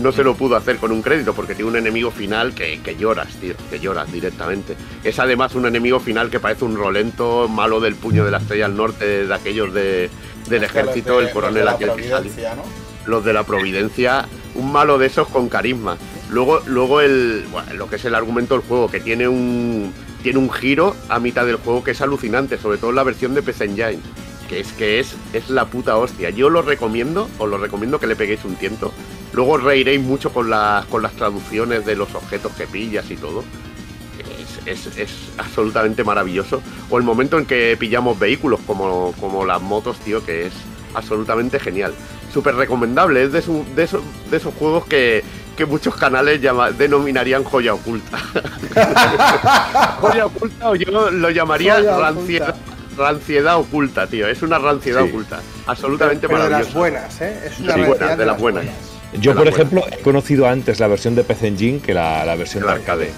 no 0.00 0.10
se 0.10 0.24
lo 0.24 0.34
pudo 0.34 0.56
hacer 0.56 0.78
con 0.78 0.90
un 0.90 1.02
crédito 1.02 1.34
porque 1.34 1.54
tiene 1.54 1.70
un 1.70 1.76
enemigo 1.76 2.10
final 2.10 2.54
que, 2.54 2.80
que, 2.82 2.96
lloras, 2.96 3.28
tío, 3.36 3.54
que 3.70 3.78
lloras 3.78 4.12
directamente. 4.12 4.76
Es 5.04 5.18
además 5.20 5.54
un 5.54 5.66
enemigo 5.66 6.00
final 6.00 6.30
que 6.30 6.40
parece 6.40 6.64
un 6.64 6.76
rolento 6.76 7.48
malo 7.48 7.78
del 7.80 7.94
puño 7.94 8.24
de 8.24 8.32
la 8.32 8.38
estrella 8.38 8.66
al 8.66 8.76
norte, 8.76 9.26
de 9.26 9.34
aquellos 9.34 9.72
de, 9.72 10.10
del 10.48 10.64
ejército, 10.64 11.20
el 11.20 11.30
coronel 11.30 11.68
aquel 11.68 11.92
que 11.92 12.08
sale. 12.08 12.30
Los 13.06 13.24
de 13.24 13.32
la 13.32 13.44
Providencia, 13.44 14.26
un 14.54 14.72
malo 14.72 14.98
de 14.98 15.06
esos 15.06 15.28
con 15.28 15.48
carisma. 15.48 15.96
Luego, 16.30 16.60
luego 16.66 17.00
el, 17.00 17.44
lo 17.76 17.88
que 17.88 17.96
es 17.96 18.04
el 18.06 18.14
argumento 18.14 18.54
del 18.54 18.66
juego, 18.66 18.90
que 18.90 18.98
tiene 18.98 19.28
un, 19.28 19.92
tiene 20.24 20.40
un 20.40 20.50
giro 20.50 20.96
a 21.08 21.20
mitad 21.20 21.46
del 21.46 21.56
juego 21.56 21.84
que 21.84 21.92
es 21.92 22.00
alucinante, 22.00 22.58
sobre 22.58 22.78
todo 22.78 22.90
en 22.90 22.96
la 22.96 23.04
versión 23.04 23.34
de 23.34 23.42
PC 23.42 23.66
Engine. 23.66 24.00
Que 24.48 24.58
es 24.58 24.72
que 24.72 24.98
es, 24.98 25.14
es 25.32 25.48
la 25.48 25.66
puta 25.66 25.96
hostia. 25.96 26.30
Yo 26.30 26.50
lo 26.50 26.62
recomiendo, 26.62 27.28
os 27.38 27.48
lo 27.48 27.58
recomiendo 27.58 28.00
que 28.00 28.08
le 28.08 28.16
peguéis 28.16 28.44
un 28.44 28.56
tiento. 28.56 28.92
Luego 29.32 29.58
reiréis 29.58 30.00
mucho 30.00 30.32
con 30.32 30.50
las, 30.50 30.84
con 30.86 31.02
las 31.02 31.12
traducciones 31.12 31.86
de 31.86 31.94
los 31.94 32.12
objetos 32.14 32.52
que 32.52 32.66
pillas 32.66 33.08
y 33.10 33.16
todo 33.16 33.44
es, 34.66 35.08
absolutamente 35.38 36.04
maravilloso. 36.04 36.62
O 36.90 36.98
el 36.98 37.04
momento 37.04 37.38
en 37.38 37.46
que 37.46 37.76
pillamos 37.78 38.18
vehículos 38.18 38.60
como, 38.66 39.12
como 39.20 39.44
las 39.44 39.60
motos, 39.60 39.98
tío, 39.98 40.24
que 40.24 40.46
es 40.46 40.52
absolutamente 40.94 41.58
genial. 41.60 41.94
Súper 42.32 42.54
recomendable, 42.56 43.22
es 43.22 43.32
de, 43.32 43.40
de, 43.76 43.82
esos, 43.82 44.02
de 44.30 44.36
esos 44.36 44.54
juegos 44.54 44.86
que, 44.86 45.22
muchos 45.66 45.94
canales 45.96 46.40
denominarían 46.76 47.44
joya 47.44 47.74
oculta. 47.74 48.18
joya 50.00 50.26
oculta 50.26 50.70
o 50.70 50.74
yo 50.74 51.10
lo 51.10 51.30
llamaría 51.30 51.80
ranciedad, 52.96 53.56
oculta, 53.56 54.06
tío. 54.06 54.26
Es 54.28 54.42
una 54.42 54.58
ranciedad 54.58 55.02
oculta. 55.02 55.40
Absolutamente 55.66 56.28
pero, 56.28 56.44
de 56.44 56.50
las 56.50 56.74
buenas, 56.74 57.20
¿eh? 57.20 57.40
Es 57.46 57.60
una 57.60 58.16
de, 58.16 58.26
las 58.26 58.38
buenas. 58.38 58.64
Yo, 59.20 59.34
por 59.34 59.46
ejemplo, 59.46 59.84
he 59.90 60.02
conocido 60.02 60.48
antes 60.48 60.80
la 60.80 60.88
versión 60.88 61.14
de 61.14 61.24
PC 61.24 61.48
Engine 61.48 61.80
que 61.80 61.94
la, 61.94 62.24
la 62.24 62.34
versión 62.34 62.64
de 62.64 62.72
arcade. 62.72 63.12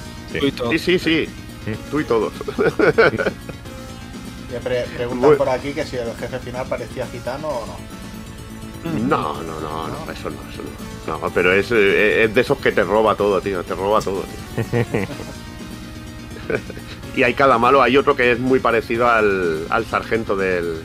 Sí, 0.71 0.79
sí, 0.79 0.99
sí. 0.99 1.29
Tú 1.91 2.01
y 2.01 2.05
todos. 2.05 2.33
preguntan 4.97 5.37
por 5.37 5.49
aquí 5.49 5.73
que 5.73 5.85
si 5.85 5.97
el 5.97 6.15
jefe 6.15 6.39
final 6.39 6.67
parecía 6.67 7.07
gitano 7.07 7.49
o 7.49 7.67
no. 7.67 7.77
No, 8.93 9.43
no, 9.43 9.61
no, 9.61 9.89
no, 9.89 10.13
eso 10.13 10.31
no, 10.31 10.39
eso 10.51 10.63
no. 10.63 10.96
No, 11.07 11.21
pero 11.33 11.53
es, 11.53 11.71
es 11.71 12.35
de 12.35 12.41
esos 12.41 12.59
que 12.59 12.73
te 12.73 12.83
roba 12.83 13.15
todo, 13.15 13.41
tío, 13.41 13.63
te 13.63 13.75
roba 13.75 14.01
todo, 14.01 14.25
tío. 14.25 14.75
y 17.17 17.23
hay 17.23 17.35
cada 17.35 17.59
malo, 17.59 17.83
hay 17.83 17.97
otro 17.97 18.17
que 18.17 18.33
es 18.33 18.39
muy 18.41 18.59
parecido 18.59 19.09
al, 19.09 19.67
al 19.71 19.87
sargento 19.87 20.37
del, 20.37 20.83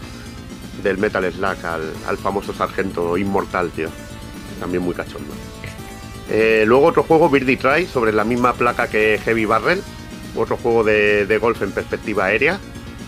del 0.83 0.97
Metal 0.97 1.31
Slack, 1.31 1.65
al, 1.65 1.93
al, 2.07 2.17
famoso 2.17 2.53
sargento 2.53 3.17
inmortal, 3.17 3.71
tío. 3.71 3.89
También 4.59 4.83
muy 4.83 4.93
cachondo. 4.93 5.33
Eh, 6.29 6.63
luego 6.65 6.85
otro 6.85 7.03
juego, 7.03 7.29
Birdie 7.29 7.57
Try, 7.57 7.85
sobre 7.87 8.13
la 8.13 8.23
misma 8.23 8.53
placa 8.53 8.87
que 8.87 9.19
Heavy 9.23 9.45
Barrel, 9.45 9.81
otro 10.35 10.55
juego 10.55 10.83
de, 10.83 11.37
golf 11.41 11.61
en 11.61 11.71
perspectiva 11.71 12.25
aérea. 12.25 12.59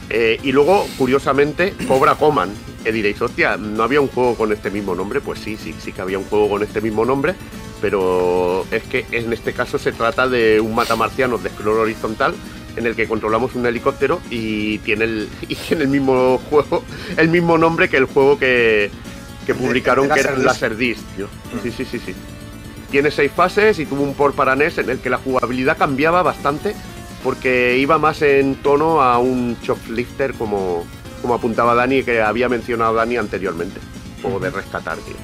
Eh, 0.10 0.40
y 0.44 0.52
luego, 0.52 0.86
curiosamente, 0.98 1.74
Cobra 1.88 2.16
Coman, 2.16 2.52
que 2.84 2.92
diréis, 2.92 3.22
hostia, 3.22 3.58
¿no 3.58 3.84
había 3.84 4.02
un 4.02 4.08
juego 4.08 4.36
con 4.36 4.52
este 4.52 4.70
mismo 4.70 4.96
nombre? 4.96 5.22
Pues 5.22 5.40
sí, 5.40 5.58
sí, 5.58 5.74
sí 5.80 5.92
que 5.92 6.02
había 6.02 6.18
un 6.18 6.26
juego 6.26 6.50
con 6.50 6.64
este 6.64 6.82
mismo 6.82 7.06
nombre, 7.06 7.34
pero 7.82 8.66
es 8.72 8.84
que 8.84 9.06
en 9.12 9.32
este 9.34 9.54
caso 9.54 9.78
se 9.78 9.92
trata 9.92 10.28
de 10.28 10.60
un 10.60 10.76
matamarciano 10.76 11.38
de 11.38 11.50
scroll 11.50 11.80
horizontal 11.80 12.34
en 12.76 12.86
el 12.86 12.96
que 12.96 13.08
controlamos 13.08 13.56
un 13.56 13.66
helicóptero 13.66 14.20
y 14.30 14.80
tiene 14.80 15.06
el, 15.06 15.30
y 15.48 15.56
tiene 15.56 15.84
el 15.84 15.90
mismo 15.90 16.40
juego, 16.50 16.84
el 17.18 17.30
mismo 17.30 17.58
nombre 17.58 17.90
que 17.90 17.98
el 17.98 18.06
juego 18.06 18.38
que, 18.38 18.92
que 19.46 19.56
publicaron, 19.56 20.10
que 20.10 20.20
era 20.20 20.38
Laserdisc, 20.38 21.02
tío. 21.16 21.28
Sí, 21.62 21.72
sí, 21.72 21.86
sí, 21.86 22.00
sí. 22.00 22.14
Tiene 22.92 23.10
seis 23.10 23.32
fases 23.32 23.80
y 23.80 23.86
tuvo 23.86 24.04
un 24.04 24.14
port 24.14 24.36
para 24.36 24.56
NES 24.56 24.78
en 24.78 24.90
el 24.90 25.00
que 25.00 25.10
la 25.10 25.18
jugabilidad 25.18 25.78
cambiaba 25.78 26.22
bastante 26.22 26.76
porque 27.24 27.78
iba 27.78 27.98
más 27.98 28.22
en 28.22 28.56
tono 28.56 29.02
a 29.02 29.18
un 29.18 29.58
shoplifter 29.62 30.34
como, 30.34 30.86
como 31.22 31.34
apuntaba 31.34 31.74
Dani 31.74 32.04
que 32.04 32.22
había 32.22 32.50
mencionado 32.50 32.94
Dani 32.94 33.18
anteriormente. 33.18 33.80
Juego 34.22 34.40
de 34.40 34.50
rescatar, 34.50 34.98
tío. 34.98 35.16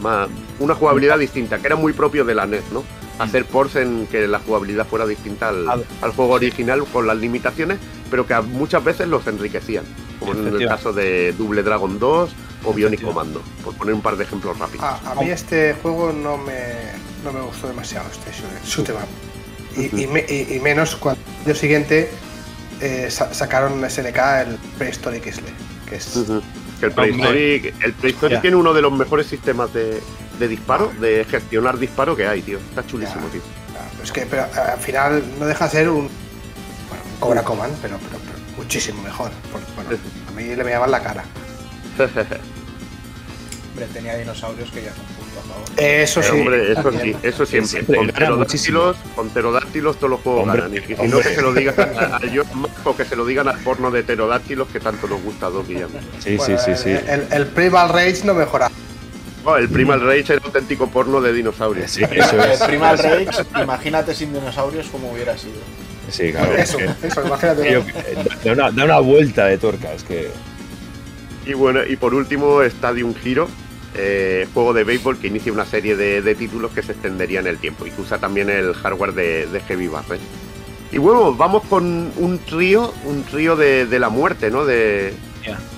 Más, 0.00 0.28
una 0.60 0.74
jugabilidad 0.74 1.18
distinta, 1.18 1.58
que 1.58 1.66
era 1.66 1.76
muy 1.76 1.92
propio 1.92 2.24
de 2.24 2.34
la 2.34 2.46
NES, 2.46 2.62
¿no? 2.72 2.84
Hacer 3.18 3.44
ports 3.46 3.74
en 3.76 4.06
que 4.06 4.28
la 4.28 4.38
jugabilidad 4.38 4.86
fuera 4.86 5.04
distinta 5.04 5.48
al, 5.48 5.68
al 5.68 6.12
juego 6.12 6.34
original 6.34 6.84
con 6.84 7.08
las 7.08 7.16
limitaciones, 7.16 7.78
pero 8.08 8.24
que 8.24 8.40
muchas 8.40 8.84
veces 8.84 9.08
los 9.08 9.26
enriquecían, 9.26 9.84
como 10.20 10.32
en 10.34 10.46
el 10.46 10.68
caso 10.68 10.92
de 10.92 11.32
Double 11.32 11.64
Dragon 11.64 11.98
2 11.98 12.30
o 12.64 12.72
Bionic 12.72 13.02
Commando, 13.02 13.42
por 13.64 13.74
poner 13.74 13.94
un 13.94 14.02
par 14.02 14.16
de 14.16 14.22
ejemplos 14.22 14.56
rápidos. 14.56 14.84
a 14.84 15.14
mí 15.16 15.30
este 15.30 15.74
juego 15.82 16.12
no 16.12 16.36
me, 16.36 16.92
no 17.24 17.32
me 17.32 17.40
gustó 17.40 17.66
demasiado, 17.66 18.08
este 18.10 18.30
shoot 18.64 18.88
y, 19.78 20.60
menos 20.60 20.96
cuando 20.96 21.20
el 21.40 21.50
año 21.50 21.54
siguiente 21.54 22.10
eh, 22.80 23.08
sacaron 23.10 23.88
SNK 23.88 24.18
el 24.46 24.58
Prehistoric 24.78 25.26
Isle, 25.26 25.52
que 25.88 25.96
es... 25.96 26.16
el 26.82 26.92
Prehistoric, 26.92 27.74
el 27.82 28.40
tiene 28.40 28.56
uno 28.56 28.72
de 28.72 28.82
los 28.82 28.92
mejores 28.92 29.26
sistemas 29.26 29.70
de, 29.72 30.00
disparo, 30.48 30.92
de 31.00 31.24
gestionar 31.24 31.78
disparo 31.78 32.16
que 32.16 32.26
hay, 32.26 32.42
tío. 32.42 32.58
Está 32.58 32.86
chulísimo, 32.86 33.26
tío. 33.28 33.40
es 34.02 34.12
que 34.12 34.26
pero, 34.26 34.44
al 34.54 34.78
final 34.78 35.22
no 35.38 35.46
deja 35.46 35.66
de 35.66 35.70
ser 35.70 35.88
un, 35.88 36.08
bueno, 36.88 37.04
un 37.12 37.20
Cobra 37.20 37.42
Command, 37.42 37.76
pero, 37.80 37.98
pero, 37.98 38.18
muchísimo 38.56 39.02
mejor. 39.02 39.30
bueno, 39.52 40.00
a 40.28 40.32
mí 40.32 40.54
le 40.54 40.64
me 40.64 40.70
llaman 40.70 40.90
la 40.90 41.02
cara. 41.02 41.24
Hombre, 43.70 43.86
tenía 43.92 44.16
dinosaurios 44.16 44.70
que 44.70 44.82
ya 44.82 44.92
eso 45.76 46.22
sí. 46.22 46.30
Hombre, 46.32 46.72
eso 46.72 46.92
sí, 46.92 47.16
eso 47.22 47.46
siempre. 47.46 47.96
con, 47.96 48.08
pterodáctilos, 48.08 48.96
con 49.14 49.28
pterodáctilos 49.28 49.96
todos 49.96 50.10
los 50.10 50.20
juegos 50.20 50.46
ganan. 50.46 50.74
Y 50.74 50.80
si 50.80 50.94
no, 51.08 51.18
que 51.18 51.34
se 51.34 51.42
lo 51.42 51.54
digan 51.54 51.74
a, 51.78 52.16
a 52.16 52.20
o 52.84 52.96
que 52.96 53.04
se 53.04 53.16
lo 53.16 53.24
digan 53.24 53.48
al 53.48 53.58
porno 53.58 53.90
de 53.90 54.02
pterodáctilos 54.02 54.68
que 54.68 54.80
tanto 54.80 55.06
nos 55.06 55.22
gusta 55.22 55.46
a 55.46 55.50
dos 55.50 55.66
Sí, 56.18 56.38
sí, 56.38 56.52
sí, 56.58 56.72
sí. 56.76 56.90
El, 56.90 57.26
el, 57.30 57.46
Primal 57.46 57.90
Rage 57.90 58.22
no 58.24 58.34
mejora. 58.34 58.70
Oh, 59.44 59.56
el 59.56 59.68
Primal 59.68 60.00
Rage 60.00 60.20
es 60.20 60.30
el 60.30 60.40
auténtico 60.44 60.88
porno 60.88 61.20
de 61.20 61.32
dinosaurios. 61.32 61.90
Sí, 61.90 62.02
eso 62.10 62.42
es. 62.42 62.60
El 62.60 62.66
Primal 62.66 62.98
Rage, 62.98 63.28
imagínate 63.62 64.14
sin 64.14 64.32
dinosaurios 64.32 64.88
como 64.88 65.12
hubiera 65.12 65.38
sido. 65.38 65.60
Sí, 66.10 66.32
claro. 66.32 66.56
Eso, 66.56 66.78
eso 67.02 67.26
imagínate. 67.26 67.84
da, 68.44 68.52
una, 68.52 68.70
da 68.70 68.84
una 68.84 68.98
vuelta 68.98 69.46
de 69.46 69.58
torca, 69.58 69.92
es 69.92 70.02
que. 70.02 70.30
Y 71.46 71.54
bueno, 71.54 71.80
y 71.86 71.96
por 71.96 72.14
último, 72.14 72.62
Stadium 72.62 73.14
Hero, 73.24 73.48
eh, 73.94 74.46
juego 74.52 74.72
de 74.74 74.84
béisbol 74.84 75.18
que 75.18 75.28
inicia 75.28 75.52
una 75.52 75.64
serie 75.64 75.96
de, 75.96 76.34
títulos 76.34 76.72
que 76.72 76.82
se 76.82 76.92
extendería 76.92 77.40
en 77.40 77.46
el 77.46 77.58
tiempo 77.58 77.86
y 77.86 77.90
que 77.90 78.00
usa 78.00 78.18
también 78.18 78.50
el 78.50 78.74
hardware 78.74 79.12
de, 79.14 79.60
Heavy 79.66 79.88
Barret. 79.88 80.20
Y 80.92 80.98
bueno, 80.98 81.34
vamos 81.34 81.64
con 81.64 82.12
un 82.16 82.38
trío, 82.38 82.92
un 83.04 83.22
trío 83.24 83.56
de, 83.56 83.98
la 83.98 84.08
muerte, 84.08 84.50
¿no? 84.50 84.64
De, 84.64 85.12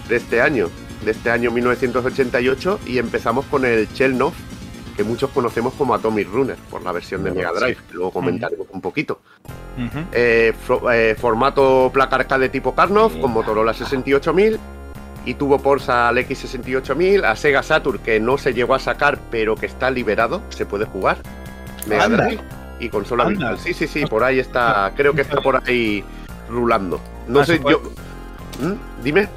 de 0.08 0.16
este 0.16 0.40
año, 0.40 0.68
de 1.04 1.12
este 1.12 1.30
año 1.30 1.50
1988 1.50 2.80
y 2.86 2.98
empezamos 2.98 3.44
con 3.46 3.64
el 3.64 3.92
Chelnov, 3.92 4.32
que 4.96 5.04
muchos 5.04 5.30
conocemos 5.30 5.72
como 5.74 5.94
Atomic 5.94 6.28
Runner, 6.30 6.56
por 6.68 6.82
la 6.82 6.92
versión 6.92 7.24
de 7.24 7.30
Mega 7.30 7.52
Drive, 7.52 7.78
que 7.88 7.94
luego 7.94 8.10
comentaremos 8.10 8.66
un 8.70 8.80
poquito. 8.80 9.20
Eh, 10.12 10.52
eh, 10.92 11.16
formato 11.18 11.90
placa 11.92 12.16
arcade 12.16 12.50
tipo 12.50 12.74
Karnov, 12.74 13.18
con 13.20 13.32
Motorola 13.32 13.72
68000 13.72 14.58
y 15.24 15.34
tuvo 15.34 15.58
por 15.58 15.80
al 15.90 16.16
X68000, 16.16 17.24
a 17.24 17.36
Sega 17.36 17.62
Saturn 17.62 17.98
que 17.98 18.20
no 18.20 18.38
se 18.38 18.54
llegó 18.54 18.74
a 18.74 18.78
sacar 18.78 19.18
pero 19.30 19.54
que 19.54 19.66
está 19.66 19.90
liberado, 19.90 20.42
se 20.50 20.66
puede 20.66 20.86
jugar. 20.86 21.18
Mega 21.86 22.08
Drive 22.08 22.40
y 22.78 22.88
consola 22.88 23.24
virtual. 23.24 23.58
Sí, 23.58 23.74
sí, 23.74 23.86
sí, 23.86 24.06
por 24.06 24.24
ahí 24.24 24.38
está, 24.38 24.92
creo 24.96 25.12
que 25.12 25.22
está 25.22 25.40
por 25.40 25.62
ahí 25.68 26.04
rulando. 26.48 27.00
No 27.28 27.40
ah, 27.40 27.46
sé, 27.46 27.60
yo... 27.68 27.80
¿Mm? 28.60 29.02
Dime. 29.02 29.28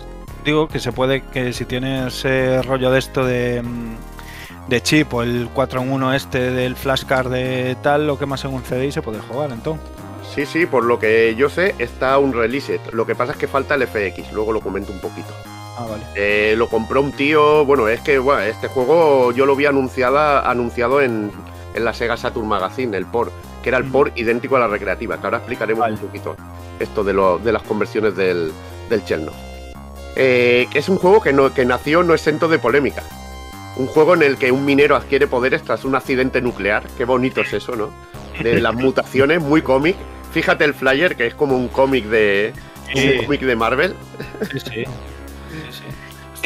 Digo 0.43 0.67
que 0.67 0.79
se 0.79 0.91
puede, 0.91 1.21
que 1.21 1.53
si 1.53 1.65
tienes 1.65 2.23
rollo 2.65 2.91
de 2.91 2.99
esto 2.99 3.25
de, 3.25 3.61
mm, 3.61 4.69
de 4.69 4.81
chip 4.81 5.13
o 5.13 5.23
el 5.23 5.49
4 5.53 5.81
en 5.81 5.91
1 5.91 6.13
este 6.13 6.51
del 6.51 6.75
flashcard 6.75 7.31
de 7.31 7.77
tal, 7.81 8.07
lo 8.07 8.17
que 8.17 8.25
más 8.25 8.43
en 8.45 8.53
un 8.53 8.63
CD 8.63 8.91
se 8.91 9.01
puede 9.01 9.19
jugar 9.19 9.51
entonces. 9.51 9.85
Sí, 10.33 10.45
sí, 10.45 10.65
por 10.65 10.83
lo 10.83 10.99
que 10.99 11.35
yo 11.35 11.49
sé 11.49 11.75
está 11.77 12.17
un 12.17 12.33
release. 12.33 12.79
Lo 12.91 13.05
que 13.05 13.13
pasa 13.13 13.33
es 13.33 13.37
que 13.37 13.47
falta 13.47 13.75
el 13.75 13.87
FX, 13.87 14.33
luego 14.33 14.51
lo 14.51 14.61
comento 14.61 14.91
un 14.91 14.99
poquito. 14.99 15.33
Ah, 15.77 15.85
vale. 15.89 16.03
Eh, 16.15 16.55
lo 16.57 16.67
compró 16.69 17.01
un 17.01 17.11
tío. 17.11 17.65
Bueno, 17.65 17.87
es 17.87 18.01
que 18.01 18.19
bueno, 18.19 18.41
este 18.41 18.67
juego 18.67 19.31
yo 19.31 19.45
lo 19.45 19.55
vi 19.55 19.65
anunciada, 19.65 20.49
anunciado 20.49 21.01
en, 21.01 21.31
la 21.75 21.93
Sega 21.93 22.17
Saturn 22.17 22.47
Magazine, 22.47 22.95
el 22.95 23.05
port, 23.05 23.31
que 23.63 23.69
era 23.69 23.79
el 23.79 23.85
port 23.85 24.17
idéntico 24.17 24.55
a 24.55 24.59
la 24.59 24.67
recreativa, 24.67 25.19
que 25.19 25.25
ahora 25.25 25.37
explicaremos 25.37 25.89
un 25.89 25.97
poquito 25.97 26.35
esto 26.79 27.03
de, 27.03 27.13
lo, 27.13 27.39
de 27.39 27.51
las 27.51 27.63
conversiones 27.63 28.15
del, 28.15 28.51
del 28.89 29.03
Cherno. 29.03 29.31
Eh, 30.15 30.67
es 30.73 30.89
un 30.89 30.97
juego 30.97 31.21
que, 31.21 31.33
no, 31.33 31.51
que 31.51 31.65
nació 31.65 32.03
no 32.03 32.13
exento 32.13 32.47
de 32.47 32.59
polémica. 32.59 33.01
Un 33.75 33.87
juego 33.87 34.13
en 34.13 34.21
el 34.21 34.37
que 34.37 34.51
un 34.51 34.65
minero 34.65 34.95
adquiere 34.95 35.25
poderes 35.25 35.63
tras 35.63 35.83
un 35.83 35.95
accidente 35.95 36.41
nuclear. 36.41 36.83
Qué 36.95 37.05
bonito 37.05 37.41
es 37.41 37.53
eso, 37.53 37.75
¿no? 37.75 37.89
De 38.43 38.59
las 38.61 38.75
mutaciones, 38.75 39.41
muy 39.41 39.63
cómic. 39.63 39.95
Fíjate 40.31 40.65
el 40.65 40.75
flyer, 40.75 41.15
que 41.15 41.25
es 41.25 41.33
como 41.33 41.55
un 41.55 41.67
cómic 41.67 42.05
de. 42.05 42.53
Un 42.95 43.23
cómic 43.23 43.41
de 43.41 43.55
Marvel. 43.55 43.95
Sí, 44.51 44.59
sí 44.59 44.85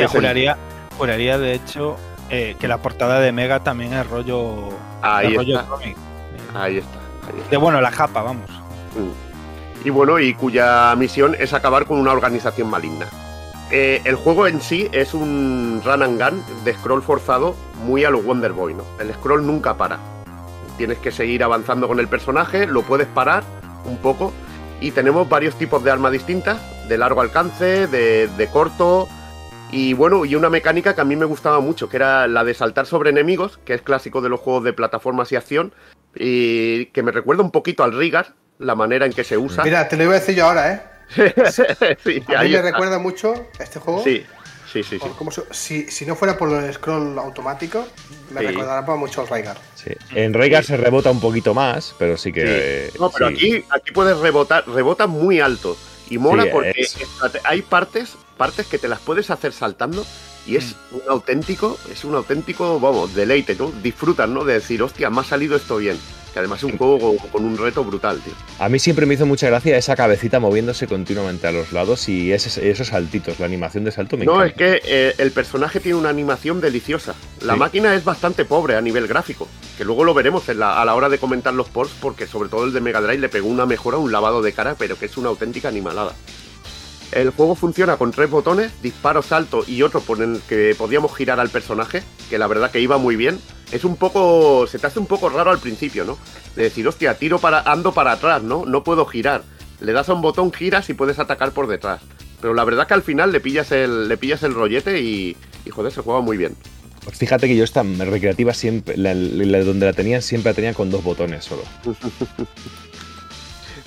juraría, 0.06 0.58
juraría, 0.98 1.38
de 1.40 1.54
hecho, 1.54 1.98
eh, 2.30 2.56
que 2.60 2.68
la 2.68 2.78
portada 2.78 3.20
de 3.20 3.32
Mega 3.32 3.62
también 3.62 3.94
es 3.94 4.08
rollo. 4.08 4.70
Ahí 5.02 5.36
está. 5.36 5.66
Ahí 6.54 6.78
está. 6.78 7.00
De 7.50 7.58
bueno, 7.58 7.82
la 7.82 7.92
japa, 7.92 8.22
vamos. 8.22 8.50
Mm. 8.96 9.86
Y 9.88 9.90
bueno, 9.90 10.20
y 10.20 10.34
cuya 10.34 10.94
misión 10.96 11.36
es 11.40 11.54
acabar 11.54 11.86
con 11.86 12.00
una 12.00 12.12
organización 12.12 12.70
maligna. 12.70 13.08
Eh, 13.70 14.02
el 14.06 14.16
juego 14.16 14.48
en 14.48 14.62
sí 14.62 14.90
es 14.92 15.14
un 15.14 15.82
run 15.84 16.04
and 16.04 16.22
gun 16.22 16.44
de 16.64 16.74
scroll 16.74 17.02
forzado 17.02 17.56
muy 17.84 18.06
a 18.06 18.10
lo 18.10 18.22
Wonder 18.22 18.54
Boy, 18.54 18.74
¿no? 18.74 18.84
El 19.00 19.14
scroll 19.14 19.46
nunca 19.46 19.76
para. 19.76 20.00
Tienes 20.78 20.98
que 21.00 21.12
seguir 21.12 21.44
avanzando 21.44 21.88
con 21.88 22.00
el 22.00 22.08
personaje, 22.08 22.66
lo 22.66 22.84
puedes 22.84 23.08
parar 23.08 23.44
un 23.86 23.98
poco. 23.98 24.34
Y 24.80 24.92
tenemos 24.92 25.28
varios 25.28 25.56
tipos 25.56 25.84
de 25.84 25.92
armas 25.92 26.12
distintas, 26.12 26.60
de 26.88 26.98
largo 26.98 27.22
alcance, 27.22 27.88
de, 27.88 28.28
de 28.28 28.48
corto, 28.48 29.08
y 29.72 29.94
bueno, 29.94 30.26
y 30.26 30.36
una 30.36 30.50
mecánica 30.50 30.96
que 30.96 31.02
a 31.02 31.06
mí 31.06 31.16
me 31.16 31.26
gustaba 31.26 31.60
mucho, 31.60 31.90
que 31.90 31.98
era 31.98 32.28
la 32.28 32.44
de 32.44 32.54
saltar 32.54 32.86
sobre 32.86 33.10
enemigos, 33.10 33.60
que 33.66 33.74
es 33.74 33.82
clásico 33.82 34.22
de 34.22 34.30
los 34.30 34.40
juegos 34.40 34.64
de 34.64 34.74
plataformas 34.74 35.32
y 35.32 35.36
acción, 35.36 35.74
y 36.16 36.88
que 36.88 37.04
me 37.04 37.12
recuerda 37.12 37.44
un 37.44 37.52
poquito 37.52 37.84
al 37.84 37.98
Rigar, 37.98 38.34
la 38.60 38.76
manera 38.76 39.06
en 39.06 39.14
que 39.14 39.24
se 39.24 39.38
usa. 39.38 39.64
Mira, 39.64 39.88
te 39.88 39.98
lo 39.98 40.04
iba 40.04 40.14
a 40.14 40.20
decir 40.20 40.36
yo 40.36 40.46
ahora, 40.46 40.74
¿eh? 40.74 40.82
a 42.36 42.44
mí 42.44 42.50
me 42.50 42.62
recuerda 42.62 43.00
mucho 43.00 43.48
este 43.60 43.80
juego. 43.80 44.04
Sí, 44.04 44.26
sí, 44.72 44.84
sí. 44.84 45.00
si, 45.52 45.92
si, 45.92 46.06
no 46.06 46.16
fuera 46.16 46.38
por 46.38 46.52
el 46.52 46.74
scroll 46.74 47.18
automático, 47.18 47.88
me 48.32 48.42
recordará 48.42 48.82
mucho 48.96 49.22
al 49.22 49.28
Rigar. 49.28 49.58
Sí. 49.76 49.92
En 50.16 50.34
Rigar 50.34 50.64
se 50.64 50.78
rebota 50.78 51.12
un 51.12 51.20
poquito 51.20 51.54
más, 51.54 51.94
pero 51.98 52.18
sí 52.18 52.32
que. 52.32 52.92
No, 53.00 53.10
pero 53.10 53.28
aquí, 53.28 53.64
aquí 53.70 53.92
puedes 53.92 54.18
rebotar, 54.18 54.68
rebota 54.68 55.08
muy 55.08 55.40
alto. 55.40 55.78
Y 56.10 56.18
mola 56.18 56.46
porque 56.52 56.86
hay 57.44 57.62
partes 57.62 58.16
partes 58.38 58.68
que 58.68 58.78
te 58.78 58.88
las 58.88 59.00
puedes 59.00 59.30
hacer 59.30 59.52
saltando 59.52 60.06
y 60.48 60.56
es 60.56 60.76
mm. 60.92 60.96
un 60.96 61.02
auténtico, 61.10 61.78
es 61.92 62.04
un 62.06 62.16
auténtico, 62.16 62.80
vamos, 62.80 63.14
deleite, 63.14 63.56
¿no? 63.56 63.72
Disfrutan, 63.84 64.34
¿no? 64.34 64.44
De 64.44 64.54
decir, 64.54 64.82
hostia, 64.82 65.10
me 65.10 65.22
ha 65.22 65.24
salido 65.24 65.56
esto 65.56 65.78
bien. 65.78 65.98
Que 66.34 66.40
además 66.40 66.60
es 66.60 66.66
un 66.66 66.78
juego 66.78 67.18
con, 67.32 67.46
un 67.46 67.58
reto 67.58 67.84
brutal, 67.84 68.20
tío. 68.20 68.34
A 68.60 68.70
mí 68.70 68.80
siempre 68.80 69.06
me 69.06 69.16
hizo 69.16 69.26
mucha 69.26 69.48
gracia 69.48 69.78
esa 69.78 69.96
cabecita 69.96 70.40
moviéndose 70.40 70.86
continuamente 70.86 71.48
a 71.48 71.52
los 71.52 71.72
lados 71.72 72.08
y 72.10 72.32
esos, 72.32 72.88
saltitos, 72.88 73.40
la 73.40 73.46
animación 73.46 73.84
de 73.86 73.92
salto 73.92 74.18
me 74.18 74.26
No, 74.26 74.44
es 74.44 74.54
que 74.54 74.82
eh, 74.86 75.16
el 75.18 75.32
personaje 75.32 75.80
tiene 75.80 75.98
una 75.98 76.10
animación 76.10 76.62
deliciosa. 76.62 77.16
La 77.42 77.56
máquina 77.56 77.96
es 77.96 78.04
bastante 78.04 78.46
pobre 78.46 78.76
a 78.76 78.82
nivel 78.82 79.08
gráfico, 79.08 79.48
que 79.78 79.86
luego 79.86 80.04
lo 80.04 80.14
veremos 80.14 80.48
a 80.50 80.54
la 80.54 80.96
hora 80.96 81.10
de 81.10 81.18
comentar 81.18 81.54
los 81.54 81.70
ports, 81.70 81.94
porque 82.00 82.28
sobre 82.28 82.50
todo 82.50 82.66
el 82.66 82.74
de 82.74 82.82
Mega 82.82 83.02
Drive 83.02 83.20
le 83.20 83.30
pegó 83.30 83.48
una 83.48 83.66
mejora, 83.66 83.98
un 83.98 84.12
lavado 84.12 84.42
de 84.42 84.54
cara, 84.54 84.76
pero 84.78 84.98
que 84.98 85.06
es 85.06 85.18
una 85.18 85.30
auténtica 85.30 85.70
animalada. 85.70 86.14
El 87.12 87.30
juego 87.32 87.56
funciona 87.56 87.98
con 87.98 88.12
tres 88.12 88.30
botones, 88.30 88.72
disparo, 88.82 89.22
salto 89.22 89.64
y 89.66 89.82
otro 89.82 90.02
por 90.02 90.22
el 90.22 90.42
que 90.48 90.76
podíamos 90.78 91.16
girar 91.16 91.40
al 91.40 91.50
personaje, 91.50 92.04
que 92.30 92.38
la 92.38 92.48
verdad 92.48 92.70
que 92.72 92.82
iba 92.82 92.98
muy 92.98 93.16
bien. 93.16 93.40
Es 93.72 93.84
un 93.84 93.96
poco. 93.96 94.68
se 94.68 94.80
te 94.80 94.88
hace 94.88 95.00
un 95.00 95.08
poco 95.08 95.30
raro 95.30 95.52
al 95.52 95.60
principio, 95.60 96.06
¿no? 96.06 96.18
De 96.56 96.64
decir, 96.64 96.88
hostia, 96.88 97.16
tiro 97.16 97.40
para. 97.40 97.62
ando 97.62 97.94
para 97.94 98.12
atrás, 98.14 98.44
¿no? 98.44 98.66
No 98.66 98.84
puedo 98.84 99.06
girar. 99.06 99.44
Le 99.80 99.94
das 99.94 100.10
a 100.10 100.14
un 100.14 100.22
botón, 100.22 100.52
giras 100.52 100.90
y 100.90 100.94
puedes 100.94 101.20
atacar 101.20 101.52
por 101.52 101.68
detrás. 101.68 102.02
Pero 102.42 102.54
la 102.54 102.64
verdad 102.64 102.88
que 102.88 102.94
al 102.94 103.04
final 103.04 103.32
le 103.32 103.40
pillas 103.40 103.72
el, 103.72 104.08
le 104.08 104.18
pillas 104.18 104.44
el 104.44 104.54
rollete 104.54 105.02
y, 105.02 105.36
y 105.66 105.70
joder, 105.70 105.92
se 105.92 106.02
juega 106.02 106.22
muy 106.22 106.38
bien. 106.38 106.56
Pues 107.04 107.20
fíjate 107.20 107.48
que 107.48 107.56
yo 107.56 107.64
esta 107.64 107.84
recreativa 107.84 108.54
siempre, 108.54 108.96
donde 108.98 109.86
la 109.86 109.94
tenía, 109.94 110.22
siempre 110.22 110.52
la 110.52 110.56
tenía 110.56 110.74
con 110.74 110.90
dos 110.90 111.04
botones 111.04 111.46
solo. 111.46 111.64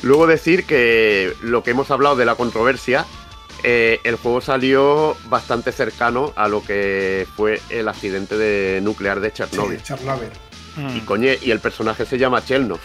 Luego 0.03 0.27
decir 0.27 0.65
que 0.65 1.35
lo 1.43 1.63
que 1.63 1.73
hemos 1.73 1.91
hablado 1.91 2.17
de 2.17 2.25
la 2.25 2.35
controversia, 2.35 3.07
eh, 3.63 4.01
el 4.05 4.17
juego 4.17 4.41
salió 4.41 5.17
bastante 5.29 5.73
cercano 5.73 6.33
a 6.37 6.49
lo 6.49 6.63
que 6.65 7.27
fue 7.37 7.61
el 7.69 7.89
accidente 7.89 8.39
de 8.39 8.81
nuclear 8.81 9.21
de 9.21 9.33
Chernobyl. 9.33 9.83
Chernobyl. 9.83 10.31
Y 10.95 11.01
coñe, 11.01 11.39
y 11.43 11.51
el 11.51 11.61
personaje 11.61 12.07
se 12.07 12.17
llama 12.17 12.43
Chernov. 12.45 12.79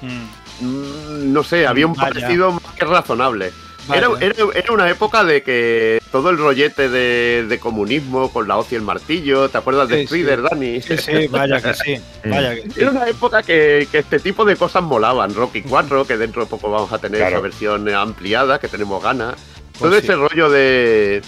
Mm. 0.00 0.66
Mm, 0.66 1.32
no 1.32 1.42
sé, 1.42 1.66
había 1.66 1.86
un 1.86 1.94
parecido 1.94 2.52
más 2.52 2.74
que 2.74 2.84
razonable. 2.84 3.52
Era, 3.90 4.72
una 4.72 4.88
época 4.88 5.24
de 5.24 5.42
que 5.42 6.00
todo 6.10 6.30
el 6.30 6.38
rollete 6.38 6.88
de, 6.88 7.58
comunismo 7.60 8.32
con 8.32 8.46
la 8.46 8.58
hoz 8.58 8.72
y 8.72 8.76
el 8.76 8.82
martillo, 8.82 9.48
¿te 9.48 9.58
acuerdas 9.58 9.88
de 9.88 10.06
Strider, 10.06 10.42
Dani? 10.42 10.80
Sí, 10.80 10.96
sí, 10.98 11.26
vaya 11.30 11.60
que 11.60 11.74
sí. 11.74 12.02
Era 12.22 12.90
una 12.90 13.08
época 13.08 13.42
que, 13.42 13.88
este 13.92 14.20
tipo 14.20 14.44
de 14.44 14.56
cosas 14.56 14.82
molaban. 14.82 15.34
Rocky 15.34 15.62
4, 15.62 16.06
que 16.06 16.16
dentro 16.16 16.42
de 16.42 16.48
poco 16.48 16.70
vamos 16.70 16.92
a 16.92 16.98
tener 16.98 17.22
esa 17.22 17.40
versión 17.40 17.88
ampliada, 17.88 18.58
que 18.58 18.68
tenemos 18.68 19.02
ganas. 19.02 19.34
Pues 19.78 19.90
todo 19.90 19.96
ese 19.96 20.14
rollo 20.14 20.50
de, 20.50 21.22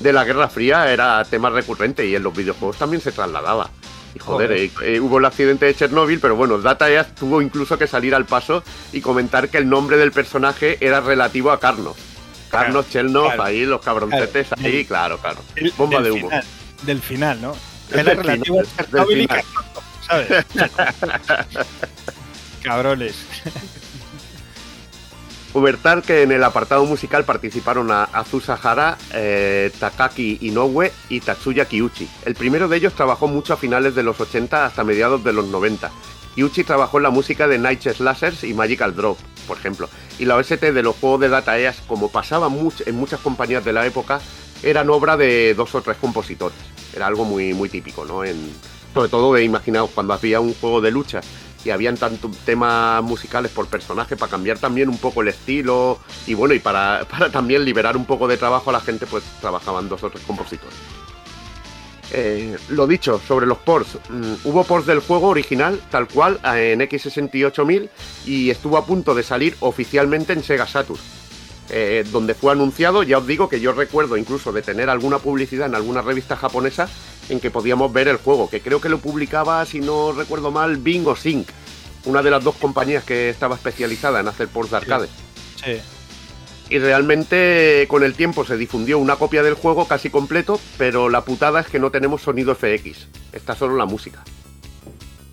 de 0.00 0.12
la 0.12 0.24
Guerra 0.24 0.48
Fría 0.48 0.92
era 0.92 1.24
tema 1.24 1.50
recurrente 1.50 2.06
y 2.06 2.14
en 2.14 2.22
los 2.22 2.34
videojuegos 2.34 2.76
también 2.76 3.00
se 3.00 3.12
trasladaba. 3.12 3.70
Y 4.14 4.18
joder, 4.18 4.52
eh, 4.52 4.70
eh, 4.82 5.00
hubo 5.00 5.18
el 5.18 5.24
accidente 5.24 5.66
de 5.66 5.74
Chernóbil, 5.74 6.20
pero 6.20 6.36
bueno, 6.36 6.58
Data 6.58 6.90
East 6.90 7.18
tuvo 7.18 7.42
incluso 7.42 7.78
que 7.78 7.86
salir 7.86 8.14
al 8.14 8.24
paso 8.24 8.62
y 8.92 9.00
comentar 9.00 9.48
que 9.48 9.58
el 9.58 9.68
nombre 9.68 9.96
del 9.96 10.12
personaje 10.12 10.78
era 10.80 11.00
relativo 11.00 11.50
a 11.50 11.60
Carnos. 11.60 11.96
Carnos, 12.50 12.88
Chernov, 12.88 13.40
ahí 13.40 13.66
los 13.66 13.82
cabroncetes, 13.82 14.52
ahí, 14.52 14.84
claro, 14.84 15.18
claro. 15.18 15.40
Bomba 15.76 16.00
de 16.00 16.10
humo. 16.10 16.30
del 16.82 17.00
final, 17.02 17.40
¿no? 17.42 17.54
Era 17.92 18.14
relativo 18.14 18.60
a 18.60 18.64
Chernóbil 18.64 19.28
¿sabes? 20.06 20.28
Cabrones. 22.62 23.16
Comentar 25.52 26.02
que 26.02 26.22
en 26.22 26.32
el 26.32 26.44
apartado 26.44 26.84
musical 26.84 27.24
participaron 27.24 27.90
a 27.90 28.04
Azusa 28.04 28.58
Hara, 28.62 28.98
eh, 29.14 29.72
Takaki 29.78 30.38
Inoue 30.42 30.92
y 31.08 31.20
Tatsuya 31.20 31.64
Kiuchi. 31.64 32.06
El 32.26 32.34
primero 32.34 32.68
de 32.68 32.76
ellos 32.76 32.92
trabajó 32.92 33.28
mucho 33.28 33.54
a 33.54 33.56
finales 33.56 33.94
de 33.94 34.02
los 34.02 34.20
80 34.20 34.66
hasta 34.66 34.84
mediados 34.84 35.24
de 35.24 35.32
los 35.32 35.46
90. 35.46 35.90
Kiuchi 36.34 36.64
trabajó 36.64 36.98
en 36.98 37.04
la 37.04 37.10
música 37.10 37.48
de 37.48 37.58
Night 37.58 37.82
Slashers 37.82 38.44
y 38.44 38.52
Magical 38.52 38.94
Drop, 38.94 39.18
por 39.46 39.56
ejemplo. 39.56 39.88
Y 40.18 40.26
la 40.26 40.36
OST 40.36 40.60
de 40.60 40.82
los 40.82 40.96
juegos 40.96 41.20
de 41.20 41.30
Data 41.30 41.58
East, 41.58 41.86
como 41.86 42.12
pasaba 42.12 42.48
en 42.86 42.94
muchas 42.94 43.20
compañías 43.20 43.64
de 43.64 43.72
la 43.72 43.86
época, 43.86 44.20
eran 44.62 44.90
obra 44.90 45.16
de 45.16 45.54
dos 45.54 45.74
o 45.74 45.80
tres 45.80 45.96
compositores. 45.96 46.58
Era 46.94 47.06
algo 47.06 47.24
muy, 47.24 47.54
muy 47.54 47.70
típico, 47.70 48.04
¿no? 48.04 48.22
En, 48.22 48.52
sobre 48.92 49.08
todo, 49.08 49.38
imaginaos, 49.38 49.90
cuando 49.94 50.12
había 50.12 50.40
un 50.40 50.54
juego 50.54 50.80
de 50.80 50.90
lucha 50.90 51.20
habían 51.70 51.96
tantos 51.96 52.36
temas 52.38 53.02
musicales 53.02 53.50
por 53.50 53.66
personaje 53.66 54.16
para 54.16 54.30
cambiar 54.30 54.58
también 54.58 54.88
un 54.88 54.98
poco 54.98 55.22
el 55.22 55.28
estilo 55.28 55.98
y 56.26 56.34
bueno, 56.34 56.54
y 56.54 56.58
para, 56.68 57.04
también 57.32 57.64
liberar 57.64 57.96
un 57.96 58.04
poco 58.04 58.28
de 58.28 58.36
trabajo 58.36 58.70
a 58.70 58.74
la 58.74 58.80
gente, 58.80 59.06
pues 59.06 59.24
trabajaban 59.40 59.88
dos 59.88 60.02
o 60.02 60.10
tres 60.10 60.24
compositores. 60.24 60.76
Eh, 62.10 62.56
lo 62.70 62.86
dicho, 62.86 63.20
sobre 63.26 63.46
los 63.46 63.58
ports, 63.58 63.98
mm, 64.08 64.34
hubo 64.44 64.64
ports 64.64 64.86
del 64.86 65.00
juego 65.00 65.28
original, 65.28 65.78
tal 65.90 66.08
cual, 66.08 66.40
en 66.42 66.80
X68000 66.80 67.90
y 68.24 68.50
estuvo 68.50 68.78
a 68.78 68.86
punto 68.86 69.14
de 69.14 69.22
salir 69.22 69.56
oficialmente 69.60 70.32
en 70.32 70.42
Sega 70.42 70.66
Saturn. 70.66 70.98
Eh, 71.70 72.04
donde 72.10 72.34
fue 72.34 72.52
anunciado, 72.52 73.02
ya 73.02 73.18
os 73.18 73.26
digo 73.26 73.50
que 73.50 73.60
yo 73.60 73.72
recuerdo 73.72 74.16
incluso 74.16 74.52
de 74.52 74.62
tener 74.62 74.88
alguna 74.88 75.18
publicidad 75.18 75.66
en 75.66 75.74
alguna 75.74 76.00
revista 76.00 76.34
japonesa 76.34 76.88
en 77.28 77.40
que 77.40 77.50
podíamos 77.50 77.92
ver 77.92 78.08
el 78.08 78.16
juego, 78.16 78.48
que 78.48 78.62
creo 78.62 78.80
que 78.80 78.88
lo 78.88 78.98
publicaba, 78.98 79.64
si 79.66 79.80
no 79.80 80.12
recuerdo 80.12 80.50
mal, 80.50 80.78
Bingo 80.78 81.14
Sync, 81.14 81.46
una 82.06 82.22
de 82.22 82.30
las 82.30 82.42
dos 82.42 82.54
compañías 82.54 83.04
que 83.04 83.28
estaba 83.28 83.56
especializada 83.56 84.20
en 84.20 84.28
hacer 84.28 84.48
ports 84.48 84.70
de 84.70 84.76
arcade. 84.78 85.08
Sí. 85.62 85.78
Y 86.70 86.78
realmente 86.78 87.86
con 87.88 88.02
el 88.02 88.14
tiempo 88.14 88.46
se 88.46 88.56
difundió 88.56 88.98
una 88.98 89.16
copia 89.16 89.42
del 89.42 89.54
juego 89.54 89.86
casi 89.86 90.08
completo, 90.08 90.58
pero 90.78 91.10
la 91.10 91.22
putada 91.22 91.60
es 91.60 91.66
que 91.66 91.78
no 91.78 91.90
tenemos 91.90 92.22
sonido 92.22 92.54
FX, 92.54 93.08
está 93.32 93.54
solo 93.54 93.76
la 93.76 93.84
música. 93.84 94.24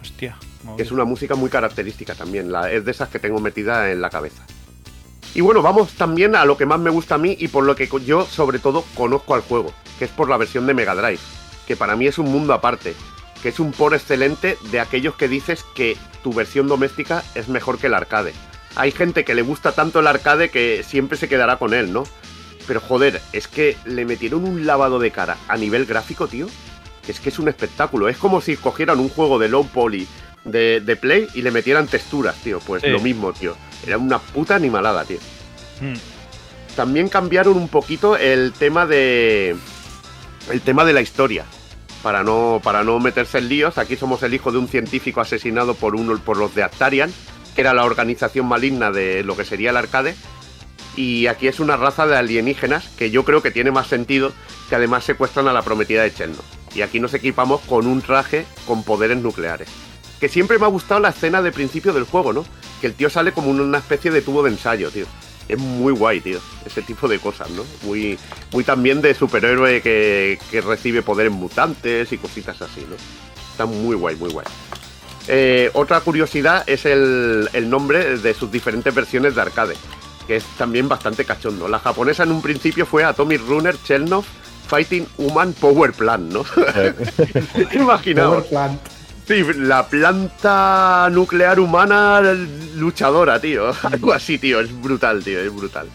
Hostia. 0.01 0.37
Que 0.75 0.83
es 0.83 0.91
una 0.91 1.05
música 1.05 1.35
muy 1.35 1.49
característica 1.49 2.13
también, 2.15 2.51
la, 2.51 2.71
es 2.71 2.83
de 2.83 2.91
esas 2.91 3.07
que 3.07 3.19
tengo 3.19 3.39
metida 3.39 3.91
en 3.91 4.01
la 4.01 4.09
cabeza. 4.09 4.45
Y 5.35 5.41
bueno, 5.41 5.61
vamos 5.61 5.93
también 5.93 6.35
a 6.35 6.45
lo 6.45 6.57
que 6.57 6.65
más 6.65 6.79
me 6.79 6.89
gusta 6.89 7.15
a 7.15 7.19
mí 7.19 7.37
y 7.39 7.49
por 7.49 7.65
lo 7.65 7.75
que 7.75 7.87
yo 8.03 8.25
sobre 8.25 8.57
todo 8.57 8.83
conozco 8.95 9.35
al 9.35 9.41
juego, 9.41 9.71
que 9.99 10.05
es 10.05 10.11
por 10.11 10.29
la 10.29 10.37
versión 10.37 10.65
de 10.65 10.73
Mega 10.73 10.95
Drive 10.95 11.19
que 11.65 11.75
para 11.75 11.95
mí 11.95 12.07
es 12.07 12.17
un 12.17 12.31
mundo 12.31 12.53
aparte, 12.53 12.95
que 13.41 13.49
es 13.49 13.59
un 13.59 13.71
por 13.71 13.93
excelente 13.93 14.57
de 14.71 14.79
aquellos 14.79 15.15
que 15.15 15.27
dices 15.27 15.65
que 15.75 15.97
tu 16.23 16.33
versión 16.33 16.67
doméstica 16.67 17.23
es 17.35 17.49
mejor 17.49 17.77
que 17.77 17.87
el 17.87 17.93
arcade. 17.93 18.33
Hay 18.75 18.91
gente 18.91 19.23
que 19.23 19.35
le 19.35 19.41
gusta 19.41 19.71
tanto 19.71 19.99
el 19.99 20.07
arcade 20.07 20.49
que 20.49 20.83
siempre 20.83 21.17
se 21.17 21.29
quedará 21.29 21.57
con 21.57 21.73
él, 21.73 21.93
¿no? 21.93 22.03
Pero 22.67 22.79
joder, 22.79 23.21
es 23.31 23.47
que 23.47 23.77
le 23.85 24.05
metieron 24.05 24.43
un 24.43 24.65
lavado 24.65 24.99
de 24.99 25.11
cara 25.11 25.37
a 25.47 25.55
nivel 25.55 25.85
gráfico, 25.85 26.27
tío. 26.27 26.47
Es 27.07 27.19
que 27.19 27.29
es 27.29 27.37
un 27.39 27.47
espectáculo. 27.47 28.09
Es 28.09 28.17
como 28.17 28.41
si 28.41 28.57
cogieran 28.57 28.99
un 28.99 29.09
juego 29.09 29.37
de 29.37 29.49
low 29.49 29.67
poly 29.67 30.07
de, 30.43 30.97
Play 30.99 31.27
y 31.35 31.43
le 31.43 31.51
metieran 31.51 31.87
texturas, 31.87 32.35
tío. 32.43 32.59
Pues 32.59 32.83
lo 32.83 32.99
mismo, 32.99 33.31
tío. 33.33 33.55
Era 33.85 33.97
una 33.97 34.19
puta 34.19 34.55
animalada, 34.55 35.05
tío. 35.05 35.19
Hmm. 35.81 35.95
También 36.75 37.09
cambiaron 37.09 37.55
un 37.55 37.67
poquito 37.67 38.17
el 38.17 38.53
tema 38.53 38.85
de. 38.85 39.55
El 40.51 40.61
tema 40.61 40.85
de 40.85 40.93
la 40.93 41.01
historia 41.01 41.45
para 42.05 42.23
no, 42.23 42.61
para 42.63 42.83
no 42.83 42.99
meterse 42.99 43.39
en 43.39 43.49
líos. 43.49 43.79
Aquí 43.79 43.95
somos 43.95 44.21
el 44.21 44.35
hijo 44.35 44.51
de 44.51 44.59
un 44.59 44.67
científico 44.67 45.21
asesinado 45.21 45.73
por, 45.73 45.95
uno, 45.95 46.15
por 46.19 46.37
los 46.37 46.53
de 46.53 46.61
Actarian, 46.61 47.11
que 47.55 47.61
era 47.61 47.73
la 47.73 47.83
organización 47.83 48.45
maligna 48.45 48.91
de 48.91 49.23
lo 49.23 49.35
que 49.35 49.43
sería 49.43 49.71
el 49.71 49.77
arcade. 49.77 50.15
Y 50.95 51.25
aquí 51.25 51.47
es 51.47 51.59
una 51.59 51.77
raza 51.77 52.05
de 52.05 52.15
alienígenas 52.15 52.89
que 52.89 53.09
yo 53.09 53.25
creo 53.25 53.41
que 53.41 53.49
tiene 53.49 53.71
más 53.71 53.87
sentido, 53.87 54.33
que 54.69 54.75
además 54.75 55.03
secuestran 55.03 55.47
a 55.47 55.53
la 55.53 55.63
prometida 55.63 56.03
de 56.03 56.13
Cherno. 56.13 56.43
Y 56.75 56.83
aquí 56.83 56.99
nos 56.99 57.15
equipamos 57.15 57.61
con 57.61 57.87
un 57.87 58.03
traje 58.03 58.45
con 58.67 58.83
poderes 58.83 59.17
nucleares. 59.17 59.69
Que 60.25 60.29
siempre 60.29 60.57
me 60.57 60.65
ha 60.65 60.69
gustado 60.69 60.99
la 60.99 61.09
escena 61.09 61.39
de 61.43 61.51
principio 61.51 61.93
del 61.93 62.05
juego, 62.05 62.33
¿no? 62.33 62.43
Que 62.81 62.87
el 62.87 62.95
tío 62.95 63.11
sale 63.11 63.31
como 63.31 63.51
una 63.51 63.77
especie 63.77 64.09
de 64.09 64.23
tubo 64.23 64.41
de 64.41 64.49
ensayo, 64.49 64.89
tío 64.89 65.05
es 65.47 65.59
muy 65.59 65.93
guay, 65.93 66.19
tío. 66.19 66.39
Ese 66.65 66.81
tipo 66.81 67.07
de 67.07 67.19
cosas, 67.19 67.47
¿no? 67.51 67.63
Muy, 67.83 68.17
muy 68.51 68.63
también 68.63 69.03
de 69.03 69.13
superhéroe 69.13 69.83
que, 69.83 70.39
recibe 70.65 71.03
poderes 71.03 71.31
mutantes 71.31 72.11
y 72.11 72.17
cositas 72.17 72.59
así, 72.59 72.83
¿no? 72.89 72.95
Está 73.51 73.67
muy 73.67 73.95
guay, 73.95 74.15
muy 74.15 74.31
guay. 74.31 74.47
Eh, 75.27 75.69
otra 75.73 75.99
curiosidad 76.01 76.63
es 76.65 76.87
el, 76.87 77.69
nombre 77.69 78.17
de 78.17 78.33
sus 78.33 78.51
diferentes 78.51 78.95
versiones 78.95 79.35
de 79.35 79.41
arcade, 79.41 79.75
que 80.25 80.37
es 80.37 80.43
también 80.57 80.89
bastante 80.89 81.23
cachondo. 81.23 81.67
La 81.67 81.77
japonesa 81.77 82.23
en 82.23 82.31
un 82.31 82.41
principio 82.41 82.87
fue 82.87 83.03
Atomic 83.03 83.41
Runner 83.47 83.75
Chelnov 83.83 84.25
Fighting 84.67 85.07
Human 85.17 85.53
Power 85.53 85.93
Plant, 85.93 86.33
¿no? 86.33 86.43
Imaginaos. 87.79 88.47
Sí, 89.27 89.43
la 89.57 89.87
planta 89.87 91.09
nuclear 91.11 91.59
humana 91.59 92.21
luchadora, 92.75 93.39
tío. 93.39 93.71
Algo 93.83 94.13
así, 94.13 94.37
tío. 94.37 94.59
Es 94.59 94.81
brutal, 94.81 95.23
tío. 95.23 95.39
Es 95.39 95.53
brutal. 95.53 95.87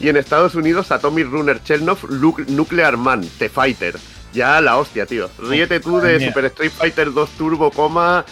Y 0.00 0.08
en 0.08 0.16
Estados 0.16 0.56
Unidos, 0.56 0.90
Atomic 0.90 1.30
Runner 1.30 1.62
Chernov 1.62 2.10
Nuclear 2.10 2.96
Man, 2.96 3.24
The 3.38 3.48
Fighter. 3.48 3.94
Ya 4.32 4.60
la 4.60 4.78
hostia, 4.78 5.06
tío. 5.06 5.30
Ríete 5.38 5.78
tú 5.78 6.00
de 6.00 6.26
Super 6.26 6.46
Street 6.46 6.72
Fighter 6.72 7.12
2 7.12 7.30
Turbo, 7.30 7.70
coma, 7.70 8.24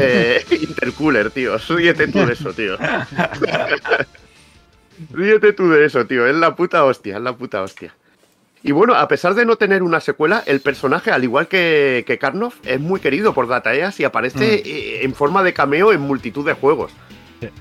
eh, 0.00 0.42
Intercooler, 0.50 1.30
tío. 1.30 1.58
Ríete 1.58 2.08
tú 2.08 2.24
de 2.24 2.32
eso, 2.32 2.52
tío. 2.52 2.78
Ríete 5.10 5.52
tú 5.52 5.68
de 5.68 5.84
eso, 5.84 6.06
tío. 6.06 6.26
Es 6.26 6.36
la 6.36 6.54
puta 6.54 6.84
hostia, 6.84 7.16
es 7.16 7.22
la 7.22 7.36
puta 7.36 7.62
hostia. 7.62 7.94
Y 8.62 8.72
bueno, 8.72 8.94
a 8.94 9.06
pesar 9.06 9.34
de 9.34 9.44
no 9.44 9.56
tener 9.56 9.82
una 9.82 10.00
secuela, 10.00 10.42
el 10.46 10.60
personaje, 10.60 11.10
al 11.10 11.22
igual 11.22 11.46
que, 11.46 12.04
que 12.06 12.18
Karnov, 12.18 12.54
es 12.64 12.80
muy 12.80 13.00
querido 13.00 13.32
por 13.32 13.46
Dataeas 13.46 14.00
y 14.00 14.04
aparece 14.04 14.62
mm. 14.64 14.68
eh, 14.68 15.04
en 15.04 15.14
forma 15.14 15.42
de 15.42 15.52
cameo 15.52 15.92
en 15.92 16.00
multitud 16.00 16.44
de 16.44 16.54
juegos. 16.54 16.92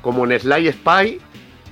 Como 0.01 0.25
en 0.25 0.39
Sly 0.39 0.71
Spy 0.71 1.19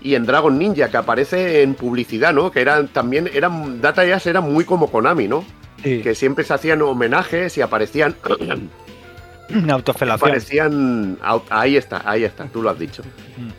y 0.01 0.13
en 0.13 0.27
Dragon 0.27 0.57
Ninja, 0.59 0.91
que 0.91 0.97
aparece 0.97 1.63
en 1.63 1.73
publicidad, 1.73 2.33
¿no? 2.33 2.51
Que 2.51 2.61
eran 2.61 2.87
también, 2.87 3.27
eran, 3.33 3.81
Dataeas 3.81 4.27
era 4.27 4.41
muy 4.41 4.63
como 4.63 4.91
Konami, 4.91 5.27
¿no? 5.27 5.43
Que 5.81 6.15
siempre 6.15 6.43
se 6.43 6.53
hacían 6.53 6.81
homenajes 6.81 7.57
y 7.57 7.61
aparecían... 7.61 8.15
Autofelación. 9.69 10.29
Aparecían... 10.29 11.17
Ahí 11.49 11.77
está, 11.77 12.01
ahí 12.05 12.23
está, 12.23 12.45
tú 12.45 12.61
lo 12.61 12.69
has 12.69 12.79
dicho. 12.79 13.03
Mm. 13.37 13.49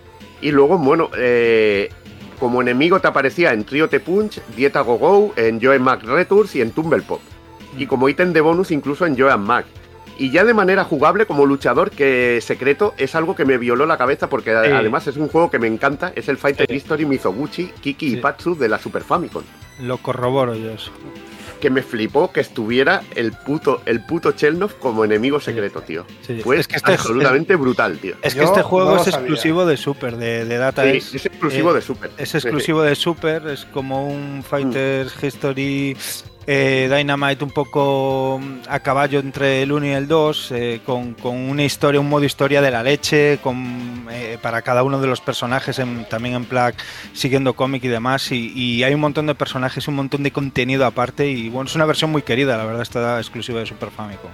Y 0.40 0.50
luego, 0.50 0.78
bueno, 0.78 1.10
eh, 1.16 1.88
como 2.36 2.62
enemigo 2.62 3.00
te 3.00 3.08
aparecía 3.08 3.52
en 3.52 3.65
Trio 3.65 3.89
Te 3.89 4.00
Punch, 4.00 4.40
Dieta 4.56 4.81
Go 4.81 4.98
Go, 4.98 5.32
en 5.36 5.60
Joe 5.60 5.78
Mac 5.78 6.02
Returns 6.02 6.55
y 6.56 6.60
en 6.60 6.70
Tumble 6.70 7.02
Pop. 7.02 7.20
Y 7.76 7.84
mm. 7.84 7.89
como 7.89 8.08
ítem 8.08 8.32
de 8.32 8.40
bonus 8.40 8.70
incluso 8.70 9.06
en 9.06 9.18
Joe 9.18 9.36
Mac. 9.36 9.66
Y 10.18 10.31
ya 10.31 10.44
de 10.44 10.55
manera 10.55 10.84
jugable 10.84 11.26
como 11.26 11.44
luchador, 11.44 11.90
que 11.90 12.40
secreto 12.40 12.94
es 12.97 13.15
algo 13.15 13.36
que 13.36 13.44
me 13.44 13.58
violó 13.58 13.84
la 13.84 13.98
cabeza 13.98 14.28
porque 14.31 14.50
además 14.52 15.06
es 15.06 15.16
un 15.16 15.28
juego 15.28 15.50
que 15.50 15.58
me 15.58 15.66
encanta, 15.66 16.12
es 16.16 16.28
el 16.28 16.39
Fighter 16.39 16.70
History 16.73 17.05
Mizoguchi, 17.05 17.66
Kiki 17.81 18.15
y 18.15 18.16
Patsu 18.16 18.56
de 18.56 18.68
la 18.68 18.78
Super 18.78 19.02
Famicom. 19.02 19.42
Lo 19.81 19.98
corroboro 19.98 20.55
yo 20.55 20.70
eso. 20.70 20.90
Que 21.60 21.70
me 21.70 21.82
flipó 21.82 22.32
que 22.32 22.40
estuviera 22.40 23.02
el 23.14 23.32
puto, 23.32 23.82
el 23.86 24.04
puto 24.04 24.32
Chelnov 24.32 24.78
como 24.78 25.04
enemigo 25.04 25.40
secreto, 25.40 25.82
tío. 25.82 26.04
Fue 26.42 26.58
es 26.58 26.68
que 26.68 26.76
este 26.76 26.92
absolutamente 26.92 27.56
brutal, 27.56 27.98
tío. 27.98 28.14
Es 28.22 28.34
que 28.34 28.44
este 28.44 28.62
juego 28.62 28.96
es 28.96 29.08
exclusivo 29.08 29.66
de 29.66 29.76
Super, 29.76 30.16
de, 30.16 30.44
de 30.44 30.56
Data 30.56 30.82
sí, 30.84 31.16
es 31.16 31.26
exclusivo 31.26 31.72
de 31.72 31.80
Super. 31.82 32.10
Es 32.18 32.34
exclusivo 32.34 32.82
de 32.82 32.94
Super, 32.94 33.46
es 33.48 33.64
como 33.66 34.08
un 34.08 34.42
Fighters 34.42 35.14
mm. 35.22 35.26
History 35.26 35.96
eh, 36.49 36.89
Dynamite 36.94 37.42
un 37.42 37.50
poco 37.50 38.41
mm, 38.41 38.68
a 38.68 38.78
caballo 38.81 39.18
entre 39.18 39.62
el 39.62 39.73
1 39.73 39.86
y 39.86 39.91
el 39.91 40.07
2, 40.07 40.52
eh, 40.52 40.81
con, 40.84 41.16
una 41.23 41.65
historia, 41.65 42.00
un 42.00 42.08
modo 42.08 42.25
historia 42.25 42.62
de 42.62 42.70
la 42.70 42.84
leche, 42.84 43.39
con, 43.42 44.07
eh, 44.10 44.39
para 44.41 44.62
cada 44.62 44.84
uno 44.84 45.00
de 45.00 45.08
los 45.08 45.20
personajes, 45.20 45.81
también 46.08 46.36
en 46.36 46.44
Plague, 46.44 46.76
siguiendo 47.12 47.55
cómic 47.55 47.83
y 47.84 47.89
demás. 47.89 48.31
Y, 48.31 48.84
hay 48.84 48.94
un 48.94 49.00
montón 49.00 49.26
de 49.26 49.34
personajes, 49.34 49.89
un 49.89 49.97
montón 49.97 50.23
de 50.23 50.31
contenido 50.31 50.86
aparte. 50.86 51.26
Y 51.28 51.49
bueno, 51.49 51.68
es 51.68 51.75
una 51.75 51.86
versión 51.86 52.12
muy 52.12 52.23
querida, 52.23 52.57
la 52.57 52.65
verdad, 52.65 52.83
está 52.83 53.18
exclusiva 53.18 53.58
de 53.58 53.66
Super 53.66 53.91
Famicom. 53.91 54.31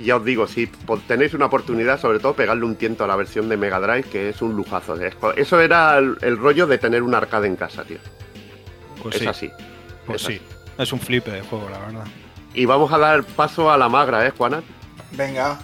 Ya 0.00 0.16
os 0.16 0.24
digo, 0.24 0.48
si 0.48 0.66
tenéis 1.06 1.34
una 1.34 1.46
oportunidad, 1.46 2.00
sobre 2.00 2.18
todo 2.18 2.34
pegarle 2.34 2.64
un 2.64 2.74
tiento 2.74 3.04
a 3.04 3.06
la 3.06 3.14
versión 3.14 3.48
de 3.48 3.56
Mega 3.56 3.78
Drive, 3.78 4.04
que 4.10 4.30
es 4.30 4.42
un 4.42 4.56
lujazo. 4.56 4.96
Eso 5.36 5.60
era 5.60 5.96
el, 5.98 6.36
rollo 6.36 6.66
de 6.66 6.78
tener 6.78 7.02
un 7.04 7.14
arcade 7.14 7.46
en 7.46 7.54
casa, 7.54 7.84
tío. 7.84 7.98
Pues 9.00 9.20
es 9.20 9.26
así. 9.28 9.50
Pues 10.06 10.22
sí. 10.22 10.40
Es 10.78 10.92
un 10.92 11.00
flipe 11.00 11.30
de 11.30 11.42
juego, 11.42 11.68
la 11.70 11.78
verdad. 11.78 12.04
Y 12.52 12.64
vamos 12.66 12.92
a 12.92 12.98
dar 12.98 13.24
paso 13.24 13.70
a 13.70 13.78
la 13.78 13.88
magra, 13.88 14.26
¿eh, 14.26 14.30
Juana? 14.30 14.62
Venga, 15.12 15.58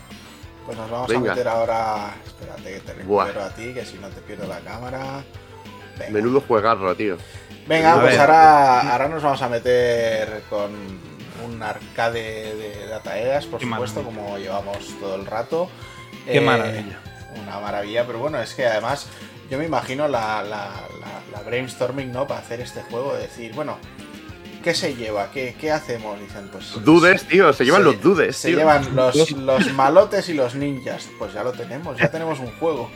pues 0.67 0.77
nos 0.77 0.91
vamos 0.91 1.11
a 1.11 1.19
meter 1.19 1.49
ahora. 1.49 2.15
Espérate 2.27 2.75
que 2.75 2.81
te 2.81 2.95
recupero 2.95 3.43
a 3.43 3.51
ti, 3.51 3.75
que 3.75 3.85
si 3.85 3.99
no 3.99 4.09
te 4.09 4.21
pierdo 4.21 4.47
la 4.47 4.61
cámara. 4.61 5.25
Menudo 6.11 6.41
juegarro, 6.41 6.95
tío. 6.95 7.17
Venga, 7.67 8.01
pues 8.01 8.19
ahora, 8.19 8.93
ahora 8.93 9.09
nos 9.09 9.23
vamos 9.23 9.43
a 9.43 9.49
meter 9.49 10.43
con 10.49 10.71
un 11.45 11.63
arcade 11.63 12.55
de 12.55 12.87
Dataeas, 12.87 13.47
por 13.47 13.61
supuesto, 13.61 14.03
como 14.03 14.39
llevamos 14.39 14.79
todo 14.99 15.17
el 15.17 15.27
rato. 15.27 15.69
Qué 16.25 16.39
eh, 16.39 16.41
maravilla. 16.41 16.99
Una 17.43 17.61
maravilla, 17.61 18.07
pero 18.07 18.19
bueno, 18.19 18.41
es 18.41 18.55
que 18.55 18.67
además 18.67 19.09
yo 19.51 19.59
me 19.59 19.67
imagino 19.67 20.09
la, 20.09 20.43
la, 20.43 20.71
la, 21.33 21.43
brainstorming, 21.43 22.13
¿no? 22.13 22.27
Para 22.27 22.41
hacer 22.41 22.61
este 22.61 22.83
juego, 22.83 23.15
decir, 23.15 23.53
bueno, 23.55 23.79
¿qué 24.63 24.75
se 24.75 24.95
lleva? 24.95 25.31
¿Qué, 25.31 25.55
qué 25.61 25.71
hacemos? 25.71 26.19
Dicen, 26.21 26.49
pues. 26.51 26.83
Dudes, 26.85 27.25
tío, 27.25 27.53
se 27.53 27.65
llevan 27.65 27.85
los 27.85 28.01
dudes. 28.01 28.37
Se 28.37 28.53
llevan 28.53 28.95
los, 28.95 29.31
los 29.33 29.73
malotes 29.73 30.29
y 30.29 30.35
los 30.35 30.55
ninjas. 30.55 31.09
Pues 31.19 31.33
ya 31.33 31.43
lo 31.43 31.53
tenemos, 31.53 31.97
ya 31.99 32.11
tenemos 32.11 32.39
un 32.41 32.51
juego. 32.59 32.91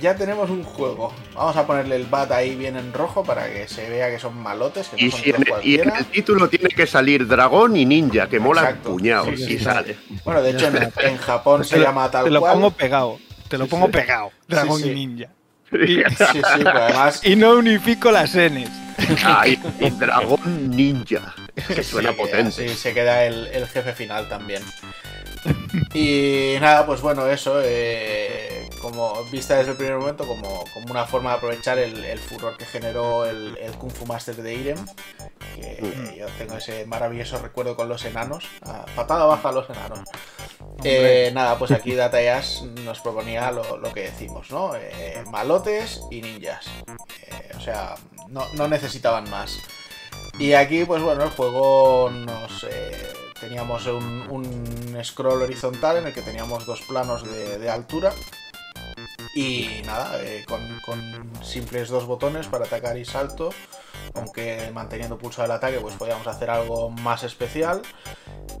Ya 0.00 0.14
tenemos 0.14 0.48
un 0.48 0.62
juego. 0.62 1.12
Vamos 1.34 1.56
a 1.56 1.66
ponerle 1.66 1.96
el 1.96 2.06
bat 2.06 2.30
ahí 2.30 2.54
bien 2.54 2.76
en 2.76 2.92
rojo 2.92 3.24
para 3.24 3.52
que 3.52 3.66
se 3.66 3.90
vea 3.90 4.08
que 4.10 4.18
son 4.20 4.36
malotes. 4.40 4.88
Que 4.88 5.06
y, 5.06 5.10
son 5.10 5.20
si 5.20 5.30
en, 5.30 5.44
y, 5.62 5.74
en, 5.80 5.92
el 5.92 6.06
título 6.06 6.48
tiene 6.48 6.68
que 6.68 6.86
salir 6.86 7.26
dragón 7.26 7.76
y 7.76 7.84
ninja, 7.84 8.28
que 8.28 8.38
mola 8.38 8.76
puñado. 8.76 9.32
y 9.32 9.58
sale. 9.58 9.96
Bueno, 10.24 10.40
de 10.42 10.50
hecho 10.50 10.68
en, 10.68 11.16
Japón 11.18 11.64
se 11.64 11.80
llama 11.80 12.10
tal 12.10 12.22
cual. 12.22 12.32
Te 12.32 12.46
lo 12.46 12.52
pongo 12.52 12.70
pegado. 12.70 13.18
Te 13.48 13.58
lo 13.58 13.66
pongo 13.66 13.88
pegado. 13.90 14.30
Dragón 14.46 14.84
y 14.84 14.90
ninja. 14.90 15.30
Y, 15.72 15.96
sí, 15.96 16.24
sí, 16.32 16.40
además... 16.64 17.20
y 17.24 17.36
no 17.36 17.54
unifico 17.54 18.10
las 18.10 18.34
Ns. 18.34 18.87
Ay, 19.24 19.58
el 19.80 19.98
dragón 19.98 20.70
ninja. 20.70 21.34
Que 21.66 21.82
suena 21.82 22.12
potente. 22.12 22.52
Sí, 22.52 22.68
se 22.68 22.94
queda 22.94 23.24
el, 23.24 23.66
jefe 23.66 23.92
final 23.92 24.28
también. 24.28 24.62
Y 25.94 26.56
nada, 26.60 26.86
pues 26.86 27.00
bueno, 27.00 27.26
eso, 27.26 27.60
eh, 27.62 28.68
como 28.80 29.24
vista 29.24 29.56
desde 29.56 29.72
el 29.72 29.76
primer 29.76 29.96
momento, 29.96 30.26
como, 30.26 30.64
como 30.72 30.90
una 30.90 31.06
forma 31.06 31.30
de 31.30 31.36
aprovechar 31.36 31.78
el, 31.78 32.18
furor 32.18 32.56
que 32.56 32.64
generó 32.64 33.26
el, 33.26 33.56
Kung 33.78 33.90
Fu 33.90 34.06
Master 34.06 34.36
de 34.36 34.54
Irem, 34.54 34.86
que 35.54 35.82
mm. 35.82 36.14
yo 36.18 36.26
tengo 36.38 36.56
ese 36.56 36.86
maravilloso 36.86 37.38
recuerdo 37.38 37.76
con 37.76 37.88
los 37.88 38.04
enanos, 38.04 38.44
patada 38.94 39.24
baja 39.26 39.48
a 39.48 39.52
los 39.52 39.70
enanos. 39.70 40.00
Eh, 40.84 41.30
nada, 41.34 41.58
pues 41.58 41.70
aquí 41.70 41.94
Datayas 41.94 42.62
nos 42.84 43.00
proponía 43.00 43.50
lo, 43.50 43.92
que 43.92 44.02
decimos, 44.02 44.50
¿no? 44.50 44.74
Eh, 44.76 45.24
malotes 45.30 46.02
y 46.10 46.20
ninjas. 46.20 46.66
o 47.56 47.60
sea, 47.60 47.94
no, 48.28 48.68
necesitaban 48.68 49.28
más. 49.30 49.58
Y 50.38 50.52
aquí, 50.52 50.84
pues 50.84 51.02
bueno, 51.02 51.24
el 51.24 51.30
juego 51.30 52.10
nos... 52.10 52.64
Teníamos 53.40 53.86
un, 53.86 54.98
scroll 55.04 55.42
horizontal 55.42 55.98
en 55.98 56.06
el 56.08 56.14
que 56.14 56.22
teníamos 56.22 56.66
dos 56.66 56.80
planos 56.82 57.24
de, 57.24 57.70
altura. 57.70 58.12
Y 59.34 59.82
nada, 59.86 60.20
eh, 60.22 60.44
con, 60.46 61.30
simples 61.42 61.88
dos 61.88 62.06
botones 62.06 62.46
para 62.46 62.64
atacar 62.64 62.98
y 62.98 63.04
salto, 63.04 63.50
aunque 64.14 64.70
manteniendo 64.72 65.18
pulso 65.18 65.44
el 65.44 65.50
ataque, 65.50 65.78
pues 65.78 65.94
podíamos 65.94 66.26
hacer 66.26 66.50
algo 66.50 66.90
más 66.90 67.22
especial. 67.22 67.82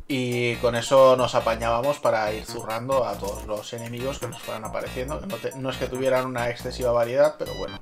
Y 0.06 0.56
con 0.56 0.76
eso 0.76 1.16
nos 1.16 1.34
apañábamos 1.34 1.98
para 1.98 2.32
ir 2.32 2.44
zurrando 2.44 3.04
a 3.04 3.14
todos 3.14 3.46
los 3.46 3.72
enemigos 3.72 4.18
que 4.18 4.28
nos 4.28 4.40
fueran 4.40 4.64
apareciendo. 4.64 5.20
no 5.56 5.70
es 5.70 5.76
que 5.76 5.86
tuvieran 5.86 6.26
una 6.26 6.48
excesiva 6.48 6.92
variedad, 6.92 7.34
pero 7.38 7.52
bueno, 7.54 7.78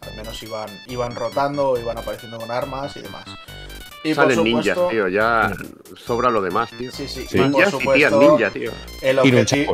al 0.00 0.16
menos 0.16 0.42
iban, 0.42 0.70
iban 0.86 1.14
rotando, 1.14 1.78
iban 1.78 1.98
apareciendo 1.98 2.38
con 2.38 2.50
armas 2.50 2.96
y 2.96 3.00
demás. 3.00 3.26
Y 4.08 4.14
Salen 4.14 4.42
ninjas, 4.42 4.78
tío, 4.88 5.08
ya 5.08 5.52
sobra 5.96 6.30
lo 6.30 6.40
demás, 6.40 6.70
tío. 6.70 6.90
Sí, 6.90 7.06
sí, 7.06 7.26
Ninjas 7.32 7.74
y 7.74 7.86
tías 7.92 8.12
ninja, 8.12 8.50
tío. 8.50 8.72
El, 9.02 9.18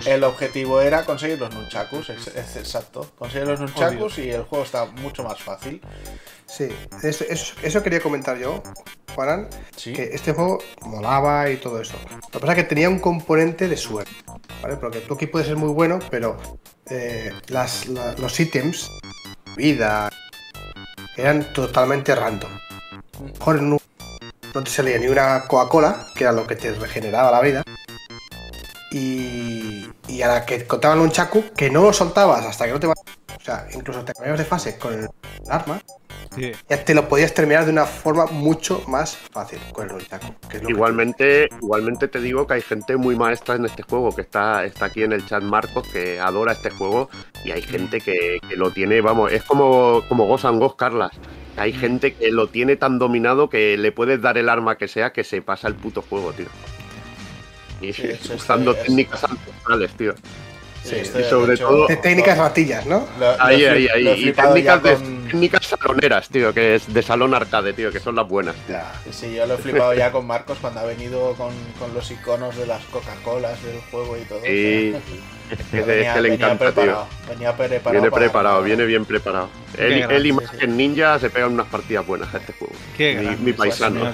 el, 0.06 0.24
objetivo 0.24 0.80
era 0.80 1.04
conseguir 1.04 1.38
los 1.38 1.54
nunchakus, 1.54 2.10
es, 2.10 2.56
exacto. 2.56 3.06
Conseguir 3.16 3.46
los 3.46 3.60
nunchakus 3.60 4.18
y 4.18 4.30
el 4.30 4.42
juego 4.42 4.64
está 4.64 4.86
mucho 4.86 5.22
más 5.22 5.40
fácil. 5.40 5.80
Sí, 6.46 6.68
eso, 7.02 7.24
eso, 7.62 7.82
quería 7.82 8.00
comentar 8.00 8.36
yo, 8.38 8.62
Juanan, 9.14 9.48
que 9.82 10.10
este 10.12 10.32
juego 10.32 10.58
molaba 10.82 11.48
y 11.50 11.56
todo 11.56 11.80
eso. 11.80 11.94
Lo 12.08 12.30
que 12.32 12.38
pasa 12.40 12.52
es 12.52 12.56
que 12.56 12.64
tenía 12.64 12.88
un 12.88 12.98
componente 12.98 13.68
de 13.68 13.76
suerte, 13.76 14.12
¿vale? 14.62 14.76
Porque 14.76 14.98
tú 14.98 15.14
aquí 15.14 15.26
puedes 15.26 15.46
ser 15.46 15.56
muy 15.56 15.70
bueno, 15.70 16.00
pero 16.10 16.36
eh, 16.90 17.32
las, 17.48 17.86
los 17.86 18.40
ítems, 18.40 18.90
vida, 19.56 20.10
eran 21.16 21.52
totalmente 21.52 22.14
random. 22.14 22.50
Mejor 23.38 23.62
no, 23.62 23.78
te 24.62 24.70
salía 24.70 24.98
ni 24.98 25.08
una 25.08 25.46
Coca-Cola, 25.46 26.06
que 26.14 26.24
era 26.24 26.32
lo 26.32 26.46
que 26.46 26.56
te 26.56 26.72
regeneraba 26.72 27.30
la 27.30 27.40
vida. 27.40 27.62
Y, 28.90 29.90
y 30.06 30.22
a 30.22 30.28
la 30.28 30.46
que 30.46 30.66
contaban 30.66 31.00
un 31.00 31.10
chacu, 31.10 31.44
que 31.56 31.70
no 31.70 31.82
lo 31.82 31.92
soltabas 31.92 32.44
hasta 32.44 32.66
que 32.66 32.72
no 32.72 32.80
te 32.80 32.86
O 32.86 32.94
sea, 33.44 33.66
incluso 33.72 34.04
te 34.04 34.12
cambiabas 34.12 34.38
de 34.38 34.44
fase 34.44 34.78
con 34.78 34.94
el 34.94 35.08
arma. 35.48 35.80
Ya 36.36 36.84
te 36.84 36.94
lo 36.94 37.08
podías 37.08 37.34
terminar 37.34 37.64
de 37.64 37.72
una 37.72 37.86
forma 37.86 38.26
mucho 38.26 38.82
más 38.86 39.16
fácil 39.16 39.58
con 39.72 39.90
el 39.90 40.06
chacu. 40.06 40.34
igualmente, 40.68 41.48
igualmente 41.62 42.08
te 42.08 42.20
digo 42.20 42.46
que 42.46 42.54
hay 42.54 42.62
gente 42.62 42.96
muy 42.96 43.16
maestra 43.16 43.54
en 43.56 43.64
este 43.64 43.82
juego, 43.82 44.14
que 44.14 44.22
está, 44.22 44.64
está 44.64 44.86
aquí 44.86 45.02
en 45.02 45.12
el 45.12 45.24
chat 45.26 45.42
Marcos, 45.42 45.86
que 45.88 46.20
adora 46.20 46.52
este 46.52 46.70
juego, 46.70 47.08
y 47.44 47.50
hay 47.50 47.62
gente 47.62 48.00
que, 48.00 48.38
lo 48.56 48.70
tiene, 48.70 49.00
vamos, 49.00 49.32
es 49.32 49.42
como, 49.44 50.02
como 50.08 50.26
Ghost 50.26 50.44
and 50.44 50.58
Ghost, 50.58 50.76
Carlas. 50.76 51.12
Hay 51.56 51.72
gente 51.72 52.14
que 52.14 52.32
lo 52.32 52.48
tiene 52.48 52.76
tan 52.76 52.98
dominado 52.98 53.48
que 53.48 53.76
le 53.76 53.92
puedes 53.92 54.20
dar 54.20 54.38
el 54.38 54.48
arma 54.48 54.76
que 54.76 54.88
sea 54.88 55.12
que 55.12 55.22
se 55.22 55.40
pasa 55.40 55.68
el 55.68 55.74
puto 55.74 56.02
juego, 56.02 56.32
tío. 56.32 56.46
Y 57.80 57.90
usando 58.34 58.74
técnicas 58.74 59.22
ancestrales, 59.24 59.92
tío. 59.96 60.14
Sí, 60.84 60.96
y 60.96 61.24
sobre 61.24 61.56
todo. 61.56 61.86
técnicas 62.02 62.36
ratillas, 62.36 62.84
¿no? 62.84 63.06
ahí, 63.38 63.64
ahí, 63.64 63.88
ahí. 63.88 64.28
Y 64.28 64.32
técnicas, 64.32 64.82
técnicas 64.82 65.66
saloneras, 65.66 66.28
tío, 66.28 66.52
que 66.52 66.74
es 66.74 66.92
de 66.92 67.02
salón 67.02 67.34
arcade, 67.34 67.72
tío, 67.72 67.90
que 67.90 68.00
son 68.00 68.14
las 68.16 68.28
buenas. 68.28 68.54
Sí, 69.10 69.34
yo 69.34 69.46
lo 69.46 69.54
he 69.54 69.58
flipado 69.58 69.94
ya 69.94 70.12
con 70.12 70.26
Marcos 70.26 70.58
cuando 70.60 70.80
ha 70.80 70.84
venido 70.84 71.32
con, 71.34 71.54
con 71.78 71.94
los 71.94 72.10
iconos 72.10 72.56
de 72.56 72.66
las 72.66 72.84
Coca-Colas 72.84 73.62
del 73.62 73.80
juego 73.90 74.16
y 74.18 74.24
todo. 74.26 74.40
Sí. 74.42 74.94
venía, 75.72 76.14
que 76.14 76.20
le 76.20 76.34
encanta, 76.34 76.72
tío. 76.72 77.06
Venía 77.28 77.56
preparado. 77.56 77.92
Viene 77.92 78.10
preparado, 78.10 78.62
viene 78.62 78.84
bien 78.84 79.04
preparado. 79.06 79.48
Él, 79.78 80.26
y 80.26 80.32
más 80.32 80.50
que 80.50 80.66
Ninja 80.66 81.18
se 81.18 81.30
pegan 81.30 81.52
unas 81.52 81.66
partidas 81.66 82.06
buenas 82.06 82.32
a 82.34 82.38
este 82.38 82.52
juego. 82.52 82.74
Qué 82.96 83.36
mi, 83.40 83.52
paisano. 83.54 84.12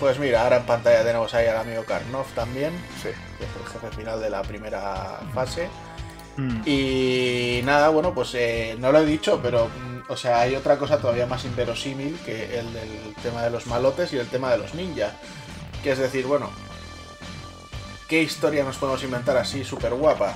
Pues 0.00 0.18
mira, 0.18 0.42
ahora 0.42 0.56
en 0.56 0.62
pantalla 0.64 1.04
tenemos 1.04 1.34
ahí 1.34 1.46
al 1.46 1.58
amigo 1.58 1.84
Karnov 1.84 2.26
también, 2.34 2.72
que 3.02 3.10
es 3.10 3.14
el 3.14 3.70
jefe 3.70 3.94
final 3.94 4.18
de 4.18 4.30
la 4.30 4.40
primera 4.40 5.20
fase. 5.34 5.68
Mm. 6.38 6.62
Y 6.64 7.60
nada, 7.64 7.90
bueno, 7.90 8.14
pues 8.14 8.34
eh, 8.34 8.76
no 8.78 8.92
lo 8.92 9.00
he 9.00 9.04
dicho, 9.04 9.40
pero 9.42 9.66
mm, 9.66 10.10
o 10.10 10.16
sea, 10.16 10.40
hay 10.40 10.56
otra 10.56 10.78
cosa 10.78 10.96
todavía 10.96 11.26
más 11.26 11.44
inverosímil 11.44 12.18
que 12.24 12.58
el 12.58 12.72
del 12.72 13.14
tema 13.22 13.42
de 13.42 13.50
los 13.50 13.66
malotes 13.66 14.10
y 14.14 14.16
el 14.16 14.26
tema 14.26 14.50
de 14.50 14.56
los 14.56 14.74
ninjas. 14.74 15.12
Que 15.82 15.92
es 15.92 15.98
decir, 15.98 16.24
bueno, 16.24 16.48
¿qué 18.08 18.22
historia 18.22 18.64
nos 18.64 18.78
podemos 18.78 19.04
inventar 19.04 19.36
así 19.36 19.64
súper 19.64 19.92
guapa? 19.92 20.32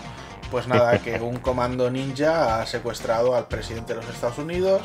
Pues 0.51 0.69
nada, 0.69 0.99
que 1.03 1.15
un 1.21 1.39
comando 1.39 1.91
ninja 1.91 2.61
ha 2.61 2.67
secuestrado 2.67 3.35
al 3.35 3.49
presidente 3.49 3.95
de 3.95 4.03
los 4.03 4.15
Estados 4.15 4.37
Unidos 4.37 4.83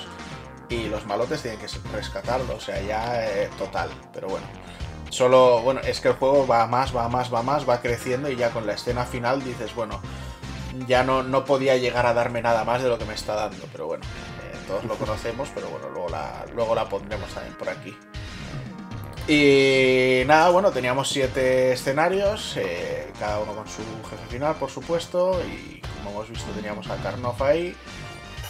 y 0.69 0.87
los 0.87 1.05
malotes 1.05 1.41
tienen 1.41 1.59
que 1.59 1.67
rescatarlo, 1.93 2.55
o 2.55 2.59
sea, 2.59 2.81
ya 2.81 3.25
eh, 3.25 3.49
total, 3.57 3.89
pero 4.13 4.27
bueno. 4.27 4.45
Solo, 5.09 5.61
bueno, 5.61 5.81
es 5.81 5.99
que 6.01 6.09
el 6.09 6.13
juego 6.13 6.45
va 6.45 6.67
más, 6.67 6.95
va 6.95 7.09
más, 7.09 7.33
va 7.33 7.41
más, 7.41 7.67
va 7.67 7.81
creciendo 7.81 8.29
y 8.29 8.35
ya 8.35 8.51
con 8.51 8.67
la 8.67 8.73
escena 8.73 9.05
final 9.05 9.43
dices, 9.43 9.73
bueno, 9.73 9.99
ya 10.87 11.03
no, 11.03 11.23
no 11.23 11.45
podía 11.45 11.77
llegar 11.77 12.05
a 12.05 12.13
darme 12.13 12.43
nada 12.43 12.63
más 12.63 12.83
de 12.83 12.89
lo 12.89 12.99
que 12.99 13.05
me 13.05 13.15
está 13.15 13.33
dando, 13.33 13.65
pero 13.71 13.87
bueno, 13.87 14.03
eh, 14.05 14.57
todos 14.67 14.83
lo 14.85 14.95
conocemos, 14.95 15.49
pero 15.55 15.67
bueno, 15.69 15.89
luego 15.89 16.09
la, 16.09 16.45
luego 16.53 16.75
la 16.75 16.87
pondremos 16.87 17.29
también 17.33 17.55
por 17.55 17.69
aquí. 17.69 17.97
Y 19.27 20.23
nada, 20.25 20.49
bueno, 20.49 20.71
teníamos 20.71 21.09
siete 21.09 21.73
escenarios, 21.73 22.57
eh, 22.57 23.11
cada 23.19 23.39
uno 23.39 23.53
con 23.53 23.67
su 23.67 23.83
jefe 24.09 24.25
final, 24.27 24.55
por 24.55 24.69
supuesto, 24.69 25.39
y 25.41 25.81
como 25.97 26.11
hemos 26.11 26.29
visto 26.29 26.51
teníamos 26.51 26.87
a 26.89 26.97
Karnov 26.97 27.41
ahí, 27.43 27.75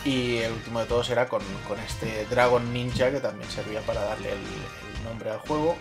y 0.06 0.38
el 0.38 0.52
último 0.54 0.80
de 0.80 0.86
todos 0.86 1.10
era 1.10 1.28
con, 1.28 1.42
este 1.86 2.26
Dragon 2.30 2.72
Ninja 2.74 3.12
que 3.12 3.20
también 3.20 3.50
servía 3.50 3.82
para 3.82 4.02
darle 4.02 4.32
el, 4.32 5.04
nombre 5.04 5.30
al 5.30 5.40
juego. 5.40 5.78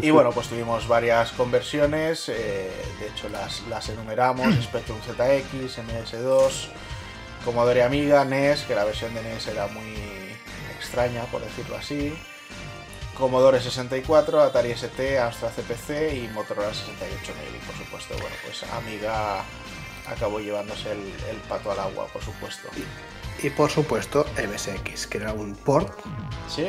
Y 0.00 0.10
bueno, 0.10 0.32
pues 0.32 0.48
tuvimos 0.48 0.88
varias 0.88 1.32
conversiones, 1.32 2.28
eh, 2.28 2.70
de 2.98 3.08
hecho 3.08 3.28
las, 3.28 3.60
las 3.68 3.88
enumeramos, 3.88 4.54
Spectrum 4.62 4.98
ZX, 5.00 5.78
MS2, 5.78 6.68
Commodore 7.44 7.82
Amiga, 7.82 8.24
NES, 8.24 8.62
que 8.62 8.74
la 8.74 8.84
versión 8.84 9.12
de 9.14 9.22
NES 9.22 9.48
era 9.48 9.66
muy 9.66 9.94
extraña, 10.78 11.24
por 11.24 11.42
decirlo 11.42 11.76
así, 11.76 12.14
Commodore 13.14 13.60
64, 13.60 14.42
Atari 14.42 14.70
ST, 14.70 15.18
Astra 15.18 15.50
CPC 15.50 16.14
y 16.14 16.28
Motorola 16.28 16.72
68000. 16.72 17.54
Y 17.54 17.66
por 17.66 17.76
supuesto, 17.76 18.14
bueno, 18.14 18.34
pues 18.44 18.62
Amiga 18.72 19.44
acabó 20.06 20.40
llevándose 20.40 20.92
el, 20.92 21.36
pato 21.48 21.72
al 21.72 21.80
agua, 21.80 22.06
por 22.12 22.22
supuesto. 22.22 22.68
Y, 23.42 23.50
por 23.50 23.70
supuesto 23.70 24.26
MSX, 24.36 25.06
que 25.06 25.18
era 25.18 25.32
un 25.32 25.54
port. 25.54 25.92
Sí. 26.48 26.68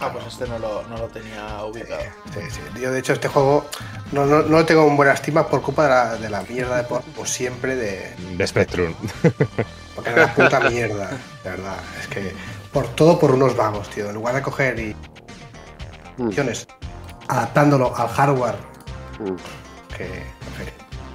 Ah, 0.00 0.10
pues 0.12 0.26
este 0.26 0.46
no 0.46 0.58
lo, 0.58 1.08
tenía 1.08 1.64
ubicado. 1.64 2.00
Sí, 2.32 2.40
sí, 2.48 2.80
Yo, 2.80 2.90
de 2.90 3.00
hecho, 3.00 3.12
este 3.12 3.28
juego 3.28 3.66
no, 4.12 4.24
no, 4.24 4.40
lo 4.42 4.64
tengo 4.64 4.86
en 4.86 4.96
buena 4.96 5.12
estima 5.12 5.46
por 5.46 5.60
culpa 5.60 6.16
de 6.16 6.30
la, 6.30 6.42
mierda 6.42 6.78
de 6.78 6.84
port, 6.84 7.04
o 7.18 7.26
siempre 7.26 7.76
de. 7.76 8.14
De 8.36 8.46
Spectrum. 8.46 8.94
Porque 9.94 10.10
era 10.10 10.26
la 10.26 10.34
puta 10.34 10.60
mierda, 10.60 11.10
de 11.44 11.50
verdad. 11.50 11.76
Es 12.00 12.06
que 12.06 12.32
por 12.72 12.86
todo 12.94 13.18
por 13.18 13.32
unos 13.32 13.56
vagos, 13.56 13.90
tío. 13.90 14.08
En 14.08 14.14
lugar 14.14 14.34
de 14.34 14.42
coger 14.42 14.78
y. 14.78 14.96
Mm. 16.16 16.30
adaptándolo 17.28 17.94
al 17.94 18.08
hardware. 18.08 18.56
Mm. 19.18 19.94
Que. 19.96 20.39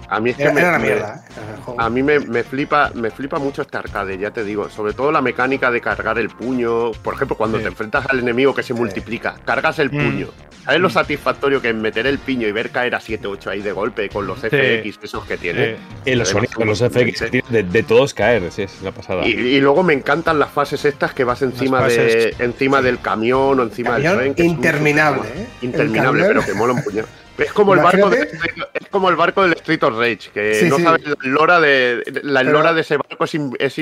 A 0.09 0.19
mí 0.19 0.29
es 0.29 0.37
que 0.37 0.45
me, 0.45 0.53
mierda, 0.53 1.25
¿eh? 1.27 1.71
A 1.77 1.89
mí 1.89 2.03
me, 2.03 2.19
flipa, 2.43 2.91
me 2.93 3.09
flipa 3.09 3.39
mucho 3.39 3.61
este 3.63 3.77
arcade, 3.77 4.17
ya 4.17 4.31
te 4.31 4.43
digo. 4.43 4.69
Sobre 4.69 4.93
todo 4.93 5.11
la 5.11 5.21
mecánica 5.21 5.71
de 5.71 5.81
cargar 5.81 6.19
el 6.19 6.29
puño. 6.29 6.91
Por 6.91 7.15
ejemplo, 7.15 7.35
cuando 7.35 7.59
te 7.59 7.67
enfrentas 7.67 8.05
al 8.09 8.19
enemigo 8.19 8.53
que 8.53 8.63
se 8.63 8.73
multiplica, 8.73 9.35
cargas 9.45 9.79
el 9.79 9.91
mm. 9.91 9.91
puño. 9.91 10.27
¿Sabes 10.63 10.81
lo 10.81 10.87
mm. 10.87 10.91
satisfactorio 10.91 11.61
que 11.61 11.69
es 11.69 11.75
meter 11.75 12.07
el 12.07 12.17
piño 12.17 12.47
y 12.47 12.51
ver 12.51 12.71
caer 12.71 12.95
a 12.95 12.99
7-8 12.99 13.47
ahí 13.47 13.61
de 13.61 13.71
golpe 13.71 14.09
con 14.09 14.25
los 14.25 14.39
FX 14.39 14.99
esos 15.03 15.23
que 15.25 15.37
tiene? 15.37 15.77
Y 16.05 16.15
los 16.15 16.29
sonidos 16.29 16.55
con 16.55 16.67
los 16.67 16.79
FX 16.79 17.31
de, 17.49 17.83
todos 17.83 18.13
caer, 18.13 18.51
sí, 18.51 18.63
es 18.63 18.81
la 18.81 18.91
pasada. 18.91 19.25
Y, 19.27 19.59
luego 19.59 19.83
me 19.83 19.93
encantan 19.93 20.39
las 20.39 20.49
fases 20.49 20.83
estas 20.85 21.13
que 21.13 21.23
vas 21.23 21.41
encima, 21.41 21.87
de, 21.87 22.35
encima 22.39 22.81
del 22.81 22.99
camión 22.99 23.59
o 23.59 23.63
encima 23.63 23.99
del 23.99 24.33
tren. 24.33 24.47
interminable, 24.47 25.21
¿eh? 25.35 25.47
Interminable, 25.61 26.23
pero 26.25 26.43
que 26.43 26.53
mola 26.53 26.73
un 26.73 26.83
puño. 26.83 27.05
Es 27.37 27.51
como, 27.51 27.73
el 27.73 27.81
barco 27.81 28.09
de, 28.09 28.29
es 28.73 28.87
como 28.89 29.09
el 29.09 29.15
barco 29.15 29.43
del 29.43 29.53
Street 29.53 29.83
of 29.83 29.97
Rage, 29.97 30.29
que 30.33 30.67
no 30.69 30.79
sabes 30.79 31.05
la 31.05 31.15
lora 31.21 31.59
de, 31.59 32.03
la 32.23 32.43
lora 32.43 32.73
de 32.73 32.81
ese 32.81 32.97
barco. 32.97 33.25
Es, 33.25 33.75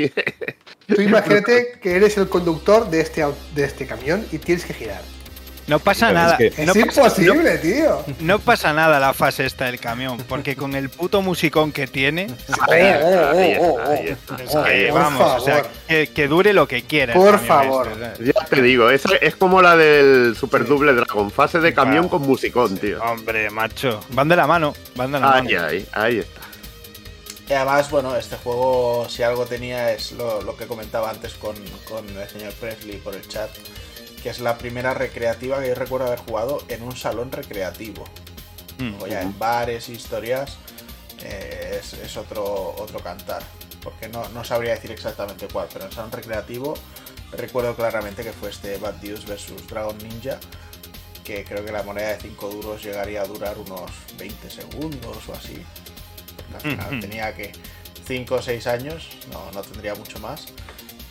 Tú 0.87 1.01
imagínate 1.01 1.79
que 1.81 1.95
eres 1.95 2.17
el 2.17 2.29
conductor 2.29 2.89
de 2.89 3.01
este, 3.01 3.23
de 3.53 3.63
este 3.63 3.85
camión 3.85 4.25
y 4.31 4.39
tienes 4.39 4.65
que 4.65 4.73
girar. 4.73 5.01
No 5.67 5.79
pasa 5.79 6.11
nada. 6.11 6.37
Es, 6.39 6.75
imposible, 6.75 7.57
tío. 7.57 8.03
No 8.19 8.39
pasa 8.39 8.73
nada 8.73 8.99
la 8.99 9.13
fase 9.13 9.45
esta 9.45 9.65
del 9.65 9.79
camión, 9.79 10.17
porque 10.27 10.55
con 10.55 10.75
el 10.75 10.89
puto 10.89 11.21
musicón 11.21 11.71
que 11.71 11.87
tiene. 11.87 12.27
Vamos, 14.91 15.41
o 15.41 15.45
sea, 15.45 15.63
que, 15.87 16.27
dure 16.27 16.53
lo 16.53 16.67
que 16.67 16.83
quiera. 16.83 17.13
Por 17.13 17.39
favor. 17.39 17.89
ya 18.19 18.45
te 18.49 18.61
digo, 18.61 18.89
es, 18.89 19.03
es 19.21 19.35
como 19.35 19.61
la 19.61 19.77
del 19.77 20.35
Super 20.35 20.65
Double 20.65 20.93
Dragon, 20.93 21.31
fase 21.31 21.59
de 21.59 21.73
camión 21.73 22.09
con 22.09 22.23
musicón, 22.23 22.77
tío. 22.77 23.01
Hombre, 23.01 23.49
macho. 23.49 24.01
Van 24.09 24.27
de 24.27 24.35
la 24.35 24.47
mano, 24.47 24.73
van 24.95 25.11
de 25.11 25.19
la 25.19 25.33
ahí, 25.33 25.43
mano. 25.43 25.65
Ahí, 25.65 25.87
ahí 25.93 26.19
está. 26.19 26.41
Y 27.49 27.53
además, 27.53 27.89
bueno, 27.89 28.15
este 28.15 28.37
juego, 28.37 29.07
si 29.09 29.21
algo 29.21 29.45
tenía, 29.45 29.91
es 29.91 30.13
lo, 30.13 30.55
que 30.55 30.65
comentaba 30.65 31.09
antes 31.09 31.33
con, 31.33 31.55
con 31.89 32.07
el 32.17 32.29
señor 32.29 32.53
Presley 32.53 32.97
por 32.97 33.15
el 33.15 33.27
chat 33.27 33.49
que 34.23 34.29
es 34.29 34.39
la 34.39 34.57
primera 34.57 34.93
recreativa 34.93 35.59
que 35.59 35.67
yo 35.67 35.75
recuerdo 35.75 36.07
haber 36.07 36.19
jugado 36.19 36.63
en 36.69 36.81
un 36.81 36.95
salón 36.95 37.29
recreativo. 37.29 38.05
Mm. 38.77 39.01
O 39.01 39.05
ya 39.07 39.21
en 39.21 39.37
bares, 39.37 39.89
historias, 39.89 40.57
eh, 41.21 41.81
es, 41.81 42.17
otro, 42.17 42.73
otro 42.79 42.99
cantar. 43.01 43.43
Porque 43.83 44.07
no, 44.07 44.27
no, 44.29 44.45
sabría 44.45 44.75
decir 44.75 44.91
exactamente 44.91 45.47
cuál, 45.51 45.67
pero 45.71 45.85
en 45.85 45.91
salón 45.91 46.11
recreativo 46.11 46.73
recuerdo 47.33 47.75
claramente 47.75 48.23
que 48.23 48.31
fue 48.31 48.49
este 48.49 48.77
Bad 48.77 48.95
Deuce 48.95 49.25
vs 49.25 49.67
Dragon 49.67 49.97
Ninja, 49.97 50.39
que 51.25 51.43
creo 51.43 51.65
que 51.65 51.71
la 51.71 51.83
moneda 51.83 52.09
de 52.09 52.21
5 52.21 52.49
duros 52.49 52.83
llegaría 52.83 53.23
a 53.23 53.25
durar 53.25 53.57
unos 53.57 53.91
20 54.17 54.49
segundos 54.49 55.17
o 55.27 55.33
así. 55.33 55.61
Porque 56.37 56.55
al 56.55 56.61
final 56.61 56.99
tenía 57.01 57.35
que 57.35 57.51
5 58.05 58.35
o 58.35 58.41
6 58.41 58.67
años, 58.67 59.09
no, 59.31 59.51
no 59.51 59.61
tendría 59.63 59.95
mucho 59.95 60.19
más. 60.19 60.47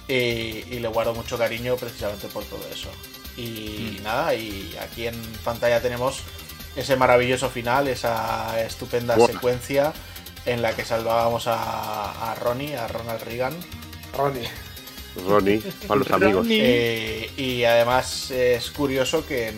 Y, 0.08 0.78
le 0.78 0.88
guardo 0.88 1.14
mucho 1.14 1.38
cariño 1.38 1.76
precisamente 1.76 2.28
por 2.28 2.44
todo 2.44 2.66
eso. 2.72 2.90
Y 3.36 3.98
mm. 4.00 4.02
nada, 4.02 4.34
y 4.34 4.76
aquí 4.80 5.06
en 5.06 5.20
pantalla 5.44 5.80
tenemos 5.80 6.22
ese 6.76 6.96
maravilloso 6.96 7.50
final, 7.50 7.88
esa 7.88 8.60
estupenda 8.62 9.16
secuencia 9.26 9.92
en 10.44 10.62
la 10.62 10.74
que 10.74 10.84
salvábamos 10.84 11.44
a, 11.46 12.34
Ronnie, 12.40 12.76
a 12.76 12.88
Ronald 12.88 13.22
Reagan. 13.22 13.54
Ronnie. 14.16 14.48
Ronnie, 15.26 15.62
para 15.86 15.98
los 15.98 16.10
amigos. 16.10 16.46
Eh, 16.50 17.30
y 17.36 17.64
además 17.64 18.30
es 18.30 18.70
curioso 18.70 19.26
que 19.26 19.52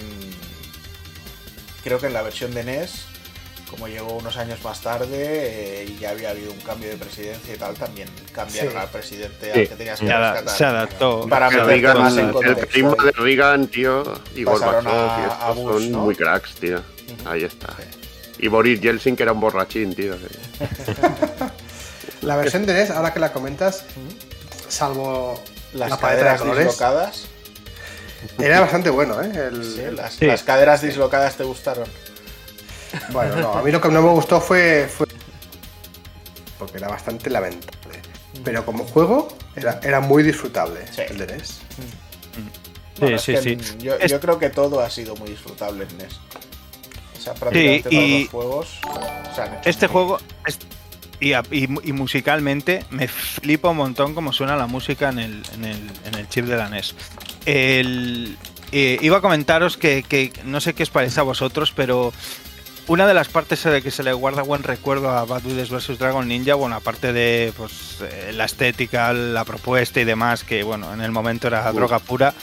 creo 1.83 1.99
que 1.99 2.07
en 2.07 2.13
la 2.13 2.23
versión 2.23 2.53
de 2.55 2.65
NES 2.65 3.07
como 3.71 3.89
llegó 3.89 4.15
unos 4.15 4.37
años 4.37 4.63
más 4.63 4.81
tarde 4.81 5.09
eh, 5.11 5.87
y 5.89 5.99
ya 5.99 6.11
había 6.11 6.31
habido 6.31 6.53
un 6.53 6.61
cambio 6.61 6.91
de 6.91 6.97
presidencia 6.97 7.55
y 7.55 7.59
tal, 7.59 7.75
también 7.75 8.09
cambiaron 8.33 8.77
al 8.77 8.89
presidente 8.89 9.53
al 9.53 9.69
que 9.69 9.75
tenías 9.77 10.01
que 10.01 10.07
rescatar. 10.07 10.57
Se 10.57 10.65
adaptó. 10.65 11.27
Para 11.29 11.51
más 11.51 12.17
en 12.17 12.35
El 12.45 12.57
primo 12.67 12.95
de 12.95 13.13
Reagan, 13.13 13.67
tío, 13.67 14.05
y 14.35 14.45
Gorbachev, 14.45 14.89
a, 14.89 15.55
son 15.55 15.93
muy 15.93 16.15
cracks, 16.15 16.55
tío. 16.55 16.81
Ahí 17.25 17.45
está. 17.45 17.69
Y 18.39 18.49
Boris 18.49 18.81
Yeltsin, 18.81 19.17
que 19.17 19.23
era 19.23 19.33
un 19.33 19.41
borrachín, 19.41 19.95
tío. 19.95 20.15
la 22.23 22.37
versión 22.37 22.67
de 22.67 22.75
NES, 22.75 22.91
ahora 22.91 23.13
que 23.13 23.21
la 23.21 23.33
comentas, 23.33 23.85
salvo 24.69 25.41
las 25.73 25.91
la 25.91 25.99
caderas 25.99 26.45
dislocadas. 26.45 27.27
Era 28.39 28.61
bastante 28.61 28.91
bueno, 28.91 29.21
¿eh? 29.23 29.93
las 30.21 30.43
caderas 30.43 30.83
dislocadas 30.83 31.37
te 31.37 31.45
gustaron. 31.45 31.87
Bueno, 33.13 33.37
no, 33.37 33.53
a 33.55 33.63
mí 33.63 33.71
lo 33.71 33.81
que 33.81 33.89
no 33.89 34.03
me 34.03 34.11
gustó 34.11 34.41
fue, 34.41 34.89
porque 36.59 36.79
era 36.79 36.89
bastante 36.89 37.31
lamentable. 37.31 38.01
Pero 38.43 38.65
como 38.65 38.85
juego 38.85 39.29
era, 39.55 40.01
muy 40.01 40.23
disfrutable 40.23 40.81
el 41.09 41.19
de 41.19 41.27
NES. 41.27 41.61
sí, 43.21 43.37
sí, 43.37 43.59
sí. 43.61 43.79
Yo, 43.79 44.21
creo 44.21 44.39
que 44.39 44.51
todo 44.51 44.81
ha 44.81 44.91
sido 44.91 45.15
muy 45.17 45.31
disfrutable 45.31 45.87
en 45.89 45.99
NES. 45.99 46.21
O 47.17 47.21
sea, 47.21 47.35
prácticamente 47.35 47.89
todos 47.91 48.11
los 48.11 48.29
juegos. 48.31 48.81
este 49.65 49.87
juego. 49.87 50.19
y, 51.21 51.93
musicalmente 51.93 52.85
me 52.91 53.09
flipa 53.09 53.71
un 53.71 53.77
montón 53.77 54.15
como 54.15 54.33
suena 54.33 54.57
la 54.57 54.67
música 54.67 55.11
en 55.11 55.19
el, 55.19 55.43
en 55.55 55.65
el, 55.65 55.91
en 56.07 56.15
el 56.15 56.29
chip 56.29 56.47
de 56.47 56.57
la 56.57 56.69
NES. 56.69 56.95
El, 57.47 58.37
eh, 58.73 58.99
iba 59.03 59.19
a 59.19 59.21
comentaros 59.21 59.77
que, 59.77 60.03
que, 60.03 60.33
no 60.45 60.61
sé 60.61 60.75
qué 60.75 60.83
os 60.83 60.91
parece 60.91 61.21
a 61.21 61.23
vosotros, 61.23 61.73
pero 61.75 62.13
una 62.87 63.07
de 63.07 63.15
las 63.15 63.29
partes 63.29 63.65
de 63.65 63.83
que 63.83 63.91
se 63.91 64.03
le 64.03 64.13
guarda 64.13 64.43
buen 64.43 64.63
recuerdo 64.63 65.11
a 65.11 65.25
Bad 65.25 65.45
Wheels 65.47 65.71
vs 65.71 65.99
Dragon 65.99 66.27
Ninja, 66.27 66.55
bueno, 66.55 66.77
aparte 66.77 67.13
de 67.13 67.53
pues, 67.57 67.99
eh, 68.03 68.33
la 68.35 68.45
estética, 68.45 69.13
la 69.13 69.45
propuesta 69.45 70.01
y 70.01 70.05
demás, 70.05 70.45
que 70.45 70.63
bueno, 70.63 70.93
en 70.93 71.01
el 71.01 71.11
momento 71.11 71.47
era 71.47 71.71
droga 71.73 71.99
pura, 71.99 72.35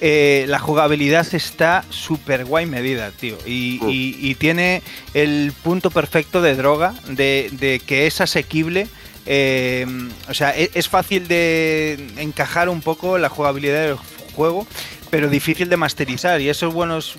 eh, 0.00 0.44
la 0.48 0.58
jugabilidad 0.58 1.26
está 1.34 1.84
súper 1.88 2.44
guay 2.44 2.66
medida, 2.66 3.10
tío. 3.10 3.38
Y, 3.46 4.34
tiene 4.34 4.82
el 5.14 5.52
punto 5.62 5.90
perfecto 5.90 6.42
de 6.42 6.54
droga, 6.54 6.94
de, 7.08 7.80
que 7.86 8.06
es 8.06 8.20
asequible. 8.20 8.88
Eh, 9.24 9.86
o 10.28 10.34
sea, 10.34 10.50
es, 10.50 10.70
es, 10.74 10.88
fácil 10.88 11.26
de 11.26 12.12
encajar 12.18 12.68
un 12.68 12.80
poco 12.80 13.18
la 13.18 13.28
jugabilidad 13.28 13.86
del 13.86 13.96
juego, 14.34 14.66
pero 15.10 15.28
difícil 15.28 15.70
de 15.70 15.78
masterizar. 15.78 16.40
Y 16.40 16.50
esos 16.50 16.74
buenos 16.74 17.18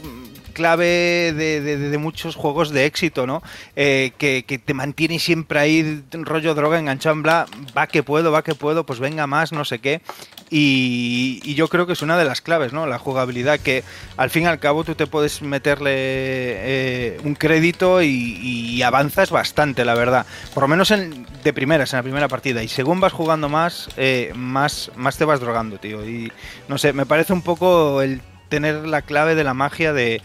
clave 0.58 1.34
de, 1.34 1.98
muchos 2.00 2.36
juegos 2.36 2.72
de 2.72 2.86
éxito, 2.86 3.28
¿no? 3.28 3.44
Eh, 3.76 4.12
que, 4.18 4.42
te 4.42 4.74
mantiene 4.74 5.20
siempre 5.20 5.60
ahí 5.60 6.04
rollo 6.12 6.56
droga 6.56 6.80
enganchado 6.80 7.14
en 7.16 7.22
bla, 7.22 7.46
va 7.78 7.86
que 7.86 8.02
puedo, 8.02 8.32
va 8.32 8.42
que 8.42 8.56
puedo, 8.56 8.84
pues 8.84 9.00
venga 9.00 9.28
más, 9.28 9.52
no 9.52 9.64
sé 9.66 9.78
qué. 9.78 10.02
Y, 10.50 11.54
yo 11.54 11.68
creo 11.68 11.86
que 11.86 11.94
es 11.94 12.02
una 12.02 12.18
de 12.18 12.26
las 12.26 12.42
claves, 12.42 12.74
¿no? 12.74 12.88
La 12.88 12.98
jugabilidad, 12.98 13.60
que 13.60 13.84
al 14.18 14.32
fin 14.32 14.44
y 14.44 14.46
al 14.48 14.58
cabo 14.58 14.84
tú 14.84 14.96
te 14.96 15.06
puedes 15.06 15.44
meterle 15.44 15.92
eh, 15.94 17.20
un 17.24 17.36
crédito 17.36 18.02
y, 18.02 18.82
avanzas 18.82 19.30
bastante, 19.30 19.86
la 19.86 19.94
verdad. 19.94 20.26
Por 20.56 20.64
lo 20.64 20.68
menos 20.68 20.90
en, 20.90 21.28
de 21.44 21.54
primeras, 21.54 21.94
en 21.94 21.98
la 21.98 22.04
primera 22.04 22.28
partida. 22.28 22.64
Y 22.64 22.68
según 22.68 23.00
vas 23.00 23.14
jugando 23.14 23.48
más, 23.48 23.90
eh, 23.98 24.32
más, 24.36 24.92
más 24.96 25.18
te 25.18 25.26
vas 25.26 25.40
drogando, 25.40 25.78
tío. 25.78 26.04
Y 26.04 26.32
no 26.68 26.80
sé, 26.80 26.94
me 26.94 27.06
parece 27.06 27.34
un 27.34 27.44
poco 27.44 28.02
el 28.02 28.22
tener 28.50 28.88
la 28.88 29.02
clave 29.02 29.36
de 29.36 29.44
la 29.44 29.54
magia 29.54 29.94
de, 29.94 30.22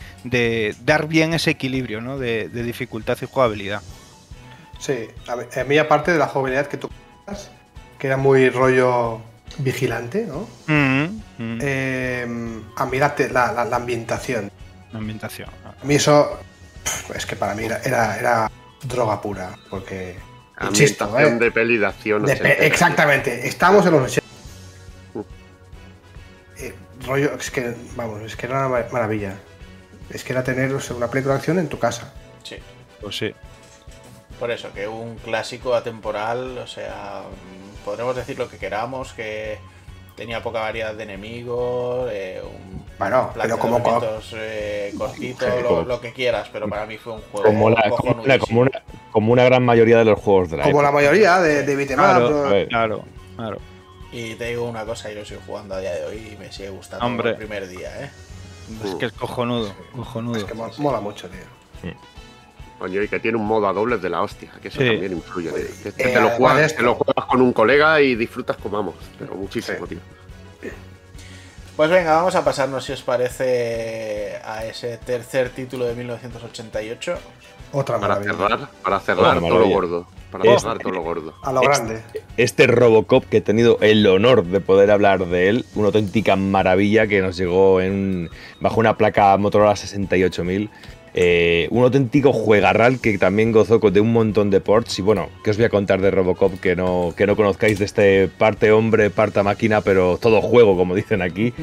dar 0.85 1.07
bien 1.07 1.35
ese 1.35 1.51
equilibrio 1.51 2.01
¿no? 2.01 2.19
de, 2.19 2.49
dificultad 2.49 3.19
y 3.21 3.27
jugabilidad. 3.27 3.83
Sí, 4.79 5.09
a 5.27 5.65
mí, 5.65 5.79
aparte 5.79 6.13
de 6.13 6.19
la 6.19 6.27
jugabilidad 6.27 6.67
que 6.67 6.77
tú 6.77 6.91
que 7.99 8.09
era 8.09 8.17
muy 8.17 8.51
rollo 8.51 9.21
vigilante, 9.59 10.27
¿no? 10.27 10.49
Mm, 10.67 11.21
mm. 11.39 11.59
Eh, 11.63 12.63
a 12.77 12.87
mí 12.87 12.99
la, 12.99 13.15
la, 13.31 13.77
ambientación. 13.77 14.51
La 14.93 14.99
ambientación. 14.99 15.49
A 15.81 15.85
mí 15.85 15.95
eso, 15.95 16.41
es 17.15 17.25
que 17.27 17.37
para 17.37 17.55
mí 17.55 17.65
era, 17.65 18.19
era, 18.19 18.51
droga 18.83 19.21
pura, 19.21 19.51
porque... 19.71 20.17
Ambientación 20.57 21.37
¿eh? 21.37 21.39
de 21.39 21.51
peli 21.53 21.79
de 21.79 21.87
acción. 21.87 22.29
exactamente, 22.29 23.47
estamos 23.47 23.87
en 23.87 23.93
los 23.93 24.03
80. 24.03 24.22
Rollo, 27.07 27.35
es 27.35 27.51
que, 27.51 27.75
vamos, 27.97 28.23
es 28.23 28.37
que 28.37 28.47
era 28.47 28.67
una 28.67 28.85
maravilla. 28.91 29.35
Es 30.11 30.25
que 30.25 30.33
era 30.33 30.43
tener 30.45 30.73
una 30.97 31.09
película 31.09 31.35
de 31.35 31.39
acción 31.39 31.59
en 31.59 31.69
tu 31.69 31.79
casa. 31.79 32.13
Sí. 32.43 32.57
Pues 33.01 33.17
sí. 33.17 33.35
Por 34.39 34.51
eso, 34.51 34.73
que 34.73 34.89
un 34.89 35.17
clásico 35.17 35.75
atemporal, 35.75 36.59
o 36.59 36.67
sea, 36.67 37.23
podremos 37.85 38.17
decir 38.17 38.39
lo 38.39 38.49
que 38.49 38.59
queramos, 38.59 39.13
que 39.13 39.59
tenía 40.17 40.43
poca 40.43 40.61
variedad 40.61 40.95
de 40.95 41.03
enemigos, 41.05 42.11
eh, 42.13 42.43
un 42.43 42.83
bueno, 42.99 43.31
pero 43.35 43.59
como 43.59 43.83
eh, 44.35 44.95
cortito, 44.97 45.85
lo, 45.85 46.01
que 46.01 46.13
quieras, 46.13 46.49
pero 46.53 46.69
para 46.69 46.87
mí 46.87 46.99
fue 46.99 47.15
un 47.15 47.21
juego 47.33 47.47
como, 47.47 47.75
como, 49.11 49.33
una, 49.33 49.45
gran 49.45 49.65
mayoría 49.65 49.99
de 49.99 50.05
los 50.05 50.21
juegos 50.21 50.51
de 50.51 50.59
la 50.59 50.63
Como 50.63 50.83
la 50.83 50.93
mayoría 50.93 51.41
de, 51.41 51.65
de 51.65 51.87
claro, 51.89 52.49
claro, 52.69 53.05
claro, 53.37 53.59
Y 54.13 54.35
te 54.35 54.47
digo 54.47 54.65
una 54.65 54.85
cosa, 54.85 55.09
yo 55.09 55.17
lo 55.17 55.23
estoy 55.23 55.39
jugando 55.47 55.75
a 55.75 55.81
día 55.81 55.95
de 55.95 56.05
hoy 56.05 56.33
y 56.35 56.37
me 56.37 56.53
sigue 56.53 56.69
gustando 56.69 57.05
Hombre. 57.05 57.31
el 57.31 57.37
primer 57.37 57.67
día, 57.67 58.05
¿eh? 58.05 58.11
Es 58.85 58.95
que 58.95 59.07
es 59.07 59.13
cojonudo, 59.13 59.75
cojonudo. 59.97 60.37
Es 60.37 60.45
que 60.45 60.55
mola 60.55 61.01
mucho, 61.01 61.29
tío. 61.29 61.93
Coño, 62.79 63.03
y 63.03 63.09
que 63.09 63.21
tiene 63.21 63.39
un 63.39 63.47
modo 63.47 63.69
a 63.69 63.73
dobles 63.73 64.03
de 64.03 64.11
la 64.11 64.23
hostia, 64.23 64.51
que 64.61 64.69
eso 64.69 64.79
también 64.79 65.13
influye. 65.13 65.51
Que, 65.53 65.89
eh, 65.89 65.93
te, 65.93 66.21
lo 66.21 66.31
juegas, 66.31 66.77
lo 66.81 66.95
juegas, 66.97 67.25
con 67.27 67.41
un 67.41 67.53
colega 67.53 68.01
y 68.01 68.17
disfrutas 68.17 68.57
como 68.57 68.77
vamos, 68.77 68.95
pero 69.19 69.35
muchísimo, 69.35 69.87
tío. 69.87 69.99
Pues 71.77 71.91
venga, 71.91 72.17
vamos 72.17 72.35
a 72.35 72.45
pasarnos, 72.45 72.85
si 72.85 72.93
os 72.93 73.03
parece, 73.03 74.41
a 74.45 74.65
ese 74.65 74.99
tercer 74.99 75.51
título 75.51 75.87
de 75.87 75.95
1988. 75.95 77.15
Otra 77.73 77.99
para 77.99 78.23
cerrar, 78.23 78.69
para 78.83 79.01
cerrar 79.01 79.41
todo 79.41 79.59
lo 79.59 79.69
gordo. 79.69 80.07
Para 80.33 80.45
este, 80.45 80.61
cerrar 80.61 80.79
todo 80.79 80.93
lo 80.93 81.03
gordo. 81.03 81.35
A 81.43 81.53
lo 81.53 81.61
grande. 81.61 81.97
Este, 81.97 82.23
este, 82.37 82.67
Robocop 82.67 83.25
que 83.27 83.37
he 83.37 83.41
tenido 83.41 83.79
el 83.81 84.05
honor 84.07 84.45
de 84.45 84.61
poder 84.61 84.91
hablar 84.91 85.27
de 85.27 85.49
él, 85.49 85.65
una 85.75 85.87
auténtica 85.87 86.35
maravilla 86.35 87.07
que 87.07 87.21
nos 87.21 87.37
llegó 87.37 87.81
en, 87.81 88.31
bajo 88.61 88.81
una 88.81 88.97
placa 88.97 89.37
Motorola 89.37 89.77
68000 89.77 90.71
eh, 91.15 91.69
un 91.71 91.85
auténtico 91.85 92.33
juegarral 92.33 92.99
que 92.99 93.19
también 93.19 93.53
gozó 93.53 93.79
de 93.79 94.01
un 94.01 94.13
montón 94.13 94.51
de 94.51 94.61
ports. 94.61 94.99
Y 94.99 95.03
bueno, 95.03 95.29
¿qué 95.45 95.51
os 95.51 95.57
voy 95.59 95.67
a 95.67 95.69
contar 95.69 96.01
de 96.01 96.11
Robocop 96.11 96.59
que 96.59 96.75
no, 96.75 97.13
que 97.17 97.27
no 97.27 97.37
conozcáis 97.37 97.79
de 97.79 97.85
este 97.85 98.29
parte 98.29 98.73
hombre, 98.73 99.11
parte 99.11 99.43
máquina, 99.43 99.83
pero 99.83 100.17
todo 100.19 100.41
juego, 100.41 100.77
como 100.77 100.95
dicen 100.95 101.23
aquí? 101.23 101.53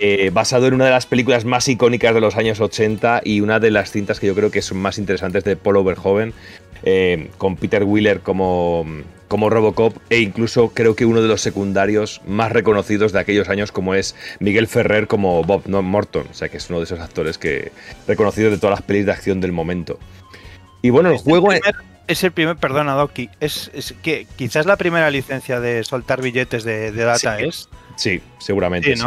Eh, 0.00 0.30
basado 0.32 0.66
en 0.66 0.74
una 0.74 0.84
de 0.86 0.90
las 0.90 1.06
películas 1.06 1.44
más 1.44 1.66
icónicas 1.68 2.14
de 2.14 2.20
los 2.20 2.36
años 2.36 2.60
80 2.60 3.22
y 3.24 3.40
una 3.40 3.58
de 3.58 3.70
las 3.70 3.90
cintas 3.90 4.20
que 4.20 4.26
yo 4.26 4.34
creo 4.34 4.50
que 4.50 4.60
son 4.60 4.78
más 4.78 4.98
interesantes 4.98 5.44
de 5.44 5.56
Paul 5.56 5.82
Verhoeven, 5.82 6.34
eh, 6.82 7.30
con 7.38 7.56
Peter 7.56 7.84
Wheeler 7.84 8.20
como, 8.20 8.86
como 9.28 9.50
Robocop 9.50 9.96
e 10.10 10.20
incluso 10.20 10.70
creo 10.70 10.96
que 10.96 11.04
uno 11.04 11.20
de 11.20 11.28
los 11.28 11.40
secundarios 11.40 12.20
más 12.26 12.52
reconocidos 12.52 13.12
de 13.12 13.20
aquellos 13.20 13.48
años 13.48 13.72
como 13.72 13.94
es 13.94 14.14
Miguel 14.40 14.66
Ferrer 14.66 15.06
como 15.06 15.42
Bob 15.42 15.68
Morton, 15.68 16.26
o 16.30 16.34
sea 16.34 16.48
que 16.48 16.56
es 16.56 16.68
uno 16.70 16.78
de 16.78 16.84
esos 16.84 17.00
actores 17.00 17.38
que 17.38 17.72
reconocidos 18.06 18.52
de 18.52 18.58
todas 18.58 18.78
las 18.78 18.86
pelis 18.86 19.06
de 19.06 19.12
acción 19.12 19.40
del 19.40 19.52
momento. 19.52 19.98
Y 20.82 20.90
bueno, 20.90 21.10
el 21.10 21.18
juego 21.18 21.50
es 22.08 22.24
el 22.24 22.32
primer, 22.32 22.56
perdona 22.56 22.94
Doki, 22.94 23.28
es, 23.40 23.70
que 24.02 24.26
quizás 24.36 24.64
la 24.64 24.76
primera 24.76 25.10
licencia 25.10 25.60
de 25.60 25.84
soltar 25.84 26.22
billetes 26.22 26.64
de, 26.64 26.90
data 26.92 27.38
es. 27.38 27.68
Sí, 27.96 28.22
seguramente 28.38 28.96
sí. 28.96 29.02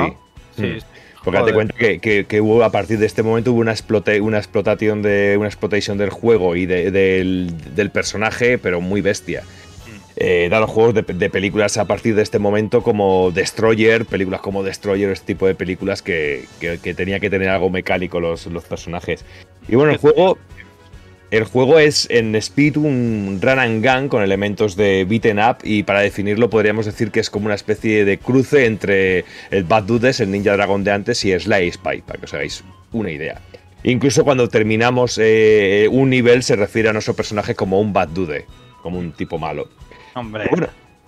sí. 0.56 0.64
Mm. 0.64 0.80
Porque 1.24 1.40
date 1.40 1.54
cuenta 1.54 1.76
que, 1.76 2.42
hubo 2.42 2.64
a 2.64 2.72
partir 2.72 2.98
de 2.98 3.06
este 3.06 3.22
momento 3.22 3.52
hubo 3.52 3.60
una, 3.60 3.76
una 4.22 4.38
explotación 4.38 5.02
de 5.02 5.36
una 5.38 5.48
explotación 5.48 5.98
del 5.98 6.10
juego 6.10 6.56
y 6.56 6.66
del, 6.66 7.54
del, 7.76 7.90
personaje, 7.92 8.58
pero 8.58 8.82
muy 8.82 9.02
bestia. 9.02 9.44
Eh, 10.16 10.50
los 10.52 10.70
juegos 10.70 10.94
de, 10.94 11.30
películas 11.30 11.78
a 11.78 11.86
partir 11.86 12.16
de 12.16 12.22
este 12.22 12.40
momento 12.40 12.84
como 12.84 13.32
Destroyer, 13.32 14.06
películas 14.06 14.42
como 14.42 14.64
Destroyer, 14.64 15.10
este 15.12 15.28
tipo 15.28 15.48
de 15.48 15.56
películas 15.56 16.02
que, 16.02 16.46
tenía 16.96 17.20
que 17.20 17.30
tener 17.30 17.50
algo 17.50 17.70
mecánico 17.70 18.20
los, 18.20 18.48
los 18.48 18.64
personajes. 18.64 19.24
Y 19.68 19.76
bueno, 19.76 19.92
el 19.92 19.98
juego, 20.00 20.38
el 21.32 21.46
juego 21.46 21.80
es 21.80 22.08
en 22.12 22.36
Speed 22.36 22.76
un 22.78 23.40
run 23.42 23.60
and 23.60 23.86
gun 23.86 24.10
con 24.10 24.22
elementos 24.22 24.76
de 24.76 25.06
beaten 25.06 25.40
up 25.40 25.58
y 25.64 25.84
para 25.84 26.02
definirlo 26.02 26.50
podríamos 26.50 26.86
decir 26.86 27.10
que 27.10 27.22
es 27.22 27.30
como 27.30 27.46
una 27.46 27.56
especie 27.56 28.04
de 28.04 28.18
cruce 28.18 28.66
entre 28.66 29.24
el 29.50 29.64
Bad 29.64 29.84
Dudes, 29.84 30.20
el 30.20 30.30
Ninja 30.30 30.54
Dragon 30.54 30.84
de 30.84 30.92
antes 30.92 31.24
y 31.24 31.38
Sly 31.38 31.72
Spy, 31.72 32.02
para 32.02 32.20
que 32.20 32.26
os 32.26 32.34
hagáis 32.34 32.64
una 32.92 33.12
idea. 33.12 33.40
Incluso 33.84 34.26
cuando 34.26 34.50
terminamos 34.50 35.18
eh, 35.22 35.88
un 35.90 36.10
nivel 36.10 36.44
se 36.44 36.58
refiere 36.58 36.90
a 36.90 36.94
nuestro 36.94 37.14
personaje 37.14 37.56
como 37.56 37.80
un 37.80 37.94
Bad 37.94 38.10
Dude, 38.10 38.46
como 38.84 39.00
un 39.00 39.14
tipo 39.14 39.40
malo. 39.40 39.70
Hombre. 40.14 40.50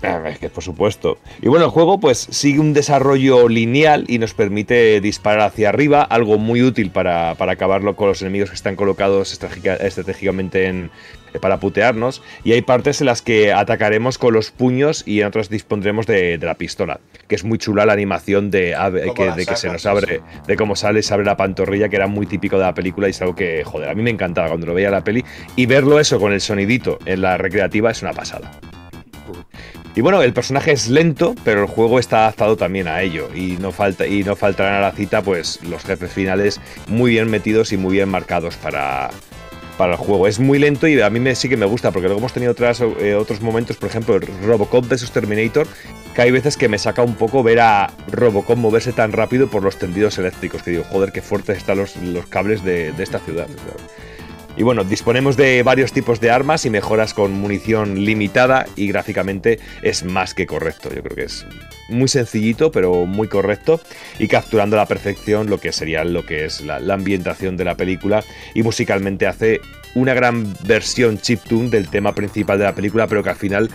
Es 0.03 0.40
que 0.40 0.49
por 0.49 0.64
supuesto. 0.64 1.17
Y 1.41 1.48
bueno, 1.48 1.65
el 1.65 1.72
juego 1.72 1.99
pues 1.99 2.27
sigue 2.30 2.59
un 2.59 2.73
desarrollo 2.73 3.48
lineal 3.48 4.06
y 4.07 4.19
nos 4.19 4.33
permite 4.33 4.99
disparar 5.01 5.41
hacia 5.41 5.69
arriba, 5.69 6.01
algo 6.01 6.38
muy 6.38 6.61
útil 6.61 6.91
para, 6.91 7.32
acabarlo 7.32 7.95
con 7.95 8.09
los 8.09 8.22
enemigos 8.22 8.49
que 8.49 8.56
están 8.56 8.75
colocados 8.75 9.32
estratégicamente 9.33 10.67
en, 10.67 10.91
eh, 11.33 11.40
para 11.40 11.59
putearnos. 11.59 12.22
Y 12.43 12.53
hay 12.53 12.61
partes 12.61 13.01
en 13.01 13.07
las 13.07 13.22
que 13.22 13.53
atacaremos 13.53 14.17
con 14.17 14.33
los 14.33 14.51
puños 14.51 15.03
y 15.06 15.22
en 15.22 15.27
otras 15.27 15.49
dispondremos 15.49 16.06
de, 16.06 16.38
la 16.41 16.56
pistola. 16.56 16.99
Que 17.27 17.35
es 17.35 17.43
muy 17.43 17.57
chula 17.57 17.85
la 17.85 17.93
animación 17.93 18.51
de, 18.51 18.75
que, 19.15 19.32
de 19.32 19.45
que 19.45 19.56
se 19.56 19.69
nos 19.69 19.85
abre, 19.85 20.22
de 20.48 20.56
cómo 20.56 20.75
sale, 20.75 21.01
se 21.01 21.14
abre 21.14 21.25
la 21.25 21.38
pantorrilla, 21.38 21.90
que 21.90 21.95
era 21.95 22.07
muy 22.07 22.25
típico 22.25 22.57
de 22.57 22.64
la 22.64 22.73
película 22.73 23.07
y 23.07 23.11
es 23.11 23.22
algo 23.22 23.35
que, 23.35 23.64
joder, 23.64 23.90
a 23.90 23.95
mí 23.95 24.03
me 24.03 24.09
encantaba 24.09 24.49
cuando 24.49 24.67
lo 24.67 24.73
veía 24.73 24.91
la 24.91 25.03
peli. 25.03 25.23
Y 25.56 25.65
verlo 25.65 25.99
eso 25.99 26.19
con 26.19 26.33
el 26.33 26.41
sonidito 26.41 26.99
en 27.06 27.22
la 27.22 27.38
recreativa 27.38 27.91
es 27.91 28.01
una 28.01 28.14
pasada. 28.14 28.51
Y 29.95 30.01
bueno, 30.01 30.23
el 30.23 30.33
personaje 30.33 30.72
es 30.72 30.89
lento, 30.89 31.35
pero 31.43 31.61
el 31.61 31.67
juego 31.67 31.99
está 31.99 32.22
adaptado 32.22 32.57
también 32.57 32.88
a 32.88 33.01
ello. 33.03 33.30
Y 33.35 33.57
no, 33.57 33.72
falta, 33.72 34.07
y 34.07 34.23
no 34.23 34.35
faltarán 34.35 34.75
a 34.75 34.81
la 34.81 34.91
cita, 34.91 35.22
pues, 35.22 35.59
los 35.63 35.83
jefes 35.83 36.11
finales 36.11 36.59
muy 36.88 37.11
bien 37.11 37.30
metidos 37.30 37.72
y 37.73 37.77
muy 37.77 37.93
bien 37.93 38.09
marcados 38.09 38.55
para, 38.55 39.11
para 39.77 39.93
el 39.93 39.99
juego. 39.99 40.27
Es 40.27 40.39
muy 40.39 40.57
lento 40.57 40.88
y 40.88 40.99
a 40.99 41.09
mí 41.11 41.19
me, 41.19 41.35
sí 41.35 41.47
que 41.47 41.57
me 41.57 41.67
gusta, 41.67 41.91
porque 41.91 42.07
luego 42.07 42.19
hemos 42.19 42.33
tenido 42.33 42.53
otras, 42.53 42.81
eh, 42.81 43.13
otros 43.13 43.41
momentos, 43.41 43.77
por 43.77 43.89
ejemplo, 43.89 44.15
el 44.15 44.27
Robocop 44.43 44.88
vs 44.88 45.11
Terminator, 45.11 45.67
que 46.15 46.22
hay 46.23 46.31
veces 46.31 46.57
que 46.57 46.67
me 46.67 46.80
saca 46.80 47.03
un 47.03 47.13
poco 47.13 47.43
ver 47.43 47.59
a 47.59 47.91
Robocop 48.11 48.57
moverse 48.57 48.93
tan 48.93 49.11
rápido 49.11 49.47
por 49.47 49.61
los 49.61 49.77
tendidos 49.77 50.17
eléctricos, 50.17 50.63
que 50.63 50.72
digo, 50.72 50.85
joder, 50.89 51.11
qué 51.11 51.22
fuertes 51.22 51.57
están 51.57 51.77
los, 51.77 51.95
los 51.97 52.25
cables 52.25 52.63
de, 52.63 52.93
de 52.93 53.03
esta 53.03 53.19
ciudad. 53.19 53.47
Y 54.56 54.64
bueno, 54.64 54.83
disponemos 54.83 55.35
de 55.35 55.64
varios 55.64 55.93
tipos 55.93 56.19
de 56.19 56.30
armas 56.30 56.65
y 56.65 56.69
mejoras 56.69 57.14
con 57.14 57.32
munición 57.33 58.06
limitada 58.06 58.67
y 58.75 58.88
gráficamente 58.88 59.59
es 59.82 60.03
más 60.03 60.35
que 60.35 60.45
correcto. 60.45 60.93
Yo 60.93 61.01
creo 61.01 61.15
que 61.15 61.23
es 61.23 61.45
muy 61.90 62.07
sencillito, 62.07 62.72
pero 62.72 63.06
muy 63.06 63.27
correcto 63.27 63.82
y 64.19 64.27
capturando 64.27 64.75
a 64.75 64.80
la 64.80 64.85
perfección 64.85 65.49
lo 65.49 65.59
que 65.59 65.72
sería 65.72 66.03
lo 66.03 66.25
que 66.25 66.45
es 66.45 66.61
la, 66.61 66.77
ambientación 66.93 67.57
de 67.57 67.65
la 67.65 67.75
película 67.75 68.23
y 68.53 68.61
musicalmente 68.61 69.25
hace 69.25 69.59
una 69.95 70.14
gran 70.14 70.53
versión 70.65 71.17
chiptune 71.17 71.69
del 71.69 71.90
tema 71.90 72.14
principal 72.14 72.59
de 72.59 72.65
la 72.65 72.75
película, 72.75 73.07
pero 73.07 73.23
que 73.23 73.30
al 73.30 73.35
final 73.35 73.69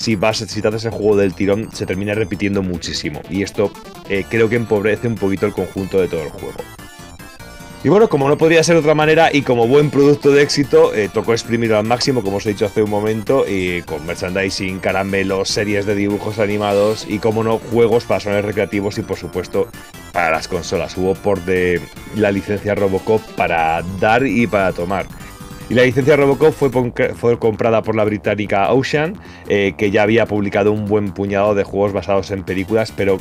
si 0.00 0.16
vas 0.16 0.38
si 0.38 0.60
te 0.60 0.68
haces 0.68 0.92
juego 0.92 1.16
del 1.16 1.34
tirón 1.34 1.70
se 1.72 1.86
termina 1.86 2.14
repitiendo 2.14 2.62
muchísimo 2.62 3.22
y 3.30 3.42
esto 3.42 3.72
eh, 4.08 4.24
creo 4.28 4.48
que 4.48 4.56
empobrece 4.56 5.06
un 5.06 5.14
poquito 5.14 5.46
el 5.46 5.52
conjunto 5.52 6.00
de 6.00 6.08
todo 6.08 6.24
el 6.24 6.30
juego. 6.30 6.58
Y 7.84 7.90
bueno, 7.90 8.08
como 8.08 8.30
no 8.30 8.38
podría 8.38 8.64
ser 8.64 8.76
de 8.76 8.80
otra 8.80 8.94
manera 8.94 9.28
y 9.30 9.42
como 9.42 9.68
buen 9.68 9.90
producto 9.90 10.30
de 10.30 10.40
éxito, 10.40 10.94
eh, 10.94 11.10
tocó 11.12 11.34
exprimirlo 11.34 11.76
al 11.76 11.84
máximo, 11.84 12.22
como 12.22 12.38
os 12.38 12.46
he 12.46 12.54
dicho 12.54 12.64
hace 12.64 12.82
un 12.82 12.88
momento, 12.88 13.44
y 13.46 13.82
con 13.82 14.06
merchandising, 14.06 14.78
caramelos, 14.78 15.50
series 15.50 15.84
de 15.84 15.94
dibujos 15.94 16.38
animados 16.38 17.04
y, 17.06 17.18
como 17.18 17.44
no, 17.44 17.58
juegos 17.58 18.04
para 18.04 18.20
sones 18.20 18.42
recreativos 18.42 18.96
y, 18.96 19.02
por 19.02 19.18
supuesto, 19.18 19.68
para 20.14 20.30
las 20.30 20.48
consolas. 20.48 20.96
Hubo 20.96 21.12
por 21.12 21.44
de 21.44 21.78
la 22.16 22.32
licencia 22.32 22.74
Robocop 22.74 23.20
para 23.36 23.82
dar 24.00 24.26
y 24.26 24.46
para 24.46 24.72
tomar. 24.72 25.04
Y 25.68 25.74
la 25.74 25.82
licencia 25.82 26.16
Robocop 26.16 26.54
fue, 26.54 26.70
fue 27.14 27.38
comprada 27.38 27.82
por 27.82 27.96
la 27.96 28.04
británica 28.04 28.72
Ocean, 28.72 29.18
eh, 29.50 29.74
que 29.76 29.90
ya 29.90 30.04
había 30.04 30.24
publicado 30.24 30.72
un 30.72 30.86
buen 30.86 31.12
puñado 31.12 31.54
de 31.54 31.64
juegos 31.64 31.92
basados 31.92 32.30
en 32.30 32.44
películas, 32.44 32.94
pero 32.96 33.20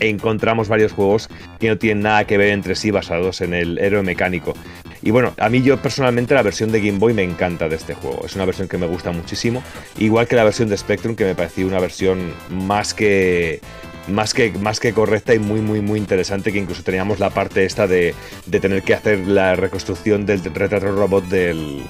encontramos 0.00 0.68
varios 0.68 0.92
juegos 0.92 1.28
que 1.58 1.68
no 1.68 1.78
tienen 1.78 2.02
nada 2.02 2.26
que 2.26 2.38
ver 2.38 2.50
entre 2.50 2.74
sí 2.74 2.90
basados 2.90 3.40
en 3.40 3.54
el 3.54 3.78
héroe 3.78 4.02
mecánico. 4.02 4.54
Y 5.02 5.10
bueno, 5.10 5.34
a 5.38 5.48
mí 5.48 5.62
yo 5.62 5.76
personalmente 5.78 6.34
la 6.34 6.42
versión 6.42 6.70
de 6.70 6.80
Game 6.80 6.98
Boy 6.98 7.12
me 7.12 7.22
encanta 7.22 7.68
de 7.68 7.76
este 7.76 7.94
juego. 7.94 8.24
Es 8.24 8.36
una 8.36 8.44
versión 8.44 8.68
que 8.68 8.78
me 8.78 8.86
gusta 8.86 9.10
muchísimo. 9.10 9.62
Igual 9.98 10.28
que 10.28 10.36
la 10.36 10.44
versión 10.44 10.68
de 10.68 10.76
Spectrum, 10.76 11.16
que 11.16 11.24
me 11.24 11.34
pareció 11.34 11.66
una 11.66 11.80
versión 11.80 12.32
más 12.50 12.94
que 12.94 13.60
más 14.08 14.34
que, 14.34 14.50
más 14.52 14.80
que 14.80 14.92
correcta 14.92 15.34
y 15.34 15.38
muy, 15.38 15.60
muy, 15.60 15.80
muy 15.80 15.98
interesante, 15.98 16.52
que 16.52 16.58
incluso 16.58 16.82
teníamos 16.82 17.20
la 17.20 17.30
parte 17.30 17.64
esta 17.64 17.86
de, 17.86 18.14
tener 18.50 18.82
que 18.82 18.94
hacer 18.94 19.26
la 19.26 19.54
reconstrucción 19.54 20.26
del 20.26 20.42
retrato 20.42 20.90
robot 20.92 21.24
del, 21.24 21.82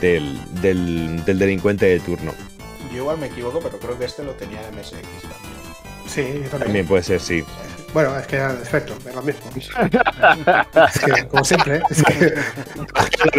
del, 0.00 0.38
del, 0.60 1.24
del 1.24 1.38
delincuente 1.38 1.86
de 1.86 2.00
turno. 2.00 2.32
Yo 2.92 2.98
igual 2.98 3.18
me 3.18 3.26
equivoco, 3.26 3.60
pero 3.60 3.78
creo 3.78 3.98
que 3.98 4.04
este 4.04 4.24
lo 4.24 4.32
tenía 4.32 4.60
MSX 4.72 5.22
también. 5.22 5.47
Sí, 6.08 6.22
yo 6.22 6.48
también. 6.48 6.60
También 6.60 6.86
puede 6.86 7.02
ser, 7.02 7.20
sí. 7.20 7.44
Bueno, 7.94 8.18
es 8.18 8.26
que 8.26 8.36
era 8.36 8.52
defecto, 8.54 8.94
es 9.08 9.14
lo 9.14 9.22
mismo. 9.22 9.50
es 9.56 10.98
que, 11.00 11.26
como 11.28 11.44
siempre, 11.44 11.80
es 11.90 12.02
que... 12.02 12.34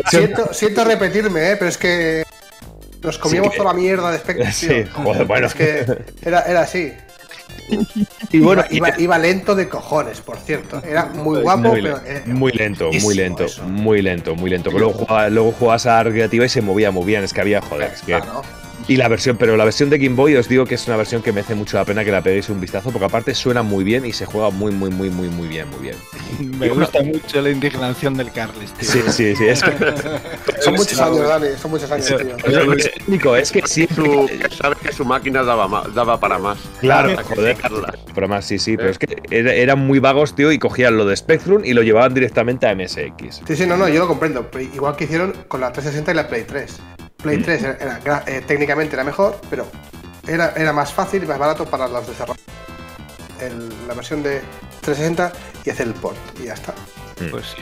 siento, 0.10 0.54
siento 0.54 0.84
repetirme, 0.84 1.52
¿eh? 1.52 1.56
pero 1.58 1.70
es 1.70 1.78
que 1.78 2.24
nos 3.04 3.18
comíamos 3.20 3.52
Sí 3.54 3.58
toda 3.60 3.74
la 3.74 3.80
mierda 3.80 4.12
de 4.12 4.18
Spectre. 4.18 4.46
tío. 4.46 4.52
Sí, 4.54 4.86
joder, 4.92 5.26
bueno. 5.26 5.48
Es 5.48 5.54
que 5.54 5.86
era, 6.24 6.42
era 6.42 6.62
así. 6.62 6.94
Y 8.32 8.40
bueno, 8.40 8.64
iba, 8.72 8.90
iba- 8.90 9.00
iba 9.00 9.18
lento 9.20 9.54
de 9.56 9.70
cojones, 9.70 10.22
por 10.22 10.38
cierto. 10.38 10.82
Era 10.84 11.06
muy 11.06 11.42
guapo, 11.42 11.70
muy, 11.70 11.82
pero. 11.84 12.00
eh, 12.06 12.24
muy 12.26 12.52
lento, 12.52 12.92
muy 12.92 13.16
lento, 13.16 13.46
eso. 13.46 13.64
muy 13.64 14.02
lento, 14.02 14.36
muy 14.36 14.50
lento. 14.50 14.70
Pero 14.72 14.86
luego, 14.86 15.00
jugaba- 15.00 15.30
luego 15.30 15.52
jugabas 15.52 15.86
a 15.86 16.02
recreativa 16.04 16.46
y 16.46 16.50
se 16.50 16.62
movía 16.62 16.90
muy 16.92 17.06
bien. 17.06 17.24
Es 17.24 17.32
que 17.34 17.42
había, 17.42 17.62
joder, 17.62 17.92
es 17.94 18.02
que. 18.02 18.14
Claro. 18.14 18.42
Y 18.90 18.98
la 18.98 19.08
versión, 19.08 19.38
pero 19.38 19.56
la 19.56 19.66
versión 19.66 19.92
de 19.92 20.00
Game 20.00 20.16
Boy 20.16 20.36
os 20.36 20.50
digo 20.50 20.66
que 20.66 20.74
es 20.74 20.88
una 20.88 20.98
versión 20.98 21.22
que 21.22 21.32
merece 21.32 21.54
mucho 21.54 21.78
la 21.78 21.86
pena 21.86 22.04
que 22.04 22.10
la 22.12 22.24
peguéis 22.24 22.50
un 22.50 22.60
vistazo, 22.60 22.90
porque 22.90 23.06
aparte 23.06 23.36
suena 23.36 23.62
muy 23.62 23.84
bien 23.84 24.04
y 24.04 24.14
se 24.14 24.26
juega 24.26 24.50
muy, 24.50 24.72
muy, 24.72 24.90
muy, 24.90 25.12
muy, 25.12 25.30
muy 25.30 25.48
bien, 25.48 25.68
muy 25.70 25.80
bien. 25.80 25.96
Me 26.60 26.70
gusta 26.70 27.04
mucho 27.04 27.40
la 27.40 27.52
indignación 27.52 28.16
del 28.16 28.32
Carles, 28.32 28.74
tío. 28.74 28.90
Sí, 28.90 29.02
sí, 29.12 29.36
sí. 29.36 29.48
Es 29.48 29.62
que, 29.62 29.72
Son 30.62 30.74
muchos 30.74 31.00
años, 31.00 31.20
Dani, 31.28 31.48
son 31.62 31.70
muchos 31.70 31.92
años, 31.92 32.08
tío. 32.08 32.18
es 32.76 32.92
único, 33.08 33.36
es 33.36 33.52
que 33.52 33.62
siempre. 33.68 33.96
Su, 33.96 34.26
que 34.26 34.56
sabe 34.56 34.76
que 34.82 34.92
su 34.92 35.06
máquina 35.06 35.44
daba, 35.44 35.84
daba 35.94 36.20
para 36.20 36.40
más. 36.40 36.58
Claro, 36.82 37.14
Para 37.16 37.28
joder. 37.28 38.28
más, 38.28 38.46
sí, 38.46 38.58
sí, 38.58 38.76
pero 38.76 38.90
es 38.90 38.98
que 38.98 39.18
era- 39.30 39.54
eran 39.54 39.80
muy 39.86 40.00
vagos, 40.00 40.34
tío, 40.34 40.52
y 40.52 40.58
cogían 40.58 40.98
lo 40.98 41.06
de 41.06 41.16
Spectrum 41.16 41.64
y 41.64 41.74
lo 41.74 41.84
llevaban 41.84 42.16
directamente 42.16 42.66
a 42.66 42.74
MSX. 42.74 43.42
Sí, 43.48 43.56
sí, 43.56 43.68
no, 43.68 43.78
no, 43.78 43.88
yo 43.88 44.00
lo 44.00 44.08
comprendo. 44.08 44.50
Igual 44.74 44.96
que 44.96 45.04
hicieron 45.04 45.34
con 45.48 45.62
la 45.62 45.72
360 45.72 46.12
y 46.12 46.16
la 46.16 46.28
Play 46.28 46.44
3. 46.48 46.80
Play 47.22 47.38
Mm. 47.38 47.44
3 47.44 47.64
era, 47.64 48.24
eh, 48.28 48.42
técnicamente 48.46 48.96
era 48.96 49.04
mejor, 49.04 49.40
pero 49.50 49.68
era, 50.28 50.54
era 50.56 50.72
más 50.74 50.94
fácil 50.94 51.24
y 51.24 51.28
más 51.28 51.38
barato 51.38 51.66
para 51.66 51.88
los 51.88 52.08
desarrolladores. 52.08 52.44
El- 53.42 53.70
la 53.88 53.94
versión 53.94 54.22
de 54.24 54.42
360 54.82 55.32
y 55.66 55.70
hacer 55.70 55.88
el 55.88 55.94
port 55.94 56.18
y 56.42 56.46
ya 56.46 56.54
está. 56.54 56.74
Pues 57.32 57.48
sí. 57.48 57.62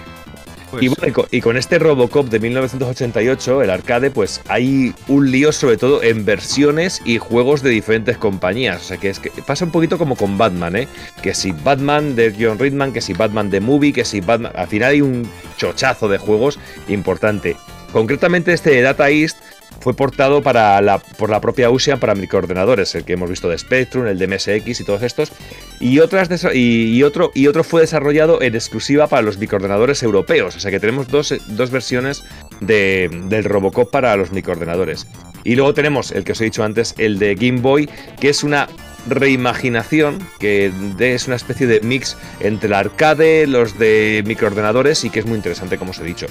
Pues 0.70 0.84
Y, 0.84 0.90
bueno, 0.90 1.08
y 1.08 1.12
con, 1.14 1.26
y 1.32 1.42
con 1.42 1.56
este 1.56 1.80
Robocop 1.80 2.28
de 2.28 2.40
1988, 2.42 3.62
el 3.64 3.70
arcade, 3.70 4.12
pues 4.12 4.42
hay 4.50 4.94
un 5.08 5.32
lío 5.32 5.54
sobre 5.54 5.78
todo 5.78 6.04
en 6.04 6.26
versiones 6.26 7.02
y 7.06 7.20
juegos 7.20 7.62
de 7.64 7.70
diferentes 7.70 8.18
compañías. 8.18 8.82
O 8.82 8.84
sea 8.84 8.98
que 8.98 9.10
es 9.10 9.20
que 9.22 9.30
pasa 9.46 9.64
un 9.64 9.72
poquito 9.72 9.98
como 9.98 10.18
con 10.18 10.38
Batman, 10.38 10.76
¿eh? 10.76 10.88
Que 11.22 11.34
si 11.34 11.54
Batman 11.54 12.16
de 12.18 12.36
John 12.38 12.60
Ridman, 12.60 12.92
que 12.92 13.00
si 13.00 13.14
Batman 13.14 13.50
de 13.50 13.62
Movie, 13.62 13.94
que 13.94 14.04
si 14.04 14.20
Batman. 14.20 14.52
Al 14.56 14.68
final 14.68 14.92
hay 14.92 15.02
un 15.02 15.32
chochazo 15.56 16.10
de 16.10 16.18
juegos 16.18 16.60
importante. 16.90 17.56
Concretamente 17.92 18.54
este 18.54 18.82
Data 18.82 19.10
East 19.10 19.38
fue 19.80 19.94
portado 19.96 20.42
para 20.42 21.00
por 21.18 21.30
la 21.30 21.40
propia 21.40 21.70
Ocean 21.70 22.00
para 22.00 22.16
microordenadores, 22.16 22.94
el 22.96 23.06
que 23.06 23.14
hemos 23.14 23.30
visto 23.30 23.48
de 23.48 23.58
Spectrum, 23.58 24.08
el 24.08 24.18
de 24.18 24.28
MSX 24.28 24.82
y 24.82 24.84
todos 24.84 25.04
estos. 25.04 25.32
Y, 25.80 26.00
otras 26.00 26.30
y, 26.54 27.04
otro, 27.04 27.32
y 27.36 27.48
otro 27.48 27.64
fue 27.64 27.82
desarrollado 27.82 28.42
en 28.42 28.56
exclusiva 28.56 29.08
para 29.08 29.22
los 29.22 29.38
microordenadores 29.38 30.02
europeos. 30.04 30.56
O 30.56 30.60
sea 30.60 30.72
que 30.72 30.80
tenemos 30.80 31.08
dos, 31.08 31.34
dos 31.48 31.70
versiones 31.72 32.24
de- 32.60 33.10
del 33.30 33.44
Robocop 33.44 33.90
para 33.92 34.16
los 34.18 34.32
microordenadores. 34.32 35.08
Y 35.44 35.56
luego 35.56 35.74
tenemos 35.74 36.12
el 36.12 36.24
que 36.24 36.34
os 36.34 36.42
he 36.42 36.46
dicho 36.46 36.64
antes, 36.64 36.94
el 36.98 37.20
de 37.20 37.36
Game 37.36 37.62
Boy, 37.62 37.88
que 38.20 38.30
es 38.30 38.44
una 38.44 38.68
reimaginación, 39.08 40.20
que 40.40 40.72
es 41.00 41.28
una 41.28 41.36
especie 41.38 41.68
de 41.68 41.80
mix 41.82 42.18
entre 42.42 42.68
el 42.68 42.74
arcade, 42.74 43.48
los 43.48 43.78
de 43.78 44.24
microordenadores 44.26 45.06
y 45.06 45.10
que 45.10 45.20
es 45.20 45.26
muy 45.26 45.38
interesante, 45.38 45.78
como 45.78 45.92
os 45.92 46.00
he 46.00 46.04
dicho. 46.04 46.26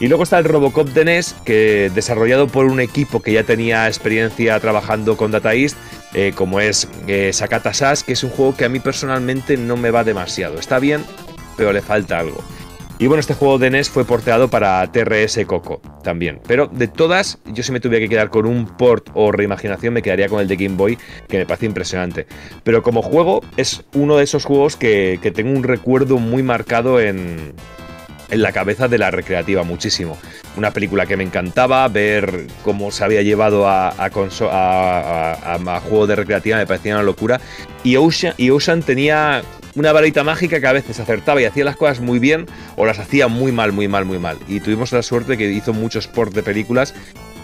Y 0.00 0.08
luego 0.08 0.24
está 0.24 0.38
el 0.38 0.44
Robocop 0.44 0.88
de 0.88 1.04
NES, 1.04 1.36
que 1.44 1.90
desarrollado 1.94 2.48
por 2.48 2.66
un 2.66 2.80
equipo 2.80 3.22
que 3.22 3.32
ya 3.32 3.44
tenía 3.44 3.86
experiencia 3.86 4.58
trabajando 4.58 5.16
con 5.16 5.30
Data 5.30 5.54
East, 5.54 5.76
eh, 6.14 6.32
como 6.34 6.60
es 6.60 6.88
eh, 7.06 7.32
Sakata 7.32 7.72
Sash, 7.72 8.02
que 8.02 8.12
es 8.12 8.24
un 8.24 8.30
juego 8.30 8.56
que 8.56 8.64
a 8.64 8.68
mí 8.68 8.80
personalmente 8.80 9.56
no 9.56 9.76
me 9.76 9.90
va 9.90 10.02
demasiado. 10.02 10.58
Está 10.58 10.80
bien, 10.80 11.04
pero 11.56 11.72
le 11.72 11.80
falta 11.80 12.18
algo. 12.18 12.42
Y 12.98 13.08
bueno, 13.08 13.20
este 13.20 13.34
juego 13.34 13.58
de 13.58 13.70
NES 13.70 13.90
fue 13.90 14.04
porteado 14.04 14.48
para 14.48 14.90
TRS 14.90 15.38
Coco 15.46 15.80
también. 16.02 16.40
Pero 16.46 16.68
de 16.68 16.86
todas, 16.86 17.38
yo 17.46 17.62
si 17.62 17.72
me 17.72 17.80
tuviera 17.80 18.04
que 18.04 18.08
quedar 18.08 18.30
con 18.30 18.46
un 18.46 18.66
port 18.66 19.10
o 19.14 19.32
reimaginación, 19.32 19.94
me 19.94 20.02
quedaría 20.02 20.28
con 20.28 20.40
el 20.40 20.46
de 20.46 20.56
Game 20.56 20.76
Boy, 20.76 20.98
que 21.28 21.38
me 21.38 21.46
parece 21.46 21.66
impresionante. 21.66 22.26
Pero 22.62 22.82
como 22.82 23.02
juego, 23.02 23.42
es 23.56 23.84
uno 23.94 24.16
de 24.16 24.24
esos 24.24 24.44
juegos 24.44 24.76
que, 24.76 25.18
que 25.22 25.32
tengo 25.32 25.50
un 25.50 25.64
recuerdo 25.64 26.18
muy 26.18 26.44
marcado 26.44 27.00
en, 27.00 27.54
en 28.34 28.42
la 28.42 28.52
cabeza 28.52 28.88
de 28.88 28.98
la 28.98 29.10
recreativa 29.10 29.62
muchísimo. 29.62 30.18
Una 30.56 30.70
película 30.72 31.06
que 31.06 31.16
me 31.16 31.24
encantaba, 31.24 31.88
ver 31.88 32.46
cómo 32.62 32.90
se 32.90 33.02
había 33.04 33.22
llevado 33.22 33.66
a, 33.68 33.88
a, 33.90 34.10
conso- 34.10 34.50
a, 34.50 35.00
a- 35.32 35.54
a- 35.54 35.76
a 35.76 35.80
juego 35.80 36.06
de 36.06 36.16
recreativa 36.16 36.58
me 36.58 36.66
parecía 36.66 36.94
una 36.94 37.02
locura. 37.02 37.40
Y 37.82 37.96
Ocean, 37.96 38.34
y 38.36 38.50
Ocean 38.50 38.82
tenía 38.82 39.42
una 39.74 39.92
varita 39.92 40.22
mágica 40.22 40.60
que 40.60 40.66
a 40.66 40.72
veces 40.72 41.00
acertaba 41.00 41.40
y 41.40 41.46
hacía 41.46 41.64
las 41.64 41.76
cosas 41.76 42.00
muy 42.00 42.18
bien 42.18 42.46
o 42.76 42.86
las 42.86 42.98
hacía 43.00 43.26
muy 43.28 43.50
mal, 43.50 43.72
muy 43.72 43.88
mal, 43.88 44.04
muy 44.04 44.18
mal. 44.18 44.36
Y 44.46 44.60
tuvimos 44.60 44.92
la 44.92 45.02
suerte 45.02 45.36
que 45.36 45.50
hizo 45.50 45.72
muchos 45.72 46.06
ports 46.06 46.34
de 46.34 46.42
películas 46.44 46.94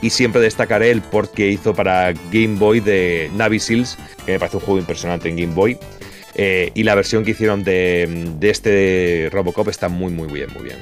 y 0.02 0.10
siempre 0.10 0.41
destacaré 0.41 0.91
el 0.93 1.02
port 1.02 1.33
que 1.35 1.49
hizo 1.49 1.75
para 1.75 2.12
Game 2.33 2.57
Boy 2.59 2.81
de 2.81 3.31
Navy 3.35 3.59
Seals, 3.59 3.99
que 4.25 4.33
me 4.33 4.39
parece 4.39 4.57
un 4.59 4.62
juego 4.62 4.78
impresionante 4.81 5.28
en 5.28 5.36
Game 5.36 5.55
Boy. 5.55 5.77
Eh, 6.43 6.73
y 6.75 6.85
la 6.85 6.94
versión 6.94 7.23
que 7.23 7.33
hicieron 7.33 7.65
de, 7.65 8.09
de 8.39 8.49
este 8.49 9.28
Robocop 9.31 9.69
está 9.69 9.91
muy, 9.91 10.10
muy 10.10 10.33
bien, 10.33 10.49
muy 10.55 10.62
bien. 10.62 10.78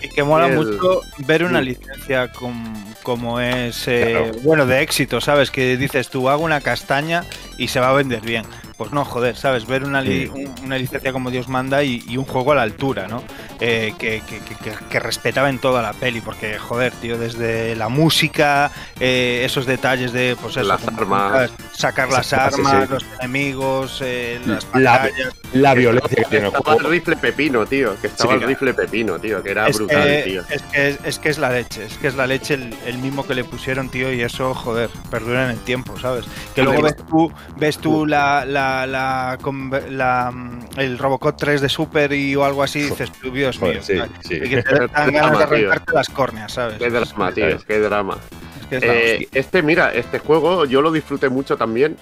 Y 0.00 0.08
que 0.08 0.22
mola 0.22 0.46
El- 0.46 0.54
mucho 0.56 1.02
ver 1.18 1.44
una 1.44 1.60
licencia 1.60 2.28
com- 2.32 2.74
como 3.02 3.38
es, 3.40 3.86
eh, 3.88 4.06
Claro. 4.08 4.32
bueno, 4.42 4.64
de 4.64 4.80
éxito, 4.80 5.20
¿sabes? 5.20 5.50
Que 5.50 5.76
dices 5.76 6.08
tú, 6.08 6.30
hago 6.30 6.42
una 6.42 6.62
castaña 6.62 7.24
y 7.58 7.68
se 7.68 7.78
va 7.78 7.90
a 7.90 7.92
vender 7.92 8.22
bien. 8.22 8.44
Pues 8.80 8.92
no, 8.92 9.04
joder, 9.04 9.36
¿sabes? 9.36 9.66
Ver 9.66 9.84
una, 9.84 10.00
li- 10.00 10.22
Sí. 10.22 10.30
un- 10.46 10.64
una 10.64 10.78
licencia 10.78 11.12
como 11.12 11.30
Dios 11.30 11.48
manda 11.48 11.82
y, 11.84 12.02
y 12.08 12.16
un 12.16 12.24
juego 12.24 12.52
a 12.52 12.54
la 12.54 12.62
altura, 12.62 13.08
¿no? 13.08 13.22
Eh, 13.60 13.92
que, 13.98 14.22
que, 14.26 14.38
que- 14.38 14.54
que- 14.54 14.84
que 14.88 14.98
respetaba 15.00 15.50
en 15.50 15.58
toda 15.58 15.82
la 15.82 15.92
peli, 15.92 16.22
porque, 16.22 16.56
joder, 16.58 16.90
tío, 16.94 17.18
desde 17.18 17.76
la 17.76 17.90
música, 17.90 18.70
eh, 18.98 19.42
esos 19.44 19.66
detalles 19.66 20.14
de, 20.14 20.34
pues 20.40 20.56
eso, 20.56 20.66
Las 20.66 20.88
armas. 20.88 21.50
sacar 21.72 22.08
las 22.10 22.28
sí, 22.28 22.36
armas, 22.36 22.86
sí. 22.86 22.90
los 22.94 23.04
enemigos, 23.18 24.00
eh, 24.02 24.40
las 24.46 24.64
La- 24.72 25.02
pantallas. 25.02 25.34
La 25.52 25.74
violencia 25.74 26.08
que 26.16 26.22
Que 26.22 26.28
tiene 26.30 26.46
el 26.46 26.54
estaba 26.54 26.72
el 26.74 26.80
juego. 26.80 26.90
rifle 26.94 27.16
pepino, 27.16 27.66
tío. 27.66 28.00
Que 28.00 28.06
estaba 28.06 28.34
Sí. 28.34 28.40
el 28.40 28.46
rifle 28.46 28.72
pepino, 28.72 29.18
tío. 29.18 29.42
Que 29.42 29.50
era 29.50 29.66
Es 29.68 29.76
brutal, 29.76 30.04
que, 30.06 30.22
tío. 30.22 30.42
es, 30.48 30.62
que, 30.62 30.88
es, 30.88 30.98
es 31.04 31.18
que 31.18 31.28
es 31.28 31.38
la 31.38 31.50
leche, 31.50 31.84
es 31.84 31.98
que 31.98 32.06
es 32.06 32.14
la 32.14 32.26
leche 32.28 32.54
el, 32.54 32.74
el 32.86 32.98
mismo 32.98 33.26
que 33.26 33.34
le 33.34 33.42
pusieron, 33.44 33.88
tío, 33.90 34.12
y 34.12 34.22
eso, 34.22 34.54
joder, 34.54 34.88
perdura 35.10 35.44
en 35.46 35.50
el 35.50 35.58
tiempo, 35.58 35.98
¿sabes? 35.98 36.24
Que 36.54 36.62
luego 36.62 36.82
ves 36.82 36.96
tú, 36.96 37.32
ves 37.56 37.78
tú 37.78 38.06
la, 38.06 38.44
la, 38.46 38.69
la, 38.86 39.38
con- 39.40 39.70
la, 39.90 40.30
mm, 40.30 40.60
el 40.78 40.98
Robocop 40.98 41.36
3 41.36 41.60
de 41.60 41.68
Super 41.68 42.12
y 42.12 42.34
o 42.36 42.44
algo 42.44 42.62
así, 42.62 42.82
dices, 42.82 43.10
tú, 43.12 43.30
Dios 43.30 43.58
Joder, 43.58 43.74
mío, 43.76 43.82
sí, 43.84 43.96
¿sabes? 43.96 44.10
sí. 44.22 44.34
Y 44.36 44.48
que 44.48 44.62
te 44.62 44.74
dan 44.86 44.88
ganas 45.12 45.38
de 45.38 45.44
arrancarte 45.44 45.92
las 45.92 46.08
córneas, 46.08 46.52
¿sabes? 46.52 46.78
Qué 46.78 46.90
drama, 46.90 47.32
tío. 47.32 47.50
¿sabes? 47.50 47.64
Qué 47.64 47.78
drama. 47.80 48.16
Es 48.60 48.66
que 48.68 48.76
es 48.76 48.86
la 48.86 48.94
Eh, 48.94 49.28
este, 49.32 49.62
mira, 49.62 49.92
este 49.92 50.18
juego 50.18 50.64
yo 50.64 50.82
lo 50.82 50.90
disfruté 50.92 51.28
mucho 51.28 51.56
también. 51.56 51.96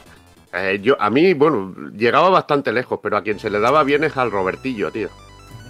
Eh, 0.52 0.80
yo, 0.82 0.96
a 1.00 1.10
mí, 1.10 1.34
bueno, 1.34 1.74
llegaba 1.96 2.30
bastante 2.30 2.72
lejos, 2.72 3.00
pero 3.02 3.16
a 3.18 3.22
quien 3.22 3.38
se 3.38 3.50
le 3.50 3.60
daba 3.60 3.82
bien 3.84 4.04
es 4.04 4.16
al 4.16 4.30
Robertillo, 4.30 4.90
tío. 4.90 5.08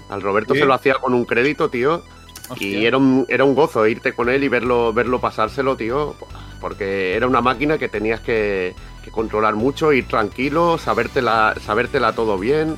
Al 0.09 0.23
Roberto 0.23 0.55
Sí. 0.55 0.61
se 0.61 0.67
lo 0.67 0.75
hacía 0.75 0.95
con 0.95 1.15
un 1.15 1.25
crédito, 1.25 1.69
tío. 1.69 2.03
hostia. 2.49 2.67
Y 2.67 2.87
era 2.87 2.97
un, 2.97 3.27
era 3.29 3.45
un 3.45 3.55
gozo 3.55 3.87
irte 3.87 4.13
con 4.15 4.29
él 4.31 4.43
y 4.45 4.49
verlo, 4.49 4.93
verlo 4.93 5.21
pasárselo, 5.21 5.77
tío. 5.77 6.15
Porque 6.61 7.15
era 7.15 7.27
una 7.27 7.41
máquina 7.41 7.77
que 7.77 7.89
tenías 7.89 8.21
que, 8.21 8.75
que 9.09 9.13
controlar 9.15 9.55
mucho, 9.57 9.93
ir 9.93 10.07
tranquilo, 10.07 10.79
sabértela, 10.79 11.55
sabértela 11.65 12.13
todo 12.13 12.39
bien, 12.39 12.77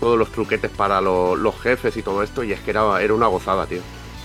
todos 0.00 0.18
los 0.18 0.30
truquetes 0.30 0.70
para 0.70 1.00
lo- 1.00 1.36
los 1.36 1.58
jefes 1.60 1.96
y 1.96 2.02
todo 2.02 2.22
esto. 2.22 2.44
Y 2.44 2.52
es 2.52 2.60
que 2.60 2.70
era, 2.70 3.02
era 3.02 3.14
una 3.14 3.26
gozada, 3.26 3.66
tío. 3.66 3.80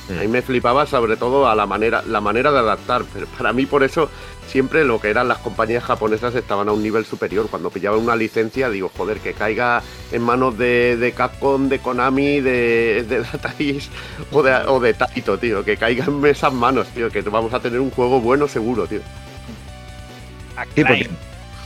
Mm. 0.10 0.18
A 0.18 0.22
mí 0.22 0.28
me 0.28 0.42
flipaba 0.42 0.86
sobre 0.86 1.18
todo 1.18 1.48
a 1.50 1.56
la 1.56 1.66
manera, 1.66 2.04
la 2.08 2.22
manera 2.22 2.52
de 2.52 2.60
adaptar. 2.60 3.04
Pero 3.14 3.26
para 3.38 3.52
mí, 3.54 3.66
por 3.66 3.84
eso, 3.84 4.08
siempre 4.48 4.86
lo 4.86 5.02
que 5.02 5.10
eran 5.10 5.28
las 5.28 5.40
compañías 5.40 5.84
japonesas 5.84 6.36
estaban 6.36 6.70
a 6.70 6.74
un 6.74 6.84
nivel 6.84 7.06
superior. 7.06 7.48
Cuando 7.50 7.72
pillaban 7.72 8.00
una 8.02 8.16
licencia, 8.16 8.70
digo, 8.70 8.92
joder, 8.96 9.18
que 9.20 9.34
caiga 9.34 9.82
en 10.12 10.22
manos 10.22 10.58
de, 10.60 10.96
de 10.98 11.12
Capcom, 11.14 11.68
de 11.70 11.80
Konami, 11.80 12.40
de, 12.40 13.04
de 13.10 13.20
Data 13.32 13.54
East 13.58 13.92
o 14.32 14.44
de, 14.44 14.54
o 14.68 14.80
de 14.80 14.94
Taito, 14.94 15.40
tío. 15.40 15.66
Que 15.66 15.76
caiga 15.76 16.06
en 16.06 16.24
esas 16.28 16.54
manos, 16.54 16.88
tío. 16.90 17.10
Que 17.10 17.22
vamos 17.22 17.52
a 17.54 17.60
tener 17.60 17.80
un 17.80 17.90
juego 17.90 18.22
bueno 18.22 18.48
seguro, 18.48 18.86
tío. 18.86 19.00
Sí, 20.76 20.84
porque, 20.86 21.10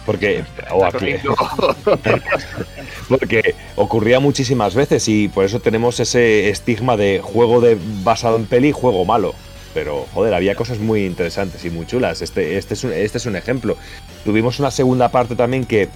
porque, 0.09 0.43
o 0.71 0.83
a- 0.83 0.91
porque 3.09 3.53
ocurría 3.75 4.19
muchísimas 4.19 4.73
veces 4.73 5.07
y 5.07 5.27
por 5.27 5.45
eso 5.45 5.59
tenemos 5.59 5.99
ese 5.99 6.49
estigma 6.49 6.97
de 6.97 7.21
juego 7.23 7.61
de, 7.61 7.77
basado 8.03 8.37
en 8.37 8.47
peli, 8.47 8.71
juego 8.71 9.05
malo. 9.05 9.35
Pero, 9.75 10.07
joder, 10.11 10.33
había 10.33 10.55
cosas 10.55 10.79
muy 10.79 11.05
interesantes 11.05 11.63
y 11.63 11.69
muy 11.69 11.85
chulas. 11.85 12.23
Este, 12.23 12.57
este, 12.57 12.73
es 12.73 12.83
un, 12.83 12.91
este 12.91 13.19
es 13.19 13.27
un 13.27 13.35
ejemplo. 13.35 13.77
Tuvimos 14.25 14.59
una 14.59 14.71
segunda 14.71 15.09
parte 15.09 15.35
también 15.35 15.63
que 15.63 15.89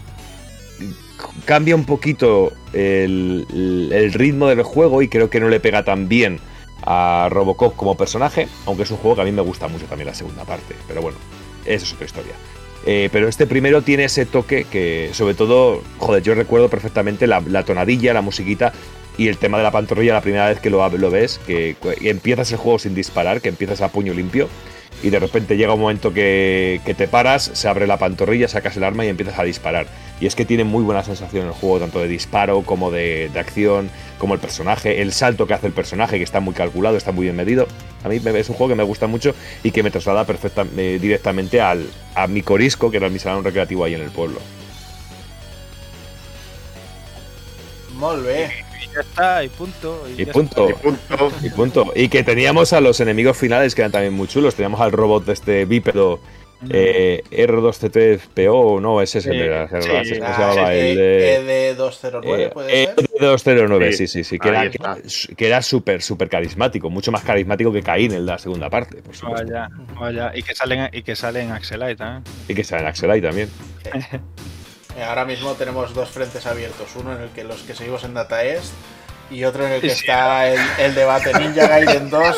cambia 1.45 1.75
un 1.75 1.85
poquito 1.85 2.53
el, 2.71 4.11
ritmo 4.13 4.45
del 4.45 4.61
juego 4.61 5.01
y 5.01 5.07
creo 5.07 5.31
que 5.31 5.39
no 5.39 5.49
le 5.49 5.59
pega 5.59 5.83
tan 5.83 6.07
bien 6.07 6.39
a 6.85 7.29
Robocop 7.31 7.75
como 7.75 7.97
personaje, 7.97 8.47
aunque 8.67 8.83
es 8.83 8.91
un 8.91 8.97
juego 8.97 9.15
que 9.15 9.21
a 9.23 9.25
mí 9.25 9.31
me 9.31 9.41
gusta 9.41 9.67
mucho 9.67 9.85
también 9.85 10.05
la 10.05 10.13
segunda 10.13 10.43
parte, 10.43 10.75
pero 10.87 11.01
bueno, 11.01 11.17
esa 11.65 11.83
es 11.83 11.93
otra 11.93 12.05
historia. 12.05 12.33
Eh, 12.85 13.09
pero 13.11 13.27
este 13.27 13.47
primero 13.47 13.81
tiene 13.81 14.05
ese 14.05 14.25
toque 14.25 14.65
que, 14.65 15.09
sobre 15.13 15.35
todo, 15.35 15.81
joder, 15.99 16.21
yo 16.21 16.35
recuerdo 16.35 16.69
perfectamente 16.69 17.27
la, 17.27 17.63
tonadilla, 17.63 18.13
la 18.13 18.21
musiquita 18.21 18.73
y 19.17 19.27
el 19.27 19.37
tema 19.37 19.57
de 19.57 19.63
la 19.63 19.71
pantorrilla 19.71 20.13
la 20.13 20.21
primera 20.21 20.49
vez 20.49 20.59
que 20.59 20.69
lo, 20.69 20.87
lo 20.89 21.11
ves, 21.11 21.39
que, 21.45 21.75
que 21.81 22.09
empiezas 22.09 22.51
el 22.51 22.57
juego 22.57 22.79
sin 22.79 22.93
disparar, 22.95 23.41
que 23.41 23.49
empiezas 23.49 23.81
a 23.81 23.89
puño 23.89 24.13
limpio 24.13 24.49
y 25.03 25.09
de 25.09 25.19
repente 25.19 25.57
llega 25.57 25.73
un 25.73 25.81
momento 25.81 26.13
que, 26.13 26.79
te 26.97 27.07
paras, 27.09 27.51
se 27.53 27.67
abre 27.67 27.85
la 27.85 27.97
pantorrilla, 27.97 28.47
sacas 28.47 28.77
el 28.77 28.85
arma 28.85 29.05
y 29.05 29.09
empiezas 29.09 29.37
a 29.37 29.43
disparar. 29.43 29.85
Y 30.21 30.25
es 30.27 30.35
que 30.35 30.45
tiene 30.45 30.63
muy 30.63 30.81
buena 30.81 31.03
sensación 31.03 31.45
el 31.45 31.51
juego, 31.51 31.79
tanto 31.79 31.99
de 31.99 32.07
disparo 32.07 32.61
como 32.61 32.89
de, 32.89 33.29
acción, 33.35 33.89
como 34.17 34.33
el 34.33 34.39
personaje, 34.39 35.01
el 35.01 35.11
salto 35.11 35.45
que 35.45 35.53
hace 35.53 35.67
el 35.67 35.73
personaje, 35.73 36.17
que 36.17 36.23
está 36.23 36.39
muy 36.39 36.53
calculado, 36.53 36.95
está 36.95 37.11
muy 37.11 37.25
bien 37.25 37.35
medido. 37.35 37.67
A 38.05 38.07
mí 38.07 38.15
es 38.15 38.49
un 38.49 38.55
juego 38.55 38.69
que 38.69 38.75
me 38.75 38.83
gusta 38.83 39.07
mucho 39.07 39.35
y 39.61 39.71
que 39.71 39.83
me 39.83 39.91
traslada 39.91 40.25
perfectamente, 40.25 40.99
directamente 40.99 41.59
al, 41.59 41.85
a 42.15 42.27
mi 42.27 42.41
corisco, 42.41 42.89
que 42.89 42.97
era 42.97 43.09
mi 43.09 43.19
salón 43.19 43.43
recreativo 43.43 43.83
ahí 43.83 43.95
en 43.95 44.01
el 44.01 44.11
pueblo. 44.11 44.39
Molve 47.95 48.72
ya 48.93 49.01
está, 49.01 49.43
y 49.43 49.49
punto. 49.49 50.03
Y, 50.17 50.25
punto. 50.25 50.67
y, 51.41 51.49
punto. 51.49 51.91
Y 51.95 52.09
que 52.09 52.23
teníamos 52.23 52.73
a 52.73 52.81
los 52.81 52.99
enemigos 52.99 53.37
finales 53.37 53.75
que 53.75 53.81
eran 53.81 53.91
también 53.91 54.13
muy 54.13 54.27
chulos. 54.27 54.55
Teníamos 54.55 54.81
al 54.81 54.91
robot 54.91 55.25
de 55.25 55.33
este 55.33 55.65
bípedo 55.65 56.19
eh, 56.69 57.23
R2C3PO, 57.31 58.81
no, 58.81 59.01
ese 59.01 59.19
es 59.19 59.25
el 59.25 59.37
de 59.37 59.49
la 59.49 59.67
sí, 59.67 60.09
se 60.09 60.19
llamaba? 60.19 60.73
el 60.73 60.95
de, 60.95 61.75
ED209, 61.77 62.53
¿puede 62.53 62.69
ser? 62.69 62.95
ED209, 62.95 63.91
sí, 63.91 64.07
sí, 64.07 64.23
sí, 64.23 64.39
que, 64.39 64.49
era, 64.49 64.69
que, 64.69 65.47
era, 65.47 65.61
súper, 65.61 66.01
súper 66.01 66.29
carismático, 66.29 66.89
mucho 66.89 67.11
más 67.11 67.23
carismático 67.23 67.71
que 67.71 67.81
Caín 67.81 68.13
en 68.13 68.25
la 68.25 68.37
segunda 68.37 68.69
parte, 68.69 69.01
por 69.01 69.15
supuesto. 69.15 69.45
Vaya, 69.45 69.69
vaya, 69.99 70.31
y 70.35 70.43
que 70.43 70.55
sale, 70.55 70.89
y 70.91 71.03
que 71.03 71.15
sale 71.15 71.41
en 71.41 71.51
Axelite 71.51 71.95
también. 71.95 72.23
Y 72.47 72.55
que 72.55 72.63
sale 72.63 72.83
en 72.83 72.87
Axelite 72.87 73.27
también. 73.27 73.49
Eh, 74.95 75.03
ahora 75.03 75.25
mismo 75.25 75.53
tenemos 75.53 75.93
dos 75.93 76.09
frentes 76.09 76.45
abiertos, 76.45 76.89
uno 76.95 77.13
en 77.13 77.21
el 77.23 77.29
que 77.29 77.43
los 77.43 77.61
que 77.63 77.73
seguimos 77.73 78.03
en 78.03 78.13
Data 78.13 78.43
East 78.43 78.73
y 79.31 79.43
otro 79.43 79.65
en 79.65 79.73
el 79.73 79.81
que 79.81 79.87
está 79.87 80.47
el, 80.47 80.93
debate 80.93 81.33
Ninja 81.33 81.67
Gaiden 81.67 82.09
2, 82.09 82.35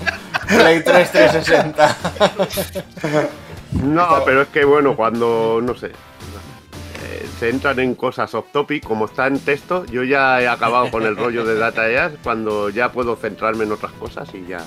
Play 0.48 0.82
3 0.82 1.12
360. 1.12 1.96
No, 3.82 4.22
pero 4.24 4.42
es 4.42 4.48
que 4.48 4.64
bueno, 4.64 4.96
cuando, 4.96 5.60
no 5.62 5.74
sé, 5.74 5.88
eh, 5.88 7.28
se 7.38 7.50
entran 7.50 7.78
en 7.80 7.94
cosas 7.94 8.34
off 8.34 8.46
topic, 8.52 8.82
como 8.82 9.04
está 9.04 9.26
en 9.26 9.38
texto, 9.40 9.84
yo 9.84 10.02
ya 10.02 10.40
he 10.40 10.48
acabado 10.48 10.90
con 10.90 11.02
el 11.02 11.14
rollo 11.14 11.44
de 11.44 11.56
Data 11.56 11.90
East 11.90 12.16
cuando 12.22 12.70
ya 12.70 12.90
puedo 12.90 13.16
centrarme 13.16 13.64
en 13.64 13.72
otras 13.72 13.92
cosas 13.92 14.28
y 14.32 14.46
ya. 14.46 14.64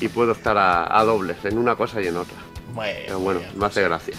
Y 0.00 0.06
puedo 0.06 0.32
estar 0.32 0.56
a, 0.56 1.02
dobles, 1.04 1.44
en 1.44 1.58
una 1.58 1.74
cosa 1.74 2.00
y 2.00 2.06
en 2.06 2.16
otra. 2.16 2.38
pero 2.76 3.18
bueno, 3.18 3.40
me 3.56 3.66
hace 3.66 3.82
gracia. 3.82 4.14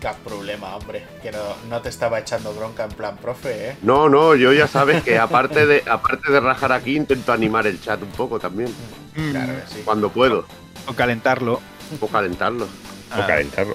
Qué 0.00 0.08
problema, 0.24 0.76
hombre. 0.76 1.04
Que 1.22 1.32
no, 1.32 1.80
te 1.82 1.88
estaba 1.88 2.20
echando 2.20 2.52
bronca 2.54 2.84
en 2.84 2.90
plan 2.90 3.16
profe, 3.16 3.70
¿eh? 3.70 3.76
No, 3.82 4.08
no, 4.08 4.36
yo 4.36 4.52
ya 4.52 4.68
sabes 4.68 5.02
que 5.02 5.18
aparte 5.18 5.66
de, 5.66 5.82
aparte 5.90 6.30
de 6.30 6.38
rajar 6.38 6.72
aquí, 6.72 6.96
intento 6.96 7.32
animar 7.32 7.66
el 7.66 7.80
chat 7.80 8.00
un 8.00 8.10
poco 8.10 8.38
también. 8.38 8.72
Mm. 9.16 9.30
Claro 9.30 9.52
que 9.54 9.74
sí. 9.74 9.82
Cuando 9.84 10.10
puedo. 10.10 10.44
O 10.86 10.92
calentarlo. 10.92 11.60
O 12.00 12.06
calentarlo. 12.06 12.66
O 13.12 13.26
calentarlo. 13.26 13.74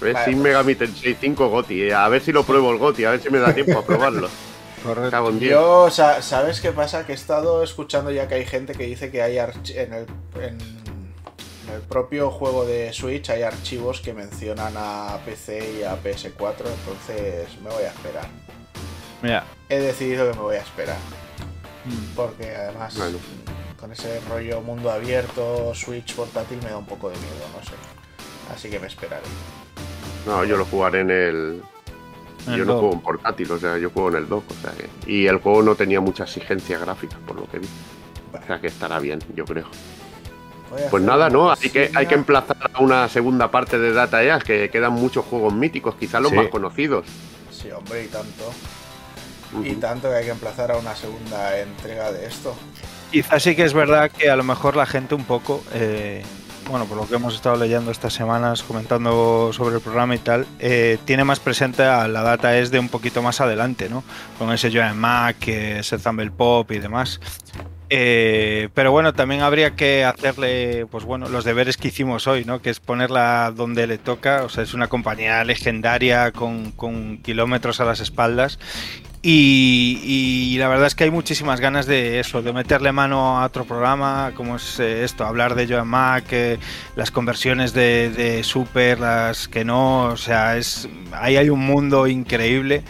¿Ves? 0.00 0.18
Sin 0.26 0.42
Megami 0.42 0.74
Tensei 0.74 1.16
5 1.18 1.48
Goti. 1.48 1.82
Eh. 1.84 1.94
A 1.94 2.08
ver 2.08 2.20
si 2.20 2.30
lo 2.30 2.44
pruebo 2.44 2.70
el 2.72 2.78
Goti, 2.78 3.04
a 3.04 3.12
ver 3.12 3.22
si 3.22 3.30
me 3.30 3.38
da 3.38 3.54
tiempo 3.54 3.78
a 3.78 3.86
probarlo. 3.86 4.28
Correcto. 4.84 5.38
Yo, 5.38 5.90
¿sabes 5.90 6.60
qué 6.60 6.70
pasa? 6.70 7.06
Que 7.06 7.12
he 7.12 7.14
estado 7.14 7.62
escuchando 7.62 8.10
ya 8.10 8.28
que 8.28 8.34
hay 8.34 8.44
gente 8.44 8.74
que 8.74 8.84
dice 8.84 9.10
que 9.10 9.22
hay 9.22 9.38
en 9.38 9.94
el, 9.94 10.06
en 10.42 10.58
el 11.72 11.80
propio 11.82 12.30
juego 12.30 12.64
de 12.64 12.92
Switch 12.92 13.30
hay 13.30 13.42
archivos 13.42 14.00
que 14.00 14.12
mencionan 14.12 14.74
a 14.76 15.18
PC 15.24 15.80
y 15.80 15.82
a 15.82 16.02
PS4, 16.02 16.64
entonces 16.66 17.60
me 17.62 17.70
voy 17.70 17.84
a 17.84 17.88
esperar. 17.88 18.28
Mira. 19.22 19.44
He 19.68 19.78
decidido 19.78 20.30
que 20.30 20.36
me 20.36 20.42
voy 20.42 20.56
a 20.56 20.60
esperar. 20.60 20.98
Mm. 21.84 22.14
Porque 22.14 22.54
además 22.54 22.98
con 23.78 23.92
ese 23.92 24.20
rollo 24.30 24.60
mundo 24.62 24.90
abierto, 24.90 25.74
Switch 25.74 26.14
portátil 26.14 26.58
me 26.62 26.70
da 26.70 26.78
un 26.78 26.86
poco 26.86 27.10
de 27.10 27.16
miedo, 27.16 27.46
no 27.54 27.62
sé. 27.62 27.74
Así 28.54 28.70
que 28.70 28.78
me 28.78 28.86
esperaré. 28.86 29.26
No, 30.26 30.44
yo 30.44 30.56
lo 30.56 30.64
jugaré 30.64 31.00
en 31.00 31.10
el. 31.10 31.62
yo 32.46 32.64
no 32.64 32.78
juego 32.78 32.94
en 32.94 33.00
portátil, 33.00 33.50
o 33.52 33.58
sea, 33.58 33.76
yo 33.78 33.90
juego 33.90 34.10
en 34.10 34.16
el 34.16 34.28
dock, 34.28 34.44
o 34.50 34.54
sea 34.54 34.72
Y 35.06 35.26
el 35.26 35.38
juego 35.38 35.62
no 35.62 35.74
tenía 35.74 36.00
mucha 36.00 36.24
exigencia 36.24 36.78
gráfica, 36.78 37.16
por 37.26 37.36
lo 37.36 37.46
que 37.46 37.58
vi. 37.58 37.68
O 38.32 38.46
sea 38.46 38.60
que 38.60 38.68
estará 38.68 38.98
bien, 39.00 39.20
yo 39.34 39.44
creo. 39.44 39.66
Pues 40.90 41.02
nada, 41.02 41.30
¿no? 41.30 41.50
Así 41.50 41.70
que 41.70 41.90
hay 41.94 42.06
que 42.06 42.14
emplazar 42.14 42.70
a 42.72 42.82
una 42.82 43.08
segunda 43.08 43.50
parte 43.50 43.78
de 43.78 43.92
Data 43.92 44.22
Eas, 44.22 44.44
que 44.44 44.68
quedan 44.70 44.92
muchos 44.92 45.24
juegos 45.24 45.52
míticos, 45.52 45.94
quizás 45.96 46.20
los 46.22 46.32
más 46.32 46.48
conocidos. 46.48 47.06
Sí, 47.50 47.70
hombre, 47.70 48.04
y 48.04 48.08
tanto. 48.08 48.52
Y 49.62 49.74
tanto 49.74 50.08
que 50.08 50.16
hay 50.16 50.24
que 50.24 50.30
emplazar 50.32 50.72
a 50.72 50.76
una 50.76 50.96
segunda 50.96 51.58
entrega 51.58 52.12
de 52.12 52.26
esto. 52.26 52.54
Quizás 53.10 53.42
sí 53.42 53.54
que 53.54 53.64
es 53.64 53.72
verdad 53.72 54.10
que 54.10 54.28
a 54.28 54.36
lo 54.36 54.42
mejor 54.42 54.74
la 54.74 54.86
gente 54.86 55.14
un 55.14 55.24
poco, 55.24 55.62
eh, 55.72 56.24
bueno, 56.68 56.86
por 56.86 56.96
lo 56.96 57.06
que 57.06 57.14
hemos 57.14 57.34
estado 57.34 57.56
leyendo 57.56 57.92
estas 57.92 58.12
semanas, 58.12 58.64
comentando 58.64 59.52
sobre 59.52 59.76
el 59.76 59.80
programa 59.80 60.16
y 60.16 60.18
tal, 60.18 60.46
eh, 60.58 60.98
tiene 61.04 61.22
más 61.22 61.38
presente 61.38 61.84
a 61.84 62.08
la 62.08 62.22
data 62.22 62.58
es 62.58 62.72
de 62.72 62.80
un 62.80 62.88
poquito 62.88 63.22
más 63.22 63.40
adelante, 63.40 63.88
¿no? 63.88 64.02
Con 64.38 64.52
ese 64.52 64.72
Joan 64.72 64.98
Mac, 64.98 65.46
ese 65.46 65.98
Thumble 65.98 66.32
Pop 66.32 66.72
y 66.72 66.80
demás. 66.80 67.20
Eh, 67.96 68.70
pero 68.74 68.90
bueno, 68.90 69.12
también 69.12 69.42
habría 69.42 69.76
que 69.76 70.04
hacerle, 70.04 70.86
pues 70.90 71.04
bueno, 71.04 71.28
los 71.28 71.44
deberes 71.44 71.76
que 71.76 71.88
hicimos 71.88 72.26
hoy, 72.26 72.44
¿no? 72.44 72.60
Que 72.60 72.70
es 72.70 72.80
ponerla 72.80 73.52
donde 73.54 73.86
le 73.86 73.98
toca. 73.98 74.42
O 74.44 74.48
sea, 74.48 74.64
es 74.64 74.74
una 74.74 74.88
compañía 74.88 75.44
legendaria 75.44 76.32
con, 76.32 76.72
con 76.72 77.18
kilómetros 77.18 77.80
a 77.80 77.84
las 77.84 78.00
espaldas 78.00 78.58
y, 79.26 80.56
la 80.58 80.68
verdad 80.68 80.86
es 80.86 80.94
que 80.94 81.04
hay 81.04 81.10
muchísimas 81.10 81.58
ganas 81.58 81.86
de 81.86 82.20
eso, 82.20 82.42
de 82.42 82.52
meterle 82.52 82.92
mano 82.92 83.40
a 83.40 83.46
otro 83.46 83.64
programa, 83.64 84.32
como 84.34 84.56
es 84.56 84.78
eh, 84.78 85.02
esto, 85.02 85.24
hablar 85.24 85.54
de 85.54 85.66
Joan 85.66 85.88
Mac, 85.88 86.26
eh, 86.30 86.58
las 86.94 87.10
conversiones 87.10 87.72
de, 87.72 88.42
Super, 88.44 89.00
las 89.00 89.48
que 89.48 89.64
no, 89.64 90.08
o 90.08 90.18
sea, 90.18 90.58
es 90.58 90.90
ahí 91.12 91.38
hay 91.38 91.48
un 91.48 91.60
mundo 91.60 92.06
increíble 92.06 92.84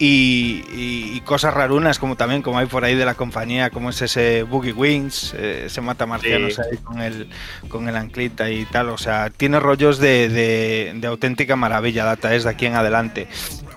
y, 0.00 1.20
cosas 1.26 1.54
rarunas 1.54 1.98
como 1.98 2.16
también 2.16 2.42
como 2.42 2.58
hay 2.58 2.66
por 2.66 2.84
ahí 2.84 2.96
de 2.96 3.04
la 3.04 3.14
compañía, 3.14 3.70
como 3.70 3.90
es 3.90 4.02
ese 4.02 4.42
Boogie 4.42 4.72
Wings, 4.72 5.34
eh, 5.36 5.64
ese 5.66 5.80
mata 5.80 6.06
marcianos 6.06 6.58
ahí 6.58 6.78
con 6.78 7.00
el, 7.00 7.28
con 7.68 7.88
el 7.88 7.96
anclita 7.96 8.50
y 8.50 8.64
tal, 8.64 8.88
o 8.88 8.98
sea, 8.98 9.30
tiene 9.30 9.60
rollos 9.60 9.98
de, 9.98 10.92
de 10.94 11.06
auténtica 11.06 11.54
maravilla, 11.54 12.04
data 12.04 12.34
es 12.34 12.44
de 12.44 12.50
aquí 12.50 12.66
en 12.66 12.74
adelante. 12.74 13.28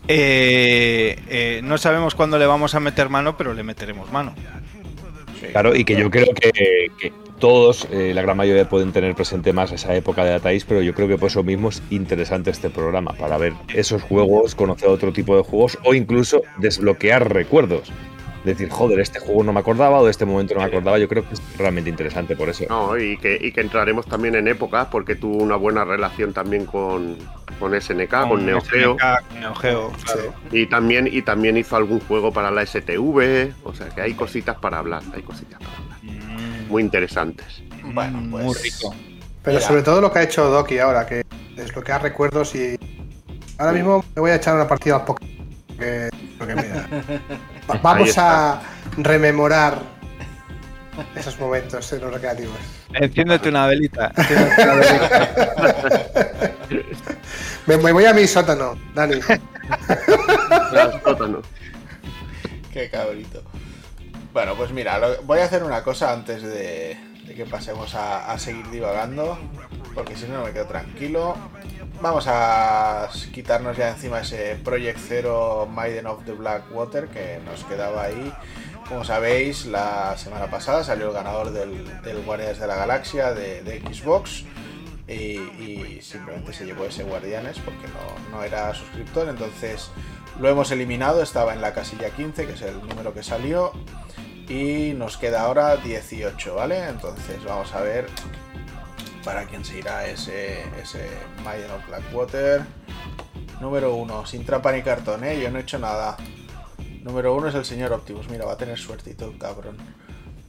Eh, 0.08 1.18
eh, 1.30 1.62
no 1.64 1.78
sabemos 1.78 2.16
cuándo 2.16 2.38
le 2.38 2.46
vamos 2.46 2.76
a 2.76 2.80
meter 2.80 3.10
mano, 3.10 3.38
pero 3.38 3.54
le 3.54 3.64
meteremos 3.64 4.12
mano. 4.12 4.36
Claro, 5.52 5.76
y 5.76 5.84
que 5.84 5.96
yo 5.96 6.10
creo 6.10 6.34
que, 6.34 7.14
todos, 7.44 7.90
eh, 7.92 8.14
la 8.16 8.22
gran 8.22 8.38
mayoría, 8.38 8.70
pueden 8.70 8.94
tener 8.94 9.14
presente 9.16 9.52
más 9.52 9.70
esa 9.74 9.94
época 9.94 10.24
de 10.24 10.30
Datais, 10.32 10.64
pero 10.64 10.82
yo 10.82 10.94
creo 10.94 11.10
que 11.10 11.18
por 11.18 11.28
eso 11.28 11.44
mismo 11.44 11.68
es 11.68 11.84
interesante 11.90 12.50
este 12.50 12.70
programa, 12.70 13.12
para 13.20 13.38
ver 13.38 13.52
esos 13.74 14.02
juegos, 14.02 14.56
conocer 14.56 14.88
otro 14.88 15.12
tipo 15.12 15.36
de 15.36 15.44
juegos 15.44 15.78
o 15.84 15.94
incluso 15.94 16.42
desbloquear 16.60 17.34
recuerdos 17.34 17.92
decir, 18.46 18.70
joder, 18.70 19.00
este 19.00 19.20
juego 19.20 19.44
no 19.44 19.54
me 19.54 19.60
acordaba 19.60 20.00
o 20.00 20.06
de 20.06 20.12
este 20.12 20.26
momento 20.26 20.54
no 20.54 20.62
me 20.62 20.68
acordaba, 20.68 20.98
yo 21.00 21.08
creo 21.08 21.28
que 21.28 21.34
es 21.34 21.42
realmente 21.58 21.90
interesante 21.90 22.36
por 22.36 22.50
eso. 22.50 22.66
No, 22.70 22.98
y 22.98 23.18
que, 23.18 23.38
y 23.42 23.52
que 23.52 23.62
entraremos 23.62 24.06
también 24.06 24.36
en 24.36 24.48
épocas 24.48 24.88
porque 24.92 25.16
tuvo 25.16 25.44
una 25.44 25.56
buena 25.56 25.84
relación 25.86 26.34
también 26.34 26.66
con, 26.66 27.18
con 27.60 27.80
SNK, 27.80 28.28
con, 28.28 28.46
Neo 28.46 28.62
Geo. 28.62 28.98
Neo 29.40 29.56
Geo 29.56 29.92
claro. 30.04 30.34
Y 30.52 30.68
también, 30.68 31.10
y 31.12 31.22
también 31.22 31.58
hizo 31.58 31.76
algún 31.76 32.00
juego 32.02 32.32
para 32.32 32.52
la 32.52 32.66
STV, 32.66 33.54
o 33.64 33.74
sea 33.74 33.90
que 33.94 34.02
hay 34.02 34.14
cositas 34.14 34.58
para 34.58 34.80
hablar, 34.80 35.04
hay 35.14 35.22
cositas 35.22 35.60
para 35.60 35.78
hablar. 35.78 36.00
Mm. 36.74 36.74
Muy 36.74 36.84
interesantes. 36.84 37.46
Bueno, 37.84 38.20
pues... 38.32 38.46
Muy 38.46 38.56
rico. 38.56 38.96
Pero 39.44 39.60
sobre 39.60 39.84
todo 39.84 40.02
lo 40.02 40.12
que 40.12 40.20
ha 40.20 40.24
hecho 40.24 40.50
Doki 40.50 40.80
ahora, 40.80 41.06
que 41.06 41.24
desbloquea 41.56 42.00
recuerdos 42.00 42.56
y... 42.56 42.80
Ahora 43.60 43.74
mismo 43.74 44.04
me 44.16 44.22
voy 44.22 44.32
a 44.32 44.36
echar 44.36 44.56
una 44.56 44.68
partida 44.68 44.96
al 44.96 45.06
Pokémon. 45.06 45.32
Que, 45.78 46.10
que 46.40 46.56
me 46.56 46.68
da. 46.68 46.88
Vamos 47.82 48.18
a 48.18 48.62
rememorar 48.98 49.78
esos 51.16 51.40
momentos 51.40 51.94
en 51.94 52.02
los 52.02 52.14
recreativos. 52.14 52.58
Enciéndete 52.94 53.50
una 53.50 53.68
velita. 53.68 54.12
me, 57.68 57.92
voy 57.92 58.06
a 58.06 58.14
mi 58.14 58.26
sótano, 58.28 58.76
Dani. 58.94 59.20
sótano. 61.04 61.42
Qué 62.72 62.90
cabrito. 62.90 63.44
Bueno, 64.34 64.56
pues 64.56 64.72
mira, 64.72 65.00
voy 65.26 65.40
a 65.42 65.46
hacer 65.46 65.64
una 65.64 65.84
cosa 65.84 66.12
antes 66.12 66.42
de, 66.42 66.98
que 67.36 67.46
pasemos 67.46 67.94
a, 67.94 68.36
seguir 68.40 68.68
divagando, 68.72 69.38
porque 69.94 70.16
si 70.16 70.26
no, 70.26 70.40
no 70.40 70.46
me 70.46 70.52
quedo 70.52 70.66
tranquilo. 70.66 71.36
Vamos 72.02 72.26
a 72.28 73.10
quitarnos 73.32 73.78
ya 73.78 73.90
encima 73.90 74.22
ese 74.22 74.56
Project 74.64 74.98
Zero 74.98 75.68
Maiden 75.68 76.08
of 76.08 76.26
the 76.26 76.32
Black 76.32 76.64
Water 76.72 77.10
que 77.10 77.40
nos 77.46 77.64
quedaba 77.66 78.06
ahí. 78.06 78.34
Como 78.90 79.04
sabéis, 79.04 79.68
la 79.68 80.18
semana 80.18 80.48
pasada 80.48 80.84
salió 80.84 81.10
el 81.10 81.14
ganador 81.14 81.52
del, 81.52 82.24
Guardianes 82.26 82.60
de 82.60 82.66
la 82.66 82.76
Galaxia 82.76 83.36
de, 83.36 83.84
Xbox. 83.88 84.46
Y, 85.08 86.00
simplemente 86.02 86.54
se 86.54 86.66
llevó 86.66 86.86
ese 86.86 87.04
Guardianes 87.04 87.60
porque 87.60 87.88
no, 87.88 88.36
no, 88.36 88.44
era 88.44 88.74
suscriptor. 88.74 89.30
Entonces 89.30 89.92
lo 90.40 90.50
hemos 90.50 90.72
eliminado, 90.72 91.22
estaba 91.22 91.54
en 91.54 91.62
la 91.62 91.76
casilla 91.76 92.10
15, 92.10 92.48
que 92.48 92.54
es 92.54 92.62
el 92.64 92.80
número 92.88 93.14
que 93.14 93.22
salió. 93.22 93.74
Y 94.50 94.94
nos 94.94 95.18
queda 95.18 95.42
ahora 95.42 95.78
18, 95.78 96.56
¿vale? 96.56 96.88
Entonces 96.88 97.44
vamos 97.44 97.74
a 97.74 97.82
ver 97.82 98.08
para 99.24 99.46
quién 99.46 99.64
se 99.64 99.80
irá 99.80 100.06
ese, 100.06 100.64
ese 100.82 101.10
Maiden 101.44 101.72
of 101.72 101.88
Blackwater. 101.88 102.62
Número 103.62 103.96
1, 103.96 104.26
sin 104.26 104.46
trampa 104.46 104.72
ni 104.72 104.82
cartón, 104.82 105.24
¿eh? 105.24 105.40
Yo 105.42 105.50
no 105.50 105.60
he 105.60 105.62
hecho 105.62 105.80
nada. 105.80 106.18
Número 107.02 107.34
1 107.36 107.50
es 107.50 107.56
el 107.56 107.66
señor 107.66 107.94
Optimus. 107.94 108.30
Mira, 108.30 108.46
va 108.46 108.54
a 108.54 108.58
tener 108.58 108.78
suertito 108.78 109.26
el 109.26 109.38
cabrón. 109.38 109.78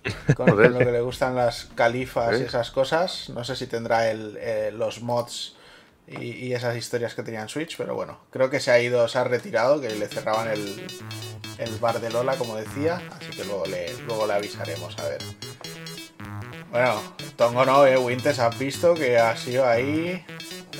Con, 0.36 0.46
lo 0.46 0.78
que 0.78 0.92
le 0.92 1.00
gustan 1.00 1.34
las 1.34 1.66
califas 1.74 2.38
y 2.38 2.42
¿Eh? 2.42 2.46
esas 2.46 2.70
cosas. 2.70 3.30
No 3.30 3.44
sé 3.44 3.56
si 3.56 3.66
tendrá 3.66 4.10
el, 4.10 4.36
eh, 4.38 4.72
los 4.72 5.02
mods 5.02 5.56
y, 6.06 6.52
esas 6.52 6.76
historias 6.76 7.14
que 7.14 7.22
tenían 7.22 7.48
Switch, 7.48 7.76
pero 7.76 7.94
bueno, 7.94 8.18
creo 8.30 8.50
que 8.50 8.60
se 8.60 8.70
ha 8.70 8.80
ido, 8.80 9.08
se 9.08 9.18
ha 9.18 9.24
retirado, 9.24 9.80
que 9.80 9.88
le 9.90 10.06
cerraban 10.06 10.48
el, 10.48 10.86
el 11.58 11.76
bar 11.78 12.00
de 12.00 12.10
Lola, 12.10 12.36
como 12.36 12.56
decía, 12.56 13.00
así 13.10 13.30
que 13.36 13.44
luego 13.44 13.64
le, 13.66 13.92
luego 14.06 14.26
le 14.26 14.34
avisaremos, 14.34 14.98
a 14.98 15.08
ver. 15.08 15.22
Bueno, 16.70 17.00
Tongo 17.36 17.64
no, 17.64 17.86
eh, 17.86 17.96
Winters, 17.96 18.38
has 18.40 18.58
visto 18.58 18.94
que 18.94 19.16
ha 19.16 19.36
sido 19.36 19.66
ahí 19.66 20.24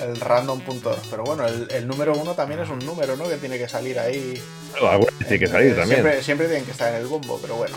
el 0.03 0.21
random 0.21 0.61
punto. 0.61 0.97
Pero 1.11 1.25
bueno, 1.25 1.47
el, 1.47 1.87
número 1.87 2.15
uno 2.15 2.35
también 2.35 2.61
es 2.61 2.69
un 2.69 2.81
número, 2.81 3.17
¿no? 3.17 3.29
Que 3.29 3.37
tiene 3.37 3.59
que 3.59 3.69
salir 3.69 3.99
ahí. 3.99 4.43
tiene 5.21 5.39
que 5.39 5.47
salir 5.47 5.77
también. 5.77 6.01
Siempre, 6.01 6.23
siempre 6.23 6.47
tienen 6.47 6.65
que 6.65 6.73
estar 6.73 6.93
en 6.93 7.01
el 7.01 7.07
bombo, 7.07 7.39
pero 7.41 7.55
bueno. 7.57 7.77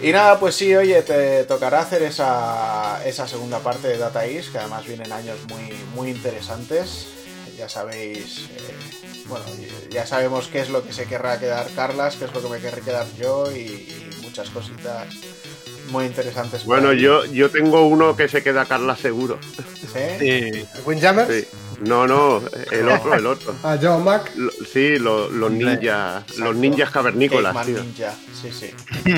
Y 0.00 0.12
nada, 0.12 0.38
pues 0.38 0.54
sí, 0.54 0.74
oye, 0.76 1.02
te 1.02 1.44
tocará 1.44 1.80
hacer 1.80 2.02
esa, 2.02 3.02
esa 3.04 3.26
segunda 3.26 3.58
parte 3.58 3.88
de 3.88 3.98
Data 3.98 4.24
East, 4.24 4.52
que 4.52 4.58
además 4.58 4.86
vienen 4.86 5.12
años 5.12 5.38
muy, 5.48 5.72
muy 5.94 6.10
interesantes. 6.10 7.08
Ya 7.56 7.68
sabéis, 7.68 8.48
eh, 8.56 8.74
bueno, 9.26 9.44
ya 9.90 10.06
sabemos 10.06 10.46
qué 10.46 10.60
es 10.60 10.70
lo 10.70 10.84
que 10.84 10.92
se 10.92 11.06
querrá 11.06 11.40
quedar 11.40 11.66
Carlas, 11.74 12.14
qué 12.14 12.26
es 12.26 12.32
lo 12.32 12.40
que 12.40 12.48
me 12.48 12.60
querré 12.60 12.82
quedar 12.82 13.06
yo 13.18 13.50
y, 13.50 13.94
muchas 14.22 14.50
cositas 14.50 15.08
muy 15.90 16.04
interesantes. 16.04 16.64
Bueno, 16.64 16.92
yo, 16.92 17.24
yo 17.24 17.50
tengo 17.50 17.86
uno 17.86 18.14
que 18.14 18.28
se 18.28 18.42
queda 18.42 18.66
Carla 18.66 18.94
seguro. 18.94 19.38
¿Sí? 19.40 20.18
sí. 20.20 20.66
¿Windjammers? 20.84 21.34
Sí. 21.34 21.48
No, 21.80 22.06
no, 22.06 22.42
el 22.72 22.88
otro, 22.88 23.14
el 23.14 23.26
otro. 23.26 23.54
Ah, 23.62 23.78
John 23.80 24.04
Mac. 24.04 24.32
sí, 24.72 24.98
los 24.98 25.30
ninjas, 25.50 26.36
los 26.38 26.56
ninjas 26.56 26.90
cavernícolas, 26.90 27.66
tío. 27.66 27.82
Ninja, 27.82 28.14
sí, 28.32 28.50
sí. 28.52 28.74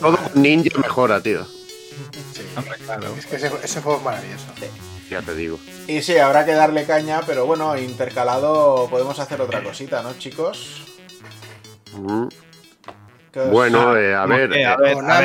Todo 0.00 0.18
ninja 0.34 0.78
mejora, 0.78 1.20
tío. 1.20 1.44
Sí, 1.44 2.42
claro. 2.84 3.14
Es 3.16 3.26
que 3.26 3.36
ese, 3.36 3.50
ese 3.62 3.80
juego 3.80 3.98
es 3.98 4.04
maravilloso. 4.04 4.46
Ya 5.10 5.22
te 5.22 5.34
digo. 5.34 5.58
Y 5.86 6.02
sí, 6.02 6.18
habrá 6.18 6.44
que 6.44 6.52
darle 6.52 6.84
caña, 6.84 7.22
pero 7.26 7.46
bueno, 7.46 7.76
intercalado 7.78 8.88
podemos 8.90 9.18
hacer 9.18 9.40
otra 9.40 9.62
cosita, 9.62 10.02
¿no, 10.02 10.18
chicos? 10.18 10.82
Mm. 11.92 12.28
Bueno, 13.50 13.96
eh, 13.96 14.14
a, 14.14 14.26
ver, 14.26 14.52
a, 14.52 14.56
ver, 14.56 14.66
a, 14.66 14.76
ver, 14.76 14.98
a 15.06 15.20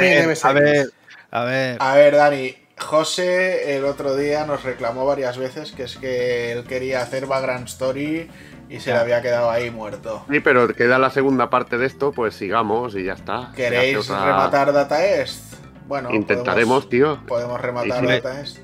ver, 0.54 0.90
a 1.32 1.44
ver, 1.44 1.78
a 1.80 1.96
ver, 1.96 2.16
Dani, 2.16 2.56
José 2.78 3.78
el 3.78 3.86
otro 3.86 4.16
día 4.16 4.46
nos 4.46 4.64
reclamó 4.64 5.06
varias 5.06 5.38
veces 5.38 5.72
que 5.72 5.84
es 5.84 5.98
que 5.98 6.52
él 6.52 6.64
quería 6.64 7.02
hacer 7.02 7.28
Background 7.28 7.68
Story 7.68 8.30
y 8.70 8.80
se 8.80 8.92
le 8.92 8.98
había 8.98 9.22
quedado 9.22 9.52
ahí 9.52 9.70
muerto. 9.70 10.26
Sí, 10.30 10.40
pero 10.40 10.68
queda 10.70 10.98
la 10.98 11.10
segunda 11.10 11.50
parte 11.50 11.78
de 11.78 11.86
esto, 11.86 12.12
pues 12.12 12.36
sigamos 12.36 12.96
y 12.96 13.04
ya 13.04 13.14
está. 13.14 13.52
¿Queréis 13.56 14.08
rematar 14.08 14.74
Data 14.74 15.06
Est? 15.06 15.54
Bueno, 15.88 16.12
intentaremos, 16.14 16.90
tío. 16.90 17.20
Podemos 17.28 17.62
rematar 17.62 18.06
Data 18.08 18.42
Est. 18.42 18.58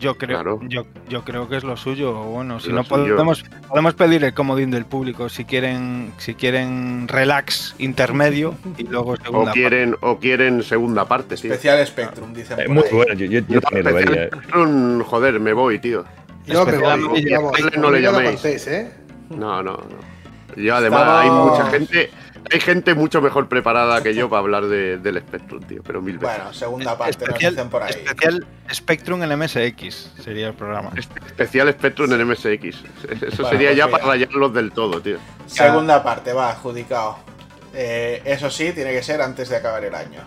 Yo 0.00 0.16
creo, 0.16 0.60
yo, 0.62 0.86
yo, 1.10 1.24
creo 1.24 1.46
que 1.46 1.58
es 1.58 1.62
lo 1.62 1.76
suyo. 1.76 2.14
Bueno, 2.14 2.58
si 2.58 2.72
no 2.72 2.84
podemos, 2.84 3.44
podemos 3.68 3.92
pedir 3.92 4.24
el 4.24 4.32
comodín 4.32 4.70
del 4.70 4.86
público 4.86 5.28
si 5.28 5.44
quieren, 5.44 6.14
si 6.16 6.34
quieren 6.34 7.06
relax 7.06 7.74
intermedio 7.76 8.54
y 8.78 8.84
luego 8.84 9.16
segunda 9.18 9.50
o 9.50 9.54
quieren, 9.54 9.90
parte. 9.90 10.06
O 10.06 10.18
quieren 10.18 10.62
segunda 10.62 11.04
parte, 11.04 11.34
Especial 11.34 11.86
Spectrum, 11.86 12.32
dicen. 12.32 12.60
Eh, 12.60 12.68
muy 12.68 12.84
bueno, 12.90 13.12
yo, 13.12 13.26
yo, 13.26 13.60
también 13.60 13.84
lo 13.84 13.94
vería. 13.94 14.24
Eh. 14.24 14.30
joder, 15.04 15.38
me 15.38 15.52
voy, 15.52 15.78
tío. 15.78 16.06
No, 16.46 16.64
me 16.64 16.78
voy, 16.78 17.26
no 17.76 17.90
le 17.90 18.00
llaméis. 18.00 18.66
¿eh? 18.68 18.90
No, 19.28 19.62
no, 19.62 19.72
no. 19.72 20.56
Yo 20.56 20.76
además 20.76 21.02
hay 21.06 21.30
mucha 21.30 21.66
gente 21.66 22.10
hay 22.50 22.60
gente 22.60 22.94
mucho 22.94 23.20
mejor 23.20 23.48
preparada 23.48 24.02
que 24.02 24.14
yo 24.14 24.28
para 24.28 24.40
hablar 24.40 24.66
del 24.66 25.18
Spectrum, 25.20 25.62
tío, 25.62 25.82
pero 25.82 26.00
mil 26.00 26.18
veces. 26.18 26.36
Bueno, 26.36 26.52
segunda 26.52 26.98
parte 26.98 27.26
nos 27.26 27.38
dicen 27.38 27.68
por 27.68 27.82
ahí. 27.82 27.90
Especial 27.90 28.46
Spectrum 28.72 29.22
en 29.22 29.38
MSX 29.38 30.12
sería 30.22 30.48
el 30.48 30.54
programa. 30.54 30.90
Especial 30.96 31.72
Spectrum 31.72 32.12
en 32.12 32.26
MSX. 32.26 32.84
Eso 33.22 33.48
sería 33.48 33.68
pues 33.68 33.76
ya 33.76 33.88
para 33.88 34.04
rayarlos 34.04 34.54
del 34.54 34.72
todo, 34.72 35.00
tío. 35.00 35.18
Segunda 35.46 36.02
parte, 36.02 36.32
va, 36.32 36.50
adjudicado. 36.50 37.18
Eh, 37.74 38.22
eso 38.24 38.50
sí, 38.50 38.72
tiene 38.72 38.92
que 38.92 39.02
ser 39.02 39.20
antes 39.22 39.48
de 39.48 39.56
acabar 39.56 39.84
el 39.84 39.94
año. 39.94 40.20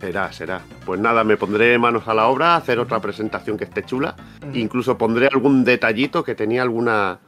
Será, 0.00 0.32
será. 0.32 0.60
Pues 0.84 1.00
nada, 1.00 1.24
me 1.24 1.36
pondré 1.36 1.78
manos 1.78 2.06
a 2.06 2.14
la 2.14 2.26
obra, 2.26 2.56
hacer 2.56 2.78
otra 2.78 3.00
presentación 3.00 3.56
que 3.56 3.64
esté 3.64 3.82
chula. 3.82 4.14
Incluso 4.52 4.98
pondré 4.98 5.26
algún 5.26 5.64
detallito 5.64 6.22
que 6.22 6.34
tenía 6.34 6.62
alguna 6.62 7.18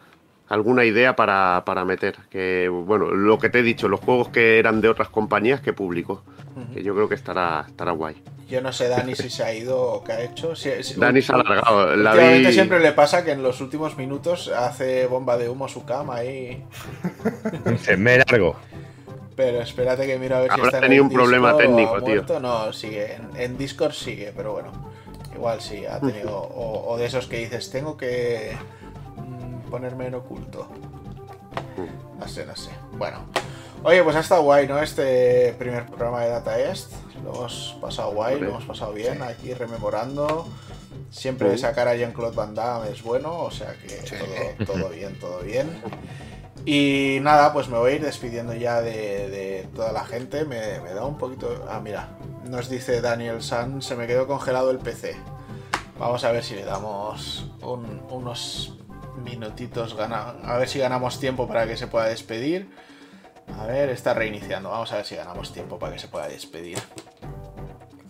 alguna 0.48 0.84
idea 0.84 1.14
para, 1.16 1.84
meter. 1.84 2.16
Que, 2.30 2.68
bueno, 2.68 3.10
lo 3.10 3.38
que 3.38 3.50
te 3.50 3.60
he 3.60 3.62
dicho, 3.62 3.88
los 3.88 4.00
juegos 4.00 4.28
que 4.28 4.58
eran 4.58 4.80
de 4.80 4.88
otras 4.88 5.08
compañías 5.08 5.60
que 5.60 5.72
publicó. 5.72 6.22
Que 6.74 6.82
yo 6.82 6.92
creo 6.92 7.08
que 7.08 7.14
estará, 7.14 7.66
estará 7.68 7.92
guay. 7.92 8.20
Yo 8.48 8.60
no 8.60 8.72
sé, 8.72 8.88
Dani, 8.88 9.14
si 9.14 9.30
se 9.30 9.44
ha 9.44 9.54
ido 9.54 9.80
o 9.80 10.02
qué 10.02 10.12
ha 10.12 10.22
hecho. 10.22 10.54
Dani 10.96 11.22
se 11.22 11.32
ha 11.32 11.36
alargado. 11.36 11.94
La 11.94 12.50
siempre 12.50 12.80
le 12.80 12.90
pasa 12.92 13.24
que 13.24 13.30
en 13.30 13.44
los 13.44 13.60
últimos 13.60 13.96
minutos 13.96 14.48
hace 14.48 15.06
bomba 15.06 15.36
de 15.36 15.48
humo 15.48 15.68
su 15.68 15.84
cama 15.84 16.24
y. 16.24 16.64
Se 17.78 17.96
me 17.96 18.18
largo. 18.18 18.56
Pero 19.36 19.60
espérate 19.60 20.04
que 20.04 20.18
miro 20.18 20.34
a 20.34 20.40
ver 20.40 20.52
si 20.52 20.60
está 20.62 20.80
tenido 20.80 21.04
un 21.04 21.10
problema 21.10 21.56
técnico, 21.56 22.02
tío. 22.02 22.24
No, 22.40 22.72
sigue. 22.72 23.14
En, 23.14 23.40
en, 23.40 23.56
Discord 23.56 23.92
sigue, 23.92 24.32
pero 24.36 24.54
bueno. 24.54 24.72
Igual 25.32 25.60
sí, 25.60 25.86
ha 25.86 26.00
tenido. 26.00 26.42
o 26.52 26.96
de 26.98 27.06
esos 27.06 27.28
que 27.28 27.38
dices, 27.38 27.70
tengo 27.70 27.96
que 27.96 28.56
ponerme 29.68 30.06
en 30.06 30.14
oculto. 30.16 30.68
No 32.18 32.28
sé, 32.28 32.44
no 32.46 32.56
sé. 32.56 32.70
Bueno. 32.92 33.24
Oye, 33.84 34.02
pues 34.02 34.16
ha 34.16 34.20
estado 34.20 34.42
guay, 34.42 34.66
¿no? 34.66 34.80
Este 34.80 35.54
primer 35.58 35.86
programa 35.86 36.22
de 36.22 36.30
Data 36.30 36.58
Est. 36.58 36.92
Lo 37.22 37.34
hemos 37.34 37.76
pasado 37.80 38.12
guay, 38.12 38.40
lo 38.40 38.48
hemos 38.48 38.64
pasado 38.64 38.92
bien, 38.92 39.22
aquí 39.22 39.54
rememorando. 39.54 40.48
Siempre 41.10 41.56
sacar 41.56 41.88
a 41.88 41.94
Jean-Claude 41.94 42.34
Van 42.34 42.54
Damme 42.54 42.90
es 42.90 43.02
bueno, 43.02 43.38
o 43.38 43.50
sea 43.50 43.74
que 43.74 44.64
todo, 44.64 44.90
bien, 44.90 45.18
todo 45.18 45.40
bien. 45.40 45.80
Y 46.66 47.18
nada, 47.22 47.52
pues 47.52 47.68
me 47.68 47.78
voy 47.78 47.92
a 47.92 47.94
ir 47.96 48.02
despidiendo 48.02 48.52
ya 48.54 48.82
de, 48.82 49.68
toda 49.74 49.92
la 49.92 50.04
gente. 50.04 50.44
Me, 50.44 50.78
da 50.94 51.04
un 51.04 51.16
poquito. 51.16 51.64
Ah, 51.68 51.80
mira, 51.80 52.10
nos 52.44 52.68
dice 52.68 53.00
Daniel 53.00 53.42
San, 53.42 53.80
se 53.80 53.96
me 53.96 54.06
quedó 54.06 54.26
congelado 54.26 54.70
el 54.70 54.78
PC. 54.78 55.16
Vamos 55.98 56.24
a 56.24 56.32
ver 56.32 56.44
si 56.44 56.54
le 56.54 56.64
damos 56.64 57.50
unos 57.62 58.77
minutitos. 59.22 59.94
Gana, 59.94 60.34
a 60.44 60.56
ver 60.58 60.68
si 60.68 60.78
ganamos 60.78 61.20
tiempo 61.20 61.46
para 61.46 61.66
que 61.66 61.76
se 61.76 61.86
pueda 61.86 62.06
despedir. 62.06 62.68
A 63.58 63.66
ver, 63.66 63.90
está 63.90 64.14
reiniciando. 64.14 64.70
Vamos 64.70 64.92
a 64.92 64.96
ver 64.96 65.04
si 65.04 65.16
ganamos 65.16 65.52
tiempo 65.52 65.78
para 65.78 65.92
que 65.92 65.98
se 65.98 66.08
pueda 66.08 66.28
despedir. 66.28 66.78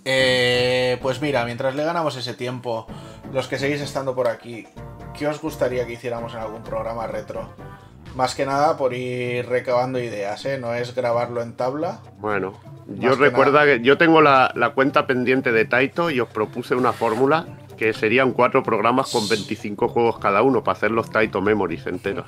Eh, 0.04 0.98
pues 1.02 1.20
mira, 1.20 1.44
mientras 1.44 1.74
le 1.74 1.84
ganamos 1.84 2.16
ese 2.16 2.34
tiempo, 2.34 2.86
los 3.32 3.46
que 3.46 3.58
seguís 3.58 3.80
estando 3.80 4.14
por 4.14 4.28
aquí, 4.28 4.66
¿qué 5.16 5.26
os 5.26 5.40
gustaría 5.40 5.86
que 5.86 5.92
hiciéramos 5.92 6.32
en 6.32 6.40
algún 6.40 6.62
programa 6.62 7.06
retro? 7.06 7.52
Más 8.14 8.34
que 8.34 8.46
nada 8.46 8.76
por 8.78 8.94
ir 8.94 9.46
recabando 9.46 9.98
ideas, 9.98 10.44
¿eh? 10.46 10.58
No 10.58 10.74
es 10.74 10.94
grabarlo 10.94 11.42
en 11.42 11.56
tabla. 11.56 12.00
Bueno, 12.18 12.58
yo 12.86 13.14
recuerda 13.16 13.64
que 13.66 13.80
yo 13.80 13.98
tengo 13.98 14.22
la, 14.22 14.50
la 14.54 14.70
cuenta 14.70 15.06
pendiente 15.06 15.52
de 15.52 15.66
Taito 15.66 16.10
y 16.10 16.20
os 16.20 16.28
propuse 16.28 16.74
una 16.74 16.94
fórmula 16.94 17.46
que 17.78 17.92
serían 17.92 18.32
cuatro 18.32 18.62
programas 18.62 19.10
con 19.10 19.28
25 19.28 19.88
juegos 19.88 20.18
cada 20.18 20.42
uno 20.42 20.64
para 20.64 20.76
hacer 20.76 20.90
los 20.90 21.10
Taito 21.10 21.40
Memories 21.40 21.86
enteros. 21.86 22.26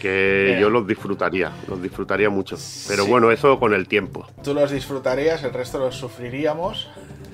Que 0.00 0.56
yo 0.60 0.70
los 0.70 0.86
disfrutaría, 0.86 1.52
los 1.68 1.82
disfrutaría 1.82 2.30
mucho. 2.30 2.56
Pero 2.88 3.06
bueno, 3.06 3.30
eso 3.30 3.60
con 3.60 3.74
el 3.74 3.86
tiempo. 3.86 4.26
Tú 4.42 4.54
los 4.54 4.70
disfrutarías, 4.70 5.44
el 5.44 5.52
resto 5.52 5.78
los 5.78 5.96
sufriríamos. 5.96 6.88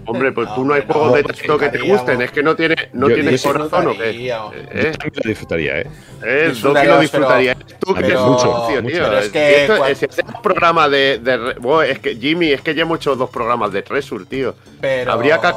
Hombre, 0.07 0.33
pues 0.33 0.55
tú 0.55 0.65
no 0.65 0.75
hay 0.75 0.83
juegos 0.87 1.15
de 1.15 1.23
texto 1.25 1.59
que 1.59 1.69
te 1.71 1.79
gusten, 1.79 2.21
es 2.23 2.31
que 2.31 2.43
no, 2.43 2.55
tiene, 2.55 2.77
no 2.93 3.09
tienes 3.09 3.43
corazón 3.43 3.89
o 3.89 3.93
qué. 3.97 4.29
¿Eh? 4.73 4.93
Lo 5.15 5.29
disfrutaría, 5.29 5.81
¿eh? 5.81 5.87
eh 6.23 6.53
Doki 6.61 6.87
lo 6.87 7.01
disfrutaría. 7.01 7.55
Tú, 7.79 7.95
que 7.95 8.17
mucho, 8.17 8.67
tío, 8.69 8.83
tío. 8.83 9.19
Es 9.19 9.29
que 9.31 9.95
si 9.97 10.05
hacemos 10.05 10.41
programa 10.43 10.89
de. 10.89 11.19
de 11.19 11.55
es 11.89 11.99
que, 11.99 12.17
Jimmy, 12.17 12.53
es 12.53 12.61
que 12.61 12.75
ya 12.75 12.83
hemos 12.83 12.99
hecho 12.99 13.17
dos 13.17 13.31
programas 13.31 13.73
de 13.73 13.83
Treasure, 13.83 14.25
tío. 14.27 14.55
Pero... 14.81 15.13
Habría, 15.13 15.41
que, 15.41 15.53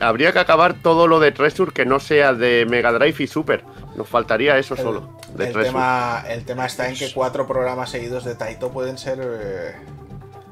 habría 0.00 0.32
que 0.32 0.38
acabar 0.38 0.74
todo 0.74 1.06
lo 1.06 1.20
de 1.20 1.32
Treasure 1.32 1.72
que 1.72 1.84
no 1.84 2.00
sea 2.00 2.32
de 2.32 2.66
Mega 2.68 2.92
Drive 2.92 3.16
y 3.18 3.26
Super. 3.26 3.64
Nos 3.96 4.08
faltaría 4.08 4.58
eso 4.58 4.76
solo. 4.76 5.18
el, 5.38 5.52
tema, 5.52 6.24
el 6.28 6.44
tema 6.44 6.66
está 6.66 6.88
en 6.88 6.96
que 6.96 7.12
cuatro 7.12 7.46
programas 7.46 7.90
seguidos 7.90 8.24
de 8.24 8.34
Taito 8.34 8.70
pueden 8.70 8.98
ser. 8.98 9.18
Eh, 9.22 9.74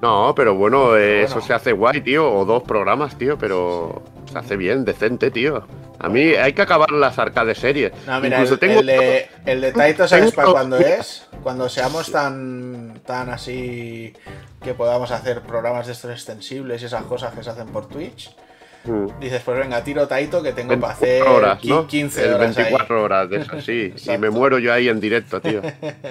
no, 0.02 0.34
pero 0.34 0.56
bueno, 0.56 0.96
eso 0.96 1.40
se 1.40 1.54
hace 1.54 1.70
guay, 1.70 2.00
tío. 2.00 2.28
O 2.28 2.44
dos 2.44 2.64
programas, 2.64 3.16
tío, 3.16 3.38
pero 3.38 4.02
se 4.30 4.36
hace 4.36 4.56
bien, 4.56 4.84
decente, 4.84 5.30
tío. 5.30 5.64
A 6.00 6.08
mí 6.08 6.34
hay 6.34 6.52
que 6.52 6.62
acabar 6.62 6.90
las 6.90 7.20
arcades 7.20 7.58
series. 7.58 7.92
No, 8.04 8.20
mira, 8.20 8.40
el, 8.42 8.48
de, 8.86 9.28
el 9.46 9.60
de 9.60 9.70
Taito, 9.72 10.08
¿sabes 10.08 10.32
para 10.32 10.50
cuándo 10.50 10.76
es? 10.78 11.28
Cuando 11.44 11.68
seamos 11.68 12.10
tan, 12.10 13.00
tan 13.06 13.30
así 13.30 14.12
que 14.60 14.74
podamos 14.74 15.12
hacer 15.12 15.42
programas 15.42 15.86
de 15.86 15.92
estos 15.92 16.10
extensibles 16.10 16.82
y 16.82 16.86
esas 16.86 17.04
cosas 17.04 17.32
que 17.32 17.44
se 17.44 17.50
hacen 17.50 17.68
por 17.68 17.86
Twitch. 17.86 18.34
Mm. 18.84 19.20
Dices, 19.20 19.40
pues 19.44 19.56
venga, 19.56 19.84
tiro 19.84 20.08
Taito 20.08 20.42
que 20.42 20.52
tengo 20.52 20.78
para 20.80 20.94
hacer 20.94 21.22
horas, 21.22 21.64
¿no? 21.64 21.86
15 21.86 22.34
horas. 22.34 22.56
24 22.56 23.02
horas 23.04 23.30
de 23.30 23.36
eso, 23.36 23.60
sí. 23.60 23.94
y 24.12 24.18
me 24.18 24.30
muero 24.30 24.58
yo 24.58 24.72
ahí 24.72 24.88
en 24.88 24.98
directo, 24.98 25.40
tío. 25.40 25.62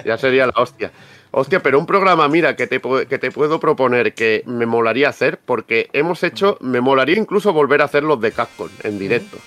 Ya 0.05 0.17
sería 0.17 0.45
la 0.45 0.53
hostia. 0.55 0.91
Hostia, 1.33 1.63
pero 1.63 1.79
un 1.79 1.85
programa, 1.85 2.27
mira, 2.27 2.57
que 2.57 2.67
te, 2.67 2.81
que 3.07 3.17
te 3.17 3.31
puedo 3.31 3.59
proponer 3.61 4.13
que 4.13 4.43
me 4.45 4.65
molaría 4.65 5.07
hacer, 5.07 5.39
porque 5.45 5.89
hemos 5.93 6.23
hecho, 6.23 6.57
me 6.59 6.81
molaría 6.81 7.17
incluso 7.17 7.53
volver 7.53 7.81
a 7.81 7.85
hacer 7.85 8.03
los 8.03 8.19
de 8.19 8.33
Capcom 8.33 8.67
en 8.83 8.99
directo. 8.99 9.37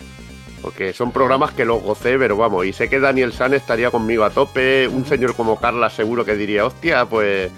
Porque 0.62 0.94
son 0.94 1.12
programas 1.12 1.52
que 1.52 1.66
los 1.66 1.82
gocé, 1.82 2.18
pero 2.18 2.38
vamos, 2.38 2.64
y 2.64 2.72
sé 2.72 2.88
que 2.88 3.00
Daniel 3.00 3.34
San 3.34 3.52
estaría 3.52 3.90
conmigo 3.90 4.24
a 4.24 4.30
tope, 4.30 4.88
un 4.88 5.04
señor 5.04 5.36
como 5.36 5.60
Carla 5.60 5.90
seguro 5.90 6.24
que 6.24 6.36
diría, 6.36 6.64
hostia, 6.64 7.04
pues 7.04 7.50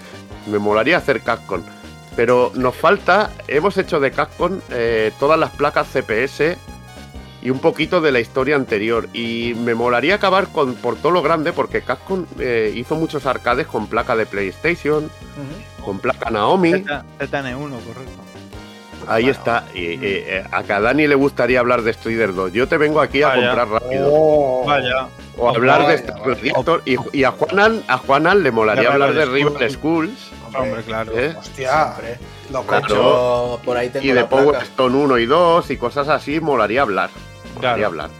me 0.49 0.59
molaría 0.59 0.97
hacer 0.97 1.21
Capcom. 1.23 1.63
Pero 2.17 2.51
nos 2.57 2.75
falta, 2.75 3.31
hemos 3.47 3.79
hecho 3.79 4.01
de 4.01 4.11
Capcom 4.11 4.59
eh, 4.71 5.13
todas 5.21 5.39
las 5.39 5.51
placas 5.51 5.87
CPS 5.87 6.57
y 7.47 7.51
un 7.51 7.61
poquito 7.61 8.01
de 8.01 8.11
la 8.11 8.19
historia 8.19 8.57
anterior. 8.57 9.09
Y 9.13 9.55
me 9.55 9.77
molaría 9.77 10.17
acabar 10.17 10.49
con 10.49 10.75
por 10.75 10.97
todo 10.97 11.13
lo 11.13 11.23
grande, 11.23 11.53
porque 11.53 11.81
Capcom 11.81 12.27
eh, 12.41 12.73
hizo 12.75 12.97
muchos 12.97 13.25
arcades 13.25 13.69
con 13.69 13.87
placa 13.87 14.17
de 14.17 14.27
PlayStation, 14.27 15.09
con 15.85 16.01
placa 16.01 16.29
Naomi. 16.29 16.73
ZN1, 16.73 17.71
correcto. 17.71 18.27
Ahí 19.07 19.29
está. 19.29 19.65
Y, 19.73 19.97
eh, 20.03 20.45
a 20.51 20.65
cada 20.65 20.89
Dani 20.89 21.07
le 21.07 21.15
gustaría 21.15 21.61
hablar 21.61 21.83
de 21.83 21.93
Strider 21.93 22.35
2. 22.35 22.53
Yo 22.53 22.67
te 22.67 22.79
vengo 22.79 23.01
aquí 23.01 23.23
a 23.23 23.35
comprar 23.35 23.69
rápido. 23.69 24.09
Oh. 24.11 24.65
vaya. 24.67 25.07
O 25.39 25.49
hablar 25.49 25.87
de 25.87 25.95
este 25.95 26.13
Gladiator. 26.25 26.83
Y, 26.85 27.23
a 27.23 27.31
Juanan, 27.31 27.81
a 27.87 27.99
Juanan 27.99 28.43
le 28.43 28.51
molaría 28.51 28.93
hablar 28.93 29.15
de 29.15 29.25
Rival 29.25 29.71
Schools. 29.71 30.33
Hombre, 30.53 30.83
claro. 30.83 31.17
¿Eh? 31.17 31.33
Hostia. 31.39 31.95
Lo 32.51 32.65
claro. 32.65 33.61
por 33.65 33.77
ahí 33.77 33.89
tengo 33.89 34.05
y 34.05 34.11
de 34.11 34.25
Power 34.25 34.63
Stone 34.63 34.97
1 34.97 35.19
y 35.19 35.27
2 35.27 35.71
y 35.71 35.77
cosas 35.77 36.09
así, 36.09 36.41
molaría 36.41 36.83
hablar 36.83 37.11
claro. 37.59 37.87
hablar. 37.87 38.11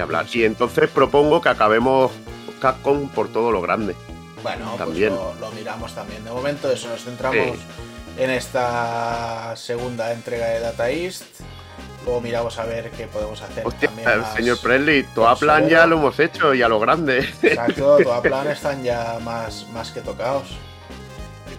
hablar. 0.00 0.26
Y 0.32 0.44
entonces 0.44 0.88
propongo 0.90 1.40
que 1.40 1.48
acabemos 1.48 2.12
Capcom 2.60 3.08
por 3.08 3.28
todo 3.28 3.50
lo 3.50 3.62
grande. 3.62 3.94
Bueno, 4.42 4.66
pues 4.66 4.78
también. 4.78 5.14
lo, 5.14 5.50
miramos 5.52 5.94
también. 5.94 6.24
De 6.24 6.30
momento 6.30 6.70
eso, 6.70 6.88
nos 6.88 7.04
centramos 7.04 7.58
en 8.18 8.30
esta 8.30 9.54
segunda 9.56 10.12
entrega 10.12 10.46
de 10.46 10.60
Data 10.60 10.90
East. 10.90 11.24
Luego 12.04 12.20
miramos 12.22 12.58
a 12.58 12.64
ver 12.64 12.90
qué 12.92 13.06
podemos 13.06 13.42
hacer. 13.42 13.66
Hostia, 13.66 13.90
señor 14.34 14.58
Presley, 14.60 15.02
Toaplan 15.14 15.68
ya 15.68 15.86
lo 15.86 15.96
hemos 15.96 16.18
hecho 16.18 16.54
y 16.54 16.62
a 16.62 16.68
lo 16.68 16.80
grande. 16.80 17.18
Exacto, 17.42 17.98
Toaplan 18.02 18.48
están 18.48 18.82
ya 18.82 19.18
más, 19.22 19.66
más 19.72 19.90
que 19.90 20.00
tocados. 20.00 20.56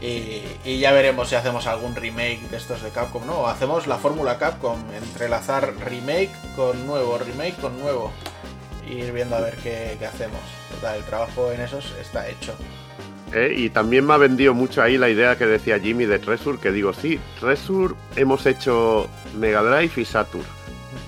Y, 0.01 0.79
ya 0.79 0.91
veremos 0.91 1.29
si 1.29 1.35
hacemos 1.35 1.67
algún 1.67 1.95
remake 1.95 2.49
de 2.49 2.57
estos 2.57 2.81
de 2.81 2.89
Capcom, 2.89 3.25
¿no? 3.25 3.41
O 3.41 3.47
hacemos 3.47 3.85
la 3.85 3.97
fórmula 3.97 4.39
Capcom, 4.39 4.79
entrelazar 4.95 5.75
remake 5.85 6.31
con 6.55 6.87
nuevo, 6.87 7.19
remake 7.19 7.55
con 7.57 7.79
nuevo. 7.79 8.11
Y 8.89 8.95
ir 8.95 9.11
viendo 9.11 9.35
a 9.35 9.41
ver 9.41 9.55
qué, 9.57 9.97
hacemos. 10.05 10.41
el 10.95 11.03
trabajo 11.03 11.51
en 11.51 11.61
esos 11.61 11.93
está 12.01 12.27
hecho. 12.27 12.55
Eh, 13.31 13.53
y 13.55 13.69
también 13.69 14.05
me 14.05 14.13
ha 14.13 14.17
vendido 14.17 14.53
mucho 14.55 14.81
ahí 14.81 14.97
la 14.97 15.07
idea 15.07 15.37
que 15.37 15.45
decía 15.45 15.79
Jimmy 15.79 16.05
de 16.05 16.17
Treasure, 16.17 16.57
que 16.57 16.71
digo, 16.71 16.93
sí, 16.93 17.19
Treasure 17.39 17.93
hemos 18.15 18.45
hecho 18.45 19.07
Mega 19.37 19.61
Drive 19.61 20.01
y 20.01 20.05
Saturn. 20.05 20.43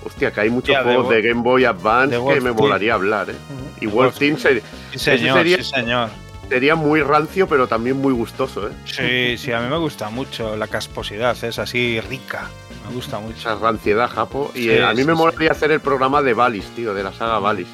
Hostia, 0.04 0.30
que 0.30 0.40
hay 0.40 0.50
muchos 0.50 0.76
juegos 0.78 1.10
de, 1.10 1.20
Game 1.20 1.42
Boy 1.42 1.64
Advance 1.64 2.16
que 2.16 2.40
me 2.40 2.50
volaría 2.50 2.94
hablar, 2.94 3.30
¿eh? 3.30 3.34
Y 3.80 3.86
Wolf 3.86 4.18
Team 4.18 4.38
sería, 4.38 4.62
sí, 4.92 4.98
señor 4.98 6.10
sería 6.48 6.74
muy 6.74 7.02
rancio, 7.02 7.48
pero 7.48 7.66
también 7.66 8.00
muy 8.00 8.12
gustoso, 8.12 8.68
¿eh? 8.68 8.72
Sí, 8.84 9.36
sí, 9.38 9.52
a 9.52 9.60
mí 9.60 9.68
me 9.68 9.78
gusta 9.78 10.10
mucho 10.10 10.56
la 10.56 10.66
casposidad, 10.66 11.36
es 11.42 11.58
así 11.58 12.00
rica. 12.00 12.48
Me 12.86 12.94
gusta 12.94 13.18
mucho. 13.18 13.38
Esa 13.38 13.54
ranciedad, 13.56 14.08
Japo. 14.08 14.50
Y 14.54 14.70
eh, 14.70 14.84
a 14.84 14.92
mí 14.94 15.04
me 15.04 15.14
molaría 15.14 15.52
hacer 15.52 15.70
el 15.70 15.80
programa 15.80 16.22
de 16.22 16.34
Valis, 16.34 16.66
tío, 16.74 16.94
de 16.94 17.02
la 17.02 17.12
saga 17.12 17.38
Valis. 17.38 17.68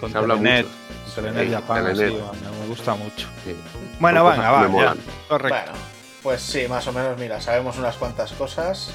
Con 0.00 0.12
Se 0.12 0.18
habla 0.18 0.36
mucho. 0.36 0.66
Telenet 1.14 1.50
Japan, 1.52 1.96
sí, 1.96 2.02
me 2.02 2.66
gusta 2.68 2.94
mucho. 2.94 3.26
Bueno, 3.98 4.24
venga, 4.24 4.50
va. 4.50 4.94
Correcto. 5.28 5.72
Bueno, 5.72 5.78
pues 6.22 6.42
sí, 6.42 6.66
más 6.68 6.86
o 6.86 6.92
menos, 6.92 7.18
mira, 7.18 7.40
sabemos 7.40 7.76
unas 7.78 7.96
cuantas 7.96 8.32
cosas. 8.32 8.92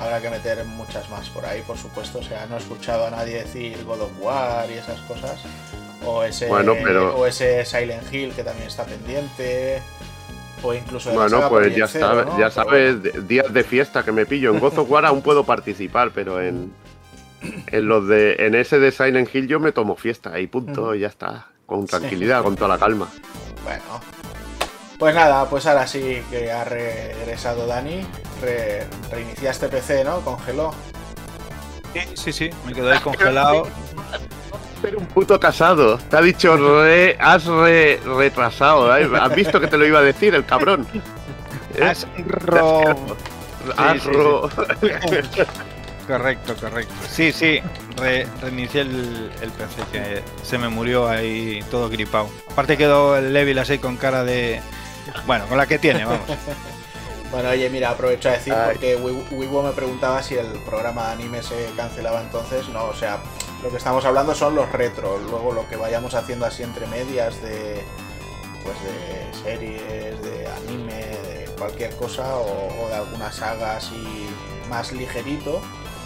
Habrá 0.00 0.20
que 0.20 0.30
meter 0.30 0.64
muchas 0.64 1.08
más 1.10 1.28
por 1.30 1.44
ahí, 1.46 1.62
por 1.62 1.78
supuesto. 1.78 2.18
O 2.18 2.22
sea, 2.22 2.46
no 2.46 2.56
he 2.56 2.58
escuchado 2.58 3.06
a 3.06 3.10
nadie 3.10 3.38
decir 3.42 3.82
God 3.84 4.02
of 4.02 4.10
War 4.20 4.70
y 4.70 4.74
esas 4.74 5.00
cosas. 5.02 5.40
O 6.04 6.22
ese, 6.22 6.50
o 6.50 7.26
ese 7.26 7.64
Silent 7.64 8.12
Hill 8.12 8.32
que 8.32 8.44
también 8.44 8.68
está 8.68 8.84
pendiente. 8.84 9.82
O 10.62 10.74
incluso. 10.74 11.12
bueno, 11.12 11.48
pues 11.48 11.74
ya, 11.74 11.86
sabes, 11.86 12.26
ya 12.38 12.50
sabes, 12.50 13.28
días 13.28 13.52
de 13.52 13.64
fiesta 13.64 14.04
que 14.04 14.12
me 14.12 14.26
pillo. 14.26 14.52
En 14.52 14.60
God 14.60 14.78
of 14.78 14.90
War 14.90 15.06
aún 15.06 15.22
puedo 15.22 15.44
participar, 15.44 16.10
pero 16.14 16.40
en, 16.40 16.72
en 17.40 17.88
los 17.88 18.08
de 18.08 18.34
en 18.38 18.54
ese 18.54 18.78
de 18.78 18.90
Silent 18.90 19.32
Hill 19.34 19.46
yo 19.46 19.60
me 19.60 19.72
tomo 19.72 19.96
fiesta 19.96 20.38
y 20.40 20.46
punto, 20.46 20.94
y 20.94 21.00
ya 21.00 21.08
está. 21.08 21.48
Con 21.66 21.86
tranquilidad, 21.86 22.42
con 22.42 22.56
toda 22.56 22.68
la 22.68 22.78
calma. 22.78 23.08
Bueno. 23.62 24.00
Pues 24.98 25.14
nada, 25.14 25.48
pues 25.48 25.66
ahora 25.66 25.86
sí 25.86 26.22
que 26.30 26.50
ha 26.50 26.64
regresado 26.64 27.66
Dani. 27.66 28.04
reiniciaste 29.10 29.68
PC, 29.68 30.02
¿no? 30.02 30.20
Congeló. 30.22 30.72
Sí, 31.92 32.00
sí, 32.14 32.32
sí, 32.32 32.50
me 32.66 32.72
quedé 32.72 32.92
ahí 32.92 33.00
congelado. 33.00 33.68
Pero 34.80 34.98
un 34.98 35.06
puto 35.06 35.38
casado. 35.40 35.98
Te 35.98 36.16
ha 36.16 36.20
dicho 36.20 36.56
re, 36.56 37.16
has 37.18 37.46
retrasado. 37.46 38.96
¿eh? 38.96 39.08
Has 39.20 39.34
visto 39.34 39.60
que 39.60 39.66
te 39.66 39.76
lo 39.76 39.86
iba 39.86 39.98
a 39.98 40.02
decir 40.02 40.34
el 40.34 40.44
cabrón. 40.44 40.86
¿Eh? 41.74 41.82
Has 41.82 42.06
ro. 42.26 42.82
Has 43.76 44.04
ro. 44.04 44.48
correcto, 46.06 46.54
correcto. 46.60 46.94
Sí, 47.08 47.32
sí. 47.32 47.60
reinicié 48.40 48.82
el, 48.82 49.30
el, 49.42 49.50
PC 49.50 49.82
que 49.92 50.22
se 50.42 50.58
me 50.58 50.68
murió 50.68 51.08
ahí 51.08 51.60
todo 51.70 51.88
gripado. 51.88 52.30
Aparte 52.50 52.76
quedó 52.76 53.16
el 53.16 53.32
Levil 53.32 53.58
así 53.58 53.78
con 53.78 53.96
cara 53.96 54.24
de. 54.24 54.60
Bueno, 55.26 55.46
con 55.46 55.58
la 55.58 55.66
que 55.66 55.78
tiene, 55.78 56.04
vamos. 56.04 56.26
Bueno, 57.30 57.50
oye, 57.50 57.68
mira, 57.68 57.90
aprovecho 57.90 58.30
a 58.30 58.32
decir 58.32 58.54
porque 58.64 58.96
Wibo 58.96 59.62
me 59.62 59.72
preguntaba 59.72 60.22
si 60.22 60.36
el 60.36 60.46
programa 60.64 61.08
de 61.08 61.12
anime 61.12 61.42
se 61.42 61.70
cancelaba 61.76 62.22
entonces. 62.22 62.68
No, 62.70 62.86
o 62.86 62.94
sea, 62.94 63.18
lo 63.62 63.70
que 63.70 63.76
estamos 63.76 64.04
hablando 64.04 64.34
son 64.34 64.54
los 64.54 64.70
retros. 64.70 65.20
Luego 65.22 65.52
lo 65.52 65.68
que 65.68 65.76
vayamos 65.76 66.14
haciendo 66.14 66.46
así 66.46 66.62
entre 66.62 66.86
medias 66.86 67.40
de 67.42 67.82
pues 68.62 68.76
de 68.82 69.42
series, 69.42 70.22
de 70.22 70.46
anime, 70.46 70.92
de 70.92 71.50
cualquier 71.58 71.94
cosa 71.96 72.36
o, 72.36 72.88
de 72.88 72.94
alguna 72.94 73.32
saga 73.32 73.76
así 73.76 74.28
más 74.68 74.92
ligerito, 74.92 75.60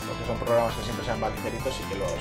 porque 0.07 0.27
son 0.27 0.37
programas 0.39 0.75
que 0.75 0.85
siempre 0.85 1.05
sean 1.05 1.19
más 1.19 1.33
ligeritos 1.33 1.75
y 1.81 1.89
que 1.93 1.99
los, 1.99 2.13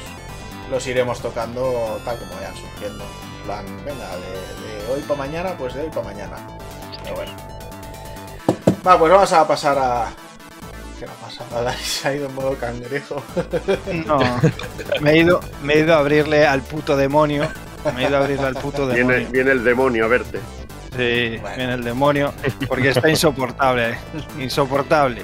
los 0.69 0.87
iremos 0.87 1.19
tocando 1.21 1.99
tal 2.03 2.17
como 2.17 2.33
vayan 2.35 2.55
surgiendo. 2.55 3.05
plan, 3.45 3.65
venga, 3.85 4.15
de, 4.17 4.85
de 4.85 4.93
hoy 4.93 5.01
para 5.01 5.19
mañana, 5.19 5.55
pues 5.57 5.73
de 5.73 5.81
hoy 5.81 5.89
para 5.89 6.07
mañana. 6.07 6.37
Pero 7.03 7.15
bueno. 7.15 7.31
Va, 8.85 8.97
pues 8.97 9.11
vamos 9.11 9.31
a 9.31 9.47
pasar 9.47 9.77
a. 9.77 10.11
¿Qué 11.01 11.07
no 11.07 11.13
pasa 11.13 11.43
nada? 11.49 11.73
Se 11.81 12.07
ha 12.07 12.13
ido 12.13 12.27
en 12.27 12.35
modo 12.35 12.55
cangrejo. 12.57 13.23
No, 14.05 14.19
me 15.01 15.13
he, 15.13 15.17
ido, 15.17 15.39
me 15.63 15.73
he 15.73 15.79
ido 15.79 15.95
a 15.95 15.97
abrirle 15.97 16.45
al 16.45 16.61
puto 16.61 16.95
demonio. 16.95 17.49
Me 17.95 18.03
he 18.03 18.07
ido 18.07 18.17
a 18.17 18.19
abrirle 18.19 18.45
al 18.45 18.53
puto 18.53 18.85
demonio. 18.85 19.27
Viene, 19.31 19.49
el 19.49 19.63
demonio 19.63 20.05
a 20.05 20.07
verte. 20.07 20.39
Sí, 20.95 21.41
viene 21.57 21.73
el 21.73 21.83
demonio. 21.83 22.31
Porque 22.67 22.89
está 22.89 23.09
insoportable. 23.09 23.97
Insoportable. 24.37 25.23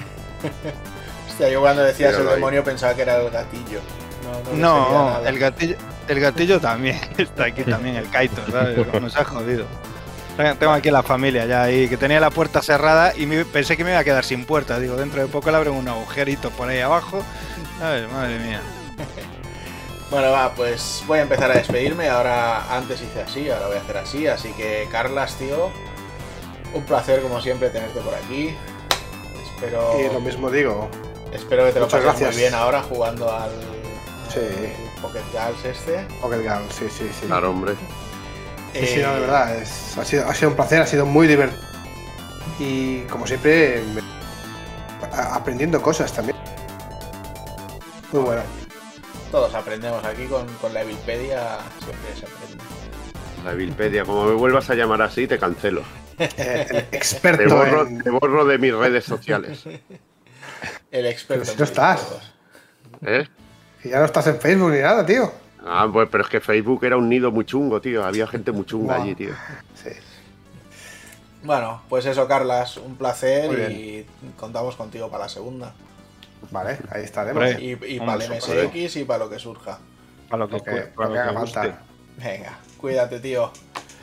Hostia, 1.30 1.50
yo 1.50 1.62
cuando 1.62 1.84
decías 1.84 2.16
el 2.16 2.28
demonio 2.28 2.64
pensaba 2.64 2.96
que 2.96 3.04
era 3.04 3.18
el 3.22 3.30
gatillo. 3.30 3.80
No, 4.56 5.22
el 5.28 5.38
gatillo. 5.38 5.76
El 6.08 6.20
gatillo 6.20 6.60
también 6.60 7.00
está 7.20 7.46
aquí 7.46 7.62
también, 7.62 7.98
el 7.98 8.10
Kaito, 8.10 8.42
¿sabes? 8.50 8.78
Nos 9.00 9.16
ha 9.16 9.26
jodido. 9.26 9.68
Tengo 10.38 10.72
aquí 10.74 10.92
la 10.92 11.02
familia 11.02 11.46
ya 11.46 11.64
ahí, 11.64 11.88
que 11.88 11.98
tenía 11.98 12.20
la 12.20 12.30
puerta 12.30 12.62
cerrada 12.62 13.12
y 13.16 13.26
pensé 13.46 13.76
que 13.76 13.84
me 13.84 13.90
iba 13.90 14.00
a 14.00 14.04
quedar 14.04 14.24
sin 14.24 14.46
puerta. 14.46 14.80
Digo, 14.80 14.96
dentro 14.96 15.20
de 15.20 15.28
poco 15.28 15.50
le 15.50 15.58
abren 15.58 15.74
un 15.74 15.88
agujerito 15.88 16.52
por 16.52 16.70
ahí 16.70 16.80
abajo. 16.80 17.24
ver, 17.82 18.08
madre 18.10 18.40
mía. 18.40 18.62
Bueno, 20.10 20.32
va, 20.32 20.54
pues 20.54 21.04
voy 21.06 21.20
a 21.20 21.24
empezar 21.24 21.52
a 21.52 21.56
despedirme. 21.56 22.08
Ahora, 22.08 22.74
antes 22.74 23.02
hice 23.02 23.24
así, 23.24 23.50
ahora 23.50 23.68
voy 23.68 23.76
a 23.76 23.82
hacer 23.82 23.98
así. 23.98 24.26
Así 24.26 24.54
que, 24.54 24.88
Carlas, 24.90 25.36
tío, 25.36 25.70
un 26.74 26.86
placer 26.86 27.22
como 27.22 27.42
siempre 27.42 27.70
tenerte 27.70 28.00
por 28.00 28.16
aquí. 28.16 28.56
Espero. 29.44 30.00
Y 30.00 30.14
lo 30.14 30.22
mismo 30.22 30.50
digo. 30.50 30.90
Espero 31.34 31.66
que 31.66 31.74
te 31.74 31.82
lo 31.82 31.90
pases 31.90 32.22
muy 32.22 32.36
bien 32.38 32.54
ahora 32.54 32.82
jugando 32.84 33.30
al. 33.30 33.52
Sí. 34.34 34.40
Pocket 35.02 35.24
Gals 35.34 35.66
este. 35.66 36.08
Pocket 36.22 36.42
Gals, 36.42 36.74
sí, 36.74 36.86
sí, 36.90 37.10
sí. 37.20 37.28
Claro, 37.28 37.52
hombre. 37.52 37.74
Sí, 38.74 38.88
sí, 38.88 39.00
no, 39.02 39.14
de 39.14 39.20
verdad. 39.22 39.58
ha, 39.98 40.06
sido, 40.06 40.28
ha 40.28 40.34
sido 40.34 40.50
un 40.50 40.56
placer, 40.56 40.82
ha 40.82 40.88
sido 40.88 41.06
muy 41.06 41.28
divertido. 41.28 41.62
Y 42.60 43.02
como 43.02 43.28
siempre, 43.28 43.84
aprendiendo 45.12 45.82
cosas 45.82 46.12
también. 46.14 46.38
Muy 48.12 48.22
bueno. 48.22 48.42
Todos 49.32 49.54
aprendemos 49.54 50.04
aquí 50.06 50.26
con, 50.26 50.48
con 50.56 50.74
la 50.74 50.82
Evilpedia, 50.82 51.58
siempre 51.84 52.16
se 52.16 52.26
aprende. 52.26 52.64
La 53.44 53.52
Evilpedia, 53.52 54.06
como 54.06 54.26
me 54.26 54.34
vuelvas 54.34 54.70
a 54.70 54.76
llamar 54.76 55.02
así, 55.02 55.28
te 55.28 55.38
cancelo. 55.38 55.84
el 56.18 56.78
experto. 56.92 57.44
Te 57.44 57.54
borro, 57.54 57.88
te 58.04 58.10
borro, 58.10 58.46
de 58.46 58.58
mis 58.58 58.74
redes 58.74 59.04
sociales. 59.04 59.64
el 60.92 61.06
experto. 61.06 61.46
si 61.46 61.58
no 61.58 61.64
estás. 61.66 62.08
¿Eh? 63.06 63.28
ya 63.84 64.00
no 64.00 64.06
estás 64.06 64.28
en 64.28 64.40
Facebook 64.40 64.72
ni 64.72 64.80
nada, 64.80 65.06
tío. 65.06 65.32
Ah, 65.70 65.90
pues, 65.92 66.08
pero 66.10 66.24
es 66.24 66.30
que 66.30 66.40
Facebook 66.40 66.84
era 66.86 66.98
un 66.98 67.10
nido 67.10 67.32
muy 67.32 67.46
chungo, 67.46 67.82
tío. 67.82 68.06
Había 68.06 68.26
gente 68.28 68.52
muy 68.52 68.66
chunga 68.66 68.96
allí, 68.96 69.16
tío. 69.16 69.34
Sí. 69.76 69.90
Bueno, 71.44 71.82
pues 71.90 72.06
eso, 72.06 72.28
Carlas, 72.28 72.78
un 72.78 72.96
placer 72.96 73.72
y 73.72 74.06
contamos 74.38 74.76
contigo 74.76 75.10
para 75.10 75.26
la 75.26 75.30
segunda. 75.30 75.74
Vale, 76.52 76.80
ahí 76.90 77.04
estaremos. 77.04 77.44
y, 77.60 77.76
para 78.00 78.24
el 78.24 78.32
MSX 78.32 78.96
y 78.98 79.04
para 79.04 79.26
lo 79.26 79.30
que 79.30 79.40
surja. 79.40 79.80
Para 80.30 80.46
lo 80.46 80.50
que, 80.50 80.60
para 80.60 81.24
haga 81.24 81.34
falta. 81.34 81.82
Venga, 82.18 82.58
cuídate, 82.78 83.20
tío. 83.20 83.52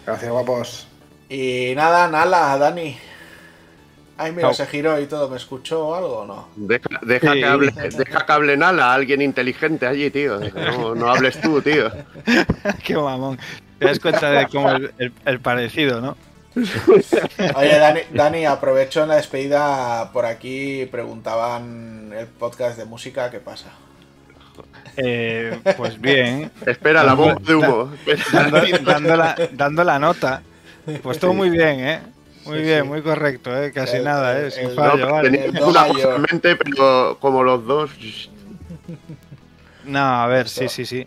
Gracias, 0.07 0.31
guapos. 0.31 0.87
Y 1.29 1.73
nada, 1.77 2.09
Nala, 2.09 2.57
Dani. 2.59 2.97
Ay, 4.17 4.33
mira, 4.33 4.55
se 4.55 4.67
giró 4.67 5.01
y 5.01 5.07
todo. 5.07 5.29
¿Me 5.29 5.37
escuchó 5.37 5.89
o 5.89 5.95
algo 5.95 6.19
o 6.19 6.27
no? 6.27 6.49
Deja, 6.57 7.01
deja, 7.03 7.33
que 7.33 7.45
hable, 7.45 7.73
deja 7.73 8.27
que 8.27 8.33
hable 8.33 8.57
Nala, 8.57 8.95
alguien 8.95 9.23
inteligente 9.23 9.87
allí, 9.87 10.11
tío. 10.11 10.41
No, 10.95 11.09
hables 11.09 11.41
tú, 11.41 11.61
tío. 11.61 11.91
Qué 12.85 12.97
mamón. 12.97 13.39
Te 13.79 13.87
das 13.87 13.99
cuenta 13.99 14.31
de 14.31 14.47
cómo 14.47 14.71
el, 15.25 15.41
parecido, 15.41 16.01
¿no? 16.01 16.17
Oye, 17.57 17.79
Dani, 17.79 18.01
Dani, 18.13 18.47
aprovecho 18.47 19.03
en 19.03 19.09
la 19.09 19.17
despedida. 19.17 20.11
Por 20.13 20.27
aquí 20.27 20.87
preguntaban 20.87 22.13
el 22.17 22.27
podcast 22.27 22.79
de 22.79 22.85
música, 22.85 23.31
¿qué 23.31 23.41
pasa? 23.41 23.73
Eh, 24.97 25.59
pues 25.77 26.01
bien. 26.01 26.53
Espera, 26.65 27.03
la 27.03 27.15
voz 27.15 27.43
de 27.43 27.57
humo. 27.57 27.91
dando 29.53 29.83
la 29.83 29.99
nota. 29.99 30.43
Pues 31.03 31.19
todo 31.19 31.33
muy 31.33 31.51
bien, 31.51 31.81
¿eh? 31.81 32.01
Muy 32.47 32.63
bien, 32.63 32.87
muy 32.87 33.03
correcto, 33.03 33.57
¿eh? 33.57 33.73
casi 33.73 34.01
nada, 34.01 34.39
¿eh? 34.41 34.51
sin 34.51 34.71
fallo. 34.75 35.11
vale. 35.11 35.51
una 35.63 35.87
cosa 35.89 36.19
mente, 36.19 36.57
pero 36.57 37.19
como 37.21 37.43
los 37.43 37.65
dos. 37.67 37.91
No, 39.85 40.23
a 40.23 40.27
ver, 40.27 40.49
sí, 40.49 40.69
sí, 40.69 40.87
sí. 40.87 41.07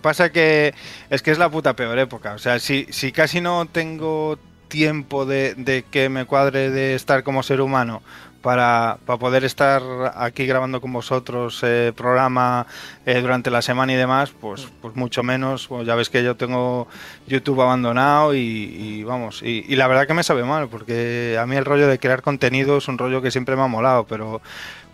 pasa 0.00 0.30
que 0.30 0.74
es 1.08 1.22
que 1.22 1.30
es 1.30 1.38
la 1.38 1.50
puta 1.50 1.74
peor 1.74 1.98
época. 1.98 2.34
O 2.34 2.38
sea, 2.38 2.58
si, 2.58 2.86
si 2.90 3.12
casi 3.12 3.40
no 3.40 3.66
tengo 3.66 4.38
tiempo 4.68 5.26
de, 5.26 5.54
de 5.54 5.84
que 5.90 6.08
me 6.08 6.26
cuadre 6.26 6.70
de 6.70 6.94
estar 6.94 7.24
como 7.24 7.42
ser 7.42 7.60
humano 7.60 8.02
para, 8.42 8.98
poder 9.04 9.44
estar 9.44 9.82
aquí 10.16 10.46
grabando 10.46 10.80
con 10.80 10.92
vosotros 10.92 11.60
eh, 11.62 11.92
programa 11.94 12.66
eh, 13.04 13.20
durante 13.20 13.50
la 13.50 13.62
semana 13.62 13.92
y 13.92 13.96
demás, 13.96 14.32
pues, 14.40 14.68
pues 14.80 14.96
mucho 14.96 15.22
menos. 15.22 15.68
ya 15.84 15.94
ves 15.94 16.08
que 16.08 16.22
yo 16.22 16.36
tengo 16.36 16.88
YouTube 17.26 17.60
abandonado 17.60 18.34
y, 18.34 19.04
vamos, 19.04 19.42
y, 19.42 19.74
la 19.76 19.86
verdad 19.88 20.06
que 20.06 20.14
me 20.14 20.22
sabe 20.22 20.44
mal, 20.44 20.68
porque 20.68 21.38
a 21.40 21.46
mí 21.46 21.56
el 21.56 21.64
rollo 21.64 21.86
de 21.86 21.98
crear 21.98 22.22
contenido 22.22 22.78
es 22.78 22.88
un 22.88 22.98
rollo 22.98 23.22
que 23.22 23.30
siempre 23.30 23.56
me 23.56 23.62
ha 23.62 23.66
molado, 23.66 24.04
pero 24.04 24.40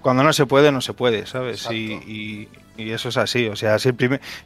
cuando 0.02 0.22
no 0.22 0.32
se 0.32 0.46
puede, 0.46 0.72
no 0.72 0.80
se 0.80 0.92
puede, 0.92 1.26
¿sabes? 1.26 1.68
Y, 1.70 2.48
eso 2.76 3.08
es 3.08 3.16
así, 3.16 3.48
o 3.48 3.56
sea, 3.56 3.78
si 3.78 3.90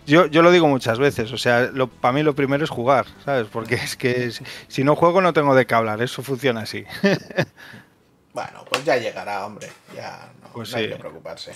yo, 0.07 0.27
yo 0.27 0.43
lo 0.43 0.53
digo 0.53 0.69
muchas 0.69 1.01
veces, 1.01 1.33
o 1.33 1.37
sea, 1.37 1.69
para 2.01 2.12
mí 2.12 2.23
lo 2.23 2.37
primero 2.37 2.62
es 2.62 2.70
jugar, 2.70 3.07
¿sabes? 3.25 3.49
Porque 3.51 3.75
es 3.75 3.97
que 3.97 4.31
si 4.69 4.85
no 4.85 4.95
juego 4.95 5.20
no 5.20 5.33
tengo 5.33 5.53
de 5.57 5.67
qué 5.67 5.75
hablar, 5.75 6.01
eso 6.01 6.23
funciona 6.23 6.61
así. 6.61 6.85
Bueno, 8.33 8.65
pues 8.68 8.84
ya 8.84 8.97
llegará, 8.97 9.44
hombre. 9.44 9.68
Ya 9.94 10.31
no, 10.42 10.49
pues 10.52 10.75
hay 10.75 10.89
que 10.89 10.97
preocuparse. 10.97 11.52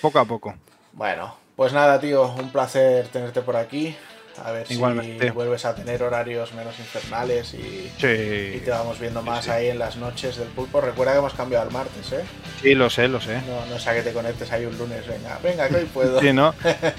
Poco 0.00 0.18
a 0.18 0.24
poco. 0.24 0.54
Bueno, 0.92 1.36
pues 1.56 1.72
nada, 1.72 1.98
tío, 2.00 2.26
un 2.32 2.50
placer 2.50 3.08
tenerte 3.08 3.42
por 3.42 3.56
aquí. 3.56 3.96
A 4.44 4.50
ver 4.50 4.66
si 4.66 4.76
vuelves 4.76 5.64
a 5.64 5.74
tener 5.74 6.02
horarios 6.02 6.52
menos 6.52 6.78
infernales 6.78 7.54
y, 7.54 7.90
y, 7.96 8.60
te 8.62 8.70
vamos 8.70 9.00
viendo 9.00 9.22
más 9.22 9.48
ahí 9.48 9.68
en 9.68 9.78
las 9.78 9.96
noches 9.96 10.36
del 10.36 10.48
pulpo. 10.48 10.82
Recuerda 10.82 11.12
que 11.12 11.18
hemos 11.20 11.32
cambiado 11.32 11.64
al 11.64 11.72
martes, 11.72 12.12
¿eh? 12.12 12.22
Sí, 12.60 12.74
lo 12.74 12.90
sé, 12.90 13.08
lo 13.08 13.18
sé. 13.18 13.40
No, 13.46 13.64
no 13.64 13.78
sea 13.78 13.94
que 13.94 14.02
te 14.02 14.12
conectes 14.12 14.52
ahí 14.52 14.66
un 14.66 14.76
lunes, 14.76 15.06
venga, 15.06 15.38
venga, 15.42 15.68
que 15.68 15.76
hoy 15.76 15.84
puedo. 15.86 16.20
Sí, 16.20 16.34
¿no? 16.34 16.54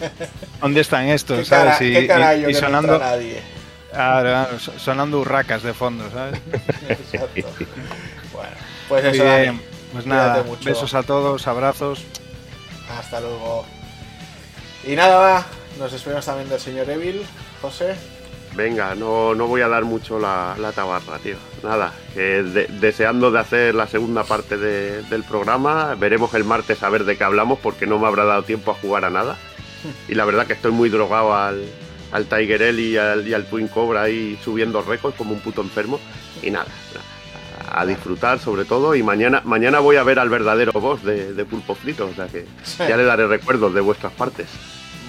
¿Dónde 0.62 0.82
están 0.82 1.10
estos? 1.10 1.40
¿Qué, 1.40 1.46
¿sabes? 1.46 1.80
y, 1.82 2.54
sonando. 2.56 2.94
No 2.94 3.00
nadie. 3.00 3.40
Ah, 3.94 4.48
sonando 4.78 5.20
hurracas 5.20 5.62
de 5.62 5.74
fondo, 5.74 6.10
¿sabes? 6.10 6.40
Exacto. 6.90 7.48
Pues 8.88 9.04
eso, 9.04 9.24
Pues 9.92 10.06
nada, 10.06 10.44
besos 10.64 10.94
a 10.94 11.04
todos, 11.04 11.48
abrazos. 11.48 12.04
Hasta 12.90 13.20
luego. 13.20 13.66
Y 14.86 14.96
nada, 14.96 15.18
va. 15.18 15.46
Nos 15.78 15.92
despedimos 15.92 16.26
también 16.26 16.50
del 16.50 16.60
señor 16.60 16.90
Evil, 16.90 17.22
José. 17.62 17.96
Venga, 18.56 18.96
no, 18.96 19.36
no 19.36 19.46
voy 19.46 19.62
a 19.62 19.68
dar 19.68 19.84
mucho 19.84 20.20
la, 20.20 20.56
tabarra, 20.74 21.20
tío. 21.20 21.36
Nada, 21.62 21.94
que 22.14 22.42
deseando 22.80 23.30
de 23.30 23.40
hacer 23.40 23.76
la 23.76 23.88
segunda 23.88 24.24
parte 24.24 24.58
del 24.58 25.24
programa. 25.24 25.96
Veremos 25.96 26.34
el 26.34 26.44
martes 26.44 26.82
a 26.82 26.90
ver 26.90 27.04
de 27.04 27.18
qué 27.18 27.24
hablamos 27.24 27.60
porque 27.60 27.86
no 27.86 28.00
me 28.00 28.08
habrá 28.08 28.24
dado 28.24 28.44
tiempo 28.44 28.72
a 28.72 28.76
jugar 28.76 29.06
a 29.06 29.10
nada. 29.10 29.38
Y 30.08 30.16
la 30.16 30.26
verdad 30.26 30.48
que 30.48 30.54
estoy 30.54 30.72
muy 30.72 30.90
drogado 30.90 31.36
al, 31.36 31.66
al 32.12 32.26
Tiger 32.26 32.62
L 32.62 32.82
y 32.82 32.98
al, 32.98 33.28
y 33.28 33.34
al 33.34 33.46
Twin 33.46 33.68
Cobra 33.68 34.04
ahí 34.04 34.40
subiendo 34.44 34.82
récords 34.82 35.18
como 35.18 35.34
un 35.34 35.40
puto 35.40 35.62
enfermo. 35.62 36.00
Y 36.42 36.50
nada, 36.50 36.68
nada 36.96 37.17
a 37.72 37.86
disfrutar 37.86 38.40
sobre 38.40 38.66
todo 38.66 38.96
y 38.96 39.04
mañana 39.04 39.42
mañana 39.46 39.80
voy 39.80 39.98
a 39.98 40.04
ver 40.04 40.20
al 40.20 40.30
verdadero 40.30 40.72
boss 40.74 41.04
de, 41.04 41.46
Pulpo 41.46 41.76
Frito, 41.76 42.08
o 42.08 42.14
sea 42.14 42.28
que 42.28 42.46
ya 42.78 42.98
le 42.98 43.04
daré 43.04 43.28
recuerdos 43.28 43.74
de 43.74 43.82
vuestras 43.82 44.14
partes. 44.14 44.48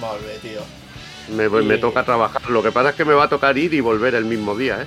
Volve, 0.01 0.39
tío. 0.41 0.61
Me, 1.29 1.77
toca 1.77 2.05
trabajar, 2.05 2.49
lo 2.49 2.63
que 2.63 2.73
pasa 2.73 2.91
es 2.91 2.95
que 2.95 3.05
me 3.05 3.13
va 3.13 3.25
a 3.25 3.29
tocar 3.29 3.59
ir 3.59 3.75
y 3.75 3.81
volver 3.81 4.15
el 4.15 4.25
mismo 4.25 4.57
día, 4.57 4.83
¿eh? 4.83 4.87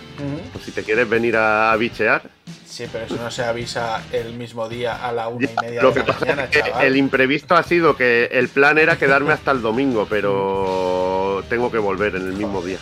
Pues 0.51 0.65
si 0.65 0.71
te 0.71 0.81
quieres 0.81 1.07
venir 1.07 1.37
a, 1.37 1.75
bichear. 1.75 2.23
Sí, 2.65 2.85
pero 2.91 3.05
eso 3.05 3.17
no 3.17 3.29
se 3.29 3.43
avisa 3.43 4.01
el 4.11 4.33
mismo 4.33 4.67
día 4.67 5.07
a 5.07 5.11
la 5.11 5.27
una 5.27 5.45
y 5.45 5.55
media 5.61 5.83
lo 5.83 5.91
de 5.91 6.03
la 6.03 6.17
mañana, 6.19 6.49
El 6.81 6.97
imprevisto 6.97 7.55
ha 7.55 7.61
sido 7.61 7.95
que 7.95 8.25
el 8.31 8.49
plan 8.49 8.79
era 8.79 8.97
quedarme 8.97 9.33
hasta 9.33 9.51
el 9.51 9.61
domingo, 9.61 10.07
pero 10.09 11.43
tengo 11.47 11.71
que 11.71 11.77
volver 11.77 12.15
en 12.15 12.23
el 12.23 12.33
mismo 12.33 12.63
día. 12.63 12.79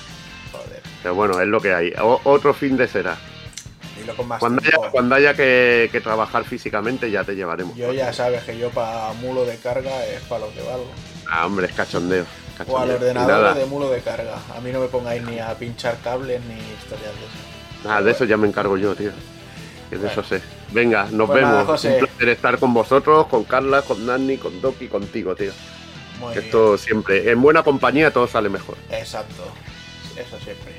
Joder. 0.54 0.82
Pero 1.04 1.16
bueno, 1.16 1.42
es 1.42 1.48
lo 1.48 1.60
que 1.60 1.74
hay. 1.74 1.94
otro 1.98 2.54
fin 2.54 2.78
de 2.78 2.88
será 2.88 3.18
cuando, 4.92 5.16
haya, 5.16 5.34
que, 5.34 6.02
trabajar 6.04 6.44
físicamente 6.46 7.12
ya 7.12 7.24
te 7.24 7.36
llevaremos. 7.36 7.76
Yo 7.76 7.94
ya 7.94 8.14
sabes 8.14 8.44
que 8.44 8.58
yo 8.58 8.70
para 8.70 9.14
mulo 9.14 9.46
de 9.46 9.58
carga 9.58 10.06
es 10.06 10.22
para 10.22 10.46
lo 10.46 10.54
que 10.54 10.62
valgo. 10.62 10.90
Ah, 11.30 11.46
hombre, 11.46 11.68
es 11.68 11.74
cachondeo. 11.74 12.26
O 12.68 12.78
al 12.78 12.92
ordenador 12.92 13.56
de 13.56 13.66
mulo 13.66 13.90
de 13.90 14.02
carga. 14.02 14.38
A 14.56 14.60
mí 14.60 14.72
no 14.72 14.82
me 14.82 14.88
pongáis 14.88 15.24
ni 15.24 15.40
a 15.40 15.54
pinchar 15.56 15.98
cables 16.04 16.42
ni 16.46 16.56
historias 16.56 17.14
de 17.16 17.26
eso. 17.26 17.88
Nada, 17.88 18.02
de 18.02 18.12
eso 18.12 18.26
ya 18.26 18.38
me 18.38 18.48
encargo 18.48 18.78
yo, 18.78 18.96
tío. 18.96 19.12
de 19.92 20.08
eso 20.08 20.24
sé. 20.24 20.42
Venga, 20.72 21.08
nos 21.12 21.28
pues 21.28 21.42
vemos. 21.42 21.84
Un 21.86 22.00
placer 22.00 22.30
estar 22.30 22.60
con 22.60 22.74
vosotros, 22.74 23.28
con 23.28 23.44
Carla, 23.46 23.82
con 23.82 24.06
Nani, 24.06 24.38
con 24.38 24.60
Doki, 24.62 24.88
contigo, 24.88 25.36
tío. 25.36 25.52
Esto 26.36 26.78
siempre, 26.78 27.32
en 27.32 27.42
buena 27.42 27.64
compañía 27.64 28.12
todo 28.12 28.28
sale 28.28 28.50
mejor. 28.50 28.78
Exacto, 28.92 29.44
eso 30.18 30.38
siempre. 30.44 30.74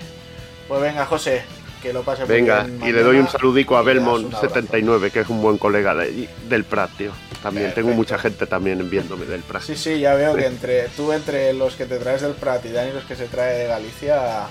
Pues 0.68 0.80
venga, 0.82 1.06
José, 1.06 1.42
que 1.80 1.92
lo 1.92 2.02
pase 2.02 2.24
Venga, 2.24 2.66
y 2.82 2.92
le 2.92 3.02
doy 3.02 3.18
un 3.18 3.28
saludico 3.28 3.76
a 3.76 3.82
Belmont79, 3.82 5.10
que 5.10 5.20
es 5.20 5.28
un 5.28 5.40
buen 5.42 5.58
colega 5.58 5.94
del 5.94 6.64
Prat, 6.64 6.90
tío. 6.96 7.12
También 7.42 7.72
tengo 7.74 7.90
mucha 7.90 8.18
gente 8.18 8.46
también 8.46 8.88
viéndome 8.90 9.24
del 9.24 9.40
Prat. 9.42 9.62
Sí, 9.62 9.76
sí, 9.76 10.00
ya 10.00 10.14
veo 10.14 10.34
que 10.34 10.46
entre 10.46 10.88
tú 10.88 11.12
entre 11.12 11.52
los 11.52 11.74
que 11.74 11.86
te 11.86 11.98
traes 11.98 12.22
del 12.22 12.32
Prat 12.32 12.64
y 12.66 12.68
Dani 12.70 12.92
los 12.92 13.04
que 13.04 13.16
se 13.16 13.26
trae 13.26 13.58
de 13.58 13.66
Galicia, 13.66 14.46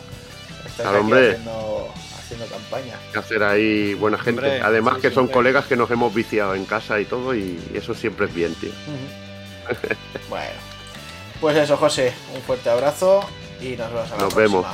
estás 0.66 0.88
haciendo, 0.88 1.94
haciendo, 2.18 2.46
campaña. 2.48 2.96
Hacer 3.16 3.44
ahí 3.44 3.94
buena 3.94 4.18
gente. 4.18 4.62
Además 4.62 4.98
que 4.98 5.12
son 5.12 5.28
colegas 5.28 5.66
que 5.66 5.76
nos 5.76 5.92
hemos 5.92 6.14
viciado 6.14 6.56
en 6.56 6.66
casa 6.66 7.00
y 7.00 7.06
todo, 7.06 7.36
y 7.36 7.60
eso 7.74 7.94
siempre 7.94 8.26
es 8.26 8.34
bien, 8.34 8.56
tío. 8.56 8.72
bueno, 10.30 10.60
pues 11.40 11.58
eso, 11.58 11.78
José, 11.78 12.14
un 12.36 12.42
fuerte 12.42 12.70
abrazo 12.70 13.22
y 13.62 13.76
nos 13.76 13.92
vemos 13.92 14.12
a 14.12 14.16
la 14.16 14.24
Nos 14.24 14.36
vemos. 14.36 14.66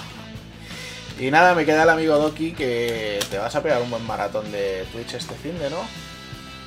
Y 1.19 1.31
nada, 1.31 1.55
me 1.55 1.65
queda 1.65 1.83
el 1.83 1.89
amigo 1.89 2.17
Doki 2.17 2.51
que 2.51 3.19
te 3.29 3.37
vas 3.37 3.55
a 3.55 3.63
pegar 3.63 3.81
un 3.81 3.89
buen 3.89 4.05
maratón 4.05 4.51
de 4.51 4.83
Twitch 4.91 5.13
este 5.13 5.33
fin 5.35 5.57
de, 5.59 5.69
¿no? 5.69 5.77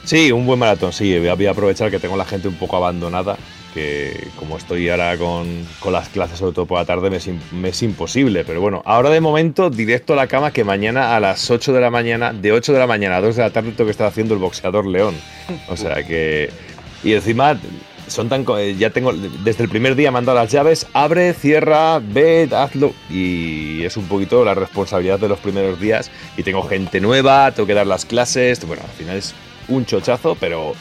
Sí, 0.04 0.32
un 0.32 0.46
buen 0.46 0.58
maratón, 0.58 0.92
sí. 0.92 1.18
Voy 1.18 1.46
a 1.46 1.50
aprovechar 1.50 1.90
que 1.90 1.98
tengo 1.98 2.16
la 2.16 2.24
gente 2.24 2.48
un 2.48 2.54
poco 2.54 2.76
abandonada, 2.76 3.36
que 3.74 4.28
como 4.38 4.56
estoy 4.56 4.88
ahora 4.88 5.18
con, 5.18 5.66
las 5.92 6.08
clases, 6.08 6.38
sobre 6.38 6.54
todo 6.54 6.64
por 6.64 6.78
la 6.78 6.86
tarde, 6.86 7.10
me 7.10 7.68
es, 7.68 7.82
imposible. 7.82 8.42
Pero 8.46 8.62
bueno, 8.62 8.80
ahora 8.86 9.10
de 9.10 9.20
momento, 9.20 9.68
directo 9.68 10.14
a 10.14 10.16
la 10.16 10.26
cama, 10.26 10.50
que 10.50 10.64
mañana 10.64 11.14
a 11.14 11.20
las 11.20 11.50
8 11.50 11.74
de 11.74 11.80
la 11.82 11.90
mañana, 11.90 12.32
de 12.32 12.52
8 12.52 12.72
de 12.72 12.78
la 12.78 12.86
mañana 12.86 13.18
a 13.18 13.20
2 13.20 13.36
de 13.36 13.42
la 13.42 13.50
tarde, 13.50 13.72
tengo 13.72 13.84
que 13.84 13.90
estar 13.90 14.06
haciendo 14.06 14.32
el 14.32 14.40
boxeador 14.40 14.86
León. 14.86 15.14
O 15.68 15.76
sea 15.76 16.02
que. 16.02 16.50
Y 17.04 17.12
encima, 17.12 17.58
son 18.08 18.28
tan 18.28 18.44
eh, 18.58 18.74
ya 18.78 18.90
tengo 18.90 19.12
desde 19.12 19.64
el 19.64 19.68
primer 19.68 19.94
día 19.94 20.10
mandado 20.10 20.38
las 20.38 20.50
llaves 20.50 20.86
abre 20.92 21.32
cierra 21.34 22.00
ve 22.00 22.48
hazlo 22.52 22.92
y 23.10 23.84
es 23.84 23.96
un 23.96 24.06
poquito 24.06 24.44
la 24.44 24.54
responsabilidad 24.54 25.18
de 25.18 25.28
los 25.28 25.38
primeros 25.38 25.80
días 25.80 26.10
y 26.36 26.42
tengo 26.42 26.62
gente 26.62 27.00
nueva 27.00 27.52
tengo 27.52 27.66
que 27.66 27.74
dar 27.74 27.86
las 27.86 28.04
clases 28.04 28.66
bueno 28.66 28.82
al 28.84 28.90
final 28.90 29.16
es 29.16 29.34
un 29.68 29.84
chochazo 29.84 30.36
pero 30.38 30.74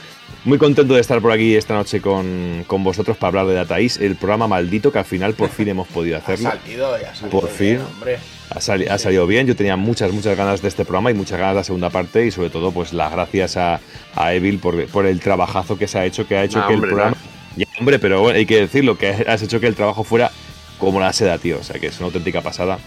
muy 0.45 0.57
contento 0.57 0.93
de 0.93 1.01
estar 1.01 1.21
por 1.21 1.31
aquí 1.31 1.55
esta 1.55 1.73
noche 1.73 2.01
con, 2.01 2.65
vosotros 2.67 3.17
para 3.17 3.41
hablar 3.41 3.47
de 3.47 3.53
Data 3.53 3.79
el 3.79 4.15
programa 4.15 4.47
maldito 4.47 4.91
que 4.91 4.99
al 4.99 5.05
final 5.05 5.33
por 5.33 5.49
fin 5.49 5.67
hemos 5.67 5.87
podido 5.87 6.17
hacerlo. 6.17 6.49
Ha 6.49 6.53
salido, 6.53 6.99
ya 6.99 7.13
salido 7.13 7.39
por 7.39 7.49
fin. 7.49 7.79
Hombre. 7.79 8.19
Ha, 8.49 8.97
salido 8.97 9.27
bien. 9.27 9.45
Yo 9.45 9.55
tenía 9.55 9.75
muchas, 9.75 10.11
muchas 10.11 10.37
ganas 10.37 10.61
de 10.61 10.69
este 10.69 10.85
programa 10.85 11.11
y 11.11 11.13
muchas 11.13 11.37
ganas 11.37 11.53
de 11.53 11.59
la 11.59 11.63
segunda 11.63 11.89
parte 11.89 12.25
y 12.25 12.31
sobre 12.31 12.49
todo 12.49 12.71
pues 12.71 12.93
las 12.93 13.11
gracias 13.11 13.57
a, 13.57 13.79
a 14.15 14.33
Evil 14.33 14.59
por, 14.59 14.85
por, 14.87 15.05
el 15.05 15.19
trabajazo 15.19 15.77
que 15.77 15.87
se 15.87 15.99
ha 15.99 16.05
hecho, 16.05 16.27
que 16.27 16.37
ha 16.37 16.43
hecho 16.43 16.65
que 16.65 16.73
el 16.73 16.81
programa... 16.81 17.17
hombre, 17.79 17.99
pero 17.99 18.21
bueno, 18.21 18.37
hay 18.37 18.45
que 18.45 18.61
decirlo, 18.61 18.97
que 18.97 19.09
has 19.27 19.41
hecho 19.41 19.59
que 19.59 19.67
el 19.67 19.75
trabajo 19.75 20.03
fuera 20.03 20.31
como 20.79 20.99
la 20.99 21.11
seda, 21.13 21.37
tío. 21.37 21.59
O 21.59 21.63
sea, 21.63 21.79
que 21.79 21.87
es 21.87 21.97
una 21.97 22.07
auténtica 22.07 22.41
pasada. 22.41 22.79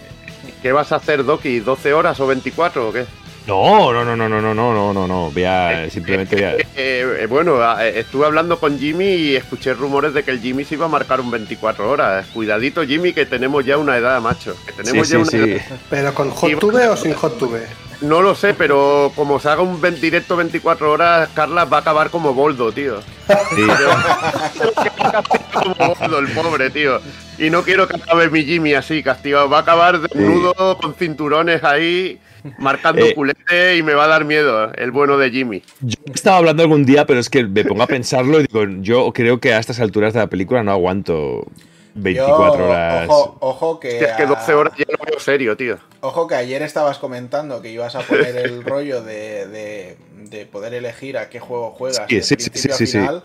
¿Qué 0.63 0.73
vas 0.73 0.93
a 0.93 0.97
hacer, 0.97 1.25
Doki? 1.25 1.61
¿12 1.61 1.93
horas 1.93 2.21
o 2.21 2.27
24 2.27 2.89
o 2.89 2.93
qué? 2.93 3.05
No, 3.47 3.93
no, 3.93 4.05
no, 4.05 4.17
no, 4.17 4.29
no, 4.29 4.41
no, 4.41 4.55
no, 4.55 4.73
no, 4.73 4.93
no, 4.93 5.07
no. 5.07 5.91
simplemente 5.91 6.37
eh, 6.37 6.67
eh, 6.77 7.27
bueno, 7.29 7.59
eh, 7.81 7.99
estuve 8.01 8.27
hablando 8.27 8.61
con 8.61 8.79
Jimmy 8.79 9.07
y 9.07 9.37
escuché 9.37 9.75
rumores 9.75 10.15
de 10.15 10.23
que 10.23 10.31
el 10.31 10.41
Jimmy 10.41 10.65
se 10.65 10.75
iba 10.75 10.87
a 10.87 10.89
marcar 10.89 11.21
un 11.21 11.31
24 11.31 11.91
horas. 11.91 12.27
Cuidadito, 12.33 12.85
Jimmy, 12.85 13.13
que 13.13 13.27
tenemos 13.27 13.65
ya 13.65 13.79
una 13.79 13.97
edad, 13.97 14.21
macho. 14.21 14.55
Que 14.67 14.73
tenemos 14.73 15.09
ya 15.09 15.19
una 15.19 15.31
Edad. 15.31 15.63
¿Pero 15.89 16.15
con 16.15 16.31
hot 16.31 16.59
tube 16.59 16.89
o 16.89 16.97
sin 16.97 17.15
hot 17.15 17.39
tube? 17.39 17.67
No 18.03 18.23
lo 18.23 18.35
sé, 18.35 18.55
pero 18.55 19.13
como 19.15 19.39
se 19.41 19.51
haga 19.51 19.63
un 19.63 19.81
directo 20.01 20.37
24 20.37 20.91
horas, 20.91 21.29
Carla 21.35 21.67
va 21.67 21.79
a 21.79 21.81
acabar 21.81 22.11
como 22.11 22.33
Boldo, 22.33 22.73
tío. 22.73 23.03
Sí. 23.03 23.67
como 25.53 25.95
Boldo, 25.95 26.19
el 26.19 26.29
pobre, 26.29 26.71
tío. 26.71 27.01
Y 27.41 27.49
no 27.49 27.63
quiero 27.63 27.89
que 27.89 27.97
acabe 27.97 28.29
mi 28.29 28.45
Jimmy 28.45 28.75
así, 28.75 29.03
castigado. 29.03 29.49
Va 29.49 29.59
a 29.59 29.61
acabar 29.63 29.99
desnudo, 29.99 30.77
con 30.79 30.95
cinturones 30.95 31.65
ahí 31.65 32.21
marcando 32.59 33.05
eh, 33.05 33.15
culete 33.15 33.77
y 33.77 33.83
me 33.83 33.95
va 33.95 34.05
a 34.05 34.09
dar 34.09 34.25
miedo 34.25 34.73
el 34.75 34.91
bueno 34.91 35.17
de 35.17 35.31
Jimmy. 35.31 35.63
Yo 35.81 35.97
estaba 36.15 36.37
hablando 36.37 36.63
algún 36.63 36.85
día, 36.85 37.07
pero 37.07 37.19
es 37.19 37.31
que 37.31 37.45
me 37.45 37.65
pongo 37.65 37.83
a 37.83 37.87
pensarlo 37.87 38.41
y 38.41 38.47
digo, 38.47 38.65
yo 38.81 39.11
creo 39.13 39.41
que 39.41 39.55
a 39.55 39.59
estas 39.59 39.81
alturas 39.81 40.13
de 40.13 40.21
la 40.21 40.27
película 40.27 40.63
no 40.63 40.71
aguanto 40.71 41.47
24 41.95 42.69
horas. 42.69 43.07
Ojo, 43.09 43.81
que. 43.81 43.99
Es 43.99 44.13
que 44.13 44.27
12 44.27 44.55
horas 44.55 44.75
ya 44.77 44.85
lo 44.89 45.05
veo 45.05 45.19
serio, 45.19 45.57
tío. 45.57 45.79
Ojo 46.01 46.27
que 46.27 46.35
ayer 46.35 46.63
estabas 46.63 46.99
comentando 46.99 47.63
que 47.63 47.71
ibas 47.71 47.95
a 47.95 48.01
poner 48.01 48.37
el 48.37 48.65
rollo 48.65 49.03
de, 49.03 49.97
de, 50.29 50.47
poder 50.47 50.75
elegir 50.75 51.19
a 51.19 51.29
qué 51.29 51.41
juego 51.41 51.71
juegas. 51.71 52.05
Sí, 52.09 52.23
sí, 52.23 52.37
sí, 52.39 52.87
final, 52.87 53.23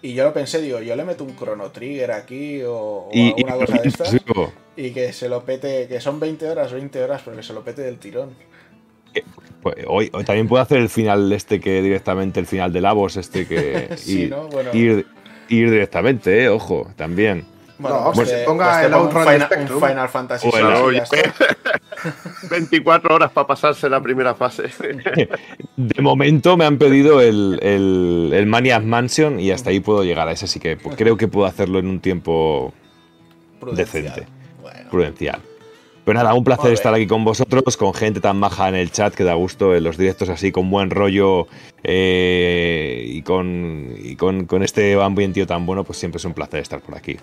Y 0.00 0.14
yo 0.14 0.24
lo 0.24 0.32
pensé, 0.32 0.62
digo, 0.62 0.80
yo 0.80 0.94
le 0.94 1.04
meto 1.04 1.24
un 1.24 1.36
Chrono 1.36 1.70
Trigger 1.70 2.12
aquí 2.12 2.62
o, 2.64 3.08
alguna 3.12 3.54
cosa 3.54 3.78
de 3.82 3.88
estas. 3.88 4.16
Y 4.76 4.90
que 4.90 5.12
se 5.12 5.28
lo 5.28 5.44
pete, 5.44 5.88
que 5.88 6.00
son 6.00 6.20
20 6.20 6.48
horas, 6.48 6.72
20 6.72 7.02
horas, 7.02 7.22
pero 7.24 7.36
que 7.36 7.42
se 7.42 7.52
lo 7.52 7.64
pete 7.64 7.82
del 7.82 7.98
tirón. 7.98 8.30
Pues, 9.62 9.76
hoy, 9.88 10.10
también 10.24 10.46
puedo 10.46 10.62
hacer 10.62 10.78
el 10.78 10.88
final 10.88 11.32
este 11.32 11.60
que 11.60 11.82
directamente 11.82 12.38
el 12.38 12.46
final 12.46 12.72
de 12.72 12.80
Lavos, 12.80 13.16
este 13.16 13.46
que 13.46 13.88
ir, 14.72 15.06
ir, 15.48 15.70
directamente, 15.70 16.44
eh, 16.44 16.48
ojo, 16.48 16.88
también. 16.94 17.44
Bueno, 17.78 18.10
pues, 18.12 18.28
se 18.28 18.44
ponga 18.44 18.84
el 18.84 18.94
un 18.94 19.08
final, 19.08 19.48
un 19.70 19.80
final, 19.80 20.08
Fantasy. 20.08 20.50
24 22.50 23.14
horas 23.14 23.30
para 23.30 23.46
pasarse 23.46 23.88
la 23.88 24.00
primera 24.00 24.34
fase. 24.34 24.64
De 25.76 26.02
momento 26.02 26.56
me 26.56 26.64
han 26.64 26.78
pedido 26.78 27.20
el, 27.20 27.58
el, 27.62 28.30
el 28.34 28.46
Maniac 28.46 28.82
Mansion 28.82 29.38
y 29.38 29.52
hasta 29.52 29.70
ahí 29.70 29.80
puedo 29.80 30.02
llegar 30.02 30.26
a 30.26 30.32
ese, 30.32 30.48
sí 30.48 30.58
que 30.58 30.76
pues, 30.76 30.96
creo 30.96 31.16
que 31.16 31.28
puedo 31.28 31.46
hacerlo 31.46 31.78
en 31.78 31.86
un 31.86 32.00
tiempo 32.00 32.72
decente. 33.72 34.26
Prudencial. 34.90 35.40
Pero 36.04 36.20
nada, 36.20 36.32
un 36.32 36.42
placer 36.42 36.72
estar 36.72 36.94
aquí 36.94 37.06
con 37.06 37.22
vosotros, 37.22 37.76
con 37.76 37.92
gente 37.92 38.18
tan 38.20 38.38
maja 38.38 38.70
en 38.70 38.76
el 38.76 38.90
chat 38.90 39.14
que 39.14 39.24
da 39.24 39.34
gusto 39.34 39.76
en 39.76 39.84
los 39.84 39.98
directos 39.98 40.30
así, 40.30 40.50
con 40.50 40.70
buen 40.70 40.88
rollo 40.88 41.48
eh, 41.84 43.04
y, 43.06 43.20
con, 43.20 43.92
y 44.02 44.16
con, 44.16 44.46
con 44.46 44.62
este 44.62 44.94
ambiente 44.94 45.44
tan 45.44 45.66
bueno, 45.66 45.84
pues 45.84 45.98
siempre 45.98 46.16
es 46.16 46.24
un 46.24 46.32
placer 46.32 46.60
estar 46.60 46.80
por 46.80 46.96
aquí. 46.96 47.18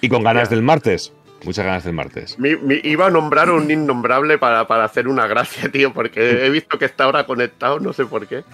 Y 0.00 0.08
con 0.08 0.22
ganas 0.22 0.50
del 0.50 0.62
martes. 0.62 1.12
Muchas 1.44 1.64
ganas 1.64 1.84
del 1.84 1.94
martes. 1.94 2.38
Me, 2.38 2.58
iba 2.84 3.06
a 3.06 3.10
nombrar 3.10 3.50
un 3.50 3.70
innombrable 3.70 4.36
para, 4.36 4.62
hacer 4.84 5.08
una 5.08 5.26
gracia, 5.26 5.70
tío, 5.70 5.92
porque 5.92 6.44
he 6.46 6.50
visto 6.50 6.78
que 6.78 6.84
está 6.84 7.04
ahora 7.04 7.24
conectado, 7.24 7.80
no 7.80 7.92
sé 7.92 8.04
por 8.04 8.26
qué. 8.26 8.44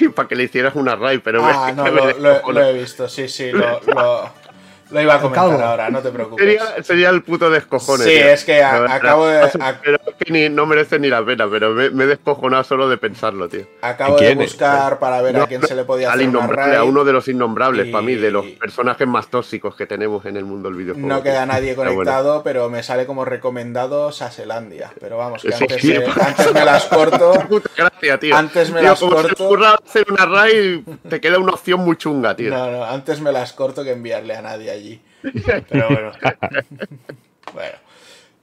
Y 0.00 0.08
para 0.14 0.28
que 0.28 0.34
le 0.34 0.44
hicieras 0.44 0.74
una 0.74 0.96
raid, 0.96 1.20
pero 1.22 1.44
ah, 1.44 1.72
no, 1.72 1.86
lo, 2.52 2.62
he 2.62 2.72
visto, 2.72 3.08
sí, 3.08 3.28
sí, 3.28 3.52
lo, 3.52 3.80
lo 3.80 4.30
iba 4.90 5.14
a 5.14 5.20
comentar 5.20 5.62
ahora, 5.62 5.90
no 5.90 6.00
te 6.00 6.10
preocupes. 6.10 6.58
Sería, 6.82 7.10
el 7.10 7.22
puto 7.22 7.50
descojones. 7.50 8.06
Sí, 8.06 8.14
es 8.14 8.44
que 8.44 8.62
acabo 8.62 9.26
de. 9.26 9.48
Pero 9.82 9.98
es 10.06 10.14
que 10.14 10.32
ni, 10.32 10.48
no 10.48 10.66
merece 10.66 10.98
ni 10.98 11.08
la 11.08 11.24
pena, 11.24 11.48
pero 11.50 11.72
me, 11.72 11.90
me, 11.90 12.04
he 12.04 12.06
descojonado 12.06 12.64
solo 12.64 12.88
de 12.88 12.96
pensarlo, 12.96 13.48
tío. 13.48 13.66
Acabo 13.82 14.16
de 14.16 14.34
buscar 14.34 14.98
para 14.98 15.22
ver 15.22 15.36
a 15.36 15.46
quién 15.46 15.62
se 15.62 15.74
le 15.74 15.84
podía 15.84 16.12
hacer. 16.12 16.28
Al 16.28 16.76
a 16.76 16.84
uno 16.84 17.04
de 17.04 17.12
los 17.12 17.28
innombrables, 17.28 17.88
para 17.88 18.02
mí, 18.02 18.14
de 18.14 18.30
los 18.30 18.44
personajes 18.46 19.06
más 19.06 19.28
tóxicos 19.28 19.74
que 19.74 19.86
tenemos 19.86 20.24
en 20.26 20.36
el 20.36 20.44
mundo 20.44 20.68
del 20.68 20.78
videojuego. 20.78 21.08
No 21.08 21.22
queda 21.22 21.46
nadie 21.46 21.74
conectado, 21.74 22.42
pero, 22.42 22.68
me 22.68 22.82
sale 22.82 23.06
como 23.06 23.24
recomendado 23.24 24.12
Saselandia. 24.12 24.92
Pero 25.00 25.16
vamos, 25.18 25.42
que 25.42 25.54
antes, 25.54 25.84
antes 26.20 26.52
me 26.52 26.64
las 26.64 26.84
corto. 26.86 27.32
Gracias, 27.76 28.20
tío. 28.20 28.36
Antes 28.36 28.70
me 28.70 28.82
las 28.82 29.00
corto. 29.00 29.56
Si 29.86 29.98
hacer 29.98 30.06
una 30.10 30.26
raid, 30.26 30.80
te 31.08 31.20
queda 31.20 31.38
una 31.38 31.52
opción 31.52 31.80
muy 31.80 31.96
chunga, 31.96 32.36
tío. 32.36 32.50
No, 32.50 32.70
no, 32.70 32.84
antes 32.84 33.20
me 33.20 33.32
las 33.32 33.52
corto 33.52 33.84
que 33.84 33.92
enviarle 33.92 34.36
a 34.36 34.42
nadie 34.42 34.75
allí. 34.76 35.02
Pero 35.68 35.88
bueno. 35.88 36.12
bueno. 37.52 37.86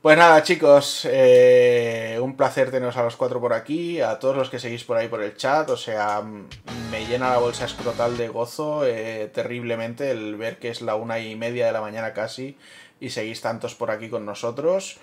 Pues 0.04 0.18
nada, 0.18 0.44
chicos, 0.44 1.08
eh, 1.10 2.20
un 2.22 2.36
placer 2.36 2.72
teneros 2.72 2.98
a 2.98 3.04
los 3.04 3.16
cuatro 3.16 3.40
por 3.40 3.54
aquí, 3.54 4.02
a 4.02 4.20
todos 4.20 4.36
los 4.36 4.50
que 4.50 4.60
seguís 4.60 4.84
por 4.84 4.98
ahí 4.98 5.08
por 5.08 5.24
el 5.24 5.38
chat, 5.38 5.70
o 5.70 5.78
sea, 5.78 6.22
me 6.22 7.06
llena 7.06 7.30
la 7.30 7.38
bolsa 7.38 7.64
escrotal 7.64 8.18
de 8.18 8.28
gozo 8.28 8.86
eh, 8.86 9.32
terriblemente 9.34 10.12
el 10.12 10.36
ver 10.36 10.60
que 10.60 10.68
es 10.68 10.82
la 10.82 10.96
una 10.96 11.20
y 11.20 11.38
media 11.38 11.68
de 11.68 11.72
la 11.72 11.80
mañana 11.80 12.12
casi 12.12 12.58
y 13.00 13.12
seguís 13.12 13.40
tantos 13.40 13.76
por 13.76 13.92
aquí 13.92 14.10
con 14.10 14.26
nosotros. 14.26 14.98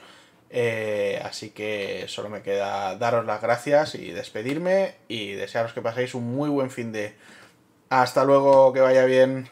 Eh, 0.51 1.19
así 1.25 1.49
que 1.51 2.05
solo 2.09 2.29
me 2.29 2.43
queda 2.43 2.97
daros 2.97 3.25
las 3.25 3.41
gracias 3.41 3.95
y 3.95 4.11
despedirme 4.11 4.97
y 5.09 5.33
desearos 5.33 5.73
que 5.73 5.81
paséis 5.81 6.15
un 6.15 6.35
muy 6.35 6.51
buen 6.51 6.71
fin 6.71 6.93
de... 6.93 7.15
Hasta 7.89 8.25
luego, 8.25 8.73
que 8.73 8.81
vaya 8.81 9.05
bien. 9.07 9.49